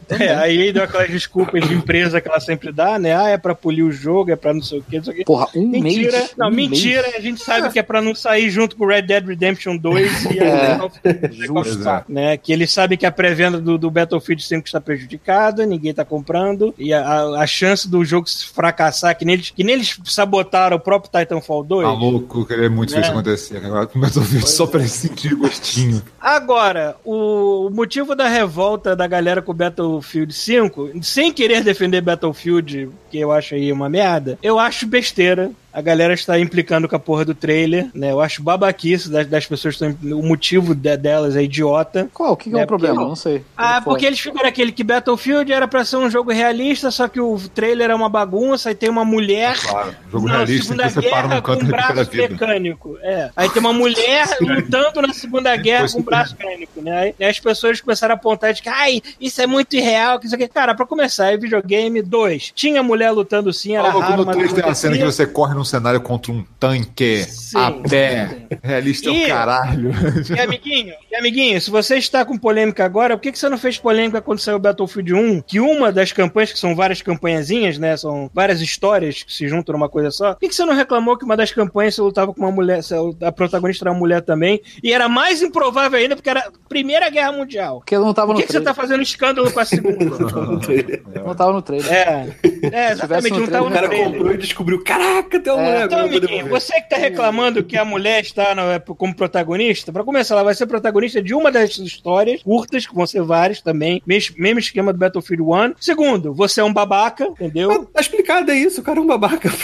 É, 0.10 0.34
aí 0.36 0.72
deu 0.74 0.84
aquelas 0.84 1.10
desculpas 1.10 1.68
de 1.68 1.74
empresa 1.74 2.20
que 2.20 2.28
ela 2.28 2.40
sempre 2.40 2.72
dá, 2.72 2.98
né? 2.98 3.16
Ah, 3.16 3.30
é 3.30 3.38
pra 3.38 3.54
polir 3.54 3.86
o 3.86 3.92
jogo, 3.92 4.32
é 4.32 4.36
pra 4.36 4.54
não 4.54 4.62
sei 4.62 4.80
o 4.80 4.84
que, 4.84 4.98
não 4.98 5.04
sei 5.04 5.14
o 5.14 5.18
que. 5.18 5.24
Porra, 5.26 5.48
um 5.56 5.68
Mentira, 5.68 6.18
mês. 6.18 6.34
não, 6.38 6.48
um 6.48 6.52
mentira, 6.52 7.06
a 7.16 7.20
gente 7.20 7.44
sabe 7.44 7.70
que 7.70 7.80
é 7.80 7.84
pra 7.84 8.02
não 8.02 8.16
sair 8.16 8.50
junto 8.50 8.76
com 8.76 8.86
Red 8.86 9.04
Dead 9.04 9.26
Redemption 9.26 9.78
2 9.78 10.26
e 10.26 10.40
É, 10.40 11.32
Justo. 11.32 11.80
Exato. 11.80 12.12
né? 12.12 12.38
Que 12.38 12.52
eles 12.54 12.72
sabem 12.72 12.98
que 12.98 13.06
a 13.06 13.12
pré-venda 13.12 13.60
do, 13.60 13.78
do 13.78 13.92
Battlefield 13.92 14.42
5 14.44 14.66
está 14.66 14.82
prejudicada, 14.82 15.66
ninguém 15.66 15.94
tá 15.94 16.04
comprando, 16.06 16.74
e 16.78 16.94
a, 16.94 17.02
a- 17.06 17.44
a 17.44 17.48
chance 17.48 17.88
do 17.90 18.04
jogo 18.04 18.28
se 18.30 18.46
fracassar, 18.48 19.18
que 19.18 19.26
nem, 19.26 19.36
eles, 19.36 19.52
que 19.52 19.64
nem 19.64 19.76
eles 19.76 20.00
sabotaram 20.06 20.78
o 20.78 20.80
próprio 20.80 21.12
Titanfall 21.12 21.64
2. 21.64 21.86
Tá 21.88 21.94
louco, 21.94 22.40
eu 22.42 22.46
queria 22.46 22.70
muito 22.70 22.92
ver 22.92 22.98
É. 23.00 23.02
isso 23.02 23.12
acontecer. 23.12 23.58
Agora 23.66 23.86
começou 23.88 24.22
a 24.22 24.26
ver 24.26 24.42
só 24.48 24.66
pra 24.66 24.80
ele 24.80 24.90
sentir 24.90 25.36
gostinho. 25.36 26.02
Agora, 26.20 26.96
o, 27.04 27.68
o 27.68 27.70
motivo 27.70 28.16
da 28.16 28.28
revolta 28.28 28.96
da 28.96 29.08
galera 29.08 29.42
com 29.42 29.52
o 29.52 29.56
Battlefield 29.56 29.99
5, 30.02 30.92
sem 31.02 31.32
querer 31.32 31.64
defender 31.64 32.02
Battlefield, 32.02 32.90
que 33.10 33.20
eu 33.20 33.32
acho 33.32 33.56
aí 33.56 33.72
uma 33.72 33.90
merda, 33.90 34.38
eu 34.42 34.60
acho 34.60 34.88
besteira. 34.88 35.52
A 35.72 35.82
galera 35.82 36.14
está 36.14 36.40
implicando 36.40 36.88
com 36.90 36.96
a 36.96 37.00
porra 37.00 37.24
do 37.24 37.36
trailer, 37.36 37.90
né? 37.94 38.12
Eu 38.12 38.20
acho 38.20 38.42
babaquice 38.42 39.10
das, 39.10 39.28
das 39.28 39.46
pessoas 39.46 39.76
que 39.78 39.86
estão. 39.86 40.18
O 40.20 40.24
motivo 40.24 40.74
de- 40.74 40.98
delas 40.98 41.36
é 41.36 41.44
idiota. 41.44 42.10
Qual? 42.14 42.34
O 42.34 42.38
que, 42.38 42.50
que 42.50 42.56
é, 42.58 42.62
É, 42.62 42.64
o 42.64 42.68
problema? 42.68 42.96
porque- 42.96 43.10
Não 43.10 43.16
sei. 43.16 43.44
Ah, 43.56 43.80
porque 43.82 44.06
eles 44.06 44.20
ficam 44.20 44.42
naquele 44.42 44.72
que 44.72 44.84
Battlefield 44.84 45.52
era 45.54 45.68
pra 45.68 45.86
ser 45.86 45.98
um 45.98 46.10
jogo 46.10 46.32
realista, 46.32 46.90
só 46.90 47.08
que 47.08 47.22
o 47.22 47.38
trailer 47.54 47.92
é 47.92 47.96
uma 47.96 48.10
bagunça 48.10 48.72
e 48.72 48.76
tem 48.76 48.90
uma 48.90 49.06
mulher 49.06 49.56
Claro, 49.60 49.96
jogo 50.12 50.28
na 50.28 50.34
realista 50.38 50.64
Segunda 50.64 50.84
que 50.88 50.90
você 50.94 51.02
para 51.10 51.22
Guerra 51.28 51.42
canto 51.42 51.60
com 51.60 51.66
um 51.66 51.68
braço 51.70 52.12
mecânico. 52.16 52.98
É. 53.02 53.30
Aí 53.36 53.50
tem 53.50 53.60
uma 53.60 53.74
mulher 53.74 54.26
lutando 54.42 55.02
na 55.04 55.14
Segunda 55.14 55.56
Guerra 55.56 55.88
com 55.92 56.00
um 56.00 56.04
braço 56.04 56.36
mecânico, 56.38 56.82
né? 56.82 56.98
Aí, 57.00 57.16
aí 57.20 57.28
as 57.30 57.40
pessoas 57.40 57.80
começaram 57.80 58.14
a 58.14 58.18
apontar 58.18 58.54
de 58.54 58.62
que, 58.64 58.70
ai, 58.70 59.02
isso 59.22 59.42
é 59.42 59.46
muito 59.48 59.76
irreal, 59.76 60.20
que 60.20 60.26
isso 60.26 60.36
aqui. 60.36 60.48
Cara, 60.48 60.74
pra 60.74 60.86
começar, 60.86 61.32
é 61.32 61.38
videogame. 61.38 62.02
Dois, 62.02 62.52
tinha 62.56 62.82
mulher 62.82 63.12
lutando 63.12 63.54
sim, 63.54 63.76
era 63.76 63.86
Falou 63.88 64.02
raro, 64.02 64.18
no 64.18 64.26
mas 64.26 64.36
3 64.36 64.54
tem 64.54 64.64
a 64.64 64.74
cena 64.74 64.98
que 64.98 65.04
você 65.06 65.28
corre 65.28 65.59
num 65.60 65.66
cenário 65.66 66.02
contra 66.02 66.32
um 66.32 66.44
tanque 66.60 67.24
Sim. 67.24 67.58
a 67.60 67.72
pé. 67.72 68.48
Realista 68.64 69.10
é 69.10 69.14
E- 69.14 69.26
o 69.26 69.28
caralho. 69.28 69.92
E 70.36 70.40
amiguinho, 70.40 70.94
e 71.12 71.16
amiguinho, 71.16 71.60
se 71.62 71.70
você 71.70 71.98
está 71.98 72.24
com 72.26 72.38
polêmica 72.38 72.84
agora, 72.86 73.16
por 73.18 73.22
que, 73.24 73.32
que 73.32 73.38
você 73.40 73.50
não 73.50 73.58
fez 73.58 73.78
polêmica 73.78 74.22
quando 74.22 74.40
saiu 74.40 74.56
o 74.58 74.60
Battlefield 74.60 75.14
1? 75.14 75.42
Que 75.42 75.60
uma 75.60 75.92
das 75.92 76.12
campanhas, 76.12 76.52
que 76.54 76.60
são 76.60 76.76
várias 76.76 77.02
campanhazinhas, 77.02 77.78
né? 77.78 77.96
São 77.98 78.30
várias 78.34 78.62
histórias 78.62 79.22
que 79.24 79.34
se 79.34 79.48
juntam 79.48 79.74
numa 79.74 79.90
coisa 79.90 80.10
só. 80.12 80.34
Por 80.34 80.40
que, 80.40 80.50
que 80.50 80.56
você 80.56 80.66
não 80.66 80.74
reclamou 80.74 81.18
que 81.18 81.26
uma 81.26 81.36
das 81.38 81.52
campanhas 81.52 81.96
você 81.96 82.02
lutava 82.02 82.34
com 82.34 82.40
uma 82.42 82.52
mulher, 82.52 82.80
a 83.22 83.32
protagonista 83.32 83.84
era 83.84 83.92
uma 83.92 84.00
mulher 84.00 84.22
também? 84.22 84.62
E 84.82 84.94
era 84.94 85.08
mais 85.10 85.42
improvável 85.42 86.00
ainda, 86.00 86.16
porque 86.16 86.30
era 86.30 86.40
a 86.40 86.52
Primeira 86.68 87.10
Guerra 87.10 87.32
Mundial. 87.34 87.80
Porque 87.80 87.98
não 87.98 88.14
tava 88.14 88.28
Por 88.28 88.34
no 88.36 88.40
que, 88.42 88.48
que 88.48 88.54
você 88.54 88.62
tá 88.62 88.74
fazendo 88.74 89.04
escândalo 89.04 89.52
com 89.52 89.60
a 89.60 89.66
segunda? 89.66 90.00
Não 91.26 91.36
tava 91.36 91.52
no 91.54 91.62
trailer. 91.62 91.92
é, 91.92 92.28
é, 92.72 92.92
exatamente, 92.92 93.40
não 93.40 93.48
tava 93.48 93.66
O 93.66 93.70
no 93.70 93.76
cara 93.76 93.88
trailer. 93.88 94.12
comprou 94.12 94.34
e 94.34 94.38
descobriu, 94.38 94.84
caraca, 94.84 95.40
uma 95.56 95.64
mulher 95.64 95.86
Então, 95.86 96.00
amiguinho, 96.02 96.48
você 96.48 96.74
que 96.82 96.90
tá 96.90 96.98
reclamando 96.98 97.64
que 97.64 97.78
a 97.78 97.86
mulher 97.86 98.22
está 98.22 98.52
é, 98.74 98.80
como 98.80 99.16
protagonista, 99.16 99.92
pra 99.92 100.04
começar, 100.04 100.36
ela 100.36 100.44
vai 100.44 100.54
ser 100.54 100.66
protagonista 100.68 101.22
de 101.22 101.34
uma 101.34 101.52
das 101.52 101.78
histórias 101.78 102.42
curtas, 102.44 102.86
que 102.88 102.94
vão 102.96 103.06
ser 103.08 103.22
várias 103.22 103.62
também, 103.62 104.02
mes- 104.06 104.34
mesmo 104.38 104.60
esquema 104.60 104.92
do 104.94 105.00
Battlefield 105.00 105.44
1. 105.44 105.74
Segundo, 105.80 106.34
você 106.34 106.62
é 106.62 106.64
um 106.64 106.74
babaca, 106.74 107.26
entendeu? 107.26 107.86
Tá 107.86 108.02
explicado, 108.02 108.52
é 108.52 108.56
isso, 108.56 108.82
o 108.82 108.84
cara 108.84 109.00
é 109.00 109.02
um 109.02 109.08
babaca. 109.08 109.50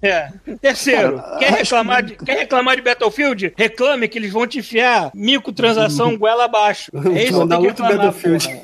É. 0.00 0.30
Terceiro, 0.62 1.22
quer, 1.38 1.50
reclamar 1.52 2.02
de, 2.02 2.14
quer 2.16 2.38
reclamar 2.38 2.76
de 2.76 2.82
Battlefield? 2.82 3.52
Reclame 3.56 4.08
que 4.08 4.16
eles 4.18 4.32
vão 4.32 4.46
te 4.46 4.58
enfiar 4.60 5.10
microtransação 5.14 6.16
goela 6.18 6.44
abaixo. 6.44 6.90
É 7.14 7.24
isso 7.24 7.42
que 7.42 7.48
tem 7.48 7.60
que 7.60 7.66
reclamar. 7.68 7.96
Battlefield. 7.96 8.60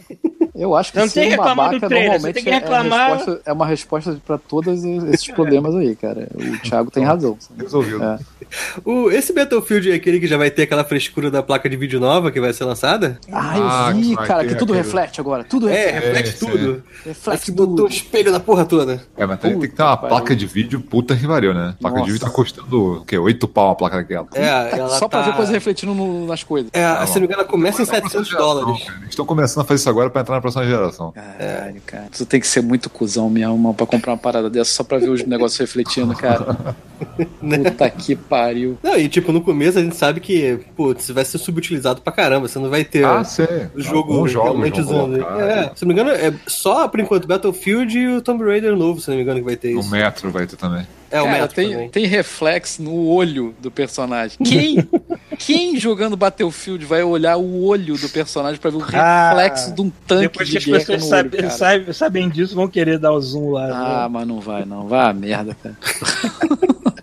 Eu 0.54 0.76
acho 0.76 0.92
que 0.92 0.98
Não 1.00 1.08
tem 1.08 1.30
reclamar 1.30 1.70
do 1.70 1.80
babaca 1.80 1.88
trailer, 1.88 2.12
você 2.12 2.16
normalmente 2.18 2.34
tem 2.34 2.44
que 2.44 2.50
é- 2.50 2.54
reclamar- 2.54 3.10
É, 3.10 3.14
resposta, 3.16 3.42
é 3.44 3.52
uma 3.52 3.66
resposta 3.66 4.20
pra 4.24 4.38
todos 4.38 4.84
esses 4.84 5.26
problemas 5.34 5.74
aí, 5.74 5.96
cara. 5.96 6.28
O 6.32 6.58
Thiago 6.62 6.90
tem 6.92 7.02
razão. 7.04 7.36
Resolvido. 7.58 8.02
É. 8.04 8.18
O, 8.84 9.10
esse 9.10 9.32
Battlefield 9.32 9.90
é 9.90 9.94
aquele 9.94 10.18
que 10.20 10.26
já 10.26 10.36
vai 10.36 10.50
ter 10.50 10.62
aquela 10.62 10.84
frescura 10.84 11.30
da 11.30 11.42
placa 11.42 11.68
de 11.68 11.76
vídeo 11.76 11.98
nova 12.00 12.30
que 12.30 12.40
vai 12.40 12.52
ser 12.52 12.64
lançada? 12.64 13.18
Ah, 13.32 13.56
eu 13.58 13.64
Ah, 13.68 13.92
vi, 13.92 14.02
que 14.10 14.14
vai 14.14 14.26
cara, 14.26 14.44
que 14.46 14.54
tudo 14.54 14.72
aquele- 14.72 14.86
reflete 14.86 15.20
agora. 15.20 15.44
Tudo 15.44 15.68
É, 15.68 15.90
reflete. 15.90 16.04
reflete 16.04 16.38
sim. 16.38 16.46
tudo. 16.46 16.82
reflete 17.04 17.18
Parece 17.24 17.44
que 17.46 17.50
botou 17.52 17.72
o 17.72 17.76
tudo. 17.76 17.90
espelho 17.90 18.32
na 18.32 18.40
porra 18.40 18.64
toda. 18.64 19.02
É, 19.16 19.26
mas 19.26 19.40
tem, 19.40 19.52
tem 19.58 19.60
que 19.70 19.76
ter 19.76 19.82
uma 19.82 19.96
placa 19.96 20.22
pariu. 20.22 20.36
de 20.36 20.46
vídeo 20.46 20.80
puta 20.80 21.16
que 21.16 21.26
valeu, 21.26 21.54
né? 21.54 21.74
Placa 21.80 21.96
Nossa. 21.98 22.06
de 22.06 22.12
vídeo 22.12 22.26
tá 22.26 22.32
custando 22.32 22.92
o 22.98 23.04
quê? 23.04 23.16
8 23.18 23.46
pau 23.48 23.70
a 23.70 23.74
placa 23.74 23.96
daquela. 23.98 24.26
É, 24.34 24.78
ela 24.78 24.88
Só 24.98 25.08
pra 25.08 25.20
tá- 25.22 25.30
ver 25.30 25.36
coisa 25.36 25.52
refletindo 25.52 25.94
no- 25.94 26.26
nas 26.26 26.42
coisas. 26.42 26.70
É, 26.72 26.82
Tá 26.94 27.06
se 27.06 27.14
não 27.14 27.20
me 27.22 27.26
engano, 27.26 27.40
ela 27.42 27.48
começa 27.50 27.82
em 27.82 27.86
Próxima 27.86 28.08
700 28.08 28.28
geração, 28.28 28.54
dólares. 28.54 28.84
cara. 28.84 28.98
Eles 28.98 29.10
estão 29.10 29.24
começando 29.26 29.62
a 29.64 29.66
fazer 29.66 29.80
isso 29.80 29.88
agora 29.90 30.10
pra 30.10 30.20
entrar 30.20 30.34
na 30.34 30.40
próxima 30.40 30.64
geração. 30.66 31.12
Caralho, 31.12 31.80
cara. 31.86 32.06
Tu 32.16 32.26
tem 32.26 32.40
que 32.40 32.46
ser 32.46 32.62
muito 32.62 32.90
cuzão 32.90 33.28
mesmo 33.30 33.56
mano, 33.58 33.74
pra 33.74 33.86
comprar 33.86 34.12
uma 34.12 34.18
parada 34.18 34.50
dessa 34.50 34.70
só 34.70 34.84
pra 34.84 34.98
ver 34.98 35.08
os 35.10 35.24
negócios 35.24 35.58
refletindo, 35.58 36.14
cara. 36.14 36.56
Puta 37.40 37.90
que 37.90 38.14
pariu. 38.16 38.78
Não, 38.82 38.96
e 38.96 39.08
tipo, 39.08 39.32
no 39.32 39.40
começo 39.40 39.78
a 39.78 39.82
gente 39.82 39.96
sabe 39.96 40.20
que, 40.20 40.58
putz, 40.76 41.10
vai 41.10 41.24
ser 41.24 41.38
subutilizado 41.38 42.00
pra 42.00 42.12
caramba. 42.12 42.48
Você 42.48 42.58
não 42.58 42.70
vai 42.70 42.84
ter 42.84 43.04
Ah, 43.04 43.22
sim. 43.24 43.42
o 43.74 43.80
jogo 43.80 44.22
realmente 44.24 44.80
usando. 44.80 45.20
É, 45.22 45.70
se 45.74 45.84
não 45.84 45.88
me 45.88 45.92
engano, 45.94 46.10
é 46.10 46.32
só 46.46 46.88
por 46.88 47.00
enquanto 47.00 47.26
Battlefield 47.28 47.98
e 47.98 48.08
o 48.08 48.20
Tomb 48.22 48.44
Raider 48.44 48.76
novo, 48.76 49.00
se 49.00 49.08
não 49.08 49.16
me 49.16 49.22
engano, 49.22 49.38
que 49.40 49.44
vai 49.46 49.56
ter 49.56 49.74
O 49.76 49.80
isso. 49.80 49.90
Metro 49.90 50.30
vai 50.30 50.46
ter 50.46 50.56
também. 50.56 50.86
É, 51.10 51.20
o 51.20 51.24
Cara, 51.26 51.38
Metro 51.42 51.54
tem, 51.54 51.70
também. 51.70 51.88
tem 51.90 52.06
reflexo 52.06 52.82
no 52.82 53.06
olho 53.06 53.54
do 53.60 53.70
personagem. 53.70 54.36
Quem, 54.44 54.78
quem 55.36 55.78
jogando 55.78 56.16
Battlefield 56.16 56.84
vai 56.84 57.02
olhar 57.02 57.36
o 57.36 57.64
olho 57.64 57.96
do 57.96 58.08
personagem 58.08 58.60
pra 58.60 58.70
ver 58.70 58.76
o 58.76 58.84
Ah, 58.94 59.28
reflexo 59.30 59.72
de 59.74 59.80
um 59.82 59.90
tanque 60.06 60.22
Depois 60.22 60.50
que 60.50 60.58
as 60.58 60.64
pessoas 60.64 61.02
no 61.02 61.08
sabem, 61.08 61.40
olho, 61.40 61.48
cara. 61.50 61.92
sabem, 61.92 62.28
disso, 62.28 62.54
vão 62.54 62.68
querer 62.68 62.98
dar 62.98 63.12
o 63.12 63.20
zoom 63.20 63.50
lá. 63.50 63.64
Ah, 63.66 64.02
né? 64.02 64.08
mas 64.10 64.26
não 64.26 64.40
vai, 64.40 64.64
não. 64.64 64.86
Vai 64.88 65.10
a 65.10 65.12
merda, 65.12 65.56
cara. 65.62 65.76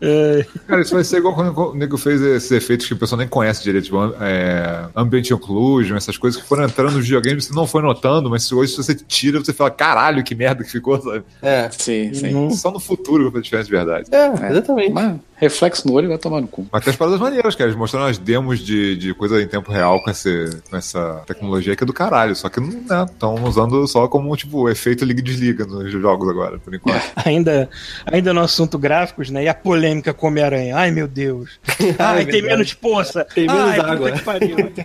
É, 0.00 0.46
Cara, 0.66 0.82
isso 0.82 0.94
vai 0.94 1.04
ser 1.04 1.18
igual 1.18 1.34
quando 1.34 1.56
o 1.56 1.74
nego 1.74 1.96
fez 1.96 2.20
esses 2.20 2.50
efeitos 2.50 2.86
que 2.86 2.92
o 2.92 2.96
pessoal 2.96 3.18
nem 3.18 3.28
conhece 3.28 3.62
direito, 3.62 3.84
tipo, 3.84 3.98
é, 4.20 4.86
ambient 4.94 5.30
occlusion, 5.30 5.96
essas 5.96 6.16
coisas 6.16 6.40
que 6.40 6.46
foram 6.46 6.64
entrando 6.64 6.92
nos 6.92 7.04
videogames, 7.04 7.46
você 7.46 7.54
não 7.54 7.66
foi 7.66 7.82
notando, 7.82 8.30
mas 8.30 8.50
hoje 8.50 8.72
se 8.72 8.76
você 8.78 8.94
tira, 8.94 9.38
você 9.38 9.52
fala, 9.52 9.70
caralho, 9.70 10.22
que 10.22 10.34
merda 10.34 10.64
que 10.64 10.70
ficou, 10.70 11.00
sabe? 11.00 11.22
É, 11.42 11.68
Sim, 11.70 12.14
sim. 12.14 12.34
Uhum. 12.34 12.50
Só 12.50 12.70
no 12.70 12.80
futuro 12.80 13.24
vai 13.24 13.32
fazer 13.32 13.42
diferença 13.42 13.66
de 13.66 13.76
verdade. 13.76 14.08
é, 14.12 14.50
exatamente. 14.50 14.92
Mas 14.92 15.16
reflexo 15.36 15.86
no 15.86 15.94
olho 15.94 16.08
vai 16.08 16.18
tomar 16.18 16.40
no 16.40 16.48
cu. 16.48 16.66
Mas 16.70 16.84
tem 16.84 16.90
as 16.90 16.96
paradas 16.96 17.20
maneiras, 17.20 17.54
cara. 17.54 17.68
Eles 17.68 17.78
mostraram 17.78 18.06
as 18.06 18.18
demos 18.18 18.60
de, 18.60 18.96
de 18.96 19.14
coisa 19.14 19.40
em 19.42 19.46
tempo 19.46 19.70
real 19.70 20.02
com, 20.02 20.10
esse, 20.10 20.50
com 20.70 20.76
essa 20.76 21.22
tecnologia 21.26 21.76
que 21.76 21.84
é 21.84 21.86
do 21.86 21.92
caralho. 21.92 22.34
Só 22.34 22.48
que 22.48 22.60
não 22.60 22.68
né, 22.68 23.04
estão 23.10 23.34
usando 23.44 23.86
só 23.86 24.08
como, 24.08 24.34
tipo, 24.36 24.68
efeito 24.68 25.04
liga 25.04 25.20
e 25.20 25.22
desliga 25.22 25.66
nos 25.66 25.90
jogos 25.92 26.28
agora, 26.28 26.58
por 26.58 26.74
enquanto. 26.74 27.02
ainda, 27.24 27.68
ainda 28.06 28.32
no 28.32 28.40
assunto 28.40 28.78
gráficos, 28.78 29.30
né? 29.30 29.44
E 29.44 29.48
a 29.48 29.53
polêmica 29.54 30.12
com 30.12 30.26
Homem-Aranha. 30.28 30.76
Ai, 30.76 30.90
meu 30.90 31.08
Deus. 31.08 31.58
Ai, 31.98 32.26
tem 32.26 32.42
menos 32.42 32.74
poça. 32.74 33.24
Tem 33.24 33.46
menos 33.46 33.70
Ai, 33.70 33.80
água. 33.80 34.12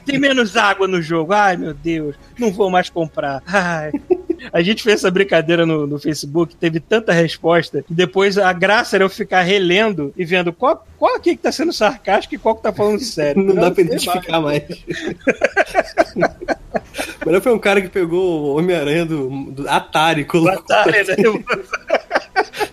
Tem 0.05 0.19
menos 0.19 0.55
água 0.55 0.87
no 0.87 1.01
jogo. 1.01 1.33
Ai, 1.33 1.57
meu 1.57 1.73
Deus. 1.73 2.15
Não 2.37 2.51
vou 2.51 2.69
mais 2.69 2.89
comprar. 2.89 3.41
Ai. 3.45 3.91
A 4.53 4.61
gente 4.61 4.83
fez 4.83 4.99
essa 4.99 5.11
brincadeira 5.11 5.65
no, 5.65 5.85
no 5.85 5.99
Facebook, 5.99 6.55
teve 6.55 6.79
tanta 6.79 7.11
resposta, 7.11 7.83
que 7.85 7.93
depois 7.93 8.37
a 8.37 8.53
graça 8.53 8.95
era 8.95 9.03
eu 9.03 9.09
ficar 9.09 9.41
relendo 9.41 10.13
e 10.15 10.23
vendo 10.23 10.53
qual, 10.53 10.87
qual 10.97 11.17
aqui 11.17 11.35
que 11.35 11.43
tá 11.43 11.51
sendo 11.51 11.73
sarcástico 11.73 12.35
e 12.35 12.37
qual 12.37 12.55
que 12.55 12.63
tá 12.63 12.71
falando 12.71 13.01
sério. 13.01 13.43
Não 13.43 13.53
dá 13.55 13.69
pra 13.69 13.83
identificar 13.83 14.39
mais. 14.39 14.63
Melhor 17.25 17.41
foi 17.41 17.53
um 17.53 17.59
cara 17.59 17.81
que 17.81 17.89
pegou 17.89 18.53
o 18.53 18.57
Homem-Aranha 18.57 19.05
do, 19.05 19.29
do 19.51 19.69
Atari 19.69 20.23
colocou. 20.25 20.59
Atari, 20.59 21.03
né? 21.05 21.15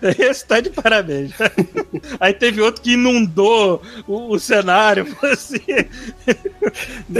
Esse 0.18 0.46
tá 0.46 0.60
de 0.60 0.70
parabéns. 0.70 1.32
Aí 2.20 2.32
teve 2.32 2.60
outro 2.60 2.82
que 2.82 2.92
inundou 2.92 3.82
o, 4.06 4.34
o 4.34 4.38
cenário. 4.38 5.06
Assim, 5.22 5.60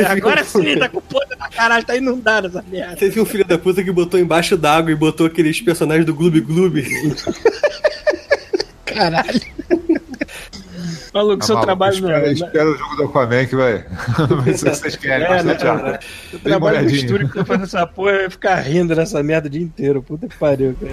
agora 0.09 0.45
sim, 0.45 0.77
tá 0.79 0.89
com 0.89 1.01
podre 1.01 1.37
na 1.39 1.49
caralho, 1.49 1.85
tá 1.85 1.97
inundado 1.97 2.49
essa 2.49 2.65
merda. 2.69 2.97
Teve 2.97 3.21
um 3.21 3.25
filho 3.27 3.45
da 3.45 3.59
puta 3.59 3.83
que 3.83 3.91
botou 3.93 4.19
embaixo 4.21 4.57
d'água 4.57 4.91
e 4.91 4.95
botou 4.95 5.27
aqueles 5.27 5.61
personagens 5.61 6.07
do 6.07 6.15
Gloob 6.15 6.41
Gloob. 6.41 6.85
Caralho. 8.85 9.41
Maluco, 11.13 11.45
seu 11.47 11.55
Tá 11.57 11.61
maluco, 11.63 11.67
trabalho 11.67 11.95
espera, 11.95 12.21
não. 12.21 12.33
espera 12.33 12.71
o 12.71 12.77
jogo 12.77 12.97
do 12.97 13.05
Aquaman 13.05 13.47
que 13.47 13.57
vai. 13.57 13.85
vai 14.45 14.55
ser 14.55 14.69
o 14.69 14.71
que 14.73 14.77
vocês 14.77 14.97
querem. 14.97 15.27
É, 15.27 15.29
bastante 15.43 15.65
né? 15.65 15.99
Dê 16.33 16.37
O 16.37 16.37
uma 16.37 16.41
trabalho 16.43 16.61
do 16.61 16.81
olhadinha. 16.81 17.01
estúdio 17.01 17.29
que 17.29 17.35
tá 17.35 17.45
fazendo 17.45 17.65
essa 17.65 17.87
porra 17.87 18.11
é 18.13 18.31
ficar 18.31 18.57
rindo 18.57 18.95
dessa 18.95 19.23
merda 19.23 19.49
o 19.49 19.51
dia 19.51 19.63
inteiro. 19.63 20.03
Puta 20.03 20.29
que 20.29 20.37
pariu, 20.37 20.77
cara. 20.79 20.93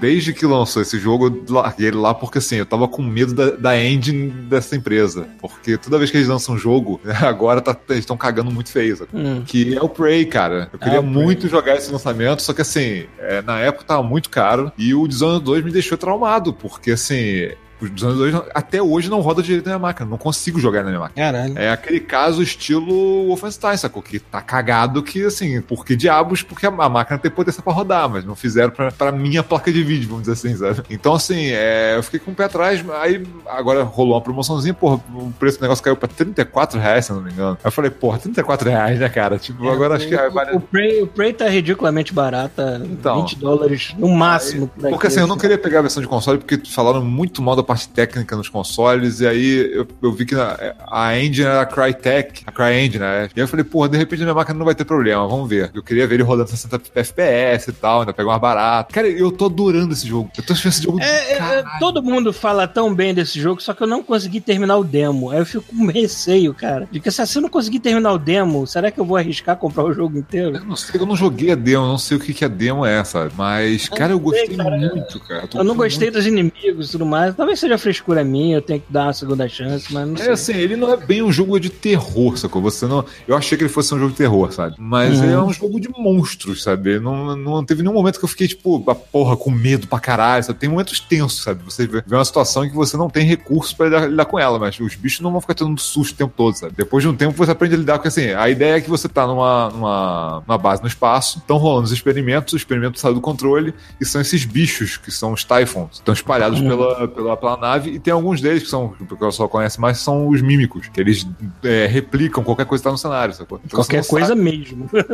Desde 0.00 0.32
que 0.32 0.46
lançou 0.46 0.82
esse 0.82 0.98
jogo, 0.98 1.26
eu 1.26 1.54
larguei 1.54 1.88
ele 1.88 1.96
lá 1.96 2.14
porque 2.14 2.38
assim, 2.38 2.56
eu 2.56 2.66
tava 2.66 2.86
com 2.88 3.02
medo 3.02 3.34
da, 3.34 3.50
da 3.50 3.78
engine 3.82 4.28
dessa 4.30 4.76
empresa. 4.76 5.26
Porque 5.40 5.76
toda 5.76 5.98
vez 5.98 6.10
que 6.10 6.16
eles 6.16 6.28
lançam 6.28 6.54
um 6.54 6.58
jogo, 6.58 7.00
agora 7.22 7.60
tá- 7.60 7.76
eles 7.88 8.00
estão 8.00 8.16
cagando 8.16 8.50
muito 8.50 8.70
feio. 8.70 9.06
Hum. 9.12 9.42
Que 9.46 9.76
é 9.76 9.82
o 9.82 9.88
Prey, 9.88 10.24
cara. 10.26 10.68
Eu 10.72 10.78
queria 10.78 11.00
Prey. 11.00 11.10
muito 11.12 11.48
jogar 11.48 11.76
esse 11.76 11.90
lançamento, 11.90 12.42
só 12.42 12.52
que 12.52 12.62
assim, 12.62 13.04
é, 13.18 13.42
na 13.42 13.58
época 13.58 13.84
tava 13.84 14.02
muito 14.02 14.28
caro 14.30 14.70
e 14.76 14.94
o 14.94 15.06
Dishonored 15.06 15.44
2 15.44 15.64
me 15.64 15.70
deixou 15.72 15.96
traumado, 15.98 16.52
porque 16.52 16.92
assim. 16.92 17.50
O 17.82 17.88
Dishonored 17.88 18.18
2 18.18 18.34
não- 18.34 18.44
até 18.54 18.80
hoje 18.82 19.10
não 19.10 19.20
roda 19.20 19.42
direito 19.42 19.64
na 19.64 19.72
minha 19.72 19.78
máquina, 19.78 20.08
não 20.08 20.18
consigo 20.18 20.60
jogar 20.60 20.82
na 20.82 20.88
minha 20.90 21.00
máquina. 21.00 21.32
Caralho. 21.32 21.58
É 21.58 21.70
aquele 21.70 22.00
caso 22.00 22.42
estilo 22.42 23.26
Wolfenstein, 23.26 23.76
sacou? 23.76 24.02
Que 24.02 24.18
tá 24.18 24.40
cagado 24.40 25.02
que, 25.02 25.24
assim, 25.24 25.60
por 25.60 25.84
que 25.84 25.96
diabos? 25.96 26.42
Porque 26.42 26.66
a, 26.66 26.70
máquina 26.70 27.18
tem 27.18 27.30
potência 27.30 27.62
pra 27.62 27.72
rodar, 27.72 28.08
mas 28.08 28.24
não 28.24 28.34
fizeram 28.36 28.70
pra, 28.70 28.90
pra 28.90 29.12
minha 29.12 29.42
placa 29.42 29.72
de 29.72 29.82
vídeo, 29.82 30.08
vamos 30.08 30.22
dizer 30.22 30.32
assim, 30.32 30.56
sabe? 30.56 30.82
Então, 30.90 31.14
assim, 31.14 31.46
é, 31.50 31.96
eu 31.96 32.02
fiquei 32.02 32.20
com 32.20 32.30
o 32.30 32.34
pé 32.34 32.44
atrás, 32.44 32.84
aí 33.00 33.24
agora 33.46 33.82
rolou 33.82 34.14
uma 34.14 34.20
promoçãozinha, 34.20 34.74
porra, 34.74 35.00
o 35.14 35.32
preço 35.38 35.58
do 35.58 35.62
negócio 35.62 35.82
caiu 35.82 35.96
pra 35.96 36.08
34 36.08 36.78
reais, 36.78 37.06
se 37.06 37.12
não 37.12 37.22
me 37.22 37.32
engano. 37.32 37.52
Aí 37.62 37.68
eu 37.68 37.72
falei, 37.72 37.90
porra, 37.90 38.18
34 38.18 38.68
reais, 38.68 38.98
né, 38.98 39.08
cara? 39.08 39.38
Tipo, 39.38 39.68
agora 39.68 39.96
acho 39.96 40.08
que 40.08 40.14
o, 40.14 40.32
vale... 40.32 40.56
o, 40.56 40.60
Prey, 40.60 41.02
o 41.02 41.06
Prey 41.06 41.32
tá 41.32 41.48
ridiculamente 41.48 42.12
barata. 42.12 42.80
Então. 42.84 43.20
20 43.22 43.36
dólares 43.38 43.94
no 43.98 44.08
máximo. 44.08 44.68
por 44.68 44.90
Porque 44.90 45.06
assim, 45.06 45.20
eu 45.20 45.26
não 45.26 45.36
queria 45.36 45.58
pegar 45.58 45.80
a 45.80 45.82
versão 45.82 46.02
de 46.02 46.08
console 46.08 46.38
porque 46.38 46.60
falaram 46.70 47.04
muito 47.04 47.42
mal 47.42 47.56
da 47.56 47.62
parte 47.72 47.88
técnica 47.88 48.36
nos 48.36 48.48
consoles, 48.48 49.20
e 49.20 49.26
aí 49.26 49.72
eu, 49.72 49.86
eu 50.02 50.12
vi 50.12 50.26
que 50.26 50.34
a, 50.34 50.74
a 50.90 51.18
engine 51.18 51.46
era 51.46 51.62
a 51.62 51.66
Crytek, 51.66 52.42
a 52.46 52.52
CryEngine, 52.52 52.98
né? 52.98 53.28
E 53.34 53.40
aí 53.40 53.44
eu 53.44 53.48
falei, 53.48 53.64
porra, 53.64 53.88
de 53.88 53.96
repente 53.96 54.20
a 54.20 54.24
minha 54.26 54.34
máquina 54.34 54.58
não 54.58 54.66
vai 54.66 54.74
ter 54.74 54.84
problema, 54.84 55.26
vamos 55.26 55.48
ver. 55.48 55.70
Eu 55.74 55.82
queria 55.82 56.06
ver 56.06 56.16
ele 56.16 56.22
rodando 56.22 56.50
60 56.50 56.76
FPS 56.94 57.70
e 57.70 57.72
tal, 57.72 58.00
ainda 58.00 58.12
pegar 58.12 58.28
mais 58.28 58.40
barato. 58.40 58.92
Cara, 58.92 59.08
eu 59.08 59.32
tô 59.32 59.46
adorando 59.46 59.92
esse 59.92 60.06
jogo. 60.06 60.30
Eu 60.36 60.44
tô 60.44 60.52
achando 60.52 60.72
esse 60.72 60.82
jogo 60.82 61.00
É, 61.00 61.32
é, 61.32 61.36
caralho. 61.36 61.78
todo 61.78 62.02
mundo 62.02 62.32
fala 62.32 62.68
tão 62.68 62.94
bem 62.94 63.14
desse 63.14 63.40
jogo, 63.40 63.62
só 63.62 63.72
que 63.72 63.82
eu 63.82 63.86
não 63.86 64.02
consegui 64.02 64.40
terminar 64.40 64.76
o 64.76 64.84
demo. 64.84 65.30
Aí 65.30 65.38
eu 65.38 65.46
fico 65.46 65.64
com 65.64 65.86
receio, 65.86 66.52
cara. 66.52 66.86
De 66.90 67.00
que 67.00 67.10
se 67.10 67.38
eu 67.38 67.42
não 67.42 67.48
conseguir 67.48 67.80
terminar 67.80 68.12
o 68.12 68.18
demo, 68.18 68.66
será 68.66 68.90
que 68.90 69.00
eu 69.00 69.04
vou 69.04 69.16
arriscar 69.16 69.56
comprar 69.56 69.84
o 69.84 69.94
jogo 69.94 70.18
inteiro? 70.18 70.56
Eu 70.56 70.64
não 70.64 70.76
sei, 70.76 71.00
eu 71.00 71.06
não 71.06 71.16
joguei 71.16 71.52
a 71.52 71.54
demo, 71.54 71.84
eu 71.84 71.88
não 71.88 71.98
sei 71.98 72.16
o 72.18 72.20
que, 72.20 72.34
que 72.34 72.44
a 72.44 72.48
demo 72.48 72.84
é, 72.84 73.02
sabe? 73.04 73.32
Mas, 73.36 73.88
cara, 73.88 74.12
eu 74.12 74.20
gostei 74.20 74.46
sei, 74.46 74.56
cara. 74.56 74.76
muito, 74.76 75.20
cara. 75.20 75.46
tô 75.46 75.58
Eu 75.58 75.64
não 75.64 75.74
muito 75.74 75.84
gostei 75.88 76.10
dos 76.10 76.26
inimigos 76.26 76.88
e 76.88 76.92
tudo 76.92 77.06
mais. 77.06 77.34
Talvez 77.34 77.61
seja 77.62 77.78
frescura 77.78 78.22
minha, 78.24 78.56
eu 78.56 78.62
tenho 78.62 78.80
que 78.80 78.92
dar 78.92 79.04
uma 79.04 79.12
segunda 79.12 79.48
chance, 79.48 79.92
mas 79.92 80.06
não 80.08 80.16
sei. 80.16 80.26
É 80.28 80.30
assim, 80.32 80.52
ele 80.54 80.76
não 80.76 80.92
é 80.92 80.96
bem 80.96 81.22
um 81.22 81.32
jogo 81.32 81.58
de 81.58 81.70
terror, 81.70 82.36
sacou? 82.36 82.60
Você 82.62 82.86
não. 82.86 83.04
Eu 83.26 83.36
achei 83.36 83.56
que 83.56 83.64
ele 83.64 83.72
fosse 83.72 83.94
um 83.94 83.98
jogo 83.98 84.10
de 84.10 84.16
terror, 84.18 84.52
sabe? 84.52 84.76
Mas 84.78 85.18
Uhum. 85.18 85.24
ele 85.24 85.32
é 85.32 85.40
um 85.40 85.52
jogo 85.52 85.80
de 85.80 85.88
monstros, 85.88 86.62
sabe? 86.62 86.98
Não, 87.00 87.36
não 87.36 87.64
teve 87.64 87.82
nenhum 87.82 87.94
momento 87.94 88.18
que 88.18 88.24
eu 88.24 88.28
fiquei, 88.28 88.46
tipo, 88.48 88.82
a 88.90 88.94
porra, 88.94 89.36
com 89.36 89.50
medo 89.50 89.86
pra 89.86 89.98
caralho, 90.00 90.44
sabe? 90.44 90.58
Tem 90.58 90.68
momentos 90.68 91.00
tensos, 91.00 91.42
sabe? 91.42 91.62
Você 91.64 91.86
vê 91.86 92.02
uma 92.10 92.24
situação 92.24 92.64
em 92.64 92.70
que 92.70 92.76
você 92.76 92.96
não 92.96 93.08
tem 93.08 93.24
recursos 93.24 93.72
pra 93.72 93.86
lidar, 93.86 94.06
lidar 94.10 94.24
com 94.24 94.38
ela, 94.38 94.58
mas 94.58 94.78
os 94.80 94.94
bichos 94.94 95.20
não 95.20 95.30
vão 95.32 95.40
ficar 95.40 95.54
tendo 95.54 95.78
susto 95.80 96.14
o 96.14 96.16
tempo 96.16 96.32
todo, 96.36 96.54
sabe? 96.54 96.74
Depois 96.76 97.02
de 97.02 97.08
um 97.08 97.14
tempo 97.14 97.36
você 97.36 97.52
aprende 97.52 97.74
a 97.74 97.78
lidar 97.78 97.98
com 97.98 98.08
assim. 98.08 98.30
A 98.32 98.48
ideia 98.50 98.76
é 98.76 98.80
que 98.80 98.90
você 98.90 99.08
tá 99.08 99.26
numa, 99.26 99.70
numa, 99.70 100.42
numa 100.46 100.58
base 100.58 100.82
no 100.82 100.88
espaço, 100.88 101.38
estão 101.38 101.56
rolando 101.56 101.84
os 101.84 101.92
experimentos, 101.92 102.52
o 102.54 102.56
experimento 102.56 102.98
saiu 102.98 103.14
do 103.14 103.20
controle, 103.20 103.72
e 104.00 104.04
são 104.04 104.20
esses 104.20 104.44
bichos 104.44 104.96
que 104.96 105.10
são 105.10 105.32
os 105.32 105.44
Typhons, 105.44 105.94
estão 105.94 106.12
espalhados 106.14 106.60
pela, 106.60 107.08
pela, 107.08 107.36
pela 107.56 107.70
nave, 107.72 107.90
e 107.92 107.98
tem 107.98 108.12
alguns 108.12 108.40
deles 108.40 108.62
que 108.62 108.68
são, 108.68 108.90
que 108.90 109.14
o 109.14 109.16
pessoal 109.16 109.48
conhece 109.48 109.80
mais, 109.80 109.98
são 109.98 110.28
os 110.28 110.40
mímicos, 110.42 110.88
que 110.88 111.00
eles 111.00 111.26
é, 111.62 111.86
replicam 111.86 112.42
qualquer 112.44 112.66
coisa 112.66 112.82
que 112.82 112.84
tá 112.88 112.92
no 112.92 112.98
cenário, 112.98 113.34
sacou? 113.34 113.60
Então, 113.64 113.78
Qualquer 113.78 114.06
coisa 114.06 114.34
mesmo. 114.34 114.88
sabe- 114.90 115.04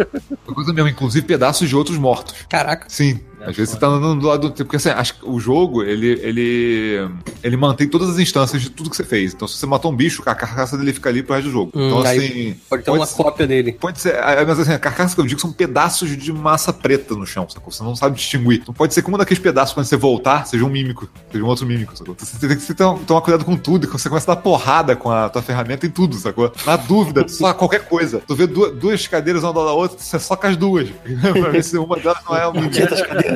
qualquer 0.45 0.55
coisa 0.55 0.73
mesmo, 0.73 0.89
inclusive 0.91 1.27
pedaços 1.27 1.69
de 1.69 1.77
outros 1.77 1.99
mortos. 1.99 2.35
Caraca. 2.49 2.87
Sim. 2.89 3.21
Às 3.49 3.57
vezes 3.57 3.71
você 3.75 3.79
tá 3.81 3.87
andando 3.87 4.21
do 4.21 4.27
lado 4.27 4.51
do. 4.51 4.55
Porque 4.65 4.77
assim, 4.77 4.91
acho 4.91 5.15
que 5.15 5.29
o 5.29 5.39
jogo, 5.41 5.83
ele, 5.83 6.21
ele. 6.23 7.09
Ele 7.43 7.57
mantém 7.57 7.89
todas 7.89 8.09
as 8.11 8.19
instâncias 8.19 8.61
de 8.61 8.71
tudo 8.71 8.91
que 8.91 8.97
você 8.97 9.05
fez. 9.05 9.33
Então, 9.33 9.47
se 9.49 9.57
você 9.57 9.67
matou 9.67 9.91
um 9.93 9.97
bicho, 9.97 10.23
a 10.27 10.35
carcaça 10.35 10.77
dele 10.77 10.93
fica 10.93 11.09
ali 11.09 11.23
pro 11.23 11.35
resto 11.35 11.47
do 11.49 11.53
jogo. 11.53 11.73
Hum, 11.75 11.87
então, 11.87 11.99
assim. 12.01 12.57
Pode 12.69 12.83
ter 12.83 12.91
uma 12.91 13.07
ser- 13.07 13.17
cópia 13.17 13.47
dele. 13.47 13.73
Pode 13.73 14.01
ser, 14.01 14.15
é, 14.15 14.45
mas 14.45 14.59
assim, 14.59 14.73
a 14.73 14.79
carcaça 14.79 15.15
que 15.15 15.21
eu 15.21 15.27
digo 15.27 15.41
são 15.41 15.53
pedaços 15.53 16.17
de 16.17 16.33
massa 16.33 16.73
preta 16.73 17.15
no 17.15 17.27
chão, 17.27 17.47
sacou? 17.49 17.73
Você 17.73 17.83
não 17.83 17.97
sabe 17.97 18.17
distinguir. 18.17 18.63
Não 18.67 18.75
pode 18.75 18.93
ser 18.95 19.03
que 19.03 19.11
um 19.11 19.17
daqueles 19.17 19.43
pedaços, 19.43 19.75
quando 19.75 19.87
você 19.87 19.97
voltar, 19.97 20.47
seja 20.47 20.65
um 20.65 20.69
mímico, 20.69 21.09
seja 21.33 21.45
um 21.45 21.47
outro 21.47 21.67
mímico, 21.67 21.97
sacou? 21.97 22.15
Você 22.19 22.47
tem 22.47 22.57
que 22.57 22.75
tomar, 22.75 23.21
cuidado 23.23 23.45
com 23.45 23.57
tudo, 23.57 23.87
que 23.87 23.93
você 23.93 24.09
começa 24.09 24.31
a 24.31 24.35
dar 24.35 24.41
porrada 24.41 24.95
com 24.97 25.11
a 25.11 25.29
tua 25.29 25.43
ferramenta 25.43 25.87
em 25.87 25.91
tudo, 25.91 26.17
sacou? 26.17 26.53
Na 26.67 26.77
dúvida, 26.77 27.27
só 27.29 27.53
qualquer 27.55 27.85
coisa. 27.89 28.21
Tu 28.27 28.35
vê 28.35 28.47
duas, 28.47 28.75
duas 28.75 29.07
cadeiras 29.07 29.43
uma 29.43 29.53
do 29.53 29.59
lado 29.61 29.69
da 29.69 29.75
outra, 29.75 29.99
você 29.99 30.19
soca 30.19 30.49
as 30.49 30.57
duas, 30.57 30.89
pra 31.33 31.51
ver 31.51 31.63
se 31.65 31.79
uma 31.79 31.97
delas 31.97 32.19
não 32.29 32.37
é 32.37 32.49
um 32.49 32.53
mímico. 32.53 32.77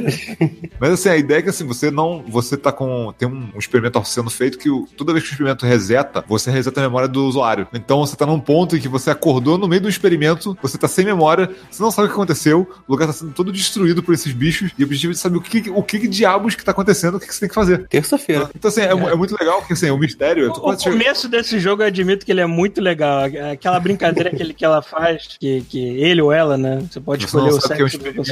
Mas 0.80 0.92
assim, 0.92 1.08
a 1.08 1.16
ideia 1.16 1.38
é 1.38 1.42
que 1.42 1.48
assim, 1.50 1.66
você 1.66 1.90
não. 1.90 2.24
Você 2.28 2.56
tá 2.56 2.72
com. 2.72 3.12
Tem 3.16 3.28
um, 3.28 3.48
um 3.54 3.58
experimento 3.58 4.02
sendo 4.04 4.30
feito 4.30 4.58
que 4.58 4.70
o- 4.70 4.86
toda 4.96 5.12
vez 5.12 5.24
que 5.24 5.30
o 5.30 5.32
experimento 5.32 5.66
reseta, 5.66 6.24
você 6.26 6.50
reseta 6.50 6.80
a 6.80 6.82
memória 6.84 7.08
do 7.08 7.24
usuário. 7.26 7.66
Então 7.72 8.00
você 8.00 8.16
tá 8.16 8.26
num 8.26 8.40
ponto 8.40 8.76
em 8.76 8.80
que 8.80 8.88
você 8.88 9.10
acordou 9.10 9.56
no 9.58 9.68
meio 9.68 9.82
do 9.82 9.88
experimento, 9.88 10.56
você 10.62 10.76
tá 10.78 10.88
sem 10.88 11.04
memória, 11.04 11.50
você 11.70 11.82
não 11.82 11.90
sabe 11.90 12.06
o 12.06 12.10
que 12.10 12.14
aconteceu, 12.14 12.68
o 12.86 12.92
lugar 12.92 13.06
tá 13.06 13.12
sendo 13.12 13.32
todo 13.32 13.52
destruído 13.52 14.02
por 14.02 14.14
esses 14.14 14.32
bichos, 14.32 14.70
e 14.78 14.82
o 14.82 14.86
objetivo 14.86 15.12
é 15.12 15.16
saber 15.16 15.36
o 15.38 15.40
que, 15.40 15.70
o 15.70 15.82
que 15.82 16.06
diabos 16.08 16.54
que 16.54 16.64
tá 16.64 16.72
acontecendo, 16.72 17.16
o 17.16 17.20
que, 17.20 17.26
que 17.26 17.34
você 17.34 17.40
tem 17.40 17.48
que 17.48 17.54
fazer. 17.54 17.86
Terça-feira. 17.88 18.50
Então, 18.54 18.68
assim, 18.68 18.80
é, 18.82 18.90
é 18.90 19.14
muito 19.14 19.36
legal, 19.38 19.58
porque 19.58 19.72
assim, 19.74 19.90
o 19.90 19.98
mistério. 19.98 20.50
O 20.50 20.60
pode 20.60 20.82
chegar- 20.82 20.96
começo 20.96 21.28
desse 21.28 21.58
jogo 21.60 21.82
eu 21.82 21.86
admito 21.86 22.24
que 22.26 22.32
ele 22.32 22.40
é 22.40 22.46
muito 22.46 22.80
legal. 22.80 23.22
Aquela 23.52 23.78
brincadeira 23.80 24.30
que 24.30 24.42
ele, 24.42 24.54
que 24.54 24.64
ela 24.64 24.82
faz, 24.82 25.36
que, 25.38 25.62
que 25.68 25.78
ele 25.78 26.20
ou 26.22 26.32
ela, 26.32 26.56
né? 26.56 26.82
Você 26.90 27.00
pode 27.00 27.22
você 27.22 27.26
escolher 27.36 27.50
não 27.50 27.58
o 27.58 27.60
sabe 27.60 27.74
o 27.74 27.76
que 27.76 27.82
é 27.82 27.84
um 27.84 27.88
sexo 27.88 27.98
do 27.98 28.02
experimento 28.02 28.30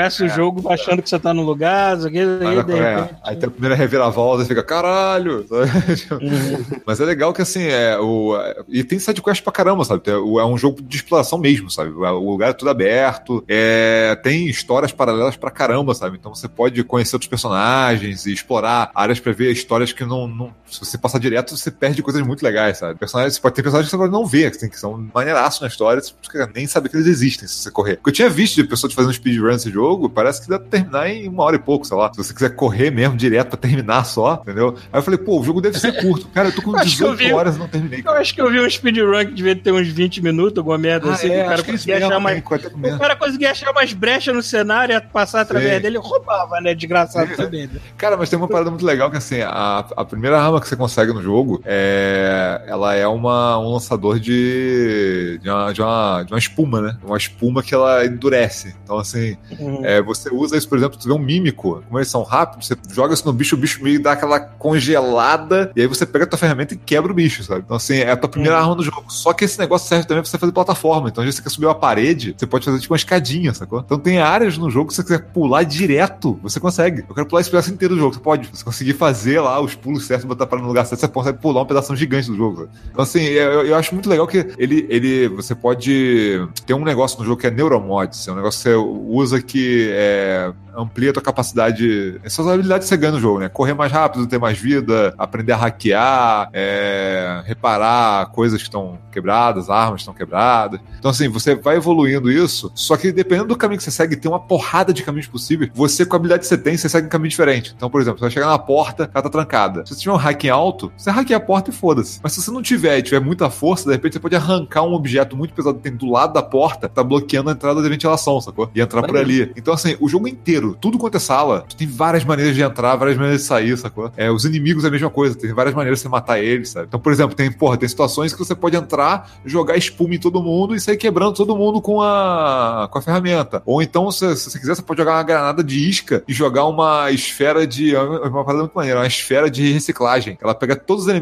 aí. 0.00 0.06
É, 0.06 0.10
começa 0.10 0.24
o 0.24 0.28
jogo 0.28 0.68
achando 0.68 1.02
que 1.02 1.08
você 1.08 1.18
tá 1.18 1.32
no 1.34 1.42
lugar, 1.42 1.96
Mas, 1.96 2.04
de 2.10 2.18
é, 2.18 2.94
repente. 2.96 3.16
aí 3.22 3.36
tem 3.36 3.48
a 3.48 3.50
primeira 3.50 3.74
reviravolta 3.74 4.42
e 4.42 4.46
fica, 4.46 4.62
caralho! 4.62 5.46
sabe? 5.48 5.70
Uhum. 6.30 6.80
Mas 6.86 7.00
é 7.00 7.04
legal 7.04 7.32
que 7.32 7.42
assim, 7.42 7.62
é, 7.64 7.98
o, 7.98 8.34
e 8.68 8.82
tem 8.84 8.98
sidequest 8.98 9.42
pra 9.42 9.52
caramba, 9.52 9.84
sabe? 9.84 10.02
É, 10.06 10.12
é 10.12 10.44
um 10.44 10.56
jogo 10.58 10.82
de 10.82 10.96
exploração 10.96 11.38
mesmo, 11.38 11.70
sabe? 11.70 11.90
O 11.90 12.30
lugar 12.30 12.50
é 12.50 12.52
tudo 12.52 12.70
aberto, 12.70 13.44
é, 13.48 14.14
tem 14.22 14.48
histórias 14.48 14.92
paralelas 14.92 15.36
pra 15.36 15.50
caramba, 15.50 15.94
sabe? 15.94 16.16
Então 16.18 16.34
você 16.34 16.48
pode 16.48 16.82
conhecer 16.84 17.16
outros 17.16 17.28
personagens 17.28 18.26
e 18.26 18.32
explorar 18.32 18.90
áreas 18.94 19.20
pra 19.20 19.32
ver 19.32 19.52
histórias 19.52 19.92
que 19.92 20.04
não. 20.04 20.26
não- 20.26 20.52
se 20.70 20.78
você 20.80 20.96
passar 20.96 21.18
direto, 21.18 21.56
você 21.56 21.70
perde 21.70 22.00
coisas 22.02 22.24
muito 22.24 22.42
legais, 22.44 22.78
sabe? 22.78 22.96
Personagens, 22.98 23.34
você 23.34 23.40
pode 23.40 23.54
ter 23.56 23.62
personagens 23.62 23.90
que 23.90 23.96
você 23.96 24.00
pode 24.00 24.12
não 24.12 24.24
ver, 24.24 24.52
que, 24.52 24.58
tem, 24.58 24.68
que 24.70 24.78
são 24.78 25.08
maneiraços 25.12 25.60
na 25.60 25.66
história, 25.66 26.00
você 26.00 26.12
nem 26.54 26.66
saber 26.68 26.88
que 26.88 26.96
eles 26.96 27.08
existem 27.08 27.48
se 27.48 27.54
você 27.56 27.70
correr. 27.72 27.96
Porque 27.96 28.10
eu 28.10 28.14
tinha 28.14 28.30
visto 28.30 28.54
de 28.54 28.64
pessoas 28.64 28.92
fazendo 28.92 29.12
speedrun 29.12 29.48
nesse 29.50 29.68
jogo, 29.70 29.89
parece 30.08 30.42
que 30.42 30.48
dá 30.48 30.58
pra 30.58 30.68
terminar 30.68 31.08
em 31.10 31.28
uma 31.28 31.42
hora 31.44 31.56
e 31.56 31.58
pouco, 31.58 31.86
sei 31.86 31.96
lá. 31.96 32.10
Se 32.12 32.18
você 32.22 32.32
quiser 32.34 32.50
correr 32.54 32.90
mesmo 32.90 33.16
direto 33.16 33.48
pra 33.48 33.56
terminar 33.56 34.04
só, 34.04 34.40
entendeu? 34.42 34.74
Aí 34.92 34.98
eu 34.98 35.02
falei, 35.02 35.18
pô, 35.18 35.40
o 35.40 35.44
jogo 35.44 35.60
deve 35.60 35.78
ser 35.78 35.92
curto. 36.00 36.28
Cara, 36.28 36.48
eu 36.48 36.54
tô 36.54 36.62
com 36.62 36.74
Acho 36.80 36.96
que 36.96 37.02
eu 37.04 37.12
18 37.12 37.16
vi. 37.28 37.32
horas 37.32 37.56
e 37.56 37.58
não 37.58 37.68
terminei. 37.68 38.02
Eu 38.04 38.12
acho 38.12 38.34
que 38.34 38.40
eu 38.40 38.50
vi 38.50 38.60
um 38.60 38.68
speedrun 38.70 39.18
que 39.26 39.32
devia 39.34 39.56
ter 39.56 39.72
uns 39.72 39.88
20 39.88 40.22
minutos, 40.22 40.58
alguma 40.58 40.78
merda 40.78 41.10
Ah, 41.10 41.14
assim, 41.14 41.28
que 41.28 41.34
é, 41.34 41.42
o 41.44 41.48
cara 41.48 41.62
que 41.62 41.70
eles 41.70 41.80
conseguia 41.82 41.96
achar 42.06 42.08
mesmo, 42.20 42.20
mais. 42.20 42.94
O 42.94 42.98
cara 42.98 43.16
conseguia 43.16 43.50
achar 43.50 43.70
umas 43.70 43.92
brechas 43.92 44.34
no 44.34 44.42
cenário 44.42 44.94
e 44.96 45.00
passar 45.00 45.40
através 45.40 45.70
Sei. 45.70 45.80
dele 45.80 45.98
roubava, 45.98 46.60
né? 46.60 46.74
Desgraçado 46.74 47.28
Sim. 47.30 47.36
também. 47.42 47.66
né? 47.66 47.80
Cara, 47.96 48.16
mas 48.16 48.28
tem 48.30 48.38
uma 48.38 48.48
parada 48.48 48.70
muito 48.70 48.84
legal 48.84 49.10
que 49.10 49.16
assim, 49.16 49.40
a, 49.42 49.84
a 49.96 50.04
primeira 50.04 50.40
arma 50.40 50.60
que 50.60 50.68
você 50.68 50.76
consegue 50.76 51.12
no 51.12 51.22
jogo 51.22 51.60
é. 51.64 52.62
Ela 52.66 52.94
é 52.94 53.06
uma, 53.06 53.58
um 53.58 53.72
lançador 53.72 54.18
de. 54.18 55.38
De 55.42 55.48
uma, 55.50 55.72
de, 55.72 55.82
uma, 55.82 56.22
de 56.24 56.32
uma 56.32 56.38
espuma, 56.38 56.80
né? 56.80 56.96
Uma 57.04 57.16
espuma 57.16 57.62
que 57.62 57.74
ela 57.74 58.04
endurece. 58.04 58.74
Então, 58.82 58.98
assim, 58.98 59.36
Uhum. 59.58 59.79
É, 59.84 60.02
você 60.02 60.32
usa 60.32 60.56
isso, 60.56 60.68
por 60.68 60.78
exemplo, 60.78 60.98
tu 60.98 61.06
vê 61.06 61.12
um 61.12 61.18
mímico, 61.18 61.82
como 61.86 61.98
eles 61.98 62.08
são 62.08 62.22
rápidos, 62.22 62.66
você 62.66 62.76
joga 62.92 63.14
isso 63.14 63.26
no 63.26 63.32
bicho, 63.32 63.54
o 63.54 63.58
bicho 63.58 63.82
meio 63.82 64.00
dá 64.02 64.12
aquela 64.12 64.40
congelada, 64.40 65.72
e 65.74 65.82
aí 65.82 65.86
você 65.86 66.06
pega 66.06 66.24
a 66.24 66.28
tua 66.28 66.38
ferramenta 66.38 66.74
e 66.74 66.76
quebra 66.76 67.10
o 67.10 67.14
bicho, 67.14 67.42
sabe? 67.42 67.62
Então, 67.64 67.76
assim, 67.76 67.98
é 67.98 68.10
a 68.10 68.16
tua 68.16 68.28
primeira 68.28 68.58
arma 68.58 68.74
no 68.74 68.82
jogo. 68.82 69.04
Só 69.08 69.32
que 69.32 69.44
esse 69.44 69.58
negócio 69.58 69.88
serve 69.88 70.06
também 70.06 70.22
pra 70.22 70.30
você 70.30 70.38
fazer 70.38 70.52
plataforma. 70.52 71.08
Então, 71.08 71.22
às 71.22 71.26
vezes 71.26 71.36
você 71.36 71.42
quer 71.42 71.50
subir 71.50 71.66
uma 71.66 71.74
parede, 71.74 72.34
você 72.36 72.46
pode 72.46 72.64
fazer 72.64 72.78
tipo 72.78 72.92
uma 72.92 72.96
escadinha, 72.96 73.52
sacou? 73.54 73.80
Então 73.80 73.98
tem 73.98 74.18
áreas 74.18 74.56
no 74.58 74.70
jogo 74.70 74.88
que 74.88 74.94
você 74.94 75.02
quiser 75.02 75.30
pular 75.32 75.62
direto, 75.62 76.38
você 76.42 76.60
consegue. 76.60 77.04
Eu 77.08 77.14
quero 77.14 77.26
pular 77.26 77.40
esse 77.40 77.50
pedaço 77.50 77.72
inteiro 77.72 77.94
do 77.94 78.00
jogo, 78.00 78.14
você 78.14 78.20
pode. 78.20 78.48
Você 78.52 78.64
conseguir 78.64 78.94
fazer 78.94 79.40
lá 79.40 79.60
os 79.60 79.74
pulos 79.74 80.06
certos, 80.06 80.26
botar 80.26 80.46
para 80.46 80.60
no 80.60 80.66
lugar 80.66 80.84
certo, 80.86 81.00
você 81.00 81.08
consegue 81.08 81.38
pular 81.38 81.62
um 81.62 81.66
pedaço 81.66 81.94
gigante 81.96 82.28
do 82.28 82.36
jogo. 82.36 82.56
sabe? 82.56 82.70
Então, 82.90 83.02
assim, 83.02 83.22
eu, 83.22 83.66
eu 83.66 83.76
acho 83.76 83.94
muito 83.94 84.08
legal 84.08 84.26
que 84.26 84.46
ele, 84.58 84.86
ele, 84.88 85.28
você 85.28 85.54
pode 85.54 86.40
ter 86.66 86.74
um 86.74 86.84
negócio 86.84 87.18
no 87.18 87.24
jogo 87.24 87.40
que 87.40 87.46
é 87.46 87.50
neuromods, 87.50 88.26
é 88.28 88.32
um 88.32 88.36
negócio 88.36 88.60
que 88.60 88.68
você 88.68 88.74
usa 88.74 89.42
que 89.42 89.60
é, 89.92 90.52
amplia 90.80 91.10
a 91.10 91.12
tua 91.12 91.22
capacidade, 91.22 92.20
essas 92.24 92.46
habilidades 92.46 92.86
que 92.86 92.88
você 92.88 92.96
ganha 92.96 93.12
no 93.12 93.20
jogo, 93.20 93.40
né? 93.40 93.48
Correr 93.48 93.74
mais 93.74 93.92
rápido, 93.92 94.26
ter 94.26 94.38
mais 94.38 94.58
vida, 94.58 95.14
aprender 95.18 95.52
a 95.52 95.56
hackear, 95.56 96.48
é, 96.52 97.42
reparar 97.46 98.26
coisas 98.26 98.58
que 98.58 98.68
estão 98.68 98.98
quebradas, 99.10 99.68
armas 99.70 99.96
que 99.96 100.00
estão 100.00 100.14
quebradas. 100.14 100.80
Então, 100.98 101.10
assim, 101.10 101.28
você 101.28 101.54
vai 101.54 101.76
evoluindo 101.76 102.30
isso, 102.30 102.70
só 102.74 102.96
que 102.96 103.12
dependendo 103.12 103.48
do 103.48 103.56
caminho 103.56 103.78
que 103.78 103.84
você 103.84 103.90
segue, 103.90 104.16
tem 104.16 104.30
uma 104.30 104.40
porrada 104.40 104.92
de 104.92 105.02
caminhos 105.02 105.26
possíveis. 105.26 105.70
Você, 105.74 106.04
com 106.04 106.14
a 106.14 106.16
habilidade 106.16 106.42
que 106.42 106.46
você 106.46 106.58
tem, 106.58 106.76
você 106.76 106.88
segue 106.88 107.06
um 107.06 107.10
caminho 107.10 107.30
diferente. 107.30 107.72
Então, 107.76 107.90
por 107.90 108.00
exemplo, 108.00 108.18
você 108.18 108.24
vai 108.24 108.30
chegar 108.30 108.48
na 108.48 108.58
porta, 108.58 109.10
ela 109.12 109.22
tá 109.22 109.28
trancada. 109.28 109.84
Se 109.86 109.94
você 109.94 110.00
tiver 110.00 110.12
um 110.12 110.16
hacking 110.16 110.48
alto, 110.48 110.92
você 110.96 111.10
hackeia 111.10 111.36
a 111.36 111.40
porta 111.40 111.70
e 111.70 111.72
foda-se. 111.72 112.20
Mas 112.22 112.32
se 112.32 112.42
você 112.42 112.50
não 112.50 112.62
tiver 112.62 112.98
e 112.98 113.02
tiver 113.02 113.20
muita 113.20 113.50
força, 113.50 113.84
de 113.84 113.92
repente 113.92 114.14
você 114.14 114.20
pode 114.20 114.36
arrancar 114.36 114.82
um 114.82 114.92
objeto 114.92 115.36
muito 115.36 115.54
pesado 115.54 115.76
que 115.76 115.82
tem 115.82 115.94
do 115.94 116.10
lado 116.10 116.32
da 116.32 116.42
porta, 116.42 116.88
tá 116.88 117.02
bloqueando 117.02 117.50
a 117.50 117.52
entrada 117.52 117.82
da 117.82 117.88
ventilação, 117.88 118.40
sacou? 118.40 118.70
E 118.74 118.80
entrar 118.80 119.02
por 119.02 119.16
ali. 119.16 119.52
Então, 119.56 119.74
assim, 119.74 119.96
o 120.00 120.08
jogo 120.08 120.28
inteiro, 120.28 120.69
Tudo 120.74 120.98
quanto 120.98 121.16
é 121.16 121.20
sala. 121.20 121.64
Tu 121.68 121.76
tem 121.76 121.86
várias 121.86 122.24
maneiras 122.24 122.54
de 122.54 122.62
entrar, 122.62 122.96
várias 122.96 123.16
maneiras 123.16 123.42
de 123.42 123.46
sair, 123.46 123.76
sacou? 123.76 124.10
É, 124.16 124.30
os 124.30 124.44
inimigos 124.44 124.84
é 124.84 124.88
a 124.88 124.90
mesma 124.90 125.10
coisa. 125.10 125.34
Tem 125.34 125.52
várias 125.52 125.74
maneiras 125.74 125.98
de 125.98 126.02
você 126.02 126.08
matar 126.08 126.38
eles, 126.42 126.70
sabe? 126.70 126.86
Então, 126.86 127.00
por 127.00 127.12
exemplo, 127.12 127.34
tem, 127.34 127.50
porra, 127.50 127.76
tem 127.76 127.88
situações 127.88 128.32
que 128.32 128.38
você 128.38 128.54
pode 128.54 128.76
entrar, 128.76 129.30
jogar 129.44 129.76
espuma 129.76 130.14
em 130.14 130.18
todo 130.18 130.42
mundo 130.42 130.74
e 130.74 130.80
sair 130.80 130.96
quebrando 130.96 131.34
todo 131.34 131.56
mundo 131.56 131.80
com 131.80 132.02
a, 132.02 132.88
com 132.90 132.98
a 132.98 133.02
ferramenta. 133.02 133.62
Ou 133.64 133.82
então, 133.82 134.10
se, 134.10 134.36
se 134.36 134.50
você 134.50 134.58
quiser, 134.58 134.74
você 134.74 134.82
pode 134.82 134.98
jogar 134.98 135.14
uma 135.14 135.22
granada 135.22 135.62
de 135.62 135.88
isca 135.88 136.22
e 136.26 136.32
jogar 136.32 136.66
uma 136.66 137.10
esfera 137.10 137.66
de. 137.66 137.94
é 137.94 138.00
Uma 138.00 138.44
parada 138.44 138.62
muito 138.62 138.74
maneira, 138.74 139.00
uma 139.00 139.06
esfera 139.06 139.50
de 139.50 139.72
reciclagem. 139.72 140.38
Ela 140.40 140.54
pega 140.54 140.76
todos 140.76 141.06
os, 141.06 141.12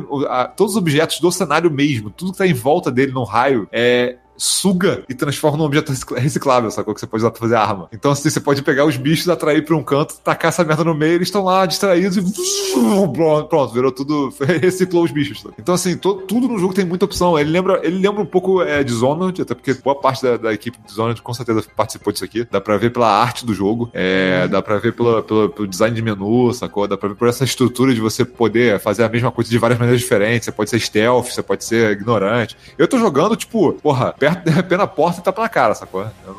todos 0.56 0.72
os 0.74 0.76
objetos 0.76 1.20
do 1.20 1.30
cenário 1.30 1.70
mesmo, 1.70 2.10
tudo 2.10 2.32
que 2.32 2.38
tá 2.38 2.46
em 2.46 2.54
volta 2.54 2.90
dele 2.90 3.12
num 3.12 3.24
raio, 3.24 3.68
é 3.72 4.16
suga 4.38 5.02
e 5.08 5.14
transforma 5.14 5.58
num 5.58 5.64
objeto 5.64 5.92
reciclável, 6.16 6.70
sacou? 6.70 6.94
Que 6.94 7.00
você 7.00 7.06
pode 7.06 7.22
usar 7.22 7.30
pra 7.30 7.40
fazer 7.40 7.56
arma. 7.56 7.88
Então, 7.92 8.12
assim, 8.12 8.30
você 8.30 8.40
pode 8.40 8.62
pegar 8.62 8.84
os 8.86 8.96
bichos, 8.96 9.28
atrair 9.28 9.64
pra 9.64 9.76
um 9.76 9.82
canto, 9.82 10.14
tacar 10.24 10.48
essa 10.50 10.64
merda 10.64 10.84
no 10.84 10.94
meio, 10.94 11.14
eles 11.14 11.28
estão 11.28 11.44
lá 11.44 11.66
distraídos 11.66 12.16
e 12.16 12.22
pronto, 13.48 13.72
virou 13.74 13.90
tudo, 13.92 14.32
reciclou 14.60 15.04
os 15.04 15.10
bichos. 15.10 15.40
sabe? 15.42 15.54
Então, 15.58 15.74
assim, 15.74 15.96
to- 15.96 16.14
tudo 16.26 16.48
no 16.48 16.58
jogo 16.58 16.74
tem 16.74 16.84
muita 16.84 17.04
opção. 17.04 17.38
Ele 17.38 17.50
lembra, 17.50 17.80
ele 17.82 17.98
lembra 17.98 18.22
um 18.22 18.26
pouco 18.26 18.62
é, 18.62 18.82
Dishonored, 18.84 19.42
até 19.42 19.54
porque 19.54 19.74
boa 19.74 19.98
parte 20.00 20.22
da, 20.22 20.36
da 20.36 20.52
equipe 20.52 20.78
de 20.78 20.86
Dishonored 20.86 21.20
com 21.22 21.34
certeza 21.34 21.62
participou 21.76 22.12
disso 22.12 22.24
aqui. 22.24 22.46
Dá 22.50 22.60
pra 22.60 22.76
ver 22.76 22.92
pela 22.92 23.08
arte 23.10 23.44
do 23.44 23.52
jogo, 23.54 23.90
é, 23.92 24.46
dá 24.48 24.62
pra 24.62 24.78
ver 24.78 24.92
pela, 24.94 25.22
pela- 25.22 25.48
pelo 25.48 25.66
design 25.66 25.94
de 25.94 26.02
menu, 26.02 26.52
sacou? 26.54 26.86
Dá 26.86 26.96
pra 26.96 27.08
ver 27.08 27.14
por 27.16 27.28
essa 27.28 27.44
estrutura 27.44 27.94
de 27.94 28.00
você 28.00 28.24
poder 28.24 28.78
fazer 28.80 29.02
a 29.04 29.08
mesma 29.08 29.30
coisa 29.30 29.50
de 29.50 29.58
várias 29.58 29.78
maneiras 29.78 30.00
diferentes. 30.00 30.44
Você 30.44 30.52
pode 30.52 30.70
ser 30.70 30.78
stealth, 30.80 31.26
você 31.30 31.42
pode 31.42 31.64
ser 31.64 31.92
ignorante. 31.92 32.56
Eu 32.76 32.86
tô 32.86 32.98
jogando, 32.98 33.36
tipo, 33.36 33.72
porra, 33.74 34.12
perto, 34.18 34.27
pé 34.36 34.76
na 34.76 34.86
porta 34.86 35.20
e 35.20 35.22
tapa 35.22 35.42
na 35.42 35.48
cara, 35.48 35.74
sacou? 35.74 36.06
Eu, 36.26 36.34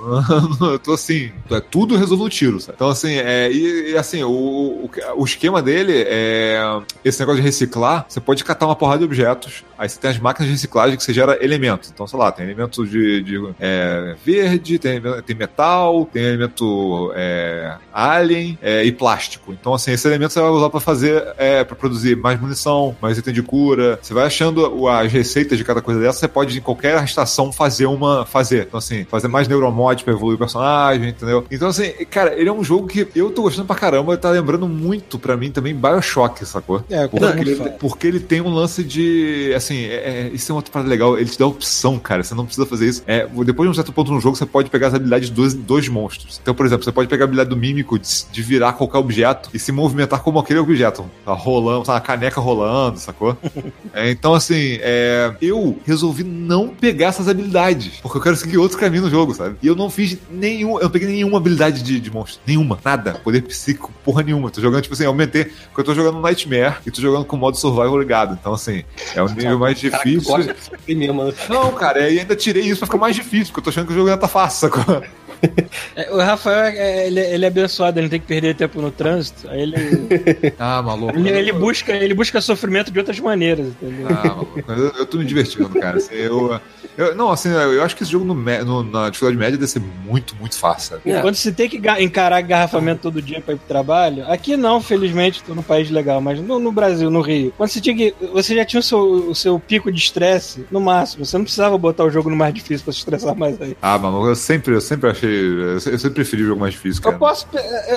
não- 0.60 0.72
eu 0.74 0.80
tô 0.80 0.94
assim, 0.94 1.32
é 1.50 1.60
tudo 1.60 1.96
resolve 1.98 2.24
no 2.24 2.30
tiro, 2.30 2.60
sabe? 2.60 2.76
Então, 2.76 2.90
assim, 2.90 3.14
é, 3.16 3.52
e, 3.52 3.92
e, 3.92 3.98
assim, 3.98 4.24
o, 4.24 4.30
o, 4.30 4.90
o 5.18 5.26
esquema 5.26 5.62
dele 5.62 6.04
é 6.08 6.62
esse 7.04 7.20
negócio 7.20 7.42
de 7.42 7.46
reciclar, 7.46 8.06
você 8.08 8.20
pode 8.20 8.44
catar 8.44 8.66
uma 8.66 8.76
porrada 8.76 9.00
de 9.00 9.06
objetos, 9.06 9.64
aí 9.78 9.88
você 9.90 10.00
tem 10.00 10.12
as 10.12 10.20
máquinas 10.20 10.48
de 10.48 10.54
reciclagem 10.54 10.98
que 10.98 11.04
você 11.04 11.14
gera 11.14 11.38
elementos. 11.44 11.90
Então, 11.94 12.06
sei 12.08 12.20
lá, 12.20 12.32
tem 12.32 12.46
elementos 12.46 12.90
de, 12.90 13.22
de, 13.22 13.50
é, 13.60 14.16
verde, 14.24 14.78
tem, 14.80 15.02
tem 15.26 15.36
metal, 15.36 16.06
tem 16.12 16.24
elemento 16.24 17.12
é, 17.16 17.76
alien 17.94 18.58
é, 18.62 18.84
e 18.84 18.92
plástico. 18.92 19.54
Então, 19.54 19.74
assim, 19.74 19.92
esse 19.92 20.08
elemento 20.08 20.34
você 20.34 20.42
vai 20.42 20.50
usar 20.50 20.70
pra 20.70 20.80
fazer, 20.80 21.24
é, 21.38 21.64
pra 21.64 21.76
produzir 21.76 22.16
mais 22.16 22.40
munição, 22.40 22.96
mais 23.02 23.18
item 23.18 23.34
de 23.34 23.42
cura. 23.44 24.00
Você 24.02 24.14
vai 24.14 24.26
achando 24.26 24.88
as 24.88 25.12
receitas 25.12 25.58
de 25.58 25.64
cada 25.64 25.82
coisa 25.82 26.00
dessa, 26.00 26.20
você 26.20 26.28
pode 26.28 26.58
em 26.58 26.62
qualquer 26.62 27.02
estação 27.04 27.52
fazer 27.52 27.79
uma. 27.86 28.26
fazer. 28.26 28.66
Então, 28.68 28.78
assim, 28.78 29.06
fazer 29.06 29.28
mais 29.28 29.48
neuromod 29.48 30.04
pra 30.04 30.14
evoluir 30.14 30.36
o 30.36 30.40
personagem, 30.40 31.10
entendeu? 31.10 31.46
Então, 31.52 31.68
assim, 31.70 31.92
cara, 32.10 32.34
ele 32.40 32.50
é 32.50 32.54
um 32.54 32.64
jogo 32.64 32.88
que 32.88 33.08
eu 33.16 33.32
tô 33.32 33.44
gostando 33.44 33.68
pra 33.68 33.76
caramba, 33.76 34.18
tá 34.18 34.30
lembrando 34.30 34.68
muito 34.68 35.18
pra 35.20 35.36
mim 35.38 35.52
também 35.52 35.74
Bioshock, 35.76 36.46
sacou? 36.46 36.84
É, 36.90 37.08
Porque 37.08 37.26
ele, 37.42 37.56
fala. 37.56 37.70
porque 37.72 38.08
ele 38.08 38.20
tem 38.20 38.42
um 38.42 38.50
lance 38.54 38.84
de. 38.84 39.54
Assim, 39.56 39.84
é, 39.86 40.28
é- 40.28 40.30
isso 40.34 40.52
é 40.52 40.54
uma 40.54 40.60
outra 40.60 40.72
parada 40.72 40.90
legal. 40.90 41.18
Ele 41.18 41.30
te 41.30 41.38
dá 41.40 41.46
opção, 41.46 41.98
cara. 42.00 42.24
Você 42.24 42.34
não 42.36 42.46
precisa 42.46 42.66
fazer 42.66 42.88
isso. 42.88 43.04
É, 43.08 43.28
depois 43.46 43.68
de 43.68 43.72
um 43.72 43.74
certo 43.74 43.92
ponto 43.94 44.12
no 44.12 44.20
jogo, 44.20 44.36
você 44.36 44.46
pode 44.46 44.70
pegar 44.70 44.88
as 44.88 44.94
habilidades 44.94 45.30
dos 45.30 45.54
dois 45.54 45.88
monstros. 45.88 46.40
Então, 46.42 46.54
por 46.54 46.66
exemplo, 46.66 46.84
você 46.84 46.92
pode 46.92 47.08
pegar 47.08 47.24
a 47.24 47.26
habilidade 47.26 47.50
do 47.50 47.58
mímico 47.58 47.98
de, 47.98 48.08
de 48.32 48.42
virar 48.42 48.74
qualquer 48.74 48.98
objeto 48.98 49.50
e 49.54 49.60
se 49.60 49.72
movimentar 49.72 50.22
como 50.22 50.40
aquele 50.40 50.60
objeto. 50.60 51.06
Tá 51.26 51.34
rolando, 51.34 51.84
tá 51.86 51.94
uma 51.94 52.02
caneca 52.02 52.40
rolando, 52.42 53.00
sacou? 53.00 53.38
É, 53.94 54.12
então, 54.12 54.34
assim, 54.34 54.78
é, 54.82 55.34
eu 55.42 55.78
resolvi 55.86 56.24
não 56.24 56.68
pegar 56.70 57.08
essas 57.08 57.28
habilidades. 57.28 57.69
Porque 58.02 58.18
eu 58.18 58.22
quero 58.22 58.36
seguir 58.36 58.58
outro 58.58 58.78
caminho 58.78 59.04
no 59.04 59.10
jogo, 59.10 59.34
sabe? 59.34 59.56
E 59.62 59.68
eu 59.68 59.76
não 59.76 59.90
fiz 59.90 60.18
nenhum. 60.32 60.78
Eu 60.78 60.84
não 60.84 60.90
peguei 60.90 61.08
nenhuma 61.08 61.38
habilidade 61.38 61.82
de, 61.84 62.00
de 62.00 62.12
monstro. 62.12 62.42
Nenhuma. 62.46 62.80
Nada. 62.84 63.14
Poder 63.24 63.42
psíquico, 63.42 63.92
porra 64.04 64.24
nenhuma. 64.24 64.50
Tô 64.50 64.62
jogando, 64.62 64.82
tipo 64.82 64.94
assim, 64.94 65.06
aumentei. 65.06 65.46
Porque 65.46 65.82
eu 65.82 65.84
tô 65.84 65.94
jogando 65.94 66.20
Nightmare 66.22 66.76
e 66.86 66.92
tô 66.92 67.02
jogando 67.02 67.26
com 67.26 67.38
modo 67.38 67.58
survival 67.58 68.00
ligado. 68.00 68.38
Então, 68.40 68.54
assim, 68.54 68.84
é 69.16 69.22
um 69.24 69.28
nível 69.30 69.60
mais 69.60 69.82
Caraca, 69.82 70.10
difícil. 70.10 70.36
aqui 70.74 70.96
mesmo, 70.96 71.24
né? 71.26 71.34
Não, 71.50 71.72
cara, 71.74 72.10
e 72.10 72.20
ainda 72.20 72.36
tirei 72.36 72.64
isso 72.64 72.80
pra 72.80 72.88
ficar 72.88 72.98
mais 72.98 73.16
difícil, 73.16 73.48
porque 73.48 73.60
eu 73.60 73.64
tô 73.64 73.70
achando 73.70 73.88
que 73.88 73.94
o 73.94 73.96
jogo 73.96 74.10
ainda 74.10 74.20
tá 74.22 74.28
fácil, 74.28 74.70
sacou? 74.70 75.04
É, 75.96 76.12
O 76.12 76.18
Rafael, 76.18 76.66
é, 76.78 77.08
ele, 77.08 77.20
ele 77.22 77.46
é 77.46 77.48
abençoado, 77.48 77.98
ele 77.98 78.08
não 78.08 78.10
tem 78.10 78.20
que 78.20 78.28
perder 78.28 78.56
tempo 78.56 78.82
no 78.82 78.92
trânsito. 78.92 79.50
Aí 79.50 79.62
ele, 79.62 79.76
Ah, 80.60 80.82
maluco. 80.82 81.18
ele, 81.18 81.30
ele 81.30 81.54
busca, 81.54 81.94
ele 81.94 82.14
busca 82.14 82.42
sofrimento 82.42 82.92
de 82.92 83.00
outras 83.00 83.18
maneiras, 83.22 83.68
entendeu? 83.68 84.08
Ah, 84.10 84.28
maluco. 84.28 84.62
Eu, 84.68 84.88
eu 84.98 85.06
tô 85.06 85.18
me 85.18 85.24
divertindo, 85.24 85.70
cara. 85.70 85.96
Assim, 85.96 86.14
eu, 86.16 86.60
eu- 87.08 87.16
não, 87.16 87.32
assim, 87.32 87.50
eu 87.50 87.84
acho 87.84 87.96
que 87.96 88.04
esse 88.04 88.12
jogo 88.12 88.26
no, 88.26 88.34
no- 88.34 88.84
na 88.84 89.10
dificuldade 89.10 89.38
média 89.38 89.58
deve 89.58 89.70
ser 89.72 89.82
muito, 90.06 90.36
muito 90.36 90.58
fácil. 90.58 91.00
É. 91.06 91.22
Quando 91.22 91.36
você 91.36 91.52
tem 91.52 91.68
que 91.70 91.82
encarar 92.00 92.42
garrafamento 92.42 93.02
todo 93.02 93.22
dia 93.22 93.42
pra 93.42 93.54
ir 93.54 93.58
pro 93.58 93.68
trabalho, 93.68 94.24
aqui 94.30 94.56
não, 94.58 94.82
felizmente, 94.82 95.44
tô 95.44 95.54
num 95.56 95.62
país 95.62 95.90
legal, 95.90 96.22
mas 96.22 96.40
no, 96.42 96.60
no 96.60 96.72
Brasil, 96.72 97.10
no 97.10 97.22
Rio, 97.22 97.54
quando 97.58 97.70
você 97.70 97.82
tinha 97.82 97.96
que. 97.96 98.14
Você 98.34 98.56
já 98.56 98.66
tinha 98.66 98.80
o 98.80 98.84
seu, 98.84 99.00
o 99.30 99.36
seu 99.36 99.60
pico 99.60 99.92
de 99.92 99.98
estresse 100.00 100.66
no 100.72 100.80
máximo. 100.82 101.26
Você 101.26 101.38
não 101.38 101.44
precisava 101.44 101.78
botar 101.78 102.04
o 102.04 102.10
jogo 102.10 102.30
no 102.30 102.36
mais 102.36 102.54
difícil 102.54 102.84
pra 102.84 102.94
se 102.94 103.00
estressar 103.00 103.36
mais 103.36 103.60
aí. 103.62 103.76
Ah, 103.82 103.98
maluco, 103.98 104.28
eu 104.28 104.36
sempre, 104.36 104.74
eu 104.76 104.82
sempre 104.82 105.10
achei. 105.10 105.30
Eu 105.30 105.80
se- 105.80 105.90
eu 105.92 105.98
sempre 106.00 106.16
preferi 106.16 106.44
o 106.44 106.48
jogo 106.48 106.60
mais 106.62 106.74
difícil, 106.74 107.02
cara. 107.02 107.16
Eu 107.16 107.20
posso, 107.20 107.48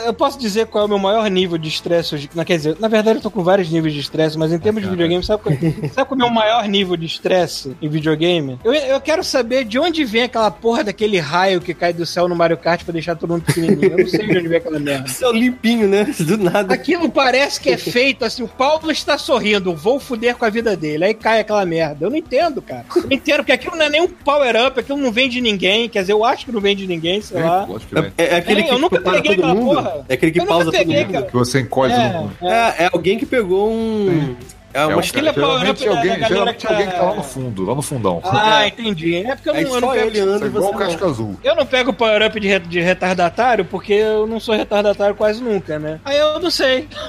eu 0.06 0.14
posso 0.14 0.38
dizer 0.38 0.66
qual 0.66 0.82
é 0.82 0.86
o 0.86 0.88
meu 0.88 0.98
maior 0.98 1.28
nível 1.30 1.58
de 1.58 1.68
estresse 1.68 2.14
hoje. 2.14 2.28
Quer 2.46 2.56
dizer, 2.56 2.76
na 2.80 2.88
verdade 2.88 3.18
eu 3.18 3.22
tô 3.22 3.30
com 3.30 3.42
vários 3.42 3.70
níveis 3.70 3.94
de 3.94 4.00
estresse, 4.00 4.38
mas 4.38 4.52
em 4.52 4.58
termos 4.58 4.82
de 4.82 4.88
videogame, 4.88 5.22
sabe 5.24 5.42
qual, 5.42 5.54
sabe 5.54 6.08
qual 6.08 6.10
é 6.10 6.14
o 6.14 6.16
meu 6.16 6.30
maior 6.30 6.66
nível 6.68 6.96
de 6.96 7.06
estresse 7.06 7.76
em 7.80 7.88
videogame? 7.88 8.58
Eu, 8.64 8.72
eu 8.74 8.91
quero 9.00 9.22
saber 9.24 9.64
de 9.64 9.78
onde 9.78 10.04
vem 10.04 10.22
aquela 10.24 10.50
porra 10.50 10.84
daquele 10.84 11.18
raio 11.18 11.60
que 11.60 11.72
cai 11.74 11.92
do 11.92 12.04
céu 12.06 12.28
no 12.28 12.34
Mario 12.36 12.56
Kart 12.56 12.82
pra 12.84 12.92
deixar 12.92 13.16
todo 13.16 13.30
mundo 13.30 13.42
pequenininho. 13.44 13.92
Eu 13.92 13.98
não 13.98 14.06
sei 14.08 14.26
de 14.26 14.38
onde 14.38 14.48
vem 14.48 14.58
aquela 14.58 14.78
merda. 14.78 15.08
Isso 15.08 15.24
é 15.24 15.28
o 15.28 15.32
limpinho, 15.32 15.88
né? 15.88 16.04
Do 16.20 16.38
nada. 16.38 16.72
Aquilo 16.74 17.10
parece 17.10 17.60
que 17.60 17.70
é 17.70 17.76
feito 17.76 18.24
assim, 18.24 18.42
o 18.42 18.48
Paulo 18.48 18.90
está 18.90 19.16
sorrindo, 19.18 19.74
vou 19.74 19.98
fuder 20.00 20.36
com 20.36 20.44
a 20.44 20.50
vida 20.50 20.76
dele. 20.76 21.04
Aí 21.04 21.14
cai 21.14 21.40
aquela 21.40 21.64
merda. 21.64 22.04
Eu 22.06 22.10
não 22.10 22.16
entendo, 22.16 22.60
cara. 22.62 22.84
Eu 22.94 23.02
não 23.02 23.12
entendo, 23.12 23.36
porque 23.38 23.52
aquilo 23.52 23.76
não 23.76 23.84
é 23.84 23.88
nem 23.90 24.00
um 24.02 24.08
power-up, 24.08 24.78
aquilo 24.78 24.98
não 24.98 25.12
vem 25.12 25.28
de 25.28 25.40
ninguém. 25.40 25.88
Quer 25.88 26.00
dizer, 26.00 26.12
eu 26.12 26.24
acho 26.24 26.44
que 26.46 26.52
não 26.52 26.60
vem 26.60 26.74
de 26.76 26.86
ninguém, 26.86 27.20
sei 27.20 27.40
É, 27.40 27.44
lá. 27.44 27.68
É, 28.16 28.24
é 28.24 28.36
aquele 28.36 28.60
É, 28.60 28.64
que 28.64 28.70
eu 28.72 28.78
nunca 28.78 29.00
peguei 29.00 29.22
todo 29.22 29.32
aquela 29.32 29.54
mundo. 29.54 29.74
porra. 29.74 30.06
É 30.08 30.14
aquele 30.14 30.32
que 30.32 30.40
Eu 30.40 30.46
pausa 30.46 30.64
todo 30.66 30.74
peguei, 30.74 31.04
mundo. 31.04 31.12
cara. 31.12 31.26
Que 31.26 31.34
você 31.34 31.60
encolhe 31.60 31.92
É, 31.92 32.08
todo 32.08 32.20
mundo. 32.22 32.32
É, 32.42 32.84
é 32.84 32.90
alguém 32.92 33.18
que 33.18 33.26
pegou 33.26 33.70
um. 33.70 34.36
É 34.48 34.52
É 34.74 34.86
uma 34.86 34.96
um, 34.96 34.98
Aquilo 35.00 35.28
é 35.28 35.32
geralmente 35.32 35.34
power-up 35.34 35.84
da- 35.84 35.90
alguém, 35.90 36.18
da 36.20 36.28
geralmente 36.28 36.56
que 36.56 36.66
tá- 36.66 36.72
alguém 36.72 36.86
que 36.88 36.94
tá 36.94 37.02
lá 37.02 37.14
no 37.14 37.22
fundo, 37.22 37.64
lá 37.64 37.74
no 37.74 37.82
fundão. 37.82 38.20
Ah, 38.24 38.66
entendi. 38.66 39.16
É 39.16 39.34
porque 39.36 39.48
eu 39.50 39.54
não, 39.54 39.60
eu 39.60 39.80
não 39.80 39.90
pego, 39.92 40.06
ele 40.08 40.18
é 40.20 40.46
igual 40.46 40.74
o 40.74 41.04
azul. 41.04 41.36
eu 41.44 41.56
não 41.56 41.66
pego 41.66 41.92
power-up 41.92 42.40
de, 42.40 42.48
re- 42.48 42.58
de 42.60 42.80
retardatário 42.80 43.64
porque 43.64 43.92
eu 43.92 44.26
não 44.26 44.40
sou 44.40 44.54
retardatário 44.54 45.14
quase 45.14 45.42
nunca, 45.42 45.78
né? 45.78 46.00
Aí 46.04 46.16
eu 46.18 46.38
não 46.40 46.50
sei. 46.50 46.88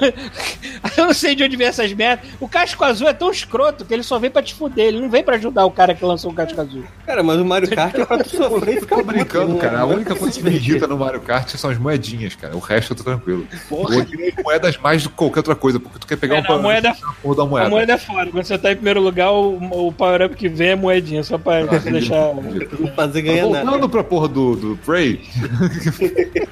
Aí 0.82 0.90
eu 0.96 1.06
não 1.06 1.14
sei 1.14 1.34
de 1.34 1.42
onde 1.44 1.56
vem 1.56 1.66
essas 1.66 1.92
merdas. 1.92 2.26
O 2.40 2.48
casco 2.48 2.84
azul 2.84 3.08
é 3.08 3.12
tão 3.12 3.30
escroto 3.30 3.84
que 3.84 3.94
ele 3.94 4.02
só 4.02 4.18
vem 4.18 4.30
pra 4.30 4.42
te 4.42 4.54
fuder. 4.54 4.86
Ele 4.86 5.00
não 5.00 5.08
vem 5.08 5.22
pra 5.24 5.36
ajudar 5.36 5.64
o 5.64 5.70
cara 5.70 5.94
que 5.94 6.04
lançou 6.04 6.30
o 6.30 6.34
casco 6.34 6.60
azul. 6.60 6.84
Cara, 7.06 7.22
mas 7.22 7.38
o 7.40 7.44
Mario 7.44 7.70
Kart 7.70 7.94
é 7.94 8.04
pra 8.04 8.18
tu 8.22 8.36
sofrer 8.36 8.76
e 8.76 8.80
ficar 8.80 8.96
Tô 8.96 9.02
brincando, 9.04 9.56
cara. 9.56 9.80
A 9.82 9.86
né? 9.86 9.94
única 9.94 10.14
coisa 10.14 10.38
que 10.38 10.44
me 10.44 10.54
irrita 10.54 10.86
no 10.86 10.96
Mario 10.98 11.20
Kart 11.20 11.48
são 11.56 11.70
as 11.70 11.78
moedinhas, 11.78 12.34
cara. 12.34 12.54
O 12.56 12.60
resto 12.60 12.92
eu 12.92 12.96
tô 12.96 13.04
tranquilo. 13.04 13.46
Porra. 13.68 13.94
Eu 13.94 14.00
odeio 14.02 14.34
moedas 14.44 14.76
mais 14.78 15.02
do 15.02 15.08
que 15.10 15.14
qualquer 15.16 15.38
outra 15.40 15.54
coisa, 15.54 15.80
porque 15.80 15.98
tu 15.98 16.06
quer 16.06 16.16
pegar 16.16 16.36
É, 16.36 16.40
um 16.40 16.42
não, 16.42 16.54
a 16.56 16.58
moeda- 16.58 16.90
a 16.90 17.14
porra 17.54 17.60
da 17.62 17.66
A 17.66 17.70
moeda. 17.70 17.70
moeda 17.70 17.92
é 17.92 17.98
fora. 17.98 18.30
Quando 18.30 18.44
você 18.44 18.58
tá 18.58 18.72
em 18.72 18.76
primeiro 18.76 19.00
lugar, 19.00 19.30
o, 19.32 19.86
o 19.88 19.92
power-up 19.92 20.34
que 20.36 20.48
vem 20.48 20.68
é 20.70 20.76
moedinha, 20.76 21.22
só 21.22 21.38
pra, 21.38 21.64
pra 21.66 21.78
deixar. 21.90 22.34
Não 22.34 22.88
fazer 22.94 23.22
ganhar 23.22 23.46
nada. 23.48 23.64
Voltando 23.64 23.88
pra 23.88 24.04
porra 24.04 24.28
do, 24.28 24.56
do 24.56 24.76
Prey, 24.84 25.20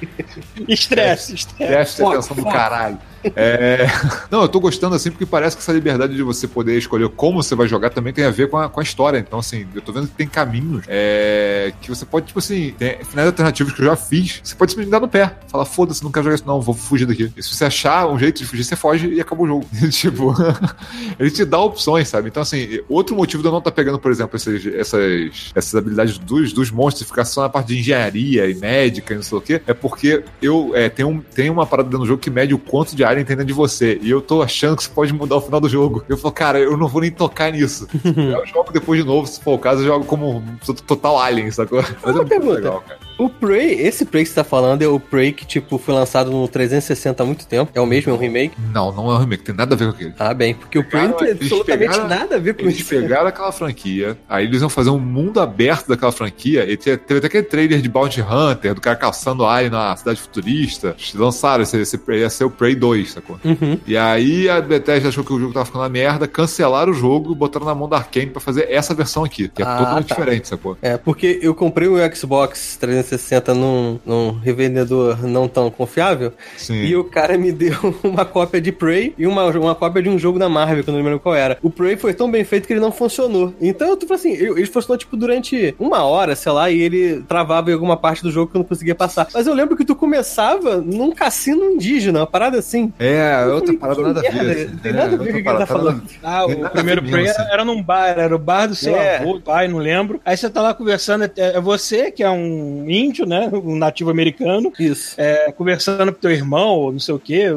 Estresse, 0.67 1.35
estresse. 1.35 1.71
presta 1.73 2.07
atenção 2.07 2.37
no 2.37 2.43
caralho. 2.45 2.97
É... 3.35 3.87
Não, 4.29 4.41
eu 4.41 4.47
tô 4.47 4.59
gostando 4.59 4.95
assim 4.95 5.11
porque 5.11 5.25
parece 5.25 5.55
que 5.55 5.61
essa 5.61 5.71
liberdade 5.71 6.15
de 6.15 6.23
você 6.23 6.47
poder 6.47 6.77
escolher 6.77 7.09
como 7.09 7.41
você 7.41 7.55
vai 7.55 7.67
jogar 7.67 7.89
também 7.89 8.13
tem 8.13 8.25
a 8.25 8.31
ver 8.31 8.49
com 8.49 8.57
a, 8.57 8.69
com 8.69 8.79
a 8.79 8.83
história. 8.83 9.17
Então, 9.17 9.39
assim, 9.39 9.65
eu 9.73 9.81
tô 9.81 9.91
vendo 9.91 10.07
que 10.07 10.13
tem 10.13 10.27
caminhos 10.27 10.83
é, 10.87 11.73
que 11.81 11.89
você 11.89 12.05
pode, 12.05 12.27
tipo 12.27 12.39
assim, 12.39 12.73
tem 12.77 13.03
finais 13.03 13.27
alternativos 13.27 13.73
que 13.73 13.81
eu 13.81 13.85
já 13.85 13.95
fiz, 13.95 14.41
você 14.43 14.55
pode 14.55 14.71
simplesmente 14.71 14.91
dar 14.91 14.99
no 14.99 15.07
pé. 15.07 15.35
Falar, 15.47 15.65
foda-se, 15.65 16.03
não 16.03 16.11
quero 16.11 16.25
jogar 16.25 16.35
isso, 16.35 16.47
não, 16.47 16.61
vou 16.61 16.75
fugir 16.75 17.05
daqui. 17.05 17.31
E 17.35 17.43
se 17.43 17.55
você 17.55 17.65
achar 17.65 18.07
um 18.07 18.17
jeito 18.17 18.39
de 18.39 18.45
fugir, 18.45 18.63
você 18.63 18.75
foge 18.75 19.07
e 19.07 19.21
acabou 19.21 19.45
o 19.45 19.49
jogo. 19.49 19.67
tipo, 19.91 20.33
ele 21.19 21.31
te 21.31 21.45
dá 21.45 21.59
opções, 21.59 22.07
sabe? 22.07 22.29
Então, 22.29 22.41
assim, 22.43 22.79
outro 22.89 23.15
motivo 23.15 23.41
de 23.41 23.47
eu 23.47 23.51
não 23.51 23.59
estar 23.59 23.71
pegando, 23.71 23.99
por 23.99 24.11
exemplo, 24.11 24.35
esses- 24.35 24.65
essas, 24.65 25.51
essas 25.55 25.75
habilidades 25.75 26.17
dos, 26.17 26.53
dos 26.53 26.71
monstros 26.71 27.03
e 27.03 27.05
ficar 27.05 27.25
só 27.25 27.41
na 27.41 27.49
parte 27.49 27.67
de 27.67 27.79
engenharia 27.79 28.49
e 28.49 28.55
médica 28.55 29.13
e 29.13 29.17
não 29.17 29.23
sei 29.23 29.37
o 29.37 29.41
quê, 29.41 29.61
é 29.65 29.73
porque 29.73 30.23
eu 30.41 30.71
é, 30.75 30.89
tem, 30.89 31.05
um, 31.05 31.23
uma 31.51 31.65
parada 31.65 31.89
do 31.89 32.05
jogo 32.05 32.21
que 32.21 32.29
mede 32.29 32.53
o 32.53 32.57
quanto 32.59 32.95
de 32.95 33.03
Alien 33.13 33.25
tem 33.25 33.35
dentro 33.35 33.47
de 33.47 33.53
você. 33.53 33.97
E 34.01 34.09
eu 34.11 34.21
tô 34.21 34.41
achando 34.41 34.75
que 34.77 34.83
você 34.83 34.89
pode 34.89 35.13
mudar 35.13 35.37
o 35.37 35.41
final 35.41 35.59
do 35.61 35.69
jogo. 35.69 36.03
Eu 36.09 36.17
falo, 36.17 36.33
cara, 36.33 36.59
eu 36.59 36.75
não 36.77 36.87
vou 36.87 37.01
nem 37.01 37.11
tocar 37.11 37.51
nisso. 37.51 37.87
eu 38.03 38.45
jogo 38.45 38.71
depois 38.71 38.99
de 39.01 39.05
novo, 39.07 39.25
se 39.27 39.39
for 39.41 39.53
o 39.53 39.59
caso, 39.59 39.81
eu 39.81 39.85
jogo 39.87 40.05
como 40.05 40.37
um 40.37 40.73
total 40.87 41.19
Alien, 41.19 41.49
sacou? 41.51 41.81
Mas 41.81 42.03
é 42.03 42.17
muito 42.17 42.27
pergunta. 42.27 42.53
legal, 42.55 42.83
cara. 42.87 42.99
O 43.15 43.29
Prey, 43.29 43.73
esse 43.79 44.05
Prey 44.05 44.23
que 44.23 44.29
você 44.29 44.35
tá 44.35 44.43
falando 44.43 44.81
é 44.81 44.87
o 44.87 44.99
Prey 44.99 45.31
que, 45.31 45.45
tipo, 45.45 45.77
foi 45.77 45.93
lançado 45.93 46.31
no 46.31 46.47
360 46.47 47.21
há 47.21 47.25
muito 47.25 47.45
tempo. 47.45 47.71
É 47.75 47.79
o 47.79 47.85
mesmo, 47.85 48.09
é 48.11 48.13
um 48.13 48.17
remake? 48.17 48.55
Não, 48.73 48.91
não 48.91 49.11
é 49.11 49.15
um 49.15 49.17
remake, 49.19 49.43
tem 49.43 49.55
nada 49.55 49.75
a 49.75 49.77
ver 49.77 49.85
com 49.85 49.91
aquele. 49.91 50.13
Ah, 50.17 50.33
bem, 50.33 50.55
porque 50.55 50.79
o 50.79 50.83
Prey 50.83 51.07
não 51.07 51.13
tem 51.13 51.27
Eles 51.27 51.41
absolutamente 51.43 51.89
pegaram- 51.91 52.07
nada 52.09 52.35
a 52.35 52.39
ver 52.39 52.55
com 52.55 52.63
Eles 52.63 52.79
isso. 52.79 52.89
pegaram 52.89 53.27
aquela 53.27 53.51
franquia, 53.51 54.17
aí 54.27 54.45
eles 54.45 54.61
iam 54.61 54.69
fazer 54.69 54.89
um 54.89 54.97
mundo 54.99 55.39
aberto 55.39 55.87
daquela 55.89 56.11
franquia, 56.11 56.69
e 56.69 56.75
tinha- 56.75 56.97
teve 56.97 57.19
até 57.19 57.27
aquele 57.27 57.43
trailer 57.43 57.81
de 57.81 57.87
Bounty 57.87 58.19
Hunter, 58.21 58.73
do 58.73 58.81
cara 58.81 58.95
caçando 58.95 59.45
alien 59.45 59.69
na 59.71 59.95
cidade 59.95 60.19
futurista. 60.19 60.95
Eles 60.97 61.13
lançaram, 61.13 61.61
esse, 61.61 61.77
esse 61.77 61.97
Prey- 61.99 62.21
ia 62.21 62.29
ser 62.31 62.45
o 62.45 62.49
Prey 62.49 62.73
2, 62.75 63.02
sacou? 63.11 63.39
Uhum. 63.43 63.77
E 63.85 63.97
aí 63.97 64.49
a 64.49 64.61
Bethesda 64.61 65.09
achou 65.09 65.23
que 65.23 65.33
o 65.33 65.39
jogo 65.39 65.53
tava 65.53 65.65
ficando 65.65 65.81
uma 65.81 65.89
merda, 65.89 66.27
cancelaram 66.27 66.91
o 66.91 66.95
jogo 66.95 67.31
e 67.31 67.35
botaram 67.35 67.65
na 67.65 67.75
mão 67.75 67.87
da 67.89 67.97
Arkane 67.97 68.27
pra 68.27 68.39
fazer 68.41 68.67
essa 68.69 68.93
versão 68.93 69.23
aqui, 69.23 69.47
que 69.49 69.61
é 69.61 69.65
Ah, 69.65 69.77
totalmente 69.77 70.07
tá. 70.07 70.15
diferente, 70.15 70.47
sacou? 70.47 70.77
É, 70.81 70.97
porque 70.97 71.39
eu 71.41 71.53
comprei 71.55 71.87
o 71.87 71.95
Xbox 72.15 72.77
360 72.79 73.53
num, 73.53 73.99
num 74.05 74.31
revendedor 74.39 75.25
não 75.25 75.47
tão 75.47 75.69
confiável 75.69 76.33
Sim. 76.57 76.81
e 76.83 76.95
o 76.95 77.03
cara 77.03 77.37
me 77.37 77.51
deu 77.51 77.73
uma 78.03 78.25
cópia 78.25 78.61
de 78.61 78.71
Prey 78.71 79.13
e 79.17 79.25
uma, 79.27 79.45
uma 79.47 79.75
cópia 79.75 80.01
de 80.01 80.09
um 80.09 80.17
jogo 80.17 80.39
da 80.39 80.47
Marvel, 80.49 80.83
que 80.83 80.89
eu 80.89 80.93
não 80.93 81.01
lembro 81.01 81.19
qual 81.19 81.35
era. 81.35 81.57
O 81.61 81.69
Prey 81.69 81.97
foi 81.97 82.13
tão 82.13 82.29
bem 82.29 82.43
feito 82.43 82.67
que 82.67 82.73
ele 82.73 82.79
não 82.79 82.91
funcionou. 82.91 83.53
Então 83.61 83.87
eu 83.89 83.97
tô 83.97 84.05
falando 84.07 84.19
assim, 84.19 84.33
ele 84.33 84.65
funcionou 84.65 84.97
tipo 84.97 85.15
durante 85.17 85.75
uma 85.79 86.03
hora, 86.03 86.35
sei 86.35 86.51
lá, 86.51 86.69
e 86.69 86.79
ele 86.81 87.21
travava 87.27 87.69
em 87.69 87.73
alguma 87.73 87.97
parte 87.97 88.21
do 88.23 88.31
jogo 88.31 88.51
que 88.51 88.57
eu 88.57 88.59
não 88.59 88.67
conseguia 88.67 88.95
passar. 88.95 89.27
Mas 89.33 89.47
eu 89.47 89.53
lembro 89.53 89.75
que 89.75 89.85
tu 89.85 89.95
começava 89.95 90.77
num 90.77 91.11
cassino 91.11 91.63
indígena, 91.65 92.19
uma 92.19 92.27
parada 92.27 92.57
assim. 92.59 92.92
É, 92.99 93.43
Eu 93.43 93.55
outra 93.55 93.73
falei, 93.73 93.79
parada 93.79 94.01
nada 94.01 94.19
a 94.19 94.31
ver. 94.31 94.43
merda, 94.43 94.71
não 94.71 94.77
tem 94.77 94.93
nada 94.93 95.05
a 95.05 95.09
ver 95.09 95.17
com 95.17 95.23
o 95.23 95.43
que 95.43 95.49
ele 95.49 95.57
tá 95.57 95.65
falando. 95.65 96.03
Ah, 96.21 96.45
o 96.45 96.69
primeiro 96.69 97.01
Prey 97.01 97.23
mesmo, 97.23 97.43
era, 97.51 97.65
num 97.65 97.81
bar, 97.81 98.07
era 98.19 98.35
o 98.35 98.39
bar 98.39 98.67
do 98.67 98.75
seu 98.75 98.95
É. 98.95 99.17
avô, 99.17 99.39
pai, 99.41 99.67
não 99.67 99.79
lembro. 99.79 100.21
Aí 100.23 100.37
você 100.37 100.49
tá 100.49 100.61
lá 100.61 100.73
conversando, 100.73 101.23
é, 101.25 101.31
é 101.35 101.59
você, 101.59 102.11
que 102.11 102.21
é 102.23 102.29
um 102.29 102.85
índio, 102.89 103.25
né? 103.25 103.49
Um 103.51 103.75
nativo 103.75 104.09
americano, 104.11 104.71
Isso. 104.79 105.15
é, 105.17 105.51
conversando 105.51 106.13
com 106.13 106.19
teu 106.19 106.31
irmão, 106.31 106.69
ou 106.77 106.91
não 106.91 106.99
sei 106.99 107.15
o 107.15 107.19
quê, 107.19 107.47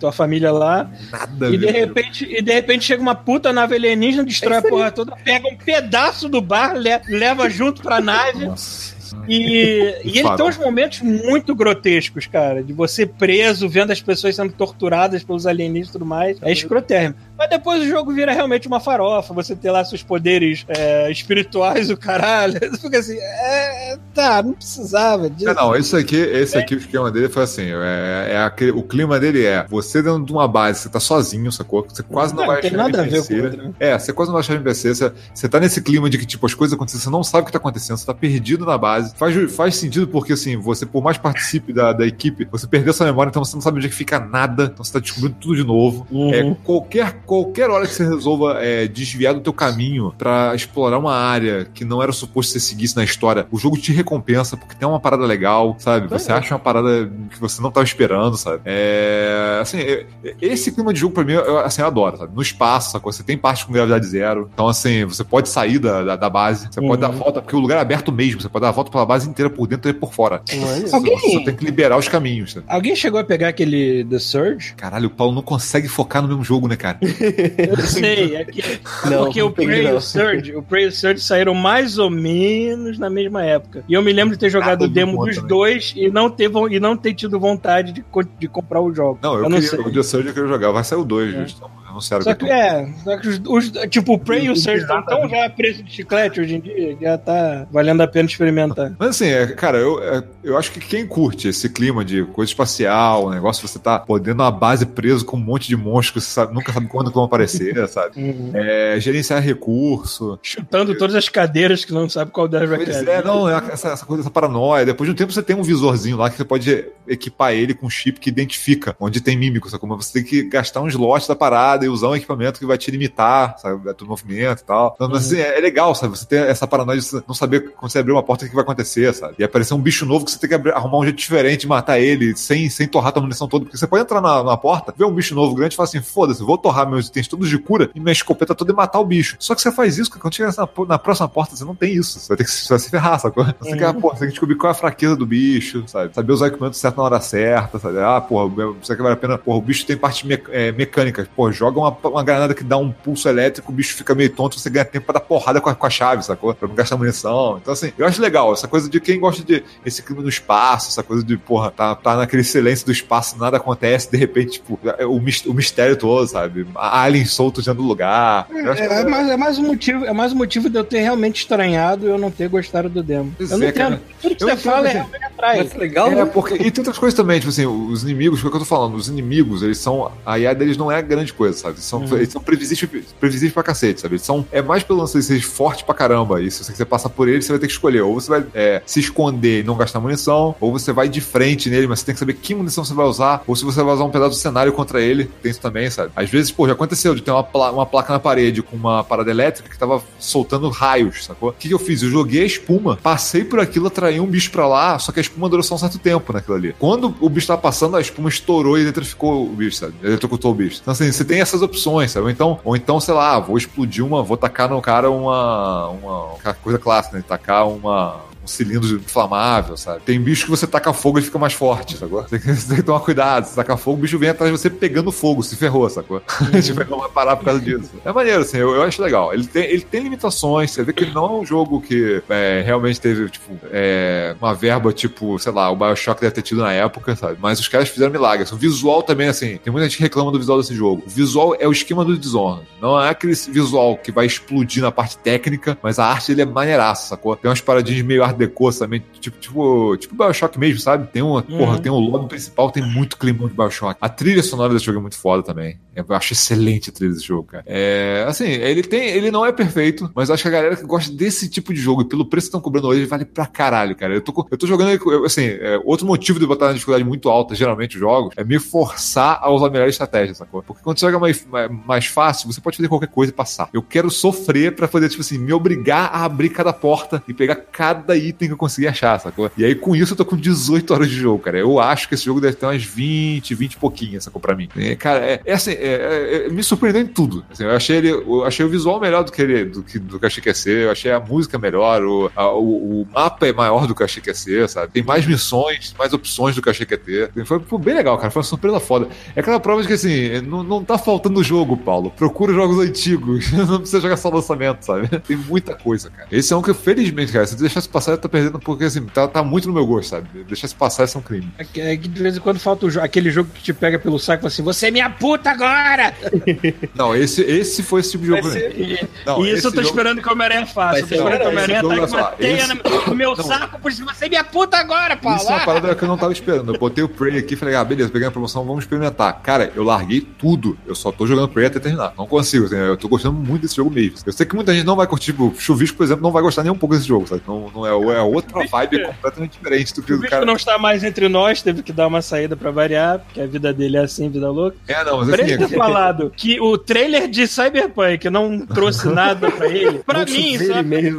tua 0.00 0.12
família 0.12 0.50
lá. 0.50 0.88
Nada 1.12 1.46
a 1.46 1.50
E 1.50 1.58
de, 1.58 1.66
repente, 1.70 2.24
e 2.28 2.40
de 2.42 2.52
repente 2.52 2.84
chega 2.84 3.02
uma 3.02 3.14
puta 3.14 3.52
nave 3.52 3.74
alienígena, 3.76 4.24
destrói 4.24 4.54
É 4.56 4.58
a 4.58 4.62
porra 4.62 4.90
toda, 4.90 5.14
pega 5.24 5.46
um 5.46 5.56
pedaço 5.56 6.28
do 6.28 6.40
bar, 6.40 6.72
le- 6.74 7.00
leva 7.08 7.48
junto 7.50 7.82
pra 7.82 8.00
nave. 8.00 8.46
Nossa. 8.46 8.97
E, 9.28 9.94
e 10.04 10.18
ele 10.18 10.36
tem 10.36 10.46
uns 10.46 10.58
momentos 10.58 11.00
muito 11.00 11.54
grotescos, 11.54 12.26
cara, 12.26 12.62
de 12.62 12.72
você 12.72 13.06
preso, 13.06 13.68
vendo 13.68 13.90
as 13.90 14.00
pessoas 14.00 14.36
sendo 14.36 14.52
torturadas 14.52 15.22
pelos 15.22 15.46
alienígenas 15.46 15.88
e 15.88 15.92
tudo 15.92 16.06
mais. 16.06 16.38
É 16.42 16.52
escrotérrimo. 16.52 17.14
Mas 17.38 17.48
depois 17.48 17.82
o 17.82 17.86
jogo 17.86 18.12
vira 18.12 18.32
realmente 18.32 18.66
uma 18.66 18.80
farofa, 18.80 19.32
você 19.32 19.54
ter 19.54 19.70
lá 19.70 19.84
seus 19.84 20.02
poderes 20.02 20.64
é, 20.68 21.10
espirituais, 21.10 21.88
o 21.90 21.96
caralho. 21.96 22.58
Você 22.68 22.78
fica 22.78 22.98
assim, 22.98 23.16
é, 23.16 23.96
tá, 24.12 24.42
não 24.42 24.52
precisava 24.54 25.30
disso. 25.30 25.48
É, 25.48 25.54
não, 25.54 25.74
esse 25.76 25.96
aqui, 25.96 26.16
esse 26.16 26.58
aqui, 26.58 26.74
o 26.74 26.78
esquema 26.78 27.10
dele 27.10 27.28
foi 27.28 27.44
assim: 27.44 27.62
é, 27.62 28.28
é 28.32 28.38
aquele- 28.38 28.72
o 28.72 28.82
clima 28.82 29.20
dele 29.20 29.44
é 29.44 29.64
você 29.68 30.02
dentro 30.02 30.24
de 30.24 30.32
uma 30.32 30.48
base, 30.48 30.80
você 30.80 30.88
tá 30.88 30.98
sozinho, 31.00 31.50
sacou? 31.52 31.86
Você 31.88 32.02
quase 32.02 32.34
não, 32.34 32.40
Não, 32.40 32.46
vai 32.48 32.56
não 32.56 32.62
tem 32.62 32.70
achar 32.70 32.76
nada 32.78 33.00
a 33.00 33.04
ver 33.04 33.26
com 33.26 33.34
o 33.34 33.42
outro, 33.44 33.62
né? 33.62 33.72
É, 33.78 33.98
você 33.98 34.12
quase 34.12 34.28
não 34.28 34.34
vai 34.34 34.40
achar 34.40 34.54
NPC. 34.54 34.94
Você, 34.94 35.12
você 35.34 35.48
tá 35.48 35.60
nesse 35.60 35.80
clima 35.80 36.10
de 36.10 36.18
que, 36.18 36.26
tipo, 36.26 36.44
as 36.46 36.54
coisas 36.54 36.74
acontecem, 36.74 37.00
você 37.00 37.10
não 37.10 37.22
sabe 37.22 37.42
o 37.44 37.46
que 37.46 37.52
tá 37.52 37.58
acontecendo, 37.58 37.96
você 37.96 38.06
tá 38.06 38.14
perdido 38.14 38.66
na 38.66 38.76
base. 38.76 39.14
Faz, 39.16 39.52
faz 39.54 39.76
sentido 39.76 40.08
porque, 40.08 40.32
assim, 40.32 40.56
você, 40.56 40.84
por 40.84 41.02
mais 41.02 41.16
participe 41.18 41.72
da, 41.72 41.92
da 41.92 42.06
equipe, 42.06 42.46
você 42.50 42.66
perdeu 42.66 42.92
sua 42.92 43.06
memória, 43.06 43.30
então 43.30 43.44
você 43.44 43.54
não 43.54 43.62
sabe 43.62 43.78
onde 43.78 43.86
é 43.86 43.90
que 43.90 43.94
fica 43.96 44.18
nada, 44.18 44.64
então 44.72 44.84
você 44.84 44.92
tá 44.92 44.98
descobrindo 44.98 45.36
tudo 45.40 45.56
de 45.56 45.64
novo. 45.64 46.06
Uhum. 46.10 46.34
É, 46.34 46.56
qualquer, 46.64 47.20
qualquer 47.28 47.68
hora 47.68 47.86
que 47.86 47.92
você 47.92 48.04
resolva 48.08 48.58
é, 48.64 48.88
desviar 48.88 49.34
do 49.34 49.40
teu 49.40 49.52
caminho 49.52 50.14
pra 50.16 50.54
explorar 50.54 50.98
uma 50.98 51.14
área 51.14 51.66
que 51.74 51.84
não 51.84 52.02
era 52.02 52.10
suposto 52.10 52.54
que 52.54 52.58
você 52.58 52.66
seguisse 52.66 52.96
na 52.96 53.04
história, 53.04 53.46
o 53.50 53.58
jogo 53.58 53.76
te 53.76 53.92
recompensa 53.92 54.56
porque 54.56 54.74
tem 54.74 54.88
uma 54.88 54.98
parada 54.98 55.24
legal, 55.26 55.76
sabe? 55.78 56.08
Você 56.08 56.32
É. 56.32 56.34
acha 56.34 56.54
uma 56.54 56.58
parada 56.60 57.10
que 57.30 57.38
você 57.38 57.60
não 57.60 57.70
tava 57.70 57.84
esperando, 57.84 58.34
sabe? 58.38 58.62
É, 58.64 59.58
assim, 59.60 59.78
é- 59.78 60.06
esse 60.40 60.72
clima 60.72 60.92
de 60.94 61.00
jogo 61.00 61.14
pra 61.14 61.22
mim, 61.24 61.34
eu, 61.34 61.58
assim, 61.58 61.82
eu 61.82 61.86
adoro, 61.86 62.16
sabe? 62.16 62.34
No 62.34 62.40
espaço, 62.40 62.92
sacou? 62.92 63.12
Você 63.12 63.22
tem 63.22 63.36
parte 63.36 63.66
com 63.66 63.72
gravidade 63.72 64.06
zero, 64.06 64.48
então 64.52 64.66
assim, 64.66 65.04
você 65.04 65.22
pode 65.22 65.48
sair 65.50 65.78
da, 65.78 66.02
da, 66.02 66.16
da 66.16 66.30
base, 66.30 66.68
você 66.72 66.80
pode 66.80 67.00
dar 67.02 67.08
a 67.08 67.10
volta, 67.10 67.42
porque 67.42 67.54
o 67.54 67.60
lugar 67.60 67.76
é 67.76 67.80
aberto 67.82 68.10
mesmo, 68.10 68.40
você 68.40 68.48
pode 68.48 68.62
dar 68.62 68.68
a 68.70 68.72
volta 68.72 68.90
pela 68.90 69.04
base 69.04 69.28
inteira 69.28 69.50
por 69.50 69.66
dentro 69.66 69.90
e 69.90 69.92
por 69.92 70.14
fora. 70.14 70.40
Maneiro. 70.50 70.88
Alguém- 70.94 71.18
Você 71.18 71.32
só 71.32 71.44
tem 71.44 71.54
que 71.54 71.64
liberar 71.64 71.98
os 71.98 72.08
caminhos, 72.08 72.52
sabe? 72.54 72.64
Alguém 72.68 72.96
chegou 72.96 73.20
a 73.20 73.24
pegar 73.24 73.48
aquele 73.48 74.04
The 74.04 74.18
Surge? 74.18 74.74
Caralho, 74.74 75.08
o 75.08 75.10
Paulo 75.10 75.34
não 75.34 75.42
consegue 75.42 75.88
focar 75.88 76.22
no 76.22 76.28
mesmo 76.28 76.42
jogo, 76.44 76.66
né, 76.68 76.76
cara? 76.76 76.98
Eu 77.20 77.76
sei, 77.86 78.36
é 78.36 78.44
que, 78.44 78.62
Não, 79.10 79.24
porque 79.24 79.40
não 79.40 79.48
o 79.48 79.52
Prey 79.52 79.80
e 79.80 79.88
não. 79.90 79.96
o 79.96 80.00
Surge, 80.00 80.54
o 80.56 80.62
Prey 80.62 80.84
e 80.84 80.88
o 80.88 80.92
Surge 80.92 81.20
saíram 81.22 81.54
mais 81.54 81.98
ou 81.98 82.10
menos 82.10 82.98
na 82.98 83.10
mesma 83.10 83.44
época. 83.44 83.84
E 83.88 83.94
eu 83.94 84.02
me 84.02 84.12
lembro 84.12 84.34
de 84.34 84.38
ter 84.40 84.50
jogado 84.50 84.82
o 84.82 84.88
demo 84.88 85.24
dos 85.24 85.36
também. 85.36 85.48
dois 85.48 85.92
e 85.96 86.10
não 86.10 86.30
ter, 86.30 86.50
e 86.70 86.80
não 86.80 86.96
ter 86.96 87.14
tido 87.14 87.38
vontade 87.38 87.92
de, 87.92 88.04
de 88.38 88.48
comprar 88.48 88.80
o 88.80 88.92
jogo. 88.94 89.18
Não, 89.22 89.34
eu, 89.34 89.42
não 89.42 89.50
queria, 89.52 89.68
sei. 89.68 89.78
o 89.80 89.92
The 89.92 90.02
Surge 90.02 90.28
eu 90.28 90.34
queria 90.34 90.48
jogar, 90.48 90.70
vai 90.72 90.84
sair 90.84 90.98
o 90.98 91.04
2, 91.04 91.34
É. 91.34 91.40
justo. 91.42 91.70
Anunciaram 91.88 92.22
Só 92.24 92.34
que 92.34 92.44
que, 92.44 92.50
é, 92.50 92.88
só 93.04 93.16
que 93.18 93.28
os, 93.28 93.40
os- 93.46 93.72
tipo, 93.88 94.12
o 94.14 94.18
Prey 94.18 94.44
e 94.46 94.50
o 94.50 94.56
Surge 94.56 94.82
estão 94.82 95.02
tão 95.04 95.28
já 95.28 95.46
a 95.46 95.50
preço 95.50 95.82
de 95.82 95.90
chiclete 95.92 96.40
hoje 96.40 96.56
em 96.56 96.60
dia, 96.60 96.96
que 96.96 97.04
já 97.04 97.16
tá 97.18 97.66
valendo 97.70 98.02
a 98.02 98.06
pena 98.06 98.28
experimentar. 98.28 98.94
Mas 98.98 99.10
assim, 99.10 99.26
é, 99.26 99.46
cara, 99.48 99.78
eu, 99.78 100.02
é, 100.02 100.22
eu 100.44 100.56
acho 100.58 100.70
que 100.72 100.80
quem 100.80 101.06
curte 101.06 101.48
esse 101.48 101.68
clima 101.68 102.04
de 102.04 102.24
coisa 102.26 102.50
espacial, 102.50 103.26
o 103.26 103.30
negócio 103.30 103.64
de 103.64 103.72
você 103.72 103.78
tá 103.78 103.98
podendo 103.98 104.42
uma 104.42 104.50
base 104.50 104.84
preso 104.86 105.24
com 105.24 105.36
um 105.36 105.40
monte 105.40 105.68
de 105.68 105.76
monstros 105.76 106.10
que 106.24 106.28
você 106.30 106.34
sabe- 106.34 106.54
nunca 106.54 106.72
sabe 106.72 106.86
quando 106.88 107.10
vão 107.10 107.24
aparecer, 107.24 107.86
sabe? 107.88 108.20
Uhum. 108.20 108.50
É, 108.54 108.96
gerenciar 109.00 109.40
recurso. 109.42 110.38
Chutando 110.42 110.96
todas 110.96 111.14
as 111.16 111.28
cadeiras 111.28 111.84
que 111.84 111.92
não 111.92 112.08
sabe 112.08 112.30
qual 112.30 112.48
delas 112.48 112.68
vai 112.68 112.78
Pois 112.84 112.96
cair. 112.96 113.08
é, 113.08 113.22
não, 113.22 113.48
é 113.48 113.56
essa, 113.72 113.88
essa 113.88 114.04
coisa, 114.06 114.22
essa 114.22 114.30
paranoia. 114.30 114.84
Depois 114.86 115.08
de 115.08 115.12
um 115.12 115.16
tempo 115.16 115.32
você 115.32 115.42
tem 115.42 115.56
um 115.56 115.62
visorzinho 115.62 116.16
lá 116.16 116.28
que 116.30 116.36
você 116.36 116.44
pode 116.44 116.86
equipar 117.06 117.52
ele 117.52 117.74
com 117.74 117.86
um 117.86 117.90
chip 117.90 118.20
que 118.20 118.28
identifica 118.28 118.94
onde 119.00 119.20
tem 119.20 119.36
mímico, 119.36 119.68
sabe? 119.70 119.86
Mas 119.86 120.06
você 120.06 120.12
tem 120.20 120.24
que 120.24 120.42
gastar 120.44 120.80
um 120.80 120.88
slot 120.88 121.26
da 121.28 121.34
parada 121.36 121.86
e 121.88 121.92
usar 121.92 122.08
um 122.08 122.16
equipamento 122.16 122.58
que 122.58 122.66
vai 122.66 122.78
te 122.78 122.90
limitar, 122.90 123.58
sabe? 123.58 123.92
Do 123.94 124.06
movimento 124.06 124.60
e 124.60 124.64
tal. 124.64 124.92
Então, 124.94 125.08
mas, 125.08 125.26
assim, 125.26 125.40
é, 125.40 125.58
é 125.58 125.60
legal, 125.60 125.94
sabe? 125.94 126.16
Você 126.16 126.26
ter 126.26 126.46
essa 126.48 126.66
paranoia 126.66 126.98
de 127.00 127.22
não 127.26 127.34
saber 127.34 127.72
quando 127.72 127.90
você 127.90 127.98
abrir 127.98 128.12
uma 128.12 128.22
porta 128.22 128.44
o 128.44 128.48
que 128.48 128.54
vai 128.54 128.62
acontecer, 128.62 129.12
sabe? 129.14 129.34
E 129.38 129.44
aparecer 129.44 129.74
um 129.74 129.80
bicho 129.80 130.04
novo 130.06 130.24
que 130.24 130.30
você 130.30 130.38
tem 130.38 130.48
que 130.48 130.54
abrir- 130.54 130.72
arrumar 130.72 130.98
um 130.98 131.04
jeito 131.04 131.16
diferente 131.16 131.62
de 131.62 131.66
matar 131.68 131.98
ele 131.98 132.36
sem, 132.36 132.68
sem 132.70 132.86
torrar 132.86 133.12
tua 133.12 133.22
munição 133.22 133.48
toda. 133.48 133.64
Porque 133.64 133.76
você 133.78 133.86
pode 133.86 134.02
entrar 134.02 134.20
na, 134.20 134.42
na 134.42 134.56
porta, 134.56 134.94
ver 134.96 135.04
um 135.04 135.12
bicho 135.14 135.34
novo 135.34 135.54
grande 135.54 135.74
e 135.74 135.76
falar 135.76 135.88
assim: 135.88 136.00
foda-se, 136.02 136.42
vou 136.42 136.58
torrar 136.58 136.88
meus 136.88 137.08
itens 137.08 137.26
todos 137.28 137.48
de 137.48 137.58
cura 137.58 137.90
e 137.94 138.00
minha 138.00 138.12
escopeta 138.12 138.54
toda 138.54 138.72
e 138.72 138.74
matar 138.74 139.00
o 139.00 139.04
bicho. 139.04 139.36
Só 139.38 139.54
que 139.54 139.60
você 139.62 139.72
faz 139.72 139.98
isso, 139.98 140.10
quando 140.18 140.34
chega 140.34 140.50
na, 140.56 140.68
na 140.86 140.98
próxima 140.98 141.28
porta, 141.28 141.56
você 141.56 141.64
não 141.64 141.74
tem 141.74 141.92
isso. 141.94 142.18
Você 142.20 142.28
vai 142.28 142.36
ter 142.36 142.44
que 142.44 142.50
você 142.50 142.68
vai 142.68 142.78
se 142.78 142.90
ferrar, 142.90 143.18
sacou? 143.20 143.44
Você, 143.44 143.52
tem 143.70 143.76
que, 143.78 143.84
ah, 143.84 143.94
porra, 143.94 144.14
você 144.14 144.20
tem 144.20 144.28
que 144.28 144.32
descobrir 144.32 144.54
qual 144.56 144.68
é 144.68 144.72
a 144.72 144.74
fraqueza 144.74 145.16
do 145.16 145.26
bicho, 145.26 145.84
sabe? 145.86 146.14
Saber 146.14 146.32
usar 146.32 146.46
o 146.46 146.48
equipamento 146.48 146.76
certo 146.76 146.96
na 146.96 147.02
hora 147.04 147.20
certa, 147.20 147.78
sabe? 147.78 147.98
Ah, 148.00 148.20
porra, 148.20 148.74
será 148.82 148.96
que 148.96 149.02
vale 149.02 149.14
a 149.14 149.16
pena? 149.16 149.38
Porra, 149.38 149.58
o 149.58 149.62
bicho 149.62 149.86
tem 149.86 149.96
partes 149.96 150.22
me- 150.24 150.42
é, 150.50 150.72
mecânicas. 150.72 151.28
Pô, 151.34 151.50
joga 151.52 151.67
uma, 151.76 151.96
uma 152.04 152.22
granada 152.24 152.54
que 152.54 152.64
dá 152.64 152.76
um 152.76 152.90
pulso 152.90 153.28
elétrico, 153.28 153.70
o 153.70 153.74
bicho 153.74 153.94
fica 153.96 154.14
meio 154.14 154.30
tonto, 154.30 154.58
você 154.58 154.70
ganha 154.70 154.84
tempo 154.84 155.06
pra 155.06 155.14
dar 155.14 155.20
porrada 155.20 155.60
com 155.60 155.68
a, 155.68 155.74
com 155.74 155.86
a 155.86 155.90
chave, 155.90 156.22
sacou? 156.24 156.54
Pra 156.54 156.68
não 156.68 156.74
gastar 156.74 156.96
munição. 156.96 157.58
Então, 157.60 157.72
assim, 157.72 157.92
eu 157.98 158.06
acho 158.06 158.20
legal 158.20 158.52
essa 158.52 158.66
coisa 158.68 158.88
de 158.88 159.00
quem 159.00 159.18
gosta 159.20 159.42
de 159.44 159.62
esse 159.84 160.02
clima 160.02 160.22
no 160.22 160.28
espaço, 160.28 160.88
essa 160.88 161.02
coisa 161.02 161.22
de, 161.24 161.36
porra, 161.36 161.70
tá, 161.70 161.94
tá 161.94 162.16
naquele 162.16 162.44
silêncio 162.44 162.86
do 162.86 162.92
espaço, 162.92 163.38
nada 163.38 163.56
acontece, 163.56 164.10
de 164.10 164.16
repente, 164.16 164.52
tipo, 164.52 164.78
é 164.98 165.04
o, 165.06 165.18
mis- 165.20 165.44
o 165.46 165.54
mistério 165.54 165.96
todo, 165.96 166.26
sabe? 166.26 166.66
Alien 166.74 167.24
solto 167.24 167.60
dentro 167.60 167.82
do 167.82 167.88
lugar. 167.88 168.46
Que 168.48 168.56
É, 168.58 169.00
é 169.00 169.04
mais, 169.04 169.28
é 169.28 169.36
mais 169.36 169.58
um 169.58 169.66
motivo, 169.66 170.04
é 170.04 170.12
mais 170.12 170.32
um 170.32 170.36
motivo 170.36 170.68
de 170.70 170.78
eu 170.78 170.84
ter 170.84 171.00
realmente 171.00 171.40
estranhado 171.40 172.06
e 172.06 172.10
eu 172.10 172.18
não 172.18 172.30
ter 172.30 172.48
gostado 172.48 172.88
do 172.88 173.02
demo. 173.02 173.32
Pois 173.36 173.50
eu 173.50 173.58
não 173.58 173.66
é, 173.66 173.72
cara. 173.72 173.94
entendo. 173.94 174.02
Tudo 174.22 174.36
que 174.36 174.42
Eu 174.44 174.48
você 174.48 174.52
entendo, 174.54 174.72
fala 174.72 174.88
é 174.88 174.98
assim, 175.00 175.10
atrai. 175.24 175.58
Mas 175.58 175.74
legal, 175.74 176.08
É, 176.10 176.14
né? 176.14 176.24
porque. 176.26 176.54
E 176.54 176.70
tem 176.70 176.80
outras 176.80 176.98
coisas 176.98 177.16
também, 177.16 177.38
tipo 177.38 177.50
assim, 177.50 177.66
os 177.66 178.02
inimigos, 178.02 178.42
o 178.42 178.50
que 178.50 178.56
eu 178.56 178.60
tô 178.60 178.64
falando, 178.66 178.94
os 178.96 179.08
inimigos, 179.08 179.62
eles 179.62 179.78
são. 179.78 180.10
A 180.24 180.38
IA 180.38 180.54
deles 180.54 180.76
não 180.76 180.90
é 180.90 181.00
grande 181.02 181.32
coisa, 181.32 181.57
sabe? 181.60 181.74
Eles 181.74 181.84
são, 181.84 182.04
eles 182.16 182.32
são 182.32 182.42
previsíveis, 182.42 183.06
previsíveis 183.18 183.52
pra 183.52 183.62
cacete, 183.62 184.00
sabe? 184.00 184.14
Eles 184.14 184.22
são. 184.24 184.46
É 184.52 184.62
mais 184.62 184.82
pelo 184.82 185.00
lance 185.00 185.16
de 185.18 185.24
ser 185.24 185.40
forte 185.42 185.84
pra 185.84 185.94
caramba. 185.94 186.42
E 186.42 186.50
se 186.50 186.64
você 186.64 186.72
quiser 186.72 186.84
passar 186.84 187.08
por 187.08 187.28
eles, 187.28 187.44
você 187.44 187.52
vai 187.52 187.58
ter 187.58 187.66
que 187.66 187.72
escolher. 187.72 188.02
Ou 188.02 188.14
você 188.20 188.28
vai 188.30 188.44
é, 188.54 188.82
se 188.86 189.00
esconder 189.00 189.60
e 189.60 189.62
não 189.62 189.76
gastar 189.76 190.00
munição, 190.00 190.54
ou 190.60 190.72
você 190.72 190.92
vai 190.92 191.08
de 191.08 191.20
frente 191.20 191.68
nele, 191.70 191.86
mas 191.86 192.00
você 192.00 192.06
tem 192.06 192.14
que 192.14 192.18
saber 192.18 192.34
que 192.34 192.54
munição 192.54 192.84
você 192.84 192.94
vai 192.94 193.06
usar, 193.06 193.42
ou 193.46 193.54
se 193.56 193.64
você 193.64 193.82
vai 193.82 193.94
usar 193.94 194.04
um 194.04 194.10
pedaço 194.10 194.30
do 194.30 194.36
cenário 194.36 194.72
contra 194.72 195.00
ele. 195.00 195.30
Tem 195.42 195.50
isso 195.50 195.60
também, 195.60 195.90
sabe? 195.90 196.10
Às 196.14 196.28
vezes, 196.30 196.50
pô, 196.50 196.66
já 196.66 196.72
aconteceu 196.72 197.14
de 197.14 197.22
ter 197.22 197.30
uma, 197.30 197.42
pla- 197.44 197.70
uma 197.72 197.86
placa 197.86 198.12
na 198.12 198.18
parede 198.18 198.62
com 198.62 198.76
uma 198.76 199.02
parada 199.04 199.30
elétrica 199.30 199.68
que 199.68 199.78
tava 199.78 200.02
soltando 200.18 200.68
raios, 200.68 201.24
sacou? 201.24 201.50
O 201.50 201.52
que, 201.52 201.68
que 201.68 201.74
eu 201.74 201.78
fiz? 201.78 202.02
Eu 202.02 202.10
joguei 202.10 202.42
a 202.42 202.46
espuma, 202.46 202.96
passei 203.02 203.44
por 203.44 203.60
aquilo, 203.60 203.86
atraí 203.88 204.20
um 204.20 204.26
bicho 204.26 204.50
pra 204.50 204.66
lá, 204.66 204.98
só 204.98 205.12
que 205.12 205.20
a 205.20 205.22
espuma 205.22 205.48
durou 205.48 205.62
só 205.62 205.74
um 205.74 205.78
certo 205.78 205.98
tempo 205.98 206.32
naquilo 206.32 206.56
ali. 206.56 206.74
Quando 206.78 207.14
o 207.20 207.28
bicho 207.28 207.46
tava 207.46 207.60
passando, 207.60 207.96
a 207.96 208.00
espuma 208.00 208.28
estourou 208.28 208.78
e 208.78 208.82
eletrificou 208.82 209.44
o 209.44 209.48
bicho, 209.48 209.76
sabe? 209.76 209.94
Eletrocutou 210.02 210.52
o 210.52 210.54
bicho. 210.54 210.78
Então, 210.82 210.92
assim, 210.92 211.10
você 211.10 211.24
tem 211.24 211.40
essas 211.48 211.62
opções, 211.62 212.10
sabe? 212.10 212.24
Ou 212.24 212.30
então, 212.30 212.60
ou 212.64 212.76
então 212.76 213.00
sei 213.00 213.14
lá, 213.14 213.38
vou 213.38 213.56
explodir 213.56 214.04
uma, 214.04 214.22
vou 214.22 214.36
tacar 214.36 214.68
no 214.68 214.80
cara 214.80 215.10
uma, 215.10 215.88
uma, 215.88 216.24
uma 216.34 216.54
coisa 216.62 216.78
clássica, 216.78 217.16
né? 217.16 217.24
Tacar 217.26 217.66
uma. 217.68 218.27
Cilindro 218.48 218.96
inflamável, 218.96 219.76
sabe? 219.76 220.00
Tem 220.04 220.20
bicho 220.20 220.44
que 220.44 220.50
você 220.50 220.66
taca 220.66 220.92
fogo 220.92 221.18
e 221.18 221.22
fica 221.22 221.38
mais 221.38 221.52
forte, 221.52 221.96
sacou? 221.96 222.22
Tem 222.24 222.38
que, 222.38 222.46
você 222.54 222.68
tem 222.68 222.76
que 222.76 222.82
tomar 222.82 223.00
cuidado. 223.00 223.44
Se 223.44 223.54
tacar 223.54 223.76
fogo, 223.76 223.98
o 223.98 224.00
bicho 224.02 224.18
vem 224.18 224.30
atrás 224.30 224.52
de 224.52 224.58
você 224.58 224.70
pegando 224.70 225.12
fogo, 225.12 225.42
se 225.42 225.56
ferrou, 225.56 225.88
sacou? 225.88 226.22
ele 226.52 226.84
não 226.88 226.98
vai 227.00 227.08
parar 227.08 227.36
por 227.36 227.44
causa 227.44 227.60
disso. 227.60 227.90
É 228.04 228.12
maneiro, 228.12 228.42
assim, 228.42 228.58
eu, 228.58 228.74
eu 228.74 228.82
acho 228.82 229.02
legal. 229.02 229.32
Ele 229.32 229.46
tem, 229.46 229.64
ele 229.64 229.82
tem 229.82 230.02
limitações, 230.02 230.70
você 230.70 230.82
vê 230.82 230.92
que 230.92 231.04
ele 231.04 231.12
não 231.12 231.26
é 231.26 231.40
um 231.40 231.44
jogo 231.44 231.80
que 231.80 232.22
é, 232.28 232.62
realmente 232.64 233.00
teve, 233.00 233.28
tipo, 233.28 233.58
é, 233.70 234.34
uma 234.40 234.54
verba, 234.54 234.92
tipo, 234.92 235.38
sei 235.38 235.52
lá, 235.52 235.70
o 235.70 235.76
Bioshock 235.76 236.20
deve 236.20 236.34
ter 236.34 236.42
tido 236.42 236.62
na 236.62 236.72
época, 236.72 237.14
sabe? 237.16 237.38
Mas 237.40 237.60
os 237.60 237.68
caras 237.68 237.88
fizeram 237.88 238.12
milagres. 238.12 238.52
O 238.52 238.56
visual 238.56 239.02
também, 239.02 239.28
assim, 239.28 239.58
tem 239.58 239.72
muita 239.72 239.88
gente 239.88 239.96
que 239.96 240.02
reclama 240.02 240.30
do 240.30 240.38
visual 240.38 240.58
desse 240.58 240.74
jogo. 240.74 241.02
O 241.06 241.10
visual 241.10 241.56
é 241.58 241.66
o 241.66 241.72
esquema 241.72 242.04
do 242.04 242.16
Dishonored. 242.16 242.66
Não 242.80 243.00
é 243.00 243.10
aquele 243.10 243.34
visual 243.34 243.96
que 243.96 244.12
vai 244.12 244.26
explodir 244.26 244.82
na 244.82 244.92
parte 244.92 245.18
técnica, 245.18 245.76
mas 245.82 245.98
a 245.98 246.06
arte 246.06 246.32
ele 246.32 246.42
é 246.42 246.46
maneiraça, 246.46 247.08
sacou? 247.08 247.34
Tem 247.36 247.48
umas 247.48 247.60
paradinhas 247.60 248.04
meio 248.04 248.22
art 248.22 248.36
deco 248.38 248.68
também, 248.78 249.02
tipo, 249.20 249.38
tipo, 249.38 249.96
tipo 249.96 250.14
Bioshock 250.14 250.58
mesmo, 250.58 250.80
sabe? 250.80 251.06
Tem 251.08 251.22
uma, 251.22 251.42
porra, 251.42 251.78
tem 251.78 251.90
um 251.92 251.98
lobby 251.98 252.28
principal, 252.28 252.70
tem 252.70 252.82
muito 252.82 253.16
clima 253.16 253.48
de 253.48 253.54
Bioshock. 253.54 253.98
A 254.00 254.08
trilha 254.08 254.42
sonora 254.42 254.72
desse 254.72 254.84
jogo 254.84 254.98
é 254.98 255.02
muito 255.02 255.18
foda 255.18 255.42
também. 255.42 255.78
Eu 255.94 256.04
acho 256.10 256.32
excelente 256.32 256.90
a 256.90 256.92
trilha 256.92 257.12
desse 257.12 257.26
jogo, 257.26 257.44
cara. 257.44 257.64
É, 257.66 258.24
assim, 258.26 258.46
ele 258.46 258.82
tem, 258.82 259.08
ele 259.08 259.30
não 259.30 259.44
é 259.44 259.52
perfeito, 259.52 260.10
mas 260.14 260.30
acho 260.30 260.42
que 260.42 260.48
a 260.48 260.52
galera 260.52 260.76
que 260.76 260.84
gosta 260.84 261.12
desse 261.12 261.48
tipo 261.48 261.72
de 261.74 261.80
jogo 261.80 262.02
e 262.02 262.04
pelo 262.04 262.24
preço 262.24 262.46
que 262.46 262.48
estão 262.48 262.60
cobrando 262.60 262.88
hoje, 262.88 263.04
vale 263.04 263.24
pra 263.24 263.46
caralho, 263.46 263.96
cara. 263.96 264.14
Eu 264.14 264.20
tô, 264.20 264.46
eu 264.50 264.58
tô 264.58 264.66
jogando, 264.66 264.90
eu, 264.90 265.24
assim, 265.24 265.44
é, 265.44 265.80
outro 265.84 266.06
motivo 266.06 266.38
de 266.38 266.44
eu 266.44 266.48
botar 266.48 266.66
na 266.66 266.72
dificuldade 266.72 267.04
muito 267.04 267.28
alta, 267.28 267.54
geralmente, 267.54 267.94
os 267.94 268.00
jogos, 268.00 268.34
é 268.36 268.44
me 268.44 268.58
forçar 268.58 269.38
a 269.42 269.50
usar 269.50 269.66
a 269.66 269.70
melhor 269.70 269.88
estratégia, 269.88 270.34
sacou? 270.34 270.62
Porque 270.62 270.82
quando 270.82 270.98
você 270.98 271.06
joga 271.06 271.18
mais, 271.18 271.44
mais, 271.46 271.70
mais 271.86 272.06
fácil, 272.06 272.52
você 272.52 272.60
pode 272.60 272.76
fazer 272.76 272.88
qualquer 272.88 273.08
coisa 273.08 273.32
e 273.32 273.34
passar. 273.34 273.68
Eu 273.72 273.82
quero 273.82 274.10
sofrer 274.10 274.74
pra 274.74 274.86
poder, 274.86 275.08
tipo 275.08 275.22
assim, 275.22 275.38
me 275.38 275.52
obrigar 275.52 276.10
a 276.12 276.24
abrir 276.24 276.50
cada 276.50 276.72
porta 276.72 277.22
e 277.26 277.34
pegar 277.34 277.56
cada 277.56 278.16
item 278.16 278.27
que 278.32 278.52
eu 278.52 278.56
conseguir 278.56 278.88
achar, 278.88 279.18
sacou? 279.20 279.50
E 279.56 279.64
aí, 279.64 279.74
com 279.74 279.94
isso, 279.94 280.12
eu 280.12 280.16
tô 280.16 280.24
com 280.24 280.36
18 280.36 280.92
horas 280.92 281.08
de 281.08 281.14
jogo, 281.16 281.38
cara. 281.42 281.58
Eu 281.58 281.78
acho 281.80 282.08
que 282.08 282.14
esse 282.14 282.24
jogo 282.24 282.40
deve 282.40 282.56
ter 282.56 282.66
umas 282.66 282.82
20, 282.82 283.54
20 283.54 283.72
e 283.74 283.76
pouquinhos, 283.78 284.24
sacou? 284.24 284.40
Pra 284.40 284.54
mim. 284.54 284.68
É, 284.76 284.94
cara, 284.96 285.20
é, 285.24 285.40
é 285.44 285.52
assim, 285.54 285.72
é- 285.72 285.74
é- 285.76 286.46
é- 286.46 286.48
me 286.48 286.62
surpreendeu 286.62 287.02
em 287.02 287.06
tudo. 287.06 287.44
Assim, 287.50 287.64
eu 287.64 287.70
achei 287.70 287.96
ele, 287.96 288.10
eu 288.10 288.44
achei 288.44 288.64
o 288.64 288.68
visual 288.68 289.00
melhor 289.00 289.24
do 289.24 289.32
que 289.32 289.40
ele, 289.42 289.64
do 289.64 289.82
que, 289.82 289.98
do 289.98 290.18
que 290.18 290.24
eu 290.24 290.26
achei 290.26 290.42
que 290.42 290.48
ia 290.48 290.54
ser. 290.54 290.84
Eu 290.84 290.90
achei 290.90 291.10
a 291.10 291.20
música 291.20 291.58
melhor, 291.58 292.02
o, 292.02 292.30
a- 292.36 292.50
o, 292.52 293.02
o 293.02 293.08
mapa 293.12 293.46
é 293.46 293.52
maior 293.52 293.86
do 293.86 293.94
que 293.94 294.02
eu 294.02 294.04
achei 294.04 294.22
que 294.22 294.30
ia 294.30 294.34
ser, 294.34 294.68
sabe? 294.68 294.92
Tem 294.92 295.02
mais 295.02 295.26
missões, 295.26 295.94
mais 295.98 296.12
opções 296.12 296.54
do 296.54 296.62
que 296.62 296.68
eu 296.68 296.72
achei 296.72 296.86
que 296.86 296.94
ia 296.94 296.98
ter. 296.98 297.44
Foi, 297.46 297.60
foi 297.60 297.78
bem 297.78 297.94
legal, 297.94 298.16
cara. 298.18 298.30
Foi 298.30 298.40
uma 298.40 298.44
surpresa 298.48 298.80
foda. 298.80 299.08
É 299.34 299.40
aquela 299.40 299.58
prova 299.60 299.80
de 299.82 299.88
que, 299.88 299.94
assim, 299.94 300.40
não, 300.42 300.62
não 300.62 300.84
tá 300.84 300.98
faltando 300.98 301.42
jogo, 301.42 301.76
Paulo. 301.76 302.10
Procura 302.10 302.52
jogos 302.52 302.78
antigos. 302.78 303.50
não 303.52 303.78
precisa 303.78 304.00
jogar 304.00 304.16
só 304.16 304.28
lançamento, 304.28 304.82
sabe? 304.84 305.08
Tem 305.20 305.36
muita 305.36 305.74
coisa, 305.74 306.10
cara. 306.10 306.28
Esse 306.30 306.52
é 306.52 306.56
um 306.56 306.62
que, 306.62 306.74
felizmente, 306.74 307.32
cara, 307.32 307.46
se 307.46 307.56
deixasse 307.56 307.88
passar, 307.88 308.17
tá 308.18 308.28
perdendo, 308.28 308.58
porque, 308.58 308.84
assim, 308.84 309.04
tá, 309.06 309.26
tá 309.28 309.42
muito 309.42 309.68
no 309.68 309.74
meu 309.74 309.86
gosto, 309.86 310.10
sabe? 310.10 310.28
Deixasse 310.46 310.74
passar, 310.74 311.04
isso 311.04 311.16
é 311.16 311.20
um 311.20 311.24
crime. 311.24 311.48
É 311.58 311.64
que, 311.64 311.80
é 311.80 311.96
que 311.96 312.08
de 312.08 312.22
vez 312.22 312.36
em 312.36 312.40
quando 312.40 312.58
falta 312.58 312.88
jo- 312.88 313.00
aquele 313.00 313.30
jogo 313.30 313.50
que 313.54 313.62
te 313.62 313.72
pega 313.72 313.98
pelo 313.98 314.18
saco 314.18 314.40
e 314.40 314.42
fala 314.42 314.48
assim: 314.52 314.62
Você 314.62 314.86
é 314.88 314.90
minha 314.90 315.08
puta 315.10 315.50
agora! 315.50 316.14
Não, 316.94 317.14
esse, 317.14 317.42
esse 317.42 317.82
foi 317.82 318.00
esse 318.00 318.12
tipo 318.12 318.24
de 318.24 318.28
jogo. 318.30 318.48
E, 318.48 319.06
Não, 319.26 319.44
e 319.44 319.50
isso 319.52 319.68
eu 319.68 319.72
tô 319.72 319.76
jogo- 319.82 319.88
esperando 319.88 320.20
que 320.22 320.28
o 320.28 320.32
Homem-Aranha 320.32 320.66
faça. 320.66 320.98
Eu 320.98 321.02
tô 321.02 321.08
ser- 321.08 321.14
esperando 321.16 321.38
que 321.40 321.46
o 321.46 321.48
Homem-Aranha 321.48 321.82
taque 321.82 321.86
olha 322.00 322.06
uma 322.06 322.22
teia 322.32 322.56
esse- 322.56 322.74
no- 322.74 323.06
no 323.08 323.14
meu 323.14 323.30
Não. 323.36 323.44
saco, 323.44 323.80
por 323.80 323.90
isso 323.90 324.04
você 324.04 324.26
é 324.26 324.28
minha 324.28 324.44
puta 324.44 324.76
agora, 324.76 325.16
Paulo! 325.16 325.38
Isso 325.38 325.48
é 325.48 325.54
uma 325.56 325.64
parada 325.64 325.94
que 325.96 326.02
eu 326.02 326.08
não 326.08 326.18
tava 326.18 326.32
esperando. 326.32 326.72
Eu 326.74 326.78
botei 326.78 327.04
o 327.04 327.08
Prey 327.08 327.38
aqui 327.38 327.54
e 327.54 327.56
falei, 327.56 327.74
ah, 327.74 327.84
beleza, 327.84 328.10
peguei 328.10 328.26
a 328.28 328.30
promoção, 328.30 328.64
vamos 328.64 328.84
experimentar. 328.84 329.40
Cara, 329.42 329.72
eu 329.74 329.82
larguei 329.84 330.20
tudo. 330.20 330.78
Eu 330.86 330.94
só 330.94 331.10
tô 331.12 331.26
jogando 331.26 331.48
Prey 331.48 331.66
até 331.66 331.78
terminar. 331.78 332.12
Não 332.16 332.26
consigo, 332.26 332.66
assim, 332.66 332.76
eu 332.76 332.96
tô 332.96 333.08
gostando 333.08 333.34
muito 333.36 333.62
desse 333.62 333.76
jogo 333.76 333.90
mesmo. 333.90 334.18
Eu 334.26 334.32
sei 334.32 334.46
que 334.46 334.54
muita 334.54 334.74
gente 334.74 334.84
não 334.86 334.96
vai 334.96 335.06
curtir, 335.06 335.26
tipo, 335.32 335.54
Chuvisco, 335.58 335.96
por 335.96 336.04
exemplo, 336.04 336.22
não 336.22 336.30
vai 336.32 336.42
gostar 336.42 336.62
nem 336.62 336.72
um 336.72 336.78
pouco 336.78 336.94
desse 336.94 337.06
jogo, 337.06 337.26
sabe? 337.26 337.42
Não, 337.46 337.70
não 337.74 337.86
é, 337.86 337.92
é 338.12 338.20
outra 338.22 338.64
vibe 338.66 339.02
completamente 339.04 339.52
diferente 339.52 339.94
do 339.94 340.02
que 340.02 340.12
O 340.12 340.16
o 340.18 340.22
cara. 340.22 340.44
não 340.44 340.54
está 340.54 340.78
mais 340.78 341.02
entre 341.04 341.28
nós, 341.28 341.62
teve 341.62 341.82
que 341.82 341.92
dar 341.92 342.06
uma 342.06 342.22
saída 342.22 342.56
pra 342.56 342.70
variar, 342.70 343.18
porque 343.20 343.40
a 343.40 343.46
vida 343.46 343.72
dele 343.72 343.96
é 343.96 344.00
assim, 344.00 344.28
vida 344.28 344.50
louca. 344.50 344.76
É, 344.86 345.04
não, 345.04 345.18
mas 345.18 345.28
Pra 345.28 345.42
assim, 345.44 345.52
ele 345.54 345.66
ter 345.66 345.76
falado 345.76 346.32
que 346.36 346.60
o 346.60 346.76
trailer 346.78 347.28
de 347.28 347.46
Cyberpunk 347.46 348.28
não 348.30 348.66
trouxe 348.66 349.08
nada 349.08 349.50
pra 349.50 349.66
ele, 349.68 349.98
pra 350.00 350.24
Vou 350.24 350.34
mim, 350.34 350.58
chover 350.58 351.16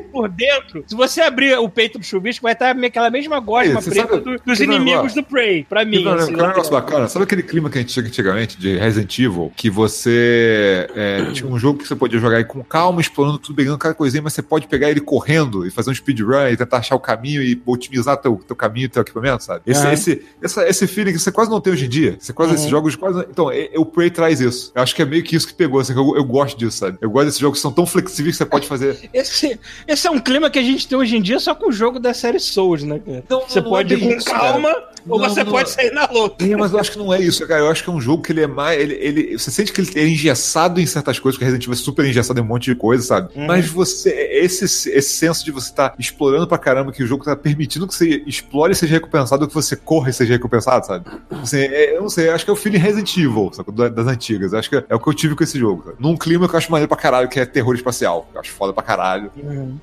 por 0.00 0.28
dentro. 0.28 0.84
Se 0.86 0.94
você 0.94 1.20
abrir 1.20 1.58
o 1.58 1.68
peito 1.68 1.98
do 1.98 2.04
chuvisco, 2.04 2.42
vai 2.42 2.52
estar 2.52 2.70
aquela 2.76 3.10
mesma 3.10 3.38
gosma 3.40 3.80
você 3.80 3.90
preta 3.90 4.18
do- 4.18 4.38
dos 4.44 4.60
inimigos 4.60 5.12
do 5.14 5.22
Prey, 5.22 5.64
pra 5.68 5.84
mim. 5.84 6.02
Não, 6.04 6.14
assim, 6.14 6.32
que 6.34 6.40
é 6.40 6.44
um 6.44 6.48
negócio 6.48 6.72
bacana. 6.72 7.08
Sabe 7.08 7.24
aquele 7.24 7.42
clima 7.42 7.68
que 7.68 7.78
a 7.78 7.80
gente 7.80 7.92
tinha 7.92 8.04
antigamente 8.06 8.58
de 8.58 8.76
Resident 8.76 9.18
Evil? 9.18 9.52
Que 9.56 9.68
você 9.70 10.88
é, 10.94 11.30
tinha 11.32 11.48
um 11.50 11.58
jogo 11.58 11.78
que 11.80 11.86
você 11.88 11.94
podia 11.96 12.18
jogar 12.18 12.36
aí 12.38 12.44
com 12.44 12.62
calma, 12.62 13.00
explorando 13.00 13.38
tudo, 13.38 13.54
pegando 13.56 13.78
cada 13.78 13.94
coisinha, 13.94 14.22
mas 14.22 14.32
você 14.32 14.42
pode 14.42 14.66
pegar 14.66 14.90
ele 14.90 15.00
correndo 15.00 15.66
e 15.66 15.70
fazer 15.70 15.90
um 15.90 15.94
speedrun 15.94 16.48
e 16.48 16.56
tentar 16.56 16.78
achar 16.78 16.94
o 16.94 17.00
caminho 17.00 17.42
e 17.42 17.60
otimizar 17.66 18.16
teu, 18.16 18.40
teu 18.46 18.56
caminho 18.56 18.86
e 18.86 18.88
teu 18.88 19.02
equipamento, 19.02 19.44
sabe? 19.44 19.62
Esse, 19.66 19.82
Aham. 19.82 19.92
esse, 19.92 20.22
essa- 20.42 20.68
esse 20.68 20.86
feeling 20.86 21.12
que 21.12 21.18
você 21.18 21.32
quase 21.32 21.50
não 21.50 21.60
tem 21.60 21.72
hoje 21.72 21.86
em 21.86 21.88
dia. 21.88 22.16
Você 22.18 22.32
quase, 22.32 22.54
esses 22.54 22.68
jogos 22.68 22.96
quase. 22.96 23.20
Então, 23.30 23.50
é- 23.50 23.70
é- 23.72 23.78
o 23.78 23.84
Prey 23.84 24.10
traz 24.10 24.40
isso. 24.40 24.72
Eu 24.74 24.82
acho 24.82 24.94
que 24.94 25.02
é 25.02 25.04
meio 25.04 25.22
que 25.22 25.34
isso 25.36 25.46
que 25.46 25.54
pegou. 25.54 25.80
Assim, 25.80 25.92
que 25.92 25.98
eu, 25.98 26.16
eu 26.16 26.24
gosto 26.24 26.56
disso, 26.58 26.78
sabe? 26.78 26.98
Eu 27.00 27.10
gosto 27.10 27.26
desses 27.26 27.40
jogos 27.40 27.58
que 27.58 27.62
são 27.62 27.72
tão 27.72 27.86
flexíveis 27.86 28.34
que 28.36 28.38
você 28.38 28.46
pode 28.46 28.66
fazer. 28.66 28.96
Esse, 29.12 29.58
esse 29.86 30.06
é 30.06 30.10
um 30.10 30.18
clima 30.18 30.50
que 30.50 30.58
a 30.58 30.62
gente 30.62 30.86
tem 30.88 30.96
hoje 30.98 31.16
em 31.16 31.22
dia 31.22 31.38
só 31.38 31.54
com 31.54 31.68
o 31.68 31.72
jogo 31.72 31.98
da 31.98 32.12
série 32.14 32.38
Souls, 32.38 32.82
né, 32.82 32.98
cara? 33.04 33.24
Não, 33.28 33.40
você 33.40 33.60
não 33.60 33.70
pode 33.70 33.94
é 33.94 33.96
ir 33.96 34.00
com 34.00 34.10
isso, 34.10 34.26
calma 34.26 34.74
ou 35.08 35.18
Não, 35.20 35.28
você 35.28 35.44
pode 35.44 35.68
é. 35.68 35.72
sair 35.72 35.90
na 35.92 36.06
luta. 36.06 36.44
É, 36.46 36.56
mas 36.56 36.72
eu 36.72 36.78
acho 36.78 36.92
que 36.92 36.98
não 36.98 37.12
é 37.12 37.20
isso, 37.20 37.46
cara. 37.46 37.60
Eu 37.62 37.70
acho 37.70 37.82
que 37.82 37.90
é 37.90 37.92
um 37.92 38.00
jogo 38.00 38.22
que 38.22 38.30
ele 38.32 38.42
é 38.42 38.46
mais. 38.46 38.80
Ele, 38.80 38.94
ele, 38.94 39.38
você 39.38 39.50
sente 39.50 39.72
que 39.72 39.80
ele 39.80 39.90
é 39.96 40.06
engessado 40.06 40.80
em 40.80 40.86
certas 40.86 41.18
coisas, 41.18 41.36
porque 41.36 41.44
Resident 41.44 41.64
Evil 41.64 41.74
é 41.74 41.76
super 41.76 42.04
engessado 42.06 42.38
em 42.38 42.42
um 42.42 42.46
monte 42.46 42.64
de 42.66 42.74
coisa, 42.76 43.02
sabe? 43.02 43.30
Mas 43.34 43.68
você. 43.68 44.10
Esse, 44.32 44.64
esse 44.64 45.02
senso 45.14 45.44
de 45.44 45.50
você 45.50 45.70
estar 45.70 45.94
explorando 45.98 46.46
pra 46.46 46.56
caramba, 46.58 46.92
que 46.92 47.02
o 47.02 47.06
jogo 47.06 47.24
tá 47.24 47.34
permitindo 47.34 47.86
que 47.88 47.94
você 47.94 48.22
explore 48.26 48.72
e 48.72 48.76
seja 48.76 48.94
recompensado, 48.94 49.46
que 49.48 49.54
você 49.54 49.74
corra 49.76 50.10
e 50.10 50.12
seja 50.12 50.32
recompensado, 50.34 50.86
sabe? 50.86 51.04
Assim, 51.30 51.58
é, 51.58 51.96
eu 51.96 52.02
não 52.02 52.08
sei, 52.08 52.28
acho 52.30 52.44
que 52.44 52.50
é 52.50 52.54
o 52.54 52.56
feeling 52.56 52.78
Resident 52.78 53.16
Evil, 53.16 53.50
sabe? 53.52 53.72
Da- 53.72 53.88
Das 53.88 54.06
antigas. 54.06 54.52
Eu 54.52 54.58
acho 54.60 54.70
que 54.70 54.76
é 54.76 54.94
o 54.94 55.00
que 55.00 55.08
eu 55.08 55.14
tive 55.14 55.34
com 55.34 55.42
esse 55.42 55.58
jogo. 55.58 55.82
Sabe? 55.84 55.96
Num 55.98 56.16
clima 56.16 56.48
que 56.48 56.54
eu 56.54 56.58
acho 56.58 56.70
maneiro 56.70 56.88
pra 56.88 56.96
caralho, 56.96 57.28
que 57.28 57.40
é 57.40 57.44
terror 57.44 57.74
espacial. 57.74 58.28
Eu 58.34 58.40
acho 58.40 58.52
foda 58.52 58.72
pra 58.72 58.82
caralho. 58.82 59.30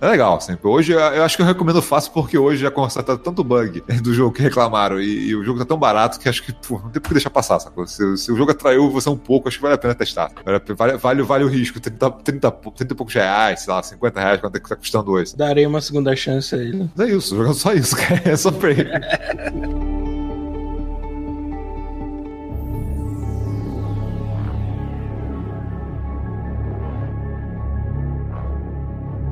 É 0.01 0.07
legal, 0.07 0.37
assim. 0.37 0.57
Hoje 0.63 0.93
eu 0.93 1.23
acho 1.23 1.35
que 1.35 1.41
eu 1.41 1.45
recomendo 1.45 1.81
fácil 1.81 2.11
porque 2.11 2.37
hoje 2.37 2.61
já 2.61 2.71
constatado 2.71 3.19
tanto 3.19 3.43
bug 3.43 3.83
do 4.01 4.13
jogo 4.13 4.33
que 4.33 4.41
reclamaram 4.41 4.99
e, 4.99 5.29
e 5.29 5.35
o 5.35 5.43
jogo 5.43 5.59
tá 5.59 5.65
tão 5.65 5.77
barato 5.77 6.19
que 6.19 6.27
acho 6.27 6.43
que 6.43 6.53
pô, 6.53 6.79
não 6.79 6.89
tem 6.89 7.01
por 7.01 7.09
que 7.09 7.13
deixar 7.15 7.29
passar, 7.29 7.59
sacou? 7.59 7.85
Se, 7.87 8.17
se 8.17 8.31
o 8.31 8.35
jogo 8.35 8.51
atraiu 8.51 8.89
você 8.89 9.09
um 9.09 9.17
pouco, 9.17 9.47
acho 9.47 9.57
que 9.57 9.63
vale 9.63 9.75
a 9.75 9.77
pena 9.77 9.95
testar. 9.95 10.31
Vale, 10.75 10.97
vale, 10.97 11.23
vale, 11.23 11.43
o 11.43 11.47
risco. 11.47 11.79
30, 11.79 12.11
30, 12.11 12.51
30 12.51 12.93
e 12.93 12.95
poucos 12.95 13.13
reais, 13.13 13.61
sei 13.61 13.73
lá, 13.73 13.81
50 13.81 14.19
reais, 14.19 14.41
quanto 14.41 14.55
é 14.55 14.59
que 14.59 14.69
tá 14.69 14.75
custando 14.75 15.11
hoje. 15.11 15.35
Darei 15.35 15.65
uma 15.65 15.81
segunda 15.81 16.15
chance 16.15 16.53
a 16.53 16.57
ele. 16.57 16.89
Mas 16.95 17.09
é 17.09 17.11
isso, 17.13 17.35
jogando 17.35 17.55
só 17.55 17.73
isso, 17.73 17.95
cara. 17.97 18.21
É 18.25 18.35
só 18.35 18.51
pra 18.51 18.71
ele. 18.71 18.89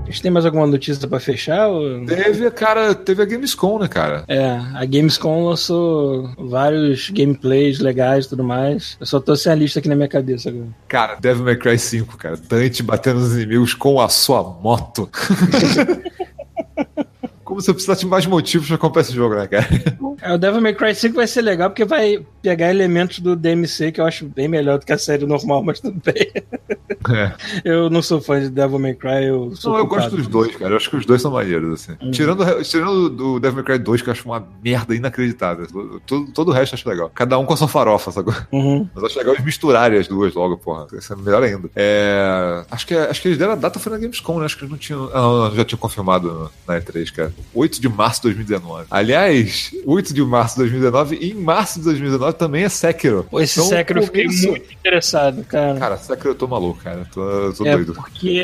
A 0.08 0.10
gente 0.10 0.22
tem 0.22 0.32
mais 0.32 0.46
alguma 0.46 0.66
notícia 0.66 1.06
pra 1.06 1.20
fechar? 1.20 1.68
ou- 1.68 2.06
Teve, 2.06 2.50
cara, 2.52 2.96
teve 2.96 3.22
a 3.22 3.26
Gamescom, 3.26 3.78
né, 3.78 3.90
cara? 3.90 4.24
É, 4.30 4.52
a 4.74 4.86
Gamescom 4.86 5.44
lançou 5.46 6.30
vários 6.38 7.10
gameplays 7.10 7.80
legais 7.80 8.26
e 8.26 8.30
tudo 8.30 8.42
mais. 8.44 8.96
Eu 9.02 9.06
só 9.06 9.20
tô 9.20 9.36
sem 9.36 9.52
a 9.52 9.56
lista 9.56 9.80
aqui 9.80 9.90
na 9.90 9.96
minha 9.96 10.08
cabeça 10.08 10.48
agora. 10.48 10.68
Cara, 10.88 11.16
Devil 11.20 11.44
May 11.44 11.58
Cry 11.58 11.78
5, 11.78 12.16
cara. 12.18 12.38
Dante 12.38 12.82
batendo 12.82 13.20
nos 13.20 13.36
inimigos 13.36 13.74
com 13.74 14.00
a 14.00 14.08
sua 14.08 14.42
moto. 14.42 15.10
Eu 17.66 17.74
precisasse 17.74 18.02
de 18.02 18.08
mais 18.08 18.26
motivos 18.26 18.68
pra 18.68 18.78
comprar 18.78 19.02
esse 19.02 19.14
jogo, 19.14 19.36
né, 19.36 19.48
cara? 19.48 19.68
É, 20.22 20.34
o 20.34 20.38
Devil 20.38 20.62
May 20.62 20.74
Cry 20.74 20.96
5 20.96 21.16
vai 21.16 21.28
ser 21.28 21.42
legal 21.42 21.70
porque 21.70 21.86
vai 21.86 22.26
pegar 22.42 22.70
elementos 22.70 23.20
do 23.20 23.36
DMC 23.36 23.92
que 23.92 24.02
eu 24.02 24.06
acho 24.06 24.26
bem 24.26 24.48
melhor 24.48 24.80
do 24.80 24.86
que 24.86 24.92
a 24.94 24.98
série 24.98 25.26
normal, 25.26 25.64
mas 25.64 25.80
tudo 25.80 26.02
bem. 26.04 26.32
É. 27.10 27.34
Eu 27.64 27.90
não 27.90 28.02
sou 28.02 28.20
fã 28.20 28.40
de 28.40 28.50
Devil 28.50 28.80
May 28.80 28.94
Cry, 28.96 29.26
eu 29.26 29.56
sou 29.56 29.74
Não, 29.74 29.80
eu 29.80 29.88
culpado. 29.88 30.10
gosto 30.10 30.18
dos 30.18 30.28
dois, 30.28 30.56
cara. 30.56 30.72
Eu 30.72 30.78
acho 30.78 30.90
que 30.90 30.96
os 30.96 31.06
dois 31.06 31.22
são 31.22 31.32
maneiros, 31.32 31.82
assim. 31.82 32.12
Tirando, 32.12 32.44
tirando 32.64 33.10
do 33.10 33.40
Devil 33.40 33.58
May 33.58 33.64
Cry 33.66 33.80
2, 33.80 34.02
que 34.02 34.10
eu 34.10 34.12
acho 34.14 34.26
uma 34.26 34.46
merda 34.64 34.96
inacreditável. 34.96 35.68
Todo, 36.06 36.32
todo 36.32 36.50
o 36.50 36.52
resto 36.52 36.74
eu 36.74 36.78
acho 36.78 36.90
legal. 36.90 37.12
Cada 37.14 37.38
um 37.38 37.46
com 37.46 37.54
a 37.54 37.58
sua 37.58 37.68
farofa, 37.68 38.12
sacou? 38.12 38.34
Uhum. 38.52 38.90
Mas 38.94 39.04
eu 39.04 39.08
acho 39.08 39.18
legal 39.20 39.34
eles 39.34 39.46
misturarem 39.46 40.00
as 40.00 40.08
duas 40.08 40.34
logo, 40.34 40.58
porra. 40.58 40.88
Isso 40.94 41.14
é 41.14 41.16
melhor 41.16 41.44
ainda. 41.44 41.70
É... 41.76 42.64
Acho, 42.72 42.88
que, 42.88 42.96
acho 42.96 43.22
que 43.22 43.28
eles 43.28 43.38
deram 43.38 43.54
a 43.54 43.56
data 43.56 43.80
foi 43.80 43.92
na 43.92 43.98
Gamescom, 43.98 44.40
né? 44.40 44.46
Acho 44.46 44.58
que 44.58 44.64
eles 44.64 44.72
não 44.72 44.78
tinham. 44.78 45.10
Ah, 45.14 45.22
não, 45.22 45.38
não, 45.50 45.56
já 45.56 45.64
tinham 45.66 45.80
confirmado 45.80 46.50
na 46.68 46.80
E3, 46.80 47.12
cara. 47.14 47.34
8 47.54 47.82
de 47.82 47.90
março 47.90 48.22
de 48.22 48.28
2019. 48.36 48.86
Aliás, 48.92 49.72
8 49.86 50.14
de 50.14 50.22
março 50.24 50.56
de 50.56 50.62
2019 50.62 51.18
e 51.22 51.32
em 51.32 51.34
março 51.36 51.80
de 51.80 51.86
2019 51.86 52.34
também 52.38 52.64
é 52.64 52.70
Sekiro. 52.70 53.26
Pô, 53.30 53.40
esse 53.40 53.60
Então, 53.60 53.70
Sekiro 53.70 54.00
eu 54.00 54.04
fiquei 54.04 54.26
muito 54.28 54.72
interessado, 54.74 55.44
cara. 55.44 55.80
Cara, 55.80 55.98
Sekiro 55.98 56.30
eu 56.30 56.36
tô 56.36 56.48
maluco, 56.48 56.80
cara. 56.84 57.08
Tô, 57.14 57.54
tô 57.54 57.66
É 57.66 57.72
doido. 57.74 57.94
porque 57.94 58.44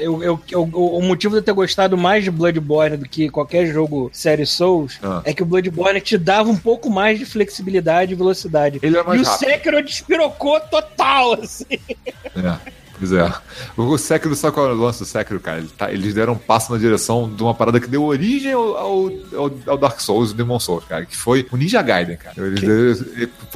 eu, 0.00 0.22
eu, 0.22 0.40
eu- 0.50 0.62
o 0.72 1.02
motivo 1.02 1.34
de 1.34 1.38
eu 1.40 1.44
ter 1.44 1.52
gostado 1.52 1.96
mais 1.96 2.24
de 2.24 2.30
Bloodborne 2.30 2.96
do 2.96 3.08
que 3.08 3.28
qualquer 3.28 3.66
jogo 3.66 4.10
série 4.12 4.46
Souls 4.46 4.98
Ah. 5.02 5.22
é 5.24 5.32
que 5.32 5.42
o 5.42 5.46
Bloodborne 5.46 6.00
te 6.00 6.16
dava 6.18 6.48
um 6.50 6.56
pouco 6.56 6.90
mais 6.90 7.18
de 7.18 7.24
flexibilidade 7.26 8.12
e 8.12 8.16
velocidade. 8.16 8.78
Ele 8.82 8.96
é 8.96 9.02
mais 9.02 9.20
e 9.20 9.24
o 9.24 9.26
rápido. 9.26 9.48
Sekiro 9.48 9.82
despirocou 9.84 10.58
total, 10.60 11.34
assim. 11.42 11.64
É. 12.36 12.79
É. 13.02 13.32
O 13.76 13.96
Sekiro, 13.98 14.34
sabe 14.34 14.54
qual 14.54 14.68
é 14.68 14.72
o 14.72 14.76
lance 14.76 14.98
do 15.00 15.04
Sekiro, 15.04 15.40
cara? 15.40 15.58
Ele 15.58 15.68
tá- 15.76 15.90
eles 15.92 16.14
deram 16.14 16.34
um 16.34 16.38
passo 16.38 16.72
na 16.72 16.78
direção 16.78 17.30
de 17.34 17.42
uma 17.42 17.54
parada 17.54 17.80
que 17.80 17.86
deu 17.88 18.02
origem 18.04 18.52
ao, 18.52 18.76
ao, 18.76 19.10
ao- 19.66 19.78
Dark 19.78 20.00
Souls 20.00 20.30
e 20.30 20.34
Demon 20.34 20.58
Souls, 20.60 20.84
cara. 20.84 21.04
Que 21.06 21.16
foi 21.16 21.46
o 21.50 21.56
Ninja 21.56 21.80
Gaiden, 21.82 22.16
cara. 22.16 22.34
Eles, 22.38 23.04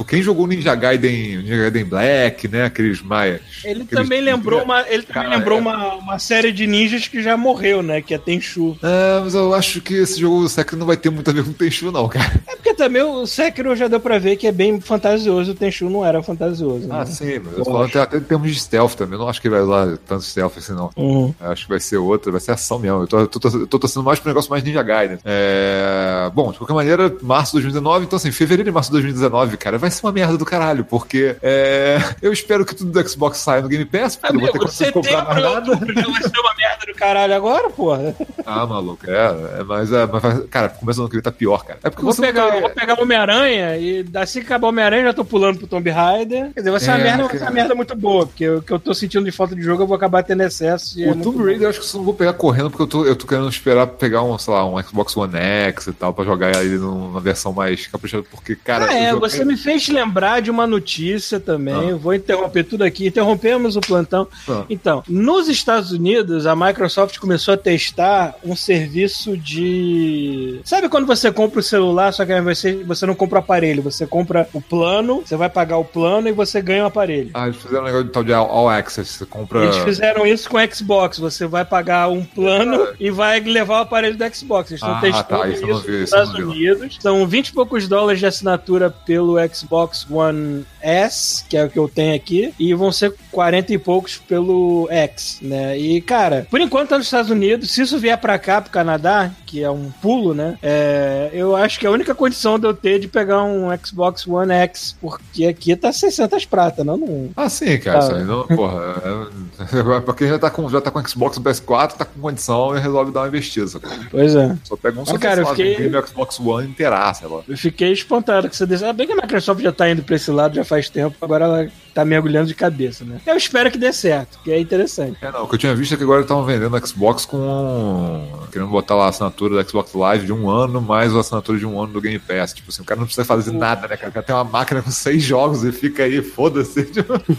quem 0.07 0.21
jogou 0.21 0.45
o 0.45 0.47
Ninja 0.47 0.73
Gaiden, 0.75 1.37
Ninja 1.37 1.57
Gaiden 1.57 1.85
Black, 1.85 2.47
né? 2.47 2.65
Aqueles 2.65 3.01
mais... 3.01 3.39
Ele 3.63 3.83
aqueles- 3.83 3.89
também 3.89 4.21
lembrou, 4.21 4.63
uma, 4.63 4.81
ele 4.89 5.03
também 5.03 5.23
Cara, 5.23 5.37
lembrou 5.37 5.57
é. 5.57 5.61
uma, 5.61 5.93
uma 5.95 6.19
série 6.19 6.51
de 6.51 6.65
ninjas 6.67 7.07
que 7.07 7.21
já 7.21 7.35
morreu, 7.37 7.81
né? 7.83 8.01
Que 8.01 8.13
é 8.13 8.17
Tenchu. 8.17 8.77
É, 8.81 9.19
mas 9.23 9.33
eu 9.35 9.53
acho 9.53 9.81
que 9.81 9.93
esse 9.95 10.19
jogo 10.19 10.41
do 10.41 10.49
Sekiro 10.49 10.77
não 10.77 10.85
vai 10.85 10.97
ter 10.97 11.09
muito 11.09 11.29
a 11.29 11.33
ver 11.33 11.43
com 11.43 11.51
o 11.51 11.53
Tenchu, 11.53 11.91
não, 11.91 12.07
cara. 12.07 12.41
É 12.47 12.55
porque 12.55 12.73
também 12.73 13.01
o 13.01 13.25
Sekiro 13.25 13.75
já 13.75 13.87
deu 13.87 13.99
pra 13.99 14.17
ver 14.19 14.35
que 14.35 14.47
é 14.47 14.51
bem 14.51 14.79
fantasioso, 14.81 15.51
o 15.51 15.55
Tenchu 15.55 15.89
não 15.89 16.05
era 16.05 16.21
fantasioso. 16.23 16.87
Né? 16.87 16.95
Ah, 16.99 17.05
sim, 17.05 17.39
mas 17.39 17.53
eu 17.57 17.63
tô 17.63 17.65
falando 17.65 17.85
até, 17.89 17.99
até 18.01 18.17
em 18.17 18.21
termos 18.21 18.51
de 18.51 18.59
stealth 18.59 18.93
também. 18.95 19.17
Não 19.17 19.27
acho 19.29 19.34
que 19.41 19.47
ele 19.47 19.55
vai 19.55 19.63
usar 19.63 19.97
tanto 20.05 20.23
stealth 20.23 20.57
assim, 20.57 20.73
não. 20.73 20.89
Uhum. 20.95 21.33
Eu 21.39 21.51
Acho 21.51 21.63
que 21.63 21.69
vai 21.69 21.79
ser 21.79 21.97
outra, 21.97 22.31
vai 22.31 22.41
ser 22.41 22.51
ação 22.51 22.79
mesmo. 22.79 23.01
Eu 23.01 23.07
tô, 23.07 23.19
eu 23.19 23.27
tô, 23.27 23.49
eu 23.49 23.67
tô 23.67 23.79
torcendo 23.79 24.03
mais 24.03 24.19
pro 24.19 24.29
negócio 24.29 24.49
mais 24.49 24.63
Ninja 24.63 24.83
Gaiden. 24.83 25.19
É... 25.23 26.29
Bom, 26.33 26.51
de 26.51 26.57
qualquer 26.57 26.73
maneira, 26.73 27.15
março 27.21 27.51
de 27.51 27.63
2019, 27.63 28.05
então 28.05 28.17
assim, 28.17 28.31
fevereiro 28.31 28.69
e 28.69 28.71
março 28.71 28.89
de 28.89 28.93
2019, 28.93 29.57
cara, 29.57 29.77
vai 29.77 29.91
ser 29.91 30.05
uma 30.05 30.11
merda 30.11 30.37
do 30.37 30.45
caralho, 30.45 30.83
porque 30.85 31.35
é... 31.41 31.97
eu 32.21 32.33
espero 32.33 32.65
que 32.65 32.75
tudo 32.75 32.91
do 32.91 33.09
Xbox 33.09 33.39
saia 33.39 33.61
no 33.61 33.67
Game 33.67 33.85
Pass, 33.85 34.15
porque 34.15 34.35
eu 34.35 34.39
não 34.39 34.41
vou 34.41 34.51
ter 34.51 34.59
Amigo, 34.59 34.85
de 34.85 34.91
comprar 34.91 35.25
mais 35.25 35.43
nada. 35.43 35.71
outubro 35.71 36.11
vai 36.11 36.21
ser 36.21 36.39
uma 36.39 36.55
merda 36.55 36.85
do 36.85 36.93
caralho 36.95 37.33
agora, 37.35 37.69
porra. 37.69 38.15
Ah, 38.45 38.65
maluco, 38.65 39.09
é, 39.09 39.59
é 39.59 39.63
mas, 39.63 39.91
é, 39.91 40.05
mas, 40.05 40.45
cara, 40.49 40.69
começa 40.69 41.01
ano 41.01 41.09
que 41.09 41.15
vem 41.15 41.23
tá 41.23 41.31
pior, 41.31 41.63
cara. 41.65 41.79
É 41.83 41.89
porque 41.89 42.05
Eu 42.05 42.11
vou 42.11 42.15
pegar, 42.15 42.55
eu 42.55 42.61
vou 42.61 42.69
pegar 42.69 42.99
o 42.99 43.01
Homem-Aranha 43.03 43.77
e 43.77 44.05
assim 44.15 44.39
que 44.39 44.45
acabar 44.45 44.67
Homem-Aranha 44.67 45.05
já 45.05 45.13
tô 45.13 45.25
pulando 45.25 45.57
pro 45.57 45.67
Tomb 45.67 45.89
Raider. 45.89 46.51
Quer 46.53 46.59
dizer, 46.59 46.71
vai 46.71 46.79
ser, 46.79 46.91
uma, 46.91 46.99
É, 46.99 47.03
merda, 47.03 47.23
vai 47.23 47.37
ser 47.37 47.43
uma 47.43 47.51
merda 47.51 47.75
muito 47.75 47.95
boa, 47.95 48.25
porque 48.25 48.47
o 48.47 48.61
que 48.61 48.71
eu 48.71 48.79
tô 48.79 48.93
sentindo 48.93 49.24
de 49.25 49.31
falta 49.31 49.55
de 49.55 49.61
jogo 49.61 49.83
eu 49.83 49.87
vou 49.87 49.95
acabar 49.95 50.23
tendo 50.23 50.41
excesso. 50.43 50.99
e 50.99 51.03
é 51.03 51.07
O 51.11 51.15
muito 51.15 51.31
Tomb. 51.31 51.43
Raider 51.43 51.63
eu 51.63 51.69
acho 51.69 51.81
que 51.81 51.85
eu 51.95 51.97
não 51.97 52.05
vou 52.05 52.13
pegar 52.13 52.33
correndo 52.33 52.69
porque 52.69 52.83
eu 52.83 52.87
tô, 52.87 53.05
eu 53.05 53.15
tô 53.15 53.27
querendo 53.27 53.49
esperar 53.49 53.87
pegar 53.87 54.23
um, 54.23 54.37
sei 54.37 54.53
lá, 54.53 54.65
um 54.65 54.81
Xbox 54.81 55.15
One 55.17 55.35
X 55.35 55.87
e 55.87 55.93
tal, 55.93 56.13
pra 56.13 56.23
jogar 56.23 56.63
ele 56.63 56.77
numa 56.77 57.19
versão 57.19 57.51
mais 57.51 57.87
caprichada, 57.87 58.23
porque, 58.31 58.55
cara. 58.55 58.85
Ah, 58.85 58.93
é, 58.93 59.13
você 59.15 59.43
me 59.43 59.57
fez 59.57 59.87
lembrar 59.89 60.41
de 60.41 60.49
uma 60.51 60.65
notícia 60.67 61.39
também. 61.39 61.73
Ah. 61.75 61.83
Eu 61.83 61.97
vou 61.97 62.13
interromper 62.13 62.63
tudo 62.63 62.83
aqui. 62.83 63.07
Interrompemos 63.07 63.75
o 63.75 63.81
plantão. 63.81 64.27
Ah. 64.47 64.63
Então, 64.69 65.03
nos 65.07 65.47
Estados 65.49 65.91
Unidos, 65.91 66.45
a 66.45 66.55
Microsoft 66.55 67.17
começou 67.17 67.53
a 67.53 67.57
testar 67.57 68.35
um 68.43 68.55
serviço 68.55 69.35
de. 69.37 70.59
Sabe 70.63 70.89
quando 70.89 71.05
você 71.07 71.31
compra 71.31 71.59
o 71.59 71.63
celular, 71.63 72.11
só 72.13 72.25
que 72.25 72.39
você, 72.41 72.83
você 72.83 73.05
não 73.05 73.15
compra 73.15 73.39
o 73.39 73.41
aparelho, 73.41 73.81
você 73.81 74.05
compra 74.05 74.47
o 74.53 74.61
plano, 74.61 75.21
você 75.25 75.35
vai 75.35 75.49
pagar 75.49 75.77
o 75.77 75.85
plano 75.85 76.27
e 76.27 76.31
você 76.31 76.61
ganha 76.61 76.83
o 76.83 76.87
aparelho. 76.87 77.31
Ah, 77.33 77.47
eles 77.47 77.61
fizeram 77.61 77.81
um 77.83 77.85
negócio 77.85 78.05
de 78.05 78.11
tal 78.11 78.23
de 78.23 78.33
All 78.33 78.69
Access. 78.69 79.14
Você 79.17 79.25
compra. 79.25 79.63
Eles 79.63 79.77
fizeram 79.77 80.25
isso 80.25 80.49
com 80.49 80.57
o 80.57 80.73
Xbox. 80.75 81.17
Você 81.19 81.45
vai 81.47 81.63
pagar 81.65 82.09
um 82.09 82.23
plano 82.23 82.87
e 82.99 83.09
vai 83.09 83.39
levar 83.39 83.79
o 83.79 83.81
aparelho 83.83 84.17
do 84.17 84.35
Xbox. 84.35 84.71
Eles 84.71 84.81
estão 84.81 84.95
Ah, 84.95 85.01
testando 85.01 85.41
tá, 85.41 85.47
isso 85.49 85.65
nos 85.67 85.87
Estados. 85.87 86.33
Unidos. 86.35 86.97
São 86.99 87.25
20 87.27 87.47
e 87.49 87.53
poucos 87.53 87.87
dólares 87.87 88.19
de 88.19 88.25
assinatura 88.25 88.89
pelo 88.89 89.35
Xbox 89.53 90.05
One 90.09 90.65
S, 90.81 91.43
que 91.47 91.57
é 91.57 91.65
o 91.65 91.69
que 91.69 91.79
eu 91.79 91.87
tenho 91.87 92.15
aqui, 92.15 92.53
e 92.59 92.73
vão 92.73 92.91
ser 92.91 93.13
40 93.31 93.73
e 93.73 93.77
poucos 93.77 94.17
pelo 94.17 94.87
X, 94.91 95.39
né? 95.41 95.77
E, 95.77 96.01
cara, 96.01 96.47
por 96.49 96.59
enquanto 96.61 96.89
tá 96.89 96.97
nos 96.97 97.07
Estados 97.07 97.31
Unidos. 97.31 97.71
Se 97.71 97.81
isso 97.81 97.97
vier 97.99 98.17
pra 98.17 98.37
cá, 98.37 98.61
pro 98.61 98.71
Canadá, 98.71 99.31
que 99.55 99.63
é 99.63 99.71
um 99.71 99.89
pulo, 100.01 100.33
né? 100.33 100.57
É, 100.61 101.29
eu 101.31 101.55
acho 101.55 101.79
que 101.79 101.87
a 101.87 101.91
única 101.91 102.13
condição 102.13 102.59
de 102.59 102.67
eu 102.67 102.73
ter 102.73 102.99
de 102.99 103.07
pegar 103.07 103.41
um 103.43 103.69
Xbox 103.77 104.27
One 104.27 104.51
X, 104.51 104.97
porque 104.99 105.45
aqui 105.45 105.73
tá 105.77 105.93
600 105.93 106.43
prata, 106.43 106.83
não? 106.83 106.97
não 106.97 107.29
Ah, 107.37 107.47
sim, 107.47 107.77
cara. 107.77 107.99
Tá. 107.99 108.05
Isso 108.05 108.15
aí 108.15 108.23
não, 108.25 108.45
porra. 108.45 109.29
É, 109.61 110.01
pra 110.03 110.13
quem 110.13 110.27
já 110.27 110.37
tá 110.37 110.49
com, 110.51 110.69
já 110.69 110.81
tá 110.81 110.91
com 110.91 111.07
Xbox 111.07 111.39
PS4, 111.39 111.93
tá 111.93 112.03
com 112.03 112.19
condição 112.19 112.75
e 112.75 112.81
resolve 112.81 113.13
dar 113.13 113.21
uma 113.21 113.27
investida. 113.29 113.65
Só, 113.67 113.79
pois 114.11 114.35
é. 114.35 114.57
só 114.65 114.75
pega 114.75 114.99
um 114.99 115.05
Mas, 115.07 115.17
cara, 115.19 115.39
eu 115.39 115.45
só, 115.45 115.55
fiquei- 115.55 115.87
do 115.87 116.05
Xbox 116.05 116.37
One 116.37 116.67
inteiraço, 116.67 117.21
sei 117.21 117.29
lá. 117.29 117.41
Eu 117.47 117.57
fiquei 117.57 117.93
espantado 117.93 118.49
que 118.49 118.57
você 118.57 118.67
disse. 118.67 118.83
Ah, 118.83 118.91
bem 118.91 119.07
que 119.07 119.13
a 119.13 119.15
Microsoft 119.15 119.61
já 119.61 119.71
tá 119.71 119.89
indo 119.89 120.03
pra 120.03 120.17
esse 120.17 120.31
lado 120.31 120.53
já 120.55 120.65
faz 120.65 120.89
tempo, 120.89 121.15
agora 121.21 121.45
ela 121.45 121.71
tá 121.95 122.03
mergulhando 122.03 122.47
de 122.47 122.53
cabeça, 122.53 123.05
né? 123.05 123.21
Eu 123.25 123.37
espero 123.37 123.71
que 123.71 123.77
dê 123.77 123.93
certo, 123.93 124.37
que 124.43 124.51
é 124.51 124.59
interessante. 124.59 125.17
É, 125.21 125.31
não, 125.31 125.45
o 125.45 125.47
que 125.47 125.55
eu 125.55 125.59
tinha 125.59 125.73
visto 125.73 125.93
é 125.93 125.97
que 125.97 126.03
agora 126.03 126.21
estavam 126.21 126.43
vendendo 126.43 126.85
Xbox 126.85 127.25
com. 127.25 128.29
querendo 128.51 128.69
botar 128.69 128.95
lá 128.95 129.05
a 129.05 129.09
assinatura 129.09 129.63
do 129.63 129.69
Xbox 129.69 129.93
Live 129.93 130.25
de 130.25 130.33
um 130.33 130.49
ano, 130.49 130.81
mais 130.81 131.15
a 131.15 131.21
assinatura 131.21 131.57
de 131.57 131.65
um 131.65 131.81
ano 131.81 131.93
do 131.93 132.01
Game 132.01 132.19
Pass. 132.19 132.53
Tipo 132.53 132.69
assim, 132.69 132.81
o 132.81 132.85
cara 132.85 132.99
não 132.99 133.05
precisa 133.05 133.23
fazer 133.23 133.53
nada, 133.53 133.87
né, 133.87 133.95
cara? 133.95 134.09
O 134.09 134.13
cara 134.13 134.25
tem 134.25 134.35
uma 134.35 134.43
máquina 134.43 134.81
com 134.81 134.91
seis 134.91 135.23
jogos 135.23 135.63
e 135.63 135.71
fica 135.71 136.03
aí, 136.03 136.21
foda-se. 136.21 136.85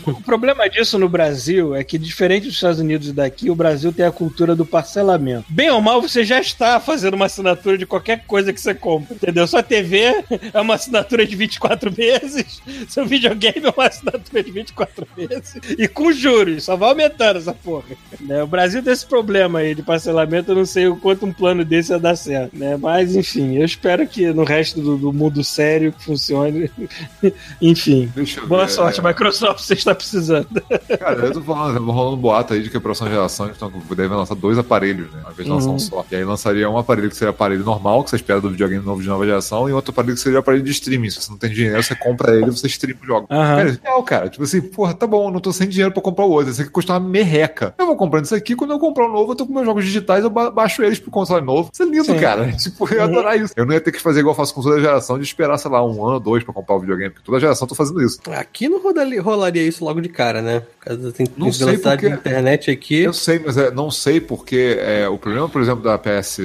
O 0.06 0.22
problema 0.22 0.68
disso 0.68 0.98
no 0.98 1.08
Brasil 1.08 1.74
é 1.74 1.84
que, 1.84 1.98
diferente 1.98 2.46
dos 2.46 2.54
Estados 2.54 2.80
Unidos 2.80 3.08
e 3.08 3.12
daqui, 3.12 3.50
o 3.50 3.54
Brasil 3.54 3.92
tem 3.92 4.06
a 4.06 4.12
cultura 4.12 4.56
do 4.56 4.64
parcelamento. 4.64 5.44
Bem 5.50 5.70
ou 5.70 5.80
mal, 5.80 6.00
você 6.00 6.24
já 6.24 6.40
está 6.40 6.80
fazendo 6.80 7.14
uma 7.14 7.26
assinatura 7.26 7.76
de 7.76 7.84
qualquer 7.84 8.24
coisa 8.26 8.52
que 8.52 8.60
você 8.60 8.74
compra, 8.74 9.14
entendeu? 9.14 9.46
Sua 9.46 9.62
TV 9.62 10.24
é 10.52 10.60
uma 10.60 10.74
assinatura 10.74 11.26
de 11.26 11.36
24 11.36 11.92
meses, 11.96 12.62
seu 12.88 13.04
videogame 13.04 13.66
é 13.66 13.70
uma 13.70 13.86
assinatura 13.86 14.45
de 14.46 14.52
24 14.52 15.06
meses, 15.16 15.54
e 15.78 15.86
com 15.88 16.10
juros, 16.12 16.64
só 16.64 16.76
vai 16.76 16.88
aumentando 16.90 17.38
essa 17.38 17.52
porra. 17.52 17.84
né? 18.20 18.42
O 18.42 18.46
Brasil 18.46 18.82
tem 18.82 18.92
esse 18.92 19.04
problema 19.06 19.58
aí 19.58 19.74
de 19.74 19.82
parcelamento, 19.82 20.50
eu 20.52 20.56
não 20.56 20.64
sei 20.66 20.86
o 20.88 20.96
quanto 20.96 21.26
um 21.26 21.32
plano 21.32 21.64
desse 21.64 21.92
ia 21.92 21.98
dar 21.98 22.16
certo, 22.16 22.56
né? 22.56 22.76
Mas, 22.76 23.14
enfim, 23.16 23.56
eu 23.56 23.64
espero 23.64 24.06
que 24.06 24.32
no 24.32 24.44
resto 24.44 24.80
do, 24.80 24.96
do 24.96 25.12
mundo 25.12 25.42
sério 25.44 25.92
que 25.92 26.02
funcione. 26.04 26.70
enfim. 27.60 28.10
Boa 28.46 28.66
ver. 28.66 28.72
sorte, 28.72 29.02
Microsoft, 29.02 29.60
você 29.64 29.74
está 29.74 29.94
precisando. 29.94 30.48
Cara, 30.98 31.26
eu 31.26 31.32
tô 31.32 31.42
falando, 31.42 31.90
rolando 31.90 32.16
um 32.16 32.20
boato 32.20 32.54
aí 32.54 32.62
de 32.62 32.70
que 32.70 32.76
a 32.76 32.80
próxima 32.80 33.08
geração 33.10 33.46
eles 33.46 33.58
tão- 33.58 33.70
devem 33.94 34.16
lançar 34.16 34.34
dois 34.34 34.58
aparelhos, 34.58 35.10
né? 35.12 35.20
Ao 35.24 35.32
invés 35.32 35.46
de 35.46 35.52
lançar 35.52 35.68
Uhum. 35.68 35.74
um 35.74 35.78
só. 35.78 36.04
E 36.10 36.16
aí 36.16 36.24
lançaria 36.24 36.68
um 36.70 36.78
aparelho 36.78 37.08
que 37.08 37.16
seria 37.16 37.30
aparelho 37.30 37.64
normal, 37.64 38.04
que 38.04 38.10
você 38.10 38.16
espera 38.16 38.40
do 38.40 38.50
videogame 38.50 38.84
novo 38.84 39.02
de 39.02 39.08
nova 39.08 39.24
geração, 39.24 39.68
e 39.68 39.72
outro 39.72 39.90
aparelho 39.90 40.14
que 40.14 40.20
seria 40.20 40.38
aparelho 40.38 40.62
de 40.62 40.70
streaming. 40.70 41.10
Se 41.10 41.20
você 41.20 41.30
não 41.30 41.38
tem 41.38 41.50
dinheiro, 41.50 41.82
você 41.82 41.94
compra 41.96 42.34
ele 42.36 42.46
e 42.46 42.50
você 42.50 42.66
streama 42.66 43.00
o 43.02 43.06
jogo. 43.06 43.26
Aham. 43.30 43.56
Cara, 43.56 43.70
legal, 43.70 44.02
cara. 44.02 44.28
Tipo 44.36 44.44
assim, 44.44 44.60
porra, 44.60 44.92
tá 44.92 45.06
bom, 45.06 45.30
não 45.30 45.40
tô 45.40 45.50
sem 45.50 45.66
dinheiro 45.66 45.90
pra 45.92 46.02
comprar 46.02 46.26
o 46.26 46.30
outro. 46.30 46.50
Esse 46.50 46.60
aqui 46.60 46.70
custa 46.70 46.92
uma 46.92 47.00
merreca. 47.00 47.74
Eu 47.78 47.86
vou 47.86 47.96
comprando 47.96 48.26
isso 48.26 48.34
aqui, 48.34 48.54
quando 48.54 48.72
eu 48.72 48.78
comprar 48.78 49.06
o 49.06 49.12
novo, 49.12 49.32
eu 49.32 49.36
tô 49.36 49.46
com 49.46 49.52
meus 49.54 49.64
jogos 49.64 49.82
digitais, 49.84 50.22
eu 50.24 50.28
ba- 50.28 50.50
baixo 50.50 50.82
eles 50.82 50.98
pro 50.98 51.10
console 51.10 51.42
novo. 51.44 51.70
Isso 51.72 51.82
é 51.82 51.86
lindo, 51.86 52.04
Sim. 52.04 52.18
cara. 52.18 52.52
Tipo, 52.56 52.86
eu 52.92 52.98
ia 52.98 53.04
adorar 53.04 53.40
isso. 53.40 53.54
Eu 53.56 53.64
não 53.64 53.72
ia 53.72 53.80
ter 53.80 53.92
que 53.92 54.00
fazer 54.00 54.20
igual 54.20 54.32
eu 54.34 54.36
faço 54.36 54.52
com 54.54 54.60
toda 54.60 54.76
a 54.76 54.80
geração, 54.80 55.18
de 55.18 55.24
esperar, 55.24 55.56
sei 55.56 55.70
lá, 55.70 55.82
um 55.82 56.04
ano 56.04 56.14
ou 56.14 56.20
dois 56.20 56.44
pra 56.44 56.52
comprar 56.52 56.76
o 56.76 56.80
videogame, 56.80 57.10
porque 57.10 57.24
toda 57.24 57.38
a 57.38 57.40
geração 57.40 57.64
eu 57.64 57.68
tô 57.70 57.74
fazendo 57.74 58.02
isso. 58.02 58.20
Aqui 58.30 58.68
não 58.68 58.82
rolaria, 58.82 59.22
rolaria 59.22 59.62
isso 59.62 59.82
logo 59.84 60.00
de 60.02 60.08
cara, 60.10 60.42
né? 60.42 60.60
Por 60.60 60.84
causa 60.86 61.12
tem 61.12 61.26
Não 61.36 61.50
sei 61.52 61.66
velocidade 61.66 62.02
de 62.02 62.08
porque- 62.10 62.28
internet 62.28 62.70
aqui. 62.70 63.00
Eu 63.04 63.12
sei, 63.14 63.38
mas 63.44 63.56
é, 63.56 63.70
não 63.70 63.90
sei 63.90 64.20
porque 64.20 64.76
é, 64.78 65.08
o 65.08 65.16
problema, 65.16 65.48
por 65.48 65.62
exemplo, 65.62 65.82
da 65.82 65.96
PS 65.96 66.40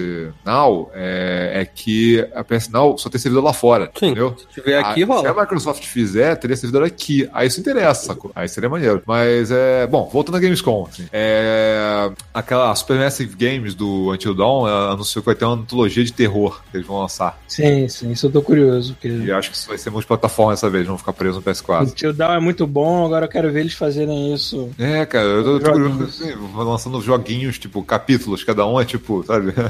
Now 0.46 0.90
é, 0.94 1.62
é 1.62 1.66
que 1.66 2.26
a 2.34 2.44
PS 2.44 2.70
Now 2.70 2.98
só 2.98 3.10
tem 3.10 3.20
servidor 3.20 3.44
lá 3.44 3.54
fora, 3.54 3.92
Sim, 4.00 4.08
entendeu? 4.08 4.36
se 4.38 4.48
tiver 4.62 4.80
aqui, 4.80 5.04
Ah, 5.04 5.06
rola. 5.08 5.22
Se 5.22 5.28
a 5.28 5.34
Microsoft 5.42 5.84
fizer, 5.86 6.36
teria 6.38 6.56
servidor 6.56 6.84
aqui. 6.86 7.28
Aí 7.34 7.48
isso 7.48 7.60
interessa, 7.60 7.81
sacou? 7.94 8.32
Aí 8.36 8.48
seria 8.48 8.70
maneiro. 8.70 9.02
Mas 9.06 9.52
é. 9.52 9.88
Bom, 9.88 10.10
voltando 10.12 10.38
a 10.38 10.40
Gamescom, 10.40 10.88
assim, 10.90 11.08
é, 11.12 12.12
aquela 12.34 12.74
Supermassive 12.76 13.36
Games 13.36 13.74
do 13.74 14.12
Until 14.12 14.34
Dawn 14.34 14.66
anunciou 14.66 15.22
que 15.22 15.28
vai 15.28 15.36
ter 15.36 15.46
uma 15.46 15.56
antologia 15.56 16.04
de 16.04 16.14
terror 16.14 16.62
que 16.72 16.78
eles 16.78 16.88
vão 16.88 17.00
lançar. 17.00 17.40
Sim, 17.48 17.88
sim, 17.88 18.12
isso 18.12 18.28
eu 18.28 18.32
tô 18.32 18.42
curioso. 18.42 18.94
Porque 18.94 19.08
E 19.08 19.32
acho 19.32 19.52
que 19.52 19.56
isso 19.56 19.68
vai 19.68 19.78
ser 19.78 19.90
multiplataforma 19.90 20.54
dessa 20.54 20.70
vez, 20.70 20.86
não 20.86 20.92
vão 20.94 20.98
ficar 20.98 21.14
presos 21.14 21.36
no 21.36 21.42
o 21.42 21.54
PS4. 21.54 21.94
Tio 21.94 22.14
Down 22.14 22.34
é 22.34 22.40
muito 22.40 22.66
bom, 22.68 23.06
agora 23.06 23.26
eu 23.26 23.30
quero 23.30 23.52
ver 23.52 23.62
eles 23.62 23.74
fazerem 23.74 24.34
isso. 24.34 24.70
É, 24.78 25.06
cara, 25.06 25.26
eu 25.26 25.44
tô, 25.44 25.60
tô 25.60 25.72
curioso 25.72 26.04
assim, 26.04 26.34
lançando 26.56 27.02
joguinhos, 27.02 27.58
tipo, 27.58 27.84
capítulos, 27.84 28.44
cada 28.44 28.66
um 28.66 28.80
é 28.80 28.86
tipo, 28.86 29.24
sabe? 29.24 29.54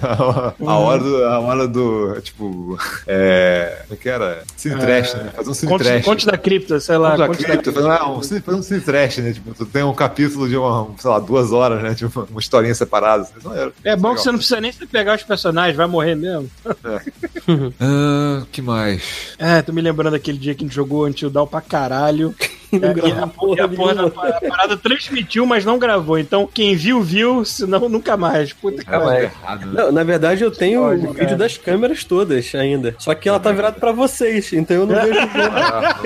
a 0.65 0.77
hora 0.77 1.03
do. 1.03 1.23
A 1.25 1.39
hora 1.39 1.67
do. 1.67 2.15
é, 2.17 2.21
Tipo. 2.21 2.77
É. 3.07 3.81
Como 3.87 3.93
é 3.93 4.01
que 4.01 4.09
era? 4.09 4.43
Cine 4.55 4.75
Trash, 4.79 5.13
né? 5.15 5.31
Fazer 5.35 5.49
um 5.49 5.53
Cine 5.53 5.71
Conte. 5.71 6.01
Conte 6.03 6.25
da 6.25 6.37
cripta, 6.37 6.79
sei 6.79 6.97
lá. 6.97 7.15
Conte 7.27 7.41
da 7.41 7.47
cripta, 7.47 7.71
um, 8.05 8.21
cine- 8.21 8.41
fazer 8.41 8.75
um 8.77 8.79
Trash, 8.81 9.17
né? 9.19 9.33
Tipo, 9.33 9.53
tu 9.53 9.65
tem 9.65 9.83
um 9.83 9.93
capítulo 9.93 10.47
de 10.47 10.55
uma, 10.57 10.87
sei 10.97 11.09
lá, 11.09 11.19
duas 11.19 11.51
horas, 11.51 11.81
né? 11.83 11.93
Tipo, 11.95 12.27
uma 12.29 12.39
historinha 12.39 12.73
separada. 12.75 13.27
Não 13.43 13.53
era. 13.53 13.71
É 13.83 13.95
bom 13.95 14.09
Legal. 14.09 14.15
que 14.15 14.21
você 14.21 14.31
não 14.31 14.37
precisa 14.37 14.61
nem 14.61 14.71
se 14.71 14.85
pegar 14.85 15.15
os 15.15 15.23
personagens, 15.23 15.75
vai 15.75 15.87
morrer 15.87 16.15
mesmo. 16.15 16.49
Ah, 17.79 18.43
que 18.51 18.61
mais? 18.61 19.03
É, 19.37 19.61
tô 19.61 19.71
me 19.73 19.81
lembrando 19.81 20.11
daquele 20.13 20.37
dia 20.37 20.53
que 20.55 20.63
a 20.63 20.67
gente 20.67 20.75
jogou 20.75 21.05
Until 21.05 21.29
Down 21.29 21.47
pra 21.47 21.61
caralho. 21.61 22.33
Não 22.71 22.89
É, 22.89 22.91
e 22.91 22.93
gravou 22.93 23.23
a, 23.23 23.27
porra 23.27 23.57
e 23.57 23.61
a 23.61 23.67
porra 23.67 23.95
da 23.95 24.05
a 24.05 24.09
parada 24.49 24.77
transmitiu, 24.77 25.45
mas 25.45 25.65
não 25.65 25.77
gravou. 25.77 26.17
Então, 26.17 26.49
quem 26.51 26.75
viu, 26.75 27.01
viu, 27.01 27.43
senão 27.43 27.89
nunca 27.89 28.15
mais. 28.15 28.53
Puta 28.53 28.83
que 28.83 28.89
pariu. 28.89 29.23
errado, 29.23 29.65
né? 29.65 29.73
Não, 29.81 29.91
na 29.91 30.03
verdade 30.03 30.43
eu 30.43 30.51
tenho 30.51 30.83
o 30.83 31.13
vídeo 31.13 31.37
das 31.37 31.57
câmeras 31.57 32.03
todas 32.03 32.53
ainda. 32.55 32.95
Só 32.97 33.13
que 33.13 33.27
ela 33.27 33.39
tá 33.39 33.51
virada 33.51 33.79
pra 33.79 33.91
vocês, 33.91 34.53
então 34.53 34.77
eu 34.77 34.85
não 34.85 34.95
vejo. 35.01 35.19
Ah, 35.19 35.99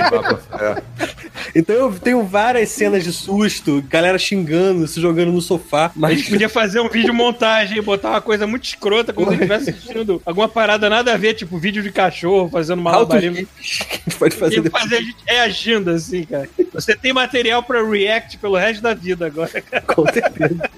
não 0.51 0.67
é. 0.67 0.83
Então 1.53 1.75
eu 1.75 1.91
tenho 1.93 2.23
várias 2.23 2.69
cenas 2.69 3.03
de 3.03 3.13
susto, 3.13 3.83
galera 3.87 4.17
xingando, 4.17 4.87
se 4.87 4.99
jogando 4.99 5.31
no 5.31 5.41
sofá. 5.41 5.85
A 5.85 5.91
Mas 5.95 6.17
gente 6.17 6.31
podia 6.31 6.49
fazer 6.49 6.79
um 6.79 6.89
vídeo 6.89 7.13
montagem, 7.13 7.81
botar 7.81 8.09
uma 8.09 8.21
coisa 8.21 8.45
muito 8.45 8.65
escrota, 8.65 9.13
como 9.13 9.27
se 9.27 9.33
a 9.33 9.35
estivesse 9.35 9.69
assistindo 9.69 10.21
alguma 10.25 10.49
parada 10.49 10.89
nada 10.89 11.13
a 11.13 11.17
ver, 11.17 11.33
tipo 11.33 11.57
vídeo 11.57 11.81
de 11.81 11.91
cachorro 11.91 12.49
fazendo 12.49 12.81
malabarismo. 12.81 13.47
A 14.05 14.09
gente 14.09 14.19
pode 14.19 14.35
fazer 14.35 14.65
E 14.65 14.69
fazer 14.69 14.95
a 14.97 15.01
gente 15.01 15.15
reagindo 15.25 15.89
assim, 15.89 16.23
cara. 16.23 16.47
Você 16.73 16.95
tem 16.95 17.13
material 17.13 17.63
pra 17.63 17.83
react 17.83 18.37
pelo 18.37 18.55
resto 18.55 18.81
da 18.81 18.93
vida 18.93 19.25
agora, 19.25 19.61
cara. 19.61 19.83
Com 19.83 20.05
certeza. 20.11 20.69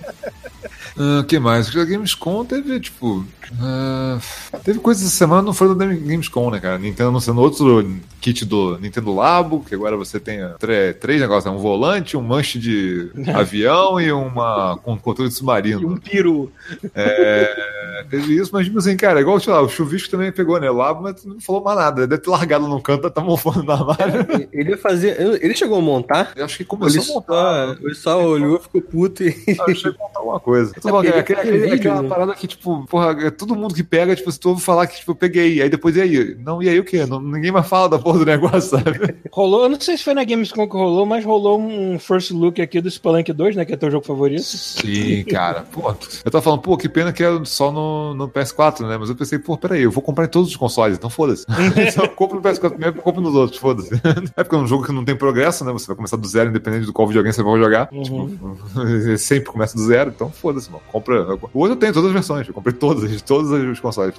O 1.20 1.24
que 1.24 1.38
mais? 1.40 1.76
A 1.76 1.86
Gamescom 1.86 2.44
teve, 2.44 2.80
tipo. 2.80 3.24
ah, 3.62 4.18
teve 4.64 4.80
coisas 4.80 5.06
essa 5.06 5.16
semana, 5.16 5.42
não 5.44 5.54
foi 5.54 5.74
da 5.76 5.86
Gamescom, 5.86 6.50
né, 6.50 6.60
cara? 6.60 6.78
Nintendo 6.80 7.10
anunciando 7.10 7.40
outro 7.42 7.86
kit 8.20 8.44
do 8.46 8.78
Nintendo 8.80 9.14
Labo, 9.14 9.64
que 9.64 9.76
agora 9.76 9.96
você 9.96 10.20
tem 10.20 10.42
ah, 10.42 10.56
três 11.00 11.22
negócios: 11.22 11.46
né? 11.46 11.52
um 11.58 11.62
volante, 11.62 12.18
um 12.18 12.22
manche 12.22 12.58
de 12.58 13.12
avião 13.34 14.02
e 14.02 14.12
uma 14.12 14.78
com 14.84 14.98
controle 14.98 15.30
de 15.30 15.36
E 15.36 15.38
submarino. 15.38 15.88
um 15.88 15.98
peru. 15.98 16.52
É, 16.96 18.04
teve 18.10 18.36
isso, 18.36 18.50
mas 18.52 18.66
tipo 18.66 18.80
assim, 18.80 18.98
cara, 18.98 19.22
igual, 19.22 19.40
lá, 19.48 19.62
o 19.62 19.70
Chuvisco 19.70 20.10
também 20.10 20.32
pegou, 20.32 20.60
né? 20.60 20.70
Labo, 20.70 21.04
mas 21.04 21.24
não 21.24 21.40
falou 21.40 21.64
mais 21.64 21.78
nada. 21.78 22.08
Deve 22.08 22.22
ter 22.22 22.30
largado 22.30 22.68
no 22.68 22.82
canto, 22.82 23.10
tá 23.10 23.22
mofando 23.22 23.64
na 23.64 23.74
armário. 23.74 24.48
Ele 24.52 24.72
ia 24.72 24.78
fazer. 24.78 25.16
Ele 25.42 25.56
chegou 25.56 25.78
a 25.78 25.82
montar? 25.82 26.32
Eu 26.36 26.46
acho 26.46 26.58
que 26.58 26.64
Ele 26.64 26.70
começou 26.70 27.02
a 27.02 27.06
só, 27.06 27.14
montar. 27.14 27.78
ele 27.82 27.96
só 27.96 28.24
olhou, 28.26 28.60
ficou 28.60 28.82
puto 28.82 29.24
e. 29.24 29.30
Ah, 29.60 29.66
Eu 29.68 29.74
achei 29.74 29.92
que 29.92 30.00
montar 30.00 30.20
alguma 30.20 30.40
coisa. 30.40 30.74
Eu 30.90 30.98
É 30.98 31.70
é, 31.70 31.74
aquela 31.74 32.02
né? 32.02 32.10
parada 32.10 32.34
que, 32.34 32.48
tipo, 32.48 32.86
porra, 32.88 33.16
é 33.28 33.32
todo 33.32 33.56
mundo 33.56 33.74
que 33.74 33.84
pega, 33.84 34.16
tipo, 34.16 34.32
se 34.32 34.40
tu 34.40 34.50
ouve 34.50 34.62
falar 34.62 34.88
que, 34.88 34.98
tipo, 34.98 35.12
eu 35.12 35.16
peguei, 35.16 35.62
aí 35.62 35.70
depois 35.70 35.96
e 35.96 36.02
aí? 36.02 36.36
Não, 36.40 36.62
e 36.62 36.70
aí 36.70 36.80
o 36.80 36.84
quê? 36.84 37.06
Não, 37.06 37.22
ninguém 37.22 37.52
mais 37.52 37.68
fala 37.68 37.90
da 37.90 38.00
porra 38.00 38.20
do 38.20 38.26
negócio, 38.26 38.78
sabe? 38.78 39.16
Rolou, 39.32 39.64
eu 39.64 39.70
não 39.70 39.80
sei 39.80 39.98
se 39.98 40.04
foi 40.04 40.14
na 40.14 40.24
Gamescom 40.24 40.68
que 40.68 40.76
rolou, 40.76 41.06
mas 41.06 41.24
rolou 41.24 41.60
um 41.60 42.00
first 42.00 42.32
look 42.32 42.62
aqui 42.62 42.82
do 42.82 42.90
Spelunk 42.90 43.32
2, 43.32 43.56
né? 43.56 43.66
Que 43.66 43.74
é 43.74 43.78
teu 43.78 43.92
jogo 43.92 44.06
favorito. 44.06 44.42
Sim, 44.44 45.24
cara. 45.26 45.66
Pô, 45.72 45.90
eu 45.90 46.32
tava 46.32 46.42
falando, 46.42 46.62
pô, 46.62 46.78
que 46.78 46.90
pena 46.90 47.14
que 47.14 47.24
é 47.24 47.30
só 47.46 47.72
no, 47.72 48.14
no 48.14 48.30
PS4, 48.30 48.88
né? 48.88 48.98
Mas 48.98 49.10
eu 49.10 49.16
pensei, 49.16 49.40
pô, 49.40 49.58
peraí, 49.58 49.84
eu 49.84 49.92
vou 49.92 50.02
comprar 50.02 50.26
em 50.26 50.30
todos 50.30 50.50
os 50.50 50.56
consoles, 50.56 50.98
então 50.98 51.10
foda-se. 51.10 51.46
Só 51.94 52.08
compro 52.08 52.38
no 52.38 52.44
PS4 52.44 52.70
primeiro, 52.72 52.98
eu 52.98 53.02
compro 53.02 53.22
nos 53.22 53.36
outros, 53.36 53.60
foda-se. 53.60 53.90
É 54.36 54.44
porque 54.44 54.56
é 54.56 54.60
um 54.60 54.68
jogo 54.68 54.86
que 54.86 54.92
não 54.92 55.06
tem 55.06 55.16
progresso, 55.16 55.64
né? 55.64 55.72
Você 55.72 55.88
vai 55.88 55.96
começar 55.96 56.18
do 56.18 56.28
zero, 56.28 56.50
independente 56.50 56.86
do 56.86 56.94
qual 56.94 57.08
videogame 57.08 57.34
você 57.34 57.44
vai 57.44 57.60
jogar. 57.60 57.88
Tipo, 57.88 58.30
sempre 59.18 59.50
começa 59.50 59.76
do 59.76 59.84
zero, 59.84 60.12
então 60.16 60.30
foda-se, 60.30 60.70
mano. 60.72 60.77
Compra. 60.92 61.26
Hoje 61.54 61.74
eu 61.74 61.76
tenho 61.76 61.94
todas 61.94 62.08
as 62.08 62.14
versões, 62.14 62.48
eu 62.48 62.54
comprei 62.54 62.74
todas, 62.74 63.22
todos 63.22 63.52
os 63.52 63.80
consoles. 63.80 64.14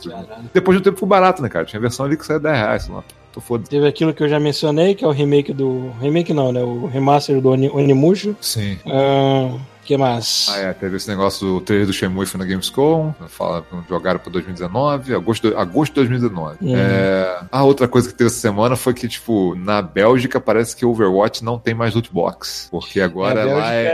Depois 0.52 0.76
de 0.76 0.80
um 0.80 0.84
tempo 0.84 0.96
ficou 0.96 1.08
barato, 1.08 1.42
né, 1.42 1.48
cara? 1.48 1.64
Tinha 1.64 1.80
versão 1.80 2.06
ali 2.06 2.16
que 2.16 2.24
saia 2.26 2.38
10 2.40 2.56
reais, 2.56 2.82
sei 2.84 2.94
lá. 2.94 3.04
Tô 3.32 3.40
foda-se. 3.40 3.70
Teve 3.70 3.86
aquilo 3.86 4.12
que 4.14 4.22
eu 4.22 4.28
já 4.28 4.40
mencionei, 4.40 4.94
que 4.94 5.04
é 5.04 5.08
o 5.08 5.10
remake 5.12 5.52
do. 5.52 5.90
Remake 6.00 6.32
não, 6.32 6.50
né? 6.52 6.62
O 6.62 6.86
remaster 6.86 7.40
do 7.40 7.50
Oni- 7.50 7.70
Onimusha. 7.70 8.34
Sim. 8.40 8.78
O 8.86 9.58
que 9.88 9.96
mais? 9.96 10.46
Ah, 10.50 10.58
é, 10.58 10.72
teve 10.74 10.98
esse 10.98 11.08
negócio 11.08 11.46
do 11.46 11.60
trailer 11.62 11.86
do 11.86 11.92
Shenmue 11.94 12.26
foi 12.26 12.38
na 12.38 12.44
Gamescom, 12.44 13.14
fala, 13.28 13.64
jogaram 13.88 14.20
pra 14.20 14.30
2019, 14.30 15.14
agosto, 15.14 15.56
agosto 15.56 15.92
de 15.94 16.00
2019. 16.00 16.58
Uhum. 16.60 16.76
É, 16.76 17.40
a 17.50 17.64
outra 17.64 17.88
coisa 17.88 18.06
que 18.08 18.14
teve 18.14 18.28
essa 18.28 18.38
semana 18.38 18.76
foi 18.76 18.92
que, 18.92 19.08
tipo, 19.08 19.54
na 19.54 19.80
Bélgica 19.80 20.38
parece 20.38 20.76
que 20.76 20.84
Overwatch 20.84 21.42
não 21.42 21.58
tem 21.58 21.72
mais 21.72 21.94
loot 21.94 22.12
box, 22.12 22.68
porque 22.70 23.00
agora 23.00 23.40
É, 23.40 23.42
a 23.50 23.56
lá, 23.56 23.72
é, 23.74 23.84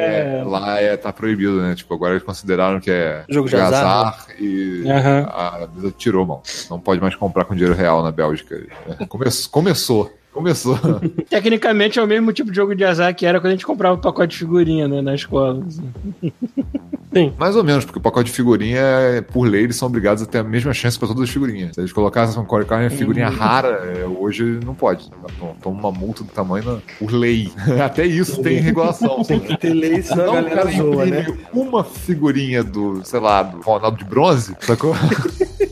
é- 0.41 0.44
lá 0.44 0.81
é, 0.81 0.97
tá 0.97 1.12
proibido, 1.12 1.62
né? 1.62 1.77
Tipo, 1.77 1.94
agora 1.94 2.15
eles 2.15 2.25
consideraram 2.25 2.81
que 2.81 2.91
é 2.91 3.25
Jogo 3.28 3.49
de 3.49 3.55
azar, 3.55 4.27
e 4.41 4.83
Aham. 4.91 5.28
a 5.31 5.67
Blizzard 5.69 5.94
tirou, 5.97 6.27
mano. 6.27 6.43
Não 6.69 6.81
pode 6.81 7.01
mais 7.01 7.15
comprar 7.15 7.44
com 7.44 7.55
dinheiro 7.55 7.77
real 7.77 8.02
na 8.02 8.10
Bélgica. 8.10 8.60
Come- 9.09 9.31
começou. 9.51 10.12
Começou. 10.35 10.77
Tecnicamente 11.31 11.99
é 11.99 12.03
o 12.03 12.07
mesmo 12.07 12.33
tipo 12.33 12.51
de 12.51 12.57
jogo 12.57 12.75
de 12.75 12.85
azar 12.85 13.15
que 13.15 13.25
era 13.25 13.39
quando 13.41 13.53
a 13.53 13.53
gente 13.53 13.65
comprava 13.65 13.95
o 13.95 14.01
pacote 14.01 14.33
de 14.33 14.39
figurinha, 14.39 14.89
né? 14.89 15.01
Na 15.01 15.15
escola. 15.15 15.65
assim. 15.65 17.33
Mais 17.39 17.55
ou 17.55 17.63
menos, 17.63 17.85
porque 17.85 18.01
o 18.01 18.03
pacote 18.03 18.31
de 18.31 18.37
figurinha, 18.37 18.81
é, 18.81 19.21
por 19.21 19.45
lei, 19.47 19.63
eles 19.63 19.77
são 19.77 19.87
obrigados 19.87 20.21
a 20.25 20.27
ter 20.27 20.39
a 20.39 20.43
mesma 20.43 20.73
chance 20.75 20.99
pra 20.99 21.07
todas 21.07 21.23
as 21.23 21.31
figurinhas. 21.31 21.73
Se 21.77 21.81
eles 21.81 21.93
colocassem 21.93 22.45
colocarem 22.45 22.89
a 22.89 22.91
figurinha 22.91 23.29
rara, 23.29 23.69
é, 23.97 24.05
hoje 24.05 24.59
não 24.67 24.75
pode. 24.75 25.09
Toma- 25.39 25.55
Toma 25.63 25.79
uma 25.79 25.93
multa 25.93 26.25
do 26.25 26.31
tamanho 26.33 26.65
na- 26.65 26.79
por 26.99 27.13
lei. 27.13 27.53
Até 27.85 28.05
isso 28.05 28.43
tem 28.43 28.59
regulação. 28.59 29.23
Tem 29.23 29.39
que 29.39 29.57
ter 29.57 29.73
lei, 29.73 30.03
senão 30.03 30.25
a 30.25 30.27
Não, 30.27 30.35
galera 30.35 30.63
cara, 30.65 30.71
zoa, 30.77 31.07
né? 31.07 31.27
uma 31.53 31.85
figurinha 31.85 32.65
do, 32.65 33.01
sei 33.05 33.21
lá, 33.21 33.45
do 33.45 33.61
Ronaldo 33.61 33.97
de 33.99 34.05
bronze, 34.05 34.57
sacou? 34.61 34.95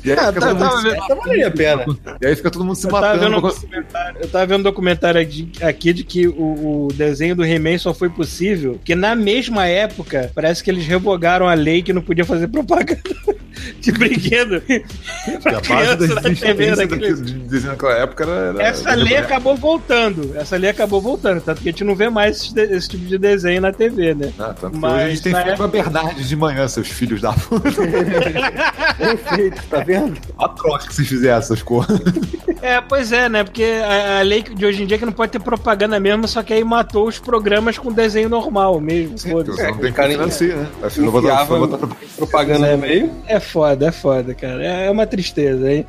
E 0.04 0.10
aí, 0.12 0.18
Ah, 0.18 0.32
fica 0.32 0.40
tá, 0.40 0.48
todo 0.48 0.58
mundo 0.58 0.80
se- 0.80 1.14
valeria 1.14 1.46
a 1.48 1.50
pena. 1.50 1.84
e 2.20 2.26
aí 2.26 2.36
fica 2.36 2.50
todo 2.50 2.64
mundo 2.64 2.76
se 2.76 2.86
Eu 2.86 2.90
tava, 2.90 3.18
vendo 3.18 3.36
um 3.36 3.40
matando. 3.40 3.54
documentário, 3.60 4.18
eu 4.20 4.28
tava 4.28 4.46
vendo 4.46 4.60
um 4.60 4.62
documentário 4.62 5.20
aqui, 5.20 5.52
aqui 5.60 5.92
de 5.92 6.04
que 6.04 6.26
o, 6.28 6.86
o 6.86 6.88
desenho 6.94 7.34
do 7.36 7.44
He-Man 7.44 7.78
só 7.78 7.92
foi 7.94 8.08
possível 8.10 8.74
porque 8.74 8.94
na 8.94 9.14
mesma 9.14 9.66
época 9.66 10.30
parece 10.34 10.62
que 10.62 10.70
eles 10.70 10.86
revogaram 10.86 11.48
a 11.48 11.54
lei 11.54 11.82
que 11.82 11.92
não 11.92 12.02
podia 12.02 12.24
fazer 12.24 12.48
propaganda 12.48 13.00
de 13.80 13.92
brinquedo 13.92 14.62
pra 15.42 15.58
A 15.58 15.60
base 15.60 16.06
da 16.14 16.20
TV 16.20 16.30
existência 16.30 16.76
daquele... 16.76 17.00
daquele 17.00 17.14
de 17.14 17.32
desenho 17.48 17.72
naquela 17.72 17.92
época 17.98 18.24
era. 18.24 18.32
era 18.32 18.62
Essa 18.62 18.94
lei 18.94 19.16
acabou 19.16 19.56
voltando. 19.56 20.32
Essa 20.36 20.56
lei 20.56 20.70
acabou 20.70 21.00
voltando. 21.00 21.40
Tanto 21.40 21.60
que 21.62 21.68
a 21.68 21.72
gente 21.72 21.84
não 21.84 21.94
vê 21.94 22.08
mais 22.08 22.36
esse, 22.42 22.60
esse 22.60 22.88
tipo 22.88 23.04
de 23.06 23.18
desenho 23.18 23.60
na 23.60 23.72
TV, 23.72 24.14
né? 24.14 24.32
Ah, 24.38 24.54
tanto 24.58 24.72
que 24.74 24.78
Mas 24.78 24.92
hoje 24.94 25.02
a 25.04 25.08
gente 25.10 25.22
tem 25.22 25.34
filme 25.34 25.50
época- 25.50 25.68
Bernardes 25.68 26.28
de 26.28 26.36
manhã, 26.36 26.68
seus 26.68 26.88
filhos 26.88 27.20
da 27.20 27.32
puta. 27.32 27.70
Perfeito, 28.98 29.62
tá 29.70 29.80
vendo? 29.82 30.18
A 30.38 30.48
troca 30.48 30.86
que 30.86 30.94
vocês 30.94 31.08
fizeram 31.08 31.38
essas 31.38 31.62
coisas. 31.62 32.00
É, 32.62 32.80
pois 32.80 33.10
é, 33.10 33.28
né? 33.28 33.42
Porque 33.42 33.64
a, 33.64 34.20
a 34.20 34.22
lei 34.22 34.40
de 34.40 34.64
hoje 34.64 34.84
em 34.84 34.86
dia 34.86 34.94
é 34.94 34.98
que 34.98 35.04
não 35.04 35.12
pode 35.12 35.32
ter 35.32 35.40
propaganda 35.40 35.98
mesmo, 35.98 36.28
só 36.28 36.44
que 36.44 36.52
aí 36.52 36.62
matou 36.62 37.08
os 37.08 37.18
programas 37.18 37.76
com 37.76 37.90
desenho 37.92 38.28
normal 38.28 38.80
mesmo. 38.80 39.18
foda-se. 39.18 39.56
Você 39.56 39.66
não 39.66 39.78
tem 39.78 39.90
o 39.90 39.92
cara 39.92 40.08
que 40.10 40.14
financiar, 40.14 40.56
né? 40.58 40.68
Aí 40.80 40.88
você 40.90 41.00
não 41.00 41.10
vai 41.10 41.22
botar- 41.22 41.88
propaganda 42.16 42.70
no 42.70 42.78
meio. 42.78 43.10
É 43.26 43.40
foda, 43.42 43.86
é 43.88 43.92
foda, 43.92 44.32
cara. 44.34 44.64
É 44.64 44.90
uma 44.90 45.06
tristeza, 45.06 45.70
hein? 45.70 45.84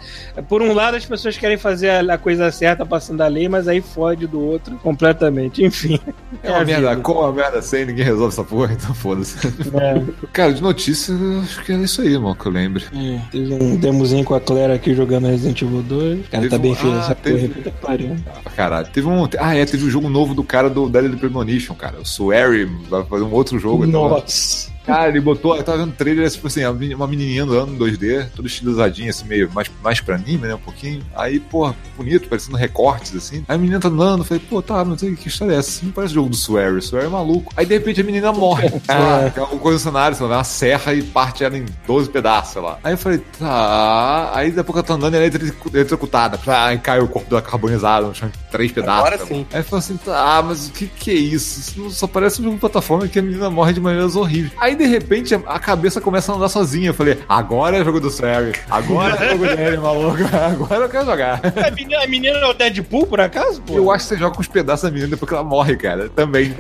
Por 0.50 0.62
um 0.62 0.74
lado, 0.74 0.98
as 0.98 1.06
pessoas 1.06 1.38
querem 1.38 1.58
fazer 1.58 1.90
a, 1.90 2.18
coisa 2.18 2.52
certa 2.52 2.86
passando 2.86 3.22
a 3.22 3.28
lei, 3.28 3.48
mas 3.48 3.68
aí 3.68 3.80
fode 3.82 4.28
do 4.28 4.42
outro 4.42 4.76
completamente. 4.78 5.64
Enfim. 5.64 6.00
É 6.44 6.50
uma 6.50 6.60
a 6.62 6.66
merda, 6.66 6.90
vida. 6.90 7.02
com 7.02 7.12
uma 7.14 7.32
merda 7.32 7.62
sem, 7.62 7.86
ninguém 7.86 8.04
resolve 8.06 8.34
essa 8.34 8.44
porra, 8.44 8.74
então 8.74 8.94
foda-se. 8.94 9.38
É, 9.48 10.04
Cara, 10.34 10.54
de 10.54 10.62
notícia, 10.62 11.14
acho 11.44 11.64
que 11.64 11.72
era 11.72 11.82
isso 11.84 12.02
aí, 12.02 12.18
mano, 12.18 12.36
que 12.36 12.46
eu 12.46 12.52
lembro. 12.52 12.84
é. 12.94 13.20
Teve 13.32 13.54
um 13.54 13.76
demozinho 13.78 14.24
com 14.26 14.34
a 14.36 14.42
Claire 14.42 14.74
aqui 14.74 14.94
jogando 14.94 15.28
Resident 15.28 15.62
Evil 15.62 15.82
2. 15.84 16.20
O 16.20 16.24
cara 16.24 16.30
Teve 16.44 16.50
tá 16.50 16.58
bem 16.58 16.72
um- 16.72 16.76
feio 16.76 16.94
ah, 16.94 17.00
essa 17.00 17.16
teve- 17.16 17.48
porra. 17.50 17.76
Pariu. 17.82 18.16
Ah, 18.46 18.50
Caralho, 18.50 18.88
teve 18.92 19.08
um. 19.08 19.28
Ah, 19.40 19.56
é, 19.56 19.66
teve 19.66 19.86
um 19.86 19.90
jogo 19.90 20.10
novo 20.10 20.34
do 20.34 20.44
cara 20.44 20.70
do 20.70 20.90
Deadly 20.90 21.18
Premonition, 21.18 21.76
cara. 21.76 22.00
O 22.02 22.06
Sueri 22.06 22.66
vai 22.90 23.04
fazer 23.06 23.24
um 23.24 23.32
outro 23.32 23.60
jogo. 23.60 23.86
então, 23.86 24.10
Nossa. 24.10 24.72
Cara, 24.86 25.08
ele 25.10 25.20
botou, 25.22 25.56
eu 25.56 25.64
tava 25.64 25.78
vendo 25.80 25.90
o 25.92 25.94
trailer, 25.96 26.30
tipo 26.30 26.48
assim, 26.48 26.64
uma 26.66 26.74
meni- 26.74 26.96
uma 26.96 27.08
menininha 27.08 27.44
andando 27.44 27.74
em 27.74 27.78
2D, 27.78 28.28
toda 28.36 28.48
estilizadinha, 28.48 29.10
assim, 29.10 29.26
meio 29.26 29.50
mais, 29.54 29.70
mais 29.82 30.02
pra 30.02 30.16
anime, 30.16 30.48
né, 30.48 30.56
um 30.56 30.60
pouquinho. 30.60 31.02
Aí, 31.16 31.40
porra, 31.40 31.76
bonito, 31.98 32.28
parecendo 32.28 32.58
recortes, 32.58 33.16
assim. 33.16 33.46
Aí 33.48 33.56
a 33.56 33.58
menina 33.58 33.80
tá 33.80 33.88
andando, 33.88 34.24
falei, 34.24 34.44
pô, 34.50 34.62
tá, 34.62 34.84
não 34.84 34.98
sei 34.98 35.16
que 35.16 35.28
história 35.28 35.54
é 35.54 35.58
essa, 35.58 35.86
não 35.86 35.92
parece 35.92 36.14
jogo 36.14 36.30
do 36.30 36.36
Swear, 36.36 36.74
o 36.74 36.80
Swear 36.82 37.06
é 37.06 37.10
maluco. 37.10 37.52
Aí, 37.56 37.66
de 37.66 37.74
repente, 37.74 38.02
a 38.02 38.04
menina 38.04 38.32
morre, 38.34 38.70
lá, 38.90 39.30
tem 39.30 39.42
alguma 39.44 39.62
coisa 39.62 39.78
no 39.78 39.84
cenário, 39.92 40.18
sei 40.18 40.26
lá, 40.28 40.38
uma 40.38 40.44
serra 40.44 40.94
e 40.94 41.02
parte 41.02 41.44
ela 41.44 41.58
em 41.58 41.66
12 41.88 42.10
pedaços, 42.10 42.54
sei 42.54 42.62
lá. 42.62 42.78
Aí 42.84 42.94
eu 42.94 42.98
falei, 42.98 43.22
tá, 43.40 44.32
aí 44.34 44.48
daqui 44.50 44.60
a 44.60 44.64
pouco 44.64 44.80
ela 44.80 44.88
tá 44.88 44.94
andando 44.96 45.14
e 45.14 45.18
ela 45.18 45.26
é 45.26 45.30
eletrocutada, 45.74 46.40
aí 46.48 46.78
cai 46.78 47.00
o 47.00 47.08
corpo 47.08 47.30
dela 47.30 47.42
carbonizado 47.42 48.08
no 48.08 48.16
chão 48.16 48.28
em 48.28 48.52
três 48.52 48.72
pedaços. 48.72 49.00
Agora 49.00 49.18
tá 49.18 49.26
sim. 49.26 49.46
Aí 49.54 49.60
eu 49.60 49.64
falei 49.64 49.80
assim, 49.80 49.98
tá, 49.98 50.44
mas 50.46 50.68
o 50.68 50.72
que 50.72 50.88
que 50.88 51.12
é 51.12 51.16
isso? 51.16 51.60
Isso 51.60 51.92
só 51.92 52.08
parece 52.08 52.42
um 52.42 52.46
jogo 52.46 52.56
de 52.56 52.62
plataforma 52.62 53.08
que 53.08 53.20
a 53.20 53.22
menina 53.22 53.50
morre 53.50 53.74
de 53.74 53.80
maneiras 53.80 54.16
horríveis. 54.16 54.52
Aí, 54.58 54.73
de 54.76 54.86
repente, 54.86 55.34
a 55.34 55.60
cabeça 55.60 56.00
começa 56.02 56.32
a 56.32 56.36
andar 56.36 56.50
sozinha. 56.50 56.90
Eu 56.90 56.94
falei, 56.94 57.20
agora 57.28 57.78
é 57.78 57.84
jogo 57.84 58.00
do 58.00 58.10
Sherry. 58.10 58.54
Agora 58.70 59.16
é 59.24 59.30
jogo 59.32 59.46
dele, 59.48 59.78
maluco. 59.78 60.18
Agora 60.34 60.86
eu 60.86 60.90
quero 60.90 61.06
jogar. 61.06 61.42
A 61.66 61.72
menina, 61.72 62.04
a 62.04 62.08
menina 62.08 62.38
é 62.38 62.46
o 62.46 62.54
Deadpool, 62.54 63.08
por 63.08 63.20
acaso? 63.22 63.62
Pô? 63.62 63.76
Eu 63.76 63.92
acho 63.92 64.06
que 64.06 64.10
você 64.10 64.18
joga 64.18 64.36
com 64.36 64.42
os 64.42 64.48
pedaços 64.48 64.84
da 64.84 64.90
menina 64.92 65.10
depois 65.10 65.30
que 65.30 65.36
ela 65.36 65.44
morre, 65.44 65.76
cara. 65.78 66.10
Também. 66.10 66.54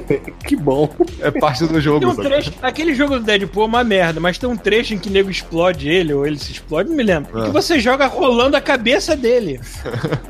Que 0.45 0.56
bom. 0.56 0.90
É 1.19 1.32
parte 1.32 1.64
do 1.66 1.74
Tem 1.74 1.82
jogo. 1.82 2.06
um 2.08 2.16
sabe? 2.16 2.27
trecho. 2.27 2.53
Aquele 2.61 2.93
jogo 2.93 3.19
do 3.19 3.25
Deadpool 3.25 3.64
é 3.64 3.67
uma 3.67 3.83
merda, 3.83 4.19
mas 4.19 4.38
tem 4.38 4.50
um 4.50 4.56
trecho 4.58 4.93
em 4.93 4.98
que 4.98 5.09
o 5.09 5.11
nego 5.11 5.30
explode 5.30 5.90
ele, 5.90 6.14
ou 6.14 6.25
ele 6.25 6.38
se 6.38 6.51
explode, 6.51 6.90
não 6.90 6.95
me 6.95 7.03
lembro. 7.03 7.38
Ah. 7.40 7.45
Que 7.45 7.51
você 7.51 7.80
joga 7.80 8.06
rolando 8.08 8.56
a 8.58 8.61
cabeça 8.61 9.16
dele. 9.16 9.59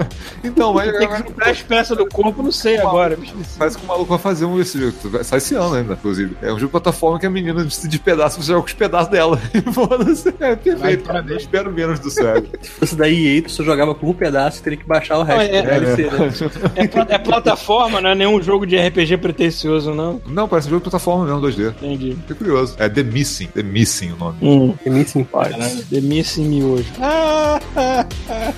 Então, 0.44 0.74
mas 0.74 0.92
Tem 0.98 1.08
que 1.08 1.18
juntar 1.18 1.50
as 1.50 1.62
peças 1.62 1.98
do 1.98 2.06
corpo, 2.06 2.44
não 2.44 2.52
sei 2.52 2.78
agora. 2.78 3.18
Parece 3.58 3.78
que 3.78 3.86
o 3.86 3.88
maluco 3.88 4.10
vai 4.10 4.20
fazer 4.20 4.44
um 4.46 4.60
esse 4.60 4.78
jogo. 4.78 5.24
Sai 5.24 5.38
esse 5.38 5.56
ano 5.56 5.76
ainda, 5.76 5.94
inclusive. 5.94 6.36
É 6.42 6.48
um 6.48 6.60
jogo 6.60 6.66
de 6.66 6.72
plataforma 6.72 7.18
que 7.18 7.26
a 7.26 7.30
menina 7.30 7.64
se 7.76 7.88
despedaça 7.88 8.40
e 8.40 8.44
você 8.44 8.48
joga 8.52 8.62
com 8.62 8.68
os 8.68 8.74
pedaços 8.74 9.08
dela. 9.10 9.38
Foda-se. 9.74 10.34
É 10.40 10.56
perfeito. 10.56 11.04
parabéns. 11.04 11.32
Eu 11.32 11.38
espero 11.38 11.72
menos 11.72 12.00
do 12.00 12.10
Sérgio. 12.10 12.50
Se 12.62 12.70
fosse 12.70 12.96
da 12.96 13.10
EA, 13.10 13.42
tu 13.42 13.52
só 13.52 13.64
jogava 13.64 13.94
com 13.96 14.10
um 14.10 14.14
pedaço 14.14 14.60
e 14.60 14.64
teria 14.64 14.78
que 14.80 14.86
baixar 14.88 15.18
o 15.20 15.24
resto. 15.24 15.42
É, 15.42 15.58
é, 15.58 15.62
do 15.62 15.68
DLC, 15.96 16.04
né? 16.04 16.34
É, 16.84 16.88
pla- 16.88 17.08
é 17.10 17.18
plataforma, 17.18 18.02
não 18.02 18.10
é 18.12 18.16
nenhum 18.16 18.42
jogo 18.42 18.66
de 18.66 18.78
RPG 18.78 19.18
pretencioso, 19.18 19.94
não. 19.94 20.22
Não, 20.28 20.48
parece 20.48 20.68
um 20.68 20.72
jogo 20.72 20.84
de 20.84 20.90
plataforma 20.90 21.26
mesmo, 21.26 21.42
2D. 21.42 21.70
Entendi. 21.82 22.16
Fiquei 22.22 22.36
curioso. 22.36 22.76
É 22.78 22.90
The 22.90 23.04
Missing. 23.04 23.48
The 23.48 23.64
Missing 23.64 24.12
o 24.12 24.18
nome. 24.18 24.38
Hum. 24.42 24.74
É 24.86 24.90
Missing 24.90 25.24
Parts. 25.26 25.56
Caralho, 25.58 25.84
The 25.86 26.02
Missing 26.02 26.46
Miojo. 26.46 26.86
Ah, 27.00 27.60
ah, 27.76 28.06
ah. 28.30 28.54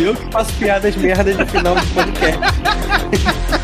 Eu 0.00 0.14
que 0.14 0.30
faço 0.30 0.52
piadas 0.54 0.94
merdas 0.96 1.36
de 1.36 1.44
final 1.46 1.74
de 1.76 1.86
podcast. 1.88 2.38